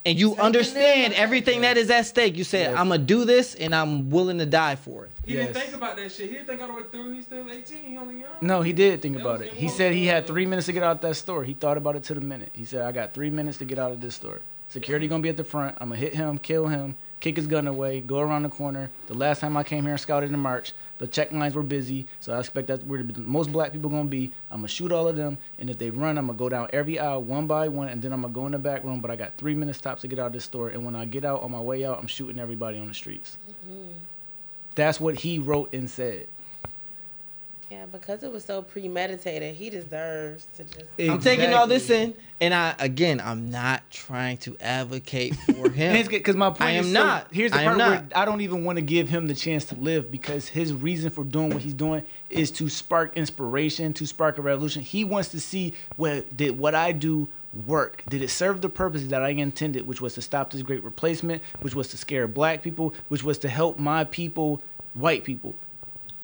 and 0.08 0.18
you 0.18 0.36
understand 0.38 1.14
everything 1.14 1.62
that 1.62 1.76
is 1.76 1.90
at 1.92 2.06
stake. 2.06 2.38
You 2.38 2.46
said, 2.46 2.72
Yes. 2.72 2.80
"I'm 2.80 2.88
gonna 2.88 3.00
do 3.04 3.26
this, 3.26 3.56
and 3.56 3.76
I'm 3.76 4.10
willing 4.10 4.38
to 4.38 4.46
die 4.46 4.76
for 4.76 5.04
it." 5.04 5.12
He 5.26 5.34
Yes. 5.34 5.48
didn't 5.48 5.62
think 5.64 5.76
about 5.76 5.98
that 5.98 6.10
shit. 6.14 6.30
He 6.30 6.36
didn't 6.36 6.48
think 6.48 6.62
all 6.62 6.68
the 6.70 6.74
way 6.76 6.82
through. 6.90 7.12
He's 7.14 7.26
still 7.26 7.46
18. 7.52 7.84
He 7.84 7.98
only 7.98 8.16
young. 8.22 8.30
No, 8.40 8.62
he 8.62 8.72
did 8.72 9.02
think 9.02 9.16
That 9.18 9.22
about 9.22 9.42
it. 9.42 9.52
He 9.52 9.68
said 9.68 9.92
he 9.94 10.06
had 10.06 10.26
three 10.26 10.46
minutes 10.46 10.68
to 10.68 10.74
get 10.74 10.82
out 10.84 11.02
that 11.02 11.16
store. 11.18 11.44
He 11.44 11.54
thought 11.54 11.76
about 11.78 11.98
it 11.98 12.04
to 12.06 12.14
the 12.14 12.22
minute. 12.22 12.52
He 12.54 12.64
said, 12.64 12.84
"I 12.84 12.94
got 12.94 13.14
three 13.14 13.30
minutes 13.30 13.58
to 13.58 13.66
get 13.66 13.78
out 13.78 13.92
of 13.92 14.00
this 14.00 14.16
store. 14.16 14.40
Security 14.70 15.08
gonna 15.10 15.22
be 15.24 15.30
at 15.30 15.38
the 15.38 15.44
front. 15.44 15.76
I'm 15.82 15.90
gonna 15.90 16.00
hit 16.00 16.14
him, 16.14 16.38
kill 16.38 16.68
him, 16.68 16.96
kick 17.20 17.36
his 17.36 17.48
gun 17.48 17.68
away, 17.68 18.00
go 18.00 18.20
around 18.20 18.44
the 18.44 18.50
corner. 18.50 18.90
The 19.08 19.14
last 19.14 19.40
time 19.42 19.58
I 19.58 19.64
came 19.64 19.84
here 19.84 19.92
and 19.92 20.00
scouted 20.00 20.32
in 20.32 20.40
March, 20.40 20.74
the 20.98 21.08
check 21.08 21.32
lines 21.32 21.54
were 21.54 21.64
busy, 21.64 22.08
so 22.20 22.34
I 22.34 22.40
expect 22.40 22.68
that's 22.68 22.84
where 22.84 23.04
the 23.04 23.20
most 23.22 23.52
black 23.52 23.72
people 23.72 23.90
gonna 23.90 24.06
be. 24.06 24.32
I'm 24.50 24.60
gonna 24.60 24.68
shoot 24.68 24.92
all 24.92 25.08
of 25.08 25.16
them, 25.16 25.38
and 25.60 25.70
if 25.70 25.78
they 25.78 25.90
run, 25.90 26.18
I'm 26.18 26.28
gonna 26.28 26.38
go 26.38 26.50
down 26.50 26.70
every 26.74 27.00
aisle 27.00 27.22
one 27.22 27.48
by 27.48 27.68
one, 27.68 27.90
and 27.90 28.02
then 28.02 28.14
I'm 28.14 28.22
gonna 28.22 28.34
go 28.34 28.46
in 28.46 28.52
the 28.52 28.60
back 28.60 28.84
room. 28.84 29.00
But 29.00 29.12
I 29.12 29.16
got 29.16 29.38
three 29.38 29.56
minutes 29.56 29.80
tops 29.80 30.02
to 30.02 30.08
get 30.08 30.20
out 30.20 30.28
of 30.28 30.34
this 30.34 30.46
store, 30.46 30.70
and 30.70 30.84
when 30.86 30.96
I 30.96 31.06
get 31.06 31.26
out 31.26 31.42
on 31.44 31.52
my 31.52 31.62
way 31.62 31.86
out, 31.86 32.00
I'm 32.00 32.08
shooting 32.08 32.40
everybody 32.40 32.80
on 32.80 32.88
the 32.88 32.94
streets." 32.94 33.38
Mm-hmm. 33.50 33.92
That's 34.76 35.00
what 35.00 35.20
he 35.20 35.40
wrote 35.40 35.74
and 35.74 35.90
said. 35.90 36.28
Yeah, 37.70 37.86
because 37.86 38.24
it 38.24 38.32
was 38.32 38.46
so 38.46 38.62
premeditated, 38.62 39.56
he 39.56 39.70
deserves 39.70 40.46
to 40.56 40.64
just. 40.64 40.86
I'm 41.00 41.20
taking 41.20 41.54
all 41.54 41.68
this 41.68 41.90
in, 41.90 42.14
and 42.40 42.54
I 42.54 42.74
again, 42.80 43.20
I'm 43.20 43.52
not 43.52 43.84
trying 43.92 44.38
to 44.40 44.56
advocate 44.62 45.36
for 45.36 45.70
him. 45.74 46.08
Because 46.08 46.38
my 46.38 46.50
point 46.50 46.62
I 46.62 46.72
am 46.72 46.86
is 46.86 46.94
so- 46.94 47.04
not. 47.04 47.28
here's 47.34 47.52
the 47.52 47.58
I 47.58 47.62
am 47.64 47.66
part 47.66 47.78
where 47.78 47.90
not. 48.04 48.14
I 48.16 48.24
don't 48.24 48.40
even 48.40 48.64
want 48.64 48.78
to 48.78 48.82
give 48.82 49.10
him 49.10 49.28
the 49.28 49.36
chance 49.36 49.66
to 49.66 49.76
live 49.76 50.10
because 50.10 50.48
his 50.48 50.72
reason 50.72 51.10
for 51.10 51.26
doing 51.26 51.50
what 51.50 51.62
he's 51.62 51.74
doing 51.74 52.04
is 52.30 52.52
to 52.52 52.70
spark 52.70 53.18
inspiration, 53.18 53.92
to 53.94 54.06
spark 54.06 54.38
a 54.38 54.42
revolution. 54.42 54.82
He 54.82 55.04
wants 55.04 55.30
to 55.30 55.40
see 55.42 55.74
what 55.98 56.38
did 56.38 56.58
what 56.58 56.74
I 56.74 56.94
do 56.94 57.28
work? 57.66 58.04
Did 58.08 58.22
it 58.22 58.30
serve 58.30 58.62
the 58.62 58.70
purpose 58.70 59.04
that 59.08 59.22
I 59.24 59.30
intended, 59.30 59.86
which 59.86 60.00
was 60.00 60.14
to 60.14 60.22
stop 60.22 60.52
this 60.52 60.62
great 60.62 60.84
replacement, 60.86 61.44
which 61.60 61.76
was 61.76 61.90
to 61.90 61.98
scare 61.98 62.28
black 62.28 62.62
people, 62.62 62.94
which 63.10 63.24
was 63.24 63.38
to 63.40 63.50
help 63.50 63.78
my 63.78 64.06
people, 64.06 64.62
white 64.94 65.26
people? 65.26 65.54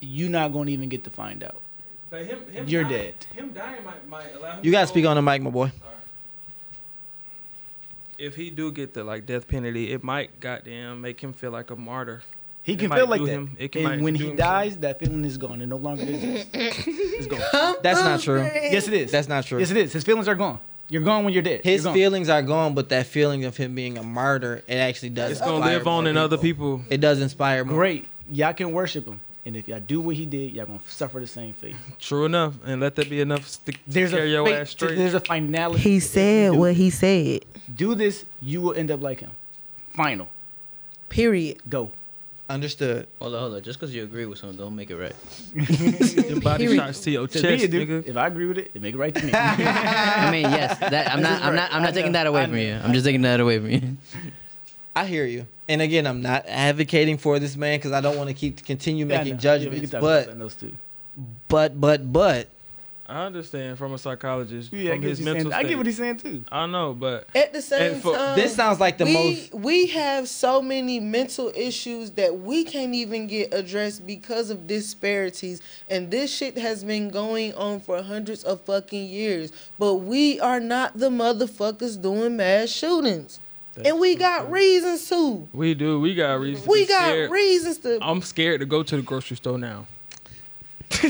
You're 0.03 0.29
not 0.29 0.51
going 0.53 0.67
to 0.67 0.73
even 0.73 0.89
get 0.89 1.03
to 1.05 1.09
find 1.09 1.43
out. 1.43 1.55
But 2.09 2.25
him, 2.25 2.45
him 2.51 2.67
You're 2.67 2.83
dying, 2.83 2.93
dead. 2.95 3.13
Him 3.33 3.53
dying 3.53 3.83
might, 3.83 4.07
might 4.07 4.35
allow 4.35 4.51
him. 4.57 4.63
You 4.65 4.71
gotta 4.71 4.85
speak 4.87 5.05
on 5.05 5.15
the 5.15 5.21
mic, 5.21 5.41
my 5.41 5.49
boy. 5.49 5.71
If 8.17 8.35
he 8.35 8.49
do 8.51 8.71
get 8.71 8.93
the 8.93 9.03
like 9.03 9.25
death 9.25 9.47
penalty, 9.47 9.91
it 9.91 10.03
might 10.03 10.39
goddamn 10.39 11.01
make 11.01 11.19
him 11.19 11.33
feel 11.33 11.51
like 11.51 11.71
a 11.71 11.75
martyr. 11.75 12.21
He 12.61 12.75
can 12.75 12.89
might 12.89 12.97
feel 12.97 13.07
like 13.07 13.21
that. 13.21 13.27
him- 13.27 13.55
it 13.59 13.71
can- 13.71 13.85
and 13.85 14.03
when 14.03 14.15
he 14.15 14.31
dies, 14.31 14.77
that 14.77 14.99
feeling 14.99 15.25
is 15.25 15.37
gone. 15.37 15.61
It 15.61 15.65
no 15.65 15.77
longer 15.77 16.03
exists. 16.03 16.49
it's 16.53 17.27
gone. 17.27 17.75
That's 17.81 17.99
not 17.99 18.21
true. 18.21 18.41
Yes, 18.43 18.87
it 18.87 18.93
is. 18.93 19.11
That's 19.11 19.27
not 19.27 19.45
true. 19.45 19.59
Yes, 19.59 19.71
it 19.71 19.77
is. 19.77 19.91
His 19.91 20.03
feelings 20.03 20.27
are 20.27 20.35
gone. 20.35 20.59
You're 20.89 21.01
gone 21.01 21.23
when 21.25 21.33
you're 21.33 21.43
dead. 21.43 21.61
His 21.63 21.83
You're 21.83 21.93
feelings 21.93 22.29
are 22.29 22.41
gone, 22.41 22.75
but 22.75 22.89
that 22.89 23.07
feeling 23.07 23.45
of 23.45 23.57
him 23.57 23.73
being 23.73 23.97
a 23.97 24.03
martyr, 24.03 24.63
it 24.67 24.75
actually 24.75 25.09
does. 25.09 25.31
It's 25.31 25.41
gonna 25.41 25.65
live 25.65 25.87
on 25.87 26.03
more 26.03 26.09
in 26.11 26.17
other 26.17 26.37
people. 26.37 26.83
It 26.89 27.01
does 27.01 27.19
inspire 27.21 27.65
more. 27.65 27.75
Great. 27.75 28.07
Y'all 28.31 28.53
can 28.53 28.71
worship 28.71 29.07
him. 29.07 29.19
And 29.45 29.57
if 29.57 29.67
y'all 29.67 29.81
do 29.81 29.99
what 29.99 30.15
he 30.15 30.25
did, 30.25 30.53
y'all 30.53 30.65
gonna 30.65 30.79
suffer 30.87 31.19
the 31.19 31.27
same 31.27 31.53
fate. 31.53 31.75
True 31.99 32.25
enough, 32.25 32.53
and 32.65 32.79
let 32.79 32.95
that 32.95 33.09
be 33.09 33.19
enough 33.19 33.57
to 33.65 33.73
There's 33.85 34.11
carry 34.11 34.29
a 34.29 34.31
your 34.33 34.45
fate, 34.45 34.55
ass 34.55 34.69
straight. 34.69 34.95
There's 34.95 35.13
a 35.13 35.19
finality. 35.19 35.81
He 35.83 35.99
said 35.99 36.51
do- 36.53 36.57
what 36.59 36.75
he 36.75 36.89
said. 36.89 37.43
Do 37.75 37.93
this, 37.95 38.23
you 38.41 38.61
will 38.61 38.73
end 38.73 38.89
up 38.89 39.01
like 39.01 39.19
him. 39.19 39.31
Final. 39.91 40.27
Period. 41.09 41.57
Go. 41.69 41.91
Understood. 42.49 43.07
Hold 43.19 43.33
on, 43.35 43.39
hold 43.39 43.53
on. 43.55 43.61
Just 43.63 43.79
because 43.79 43.93
you 43.95 44.03
agree 44.03 44.25
with 44.25 44.37
something, 44.37 44.57
don't 44.57 44.75
make 44.75 44.89
it 44.91 44.97
right. 44.97 45.15
Them 45.55 46.39
body 46.39 46.65
Period. 46.65 46.77
shots 46.81 46.99
to 47.01 47.11
your 47.11 47.27
To 47.27 47.41
chest, 47.41 47.61
me, 47.63 47.67
dude, 47.67 47.87
nigga. 47.89 48.07
if 48.07 48.17
I 48.17 48.27
agree 48.27 48.45
with 48.45 48.57
it, 48.57 48.71
it 48.73 48.81
make 48.81 48.93
it 48.95 48.97
right 48.97 49.13
to 49.15 49.25
me. 49.25 49.31
I 49.33 50.29
mean, 50.31 50.43
yes, 50.43 50.77
that 50.79 51.09
I'm 51.11 51.21
not. 51.21 51.41
I'm 51.41 51.55
not. 51.55 51.71
I'm 51.73 51.81
I 51.81 51.85
not 51.85 51.93
taking 51.93 52.11
that 52.13 52.27
away 52.27 52.45
from 52.45 52.57
you. 52.57 52.73
I'm 52.83 52.93
just 52.93 53.05
taking 53.05 53.21
that 53.23 53.39
away 53.39 53.59
from 53.59 53.69
you. 53.71 53.97
I 54.95 55.05
hear 55.05 55.25
you. 55.25 55.45
And 55.69 55.81
again, 55.81 56.05
I'm 56.05 56.21
not 56.21 56.45
advocating 56.47 57.17
for 57.17 57.39
this 57.39 57.55
man 57.55 57.77
because 57.79 57.91
I 57.93 58.01
don't 58.01 58.17
want 58.17 58.29
to 58.29 58.33
keep 58.33 58.65
continue 58.65 59.05
Yeah, 59.05 59.17
making 59.19 59.37
know. 59.37 59.41
Yeah, 59.41 59.57
we 59.69 59.79
judgments. 59.79 59.91
can 59.91 60.01
but 60.01 60.37
those 60.39 60.55
two. 60.55 60.73
but 61.47 61.79
but 61.79 62.11
but 62.11 62.49
I 63.05 63.25
understand 63.25 63.77
from 63.77 63.93
a 63.93 63.97
psychologist, 63.97 64.71
Yeah, 64.71 64.91
I 64.91 64.93
from 64.93 65.01
get, 65.01 65.09
his 65.09 65.19
what 65.19 65.25
he's 65.27 65.33
mental 65.35 65.51
saying. 65.51 65.65
I 65.65 65.67
get 65.69 65.77
what 65.77 65.85
he's 65.85 65.97
saying 65.97 66.17
too. 66.17 66.43
I 66.51 66.65
know, 66.67 66.93
but 66.93 67.27
At 67.35 67.51
the 67.53 67.61
same 67.61 67.99
for- 67.99 68.15
time, 68.15 68.35
this 68.37 68.55
sounds 68.55 68.79
like 68.79 68.97
the 68.97 69.05
we, 69.05 69.13
most. 69.13 69.53
we 69.53 69.87
have 69.87 70.27
so 70.29 70.61
many 70.61 70.99
mental 71.01 71.51
issues 71.55 72.11
that 72.11 72.39
we 72.39 72.63
can't 72.63 72.93
even 72.93 73.27
get 73.27 73.53
addressed 73.53 74.07
because 74.07 74.49
of 74.49 74.67
disparities 74.67 75.61
and 75.89 76.11
this 76.11 76.33
shit 76.33 76.57
has 76.57 76.83
been 76.85 77.09
going 77.09 77.53
on 77.55 77.79
for 77.81 78.01
hundreds 78.01 78.43
of 78.45 78.61
fucking 78.61 79.07
years 79.09 79.51
but 79.77 79.95
we 79.95 80.39
are 80.39 80.61
not 80.61 80.97
the 80.97 81.09
motherfuckers 81.09 82.01
doing 82.01 82.37
mass 82.37 82.69
shootings 82.69 83.39
and 83.83 83.99
we 83.99 84.15
got 84.15 84.51
reasons 84.51 85.07
to 85.09 85.47
we 85.53 85.73
do. 85.73 85.99
We 85.99 86.15
got 86.15 86.39
reasons. 86.39 86.65
to 86.65 86.71
we 86.71 86.83
be 86.83 86.87
got 86.87 87.09
scared. 87.09 87.31
reasons 87.31 87.77
to 87.79 87.99
I'm 88.01 88.21
scared 88.21 88.59
to 88.59 88.65
go 88.65 88.83
to 88.83 88.95
the 88.95 89.01
grocery 89.01 89.37
store 89.37 89.57
now. 89.57 89.87
I 91.03 91.07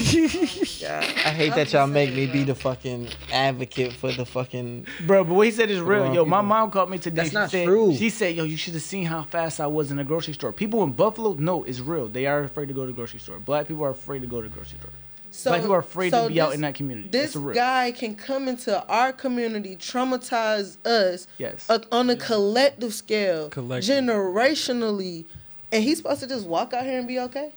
hate 1.35 1.53
that 1.55 1.73
y'all 1.73 1.87
make 1.87 2.13
me 2.13 2.25
be 2.25 2.43
the 2.43 2.55
fucking 2.55 3.09
advocate 3.31 3.93
for 3.93 4.11
the 4.11 4.25
fucking. 4.25 4.87
Bro, 5.05 5.25
but 5.25 5.33
what 5.33 5.45
he 5.45 5.51
said 5.51 5.69
is 5.69 5.81
real. 5.81 6.13
Yo, 6.13 6.25
my 6.25 6.41
mom 6.41 6.71
called 6.71 6.89
me 6.89 6.97
today. 6.97 7.17
That's 7.17 7.29
she 7.29 7.35
not 7.35 7.51
said, 7.51 7.65
true. 7.65 7.93
She 7.93 8.09
said, 8.09 8.35
yo, 8.35 8.43
you 8.45 8.55
should 8.57 8.73
have 8.73 8.83
seen 8.83 9.05
how 9.05 9.23
fast 9.23 9.59
I 9.59 9.67
was 9.67 9.91
in 9.91 9.97
the 9.97 10.03
grocery 10.03 10.33
store. 10.33 10.51
People 10.53 10.83
in 10.83 10.93
Buffalo 10.93 11.33
know 11.33 11.63
it's 11.63 11.79
real. 11.79 12.07
They 12.07 12.25
are 12.25 12.43
afraid 12.43 12.69
to 12.69 12.73
go 12.73 12.81
to 12.81 12.87
the 12.87 12.93
grocery 12.93 13.19
store. 13.19 13.39
Black 13.39 13.67
people 13.67 13.83
are 13.83 13.91
afraid 13.91 14.21
to 14.21 14.27
go 14.27 14.41
to 14.41 14.47
the 14.47 14.53
grocery 14.53 14.79
store. 14.79 14.91
So, 15.35 15.49
Black 15.49 15.61
people 15.61 15.75
are 15.75 15.79
afraid 15.79 16.11
so 16.11 16.27
to 16.27 16.33
be 16.33 16.39
out 16.39 16.53
in 16.53 16.61
that 16.61 16.75
community. 16.75 17.09
This 17.09 17.35
guy 17.35 17.91
can 17.91 18.15
come 18.15 18.47
into 18.47 18.85
our 18.87 19.11
community, 19.11 19.75
traumatize 19.75 20.77
us 20.85 21.27
Yes. 21.37 21.65
uh, 21.69 21.79
on 21.91 22.09
a 22.09 22.15
collective 22.15 22.93
scale, 22.93 23.49
Collective. 23.49 23.95
generationally, 24.05 25.25
and 25.71 25.83
he's 25.83 25.97
supposed 25.97 26.19
to 26.21 26.27
just 26.27 26.45
walk 26.45 26.73
out 26.73 26.83
here 26.85 26.99
and 26.99 27.07
be 27.07 27.19
okay. 27.19 27.51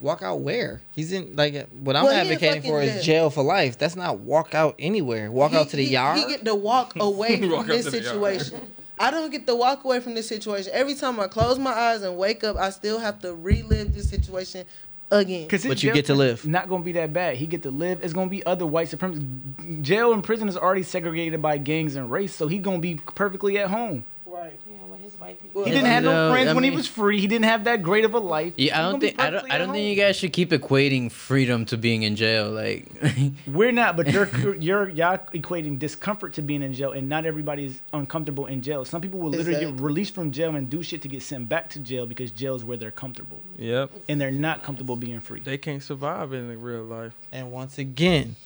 Walk 0.00 0.22
out 0.22 0.40
where? 0.40 0.80
He's 0.94 1.12
in 1.12 1.36
like 1.36 1.68
what 1.70 1.94
I'm 1.94 2.04
Well, 2.04 2.12
advocating 2.14 2.62
for 2.62 2.80
is 2.80 2.94
jail. 2.94 3.02
jail 3.02 3.30
for 3.30 3.42
life. 3.42 3.76
That's 3.76 3.96
not 3.96 4.20
walk 4.20 4.54
out 4.54 4.74
anywhere. 4.78 5.30
Walk 5.30 5.50
He- 5.50 5.56
out 5.58 5.68
to 5.70 5.76
the 5.76 5.84
he- 5.84 5.92
yard. 5.92 6.18
He 6.18 6.24
get 6.26 6.44
to 6.46 6.54
walk 6.54 6.94
away 7.00 7.38
from 7.40 7.50
Walk 7.50 7.66
this 7.66 7.84
to 7.84 7.90
the 7.90 7.98
yard. 8.00 8.06
situation. 8.40 8.60
I 8.98 9.10
don't 9.10 9.30
get 9.30 9.46
to 9.46 9.54
walk 9.56 9.84
away 9.84 10.00
from 10.00 10.14
this 10.14 10.28
situation. 10.28 10.70
Every 10.74 10.94
time 10.94 11.18
I 11.20 11.26
close 11.26 11.58
my 11.58 11.72
eyes 11.72 12.02
and 12.02 12.16
wake 12.16 12.44
up, 12.44 12.56
I 12.56 12.70
still 12.70 12.98
have 12.98 13.18
to 13.20 13.34
relive 13.34 13.94
this 13.94 14.08
situation 14.08 14.64
again. 15.10 15.48
Cause 15.48 15.62
his 15.62 15.70
But 15.70 15.82
you 15.82 15.92
get 15.92 16.06
to 16.06 16.14
live. 16.14 16.46
Not 16.46 16.68
gonna 16.68 16.84
be 16.84 16.92
that 16.92 17.12
bad. 17.12 17.36
He 17.36 17.46
get 17.46 17.62
to 17.62 17.70
live. 17.70 18.02
It's 18.02 18.12
gonna 18.12 18.30
be 18.30 18.44
other 18.46 18.66
white 18.66 18.88
supremacists. 18.88 19.82
Jail 19.82 20.12
and 20.12 20.22
prison 20.22 20.48
is 20.48 20.56
already 20.56 20.82
segregated 20.82 21.40
by 21.42 21.58
gangs 21.58 21.96
and 21.96 22.10
race, 22.10 22.34
so 22.34 22.48
he 22.48 22.58
gonna 22.58 22.78
be 22.78 22.96
perfectly 23.14 23.58
at 23.58 23.70
home. 23.70 24.04
Right. 24.26 24.58
Yeah, 24.70 24.76
with 25.10 25.12
his 25.12 25.20
white 25.20 25.42
people. 25.42 25.64
He 25.64 25.70
didn't 25.70 25.86
have 25.86 26.04
no 26.04 26.28
No, 26.28 26.32
friends 26.32 26.50
I 26.50 26.52
when 26.54 26.64
he 26.64 26.70
was 26.70 26.86
free. 26.86 27.20
He 27.20 27.26
didn't 27.26 27.44
have 27.46 27.64
that 27.64 27.82
great 27.82 28.04
of 28.04 28.14
a 28.14 28.18
life. 28.18 28.54
Yeah, 28.56 28.78
I 28.78 28.90
don't 28.90 29.00
think 29.00 29.20
I 29.20 29.30
don't 29.30 29.50
I 29.52 29.58
don't 29.58 29.72
think 29.72 29.88
you 29.96 30.02
guys 30.02 30.16
should 30.16 30.32
keep 30.32 30.50
equating 30.50 31.10
freedom 31.10 31.64
to 31.66 31.76
being 31.76 32.02
in 32.02 32.16
jail. 32.16 32.50
Like, 32.50 32.86
We're 33.46 33.72
not, 33.72 33.96
but 33.96 34.08
you're 34.12 34.28
you're 34.56 34.88
y'all 34.88 35.18
equating 35.34 35.78
discomfort 35.78 36.34
to 36.34 36.42
being 36.42 36.62
in 36.62 36.72
jail, 36.74 36.92
and 36.92 37.08
not 37.08 37.26
everybody 37.26 37.64
is 37.66 37.80
uncomfortable 37.92 38.46
in 38.46 38.62
jail. 38.62 38.84
Some 38.84 39.00
people 39.00 39.20
will 39.20 39.30
literally 39.30 39.60
get 39.60 39.80
released 39.80 40.14
from 40.14 40.30
jail 40.30 40.54
and 40.54 40.68
do 40.70 40.82
shit 40.82 41.02
to 41.02 41.08
get 41.08 41.22
sent 41.22 41.48
back 41.48 41.68
to 41.70 41.78
jail 41.80 42.06
because 42.06 42.30
jail 42.30 42.54
is 42.54 42.64
where 42.64 42.76
they're 42.76 42.90
comfortable, 42.90 43.40
Yep. 43.58 43.90
and 44.08 44.20
they're 44.20 44.30
not 44.30 44.62
comfortable 44.62 44.96
being 44.96 45.20
free. 45.20 45.40
They 45.40 45.58
can't 45.58 45.82
survive 45.82 46.32
in 46.32 46.48
the 46.48 46.56
real 46.56 46.82
life. 46.84 47.12
And 47.32 47.50
once 47.52 47.78
again, 47.78 48.36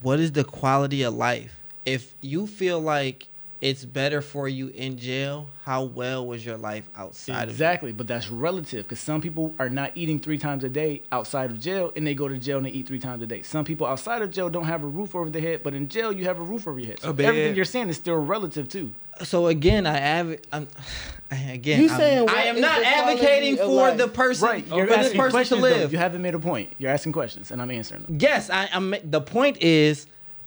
what 0.00 0.20
is 0.20 0.32
the 0.32 0.44
quality 0.44 1.02
of 1.02 1.14
life? 1.14 1.56
If 1.86 2.14
you 2.20 2.46
feel 2.46 2.78
like 2.80 3.26
it's 3.60 3.84
better 3.84 4.22
for 4.22 4.48
you 4.48 4.68
in 4.68 4.96
jail, 4.96 5.48
how 5.64 5.84
well 5.84 6.26
was 6.26 6.44
your 6.46 6.56
life 6.56 6.88
outside 6.96 7.42
of 7.44 7.50
Exactly, 7.50 7.92
but 7.92 8.06
that's 8.06 8.30
relative 8.30 8.84
because 8.86 9.00
some 9.00 9.20
people 9.20 9.54
are 9.58 9.68
not 9.68 9.92
eating 9.94 10.18
three 10.18 10.38
times 10.38 10.64
a 10.64 10.68
day 10.70 11.02
outside 11.12 11.50
of 11.50 11.60
jail, 11.60 11.92
and 11.94 12.06
they 12.06 12.14
go 12.14 12.26
to 12.26 12.38
jail 12.38 12.56
and 12.56 12.66
they 12.66 12.70
eat 12.70 12.86
three 12.86 12.98
times 12.98 13.22
a 13.22 13.26
day. 13.26 13.42
Some 13.42 13.64
people 13.66 13.86
outside 13.86 14.22
of 14.22 14.30
jail 14.30 14.48
don't 14.48 14.64
have 14.64 14.82
a 14.82 14.86
roof 14.86 15.14
over 15.14 15.28
their 15.28 15.42
head, 15.42 15.62
but 15.62 15.74
in 15.74 15.88
jail 15.88 16.10
you 16.12 16.24
have 16.24 16.38
a 16.40 16.42
roof 16.42 16.66
over 16.66 16.78
your 16.78 16.88
head. 16.88 16.98
Oh, 17.02 17.14
so 17.14 17.22
everything 17.24 17.54
you're 17.54 17.64
saying 17.66 17.90
is 17.90 17.96
still 17.96 18.16
relative 18.16 18.68
too. 18.68 18.92
So 19.22 19.48
again, 19.48 19.86
I 19.86 19.98
have 19.98 20.38
I'm 20.50 20.66
again. 21.30 21.82
You 21.82 21.88
I'm- 21.88 21.98
saying 21.98 22.28
I 22.30 22.42
am 22.44 22.60
not 22.62 22.82
advocating 22.82 23.56
for 23.58 23.90
the 23.92 24.08
person 24.08 24.48
Right, 24.48 24.66
for 24.66 24.76
you're 24.76 24.86
this 24.86 25.08
person 25.14 25.16
to 25.16 25.30
questions. 25.30 25.60
though. 25.60 25.68
live. 25.68 25.92
You 25.92 25.98
haven't 25.98 26.22
made 26.22 26.34
a 26.34 26.38
point. 26.38 26.72
You're 26.78 26.90
asking 26.90 27.12
questions, 27.12 27.50
and 27.50 27.60
I'm 27.60 27.70
answering 27.70 28.02
them. 28.04 28.16
Yes, 28.18 28.48
I, 28.48 28.70
I'm. 28.72 28.94
The 29.04 29.20
point 29.20 29.58
is, 29.60 30.06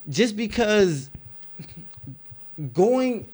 just 0.10 0.36
because 0.36 1.12
going, 2.74 3.26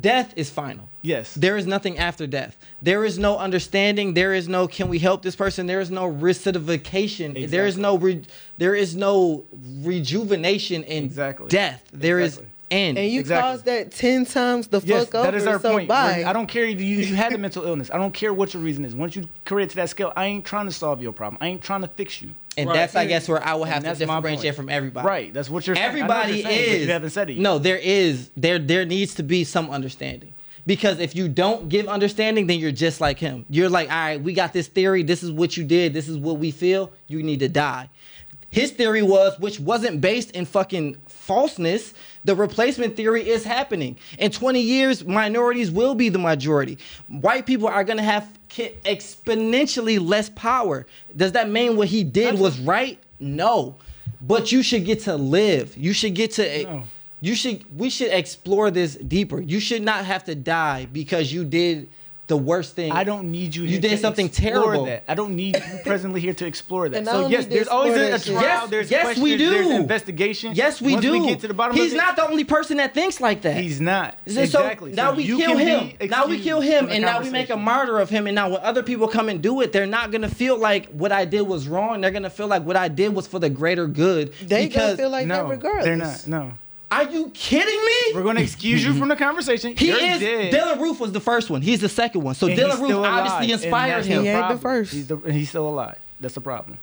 death 0.00 0.32
is 0.36 0.50
final. 0.50 0.88
Yes. 1.02 1.34
There 1.34 1.56
is 1.56 1.66
nothing 1.66 1.98
after 1.98 2.26
death. 2.26 2.56
There 2.80 3.04
is 3.04 3.18
no 3.18 3.36
understanding. 3.38 4.14
There 4.14 4.32
is 4.32 4.48
no 4.48 4.66
can 4.66 4.88
we 4.88 4.98
help 4.98 5.22
this 5.22 5.36
person. 5.36 5.66
There 5.66 5.80
is 5.80 5.90
no 5.90 6.10
recidification. 6.10 7.50
There 7.50 7.66
is 7.66 7.76
no 7.76 7.96
re, 7.98 8.22
there 8.58 8.74
is 8.74 8.96
no 8.96 9.44
rejuvenation 9.82 10.84
in 10.84 11.04
Exactly. 11.04 11.48
death. 11.48 11.82
There 11.92 12.18
is 12.20 12.34
Exactly. 12.38 12.50
end. 12.70 12.98
And 12.98 13.10
you 13.10 13.20
Exactly. 13.20 13.50
caused 13.50 13.64
that 13.66 13.90
ten 13.92 14.24
times 14.24 14.68
the 14.68 14.80
Yes, 14.84 15.04
fuck 15.04 15.14
over. 15.16 15.24
that 15.30 15.34
is 15.34 15.46
our 15.46 15.60
so 15.60 15.72
point. 15.72 15.88
Bye. 15.88 16.24
I 16.26 16.32
don't 16.32 16.46
care 16.46 16.64
if 16.64 16.80
you, 16.80 16.96
you 16.96 17.14
had 17.14 17.32
a 17.34 17.38
mental 17.46 17.64
illness. 17.64 17.90
I 17.92 17.98
don't 17.98 18.14
care 18.14 18.32
what 18.32 18.54
your 18.54 18.62
reason 18.62 18.84
is. 18.84 18.94
Once 18.94 19.14
you 19.16 19.28
carry 19.44 19.64
it 19.64 19.70
to 19.70 19.76
that 19.76 19.90
scale, 19.90 20.12
I 20.16 20.26
ain't 20.26 20.44
trying 20.44 20.66
to 20.66 20.72
solve 20.72 21.02
your 21.02 21.12
problem. 21.12 21.38
I 21.42 21.48
ain't 21.48 21.62
trying 21.62 21.82
to 21.82 21.88
fix 21.88 22.22
you. 22.22 22.30
And 22.56 22.68
Right. 22.68 22.74
that's 22.74 22.94
I 22.96 23.06
guess 23.06 23.28
where 23.28 23.42
I 23.44 23.54
would 23.54 23.68
have 23.68 23.84
And 23.84 23.96
to 23.98 24.06
differentiate 24.06 24.42
point. 24.42 24.54
from 24.56 24.68
everybody. 24.68 25.06
Right. 25.06 25.34
That's 25.34 25.50
what 25.50 25.66
you're 25.66 25.76
saying. 25.76 25.88
I 25.90 25.92
know 26.00 26.06
what 26.06 26.16
Everybody 26.26 26.32
you're 26.40 26.50
saying, 26.50 26.74
is. 26.80 26.86
You 26.86 26.92
haven't 26.92 27.10
said 27.10 27.30
it. 27.30 27.34
yet. 27.34 27.42
No, 27.42 27.58
there 27.58 27.78
is. 27.78 28.30
There 28.36 28.58
there 28.58 28.84
needs 28.84 29.14
to 29.16 29.22
be 29.22 29.44
some 29.44 29.70
understanding. 29.70 30.32
Because 30.66 30.98
if 30.98 31.14
you 31.14 31.28
don't 31.28 31.68
give 31.68 31.88
understanding, 31.88 32.46
then 32.46 32.58
you're 32.58 32.72
just 32.72 32.98
like 33.00 33.18
him. 33.18 33.44
You're 33.50 33.68
like, 33.68 33.90
all 33.90 33.96
right, 33.96 34.22
we 34.22 34.32
got 34.32 34.54
this 34.54 34.66
theory. 34.66 35.02
This 35.02 35.22
is 35.22 35.30
what 35.30 35.56
you 35.58 35.64
did. 35.64 35.92
This 35.92 36.08
is 36.08 36.16
what 36.16 36.38
we 36.38 36.50
feel. 36.50 36.90
You 37.06 37.22
need 37.22 37.40
to 37.40 37.48
die. 37.50 37.90
His 38.48 38.70
theory 38.70 39.02
was, 39.02 39.38
which 39.40 39.60
wasn't 39.60 40.00
based 40.00 40.30
in 40.30 40.46
fucking 40.46 40.96
falseness, 41.06 41.92
the 42.24 42.34
replacement 42.34 42.96
theory 42.96 43.28
is 43.28 43.44
happening. 43.44 43.96
In 44.18 44.30
20 44.30 44.60
years, 44.60 45.04
minorities 45.04 45.70
will 45.70 45.94
be 45.94 46.08
the 46.08 46.18
majority. 46.18 46.78
White 47.08 47.46
people 47.46 47.68
are 47.68 47.84
gonna 47.84 48.02
have 48.02 48.28
exponentially 48.50 50.04
less 50.04 50.30
power. 50.30 50.86
Does 51.16 51.32
that 51.32 51.50
mean 51.50 51.76
what 51.76 51.88
he 51.88 52.02
did 52.04 52.38
was 52.38 52.58
right? 52.60 52.98
No. 53.20 53.76
But 54.20 54.52
you 54.52 54.62
should 54.62 54.84
get 54.84 55.00
to 55.00 55.16
live. 55.16 55.76
You 55.76 55.92
should 55.92 56.14
get 56.14 56.32
to 56.32 56.62
No. 56.64 56.84
you 57.20 57.34
should 57.34 57.78
we 57.78 57.90
should 57.90 58.10
explore 58.12 58.70
this 58.70 58.96
deeper. 58.96 59.40
You 59.40 59.60
should 59.60 59.82
not 59.82 60.04
have 60.06 60.24
to 60.24 60.34
die 60.34 60.86
because 60.92 61.32
you 61.32 61.44
did 61.44 61.88
the 62.26 62.36
worst 62.36 62.74
thing. 62.74 62.90
I 62.90 63.04
don't 63.04 63.30
need 63.30 63.54
you. 63.54 63.64
You 63.64 63.68
here 63.70 63.80
did 63.80 63.90
to 63.90 63.98
something 63.98 64.28
terrible. 64.28 64.86
That. 64.86 65.04
I 65.06 65.14
don't 65.14 65.36
need 65.36 65.56
you 65.56 65.78
presently 65.84 66.20
here 66.20 66.32
to 66.34 66.46
explore 66.46 66.88
that. 66.88 66.96
And 66.96 67.06
so 67.06 67.28
yes, 67.28 67.46
there's 67.46 67.68
always 67.68 67.94
a, 67.94 68.14
a 68.14 68.18
trial. 68.18 68.42
Yes, 68.42 68.70
there's 68.70 68.90
yes, 68.90 69.02
questions, 69.04 69.24
we 69.24 69.36
do. 69.36 69.50
There's 69.50 69.70
investigation. 69.70 70.54
Yes, 70.54 70.80
we 70.80 70.92
Once 70.92 71.04
do. 71.04 71.12
We 71.12 71.26
get 71.28 71.40
to 71.40 71.48
the 71.48 71.54
bottom 71.54 71.76
He's 71.76 71.92
of 71.92 71.98
it, 71.98 72.00
not 72.00 72.16
the 72.16 72.26
only 72.26 72.44
person 72.44 72.78
that 72.78 72.94
thinks 72.94 73.20
like 73.20 73.42
that. 73.42 73.56
He's 73.56 73.80
not. 73.80 74.16
So 74.26 74.40
exactly. 74.40 74.92
now 74.92 75.10
So 75.10 75.16
we 75.16 75.24
you 75.24 75.36
kill 75.36 75.56
him. 75.58 75.92
Now 76.08 76.26
we 76.26 76.40
kill 76.40 76.60
him, 76.60 76.88
and 76.88 77.02
now 77.02 77.20
we 77.20 77.30
make 77.30 77.50
a 77.50 77.56
martyr 77.56 77.98
of 77.98 78.08
him. 78.08 78.26
And 78.26 78.34
now 78.34 78.50
when 78.50 78.60
other 78.62 78.82
people 78.82 79.08
come 79.08 79.28
and 79.28 79.42
do 79.42 79.60
it, 79.60 79.72
they're 79.72 79.86
not 79.86 80.10
gonna 80.10 80.28
feel 80.28 80.56
like 80.56 80.88
what 80.90 81.12
I 81.12 81.26
did 81.26 81.42
was 81.42 81.68
wrong. 81.68 82.00
They're 82.00 82.10
gonna 82.10 82.30
feel 82.30 82.46
like 82.46 82.64
what 82.64 82.76
I 82.76 82.88
did 82.88 83.14
was 83.14 83.26
for 83.26 83.38
the 83.38 83.50
greater 83.50 83.86
good. 83.86 84.32
they 84.42 84.66
because 84.66 84.82
gonna 84.82 84.96
feel 84.96 85.10
like 85.10 85.26
no, 85.26 85.36
that 85.36 85.50
regardless. 85.50 85.84
they're 85.84 85.96
not. 85.96 86.26
No. 86.26 86.54
Are 86.94 87.10
you 87.10 87.30
kidding 87.34 87.84
me? 87.84 88.14
We're 88.14 88.22
going 88.22 88.36
to 88.36 88.42
excuse 88.42 88.84
you 88.84 88.94
from 88.94 89.08
the 89.08 89.16
conversation. 89.16 89.76
He 89.76 89.88
You're 89.88 89.96
is. 89.98 90.20
dead. 90.20 90.52
Dylann 90.54 90.80
Roof 90.80 91.00
was 91.00 91.12
the 91.12 91.20
first 91.20 91.50
one. 91.50 91.60
He's 91.62 91.80
the 91.80 91.88
second 91.88 92.22
one. 92.22 92.34
So 92.34 92.46
And 92.46 92.56
he's 92.58 92.64
Dylann 92.64 92.80
Roof 92.80 92.94
obviously 93.06 93.52
inspired 93.52 94.04
him. 94.06 94.22
He 94.24 94.28
the 94.30 94.36
ain't 94.36 94.48
the 94.48 94.58
first. 94.58 94.92
He's, 94.92 95.06
the, 95.08 95.16
he's 95.18 95.48
still 95.48 95.68
alive. 95.68 95.98
That's 96.20 96.34
the 96.34 96.40
problem. 96.40 96.78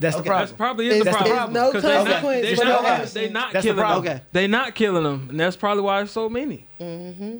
That's 0.00 0.16
the 0.16 0.22
problem. 0.24 0.46
That's 0.46 0.52
probably 0.56 0.88
is 0.88 0.96
It's- 1.00 1.04
the 1.06 1.10
problem. 1.24 1.52
problem. 1.54 1.54
There's 1.54 1.74
no 1.74 1.80
'Cause 1.80 1.82
they 1.82 2.10
not- 2.10 2.42
they 2.42 2.54
for 2.56 2.64
not- 2.64 2.82
no 2.82 2.88
action. 2.88 3.10
They 3.14 3.28
not 3.30 3.52
That's 3.52 3.62
the 3.64 3.68
killing 3.70 3.76
them. 3.76 3.84
problem. 3.86 4.06
Okay. 4.16 4.22
They're 4.32 4.48
not 4.48 4.74
killing 4.74 5.04
them, 5.04 5.26
and 5.30 5.40
that's 5.40 5.56
probably 5.56 5.82
why 5.84 6.02
it's 6.02 6.10
so 6.12 6.28
many. 6.28 6.66
Mm-hmm. 6.80 7.36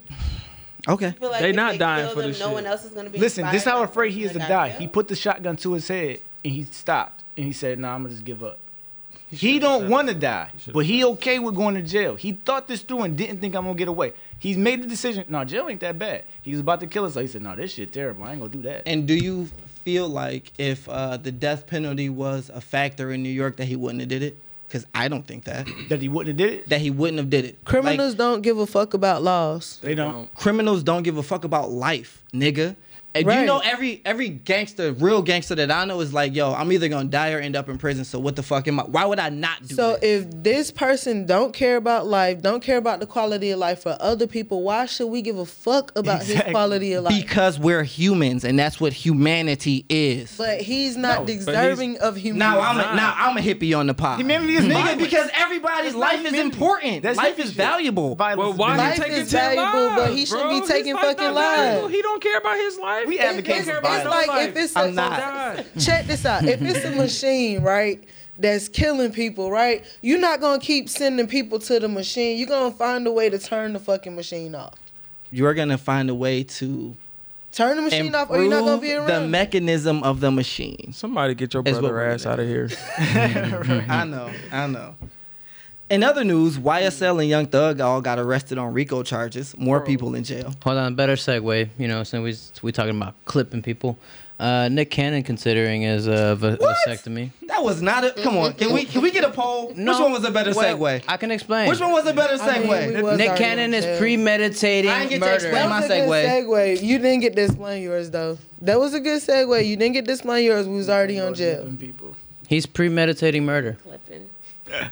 Okay. 0.89 1.07
I 1.09 1.11
feel 1.13 1.31
like 1.31 1.41
they're 1.41 1.53
not 1.53 1.79
dying 1.79 2.09
for 2.15 2.21
them, 2.23 2.31
this 2.31 2.39
no 2.41 2.47
shit. 2.47 2.55
one 2.55 2.67
else 2.67 2.85
is 2.85 2.93
gonna 2.93 3.11
be. 3.11 3.19
Listen, 3.19 3.45
this 3.47 3.63
is 3.63 3.69
how 3.69 3.83
afraid 3.83 4.13
he 4.13 4.23
is 4.25 4.33
to 4.33 4.39
die. 4.39 4.49
got 4.49 4.71
He 4.73 4.87
put 4.87 5.09
the 5.09 5.17
shotgun 5.17 5.57
to 5.57 5.73
his 5.73 5.89
head 5.89 6.21
and 6.45 6.53
he 6.53 6.63
stopped 6.65 7.25
and 7.37 7.47
he 7.47 7.53
said, 7.53 7.79
"No, 7.79 7.89
nah, 7.89 7.95
I'm 7.97 8.03
gonna 8.03 8.15
just 8.15 8.25
give 8.25 8.45
up." 8.45 8.59
He 9.31 9.59
don't 9.59 9.89
want 9.89 10.09
to 10.09 10.15
die, 10.15 10.51
but 10.73 10.87
he 10.87 11.05
okay 11.05 11.39
with 11.39 11.55
going 11.57 11.75
to 11.75 11.83
jail. 11.83 12.15
He 12.15 12.33
thought 12.33 12.69
this 12.69 12.83
through 12.83 13.03
and 13.03 13.17
didn't 13.17 13.41
think 13.41 13.55
I'm 13.57 13.65
gonna 13.65 13.75
get 13.77 13.89
away. 13.89 14.13
He's 14.39 14.57
made 14.57 14.83
the 14.83 14.87
decision. 14.87 15.25
No, 15.29 15.45
jail 15.45 15.69
ain't 15.69 15.81
that 15.81 15.99
bad. 15.99 16.25
He 16.43 16.51
was 16.53 16.61
about 16.61 16.81
to 16.81 16.87
kill 16.87 17.05
us, 17.05 17.15
so 17.15 17.21
he 17.21 17.27
said, 17.27 17.43
"No, 17.43 17.57
this 17.57 17.73
shit 17.73 17.93
terrible. 17.93 18.25
I 18.25 18.33
ain't 18.33 18.41
gonna 18.41 18.53
do 18.53 18.63
that." 18.63 18.83
And 18.87 19.09
do 19.09 19.15
you 19.15 19.47
feel 19.85 20.09
like 20.09 20.53
if 20.59 20.89
uh, 20.89 21.17
the 21.17 21.33
death 21.33 21.67
penalty 21.67 22.09
was 22.09 22.51
a 22.55 22.61
factor 22.61 23.11
in 23.13 23.23
New 23.23 23.29
York 23.31 23.57
that 23.57 23.65
he 23.67 23.77
wouldn't 23.77 24.01
have 24.01 24.09
did 24.09 24.23
it? 24.23 24.37
because 24.67 24.87
I 24.95 25.07
don't 25.07 25.25
think 25.25 25.45
that 25.45 25.69
That 25.89 26.03
he 26.03 26.09
wouldn't 26.09 26.37
have 26.39 26.49
did 26.49 26.59
it. 26.61 26.69
that 26.71 26.81
he 26.81 26.91
wouldn't 26.91 27.19
have 27.19 27.31
did 27.31 27.45
it. 27.45 27.65
Criminals 27.65 28.13
Like, 28.13 28.19
don't 28.19 28.41
give 28.43 28.59
a 28.59 28.67
fuck 28.67 28.93
about 28.95 29.23
laws. 29.23 29.79
They 29.83 29.95
don't. 29.95 30.33
criminals 30.35 30.83
don't 30.83 31.05
give 31.05 31.17
a 31.17 31.23
fuck 31.23 31.45
about 31.45 31.71
life, 31.71 32.23
nigga. 32.33 32.75
And 33.15 33.27
you 33.27 33.47
know 33.47 33.59
every 33.61 34.03
every 34.05 34.29
gangster, 34.29 34.93
real 34.93 35.23
gangster 35.23 35.55
that 35.55 35.71
I 35.71 35.85
know 35.85 36.01
is 36.01 36.13
like, 36.13 36.35
yo, 36.35 36.53
I'm 36.53 36.73
either 36.73 36.89
gonna 36.89 37.09
die 37.09 37.33
or 37.33 37.39
end 37.39 37.55
up 37.57 37.69
in 37.69 37.79
prison. 37.79 38.05
So 38.05 38.19
what 38.19 38.35
the 38.37 38.43
fuck 38.43 38.67
am 38.67 38.81
I? 38.81 38.85
Why 38.85 39.05
would 39.05 39.19
I 39.21 39.29
not 39.29 39.67
do 39.67 39.75
So 39.75 39.93
this? 39.97 40.25
if 40.25 40.43
this 40.43 40.71
person 40.71 41.25
don't 41.27 41.53
care 41.55 41.77
about 41.77 42.07
life, 42.07 42.43
don't 42.43 42.63
care 42.63 42.77
about 42.77 43.01
the 43.01 43.07
quality 43.07 43.51
of 43.51 43.59
life 43.61 43.83
for 43.83 43.97
other 44.01 44.27
people, 44.27 44.63
why 44.63 44.87
should 44.87 45.07
we 45.07 45.23
give 45.23 45.39
a 45.39 45.47
fuck 45.47 45.93
about 45.97 46.23
his 46.25 46.41
quality 46.51 46.93
of 46.95 47.05
life? 47.05 47.15
because 47.15 47.59
we're 47.59 47.85
humans, 47.85 48.45
and 48.45 48.59
that's 48.59 48.81
what 48.81 48.93
humanity 48.93 49.87
is. 49.89 50.37
but 50.37 50.61
he's 50.61 50.97
not 50.97 51.21
No, 51.21 51.25
but 51.25 51.29
he's- 51.33 51.45
deserving 51.45 51.99
of 51.99 52.17
humanity. 52.17 52.57
Now 52.57 52.61
I'm 52.61 52.79
a, 52.79 52.97
now 52.97 53.15
I'm 53.17 53.37
a 53.37 53.41
hippie 53.41 53.79
on 53.79 53.87
the 53.87 53.95
pod. 53.95 54.19
Humanity 54.19 54.55
is 54.57 54.65
Nigga, 54.65 54.99
because 54.99 55.31
everybody's 55.35 55.87
It's 55.93 55.95
not 55.95 56.01
life 56.15 56.25
is 56.27 56.33
important. 56.35 57.03
That's 57.03 57.17
life 57.17 57.39
is 57.39 57.47
shit. 57.49 57.55
valuable. 57.57 58.15
Well, 58.17 58.53
why 58.55 58.77
bad. 58.77 58.99
Life 58.99 59.07
taking 59.07 59.23
is 59.23 59.31
10 59.31 59.57
valuable, 59.57 59.89
but 59.97 59.99
lives, 60.11 60.15
he 60.19 60.27
shouldn't 60.27 60.49
bro? 60.51 60.61
be 60.61 60.67
taking 60.67 60.87
His 60.87 60.95
life 60.95 61.17
fucking 61.17 61.35
lives. 61.35 61.91
He 61.95 62.03
don't 62.03 62.23
care 62.23 62.39
about 62.39 62.57
his 62.57 62.79
life. 62.79 63.04
We 63.07 63.19
advocate 63.19 63.65
for 63.65 63.77
about 63.77 64.07
It's 64.07 64.29
like 64.29 64.49
if 64.49 64.57
it's 64.57 64.77
I'm 64.77 64.91
a, 64.91 64.93
not. 64.93 65.67
Check 65.79 66.07
this 66.07 66.25
out. 66.25 66.45
If 66.45 66.63
it's 66.63 66.85
a 66.85 66.91
machine, 66.91 67.63
right, 67.63 68.03
that's 68.39 68.69
killing 68.69 69.13
people, 69.13 69.51
right, 69.51 69.85
you're 70.03 70.19
not 70.21 70.41
gonna 70.41 70.59
keep 70.61 70.89
sending 70.89 71.27
people 71.27 71.59
to 71.61 71.81
the 71.81 71.89
machine. 71.89 72.39
You're 72.39 72.49
gonna 72.49 72.75
find 72.75 73.07
a 73.07 73.13
way 73.13 73.31
to 73.31 73.39
turn 73.39 73.73
the 73.73 73.79
fucking 73.79 74.15
machine 74.17 74.55
off. 74.55 74.75
You're 75.31 75.55
gonna 75.55 75.79
find 75.79 76.11
a 76.11 76.15
way 76.15 76.45
to 76.45 76.97
Turn 77.53 77.77
the 77.77 77.83
machine 77.83 78.13
off, 78.13 78.31
or 78.31 78.39
you're 78.43 78.51
not 78.51 78.65
gonna 78.65 78.81
be 78.81 78.91
improve 78.91 79.09
around. 79.11 79.23
the 79.23 79.29
mechanism 79.29 80.03
of 80.03 80.19
the 80.19 80.33
machine. 80.33 80.93
Somebody 80.93 81.35
get 81.35 81.55
your 81.55 81.63
brother 81.63 82.03
ass 82.03 82.27
out 82.27 82.41
of 82.41 82.49
here. 82.49 82.69
I 82.99 84.05
know, 84.05 84.29
I 84.51 84.67
know. 84.67 84.97
In 85.95 86.03
other 86.03 86.25
news, 86.25 86.59
YSL 86.59 87.21
and 87.21 87.29
Young 87.29 87.47
Thug 87.47 87.81
all 87.81 88.01
got 88.01 88.19
arrested 88.19 88.59
on 88.59 88.73
RICO 88.75 89.05
charges. 89.05 89.57
More 89.57 89.81
people 89.81 90.17
in 90.17 90.25
jail. 90.25 90.53
Hold 90.65 90.77
on, 90.77 90.97
better 90.97 91.15
segue. 91.15 91.69
You 91.79 91.87
know, 91.87 92.03
since 92.03 92.61
we 92.63 92.67
we 92.67 92.73
talking 92.73 92.97
about 92.97 93.15
clipping 93.27 93.63
people, 93.63 93.97
uh, 94.41 94.69
Nick 94.69 94.91
Cannon 94.91 95.23
considering 95.23 95.83
his 95.83 96.09
uh, 96.09 96.35
va- 96.35 96.57
What? 96.59 96.77
vasectomy. 96.89 97.31
That 97.47 97.63
was 97.63 97.81
not 97.81 98.03
a. 98.03 98.11
Come 98.11 98.37
on, 98.39 98.55
can 98.55 98.73
we 98.73 98.87
can 98.87 99.03
we 99.03 99.13
get 99.13 99.23
a 99.23 99.31
poll? 99.31 99.69
Which 99.69 99.77
one 99.87 100.11
was 100.11 100.25
a 100.25 100.33
better 100.33 100.53
Well, 100.53 100.77
segue? 100.77 101.05
I 101.07 101.17
can 101.17 101.31
explain. 101.31 101.69
Which 101.69 101.79
one 101.79 101.93
was 101.93 102.07
a 102.07 102.13
better 102.13 102.43
I 102.43 102.59
mean, 102.59 102.69
we 102.69 102.75
segue? 102.75 103.03
was 103.03 103.19
Nick 103.19 103.29
already 103.29 103.45
Cannon 103.45 103.71
on 103.71 103.75
is 103.75 103.85
jail. 103.85 103.99
premeditating 104.01 104.91
I 104.91 104.99
didn't 104.99 105.11
get 105.11 105.15
to 105.21 105.21
murder. 105.21 105.35
explain 105.35 105.53
That 105.55 105.69
my 105.69 105.81
was 105.81 105.91
a 105.91 105.95
good 106.01 106.09
segue. 106.09 106.47
segue. 106.81 106.83
You 106.83 106.99
didn't 106.99 107.21
get 107.21 107.37
to 107.37 107.45
explain 107.45 107.83
yours 107.85 108.11
though. 108.11 108.39
That 108.63 108.81
was 108.81 108.95
a 108.95 109.01
good 109.01 109.23
segue. 109.23 109.65
You 109.65 109.77
didn't 109.77 109.95
get 109.95 110.07
to 110.07 110.13
explain 110.13 110.45
yours. 110.45 110.67
We 110.67 110.75
was 110.75 110.91
already 110.91 111.21
on 111.21 111.35
jail. 111.35 111.73
People. 111.79 112.17
He's 112.49 112.67
premeditating 112.67 113.45
murder. 113.45 113.77
Clipping. 113.85 114.29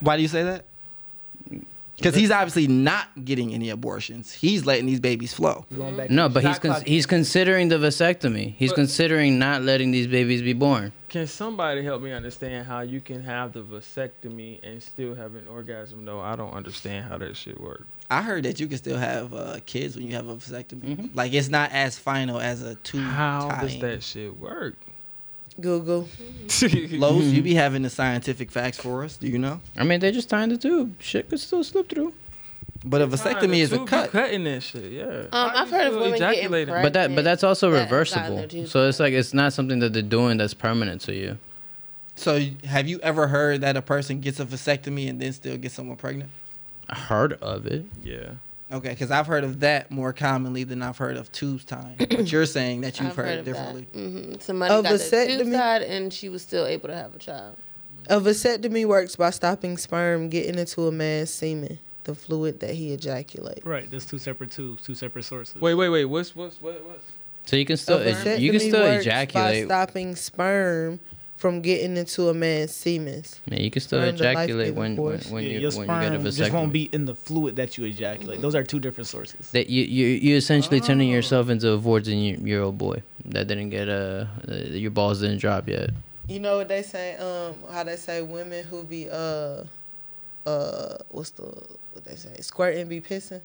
Why 0.01 0.15
do 0.17 0.23
you 0.23 0.29
say 0.29 0.45
that? 0.45 0.67
Because 2.03 2.15
he's 2.17 2.31
obviously 2.31 2.67
not 2.67 3.09
getting 3.25 3.55
any 3.55 3.71
abortions. 3.71 4.33
He's 4.33 4.67
letting 4.67 4.87
these 4.87 5.01
babies 5.01 5.33
flow. 5.33 5.67
Going 5.75 5.97
back 5.97 6.11
No, 6.11 6.29
but 6.29 6.45
he's 6.45 6.59
con- 6.59 6.83
he's 6.85 7.07
considering 7.07 7.69
the 7.69 7.77
vasectomy. 7.77 8.55
He's 8.57 8.71
But- 8.71 8.77
considering 8.77 9.39
not 9.39 9.63
letting 9.63 9.91
these 9.93 10.07
babies 10.07 10.43
be 10.43 10.53
born. 10.53 10.93
Can 11.09 11.27
somebody 11.27 11.83
help 11.83 12.01
me 12.03 12.11
understand 12.11 12.67
how 12.67 12.81
you 12.81 13.01
can 13.01 13.23
have 13.23 13.53
the 13.53 13.63
vasectomy 13.63 14.61
and 14.63 14.83
still 14.83 15.15
have 15.15 15.35
an 15.35 15.47
orgasm? 15.47 16.05
though? 16.07 16.21
I 16.21 16.37
don't 16.37 16.53
understand 16.53 17.05
how 17.09 17.19
that 17.19 17.37
shit 17.37 17.61
works. 17.61 17.85
I 18.11 18.23
heard 18.23 18.45
that 18.45 18.59
you 18.61 18.67
can 18.67 18.79
still 18.79 18.97
have 18.99 19.33
uh, 19.35 19.59
kids 19.67 19.95
when 19.97 20.07
you 20.07 20.15
have 20.15 20.29
a 20.29 20.37
vasectomy. 20.37 21.11
Like 21.15 21.33
it's 21.35 21.49
not 21.49 21.71
as 21.73 21.99
final 21.99 22.41
as 22.41 22.63
a 22.63 22.75
two. 22.77 22.99
How 23.01 23.49
does 23.61 23.71
tie-in. 23.73 23.81
that 23.81 24.03
shit 24.03 24.39
work? 24.39 24.77
Google. 25.61 26.09
Los, 26.91 27.23
you 27.25 27.43
be 27.43 27.55
having 27.55 27.83
the 27.83 27.91
scientific 27.91 28.51
facts 28.51 28.79
for 28.79 29.05
us. 29.05 29.17
Do 29.17 29.29
you 29.29 29.39
know? 29.39 29.61
I 29.77 29.85
mean, 29.85 30.01
they're 30.01 30.13
just 30.13 30.29
tying 30.29 30.49
the 30.51 30.59
tube. 30.59 30.95
Shit 31.01 31.29
could 31.29 31.41
still 31.41 31.65
slip 31.65 31.89
through. 31.89 32.13
But 32.85 33.01
a 33.01 33.07
vasectomy 33.07 33.59
is 33.59 33.73
a 33.73 33.85
cut. 33.85 34.11
Cutting 34.11 34.45
that 34.45 34.63
shit, 34.63 34.91
yeah. 34.91 35.05
Um, 35.33 35.51
I've 35.55 35.71
heard 35.71 35.87
of 35.87 35.93
still 35.93 36.01
women 36.03 36.19
getting 36.19 36.39
ejaculating? 36.39 36.73
pregnant. 36.73 36.83
But 36.83 36.93
that, 36.95 37.15
but 37.15 37.25
that's 37.25 37.45
also 37.45 37.71
that 37.71 37.83
reversible. 37.85 38.37
their 38.37 38.47
tubes 38.49 38.73
So 38.73 38.89
it's 38.89 38.99
like 38.99 39.13
it's 39.13 39.33
not 39.33 39.53
something 39.53 39.79
that 39.81 39.93
they're 39.93 40.03
doing 40.03 40.39
that's 40.39 40.55
permanent 40.55 41.01
to 41.03 41.15
you. 41.15 41.39
So 42.17 42.41
have 42.65 42.89
you 42.89 42.99
ever 43.01 43.29
heard 43.29 43.61
that 43.61 43.77
a 43.77 43.83
person 43.83 44.21
gets 44.21 44.41
a 44.41 44.45
vasectomy 44.45 45.09
and 45.09 45.21
then 45.21 45.33
still 45.33 45.57
gets 45.57 45.75
someone 45.75 45.97
pregnant? 45.97 46.31
I 46.89 46.97
heard 46.97 47.35
of 47.35 47.67
it. 47.67 47.85
Yeah. 48.03 48.33
Okay, 48.73 48.89
because 48.91 49.11
I've 49.11 49.27
heard 49.27 49.45
of 49.45 49.61
that 49.61 49.91
more 49.91 50.13
commonly 50.13 50.65
than 50.65 50.83
I've 50.83 50.97
heard 50.97 51.17
of 51.17 51.31
tubes 51.31 51.65
tying. 51.65 51.97
but 51.99 52.27
you're 52.33 52.47
saying 52.47 52.81
that 52.83 52.99
you've 52.99 53.11
I've 53.11 53.17
heard, 53.17 53.27
heard 53.27 53.35
it 53.35 53.39
of 53.41 53.45
differently. 53.45 53.83
hmm 53.93 54.35
Somebody 54.41 54.73
A 54.75 54.83
got 54.83 54.93
the 54.93 54.99
tube 54.99 55.47
vasectomy? 55.47 55.53
tied 55.53 55.83
and 55.83 56.13
she 56.13 56.29
was 56.29 56.43
still 56.43 56.67
able 56.67 56.89
to 56.89 56.95
have 56.95 57.15
a 57.15 57.19
child. 57.19 57.57
A 58.09 58.19
vasectomy 58.19 58.87
works 58.87 59.15
by 59.17 59.31
stopping 59.31 59.77
sperm 59.77 60.29
getting 60.29 60.59
into 60.59 60.87
a 60.87 60.93
man's 60.93 61.31
semen, 61.31 61.79
the 62.05 62.15
fluid 62.15 62.61
that 62.61 62.75
he 62.75 62.93
ejaculates. 62.93 63.65
Right, 63.65 63.89
there's 63.91 64.07
two 64.07 64.19
separate 64.19 64.51
tubes, 64.51 64.83
two 64.83 64.95
separate 64.95 65.25
sources. 65.25 65.61
Wait, 65.61 65.75
wait, 65.75 65.91
wait. 65.91 66.07
What's 66.07 66.35
what's 66.35 66.61
what 66.61 66.83
what? 66.85 67.01
So 67.45 67.57
you 67.57 67.67
can 67.67 67.77
still 67.77 67.99
A 67.99 68.39
you 68.39 68.53
can 68.53 68.61
still 68.61 68.83
works 68.83 69.33
by 69.33 69.65
stopping 69.65 70.17
sperm 70.17 71.01
from 71.43 71.61
getting 71.61 71.97
into 71.97 72.29
a 72.29 72.35
man's 72.35 72.71
semen. 72.71 73.25
Yeah, 73.47 73.59
you 73.59 73.69
can 73.69 73.83
still 73.83 73.99
Sperm, 73.99 74.15
ejaculate 74.15 74.77
when 74.77 74.95
when, 74.95 75.19
when 75.23 75.43
Yeah, 75.43 75.51
you 75.51 75.59
your 75.59 75.73
when 75.73 75.89
you 75.89 76.01
get 76.01 76.13
a 76.15 76.19
sperm 76.21 76.31
just 76.31 76.53
won't 76.53 76.73
be 76.73 76.85
in 76.93 77.05
the 77.05 77.17
fluid 77.17 77.57
that 77.57 77.77
you 77.77 77.85
ejaculate. 77.85 78.41
Those 78.41 78.55
are 78.55 78.63
two 78.63 78.79
different 78.79 79.09
sources. 79.09 79.51
That 79.51 79.69
you 79.69 79.83
you 79.83 80.07
you 80.07 80.37
essentially 80.37 80.81
turning 80.81 81.11
Oh. 81.11 81.17
yourself 81.17 81.49
into 81.49 81.69
a 81.73 81.81
fourteen 81.81 82.21
year, 82.23 82.37
year 82.51 82.63
old 82.63 82.79
boy 82.79 83.03
that 83.25 83.49
didn't 83.49 83.71
get 83.71 83.89
uh, 83.89 84.27
uh 84.49 84.55
your 84.85 84.93
balls 84.93 85.21
didn't 85.21 85.39
drop 85.39 85.69
yet. 85.69 85.91
You 86.29 86.39
know 86.39 86.59
what 86.59 86.69
they 86.69 86.83
say? 86.83 87.17
Um, 87.17 87.55
how 87.73 87.83
they 87.83 87.97
say 87.97 88.23
women 88.23 88.65
who 88.65 88.85
be 88.85 89.11
uh, 89.11 89.65
uh, 90.47 90.97
what's 91.09 91.31
the 91.31 91.43
what 91.43 92.05
they 92.05 92.15
say? 92.15 92.37
Squirting 92.41 92.87
be 92.87 93.01
pissing. 93.01 93.41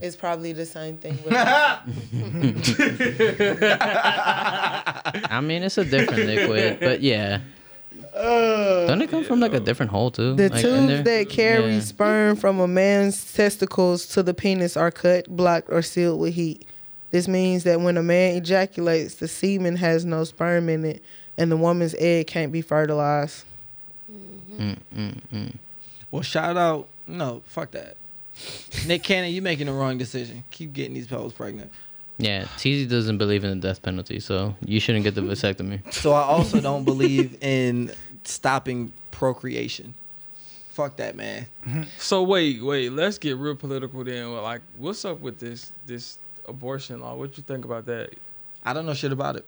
It's 0.00 0.16
probably 0.16 0.52
the 0.52 0.66
same 0.66 0.96
thing. 0.98 1.18
With 1.24 1.32
I 1.34 1.80
mean, 5.42 5.62
it's 5.62 5.78
a 5.78 5.84
different 5.84 6.26
liquid, 6.26 6.78
but 6.80 7.00
yeah. 7.02 7.40
Don't 8.14 9.00
it 9.00 9.08
come 9.10 9.24
from 9.24 9.40
like 9.40 9.54
a 9.54 9.60
different 9.60 9.90
hole 9.90 10.10
too? 10.10 10.34
The 10.34 10.50
Like, 10.50 10.60
tubes 10.62 11.02
that 11.04 11.28
carry 11.30 11.74
Yeah. 11.74 11.80
sperm 11.80 12.36
from 12.36 12.60
a 12.60 12.68
man's 12.68 13.32
testicles 13.32 14.04
to 14.08 14.22
the 14.22 14.34
penis 14.34 14.76
are 14.76 14.90
cut, 14.90 15.28
blocked, 15.34 15.68
or 15.70 15.80
sealed 15.82 16.20
with 16.20 16.34
heat. 16.34 16.66
This 17.10 17.26
means 17.28 17.64
that 17.64 17.80
when 17.80 17.96
a 17.96 18.02
man 18.02 18.36
ejaculates, 18.36 19.14
the 19.16 19.28
semen 19.28 19.76
has 19.76 20.04
no 20.04 20.24
sperm 20.24 20.68
in 20.68 20.84
it, 20.84 21.02
and 21.38 21.50
the 21.50 21.56
woman's 21.56 21.94
egg 21.98 22.26
can't 22.26 22.52
be 22.52 22.60
fertilized. 22.62 23.44
Mm, 24.10 24.76
mm, 24.96 25.14
mm. 25.32 25.54
Well, 26.10 26.22
shout 26.22 26.56
out. 26.58 26.86
No, 27.06 27.42
fuck 27.46 27.70
that. 27.72 27.96
Nick 28.86 29.02
Cannon, 29.02 29.32
you're 29.32 29.42
making 29.42 29.66
the 29.66 29.72
wrong 29.72 29.98
decision. 29.98 30.44
Keep 30.50 30.72
getting 30.72 30.94
these 30.94 31.08
hoes 31.08 31.32
pregnant. 31.32 31.70
Yeah, 32.18 32.46
TZ 32.58 32.86
doesn't 32.86 33.18
believe 33.18 33.42
in 33.44 33.50
the 33.60 33.68
death 33.68 33.82
penalty, 33.82 34.20
so 34.20 34.54
you 34.64 34.78
shouldn't 34.80 35.04
get 35.04 35.14
the 35.14 35.22
vasectomy. 35.22 35.92
So 35.92 36.12
I 36.12 36.22
also 36.22 36.60
don't 36.60 36.84
believe 36.84 37.42
in 37.42 37.92
stopping 38.24 38.92
procreation. 39.10 39.94
Fuck 40.70 40.96
that, 40.96 41.16
man. 41.16 41.46
So 41.98 42.22
wait, 42.22 42.62
wait. 42.62 42.90
Let's 42.90 43.18
get 43.18 43.36
real 43.36 43.54
political 43.56 44.02
then. 44.04 44.32
Like, 44.34 44.62
what's 44.78 45.04
up 45.04 45.20
with 45.20 45.38
this 45.38 45.72
this 45.86 46.18
abortion 46.48 47.00
law? 47.00 47.14
What 47.14 47.36
you 47.36 47.42
think 47.42 47.64
about 47.64 47.86
that? 47.86 48.10
I 48.64 48.72
don't 48.72 48.86
know 48.86 48.94
shit 48.94 49.12
about 49.12 49.36
it. 49.36 49.44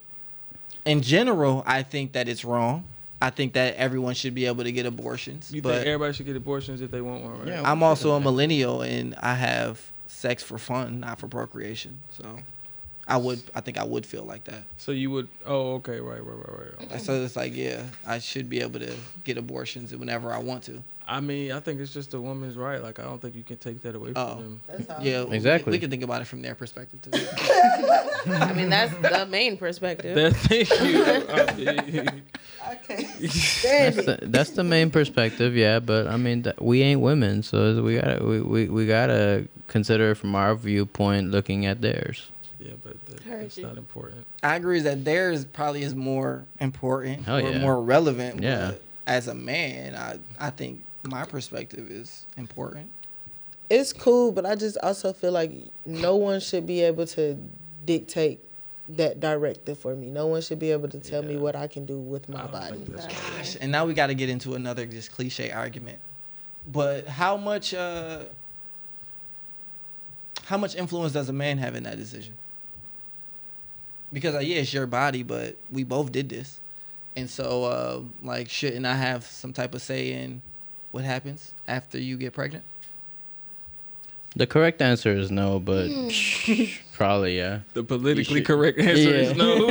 In 0.84 1.00
general, 1.00 1.62
I 1.66 1.82
think 1.82 2.12
that 2.12 2.28
it's 2.28 2.44
wrong. 2.44 2.84
I 3.24 3.30
think 3.30 3.54
that 3.54 3.76
everyone 3.76 4.12
should 4.12 4.34
be 4.34 4.44
able 4.44 4.64
to 4.64 4.72
get 4.72 4.84
abortions. 4.84 5.50
You 5.50 5.62
but 5.62 5.76
think 5.76 5.86
everybody 5.86 6.12
should 6.12 6.26
get 6.26 6.36
abortions 6.36 6.82
if 6.82 6.90
they 6.90 7.00
want 7.00 7.22
one, 7.22 7.38
right? 7.38 7.48
Yeah. 7.48 7.62
I'm 7.64 7.82
also 7.82 8.12
a 8.12 8.20
millennial 8.20 8.82
and 8.82 9.14
I 9.14 9.34
have 9.34 9.80
sex 10.08 10.42
for 10.42 10.58
fun, 10.58 11.00
not 11.00 11.18
for 11.18 11.26
procreation. 11.26 12.02
So 12.10 12.40
I 13.08 13.16
would 13.16 13.42
I 13.54 13.62
think 13.62 13.78
I 13.78 13.84
would 13.84 14.04
feel 14.04 14.24
like 14.24 14.44
that. 14.44 14.64
So 14.76 14.92
you 14.92 15.10
would? 15.10 15.28
Oh, 15.46 15.76
okay, 15.76 16.00
right, 16.00 16.22
right, 16.22 16.36
right, 16.36 16.90
right. 16.90 17.00
So 17.00 17.14
it's 17.24 17.34
like, 17.34 17.56
yeah, 17.56 17.84
I 18.06 18.18
should 18.18 18.50
be 18.50 18.60
able 18.60 18.80
to 18.80 18.92
get 19.24 19.38
abortions 19.38 19.96
whenever 19.96 20.30
I 20.30 20.38
want 20.38 20.64
to. 20.64 20.82
I 21.06 21.20
mean, 21.20 21.52
I 21.52 21.60
think 21.60 21.80
it's 21.80 21.92
just 21.92 22.14
a 22.14 22.20
woman's 22.20 22.56
right. 22.56 22.82
Like, 22.82 22.98
I 22.98 23.02
don't 23.02 23.20
think 23.20 23.34
you 23.34 23.42
can 23.42 23.58
take 23.58 23.82
that 23.82 23.94
away 23.94 24.12
Oh. 24.16 24.36
from 24.36 24.60
them. 24.66 24.86
Yeah, 25.02 25.24
we- 25.24 25.36
Exactly. 25.36 25.70
We, 25.72 25.78
can 25.78 25.90
think 25.90 26.02
about 26.02 26.22
it 26.22 26.26
from 26.26 26.40
their 26.40 26.54
perspective 26.54 27.02
too. 27.02 27.10
I 28.32 28.52
mean, 28.54 28.70
that's 28.70 28.94
the 28.94 29.26
main 29.26 29.58
perspective. 29.58 30.14
That 30.16 30.32
thank 30.34 30.70
you. 30.70 31.04
I 31.28 31.54
mean, 31.90 32.22
I 32.64 32.74
can't 32.76 33.06
stand 33.30 33.94
That's 33.96 34.08
it. 34.08 34.20
the, 34.20 34.26
that's 34.28 34.50
the 34.50 34.64
main 34.64 34.90
perspective, 34.90 35.54
yeah. 35.54 35.78
But 35.78 36.06
I 36.06 36.16
mean, 36.16 36.42
th- 36.44 36.56
we 36.60 36.80
ain't 36.80 37.02
women, 37.02 37.42
so 37.42 37.82
we 37.82 37.96
gotta 37.96 38.24
we, 38.24 38.40
we, 38.40 38.68
we 38.68 38.86
gotta 38.86 39.46
consider 39.68 40.12
it 40.12 40.14
from 40.14 40.34
our 40.34 40.54
viewpoint, 40.54 41.30
looking 41.30 41.66
at 41.66 41.82
theirs. 41.82 42.30
yeah, 42.58 42.72
but 42.82 43.04
that, 43.06 43.20
Heard 43.24 43.42
that's 43.44 43.58
you. 43.58 43.66
not 43.66 43.76
important. 43.76 44.26
I 44.42 44.56
agree 44.56 44.80
that 44.80 45.04
theirs 45.04 45.44
probably 45.44 45.82
is 45.82 45.94
more 45.94 46.46
important 46.60 47.26
Hell 47.26 47.36
or 47.44 47.50
yeah. 47.50 47.58
more 47.58 47.82
relevant. 47.82 48.42
Yeah. 48.42 48.70
But 48.70 48.82
as 49.06 49.28
a 49.28 49.34
man, 49.34 49.94
I 49.94 50.18
I 50.46 50.48
think 50.48 50.82
my 51.08 51.24
perspective 51.24 51.90
is 51.90 52.26
important. 52.36 52.90
It's 53.70 53.92
cool, 53.92 54.32
but 54.32 54.44
I 54.44 54.54
just 54.54 54.76
also 54.82 55.12
feel 55.12 55.32
like 55.32 55.52
no 55.86 56.16
one 56.16 56.40
should 56.40 56.66
be 56.66 56.82
able 56.82 57.06
to 57.08 57.36
dictate 57.84 58.40
that 58.90 59.20
directive 59.20 59.78
for 59.78 59.94
me. 59.94 60.10
No 60.10 60.26
one 60.26 60.42
should 60.42 60.58
be 60.58 60.70
able 60.70 60.88
to 60.88 60.98
tell 60.98 61.22
me 61.22 61.36
what 61.36 61.56
I 61.56 61.66
can 61.66 61.86
do 61.86 61.98
with 61.98 62.28
my 62.28 62.46
body. 62.46 62.78
Gosh, 62.78 63.56
and 63.60 63.72
now 63.72 63.86
we 63.86 63.94
got 63.94 64.08
to 64.08 64.14
get 64.14 64.28
into 64.28 64.54
another 64.54 64.84
just 64.84 65.12
cliche 65.12 65.50
argument. 65.50 65.98
But 66.70 67.06
how 67.06 67.36
much 67.36 67.74
uh 67.74 68.24
how 70.44 70.58
much 70.58 70.74
influence 70.74 71.12
does 71.12 71.28
a 71.28 71.32
man 71.32 71.58
have 71.58 71.74
in 71.74 71.84
that 71.84 71.96
decision? 71.96 72.34
Because 74.12 74.34
uh, 74.34 74.40
yeah, 74.40 74.58
it's 74.58 74.72
your 74.72 74.86
body, 74.86 75.22
but 75.22 75.56
we 75.72 75.84
both 75.84 76.12
did 76.12 76.28
this, 76.28 76.60
and 77.16 77.28
so 77.28 77.64
uh, 77.64 78.00
like, 78.22 78.48
shouldn't 78.48 78.86
I 78.86 78.94
have 78.94 79.24
some 79.24 79.52
type 79.52 79.74
of 79.74 79.82
say 79.82 80.12
in 80.12 80.42
what 80.94 81.02
happens 81.04 81.52
after 81.66 81.98
you 81.98 82.16
get 82.16 82.32
pregnant? 82.32 82.62
The 84.36 84.46
correct 84.46 84.80
answer 84.80 85.10
is 85.12 85.28
no, 85.30 85.58
but 85.58 85.88
hmm. 85.88 86.08
probably 86.92 87.36
yeah. 87.36 87.60
The 87.72 87.82
politically 87.82 88.36
should- 88.36 88.46
correct 88.46 88.78
answer 88.78 89.10
Yeah. 89.10 89.30
is 89.30 89.36
no. 89.36 89.68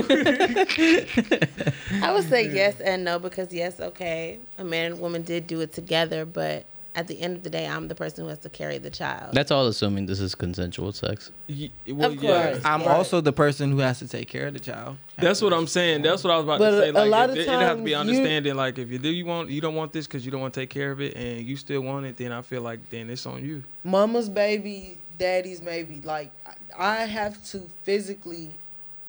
I 2.05 2.13
would 2.13 2.27
say 2.29 2.49
yes 2.53 2.81
and 2.81 3.05
no 3.05 3.19
because 3.19 3.53
yes, 3.53 3.79
okay, 3.79 4.37
a 4.57 4.65
man 4.65 4.91
and 4.91 5.01
woman 5.01 5.21
did 5.23 5.47
do 5.47 5.61
it 5.61 5.71
together, 5.71 6.25
but 6.25 6.65
at 6.95 7.07
the 7.07 7.19
end 7.21 7.35
of 7.37 7.43
the 7.43 7.49
day, 7.49 7.65
I'm 7.67 7.87
the 7.87 7.95
person 7.95 8.23
who 8.23 8.29
has 8.29 8.39
to 8.39 8.49
carry 8.49 8.77
the 8.77 8.89
child. 8.89 9.33
That's 9.33 9.49
all 9.51 9.65
assuming 9.67 10.05
this 10.05 10.19
is 10.19 10.35
consensual 10.35 10.91
sex. 10.91 11.31
Ye- 11.47 11.71
well, 11.87 12.11
Of 12.11 12.21
yeah. 12.23 12.51
course. 12.51 12.65
I'm 12.65 12.81
Right. 12.81 12.89
also 12.89 13.19
the 13.19 13.33
person 13.33 13.71
who 13.71 13.79
has 13.79 13.99
to 13.99 14.07
take 14.07 14.27
care 14.29 14.47
of 14.47 14.53
the 14.53 14.59
child. 14.59 14.97
That's 15.17 15.41
what 15.41 15.53
I'm 15.53 15.65
saying. 15.67 16.03
That's 16.03 16.23
what 16.23 16.31
I 16.31 16.37
was 16.37 16.43
about 16.45 16.59
But 16.59 16.71
to 16.71 16.79
say. 16.81 16.89
a 16.89 16.93
Like, 16.93 17.09
lot 17.09 17.29
of 17.31 17.35
it, 17.35 17.41
it'd 17.41 17.53
have 17.53 17.77
to 17.77 17.83
be 17.83 17.95
understanding. 17.95 18.55
Like, 18.55 18.77
if 18.77 18.89
you 18.91 18.99
do, 18.99 19.09
you 19.09 19.25
want, 19.25 19.49
you 19.49 19.59
don't 19.61 19.75
want 19.75 19.91
this 19.93 20.05
because 20.07 20.23
you 20.25 20.31
don't 20.31 20.41
want 20.41 20.53
to 20.53 20.59
take 20.59 20.69
care 20.69 20.91
of 20.91 21.01
it, 21.01 21.15
and 21.15 21.41
you 21.45 21.55
still 21.57 21.81
want 21.81 22.05
it, 22.05 22.17
then 22.17 22.31
I 22.31 22.41
feel 22.41 22.61
like 22.61 22.79
then 22.89 23.09
it's 23.09 23.25
on 23.25 23.43
you. 23.43 23.63
Mama's 23.83 24.29
baby, 24.29 24.97
daddy's 25.17 25.61
baby. 25.61 25.99
Like 26.03 26.31
I 26.45 26.53
I 26.75 26.95
have 27.05 27.43
to 27.51 27.69
physically 27.83 28.49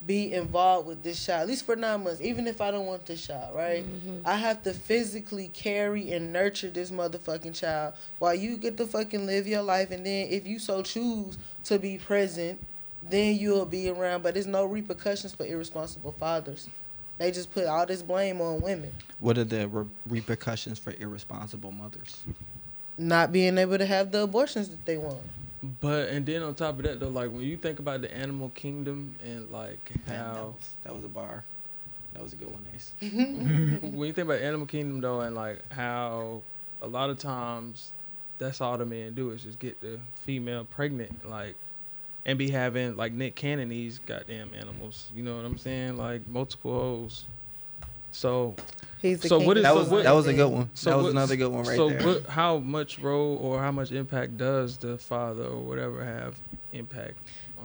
be 0.05 0.33
involved 0.33 0.87
with 0.87 1.03
this 1.03 1.25
child, 1.25 1.43
at 1.43 1.47
least 1.47 1.65
for 1.65 1.75
nine 1.75 2.03
months, 2.03 2.21
even 2.21 2.47
if 2.47 2.61
I 2.61 2.71
don't 2.71 2.85
want 2.85 3.05
this 3.05 3.25
child, 3.25 3.55
right? 3.55 3.83
Mm-hmm. 3.83 4.19
I 4.25 4.35
have 4.35 4.61
to 4.63 4.73
physically 4.73 5.49
carry 5.49 6.11
and 6.11 6.31
nurture 6.31 6.69
this 6.69 6.91
motherfucking 6.91 7.55
child 7.55 7.95
while 8.19 8.35
you 8.35 8.57
get 8.57 8.77
to 8.77 8.85
fucking 8.85 9.25
live 9.25 9.47
your 9.47 9.63
life. 9.63 9.91
And 9.91 10.05
then 10.05 10.27
if 10.29 10.45
you 10.45 10.59
so 10.59 10.83
choose 10.83 11.37
to 11.65 11.79
be 11.79 11.97
present, 11.97 12.59
then 13.09 13.35
you'll 13.35 13.65
be 13.65 13.89
around. 13.89 14.21
But 14.21 14.35
there's 14.35 14.47
no 14.47 14.65
repercussions 14.65 15.33
for 15.33 15.45
irresponsible 15.45 16.11
fathers. 16.11 16.69
They 17.17 17.31
just 17.31 17.51
put 17.51 17.65
all 17.65 17.85
this 17.85 18.01
blame 18.01 18.41
on 18.41 18.61
women. 18.61 18.91
What 19.19 19.37
are 19.37 19.43
the 19.43 19.67
re- 19.67 19.85
repercussions 20.07 20.77
for 20.77 20.93
irresponsible 20.99 21.71
mothers? 21.71 22.21
Not 22.97 23.31
being 23.31 23.57
able 23.57 23.77
to 23.77 23.85
have 23.85 24.11
the 24.11 24.23
abortions 24.23 24.69
that 24.69 24.85
they 24.85 24.97
want. 24.97 25.21
But 25.81 26.09
and 26.09 26.25
then 26.25 26.43
on 26.43 26.55
top 26.55 26.77
of 26.77 26.83
that 26.83 26.99
though, 26.99 27.09
like 27.09 27.31
when 27.31 27.41
you 27.41 27.57
think 27.57 27.79
about 27.79 28.01
the 28.01 28.15
animal 28.15 28.49
kingdom 28.49 29.15
and 29.23 29.49
like 29.51 29.91
That, 29.93 30.05
that 30.05 30.15
how 30.15 30.55
was, 30.57 30.75
that 30.83 30.95
was 30.95 31.03
a 31.03 31.09
bar. 31.09 31.43
That 32.13 32.23
was 32.23 32.33
a 32.33 32.37
good 32.37 32.51
one, 32.51 32.65
Ace. 32.73 32.93
when 33.01 34.07
you 34.07 34.13
think 34.13 34.27
about 34.29 34.41
animal 34.41 34.67
kingdom 34.67 35.01
though, 35.01 35.21
and 35.21 35.35
like 35.35 35.61
how 35.71 36.41
a 36.81 36.87
lot 36.87 37.09
of 37.09 37.19
times 37.19 37.91
that's 38.37 38.61
all 38.61 38.77
the 38.77 38.85
men 38.85 39.13
do 39.13 39.31
is 39.31 39.43
just 39.43 39.59
get 39.59 39.79
the 39.81 39.99
female 40.13 40.65
pregnant, 40.65 41.29
like, 41.29 41.55
and 42.25 42.37
be 42.37 42.49
having 42.49 42.95
like 42.95 43.11
Nick 43.11 43.35
Cannon 43.35 43.69
these 43.69 43.99
goddamn 43.99 44.53
animals. 44.53 45.09
You 45.13 45.23
know 45.23 45.35
what 45.35 45.45
I'm 45.45 45.57
saying? 45.57 45.97
Like 45.97 46.27
multiple 46.27 46.73
hoes. 46.73 47.25
So 48.11 48.55
He's 49.01 49.19
the 49.21 49.27
So 49.27 49.37
king 49.39 49.47
what 49.47 49.57
of 49.57 49.61
is- 49.61 49.63
That 49.63 49.69
so 49.73 49.79
was 49.79 49.89
what- 49.89 50.03
that 50.03 50.11
was 50.11 50.27
a 50.27 50.33
good 50.33 50.47
one. 50.51 50.69
So 50.73 50.89
that 50.89 50.95
was 50.97 51.03
what- 51.05 51.11
another 51.11 51.35
good 51.35 51.51
one 51.51 51.65
right 51.65 51.75
so 51.75 51.89
there. 51.89 52.05
what, 52.05 52.25
how 52.27 52.57
much 52.57 52.99
role 52.99 53.37
or 53.41 53.59
how 53.59 53.71
much 53.71 53.91
impact 53.91 54.37
does 54.37 54.77
the 54.77 54.97
father 54.97 55.43
or 55.45 55.61
whatever 55.61 56.03
have 56.03 56.35
impact? 56.73 57.17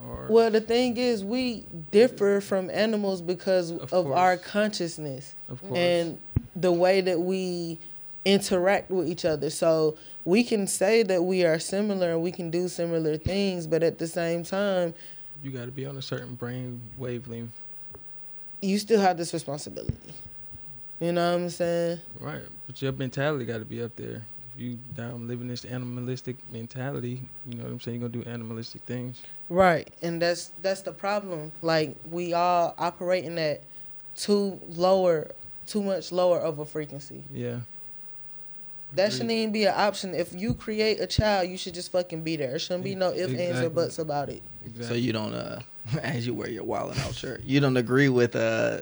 Or 0.08 0.26
Well, 0.30 0.50
the 0.50 0.60
thing 0.60 0.96
is, 0.96 1.22
we 1.24 1.64
differ 1.90 2.40
from 2.40 2.70
animals 2.70 3.20
because 3.20 3.70
Of 3.70 3.92
of, 3.92 4.10
our 4.12 4.36
consciousness 4.36 5.34
of 5.48 5.60
course, 5.60 5.78
and 5.78 6.18
the 6.56 6.72
way 6.72 7.00
that 7.02 7.20
we 7.20 7.78
interact 8.24 8.90
with 8.90 9.08
each 9.08 9.24
other. 9.24 9.50
So 9.50 9.96
we 10.24 10.42
can 10.44 10.66
say 10.66 11.02
that 11.04 11.22
we 11.22 11.44
are 11.44 11.58
similar 11.58 12.10
and 12.12 12.22
we 12.22 12.32
can 12.32 12.50
do 12.50 12.68
similar 12.68 13.16
things, 13.16 13.66
but 13.66 13.82
at 13.82 13.98
the 13.98 14.06
same 14.06 14.42
time, 14.42 14.94
you 15.42 15.50
got 15.50 15.64
to 15.66 15.70
be 15.70 15.86
on 15.86 15.96
a 15.96 16.02
certain 16.02 16.34
brain 16.34 16.80
wavelength, 16.98 17.50
you 18.60 18.78
still 18.78 19.00
have 19.00 19.16
this 19.16 19.32
responsibility. 19.32 19.94
You 21.00 21.12
know 21.12 21.32
what 21.32 21.40
I'm 21.40 21.48
saying? 21.50 21.98
right? 22.20 22.42
But 22.66 22.80
your 22.82 22.92
mentality 22.92 23.44
got 23.46 23.58
to 23.58 23.64
be 23.64 23.82
up 23.82 23.96
there. 23.96 24.22
If 24.54 24.60
you 24.60 24.78
down 24.94 25.26
living 25.26 25.48
this 25.48 25.64
animalistic 25.64 26.36
mentality, 26.52 27.22
you 27.46 27.54
know 27.56 27.64
what 27.64 27.72
I'm 27.72 27.80
saying. 27.80 28.00
You're 28.00 28.08
gonna 28.10 28.24
do 28.24 28.30
animalistic 28.30 28.82
things. 28.82 29.22
Right, 29.48 29.88
and 30.02 30.20
that's 30.20 30.52
that's 30.60 30.82
the 30.82 30.92
problem. 30.92 31.52
Like 31.62 31.96
we 32.10 32.34
all 32.34 32.74
operating 32.78 33.38
at 33.38 33.62
too 34.16 34.60
lower, 34.68 35.30
too 35.66 35.82
much 35.82 36.12
lower 36.12 36.38
of 36.38 36.58
a 36.58 36.66
frequency. 36.66 37.22
Yeah, 37.32 37.60
That 38.92 39.04
Agreed. 39.04 39.12
shouldn't 39.12 39.30
even 39.30 39.52
be 39.52 39.64
an 39.64 39.74
option. 39.76 40.14
If 40.14 40.34
you 40.34 40.52
create 40.52 41.00
a 41.00 41.06
child, 41.06 41.48
you 41.48 41.56
should 41.56 41.72
just 41.74 41.90
fucking 41.92 42.22
be 42.22 42.36
there. 42.36 42.50
There 42.50 42.58
shouldn't 42.58 42.84
be 42.84 42.94
no 42.94 43.12
ifs, 43.12 43.32
ands, 43.32 43.60
or 43.60 43.70
buts 43.70 43.98
about 43.98 44.28
it. 44.28 44.42
exactly. 44.66 44.86
So 44.86 44.94
you 44.94 45.12
don't, 45.14 45.32
uh, 45.32 45.60
as 46.02 46.26
you 46.26 46.34
wear 46.34 46.50
your 46.50 46.64
wildin' 46.64 46.98
out 47.06 47.14
shirt, 47.14 47.42
you 47.44 47.60
don't 47.60 47.76
agree 47.78 48.08
with 48.10 48.36
uh, 48.36 48.80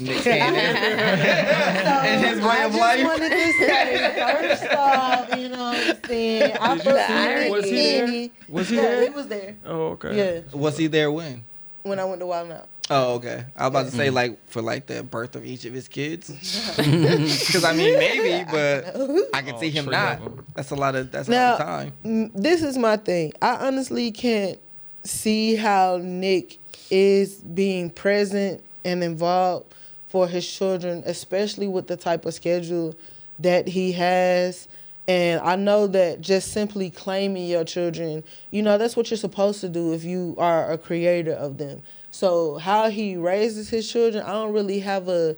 Nick 0.00 0.22
Cannon 0.22 0.56
and 0.56 2.26
his 2.26 2.40
way 2.40 2.50
I 2.50 2.64
of 2.64 2.72
just 2.72 2.80
life. 2.80 3.04
wanted 3.04 3.30
to 3.30 3.52
say, 3.52 4.48
first 4.58 4.74
off, 4.74 5.36
you 5.38 5.48
know 5.48 5.58
what 5.58 5.76
I'm 5.88 6.04
saying? 6.06 6.56
I 6.60 6.74
Did 6.76 6.84
you 6.84 6.92
fuck 6.92 7.06
see 7.06 7.50
with 7.50 7.64
him? 7.64 7.70
Nick 7.70 7.70
Was 7.70 7.70
he 7.70 7.76
there? 7.76 8.06
Cannon. 8.06 8.30
Was 8.48 8.68
he 8.68 8.76
Yeah, 8.76 8.82
there? 8.82 9.02
he 9.02 9.08
was 9.10 9.26
there. 9.28 9.56
Oh, 9.64 9.80
okay. 9.92 10.16
Yeah, 10.16 10.56
Was 10.58 10.76
he 10.78 10.86
there 10.86 11.10
when? 11.12 11.44
when 11.82 11.98
I 12.00 12.04
went 12.04 12.20
to 12.20 12.26
Wild 12.26 12.50
Out. 12.50 12.68
Oh, 12.88 13.14
okay. 13.14 13.44
I 13.56 13.62
was 13.64 13.68
about 13.70 13.84
to 13.86 13.90
say 13.96 14.10
like 14.10 14.38
for 14.48 14.62
like 14.62 14.86
the 14.86 15.02
birth 15.02 15.34
of 15.36 15.44
each 15.44 15.64
of 15.64 15.72
his 15.72 15.88
kids, 15.88 16.28
because 16.76 17.64
I 17.64 17.72
mean 17.74 17.98
maybe, 17.98 18.44
but 18.50 18.86
I 19.34 19.42
can 19.42 19.54
Oh, 19.56 19.60
see 19.60 19.70
him 19.70 19.86
not. 19.86 20.18
of 20.20 20.26
'em. 20.26 20.46
That's 20.54 20.70
a 20.70 20.76
lot 20.76 20.94
of 20.94 21.10
that's 21.10 21.28
a 21.28 21.32
lot 21.32 21.60
of 21.60 21.66
time. 21.66 21.92
Mm, 22.04 22.30
This 22.34 22.62
is 22.62 22.78
my 22.78 22.96
thing. 22.96 23.32
I 23.42 23.66
honestly 23.66 24.12
can't 24.12 24.58
see 25.02 25.56
how 25.56 25.98
Nick 26.00 26.58
is 26.90 27.34
being 27.36 27.90
present 27.90 28.62
and 28.86 29.02
involved 29.02 29.74
for 30.08 30.28
his 30.28 30.50
children, 30.50 31.02
especially 31.04 31.68
with 31.68 31.88
the 31.88 31.96
type 31.96 32.24
of 32.24 32.32
schedule 32.32 32.94
that 33.40 33.68
he 33.68 33.92
has. 33.92 34.68
And 35.08 35.40
I 35.40 35.56
know 35.56 35.86
that 35.88 36.20
just 36.20 36.52
simply 36.52 36.90
claiming 36.90 37.48
your 37.48 37.64
children, 37.64 38.24
you 38.50 38.62
know, 38.62 38.78
that's 38.78 38.96
what 38.96 39.10
you're 39.10 39.18
supposed 39.18 39.60
to 39.60 39.68
do 39.68 39.92
if 39.92 40.04
you 40.04 40.34
are 40.38 40.72
a 40.72 40.78
creator 40.78 41.32
of 41.32 41.58
them. 41.58 41.82
So 42.10 42.56
how 42.56 42.88
he 42.88 43.16
raises 43.16 43.68
his 43.68 43.90
children, 43.90 44.24
I 44.24 44.32
don't 44.32 44.52
really 44.52 44.78
have 44.80 45.08
a 45.08 45.36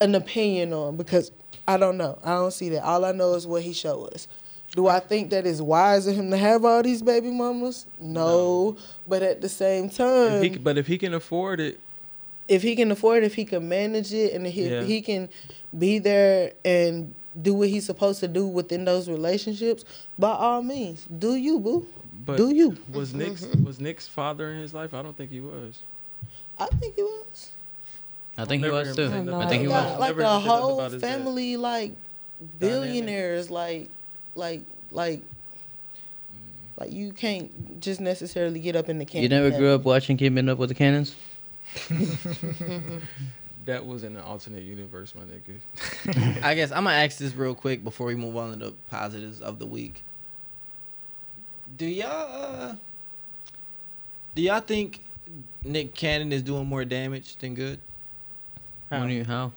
an 0.00 0.14
opinion 0.14 0.72
on 0.72 0.96
because 0.96 1.32
I 1.66 1.76
don't 1.76 1.96
know. 1.96 2.18
I 2.24 2.34
don't 2.34 2.52
see 2.52 2.68
that. 2.70 2.84
All 2.84 3.04
I 3.04 3.12
know 3.12 3.34
is 3.34 3.46
what 3.46 3.62
he 3.62 3.72
showed 3.72 4.14
us. 4.14 4.28
Do 4.72 4.86
I 4.86 5.00
think 5.00 5.30
that 5.30 5.46
it's 5.46 5.60
wise 5.60 6.06
of 6.06 6.14
him 6.14 6.30
to 6.30 6.36
have 6.36 6.64
all 6.64 6.82
these 6.82 7.02
baby 7.02 7.30
mamas? 7.30 7.86
No. 8.00 8.76
But 9.06 9.22
at 9.22 9.40
the 9.40 9.48
same 9.48 9.88
time, 9.90 10.34
If 10.34 10.42
he, 10.42 10.58
but 10.58 10.78
if 10.78 10.86
he 10.86 10.98
can 10.98 11.14
afford 11.14 11.60
it, 11.60 11.80
if 12.48 12.62
he 12.62 12.74
can 12.74 12.90
afford 12.90 13.22
it, 13.22 13.26
if 13.26 13.34
he 13.34 13.44
can 13.44 13.68
manage 13.68 14.12
it, 14.12 14.32
and 14.32 14.46
if 14.46 14.54
he, 14.54 14.68
Yeah. 14.68 14.82
he 14.82 15.02
can 15.02 15.28
be 15.78 15.98
there 15.98 16.52
and 16.64 17.14
do 17.40 17.54
what 17.54 17.68
he's 17.68 17.84
supposed 17.84 18.20
to 18.20 18.28
do 18.28 18.46
within 18.46 18.84
those 18.84 19.08
relationships, 19.08 19.84
by 20.18 20.30
all 20.32 20.62
means, 20.62 21.06
do 21.18 21.36
you, 21.36 21.60
boo? 21.60 21.86
but 22.24 22.36
do 22.36 22.54
you? 22.54 22.76
was 22.92 23.14
Nick's 23.14 23.44
mm-hmm. 23.44 23.64
was 23.64 23.80
Nick's 23.80 24.06
father 24.06 24.50
in 24.50 24.60
his 24.60 24.74
life? 24.74 24.92
I 24.92 25.02
don't 25.02 25.16
think 25.16 25.30
he 25.30 25.40
was. 25.40 25.80
I 26.58 26.66
think 26.66 26.96
he 26.96 27.02
was. 27.02 27.50
I 28.36 28.44
think 28.44 28.64
he 28.64 28.70
was 28.70 28.94
too. 28.94 29.04
I 29.04 29.44
I 29.44 29.48
think 29.48 29.62
he 29.62 29.68
was. 29.68 29.76
Got, 29.76 30.00
like 30.00 30.16
never 30.16 30.22
a 30.22 30.38
whole 30.38 30.78
about 30.78 30.92
his 30.92 31.00
dad. 31.00 31.08
family, 31.08 31.56
like 31.56 31.92
billionaires, 32.58 33.50
like, 33.50 33.88
like, 34.34 34.62
like. 34.90 35.22
Like 36.78 36.92
you 36.92 37.12
can't 37.12 37.80
just 37.80 38.00
necessarily 38.00 38.60
get 38.60 38.76
up 38.76 38.88
in 38.88 38.98
the 38.98 39.04
camp. 39.04 39.24
You 39.24 39.28
never 39.28 39.50
grew 39.50 39.74
up 39.74 39.82
watching 39.82 40.16
Keeping 40.16 40.48
Up 40.48 40.58
with 40.58 40.68
the 40.68 40.76
Cannons? 40.76 41.16
That 43.68 43.84
was 43.84 44.02
in 44.02 44.16
an 44.16 44.22
alternate 44.22 44.62
universe, 44.62 45.14
my 45.14 45.24
nigga. 45.24 46.40
I 46.42 46.54
guess 46.54 46.70
I'm 46.70 46.84
gonna 46.84 46.96
ask 46.96 47.18
this 47.18 47.34
real 47.34 47.54
quick 47.54 47.84
before 47.84 48.06
we 48.06 48.14
move 48.14 48.34
on 48.34 48.52
to 48.52 48.56
the 48.56 48.72
positives 48.88 49.42
of 49.42 49.58
the 49.58 49.66
week. 49.66 50.02
Do 51.76 51.84
y'all 51.84 52.08
uh, 52.08 52.76
do 54.34 54.40
y'all 54.40 54.60
think 54.60 55.04
Nick 55.62 55.92
Cannon 55.92 56.32
is 56.32 56.40
doing 56.40 56.64
more 56.64 56.86
damage 56.86 57.36
than 57.36 57.54
good? 57.54 57.78
How? 58.88 59.06
do 59.06 59.12
you, 59.12 59.24
how? 59.24 59.52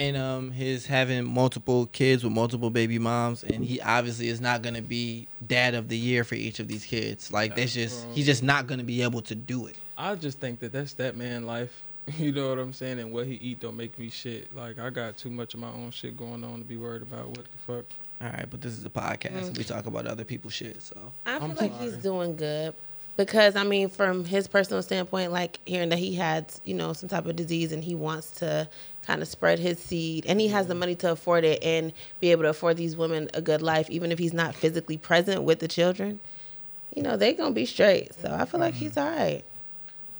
and 0.00 0.16
um 0.16 0.50
his 0.50 0.86
having 0.86 1.24
multiple 1.24 1.86
kids 1.92 2.24
with 2.24 2.32
multiple 2.32 2.70
baby 2.70 2.98
moms 2.98 3.44
and 3.44 3.64
he 3.64 3.80
obviously 3.80 4.26
is 4.26 4.40
not 4.40 4.62
going 4.62 4.74
to 4.74 4.82
be 4.82 5.28
dad 5.46 5.74
of 5.74 5.88
the 5.88 5.96
year 5.96 6.24
for 6.24 6.34
each 6.34 6.58
of 6.58 6.66
these 6.66 6.84
kids 6.84 7.30
like 7.30 7.54
that's 7.54 7.74
just 7.74 8.06
he's 8.08 8.26
just 8.26 8.42
not 8.42 8.66
going 8.66 8.78
to 8.78 8.84
be 8.84 9.02
able 9.02 9.20
to 9.20 9.34
do 9.34 9.66
it 9.66 9.76
I 10.02 10.16
just 10.16 10.40
think 10.40 10.58
that 10.60 10.72
that's 10.72 10.94
that 10.94 11.16
man 11.16 11.46
life. 11.46 11.82
You 12.18 12.32
know 12.32 12.48
what 12.48 12.58
I'm 12.58 12.72
saying? 12.72 12.98
And 12.98 13.12
what 13.12 13.26
he 13.26 13.34
eat 13.34 13.60
don't 13.60 13.76
make 13.76 13.96
me 13.96 14.10
shit. 14.10 14.52
Like 14.56 14.80
I 14.80 14.90
got 14.90 15.16
too 15.16 15.30
much 15.30 15.54
of 15.54 15.60
my 15.60 15.68
own 15.68 15.92
shit 15.92 16.16
going 16.16 16.42
on 16.42 16.58
to 16.58 16.64
be 16.64 16.76
worried 16.76 17.02
about 17.02 17.28
what 17.28 17.44
the 17.44 17.58
fuck. 17.64 17.84
all 18.20 18.28
right 18.28 18.46
but 18.50 18.60
this 18.60 18.72
is 18.72 18.84
a 18.84 18.90
podcast 18.90 19.46
and 19.46 19.56
we 19.56 19.62
mm. 19.62 19.68
talk 19.68 19.86
about 19.86 20.08
other 20.08 20.24
people's 20.24 20.52
shit 20.52 20.82
so 20.82 20.96
I 21.24 21.38
feel 21.38 21.50
I'm 21.50 21.54
like 21.54 21.70
sorry. 21.70 21.84
he's 21.84 21.96
doing 21.98 22.34
good. 22.34 22.74
because 23.16 23.54
I 23.54 23.62
mean, 23.62 23.88
from 23.88 24.24
his 24.24 24.48
personal 24.48 24.82
standpoint, 24.82 25.30
like 25.30 25.60
hearing 25.64 25.90
that 25.90 26.00
he 26.00 26.16
had, 26.16 26.52
you 26.64 26.74
know, 26.74 26.92
some 26.92 27.08
type 27.08 27.26
of 27.26 27.36
disease 27.36 27.70
and 27.70 27.84
he 27.84 27.94
wants 27.94 28.32
to 28.40 28.68
kind 29.06 29.22
of 29.22 29.28
spread 29.28 29.60
his 29.60 29.78
seed 29.78 30.26
and 30.26 30.40
he 30.40 30.48
has 30.48 30.66
the 30.66 30.74
mm. 30.74 30.78
money 30.78 30.96
to 30.96 31.12
afford 31.12 31.44
it 31.44 31.62
and 31.62 31.92
be 32.18 32.32
able 32.32 32.42
to 32.42 32.48
afford 32.48 32.76
these 32.76 32.96
women 32.96 33.30
a 33.32 33.40
good 33.40 33.62
life, 33.62 33.88
even 33.90 34.10
if 34.10 34.18
he's 34.18 34.32
not 34.32 34.56
physically 34.56 34.98
present 34.98 35.44
with 35.44 35.60
the 35.60 35.68
children, 35.68 36.18
you 36.96 37.02
know, 37.04 37.16
they 37.16 37.32
gonna 37.32 37.52
be 37.52 37.66
straight. 37.66 38.12
So 38.14 38.34
I 38.34 38.44
feel 38.44 38.58
like 38.58 38.74
mm-hmm. 38.74 38.84
he's 38.86 38.96
all 38.96 39.08
right. 39.08 39.44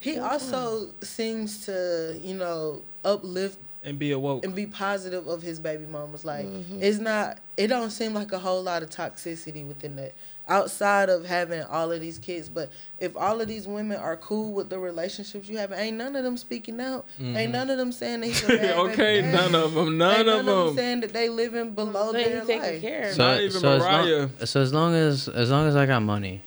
He 0.03 0.19
also 0.19 0.89
seems 1.01 1.65
to, 1.67 2.19
you 2.23 2.35
know, 2.35 2.83
uplift 3.05 3.59
and 3.85 3.99
be 3.99 4.13
awoke. 4.13 4.45
and 4.45 4.55
be 4.55 4.67
positive 4.67 5.27
of 5.27 5.43
his 5.43 5.59
baby 5.59 5.87
mamas. 5.87 6.25
Like 6.25 6.47
mm-hmm. 6.47 6.83
it's 6.83 6.99
not. 6.99 7.39
It 7.57 7.69
don't 7.69 7.91
seem 7.91 8.15
like 8.15 8.33
a 8.33 8.39
whole 8.39 8.63
lot 8.63 8.83
of 8.83 8.91
toxicity 8.91 9.67
within 9.67 9.97
that. 9.97 10.15
Outside 10.49 11.09
of 11.09 11.25
having 11.25 11.63
all 11.63 11.93
of 11.93 12.01
these 12.01 12.19
kids, 12.19 12.49
but 12.49 12.69
if 12.99 13.17
all 13.17 13.41
of 13.41 13.47
these 13.47 13.69
women 13.69 13.99
are 13.99 14.17
cool 14.17 14.53
with 14.53 14.71
the 14.71 14.79
relationships 14.79 15.49
you 15.49 15.57
have, 15.59 15.73
ain't 15.73 15.97
none 15.97 16.17
of 16.17 16.25
them 16.25 16.37
speaking 16.37 16.81
out. 16.81 17.07
Ain't 17.21 17.37
mm-hmm. 17.37 17.53
none 17.53 17.71
of 17.71 17.79
them 17.79 17.93
saying 17.93 18.21
that 18.21 18.27
he's 18.27 18.43
a 18.45 18.49
bad 18.49 18.61
baby 18.61 18.93
okay, 18.93 19.23
none 19.23 19.55
of 19.55 19.73
them. 19.73 19.97
None 19.99 20.19
Ain't 20.19 20.29
of 20.29 20.45
them. 20.45 20.75
saying 20.75 21.01
that 21.03 21.13
they 21.13 21.29
living 21.29 21.71
below 21.71 22.13
Saying 22.13 22.47
their 22.47 22.59
life. 22.59 22.81
care 22.81 23.11
of. 23.11 23.19
Not 23.19 23.41
even 23.41 23.61
so 23.61 23.77
as 23.77 23.83
long, 23.83 24.31
so 24.45 24.61
as 24.61 24.73
long 24.73 24.95
as 24.95 25.29
as 25.29 25.51
long 25.51 25.69
as 25.69 25.77
I 25.77 25.87
got 25.87 26.03
money, 26.03 26.43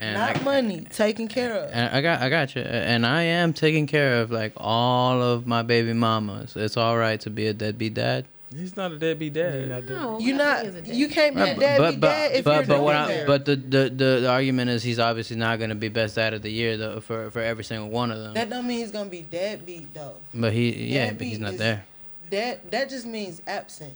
and 0.00 0.14
Not 0.14 0.40
I, 0.40 0.42
money 0.44 0.80
taken 0.90 1.28
care 1.28 1.52
of. 1.54 1.70
And 1.72 1.94
I 1.94 2.00
got 2.00 2.20
I 2.20 2.28
got 2.28 2.54
you, 2.54 2.62
and 2.62 3.04
I 3.06 3.22
am 3.22 3.52
taking 3.52 3.86
care 3.86 4.20
of 4.20 4.30
like 4.30 4.52
all 4.56 5.20
of 5.22 5.46
my 5.46 5.62
baby 5.62 5.92
mamas. 5.92 6.56
It's 6.56 6.76
all 6.76 6.96
right 6.96 7.20
to 7.20 7.30
be 7.30 7.46
a 7.48 7.52
deadbeat 7.52 7.94
dad. 7.94 8.26
He's 8.56 8.76
not 8.78 8.92
a 8.92 8.98
deadbeat 8.98 9.34
dad. 9.34 9.68
No, 9.90 10.18
You 10.18 10.32
I 10.34 10.36
not. 10.38 10.60
think 10.62 10.86
he's 10.86 10.94
a 10.94 10.96
You 10.96 11.08
can't 11.08 11.36
be 11.36 11.42
a 11.42 11.54
deadbeat 11.54 12.00
but 12.00 12.08
dad 12.08 12.32
if 12.32 12.44
but, 12.46 12.66
you're 12.66 12.76
but 12.78 12.82
what 12.82 12.96
I 12.96 13.26
but 13.26 13.44
the, 13.44 13.56
the 13.56 13.90
the 13.90 14.20
the 14.22 14.28
argument 14.30 14.70
is 14.70 14.82
he's 14.82 14.98
obviously 14.98 15.36
not 15.36 15.58
gonna 15.58 15.74
be 15.74 15.88
best 15.88 16.14
dad 16.16 16.32
of 16.32 16.40
the 16.40 16.50
year 16.50 16.78
though 16.78 17.00
for 17.00 17.30
for 17.30 17.40
every 17.40 17.64
single 17.64 17.90
one 17.90 18.10
of 18.10 18.18
them. 18.18 18.32
that 18.34 18.48
don't 18.48 18.66
mean 18.66 18.78
he's 18.78 18.90
gonna 18.90 19.10
be 19.10 19.20
deadbeat 19.22 19.92
though. 19.92 20.14
but 20.32 20.52
he 20.54 20.94
yeah, 20.94 21.12
but 21.12 21.26
he's 21.26 21.38
not 21.38 21.52
is- 21.54 21.58
there. 21.58 21.84
That 22.30 22.70
that 22.70 22.88
just 22.88 23.04
means 23.06 23.42
absent. 23.46 23.94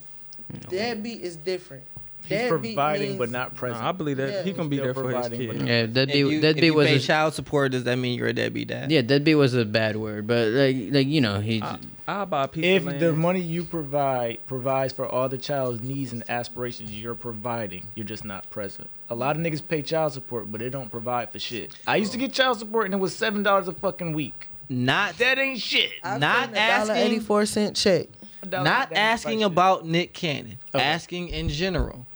Deadbeat 0.69 1.23
is 1.23 1.37
different. 1.37 1.85
He's 2.29 2.49
providing 2.49 3.09
means- 3.11 3.19
but 3.19 3.31
not 3.31 3.55
present. 3.55 3.83
Nah, 3.83 3.89
I 3.89 3.93
believe 3.93 4.17
that 4.19 4.31
Yeah. 4.31 4.43
he 4.43 4.53
gonna 4.53 4.69
be 4.69 4.79
there 4.79 4.95
for 4.95 5.11
his 5.11 5.29
kid. 5.29 5.57
not- 5.59 5.67
Yeah, 5.69 5.75
If 5.83 5.93
deadbeat 5.93 6.17
you, 6.17 6.31
if 6.31 6.43
deadbeat 6.43 6.65
you 6.65 6.75
was 6.75 6.87
pay 6.89 6.97
a, 6.97 7.01
child 7.01 7.35
support, 7.35 7.73
does 7.73 7.85
that 7.85 7.97
mean 7.97 8.19
you're 8.19 8.29
a 8.29 8.33
deadbeat 8.33 8.69
dad? 8.69 8.91
yeah 8.91 9.03
deadbeat 9.03 9.37
was 9.37 9.55
a 9.55 9.65
bad 9.65 9.97
word, 9.97 10.27
but 10.27 10.49
like 10.49 10.77
like 10.91 11.07
you 11.07 11.21
know 11.21 11.41
he 11.41 11.61
I, 11.63 11.79
I'll 12.09 12.27
buy 12.27 12.45
a 12.45 12.49
piece 12.49 12.65
if 12.65 12.83
of 12.83 12.87
land. 12.87 13.01
the 13.01 13.13
money 13.13 13.41
you 13.41 13.65
provide 13.65 14.39
provides 14.47 14.93
for 14.93 15.07
all 15.07 15.29
the 15.29 15.39
child's 15.39 15.83
needs 15.83 16.13
and 16.13 16.23
aspirations 16.29 16.91
you're 16.93 17.15
providing, 17.15 17.87
you're 17.95 18.05
just 18.07 18.25
not 18.25 18.49
present. 18.51 18.89
A 19.11 19.15
lot 19.15 19.37
of 19.37 19.43
niggas 19.43 19.63
pay 19.67 19.83
child 19.83 20.13
support, 20.13 20.51
but 20.51 20.61
they 20.61 20.71
don't 20.71 20.91
provide 20.91 21.31
for 21.33 21.39
shit. 21.39 21.73
I 21.87 21.97
used 21.97 22.13
to 22.13 22.19
get 22.19 22.33
child 22.33 22.59
support 22.59 22.87
and 22.87 22.95
it 22.95 22.99
was 22.99 23.15
seven 23.15 23.43
dollars 23.43 23.69
a 23.69 23.73
fucking 23.73 24.13
week. 24.15 24.49
Not 24.69 25.19
That 25.19 25.39
ain't 25.39 25.61
shit. 25.61 25.91
I've 26.03 26.19
not 26.21 26.45
seen 26.47 26.51
a 26.53 26.55
dollar 26.55 26.63
asking- 26.93 26.97
eighty-four 26.97 27.47
cent 27.47 27.77
check. 27.77 28.07
not 28.51 28.93
asking 28.95 29.43
about 29.43 29.87
Nick 29.87 30.15
Cannon. 30.15 30.59
Okay. 30.75 30.83
Asking 30.83 31.29
in 31.29 31.49
general. 31.49 32.07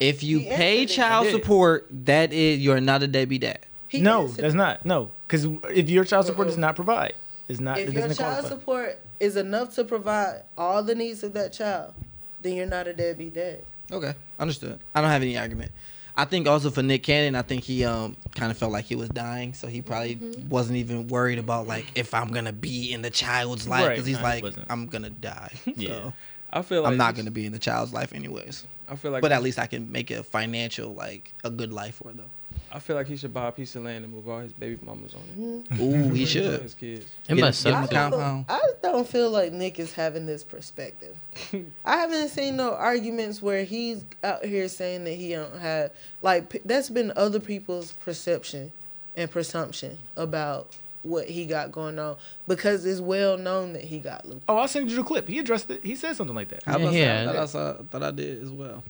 If 0.00 0.22
you 0.22 0.40
He 0.40 0.44
pay 0.46 0.80
answered 0.82 0.92
it. 0.92 0.96
child 0.96 1.26
I 1.26 1.30
did. 1.30 1.40
support, 1.42 1.86
that 2.06 2.32
is 2.32 2.60
you're 2.60 2.80
not 2.80 3.02
a 3.02 3.06
deadbeat 3.06 3.40
dad. 3.42 3.60
He 3.88 4.00
no, 4.00 4.22
answered 4.22 4.42
that's 4.42 4.54
it. 4.54 4.58
not. 4.58 4.84
No, 4.84 5.10
because 5.26 5.44
if 5.74 5.88
your 5.88 6.04
child 6.04 6.26
support 6.26 6.48
does 6.48 6.58
not 6.58 6.76
provide, 6.76 7.14
it's 7.48 7.60
not. 7.60 7.78
If 7.78 7.88
it 7.88 7.92
your 7.94 8.02
doesn't 8.02 8.16
child 8.22 8.34
qualify. 8.40 8.48
support 8.48 8.98
is 9.20 9.36
enough 9.36 9.74
to 9.76 9.84
provide 9.84 10.42
all 10.58 10.82
the 10.82 10.94
needs 10.94 11.22
of 11.22 11.32
that 11.34 11.52
child, 11.52 11.94
then 12.42 12.54
you're 12.54 12.66
not 12.66 12.86
a 12.88 12.92
deadbeat 12.92 13.34
dad. 13.34 13.62
Okay, 13.90 14.12
understood. 14.38 14.78
I 14.94 15.00
don't 15.00 15.10
have 15.10 15.22
any 15.22 15.38
argument. 15.38 15.72
I 16.18 16.24
think 16.24 16.48
also 16.48 16.70
for 16.70 16.82
Nick 16.82 17.02
Cannon, 17.02 17.34
I 17.34 17.42
think 17.42 17.62
he 17.62 17.84
um 17.84 18.16
kind 18.34 18.50
of 18.50 18.58
felt 18.58 18.72
like 18.72 18.86
he 18.86 18.96
was 18.96 19.08
dying, 19.10 19.54
so 19.54 19.66
he 19.68 19.80
probably 19.82 20.18
wasn't 20.48 20.78
even 20.78 21.08
worried 21.08 21.38
about 21.38 21.66
like 21.66 21.86
if 21.94 22.12
I'm 22.14 22.28
gonna 22.28 22.52
be 22.52 22.92
in 22.92 23.02
the 23.02 23.10
child's 23.10 23.68
life 23.68 23.82
Right. 23.86 23.90
because 23.90 24.06
he's 24.06 24.16
Nah, 24.16 24.26
he 24.28 24.34
like 24.34 24.42
wasn't. 24.42 24.66
I'm 24.70 24.86
gonna 24.86 25.10
die. 25.10 25.52
Yeah. 25.76 25.88
So 25.88 26.12
I 26.56 26.62
feel 26.62 26.80
like 26.82 26.92
I'm 26.92 26.96
not 26.96 27.14
gonna 27.14 27.30
be 27.30 27.44
in 27.44 27.52
the 27.52 27.58
child's 27.58 27.92
life 27.92 28.14
anyways. 28.14 28.64
I 28.88 28.96
feel 28.96 29.10
like 29.10 29.20
But 29.20 29.30
at 29.30 29.42
least 29.42 29.58
I 29.58 29.66
can 29.66 29.92
make 29.92 30.10
a 30.10 30.22
financial 30.22 30.94
like 30.94 31.34
a 31.44 31.50
good 31.50 31.70
life 31.70 31.96
for 31.96 32.12
them. 32.12 32.30
I 32.72 32.78
feel 32.78 32.96
like 32.96 33.06
he 33.06 33.16
should 33.16 33.34
buy 33.34 33.48
a 33.48 33.52
piece 33.52 33.76
of 33.76 33.84
land 33.84 34.04
and 34.04 34.12
move 34.12 34.26
all 34.26 34.40
his 34.40 34.54
baby 34.54 34.78
mamas 34.82 35.14
on 35.14 35.20
it. 35.20 35.38
Mm-hmm. 35.38 35.82
Ooh, 35.82 36.14
he 36.14 36.24
should. 36.24 36.62
his 36.62 36.74
kids. 36.74 37.04
it 37.28 37.36
must 37.36 37.62
get 37.62 37.72
suck. 37.72 37.82
him 37.82 37.88
compound. 37.88 38.46
I 38.48 38.60
don't 38.82 39.06
feel 39.06 39.30
like 39.30 39.52
Nick 39.52 39.78
is 39.78 39.92
having 39.92 40.24
this 40.24 40.42
perspective. 40.42 41.14
I 41.84 41.96
haven't 41.98 42.30
seen 42.30 42.56
no 42.56 42.74
arguments 42.74 43.42
where 43.42 43.64
he's 43.64 44.06
out 44.24 44.42
here 44.42 44.68
saying 44.68 45.04
that 45.04 45.12
he 45.12 45.32
don't 45.32 45.58
have 45.58 45.90
like 46.22 46.62
that's 46.64 46.88
been 46.88 47.12
other 47.16 47.38
people's 47.38 47.92
perception 47.92 48.72
and 49.14 49.30
presumption 49.30 49.98
about 50.16 50.74
what 51.06 51.28
he 51.28 51.46
got 51.46 51.70
going 51.72 51.98
on 51.98 52.16
because 52.48 52.84
it's 52.84 53.00
well 53.00 53.36
known 53.38 53.72
that 53.74 53.84
he 53.84 53.98
got 53.98 54.24
lupus. 54.26 54.42
Oh, 54.48 54.56
I'll 54.58 54.68
send 54.68 54.90
you 54.90 54.96
the 54.96 55.02
clip. 55.04 55.28
He 55.28 55.38
addressed 55.38 55.70
it. 55.70 55.82
He 55.84 55.94
said 55.96 56.16
something 56.16 56.34
like 56.36 56.48
that. 56.48 56.62
I, 56.66 56.76
was 56.76 56.94
Yeah, 56.94 57.22
I, 57.22 57.24
thought. 57.32 57.36
I, 57.36 57.46
saw, 57.46 57.72
thought 57.90 58.02
I 58.02 58.10
did 58.10 58.42
as 58.42 58.50
well. 58.50 58.82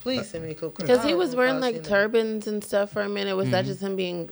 Please 0.00 0.28
send 0.28 0.44
me 0.44 0.50
a 0.50 0.54
clip. 0.54 0.76
Because 0.76 1.02
he 1.04 1.14
was 1.14 1.34
wearing 1.36 1.60
like 1.60 1.82
turbans 1.84 2.46
and 2.46 2.62
stuff 2.62 2.90
for 2.92 3.02
a 3.02 3.08
minute. 3.08 3.34
Was 3.36 3.44
Mm-hmm. 3.46 3.52
that 3.52 3.64
just 3.66 3.80
him 3.80 3.96
being, 3.96 4.30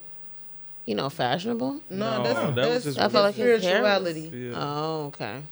you 0.86 0.94
know, 0.94 1.08
fashionable? 1.08 1.80
No, 1.90 2.18
No, 2.18 2.22
that's 2.24 2.54
that 2.56 2.68
was 2.68 2.84
just- 2.84 2.98
I 2.98 3.08
felt 3.08 3.24
like 3.24 3.34
his 3.36 3.44
hair 3.62 3.82
was- 3.82 3.92
spirituality. 4.02 4.30
Yeah. 4.34 4.52
Oh, 4.56 5.04
okay. 5.06 5.42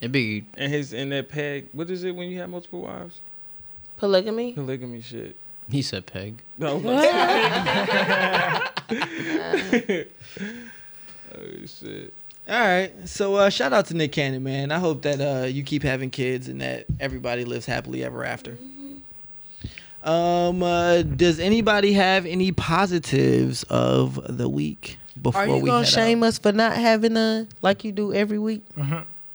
It'd 0.00 0.10
be 0.10 0.44
And 0.56 0.72
his 0.72 0.92
and 0.92 1.12
that 1.12 1.28
peg. 1.28 1.68
What 1.72 1.88
is 1.88 2.02
it 2.02 2.14
when 2.16 2.28
you 2.28 2.40
have 2.40 2.50
multiple 2.50 2.80
wives? 2.82 3.20
Polygamy? 3.98 4.52
Polygamy 4.52 5.00
shit. 5.00 5.36
He 5.72 5.82
said 5.82 6.06
peg. 6.06 6.42
No. 6.58 6.76
oh 11.34 11.66
shit. 11.66 12.12
All 12.48 12.58
right. 12.58 12.92
So 13.06 13.36
uh, 13.36 13.50
shout 13.50 13.72
out 13.72 13.86
to 13.86 13.94
Nick 13.94 14.12
Cannon, 14.12 14.42
man. 14.42 14.72
I 14.72 14.78
hope 14.78 15.02
that 15.02 15.20
uh, 15.20 15.46
you 15.46 15.62
keep 15.62 15.82
having 15.82 16.10
kids 16.10 16.48
and 16.48 16.60
that 16.60 16.86
everybody 17.00 17.44
lives 17.44 17.66
happily 17.66 18.04
ever 18.04 18.24
after. 18.24 18.58
Um, 20.02 20.62
uh, 20.64 21.02
does 21.02 21.38
anybody 21.38 21.92
have 21.92 22.26
any 22.26 22.50
positives 22.50 23.62
of 23.64 24.36
the 24.36 24.48
week 24.48 24.98
before 25.20 25.42
Are 25.42 25.46
you 25.46 25.56
we 25.58 25.70
gonna 25.70 25.86
shame 25.86 26.24
out? 26.24 26.28
us 26.28 26.38
for 26.38 26.50
not 26.50 26.76
having 26.76 27.16
a 27.16 27.46
like 27.62 27.84
you 27.84 27.92
do 27.92 28.12
every 28.12 28.38
week? 28.38 28.62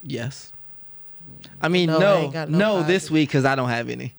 Yes. 0.03 0.51
I 1.61 1.69
mean, 1.69 1.87
No, 1.87 1.99
no, 1.99 2.29
no, 2.29 2.45
no 2.45 2.83
this 2.83 3.09
week 3.09 3.29
because 3.29 3.45
I 3.45 3.55
don't 3.55 3.69
have 3.69 3.89
any. 3.89 4.13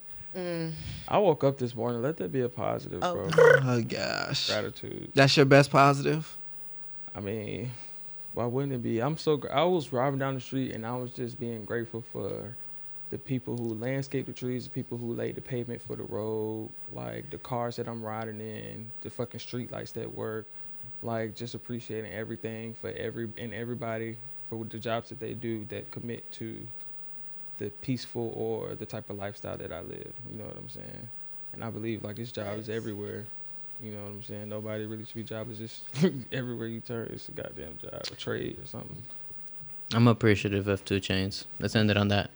I 1.11 1.19
woke 1.19 1.43
up 1.43 1.57
this 1.59 1.75
morning. 1.75 2.03
Let 2.03 2.19
that 2.19 2.33
be 2.33 2.43
a 2.43 2.49
positive, 2.49 3.01
Oh. 3.03 3.15
bro. 3.29 3.55
Oh 3.63 3.83
gosh, 3.83 4.49
Gratitude. 4.49 5.11
that's 5.15 5.37
your 5.37 5.47
best 5.47 5.71
positive. 5.71 6.37
I 7.15 7.21
mean, 7.21 7.71
why 8.35 8.45
wouldn't 8.45 8.73
it 8.75 8.83
be? 8.83 9.01
I'm 9.01 9.17
so. 9.17 9.41
I 9.51 9.65
was 9.65 9.87
driving 9.87 10.19
down 10.19 10.35
the 10.35 10.41
street 10.41 10.73
and 10.75 10.85
I 10.87 10.95
was 10.97 11.11
just 11.13 11.41
being 11.41 11.65
grateful 11.65 12.03
for 12.13 12.55
the 13.11 13.17
people 13.19 13.57
who 13.57 13.73
landscape 13.75 14.27
the 14.27 14.35
trees, 14.35 14.65
the 14.65 14.71
people 14.71 14.99
who 14.99 15.15
laid 15.15 15.35
the 15.35 15.41
pavement 15.41 15.81
for 15.81 15.97
the 15.97 16.03
road, 16.03 16.69
like 16.93 17.31
the 17.31 17.39
cars 17.39 17.77
that 17.77 17.89
I'm 17.89 18.03
riding 18.03 18.39
in, 18.41 18.91
the 19.01 19.09
fucking 19.09 19.41
street 19.41 19.73
lights 19.73 19.93
that 19.93 20.15
work, 20.15 20.47
like 21.03 21.35
just 21.35 21.55
appreciating 21.55 22.13
everything 22.13 22.75
for 22.81 22.91
every 22.91 23.31
and 23.39 23.55
everybody 23.55 24.17
for 24.51 24.63
the 24.67 24.79
jobs 24.79 25.09
that 25.09 25.21
they 25.21 25.33
do 25.33 25.65
that 25.71 25.91
commit 25.91 26.31
to 26.33 26.59
the 27.59 27.71
peaceful 27.83 28.33
or 28.37 28.75
the 28.75 28.87
type 28.87 29.11
of 29.11 29.17
lifestyle 29.17 29.57
that 29.57 29.73
I 29.73 29.81
live. 29.81 30.13
You 30.31 30.39
know 30.39 30.45
what 30.45 30.57
I'm 30.57 30.69
saying? 30.69 31.09
And 31.53 31.65
I 31.65 31.71
believe 31.71 32.05
like 32.05 32.17
this 32.17 32.33
job 32.33 32.59
is 32.59 32.69
everywhere. 32.69 33.27
You 33.83 33.93
know 33.93 34.03
what 34.03 34.11
I'm 34.11 34.23
saying? 34.25 34.49
Nobody 34.49 34.87
really 34.87 35.05
should 35.05 35.15
be 35.15 35.23
jobless. 35.23 35.59
Just 35.59 35.83
everywhere 36.33 36.67
you 36.67 36.81
turn, 36.81 37.11
it's 37.13 37.29
a 37.29 37.33
goddamn 37.33 37.79
job, 37.81 38.03
a 38.11 38.15
trade 38.15 38.59
or 38.63 38.67
something. 38.67 39.03
I'm 39.95 40.09
appreciative 40.09 40.69
of 40.69 40.85
2 40.85 41.01
Chainz. 41.01 41.45
Let's 41.61 41.75
end 41.75 41.91
it 41.91 41.97
on 41.97 42.09
that. 42.09 42.31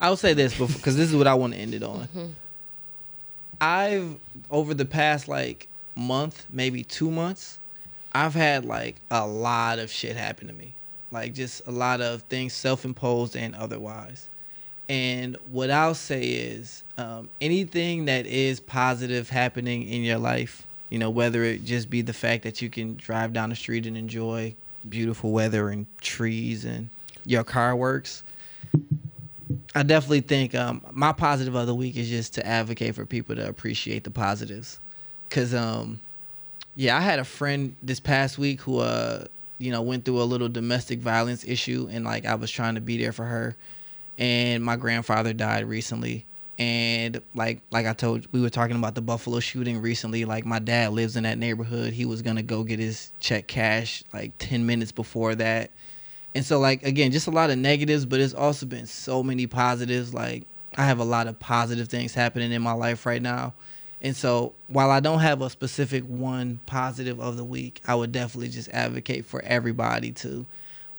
I 0.00 0.08
will 0.08 0.16
say 0.16 0.34
this 0.34 0.58
because 0.58 0.96
this 0.96 1.10
is 1.10 1.16
what 1.16 1.26
I 1.26 1.34
want 1.34 1.54
to 1.54 1.58
end 1.58 1.74
it 1.74 1.82
on. 1.82 2.00
Mm-hmm. 2.08 2.26
I've 3.60 4.18
over 4.50 4.74
the 4.74 4.84
past 4.84 5.28
like 5.28 5.68
month, 5.94 6.46
maybe 6.50 6.82
two 6.82 7.10
months, 7.10 7.58
I've 8.12 8.34
had 8.34 8.64
like 8.64 8.96
a 9.10 9.26
lot 9.26 9.78
of 9.78 9.90
shit 9.90 10.16
happen 10.16 10.48
to 10.48 10.52
me, 10.52 10.74
like 11.10 11.34
just 11.34 11.62
a 11.66 11.70
lot 11.70 12.00
of 12.00 12.22
things 12.22 12.52
self-imposed 12.52 13.36
and 13.36 13.54
otherwise. 13.54 14.28
And 14.88 15.36
what 15.50 15.70
I'll 15.70 15.94
say 15.94 16.22
is, 16.22 16.82
um, 16.98 17.30
anything 17.40 18.06
that 18.06 18.26
is 18.26 18.60
positive 18.60 19.30
happening 19.30 19.88
in 19.88 20.02
your 20.02 20.18
life, 20.18 20.66
you 20.90 20.98
know, 20.98 21.10
whether 21.10 21.44
it 21.44 21.64
just 21.64 21.88
be 21.88 22.02
the 22.02 22.12
fact 22.12 22.42
that 22.42 22.60
you 22.60 22.68
can 22.68 22.96
drive 22.96 23.32
down 23.32 23.50
the 23.50 23.56
street 23.56 23.86
and 23.86 23.96
enjoy 23.96 24.54
beautiful 24.88 25.30
weather 25.30 25.70
and 25.70 25.86
trees 26.00 26.64
and 26.64 26.90
your 27.24 27.44
car 27.44 27.74
works. 27.74 28.22
I 29.74 29.82
definitely 29.82 30.20
think 30.20 30.54
um, 30.54 30.84
my 30.90 31.12
positive 31.12 31.54
of 31.54 31.66
the 31.66 31.74
week 31.74 31.96
is 31.96 32.08
just 32.10 32.34
to 32.34 32.46
advocate 32.46 32.94
for 32.94 33.06
people 33.06 33.34
to 33.36 33.48
appreciate 33.48 34.04
the 34.04 34.10
positives. 34.10 34.78
Cause 35.30 35.54
um, 35.54 36.00
yeah, 36.76 36.96
I 36.96 37.00
had 37.00 37.18
a 37.18 37.24
friend 37.24 37.74
this 37.82 38.00
past 38.00 38.36
week 38.36 38.60
who 38.60 38.80
uh, 38.80 39.24
you 39.62 39.70
know, 39.70 39.80
went 39.80 40.04
through 40.04 40.20
a 40.20 40.24
little 40.24 40.48
domestic 40.48 40.98
violence 40.98 41.44
issue, 41.44 41.88
and 41.92 42.04
like 42.04 42.26
I 42.26 42.34
was 42.34 42.50
trying 42.50 42.74
to 42.74 42.80
be 42.80 42.98
there 42.98 43.12
for 43.12 43.24
her, 43.24 43.54
and 44.22 44.62
my 44.62 44.76
grandfather 44.76 45.32
died 45.32 45.64
recently, 45.64 46.24
and 46.56 47.20
like 47.34 47.60
like 47.72 47.86
I 47.86 47.92
told 47.92 48.24
we 48.30 48.40
were 48.40 48.50
talking 48.50 48.76
about 48.76 48.94
the 48.94 49.02
Buffalo 49.02 49.40
shooting 49.40 49.82
recently. 49.82 50.24
Like 50.24 50.46
my 50.46 50.60
dad 50.60 50.92
lives 50.92 51.16
in 51.16 51.24
that 51.24 51.38
neighborhood. 51.38 51.92
He 51.92 52.06
was 52.06 52.22
gonna 52.22 52.44
go 52.44 52.62
get 52.62 52.78
his 52.78 53.10
check 53.18 53.48
cash 53.48 54.04
like 54.14 54.30
ten 54.38 54.64
minutes 54.64 54.92
before 54.92 55.34
that. 55.34 55.72
And 56.36 56.44
so 56.44 56.60
like 56.60 56.84
again, 56.84 57.10
just 57.10 57.26
a 57.26 57.32
lot 57.32 57.50
of 57.50 57.58
negatives, 57.58 58.06
but 58.06 58.20
it's 58.20 58.32
also 58.32 58.64
been 58.64 58.86
so 58.86 59.24
many 59.24 59.48
positives. 59.48 60.14
Like 60.14 60.44
I 60.76 60.84
have 60.84 61.00
a 61.00 61.04
lot 61.04 61.26
of 61.26 61.40
positive 61.40 61.88
things 61.88 62.14
happening 62.14 62.52
in 62.52 62.62
my 62.62 62.74
life 62.74 63.04
right 63.06 63.20
now. 63.20 63.54
And 64.00 64.14
so 64.14 64.54
while 64.68 64.92
I 64.92 65.00
don't 65.00 65.18
have 65.18 65.42
a 65.42 65.50
specific 65.50 66.04
one 66.04 66.60
positive 66.66 67.20
of 67.20 67.36
the 67.36 67.44
week, 67.44 67.80
I 67.88 67.96
would 67.96 68.12
definitely 68.12 68.50
just 68.50 68.68
advocate 68.68 69.26
for 69.26 69.42
everybody 69.42 70.12
to 70.12 70.46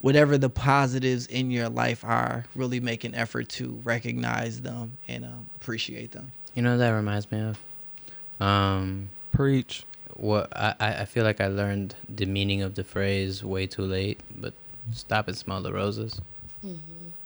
whatever 0.04 0.38
the 0.38 0.50
positives 0.50 1.28
in 1.28 1.50
your 1.50 1.70
life 1.70 2.04
are, 2.04 2.46
really 2.56 2.82
make 2.82 3.06
an 3.06 3.16
effort 3.16 3.48
to 3.48 3.80
recognize 3.86 4.60
them 4.60 4.98
and 5.08 5.24
um, 5.24 5.50
appreciate 5.56 6.12
them. 6.12 6.30
You 6.54 6.62
know 6.62 6.72
what 6.72 6.78
that 6.80 6.90
reminds 6.90 7.32
me 7.32 7.40
of? 7.40 8.46
Um, 8.46 9.10
Preach. 9.32 9.84
what 10.16 10.52
I, 10.56 10.76
I 10.78 10.94
I 11.02 11.06
feel 11.06 11.24
like 11.24 11.40
I 11.40 11.48
learned 11.48 11.96
the 12.10 12.26
meaning 12.26 12.62
of 12.62 12.76
the 12.76 12.84
phrase 12.84 13.44
way 13.46 13.66
too 13.66 13.84
late, 13.84 14.20
but 14.36 14.54
stop 14.92 15.30
and 15.30 15.38
smell 15.38 15.62
the 15.62 15.72
roses. 15.72 16.20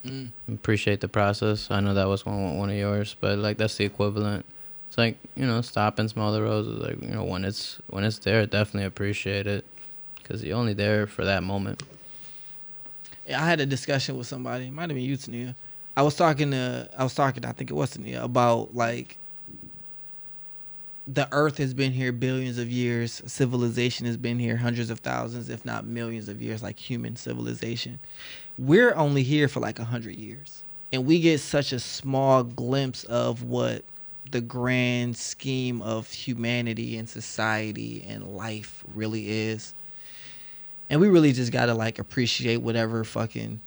Mm. 0.06 0.30
Appreciate 0.48 1.02
the 1.02 1.08
process. 1.08 1.70
I 1.72 1.80
know 1.80 1.96
that 1.96 2.08
was 2.08 2.26
one 2.26 2.58
one 2.58 2.70
of 2.70 2.76
yours, 2.76 3.16
but 3.20 3.40
like 3.40 3.58
that's 3.58 3.76
the 3.76 3.86
equivalent. 3.86 4.46
It's 4.88 5.00
like 5.00 5.18
you 5.36 5.48
know, 5.48 5.62
stop 5.62 5.98
and 5.98 6.10
smell 6.10 6.32
the 6.32 6.44
roses. 6.44 6.80
Like 6.80 7.02
you 7.02 7.10
know, 7.10 7.24
when 7.24 7.44
it's 7.44 7.80
when 7.88 8.04
it's 8.04 8.20
there, 8.20 8.46
definitely 8.46 8.86
appreciate 8.86 9.48
it, 9.48 9.66
because 10.16 10.44
you're 10.44 10.58
only 10.58 10.74
there 10.74 11.08
for 11.08 11.26
that 11.26 11.42
moment. 11.42 11.82
I 13.28 13.46
had 13.46 13.60
a 13.60 13.66
discussion 13.66 14.18
with 14.18 14.28
somebody. 14.28 14.68
It 14.68 14.72
might 14.72 14.90
have 14.90 14.96
been 14.96 15.04
you, 15.04 15.18
Tania. 15.18 15.56
I 15.96 16.02
was 16.02 16.16
talking 16.16 16.52
to. 16.52 16.90
I 16.98 17.04
was 17.04 17.14
talking. 17.14 17.42
To, 17.42 17.50
I 17.50 17.52
think 17.52 17.70
it 17.70 17.74
was 17.74 17.92
Tania 17.92 18.24
about 18.24 18.76
like. 18.76 19.18
The 21.10 21.28
Earth 21.32 21.58
has 21.60 21.74
been 21.74 21.94
here 21.94 22.12
billions 22.12 22.58
of 22.58 22.70
years. 22.70 23.22
Civilization 23.26 24.06
has 24.08 24.18
been 24.18 24.40
here 24.40 24.58
hundreds 24.58 24.90
of 24.90 25.00
thousands, 25.00 25.50
if 25.50 25.64
not 25.64 25.86
millions 25.86 26.28
of 26.28 26.42
years, 26.42 26.62
like 26.62 26.78
human 26.78 27.16
civilization. 27.16 28.00
We're 28.58 28.94
only 28.94 29.24
here 29.24 29.48
for 29.48 29.62
like 29.62 29.80
a 29.80 29.86
hundred 29.86 30.16
years, 30.16 30.64
and 30.92 31.06
we 31.06 31.20
get 31.22 31.40
such 31.40 31.72
a 31.72 31.80
small 31.80 32.44
glimpse 32.44 33.06
of 33.06 33.44
what 33.44 33.86
the 34.32 34.42
grand 34.42 35.16
scheme 35.16 35.82
of 35.82 36.12
humanity 36.12 36.98
and 36.98 37.08
society 37.08 38.06
and 38.08 38.36
life 38.36 38.84
really 38.94 39.30
is 39.30 39.74
and 40.90 41.02
we 41.02 41.10
really 41.10 41.34
just 41.34 41.52
gotta 41.52 41.74
like 41.74 42.00
appreciate 42.00 42.58
whatever 42.58 43.04
fucking 43.04 43.60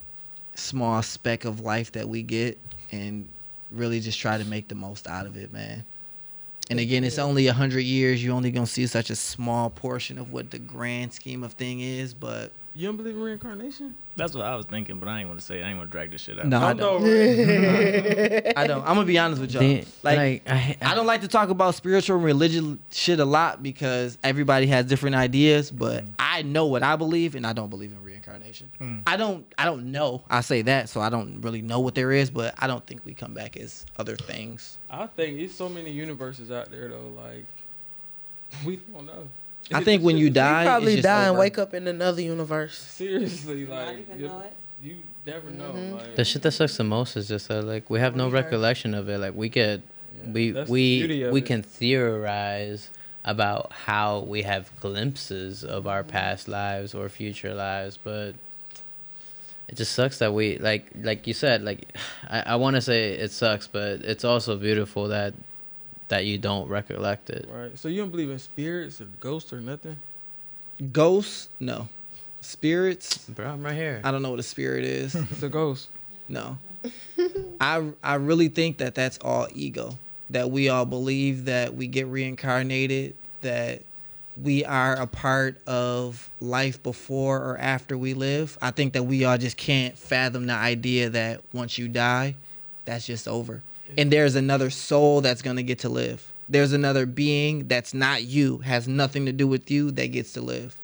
small 0.54 1.02
speck 1.02 1.44
of 1.44 1.60
life 1.60 1.92
that 1.92 2.08
we 2.08 2.22
get 2.22 2.58
and 2.92 3.28
really 3.70 4.00
just 4.00 4.18
try 4.18 4.36
to 4.36 4.44
make 4.44 4.68
the 4.68 4.74
most 4.74 5.06
out 5.06 5.26
of 5.26 5.36
it 5.36 5.52
man. 5.52 5.84
And 6.70 6.78
again 6.78 7.04
it's 7.04 7.18
only 7.18 7.46
a 7.48 7.52
hundred 7.52 7.80
years. 7.80 8.22
You're 8.22 8.34
only 8.34 8.50
gonna 8.50 8.66
see 8.66 8.86
such 8.86 9.10
a 9.10 9.16
small 9.16 9.70
portion 9.70 10.18
of 10.18 10.32
what 10.32 10.50
the 10.50 10.58
grand 10.58 11.12
scheme 11.12 11.42
of 11.42 11.52
thing 11.52 11.80
is 11.80 12.14
but 12.14 12.52
You 12.74 12.86
don't 12.86 12.96
believe 12.96 13.16
in 13.16 13.20
reincarnation? 13.22 13.96
That's 14.14 14.34
what 14.34 14.44
I 14.44 14.54
was 14.54 14.64
thinking, 14.66 14.98
but 15.00 15.08
I 15.08 15.18
ain't 15.20 15.28
want 15.28 15.40
to 15.40 15.44
say. 15.46 15.60
I 15.62 15.68
ain't 15.70 15.78
want 15.78 15.90
to 15.90 15.92
drag 15.92 16.12
this 16.12 16.20
shit 16.20 16.38
out. 16.38 16.46
no 16.46 16.58
i 16.60 16.72
don't 16.72 17.02
i 18.56 18.66
don't 18.66 18.82
i'm 18.86 18.94
gonna 18.94 19.04
be 19.04 19.18
honest 19.18 19.40
with 19.40 19.52
y'all 19.52 19.62
The- 19.62 19.84
like, 20.02 20.42
I, 20.48 20.76
I 20.80 20.94
don't 20.94 21.06
like 21.06 21.22
to 21.22 21.28
talk 21.28 21.48
about 21.48 21.74
spiritual 21.74 22.16
and 22.16 22.24
religious 22.24 22.64
shit 22.90 23.18
a 23.18 23.24
lot 23.24 23.62
because 23.62 24.18
everybody 24.22 24.66
has 24.68 24.86
different 24.86 25.16
ideas, 25.16 25.70
but 25.70 26.04
I 26.18 26.42
know 26.42 26.66
what 26.66 26.82
I 26.82 26.96
believe 26.96 27.34
and 27.34 27.46
I 27.46 27.52
don't 27.52 27.70
believe 27.70 27.90
in 27.92 28.02
reincarnation. 28.04 28.70
Mm. 28.80 29.02
I 29.06 29.16
don't 29.16 29.46
I 29.58 29.64
don't 29.64 29.90
know. 29.90 30.22
I 30.30 30.40
say 30.42 30.62
that, 30.62 30.88
so 30.88 31.00
I 31.00 31.08
don't 31.10 31.40
really 31.40 31.62
know 31.62 31.80
what 31.80 31.94
there 31.96 32.12
is, 32.12 32.30
but 32.30 32.54
I 32.58 32.66
don't 32.68 32.86
think 32.86 33.04
we 33.04 33.14
come 33.14 33.34
back 33.34 33.56
as 33.56 33.84
other 33.96 34.16
things. 34.16 34.78
I 34.90 35.06
think 35.08 35.38
it's 35.40 35.54
so 35.54 35.68
many 35.68 35.90
universes 35.90 36.50
out 36.50 36.70
there 36.70 36.88
though. 36.88 37.12
Like 37.16 37.44
we 38.64 38.76
don't 38.76 39.06
know. 39.06 39.28
I 39.72 39.84
think 39.84 40.02
when 40.02 40.16
you 40.16 40.30
die, 40.30 40.62
You 40.62 40.64
die, 40.64 40.70
probably 40.72 40.92
it's 40.94 40.96
just 41.02 41.04
die 41.06 41.22
and 41.22 41.30
over. 41.30 41.40
wake 41.40 41.58
up 41.58 41.74
in 41.74 41.86
another 41.86 42.20
universe. 42.22 42.76
seriously, 42.78 43.66
like 43.66 44.06
you, 44.18 44.26
it. 44.26 44.52
you 44.82 44.96
never 45.26 45.50
know. 45.50 45.70
Mm-hmm. 45.70 45.96
Like, 45.96 46.16
The 46.16 46.24
shit 46.24 46.42
that 46.42 46.52
sucks 46.52 46.76
the 46.76 46.84
most 46.84 47.16
is 47.16 47.28
just 47.28 47.48
that 47.48 47.62
like 47.62 47.88
we 47.88 48.00
have 48.00 48.16
no 48.16 48.28
recollection 48.28 48.94
of 48.94 49.08
it. 49.08 49.18
Like 49.18 49.34
we 49.34 49.48
get 49.48 49.80
we 50.26 50.50
that's 50.50 50.68
the 50.68 50.74
beauty 50.74 51.24
we 51.24 51.30
we 51.30 51.40
it. 51.40 51.46
can 51.46 51.62
theorize 51.62 52.90
about 53.24 53.70
how 53.72 54.20
we 54.20 54.42
have 54.42 54.70
glimpses 54.80 55.62
of 55.62 55.86
our 55.86 56.02
past 56.02 56.48
lives 56.48 56.94
or 56.94 57.08
future 57.08 57.54
lives, 57.54 57.96
but 58.02 58.32
it 59.68 59.76
just 59.76 59.92
sucks 59.92 60.18
that 60.18 60.32
we 60.34 60.58
like 60.58 60.86
like 61.00 61.26
you 61.26 61.34
said 61.34 61.62
like 61.62 61.94
I, 62.28 62.40
I 62.40 62.56
want 62.56 62.74
to 62.76 62.82
say 62.82 63.10
it 63.12 63.30
sucks, 63.30 63.66
but 63.68 64.00
it's 64.02 64.24
also 64.24 64.56
beautiful 64.56 65.08
that 65.08 65.34
that 66.10 66.26
you 66.26 66.38
don't 66.38 66.68
recollect 66.68 67.30
it. 67.30 67.48
right. 67.50 67.76
So 67.78 67.88
you 67.88 68.00
don't 68.02 68.10
believe 68.10 68.30
in 68.30 68.38
spirits 68.38 69.00
or 69.00 69.06
ghosts 69.18 69.52
or 69.52 69.60
nothing? 69.60 69.96
Ghosts, 70.92 71.48
no. 71.58 71.88
Spirits, 72.42 73.18
Bro, 73.28 73.46
I'm 73.48 73.62
right 73.62 73.74
here. 73.74 74.00
I 74.04 74.10
don't 74.10 74.22
know 74.22 74.30
what 74.30 74.38
a 74.38 74.44
spirit 74.44 74.84
is. 74.84 75.14
It's 75.30 75.42
a 75.42 75.48
ghost. 75.48 75.88
No. 76.28 76.58
I 77.60 77.90
I 78.02 78.14
really 78.14 78.48
think 78.48 78.78
that 78.78 78.94
that's 78.94 79.18
all 79.18 79.46
ego. 79.54 79.98
That 80.30 80.50
we 80.50 80.68
all 80.68 80.86
believe 80.86 81.46
that 81.46 81.74
we 81.74 81.86
get 81.86 82.06
reincarnated, 82.06 83.14
that 83.42 83.82
we 84.42 84.64
are 84.64 84.94
a 84.94 85.06
part 85.06 85.60
of 85.66 86.30
life 86.40 86.82
before 86.82 87.38
or 87.38 87.58
after 87.58 87.98
we 87.98 88.14
live. 88.14 88.56
I 88.62 88.70
think 88.70 88.94
that 88.94 89.02
we 89.02 89.24
all 89.24 89.36
just 89.36 89.56
can't 89.58 89.98
fathom 89.98 90.46
the 90.46 90.54
idea 90.54 91.10
that 91.10 91.42
once 91.52 91.76
you 91.76 91.88
die, 91.88 92.36
that's 92.86 93.06
just 93.06 93.28
over. 93.28 93.62
And 93.98 94.12
there's 94.12 94.36
another 94.36 94.70
soul 94.70 95.20
that's 95.20 95.42
going 95.42 95.56
to 95.56 95.62
get 95.62 95.80
to 95.80 95.88
live. 95.88 96.26
There's 96.48 96.72
another 96.72 97.06
being 97.06 97.68
that's 97.68 97.94
not 97.94 98.24
you, 98.24 98.58
has 98.58 98.88
nothing 98.88 99.26
to 99.26 99.32
do 99.32 99.46
with 99.46 99.70
you 99.70 99.90
that 99.92 100.08
gets 100.08 100.32
to 100.32 100.40
live. 100.40 100.76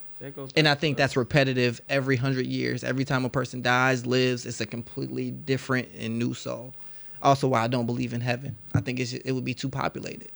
And 0.57 0.67
I 0.67 0.75
think 0.75 0.97
that's 0.97 1.17
repetitive 1.17 1.81
every 1.89 2.17
hundred 2.17 2.47
years. 2.47 2.85
Every 2.85 3.05
time 3.05 3.25
a 3.25 3.29
person 3.29 3.63
dies, 3.63 4.07
lives, 4.07 4.47
it's 4.47 4.61
a 4.61 4.67
completely 4.67 5.31
different 5.31 5.89
and 5.99 6.19
new 6.19 6.35
soul. 6.35 6.73
Also, 7.23 7.49
why 7.49 7.63
I 7.63 7.67
don't 7.67 7.87
believe 7.87 8.15
in 8.15 8.21
heaven. 8.21 8.57
I 8.75 8.81
think 8.81 9.01
it's 9.01 9.13
it 9.13 9.33
would 9.33 9.45
be 9.45 9.55
too 9.55 9.69
populated. 9.69 10.29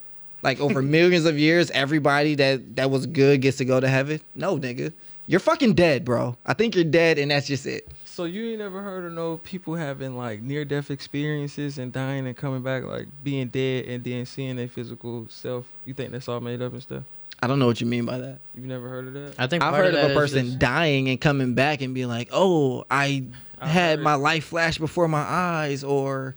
Like 0.42 0.60
over 0.60 0.82
millions 0.96 1.24
of 1.24 1.38
years, 1.38 1.70
everybody 1.70 2.34
that 2.34 2.76
that 2.76 2.90
was 2.90 3.06
good 3.06 3.40
gets 3.40 3.58
to 3.58 3.64
go 3.64 3.80
to 3.80 3.88
heaven. 3.88 4.20
No, 4.34 4.58
nigga, 4.58 4.92
you're 5.26 5.40
fucking 5.40 5.74
dead, 5.74 6.04
bro. 6.04 6.36
I 6.44 6.54
think 6.54 6.74
you're 6.74 6.84
dead, 6.84 7.18
and 7.18 7.30
that's 7.30 7.46
just 7.46 7.64
it. 7.66 7.88
So 8.20 8.26
you 8.26 8.50
ain't 8.50 8.58
never 8.58 8.82
heard 8.82 9.06
of 9.06 9.12
no 9.12 9.38
people 9.38 9.76
having 9.76 10.14
like 10.14 10.42
near 10.42 10.66
death 10.66 10.90
experiences 10.90 11.78
and 11.78 11.90
dying 11.90 12.26
and 12.26 12.36
coming 12.36 12.60
back 12.60 12.84
like 12.84 13.06
being 13.24 13.48
dead 13.48 13.86
and 13.86 14.04
then 14.04 14.26
seeing 14.26 14.56
their 14.56 14.68
physical 14.68 15.26
self. 15.30 15.64
You 15.86 15.94
think 15.94 16.12
that's 16.12 16.28
all 16.28 16.38
made 16.38 16.60
up 16.60 16.74
and 16.74 16.82
stuff? 16.82 17.02
I 17.42 17.46
don't 17.46 17.58
know 17.58 17.64
what 17.66 17.80
you 17.80 17.86
mean 17.86 18.04
by 18.04 18.18
that. 18.18 18.40
You've 18.54 18.66
never 18.66 18.90
heard 18.90 19.06
of 19.06 19.14
that? 19.14 19.36
I 19.38 19.46
think 19.46 19.62
I've 19.62 19.74
heard 19.74 19.94
of 19.94 20.02
that 20.02 20.10
a 20.10 20.14
person 20.14 20.44
just- 20.48 20.58
dying 20.58 21.08
and 21.08 21.18
coming 21.18 21.54
back 21.54 21.80
and 21.80 21.94
being 21.94 22.08
like, 22.08 22.28
"Oh, 22.30 22.84
I 22.90 23.24
I 23.58 23.68
had 23.68 24.00
heard- 24.00 24.04
my 24.04 24.16
life 24.16 24.44
flash 24.44 24.76
before 24.76 25.08
my 25.08 25.22
eyes," 25.22 25.82
or 25.82 26.34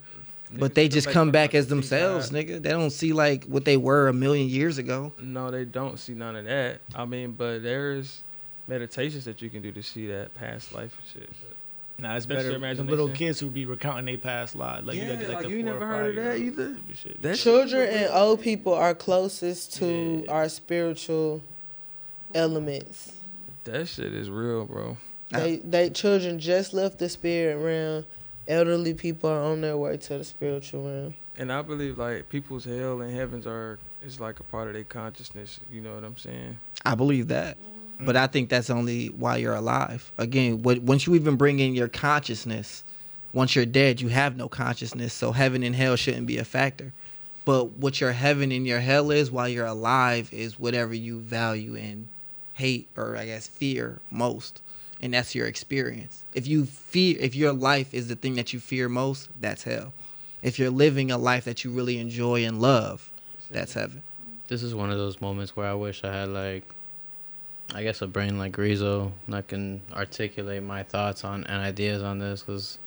but 0.52 0.74
they 0.74 0.88
just 0.88 1.10
come 1.10 1.32
back 1.32 1.54
as 1.54 1.66
themselves, 1.66 2.28
suicide. 2.28 2.48
nigga. 2.48 2.62
They 2.62 2.70
don't 2.70 2.88
see 2.88 3.12
like 3.12 3.44
what 3.44 3.66
they 3.66 3.76
were 3.76 4.08
a 4.08 4.14
million 4.14 4.48
years 4.48 4.78
ago. 4.78 5.12
No, 5.20 5.50
they 5.50 5.66
don't 5.66 5.98
see 5.98 6.14
none 6.14 6.34
of 6.34 6.46
that. 6.46 6.80
I 6.94 7.04
mean, 7.04 7.32
but 7.32 7.62
there's 7.62 8.22
meditations 8.66 9.26
that 9.26 9.42
you 9.42 9.50
can 9.50 9.60
do 9.60 9.70
to 9.72 9.82
see 9.82 10.06
that 10.06 10.32
past 10.34 10.72
life 10.72 10.96
and 11.14 11.22
shit. 11.22 11.30
But 11.96 12.02
Nah, 12.02 12.16
it's 12.16 12.26
That's 12.26 12.42
better. 12.48 12.58
your 12.58 12.74
The 12.74 12.82
little 12.84 13.08
kids 13.10 13.38
who 13.38 13.48
be 13.48 13.66
recounting 13.66 14.04
their 14.06 14.18
past 14.18 14.56
lives. 14.56 14.86
Like, 14.86 14.96
you 14.96 15.02
Yeah, 15.02 15.10
look 15.10 15.20
at, 15.20 15.28
like, 15.28 15.36
like, 15.36 15.44
the 15.46 15.50
you 15.50 15.62
never 15.62 15.86
heard 15.86 16.18
of 16.18 16.24
that 16.24 16.38
either? 16.38 16.76
That 17.22 17.36
Children 17.36 17.88
and 17.88 18.10
old 18.12 18.40
people 18.40 18.74
are 18.74 18.94
closest 18.94 19.74
to 19.74 20.24
Yeah. 20.26 20.32
our 20.32 20.48
spiritual 20.48 21.40
elements. 22.34 23.12
that 23.64 23.88
shit 23.88 24.12
is 24.12 24.28
real, 24.28 24.66
bro. 24.66 24.96
They 25.30 25.56
they 25.56 25.90
children 25.90 26.38
just 26.38 26.74
left 26.74 26.98
the 26.98 27.08
spirit 27.08 27.56
realm. 27.56 28.04
Elderly 28.46 28.92
people 28.94 29.30
are 29.30 29.40
on 29.40 29.62
their 29.62 29.76
way 29.76 29.96
to 29.96 30.18
the 30.18 30.24
spiritual 30.24 30.84
realm. 30.84 31.14
And 31.38 31.50
I 31.50 31.62
believe 31.62 31.96
like 31.98 32.28
people's 32.28 32.64
hell 32.66 33.00
and 33.00 33.12
heavens 33.14 33.46
are 33.46 33.78
is 34.04 34.20
like 34.20 34.38
a 34.38 34.42
part 34.44 34.68
of 34.68 34.74
their 34.74 34.84
consciousness. 34.84 35.60
You 35.72 35.80
know 35.80 35.94
what 35.94 36.04
I'm 36.04 36.16
saying? 36.18 36.58
I 36.84 36.94
believe 36.94 37.28
that. 37.28 37.56
Mm-hmm. 38.04 38.12
But 38.12 38.16
I 38.16 38.26
think 38.26 38.48
that's 38.50 38.70
only 38.70 39.06
while 39.08 39.38
you're 39.38 39.54
alive. 39.54 40.12
Again, 40.18 40.62
what, 40.62 40.82
once 40.82 41.06
you 41.06 41.14
even 41.14 41.36
bring 41.36 41.58
in 41.60 41.74
your 41.74 41.88
consciousness, 41.88 42.84
once 43.32 43.56
you're 43.56 43.66
dead, 43.66 44.00
you 44.00 44.08
have 44.08 44.36
no 44.36 44.48
consciousness. 44.48 45.12
So 45.12 45.32
heaven 45.32 45.62
and 45.62 45.74
hell 45.74 45.96
shouldn't 45.96 46.26
be 46.26 46.38
a 46.38 46.44
factor. 46.44 46.92
But 47.44 47.72
what 47.72 48.00
your 48.00 48.12
heaven 48.12 48.52
and 48.52 48.66
your 48.66 48.80
hell 48.80 49.10
is 49.10 49.30
while 49.30 49.48
you're 49.48 49.66
alive 49.66 50.32
is 50.32 50.58
whatever 50.58 50.94
you 50.94 51.20
value 51.20 51.76
and 51.76 52.08
hate 52.54 52.88
or 52.96 53.16
I 53.16 53.26
guess 53.26 53.46
fear 53.48 54.00
most. 54.10 54.62
And 55.00 55.12
that's 55.12 55.34
your 55.34 55.46
experience. 55.46 56.24
If 56.32 56.46
you 56.46 56.64
fear 56.64 57.16
if 57.20 57.34
your 57.34 57.52
life 57.52 57.92
is 57.92 58.08
the 58.08 58.16
thing 58.16 58.34
that 58.34 58.52
you 58.52 58.60
fear 58.60 58.88
most, 58.88 59.28
that's 59.40 59.64
hell. 59.64 59.92
If 60.42 60.58
you're 60.58 60.70
living 60.70 61.10
a 61.10 61.18
life 61.18 61.44
that 61.44 61.64
you 61.64 61.70
really 61.70 61.98
enjoy 61.98 62.44
and 62.44 62.60
love, 62.60 63.10
that's 63.50 63.74
heaven. 63.74 64.02
this 64.48 64.62
is 64.62 64.74
one 64.74 64.90
of 64.90 64.98
those 64.98 65.20
moments 65.20 65.56
where 65.56 65.66
I 65.66 65.74
wish 65.74 66.04
I 66.04 66.12
had 66.12 66.28
like 66.28 66.64
I 67.72 67.82
guess 67.82 68.02
a 68.02 68.06
brain 68.06 68.38
like 68.38 68.56
Rizzo 68.56 69.12
that 69.28 69.48
can 69.48 69.80
articulate 69.92 70.62
my 70.62 70.82
thoughts 70.82 71.24
on 71.24 71.44
and 71.44 71.62
ideas 71.62 72.02
on 72.02 72.18
this 72.18 72.42
because 72.42 72.78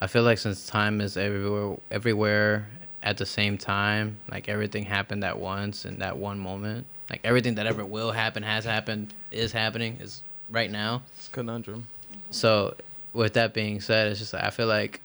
I 0.00 0.06
feel 0.06 0.22
like 0.22 0.38
since 0.38 0.66
time 0.66 1.00
is 1.00 1.16
everywhere 1.16 1.76
everywhere 1.90 2.66
at 3.02 3.18
the 3.18 3.26
same 3.26 3.58
time, 3.58 4.18
like 4.30 4.48
everything 4.48 4.84
happened 4.84 5.24
at 5.24 5.38
once 5.38 5.84
in 5.84 5.98
that 5.98 6.16
one 6.16 6.38
moment. 6.38 6.86
Like 7.10 7.20
everything 7.22 7.56
that 7.56 7.66
ever 7.66 7.84
will 7.84 8.12
happen 8.12 8.42
has 8.42 8.64
happened, 8.64 9.12
is 9.30 9.52
happening, 9.52 9.98
is 10.00 10.22
right 10.50 10.70
now. 10.70 11.02
It's 11.16 11.28
a 11.28 11.30
conundrum. 11.30 11.86
So, 12.30 12.74
with 13.12 13.34
that 13.34 13.52
being 13.52 13.80
said, 13.80 14.08
it's 14.08 14.20
just 14.20 14.34
I 14.34 14.50
feel 14.50 14.66
like 14.66 15.00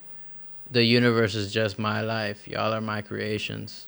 the 0.71 0.83
universe 0.83 1.35
is 1.35 1.51
just 1.51 1.77
my 1.77 2.01
life. 2.01 2.47
Y'all 2.47 2.73
are 2.73 2.81
my 2.81 3.01
creations. 3.01 3.87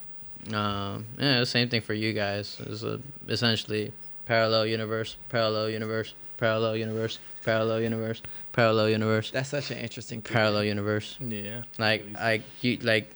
Um, 0.54 1.06
yeah, 1.18 1.44
same 1.46 1.70
thing 1.70 1.82
for 1.82 1.94
you 1.94 2.14
guys. 2.14 2.58
It's 2.66 2.84
a, 2.84 3.00
essentially 3.28 3.94
parallel 4.26 4.66
universe, 4.68 5.16
parallel 5.30 5.70
universe, 5.70 6.14
parallel 6.38 6.76
universe, 6.78 7.20
parallel 7.44 7.82
universe, 7.82 8.22
parallel 8.54 8.90
universe, 8.90 9.32
That's 9.32 9.50
such 9.50 9.72
an 9.72 9.78
interesting 9.78 10.22
theory. 10.22 10.34
parallel 10.36 10.64
universe. 10.66 11.18
Yeah. 11.20 11.64
Like, 11.78 12.06
like 12.20 12.42
you, 12.62 12.78
like 12.78 13.10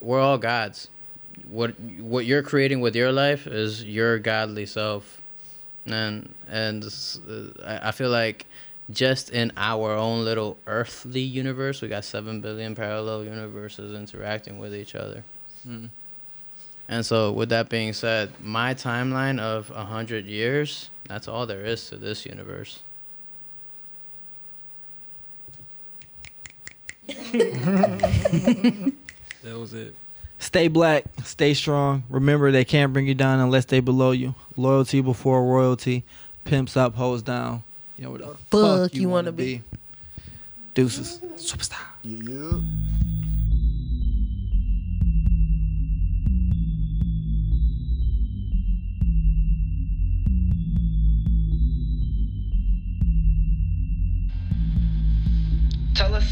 we're 0.00 0.20
all 0.20 0.38
gods. 0.38 0.88
What 1.48 1.78
what 1.98 2.24
you're 2.26 2.42
creating 2.42 2.80
with 2.80 2.94
your 2.94 3.10
life 3.12 3.46
is 3.46 3.82
your 3.84 4.18
godly 4.18 4.66
self, 4.66 5.20
and 5.86 6.32
and 6.48 6.84
uh, 6.84 7.78
I 7.82 7.90
feel 7.92 8.10
like 8.10 8.46
just 8.90 9.30
in 9.30 9.50
our 9.56 9.92
own 9.92 10.24
little 10.24 10.58
earthly 10.66 11.20
universe, 11.22 11.80
we 11.80 11.88
got 11.88 12.04
seven 12.04 12.40
billion 12.42 12.74
parallel 12.74 13.24
universes 13.24 13.94
interacting 13.94 14.58
with 14.58 14.74
each 14.74 14.94
other. 14.94 15.24
Mm. 15.66 15.88
And 16.88 17.06
so, 17.06 17.32
with 17.32 17.48
that 17.50 17.68
being 17.68 17.92
said, 17.92 18.30
my 18.42 18.74
timeline 18.74 19.38
of 19.40 19.70
a 19.70 19.84
hundred 19.84 20.26
years, 20.26 20.90
that's 21.08 21.28
all 21.28 21.46
there 21.46 21.64
is 21.64 21.88
to 21.88 21.96
this 21.96 22.26
universe. 22.26 22.80
That 29.42 29.58
was 29.58 29.74
it. 29.74 29.96
Stay 30.38 30.68
black, 30.68 31.04
stay 31.24 31.54
strong. 31.54 32.04
Remember, 32.08 32.52
they 32.52 32.64
can't 32.64 32.92
bring 32.92 33.06
you 33.06 33.14
down 33.14 33.40
unless 33.40 33.64
they 33.64 33.80
below 33.80 34.12
you. 34.12 34.34
Loyalty 34.56 35.00
before 35.00 35.44
royalty. 35.44 36.04
Pimps 36.44 36.76
up, 36.76 36.94
hoes 36.94 37.22
down. 37.22 37.62
You 37.96 38.04
know 38.04 38.10
what 38.10 38.20
the 38.20 38.26
fuck, 38.26 38.90
Fuck 38.90 38.94
you 38.94 39.08
wanna 39.08 39.30
wanna 39.30 39.32
be. 39.32 39.62
Deuces. 40.74 41.18
Superstar. 41.36 41.82
Yeah. 42.02 42.60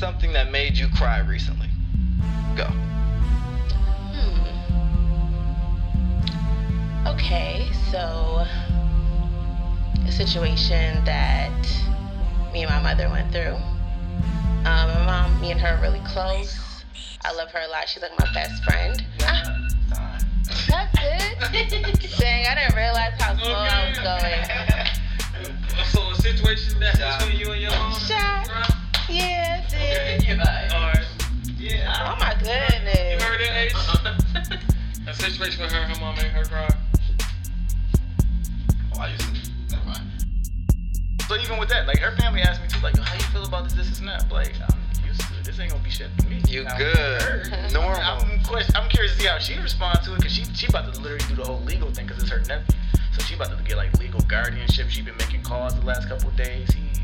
Something 0.00 0.32
that 0.32 0.50
made 0.50 0.78
you 0.78 0.88
cry 0.96 1.18
recently. 1.20 1.68
Go. 2.56 2.64
Hmm. 4.14 4.46
Okay, 7.06 7.68
so 7.90 8.46
a 10.06 10.10
situation 10.10 11.04
that 11.04 11.52
me 12.54 12.62
and 12.62 12.70
my 12.70 12.80
mother 12.80 13.10
went 13.10 13.30
through. 13.30 13.56
Um, 14.64 14.88
my 14.88 15.04
mom, 15.04 15.38
me 15.38 15.50
and 15.50 15.60
her 15.60 15.76
are 15.76 15.82
really 15.82 16.00
close. 16.06 16.58
I 17.22 17.34
love 17.34 17.50
her 17.50 17.60
a 17.60 17.68
lot. 17.68 17.86
She's 17.86 18.02
like 18.02 18.18
my 18.18 18.32
best 18.32 18.64
friend. 18.64 19.04
Ah, 19.20 19.68
that's 20.66 20.98
it. 20.98 21.36
Dang, 22.18 22.46
I 22.46 22.54
didn't 22.54 22.74
realize 22.74 23.12
how 23.20 23.36
slow 23.36 23.52
I 23.52 23.90
was 23.90 23.98
going. 23.98 24.46
So 25.92 26.00
a 26.10 26.14
situation 26.16 26.78
that 26.80 27.20
between 27.20 27.38
you 27.40 27.52
and 27.52 27.62
your 27.62 27.70
mom. 27.70 27.98
Shot. 28.00 28.48
Yeah, 29.08 29.59
it 29.92 30.20
did. 30.20 30.38
Alright. 30.72 31.06
Oh 31.88 32.16
my 32.18 32.34
goodness. 32.38 33.20
You 33.20 33.26
heard 33.26 33.40
that, 33.40 33.54
Ace? 33.56 35.08
a 35.08 35.14
situation 35.30 35.62
with 35.62 35.72
her, 35.72 35.82
her 35.82 36.00
mom 36.00 36.16
made 36.16 36.26
her 36.26 36.44
cry. 36.44 36.68
Oh, 38.94 39.00
I 39.00 39.08
used 39.12 39.22
to. 39.22 39.50
Never 39.76 39.84
mind. 39.86 40.02
So 41.28 41.36
even 41.36 41.58
with 41.58 41.68
that, 41.68 41.86
like 41.86 41.98
her 41.98 42.16
family 42.16 42.40
asked 42.42 42.60
me 42.62 42.68
too, 42.68 42.80
like, 42.82 42.96
how 42.98 43.14
you 43.14 43.20
feel 43.32 43.44
about 43.44 43.64
this, 43.64 43.74
this, 43.74 43.88
this, 43.88 43.98
and 44.00 44.08
that. 44.08 44.30
Like, 44.32 44.52
I'm 44.60 45.06
used 45.06 45.20
to 45.20 45.26
it. 45.38 45.44
This 45.44 45.58
ain't 45.60 45.70
gonna 45.70 45.82
be 45.84 45.90
shit 45.90 46.08
to 46.18 46.26
me. 46.26 46.40
You 46.48 46.64
Now, 46.64 46.76
good. 46.76 47.22
her, 47.22 47.68
Normal. 47.72 48.00
I'm, 48.00 48.42
quest- 48.44 48.76
I'm 48.76 48.88
curious 48.88 49.14
to 49.14 49.20
see 49.20 49.26
how 49.28 49.38
she 49.38 49.56
responds 49.58 50.04
to 50.06 50.14
it, 50.14 50.22
cause 50.22 50.32
she 50.32 50.44
she 50.54 50.66
about 50.66 50.92
to 50.92 51.00
literally 51.00 51.24
do 51.28 51.36
the 51.36 51.44
whole 51.44 51.60
legal 51.60 51.90
thing, 51.92 52.08
cause 52.08 52.20
it's 52.22 52.30
her 52.30 52.40
nephew. 52.48 52.74
So 53.16 53.22
she 53.24 53.34
about 53.34 53.56
to 53.56 53.62
get 53.64 53.76
like 53.76 53.92
legal 53.98 54.20
guardianship. 54.22 54.88
She 54.88 55.02
been 55.02 55.16
making 55.18 55.42
calls 55.42 55.74
the 55.78 55.84
last 55.86 56.08
couple 56.08 56.28
of 56.28 56.36
days. 56.36 56.68
He, 56.72 56.80
yeah, 56.80 56.94
she. 56.94 57.00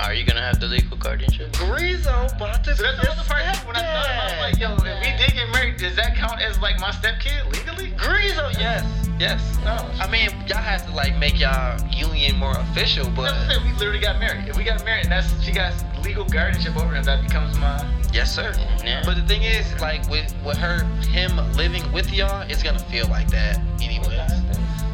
Are 0.00 0.12
you 0.12 0.24
gonna 0.24 0.42
have 0.42 0.58
the 0.60 0.66
legal 0.66 0.96
guardianship? 0.96 1.52
Grizo 1.52 2.34
about 2.36 2.64
to 2.64 2.74
So 2.76 2.82
that's 2.82 3.00
the 3.00 3.10
other 3.10 3.22
part 3.28 3.44
when 3.66 3.76
I 3.76 3.80
thought 3.80 4.10
about 4.10 4.32
it. 4.32 4.40
Like, 4.40 4.58
yo, 4.58 4.74
if 4.74 5.00
we 5.00 5.16
did 5.24 5.32
get 5.34 5.48
married, 5.50 5.76
does 5.76 5.94
that 5.96 6.16
count 6.16 6.40
as 6.42 6.58
like 6.60 6.80
my 6.80 6.90
stepkid 6.90 7.50
legally? 7.52 7.92
Grizo, 7.92 8.52
yes, 8.58 8.84
yes. 9.20 9.56
No. 9.64 9.88
I 10.02 10.10
mean, 10.10 10.30
y'all 10.48 10.58
have 10.58 10.84
to 10.86 10.92
like 10.92 11.16
make 11.18 11.38
y'all 11.38 11.78
union 11.90 12.36
more 12.36 12.56
official, 12.58 13.04
That's 13.04 13.16
but 13.16 13.22
what 13.22 13.34
I'm 13.34 13.50
saying. 13.50 13.64
We 13.72 13.78
literally 13.78 14.00
got 14.00 14.18
married. 14.18 14.48
If 14.48 14.56
we 14.56 14.64
got 14.64 14.84
married 14.84 15.04
and 15.04 15.12
that's 15.12 15.42
she 15.42 15.52
got 15.52 15.72
legal 16.02 16.24
guardianship 16.24 16.76
over 16.76 16.92
him, 16.94 17.04
that 17.04 17.22
becomes 17.22 17.56
my. 17.58 17.78
yes, 18.12 18.34
sir. 18.34 18.52
Yeah. 18.84 19.02
But 19.04 19.14
the 19.14 19.22
thing 19.22 19.42
is, 19.42 19.64
like 19.80 20.08
with 20.10 20.34
with 20.44 20.56
her, 20.58 20.82
him 21.08 21.36
living 21.54 21.90
with 21.92 22.12
y'all, 22.12 22.42
it's 22.50 22.62
gonna 22.64 22.78
feel 22.80 23.06
like 23.08 23.28
that 23.30 23.60
anyways. 23.80 24.08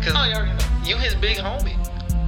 Cause 0.05 0.13
Oh, 0.15 0.25
you 0.29 0.35
already 0.35 0.53
know. 0.53 0.85
you 0.85 0.97
his 0.99 1.15
big 1.15 1.39
homie. 1.39 1.75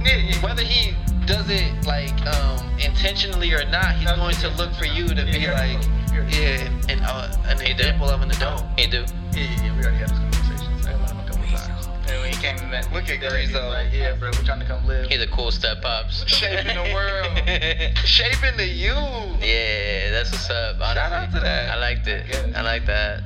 Yeah, 0.03 0.17
yeah. 0.17 0.35
Whether 0.43 0.63
he 0.63 0.95
does 1.25 1.49
it 1.49 1.85
like 1.85 2.13
um 2.27 2.59
intentionally 2.79 3.53
or 3.53 3.65
not, 3.69 3.95
he's 3.95 4.05
That's 4.05 4.17
going 4.17 4.35
to 4.35 4.49
look 4.57 4.73
for 4.75 4.85
you 4.85 5.07
to 5.09 5.25
be 5.25 5.47
like, 5.47 5.79
know. 5.79 5.87
You 6.13 6.19
already 6.19 6.37
know. 6.37 6.41
yeah, 6.41 6.91
an 6.93 6.99
uh, 7.03 7.43
an 7.47 7.59
He 7.59 7.67
do. 7.73 7.79
example 7.79 8.09
of 8.09 8.21
an 8.21 8.31
adult. 8.31 8.63
He 8.77 8.87
do. 8.87 9.05
Yeah, 9.31 9.41
yeah, 9.41 9.63
yeah. 9.63 9.77
We 9.77 9.83
already 9.83 9.97
had 9.97 10.09
this 10.09 10.17
conversation. 10.19 10.73
I 10.87 10.97
met 10.99 11.09
him 11.11 11.19
a 11.19 11.23
couple 11.27 11.43
times. 11.45 11.87
And 12.07 12.21
when 12.21 12.31
he 12.33 12.37
came 12.41 12.57
and 12.57 12.69
met 12.71 12.89
me, 12.89 12.95
Look 12.95 13.09
at 13.09 13.19
he 13.19 13.47
was 13.47 13.53
Like, 13.53 13.93
yeah, 13.93 14.15
bro, 14.15 14.29
we're 14.31 14.43
trying 14.45 14.59
to 14.59 14.65
come 14.65 14.85
live. 14.85 15.07
He 15.07 15.17
the 15.17 15.27
cool 15.27 15.51
step 15.51 15.81
pops. 15.81 16.27
Shaping 16.27 16.75
the 16.75 16.93
world, 16.93 17.97
shaping 18.05 18.57
the 18.57 18.65
you. 18.67 18.93
Yeah, 19.41 20.11
that's 20.11 20.31
what's 20.31 20.49
up. 20.49 20.75
Honestly. 20.81 20.95
Shout 20.95 21.11
out 21.13 21.31
to 21.33 21.39
that. 21.39 21.69
I 21.71 21.79
liked 21.79 22.07
it. 22.07 22.55
I 22.55 22.61
like 22.61 22.85
that. 22.85 23.19
It 23.19 23.23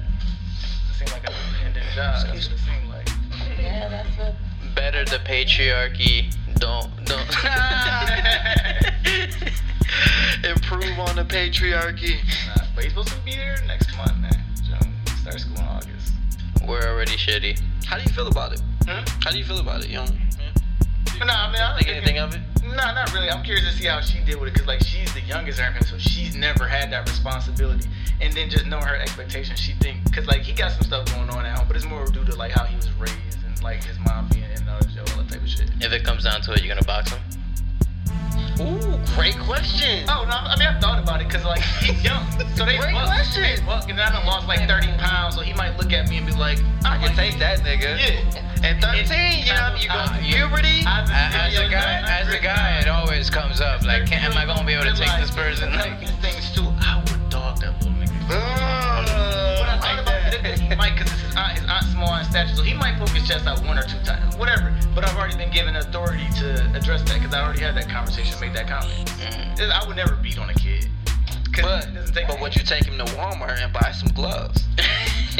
seemed 0.97 1.11
like 1.11 1.27
an 1.29 1.33
independent 1.49 1.85
job. 1.95 2.25
That's 2.27 2.49
what 2.49 2.55
it 2.55 2.59
seemed 2.59 2.89
like. 2.89 3.09
Yeah, 3.59 3.89
that's 3.89 4.17
what. 4.17 4.35
Better 4.75 5.03
the 5.05 5.17
patriarchy. 5.19 6.31
Don't 6.59 6.89
don't. 7.05 7.27
Improve 10.43 10.99
on 10.99 11.15
the 11.15 11.25
patriarchy. 11.27 12.17
Nah, 12.47 12.65
but 12.75 12.83
he's 12.83 12.93
supposed 12.93 13.09
to 13.09 13.19
be 13.21 13.35
there 13.35 13.57
next 13.67 13.95
month, 13.97 14.15
man. 14.17 14.43
June. 14.63 14.93
Start 15.21 15.39
school 15.39 15.57
in 15.57 15.63
August. 15.63 16.13
We're 16.67 16.83
already 16.83 17.11
shitty. 17.11 17.59
How 17.85 17.97
do 17.97 18.03
you 18.03 18.09
feel 18.09 18.27
about 18.27 18.53
it? 18.53 18.61
Hmm? 18.87 19.03
How 19.21 19.31
do 19.31 19.37
you 19.37 19.45
feel 19.45 19.59
about 19.59 19.83
it? 19.83 19.89
young? 19.89 20.07
don't 21.19 21.27
nah, 21.27 21.47
I 21.47 21.51
mean, 21.51 21.61
I 21.61 21.69
don't 21.69 21.77
think 21.83 21.95
anything 21.95 22.19
of 22.19 22.33
it? 22.35 22.41
Nah, 22.75 22.93
not 22.93 23.13
really. 23.13 23.29
I'm 23.29 23.43
curious 23.43 23.65
to 23.65 23.77
see 23.77 23.87
how 23.87 24.01
she 24.01 24.19
did 24.23 24.39
with 24.39 24.49
it, 24.49 24.55
cause 24.55 24.67
like 24.67 24.83
she's 24.83 25.13
the 25.13 25.21
youngest 25.21 25.59
Aaron, 25.59 25.83
so 25.83 25.97
she's 25.97 26.35
never 26.35 26.67
had 26.67 26.91
that 26.91 27.07
responsibility. 27.09 27.87
And 28.21 28.33
then 28.33 28.49
just 28.49 28.65
knowing 28.65 28.85
her 28.85 28.95
expectations, 28.95 29.59
she 29.59 29.73
think, 29.73 29.99
cause 30.13 30.25
like 30.27 30.41
he 30.41 30.53
got 30.53 30.71
some 30.71 30.83
stuff 30.83 31.05
going 31.13 31.29
on 31.29 31.45
at 31.45 31.57
home, 31.57 31.67
but 31.67 31.75
it's 31.75 31.85
more 31.85 32.05
due 32.05 32.23
to 32.25 32.35
like 32.35 32.51
how 32.51 32.65
he 32.65 32.75
was 32.75 32.91
raised 32.93 33.39
and 33.45 33.61
like 33.63 33.83
his 33.83 33.97
mom 33.99 34.27
being 34.31 34.46
that 35.27 35.33
type 35.33 35.43
of 35.43 35.49
shit. 35.49 35.69
If 35.81 35.91
it 35.91 36.03
comes 36.03 36.23
down 36.23 36.41
to 36.41 36.53
it, 36.53 36.63
you're 36.63 36.73
gonna 36.73 36.85
box 36.85 37.11
him. 37.11 37.19
Ooh, 38.59 38.97
great 39.15 39.37
question. 39.39 40.05
Oh 40.09 40.25
no, 40.25 40.33
I 40.35 40.55
mean 40.57 40.67
I've 40.67 40.81
thought 40.81 40.97
about 41.01 41.21
it, 41.21 41.29
cause 41.29 41.45
like 41.45 41.61
he's 41.81 42.03
young, 42.03 42.25
so 42.55 42.65
they 42.65 42.77
Great 42.77 42.93
buck, 42.93 43.05
question. 43.05 43.43
They 43.43 43.61
buck, 43.65 43.89
and 43.89 43.99
I 44.01 44.09
done 44.11 44.25
lost 44.25 44.47
like 44.47 44.67
30 44.67 44.87
pounds, 44.97 45.35
so 45.35 45.41
he 45.41 45.53
might 45.53 45.77
look 45.77 45.93
at 45.93 46.09
me 46.09 46.17
and 46.17 46.25
be 46.25 46.33
like, 46.33 46.59
I 46.83 46.97
can 46.97 47.07
like 47.07 47.15
take 47.15 47.39
that, 47.39 47.59
nigga. 47.59 47.97
Yeah. 47.99 48.43
And 48.63 48.81
13, 48.81 49.45
you 49.45 49.53
know, 49.53 49.75
you 49.77 49.87
go 49.87 49.93
Uh, 49.93 50.07
through 50.17 50.25
you- 50.25 50.35
puberty. 50.35 50.81
I've 50.87 51.05
been 51.05 51.13
As 51.15 51.53
a 51.57 51.69
guy, 51.69 52.01
man. 52.01 52.05
as 52.05 52.33
a 52.33 52.39
guy, 52.39 52.79
it 52.79 52.87
always 52.87 53.29
comes 53.29 53.61
up. 53.61 53.83
Like, 53.85 54.07
can, 54.07 54.23
am 54.31 54.35
I 54.35 54.45
gonna 54.45 54.65
be 54.65 54.73
able 54.73 54.85
to 54.85 54.95
take 54.97 55.13
this 55.19 55.29
person? 55.29 55.73
Like, 55.75 55.99
These 55.99 56.09
things 56.25 56.55
too. 56.55 56.65
I 56.81 56.97
would 57.05 57.29
dog 57.29 57.59
that 57.61 57.77
little 57.77 57.93
nigga. 57.93 58.17
Uh, 58.31 59.05
But 59.59 59.69
I 59.69 59.77
thought 59.79 59.99
about 60.01 60.33
it, 60.33 60.59
he 60.59 60.75
might, 60.81 60.97
cause 60.97 61.11
his 61.11 61.35
aunt, 61.35 61.59
his 61.59 61.66
small 61.97 62.15
in 62.15 62.25
stature, 62.25 62.55
so 62.55 62.61
he 62.61 62.75
might 62.75 62.95
poke 62.99 63.09
his 63.09 63.27
chest 63.27 63.47
out 63.47 63.59
one 63.65 63.77
or 63.77 63.83
two 63.83 63.97
times, 64.05 64.37
whatever. 64.37 64.71
But 64.93 65.03
I've 65.03 65.17
already 65.17 65.35
been 65.35 65.51
given 65.51 65.75
authority 65.75 66.27
to 66.39 66.71
address 66.77 67.01
that, 67.09 67.21
cause 67.21 67.33
I 67.33 67.43
already 67.43 67.61
had 67.61 67.75
that 67.75 67.89
conversation, 67.89 68.39
made 68.39 68.53
that 68.53 68.67
comment. 68.67 69.09
mm, 69.17 69.71
I 69.71 69.85
would 69.87 69.95
never 69.95 70.15
beat 70.15 70.37
on 70.37 70.49
a 70.49 70.53
kid. 70.53 70.87
But, 71.59 71.89
but 72.27 72.39
would 72.39 72.55
you 72.55 72.61
take 72.61 72.85
him 72.85 72.99
to 72.99 73.05
Walmart 73.17 73.57
and 73.59 73.73
buy 73.73 73.91
some 73.91 74.09
gloves? 74.13 74.63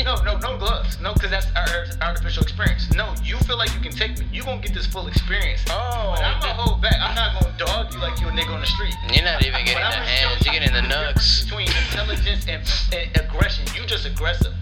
No, 0.06 0.22
no, 0.22 0.38
no 0.38 0.60
gloves. 0.60 1.02
No, 1.02 1.12
because 1.16 1.32
that's 1.32 1.48
our 1.56 1.88
artificial 2.08 2.44
experience. 2.44 2.94
No, 2.94 3.16
you 3.24 3.36
feel 3.50 3.58
like 3.58 3.74
you 3.74 3.80
can 3.80 3.92
take 3.92 4.20
me. 4.20 4.28
You 4.32 4.44
gonna 4.44 4.62
get 4.62 4.76
this 4.76 4.86
full 4.86 5.08
experience. 5.08 5.66
Oh. 5.72 6.14
But 6.16 6.24
I'm 6.24 6.40
gonna 6.40 6.54
hold 6.54 6.84
back. 6.84 6.98
I'm 7.02 7.16
not 7.16 7.42
gonna 7.42 7.58
dog 7.58 7.92
you 7.92 8.00
like 8.00 8.22
you 8.22 8.28
a 8.28 8.32
nigga 8.32 8.54
on 8.54 8.62
the 8.62 8.68
street. 8.68 8.94
you're 9.12 9.26
not 9.26 9.44
even 9.44 9.66
getting 9.66 9.82
the 9.82 9.98
hands. 9.98 10.46
You're 10.46 10.54
getting 10.54 10.72
the 10.72 10.82
nugs. 10.82 11.46
Between 11.46 11.70
intelligence 11.70 12.46
and, 12.48 12.62
and 12.94 13.26
aggression, 13.26 13.66
you 13.74 13.88
just 13.88 14.06
aggressive. 14.06 14.54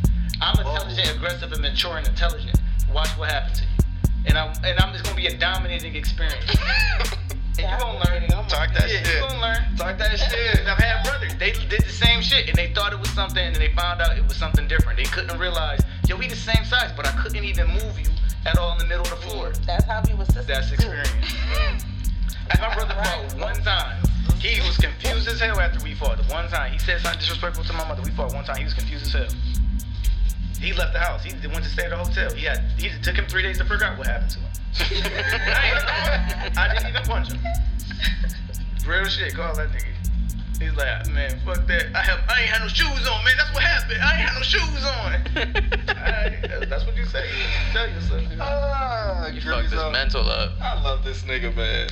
I'm 0.41 0.59
intelligent, 0.59 1.15
aggressive, 1.15 1.51
and 1.51 1.61
mature 1.61 1.97
and 1.97 2.07
intelligent. 2.07 2.59
Watch 2.93 3.09
what 3.17 3.31
happens 3.31 3.59
to 3.59 3.65
you. 3.65 3.69
And 4.27 4.37
I'm 4.37 4.53
and 4.63 4.79
I'm 4.79 4.91
just 4.91 5.03
gonna 5.05 5.15
be 5.15 5.27
a 5.27 5.37
dominating 5.37 5.95
experience. 5.95 6.45
and 7.57 7.59
you 7.59 7.77
gonna 7.79 8.03
learn. 8.09 8.27
Talk 8.47 8.73
that 8.73 8.89
yeah, 8.89 9.03
shit. 9.03 9.07
You 9.07 9.27
gonna 9.27 9.41
learn. 9.41 9.75
Talk 9.75 9.97
that 9.97 10.19
shit. 10.19 10.67
I've 10.67 10.77
had 10.77 11.03
brothers. 11.03 11.35
They 11.39 11.51
They 11.51 11.65
did 11.67 11.81
the 11.81 11.91
same 11.91 12.21
shit 12.21 12.47
and 12.47 12.57
they 12.57 12.73
thought 12.73 12.93
it 12.93 12.99
was 12.99 13.09
something 13.09 13.43
and 13.43 13.55
they 13.55 13.69
found 13.73 14.01
out 14.01 14.17
it 14.17 14.23
was 14.23 14.35
something 14.35 14.67
different. 14.67 14.97
They 14.97 15.05
couldn't 15.05 15.37
realize, 15.39 15.81
yo, 16.07 16.15
we 16.15 16.27
the 16.27 16.35
same 16.35 16.63
size, 16.65 16.91
but 16.95 17.07
I 17.07 17.11
couldn't 17.21 17.43
even 17.43 17.67
move 17.67 17.99
you 17.99 18.09
at 18.45 18.57
all 18.57 18.73
in 18.73 18.77
the 18.77 18.85
middle 18.85 19.03
of 19.03 19.09
the 19.09 19.27
floor. 19.27 19.49
Mm, 19.49 19.65
that's 19.65 19.85
how 19.85 20.03
we 20.07 20.13
was 20.13 20.27
sisters. 20.27 20.47
That's 20.47 20.71
experience. 20.71 21.09
And 22.51 22.61
my 22.61 22.75
brother 22.75 22.93
fought 22.93 23.41
one 23.41 23.55
time. 23.63 24.03
He 24.39 24.61
was 24.61 24.77
confused 24.77 25.27
as 25.27 25.39
hell 25.39 25.59
after 25.59 25.83
we 25.83 25.95
fought. 25.95 26.17
The 26.17 26.31
one 26.31 26.47
time 26.47 26.71
he 26.71 26.77
said 26.77 27.01
something 27.01 27.19
disrespectful 27.19 27.63
to 27.63 27.73
my 27.73 27.87
mother. 27.87 28.03
We 28.03 28.11
fought 28.11 28.35
one 28.35 28.45
time. 28.45 28.57
He 28.57 28.63
was 28.65 28.75
confused 28.75 29.07
as 29.07 29.13
hell. 29.13 29.64
He 30.59 30.73
left 30.73 30.93
the 30.93 30.99
house. 30.99 31.23
He 31.23 31.31
went 31.47 31.63
to 31.63 31.69
stay 31.69 31.85
at 31.85 31.91
a 31.91 31.97
hotel. 31.97 32.31
He 32.33 32.45
had. 32.45 32.59
He 32.77 32.87
it 32.87 33.03
took 33.03 33.15
him 33.15 33.25
three 33.27 33.43
days 33.43 33.57
to 33.59 33.65
figure 33.65 33.85
out 33.85 33.97
what 33.97 34.07
happened 34.07 34.31
to 34.31 34.39
him. 34.39 34.51
I, 34.77 36.45
ain't- 36.45 36.57
I 36.57 36.73
didn't 36.73 36.89
even 36.89 37.03
punch 37.03 37.31
him. 37.31 37.39
Real 38.87 39.05
shit. 39.05 39.33
Call 39.33 39.55
that 39.55 39.69
nigga. 39.69 39.91
He's 40.59 40.73
like, 40.75 41.07
man, 41.11 41.37
fuck 41.45 41.67
that. 41.67 41.87
I 41.95 42.01
have. 42.01 42.19
I 42.29 42.41
ain't 42.41 42.49
had 42.49 42.61
no 42.61 42.67
shoes 42.69 43.07
on, 43.07 43.23
man. 43.25 43.33
That's 43.37 43.53
what 43.53 43.63
happened. 43.63 44.01
I 44.01 44.19
ain't 44.19 44.29
had 44.29 44.35
no 44.37 44.43
shoes 44.43 44.85
on. 44.85 45.13
Alright, 45.97 46.69
that's 46.69 46.85
what 46.85 46.95
you 46.95 47.05
say. 47.05 47.25
You 47.27 47.73
tell 47.73 47.89
yourself. 47.89 48.23
Ah, 48.39 49.27
You 49.27 49.41
Grizzo. 49.41 49.51
fucked 49.61 49.73
his 49.73 49.91
mental 49.91 50.29
up. 50.29 50.51
I 50.61 50.81
love 50.81 51.03
this 51.03 51.23
nigga, 51.23 51.53
man. 51.55 51.89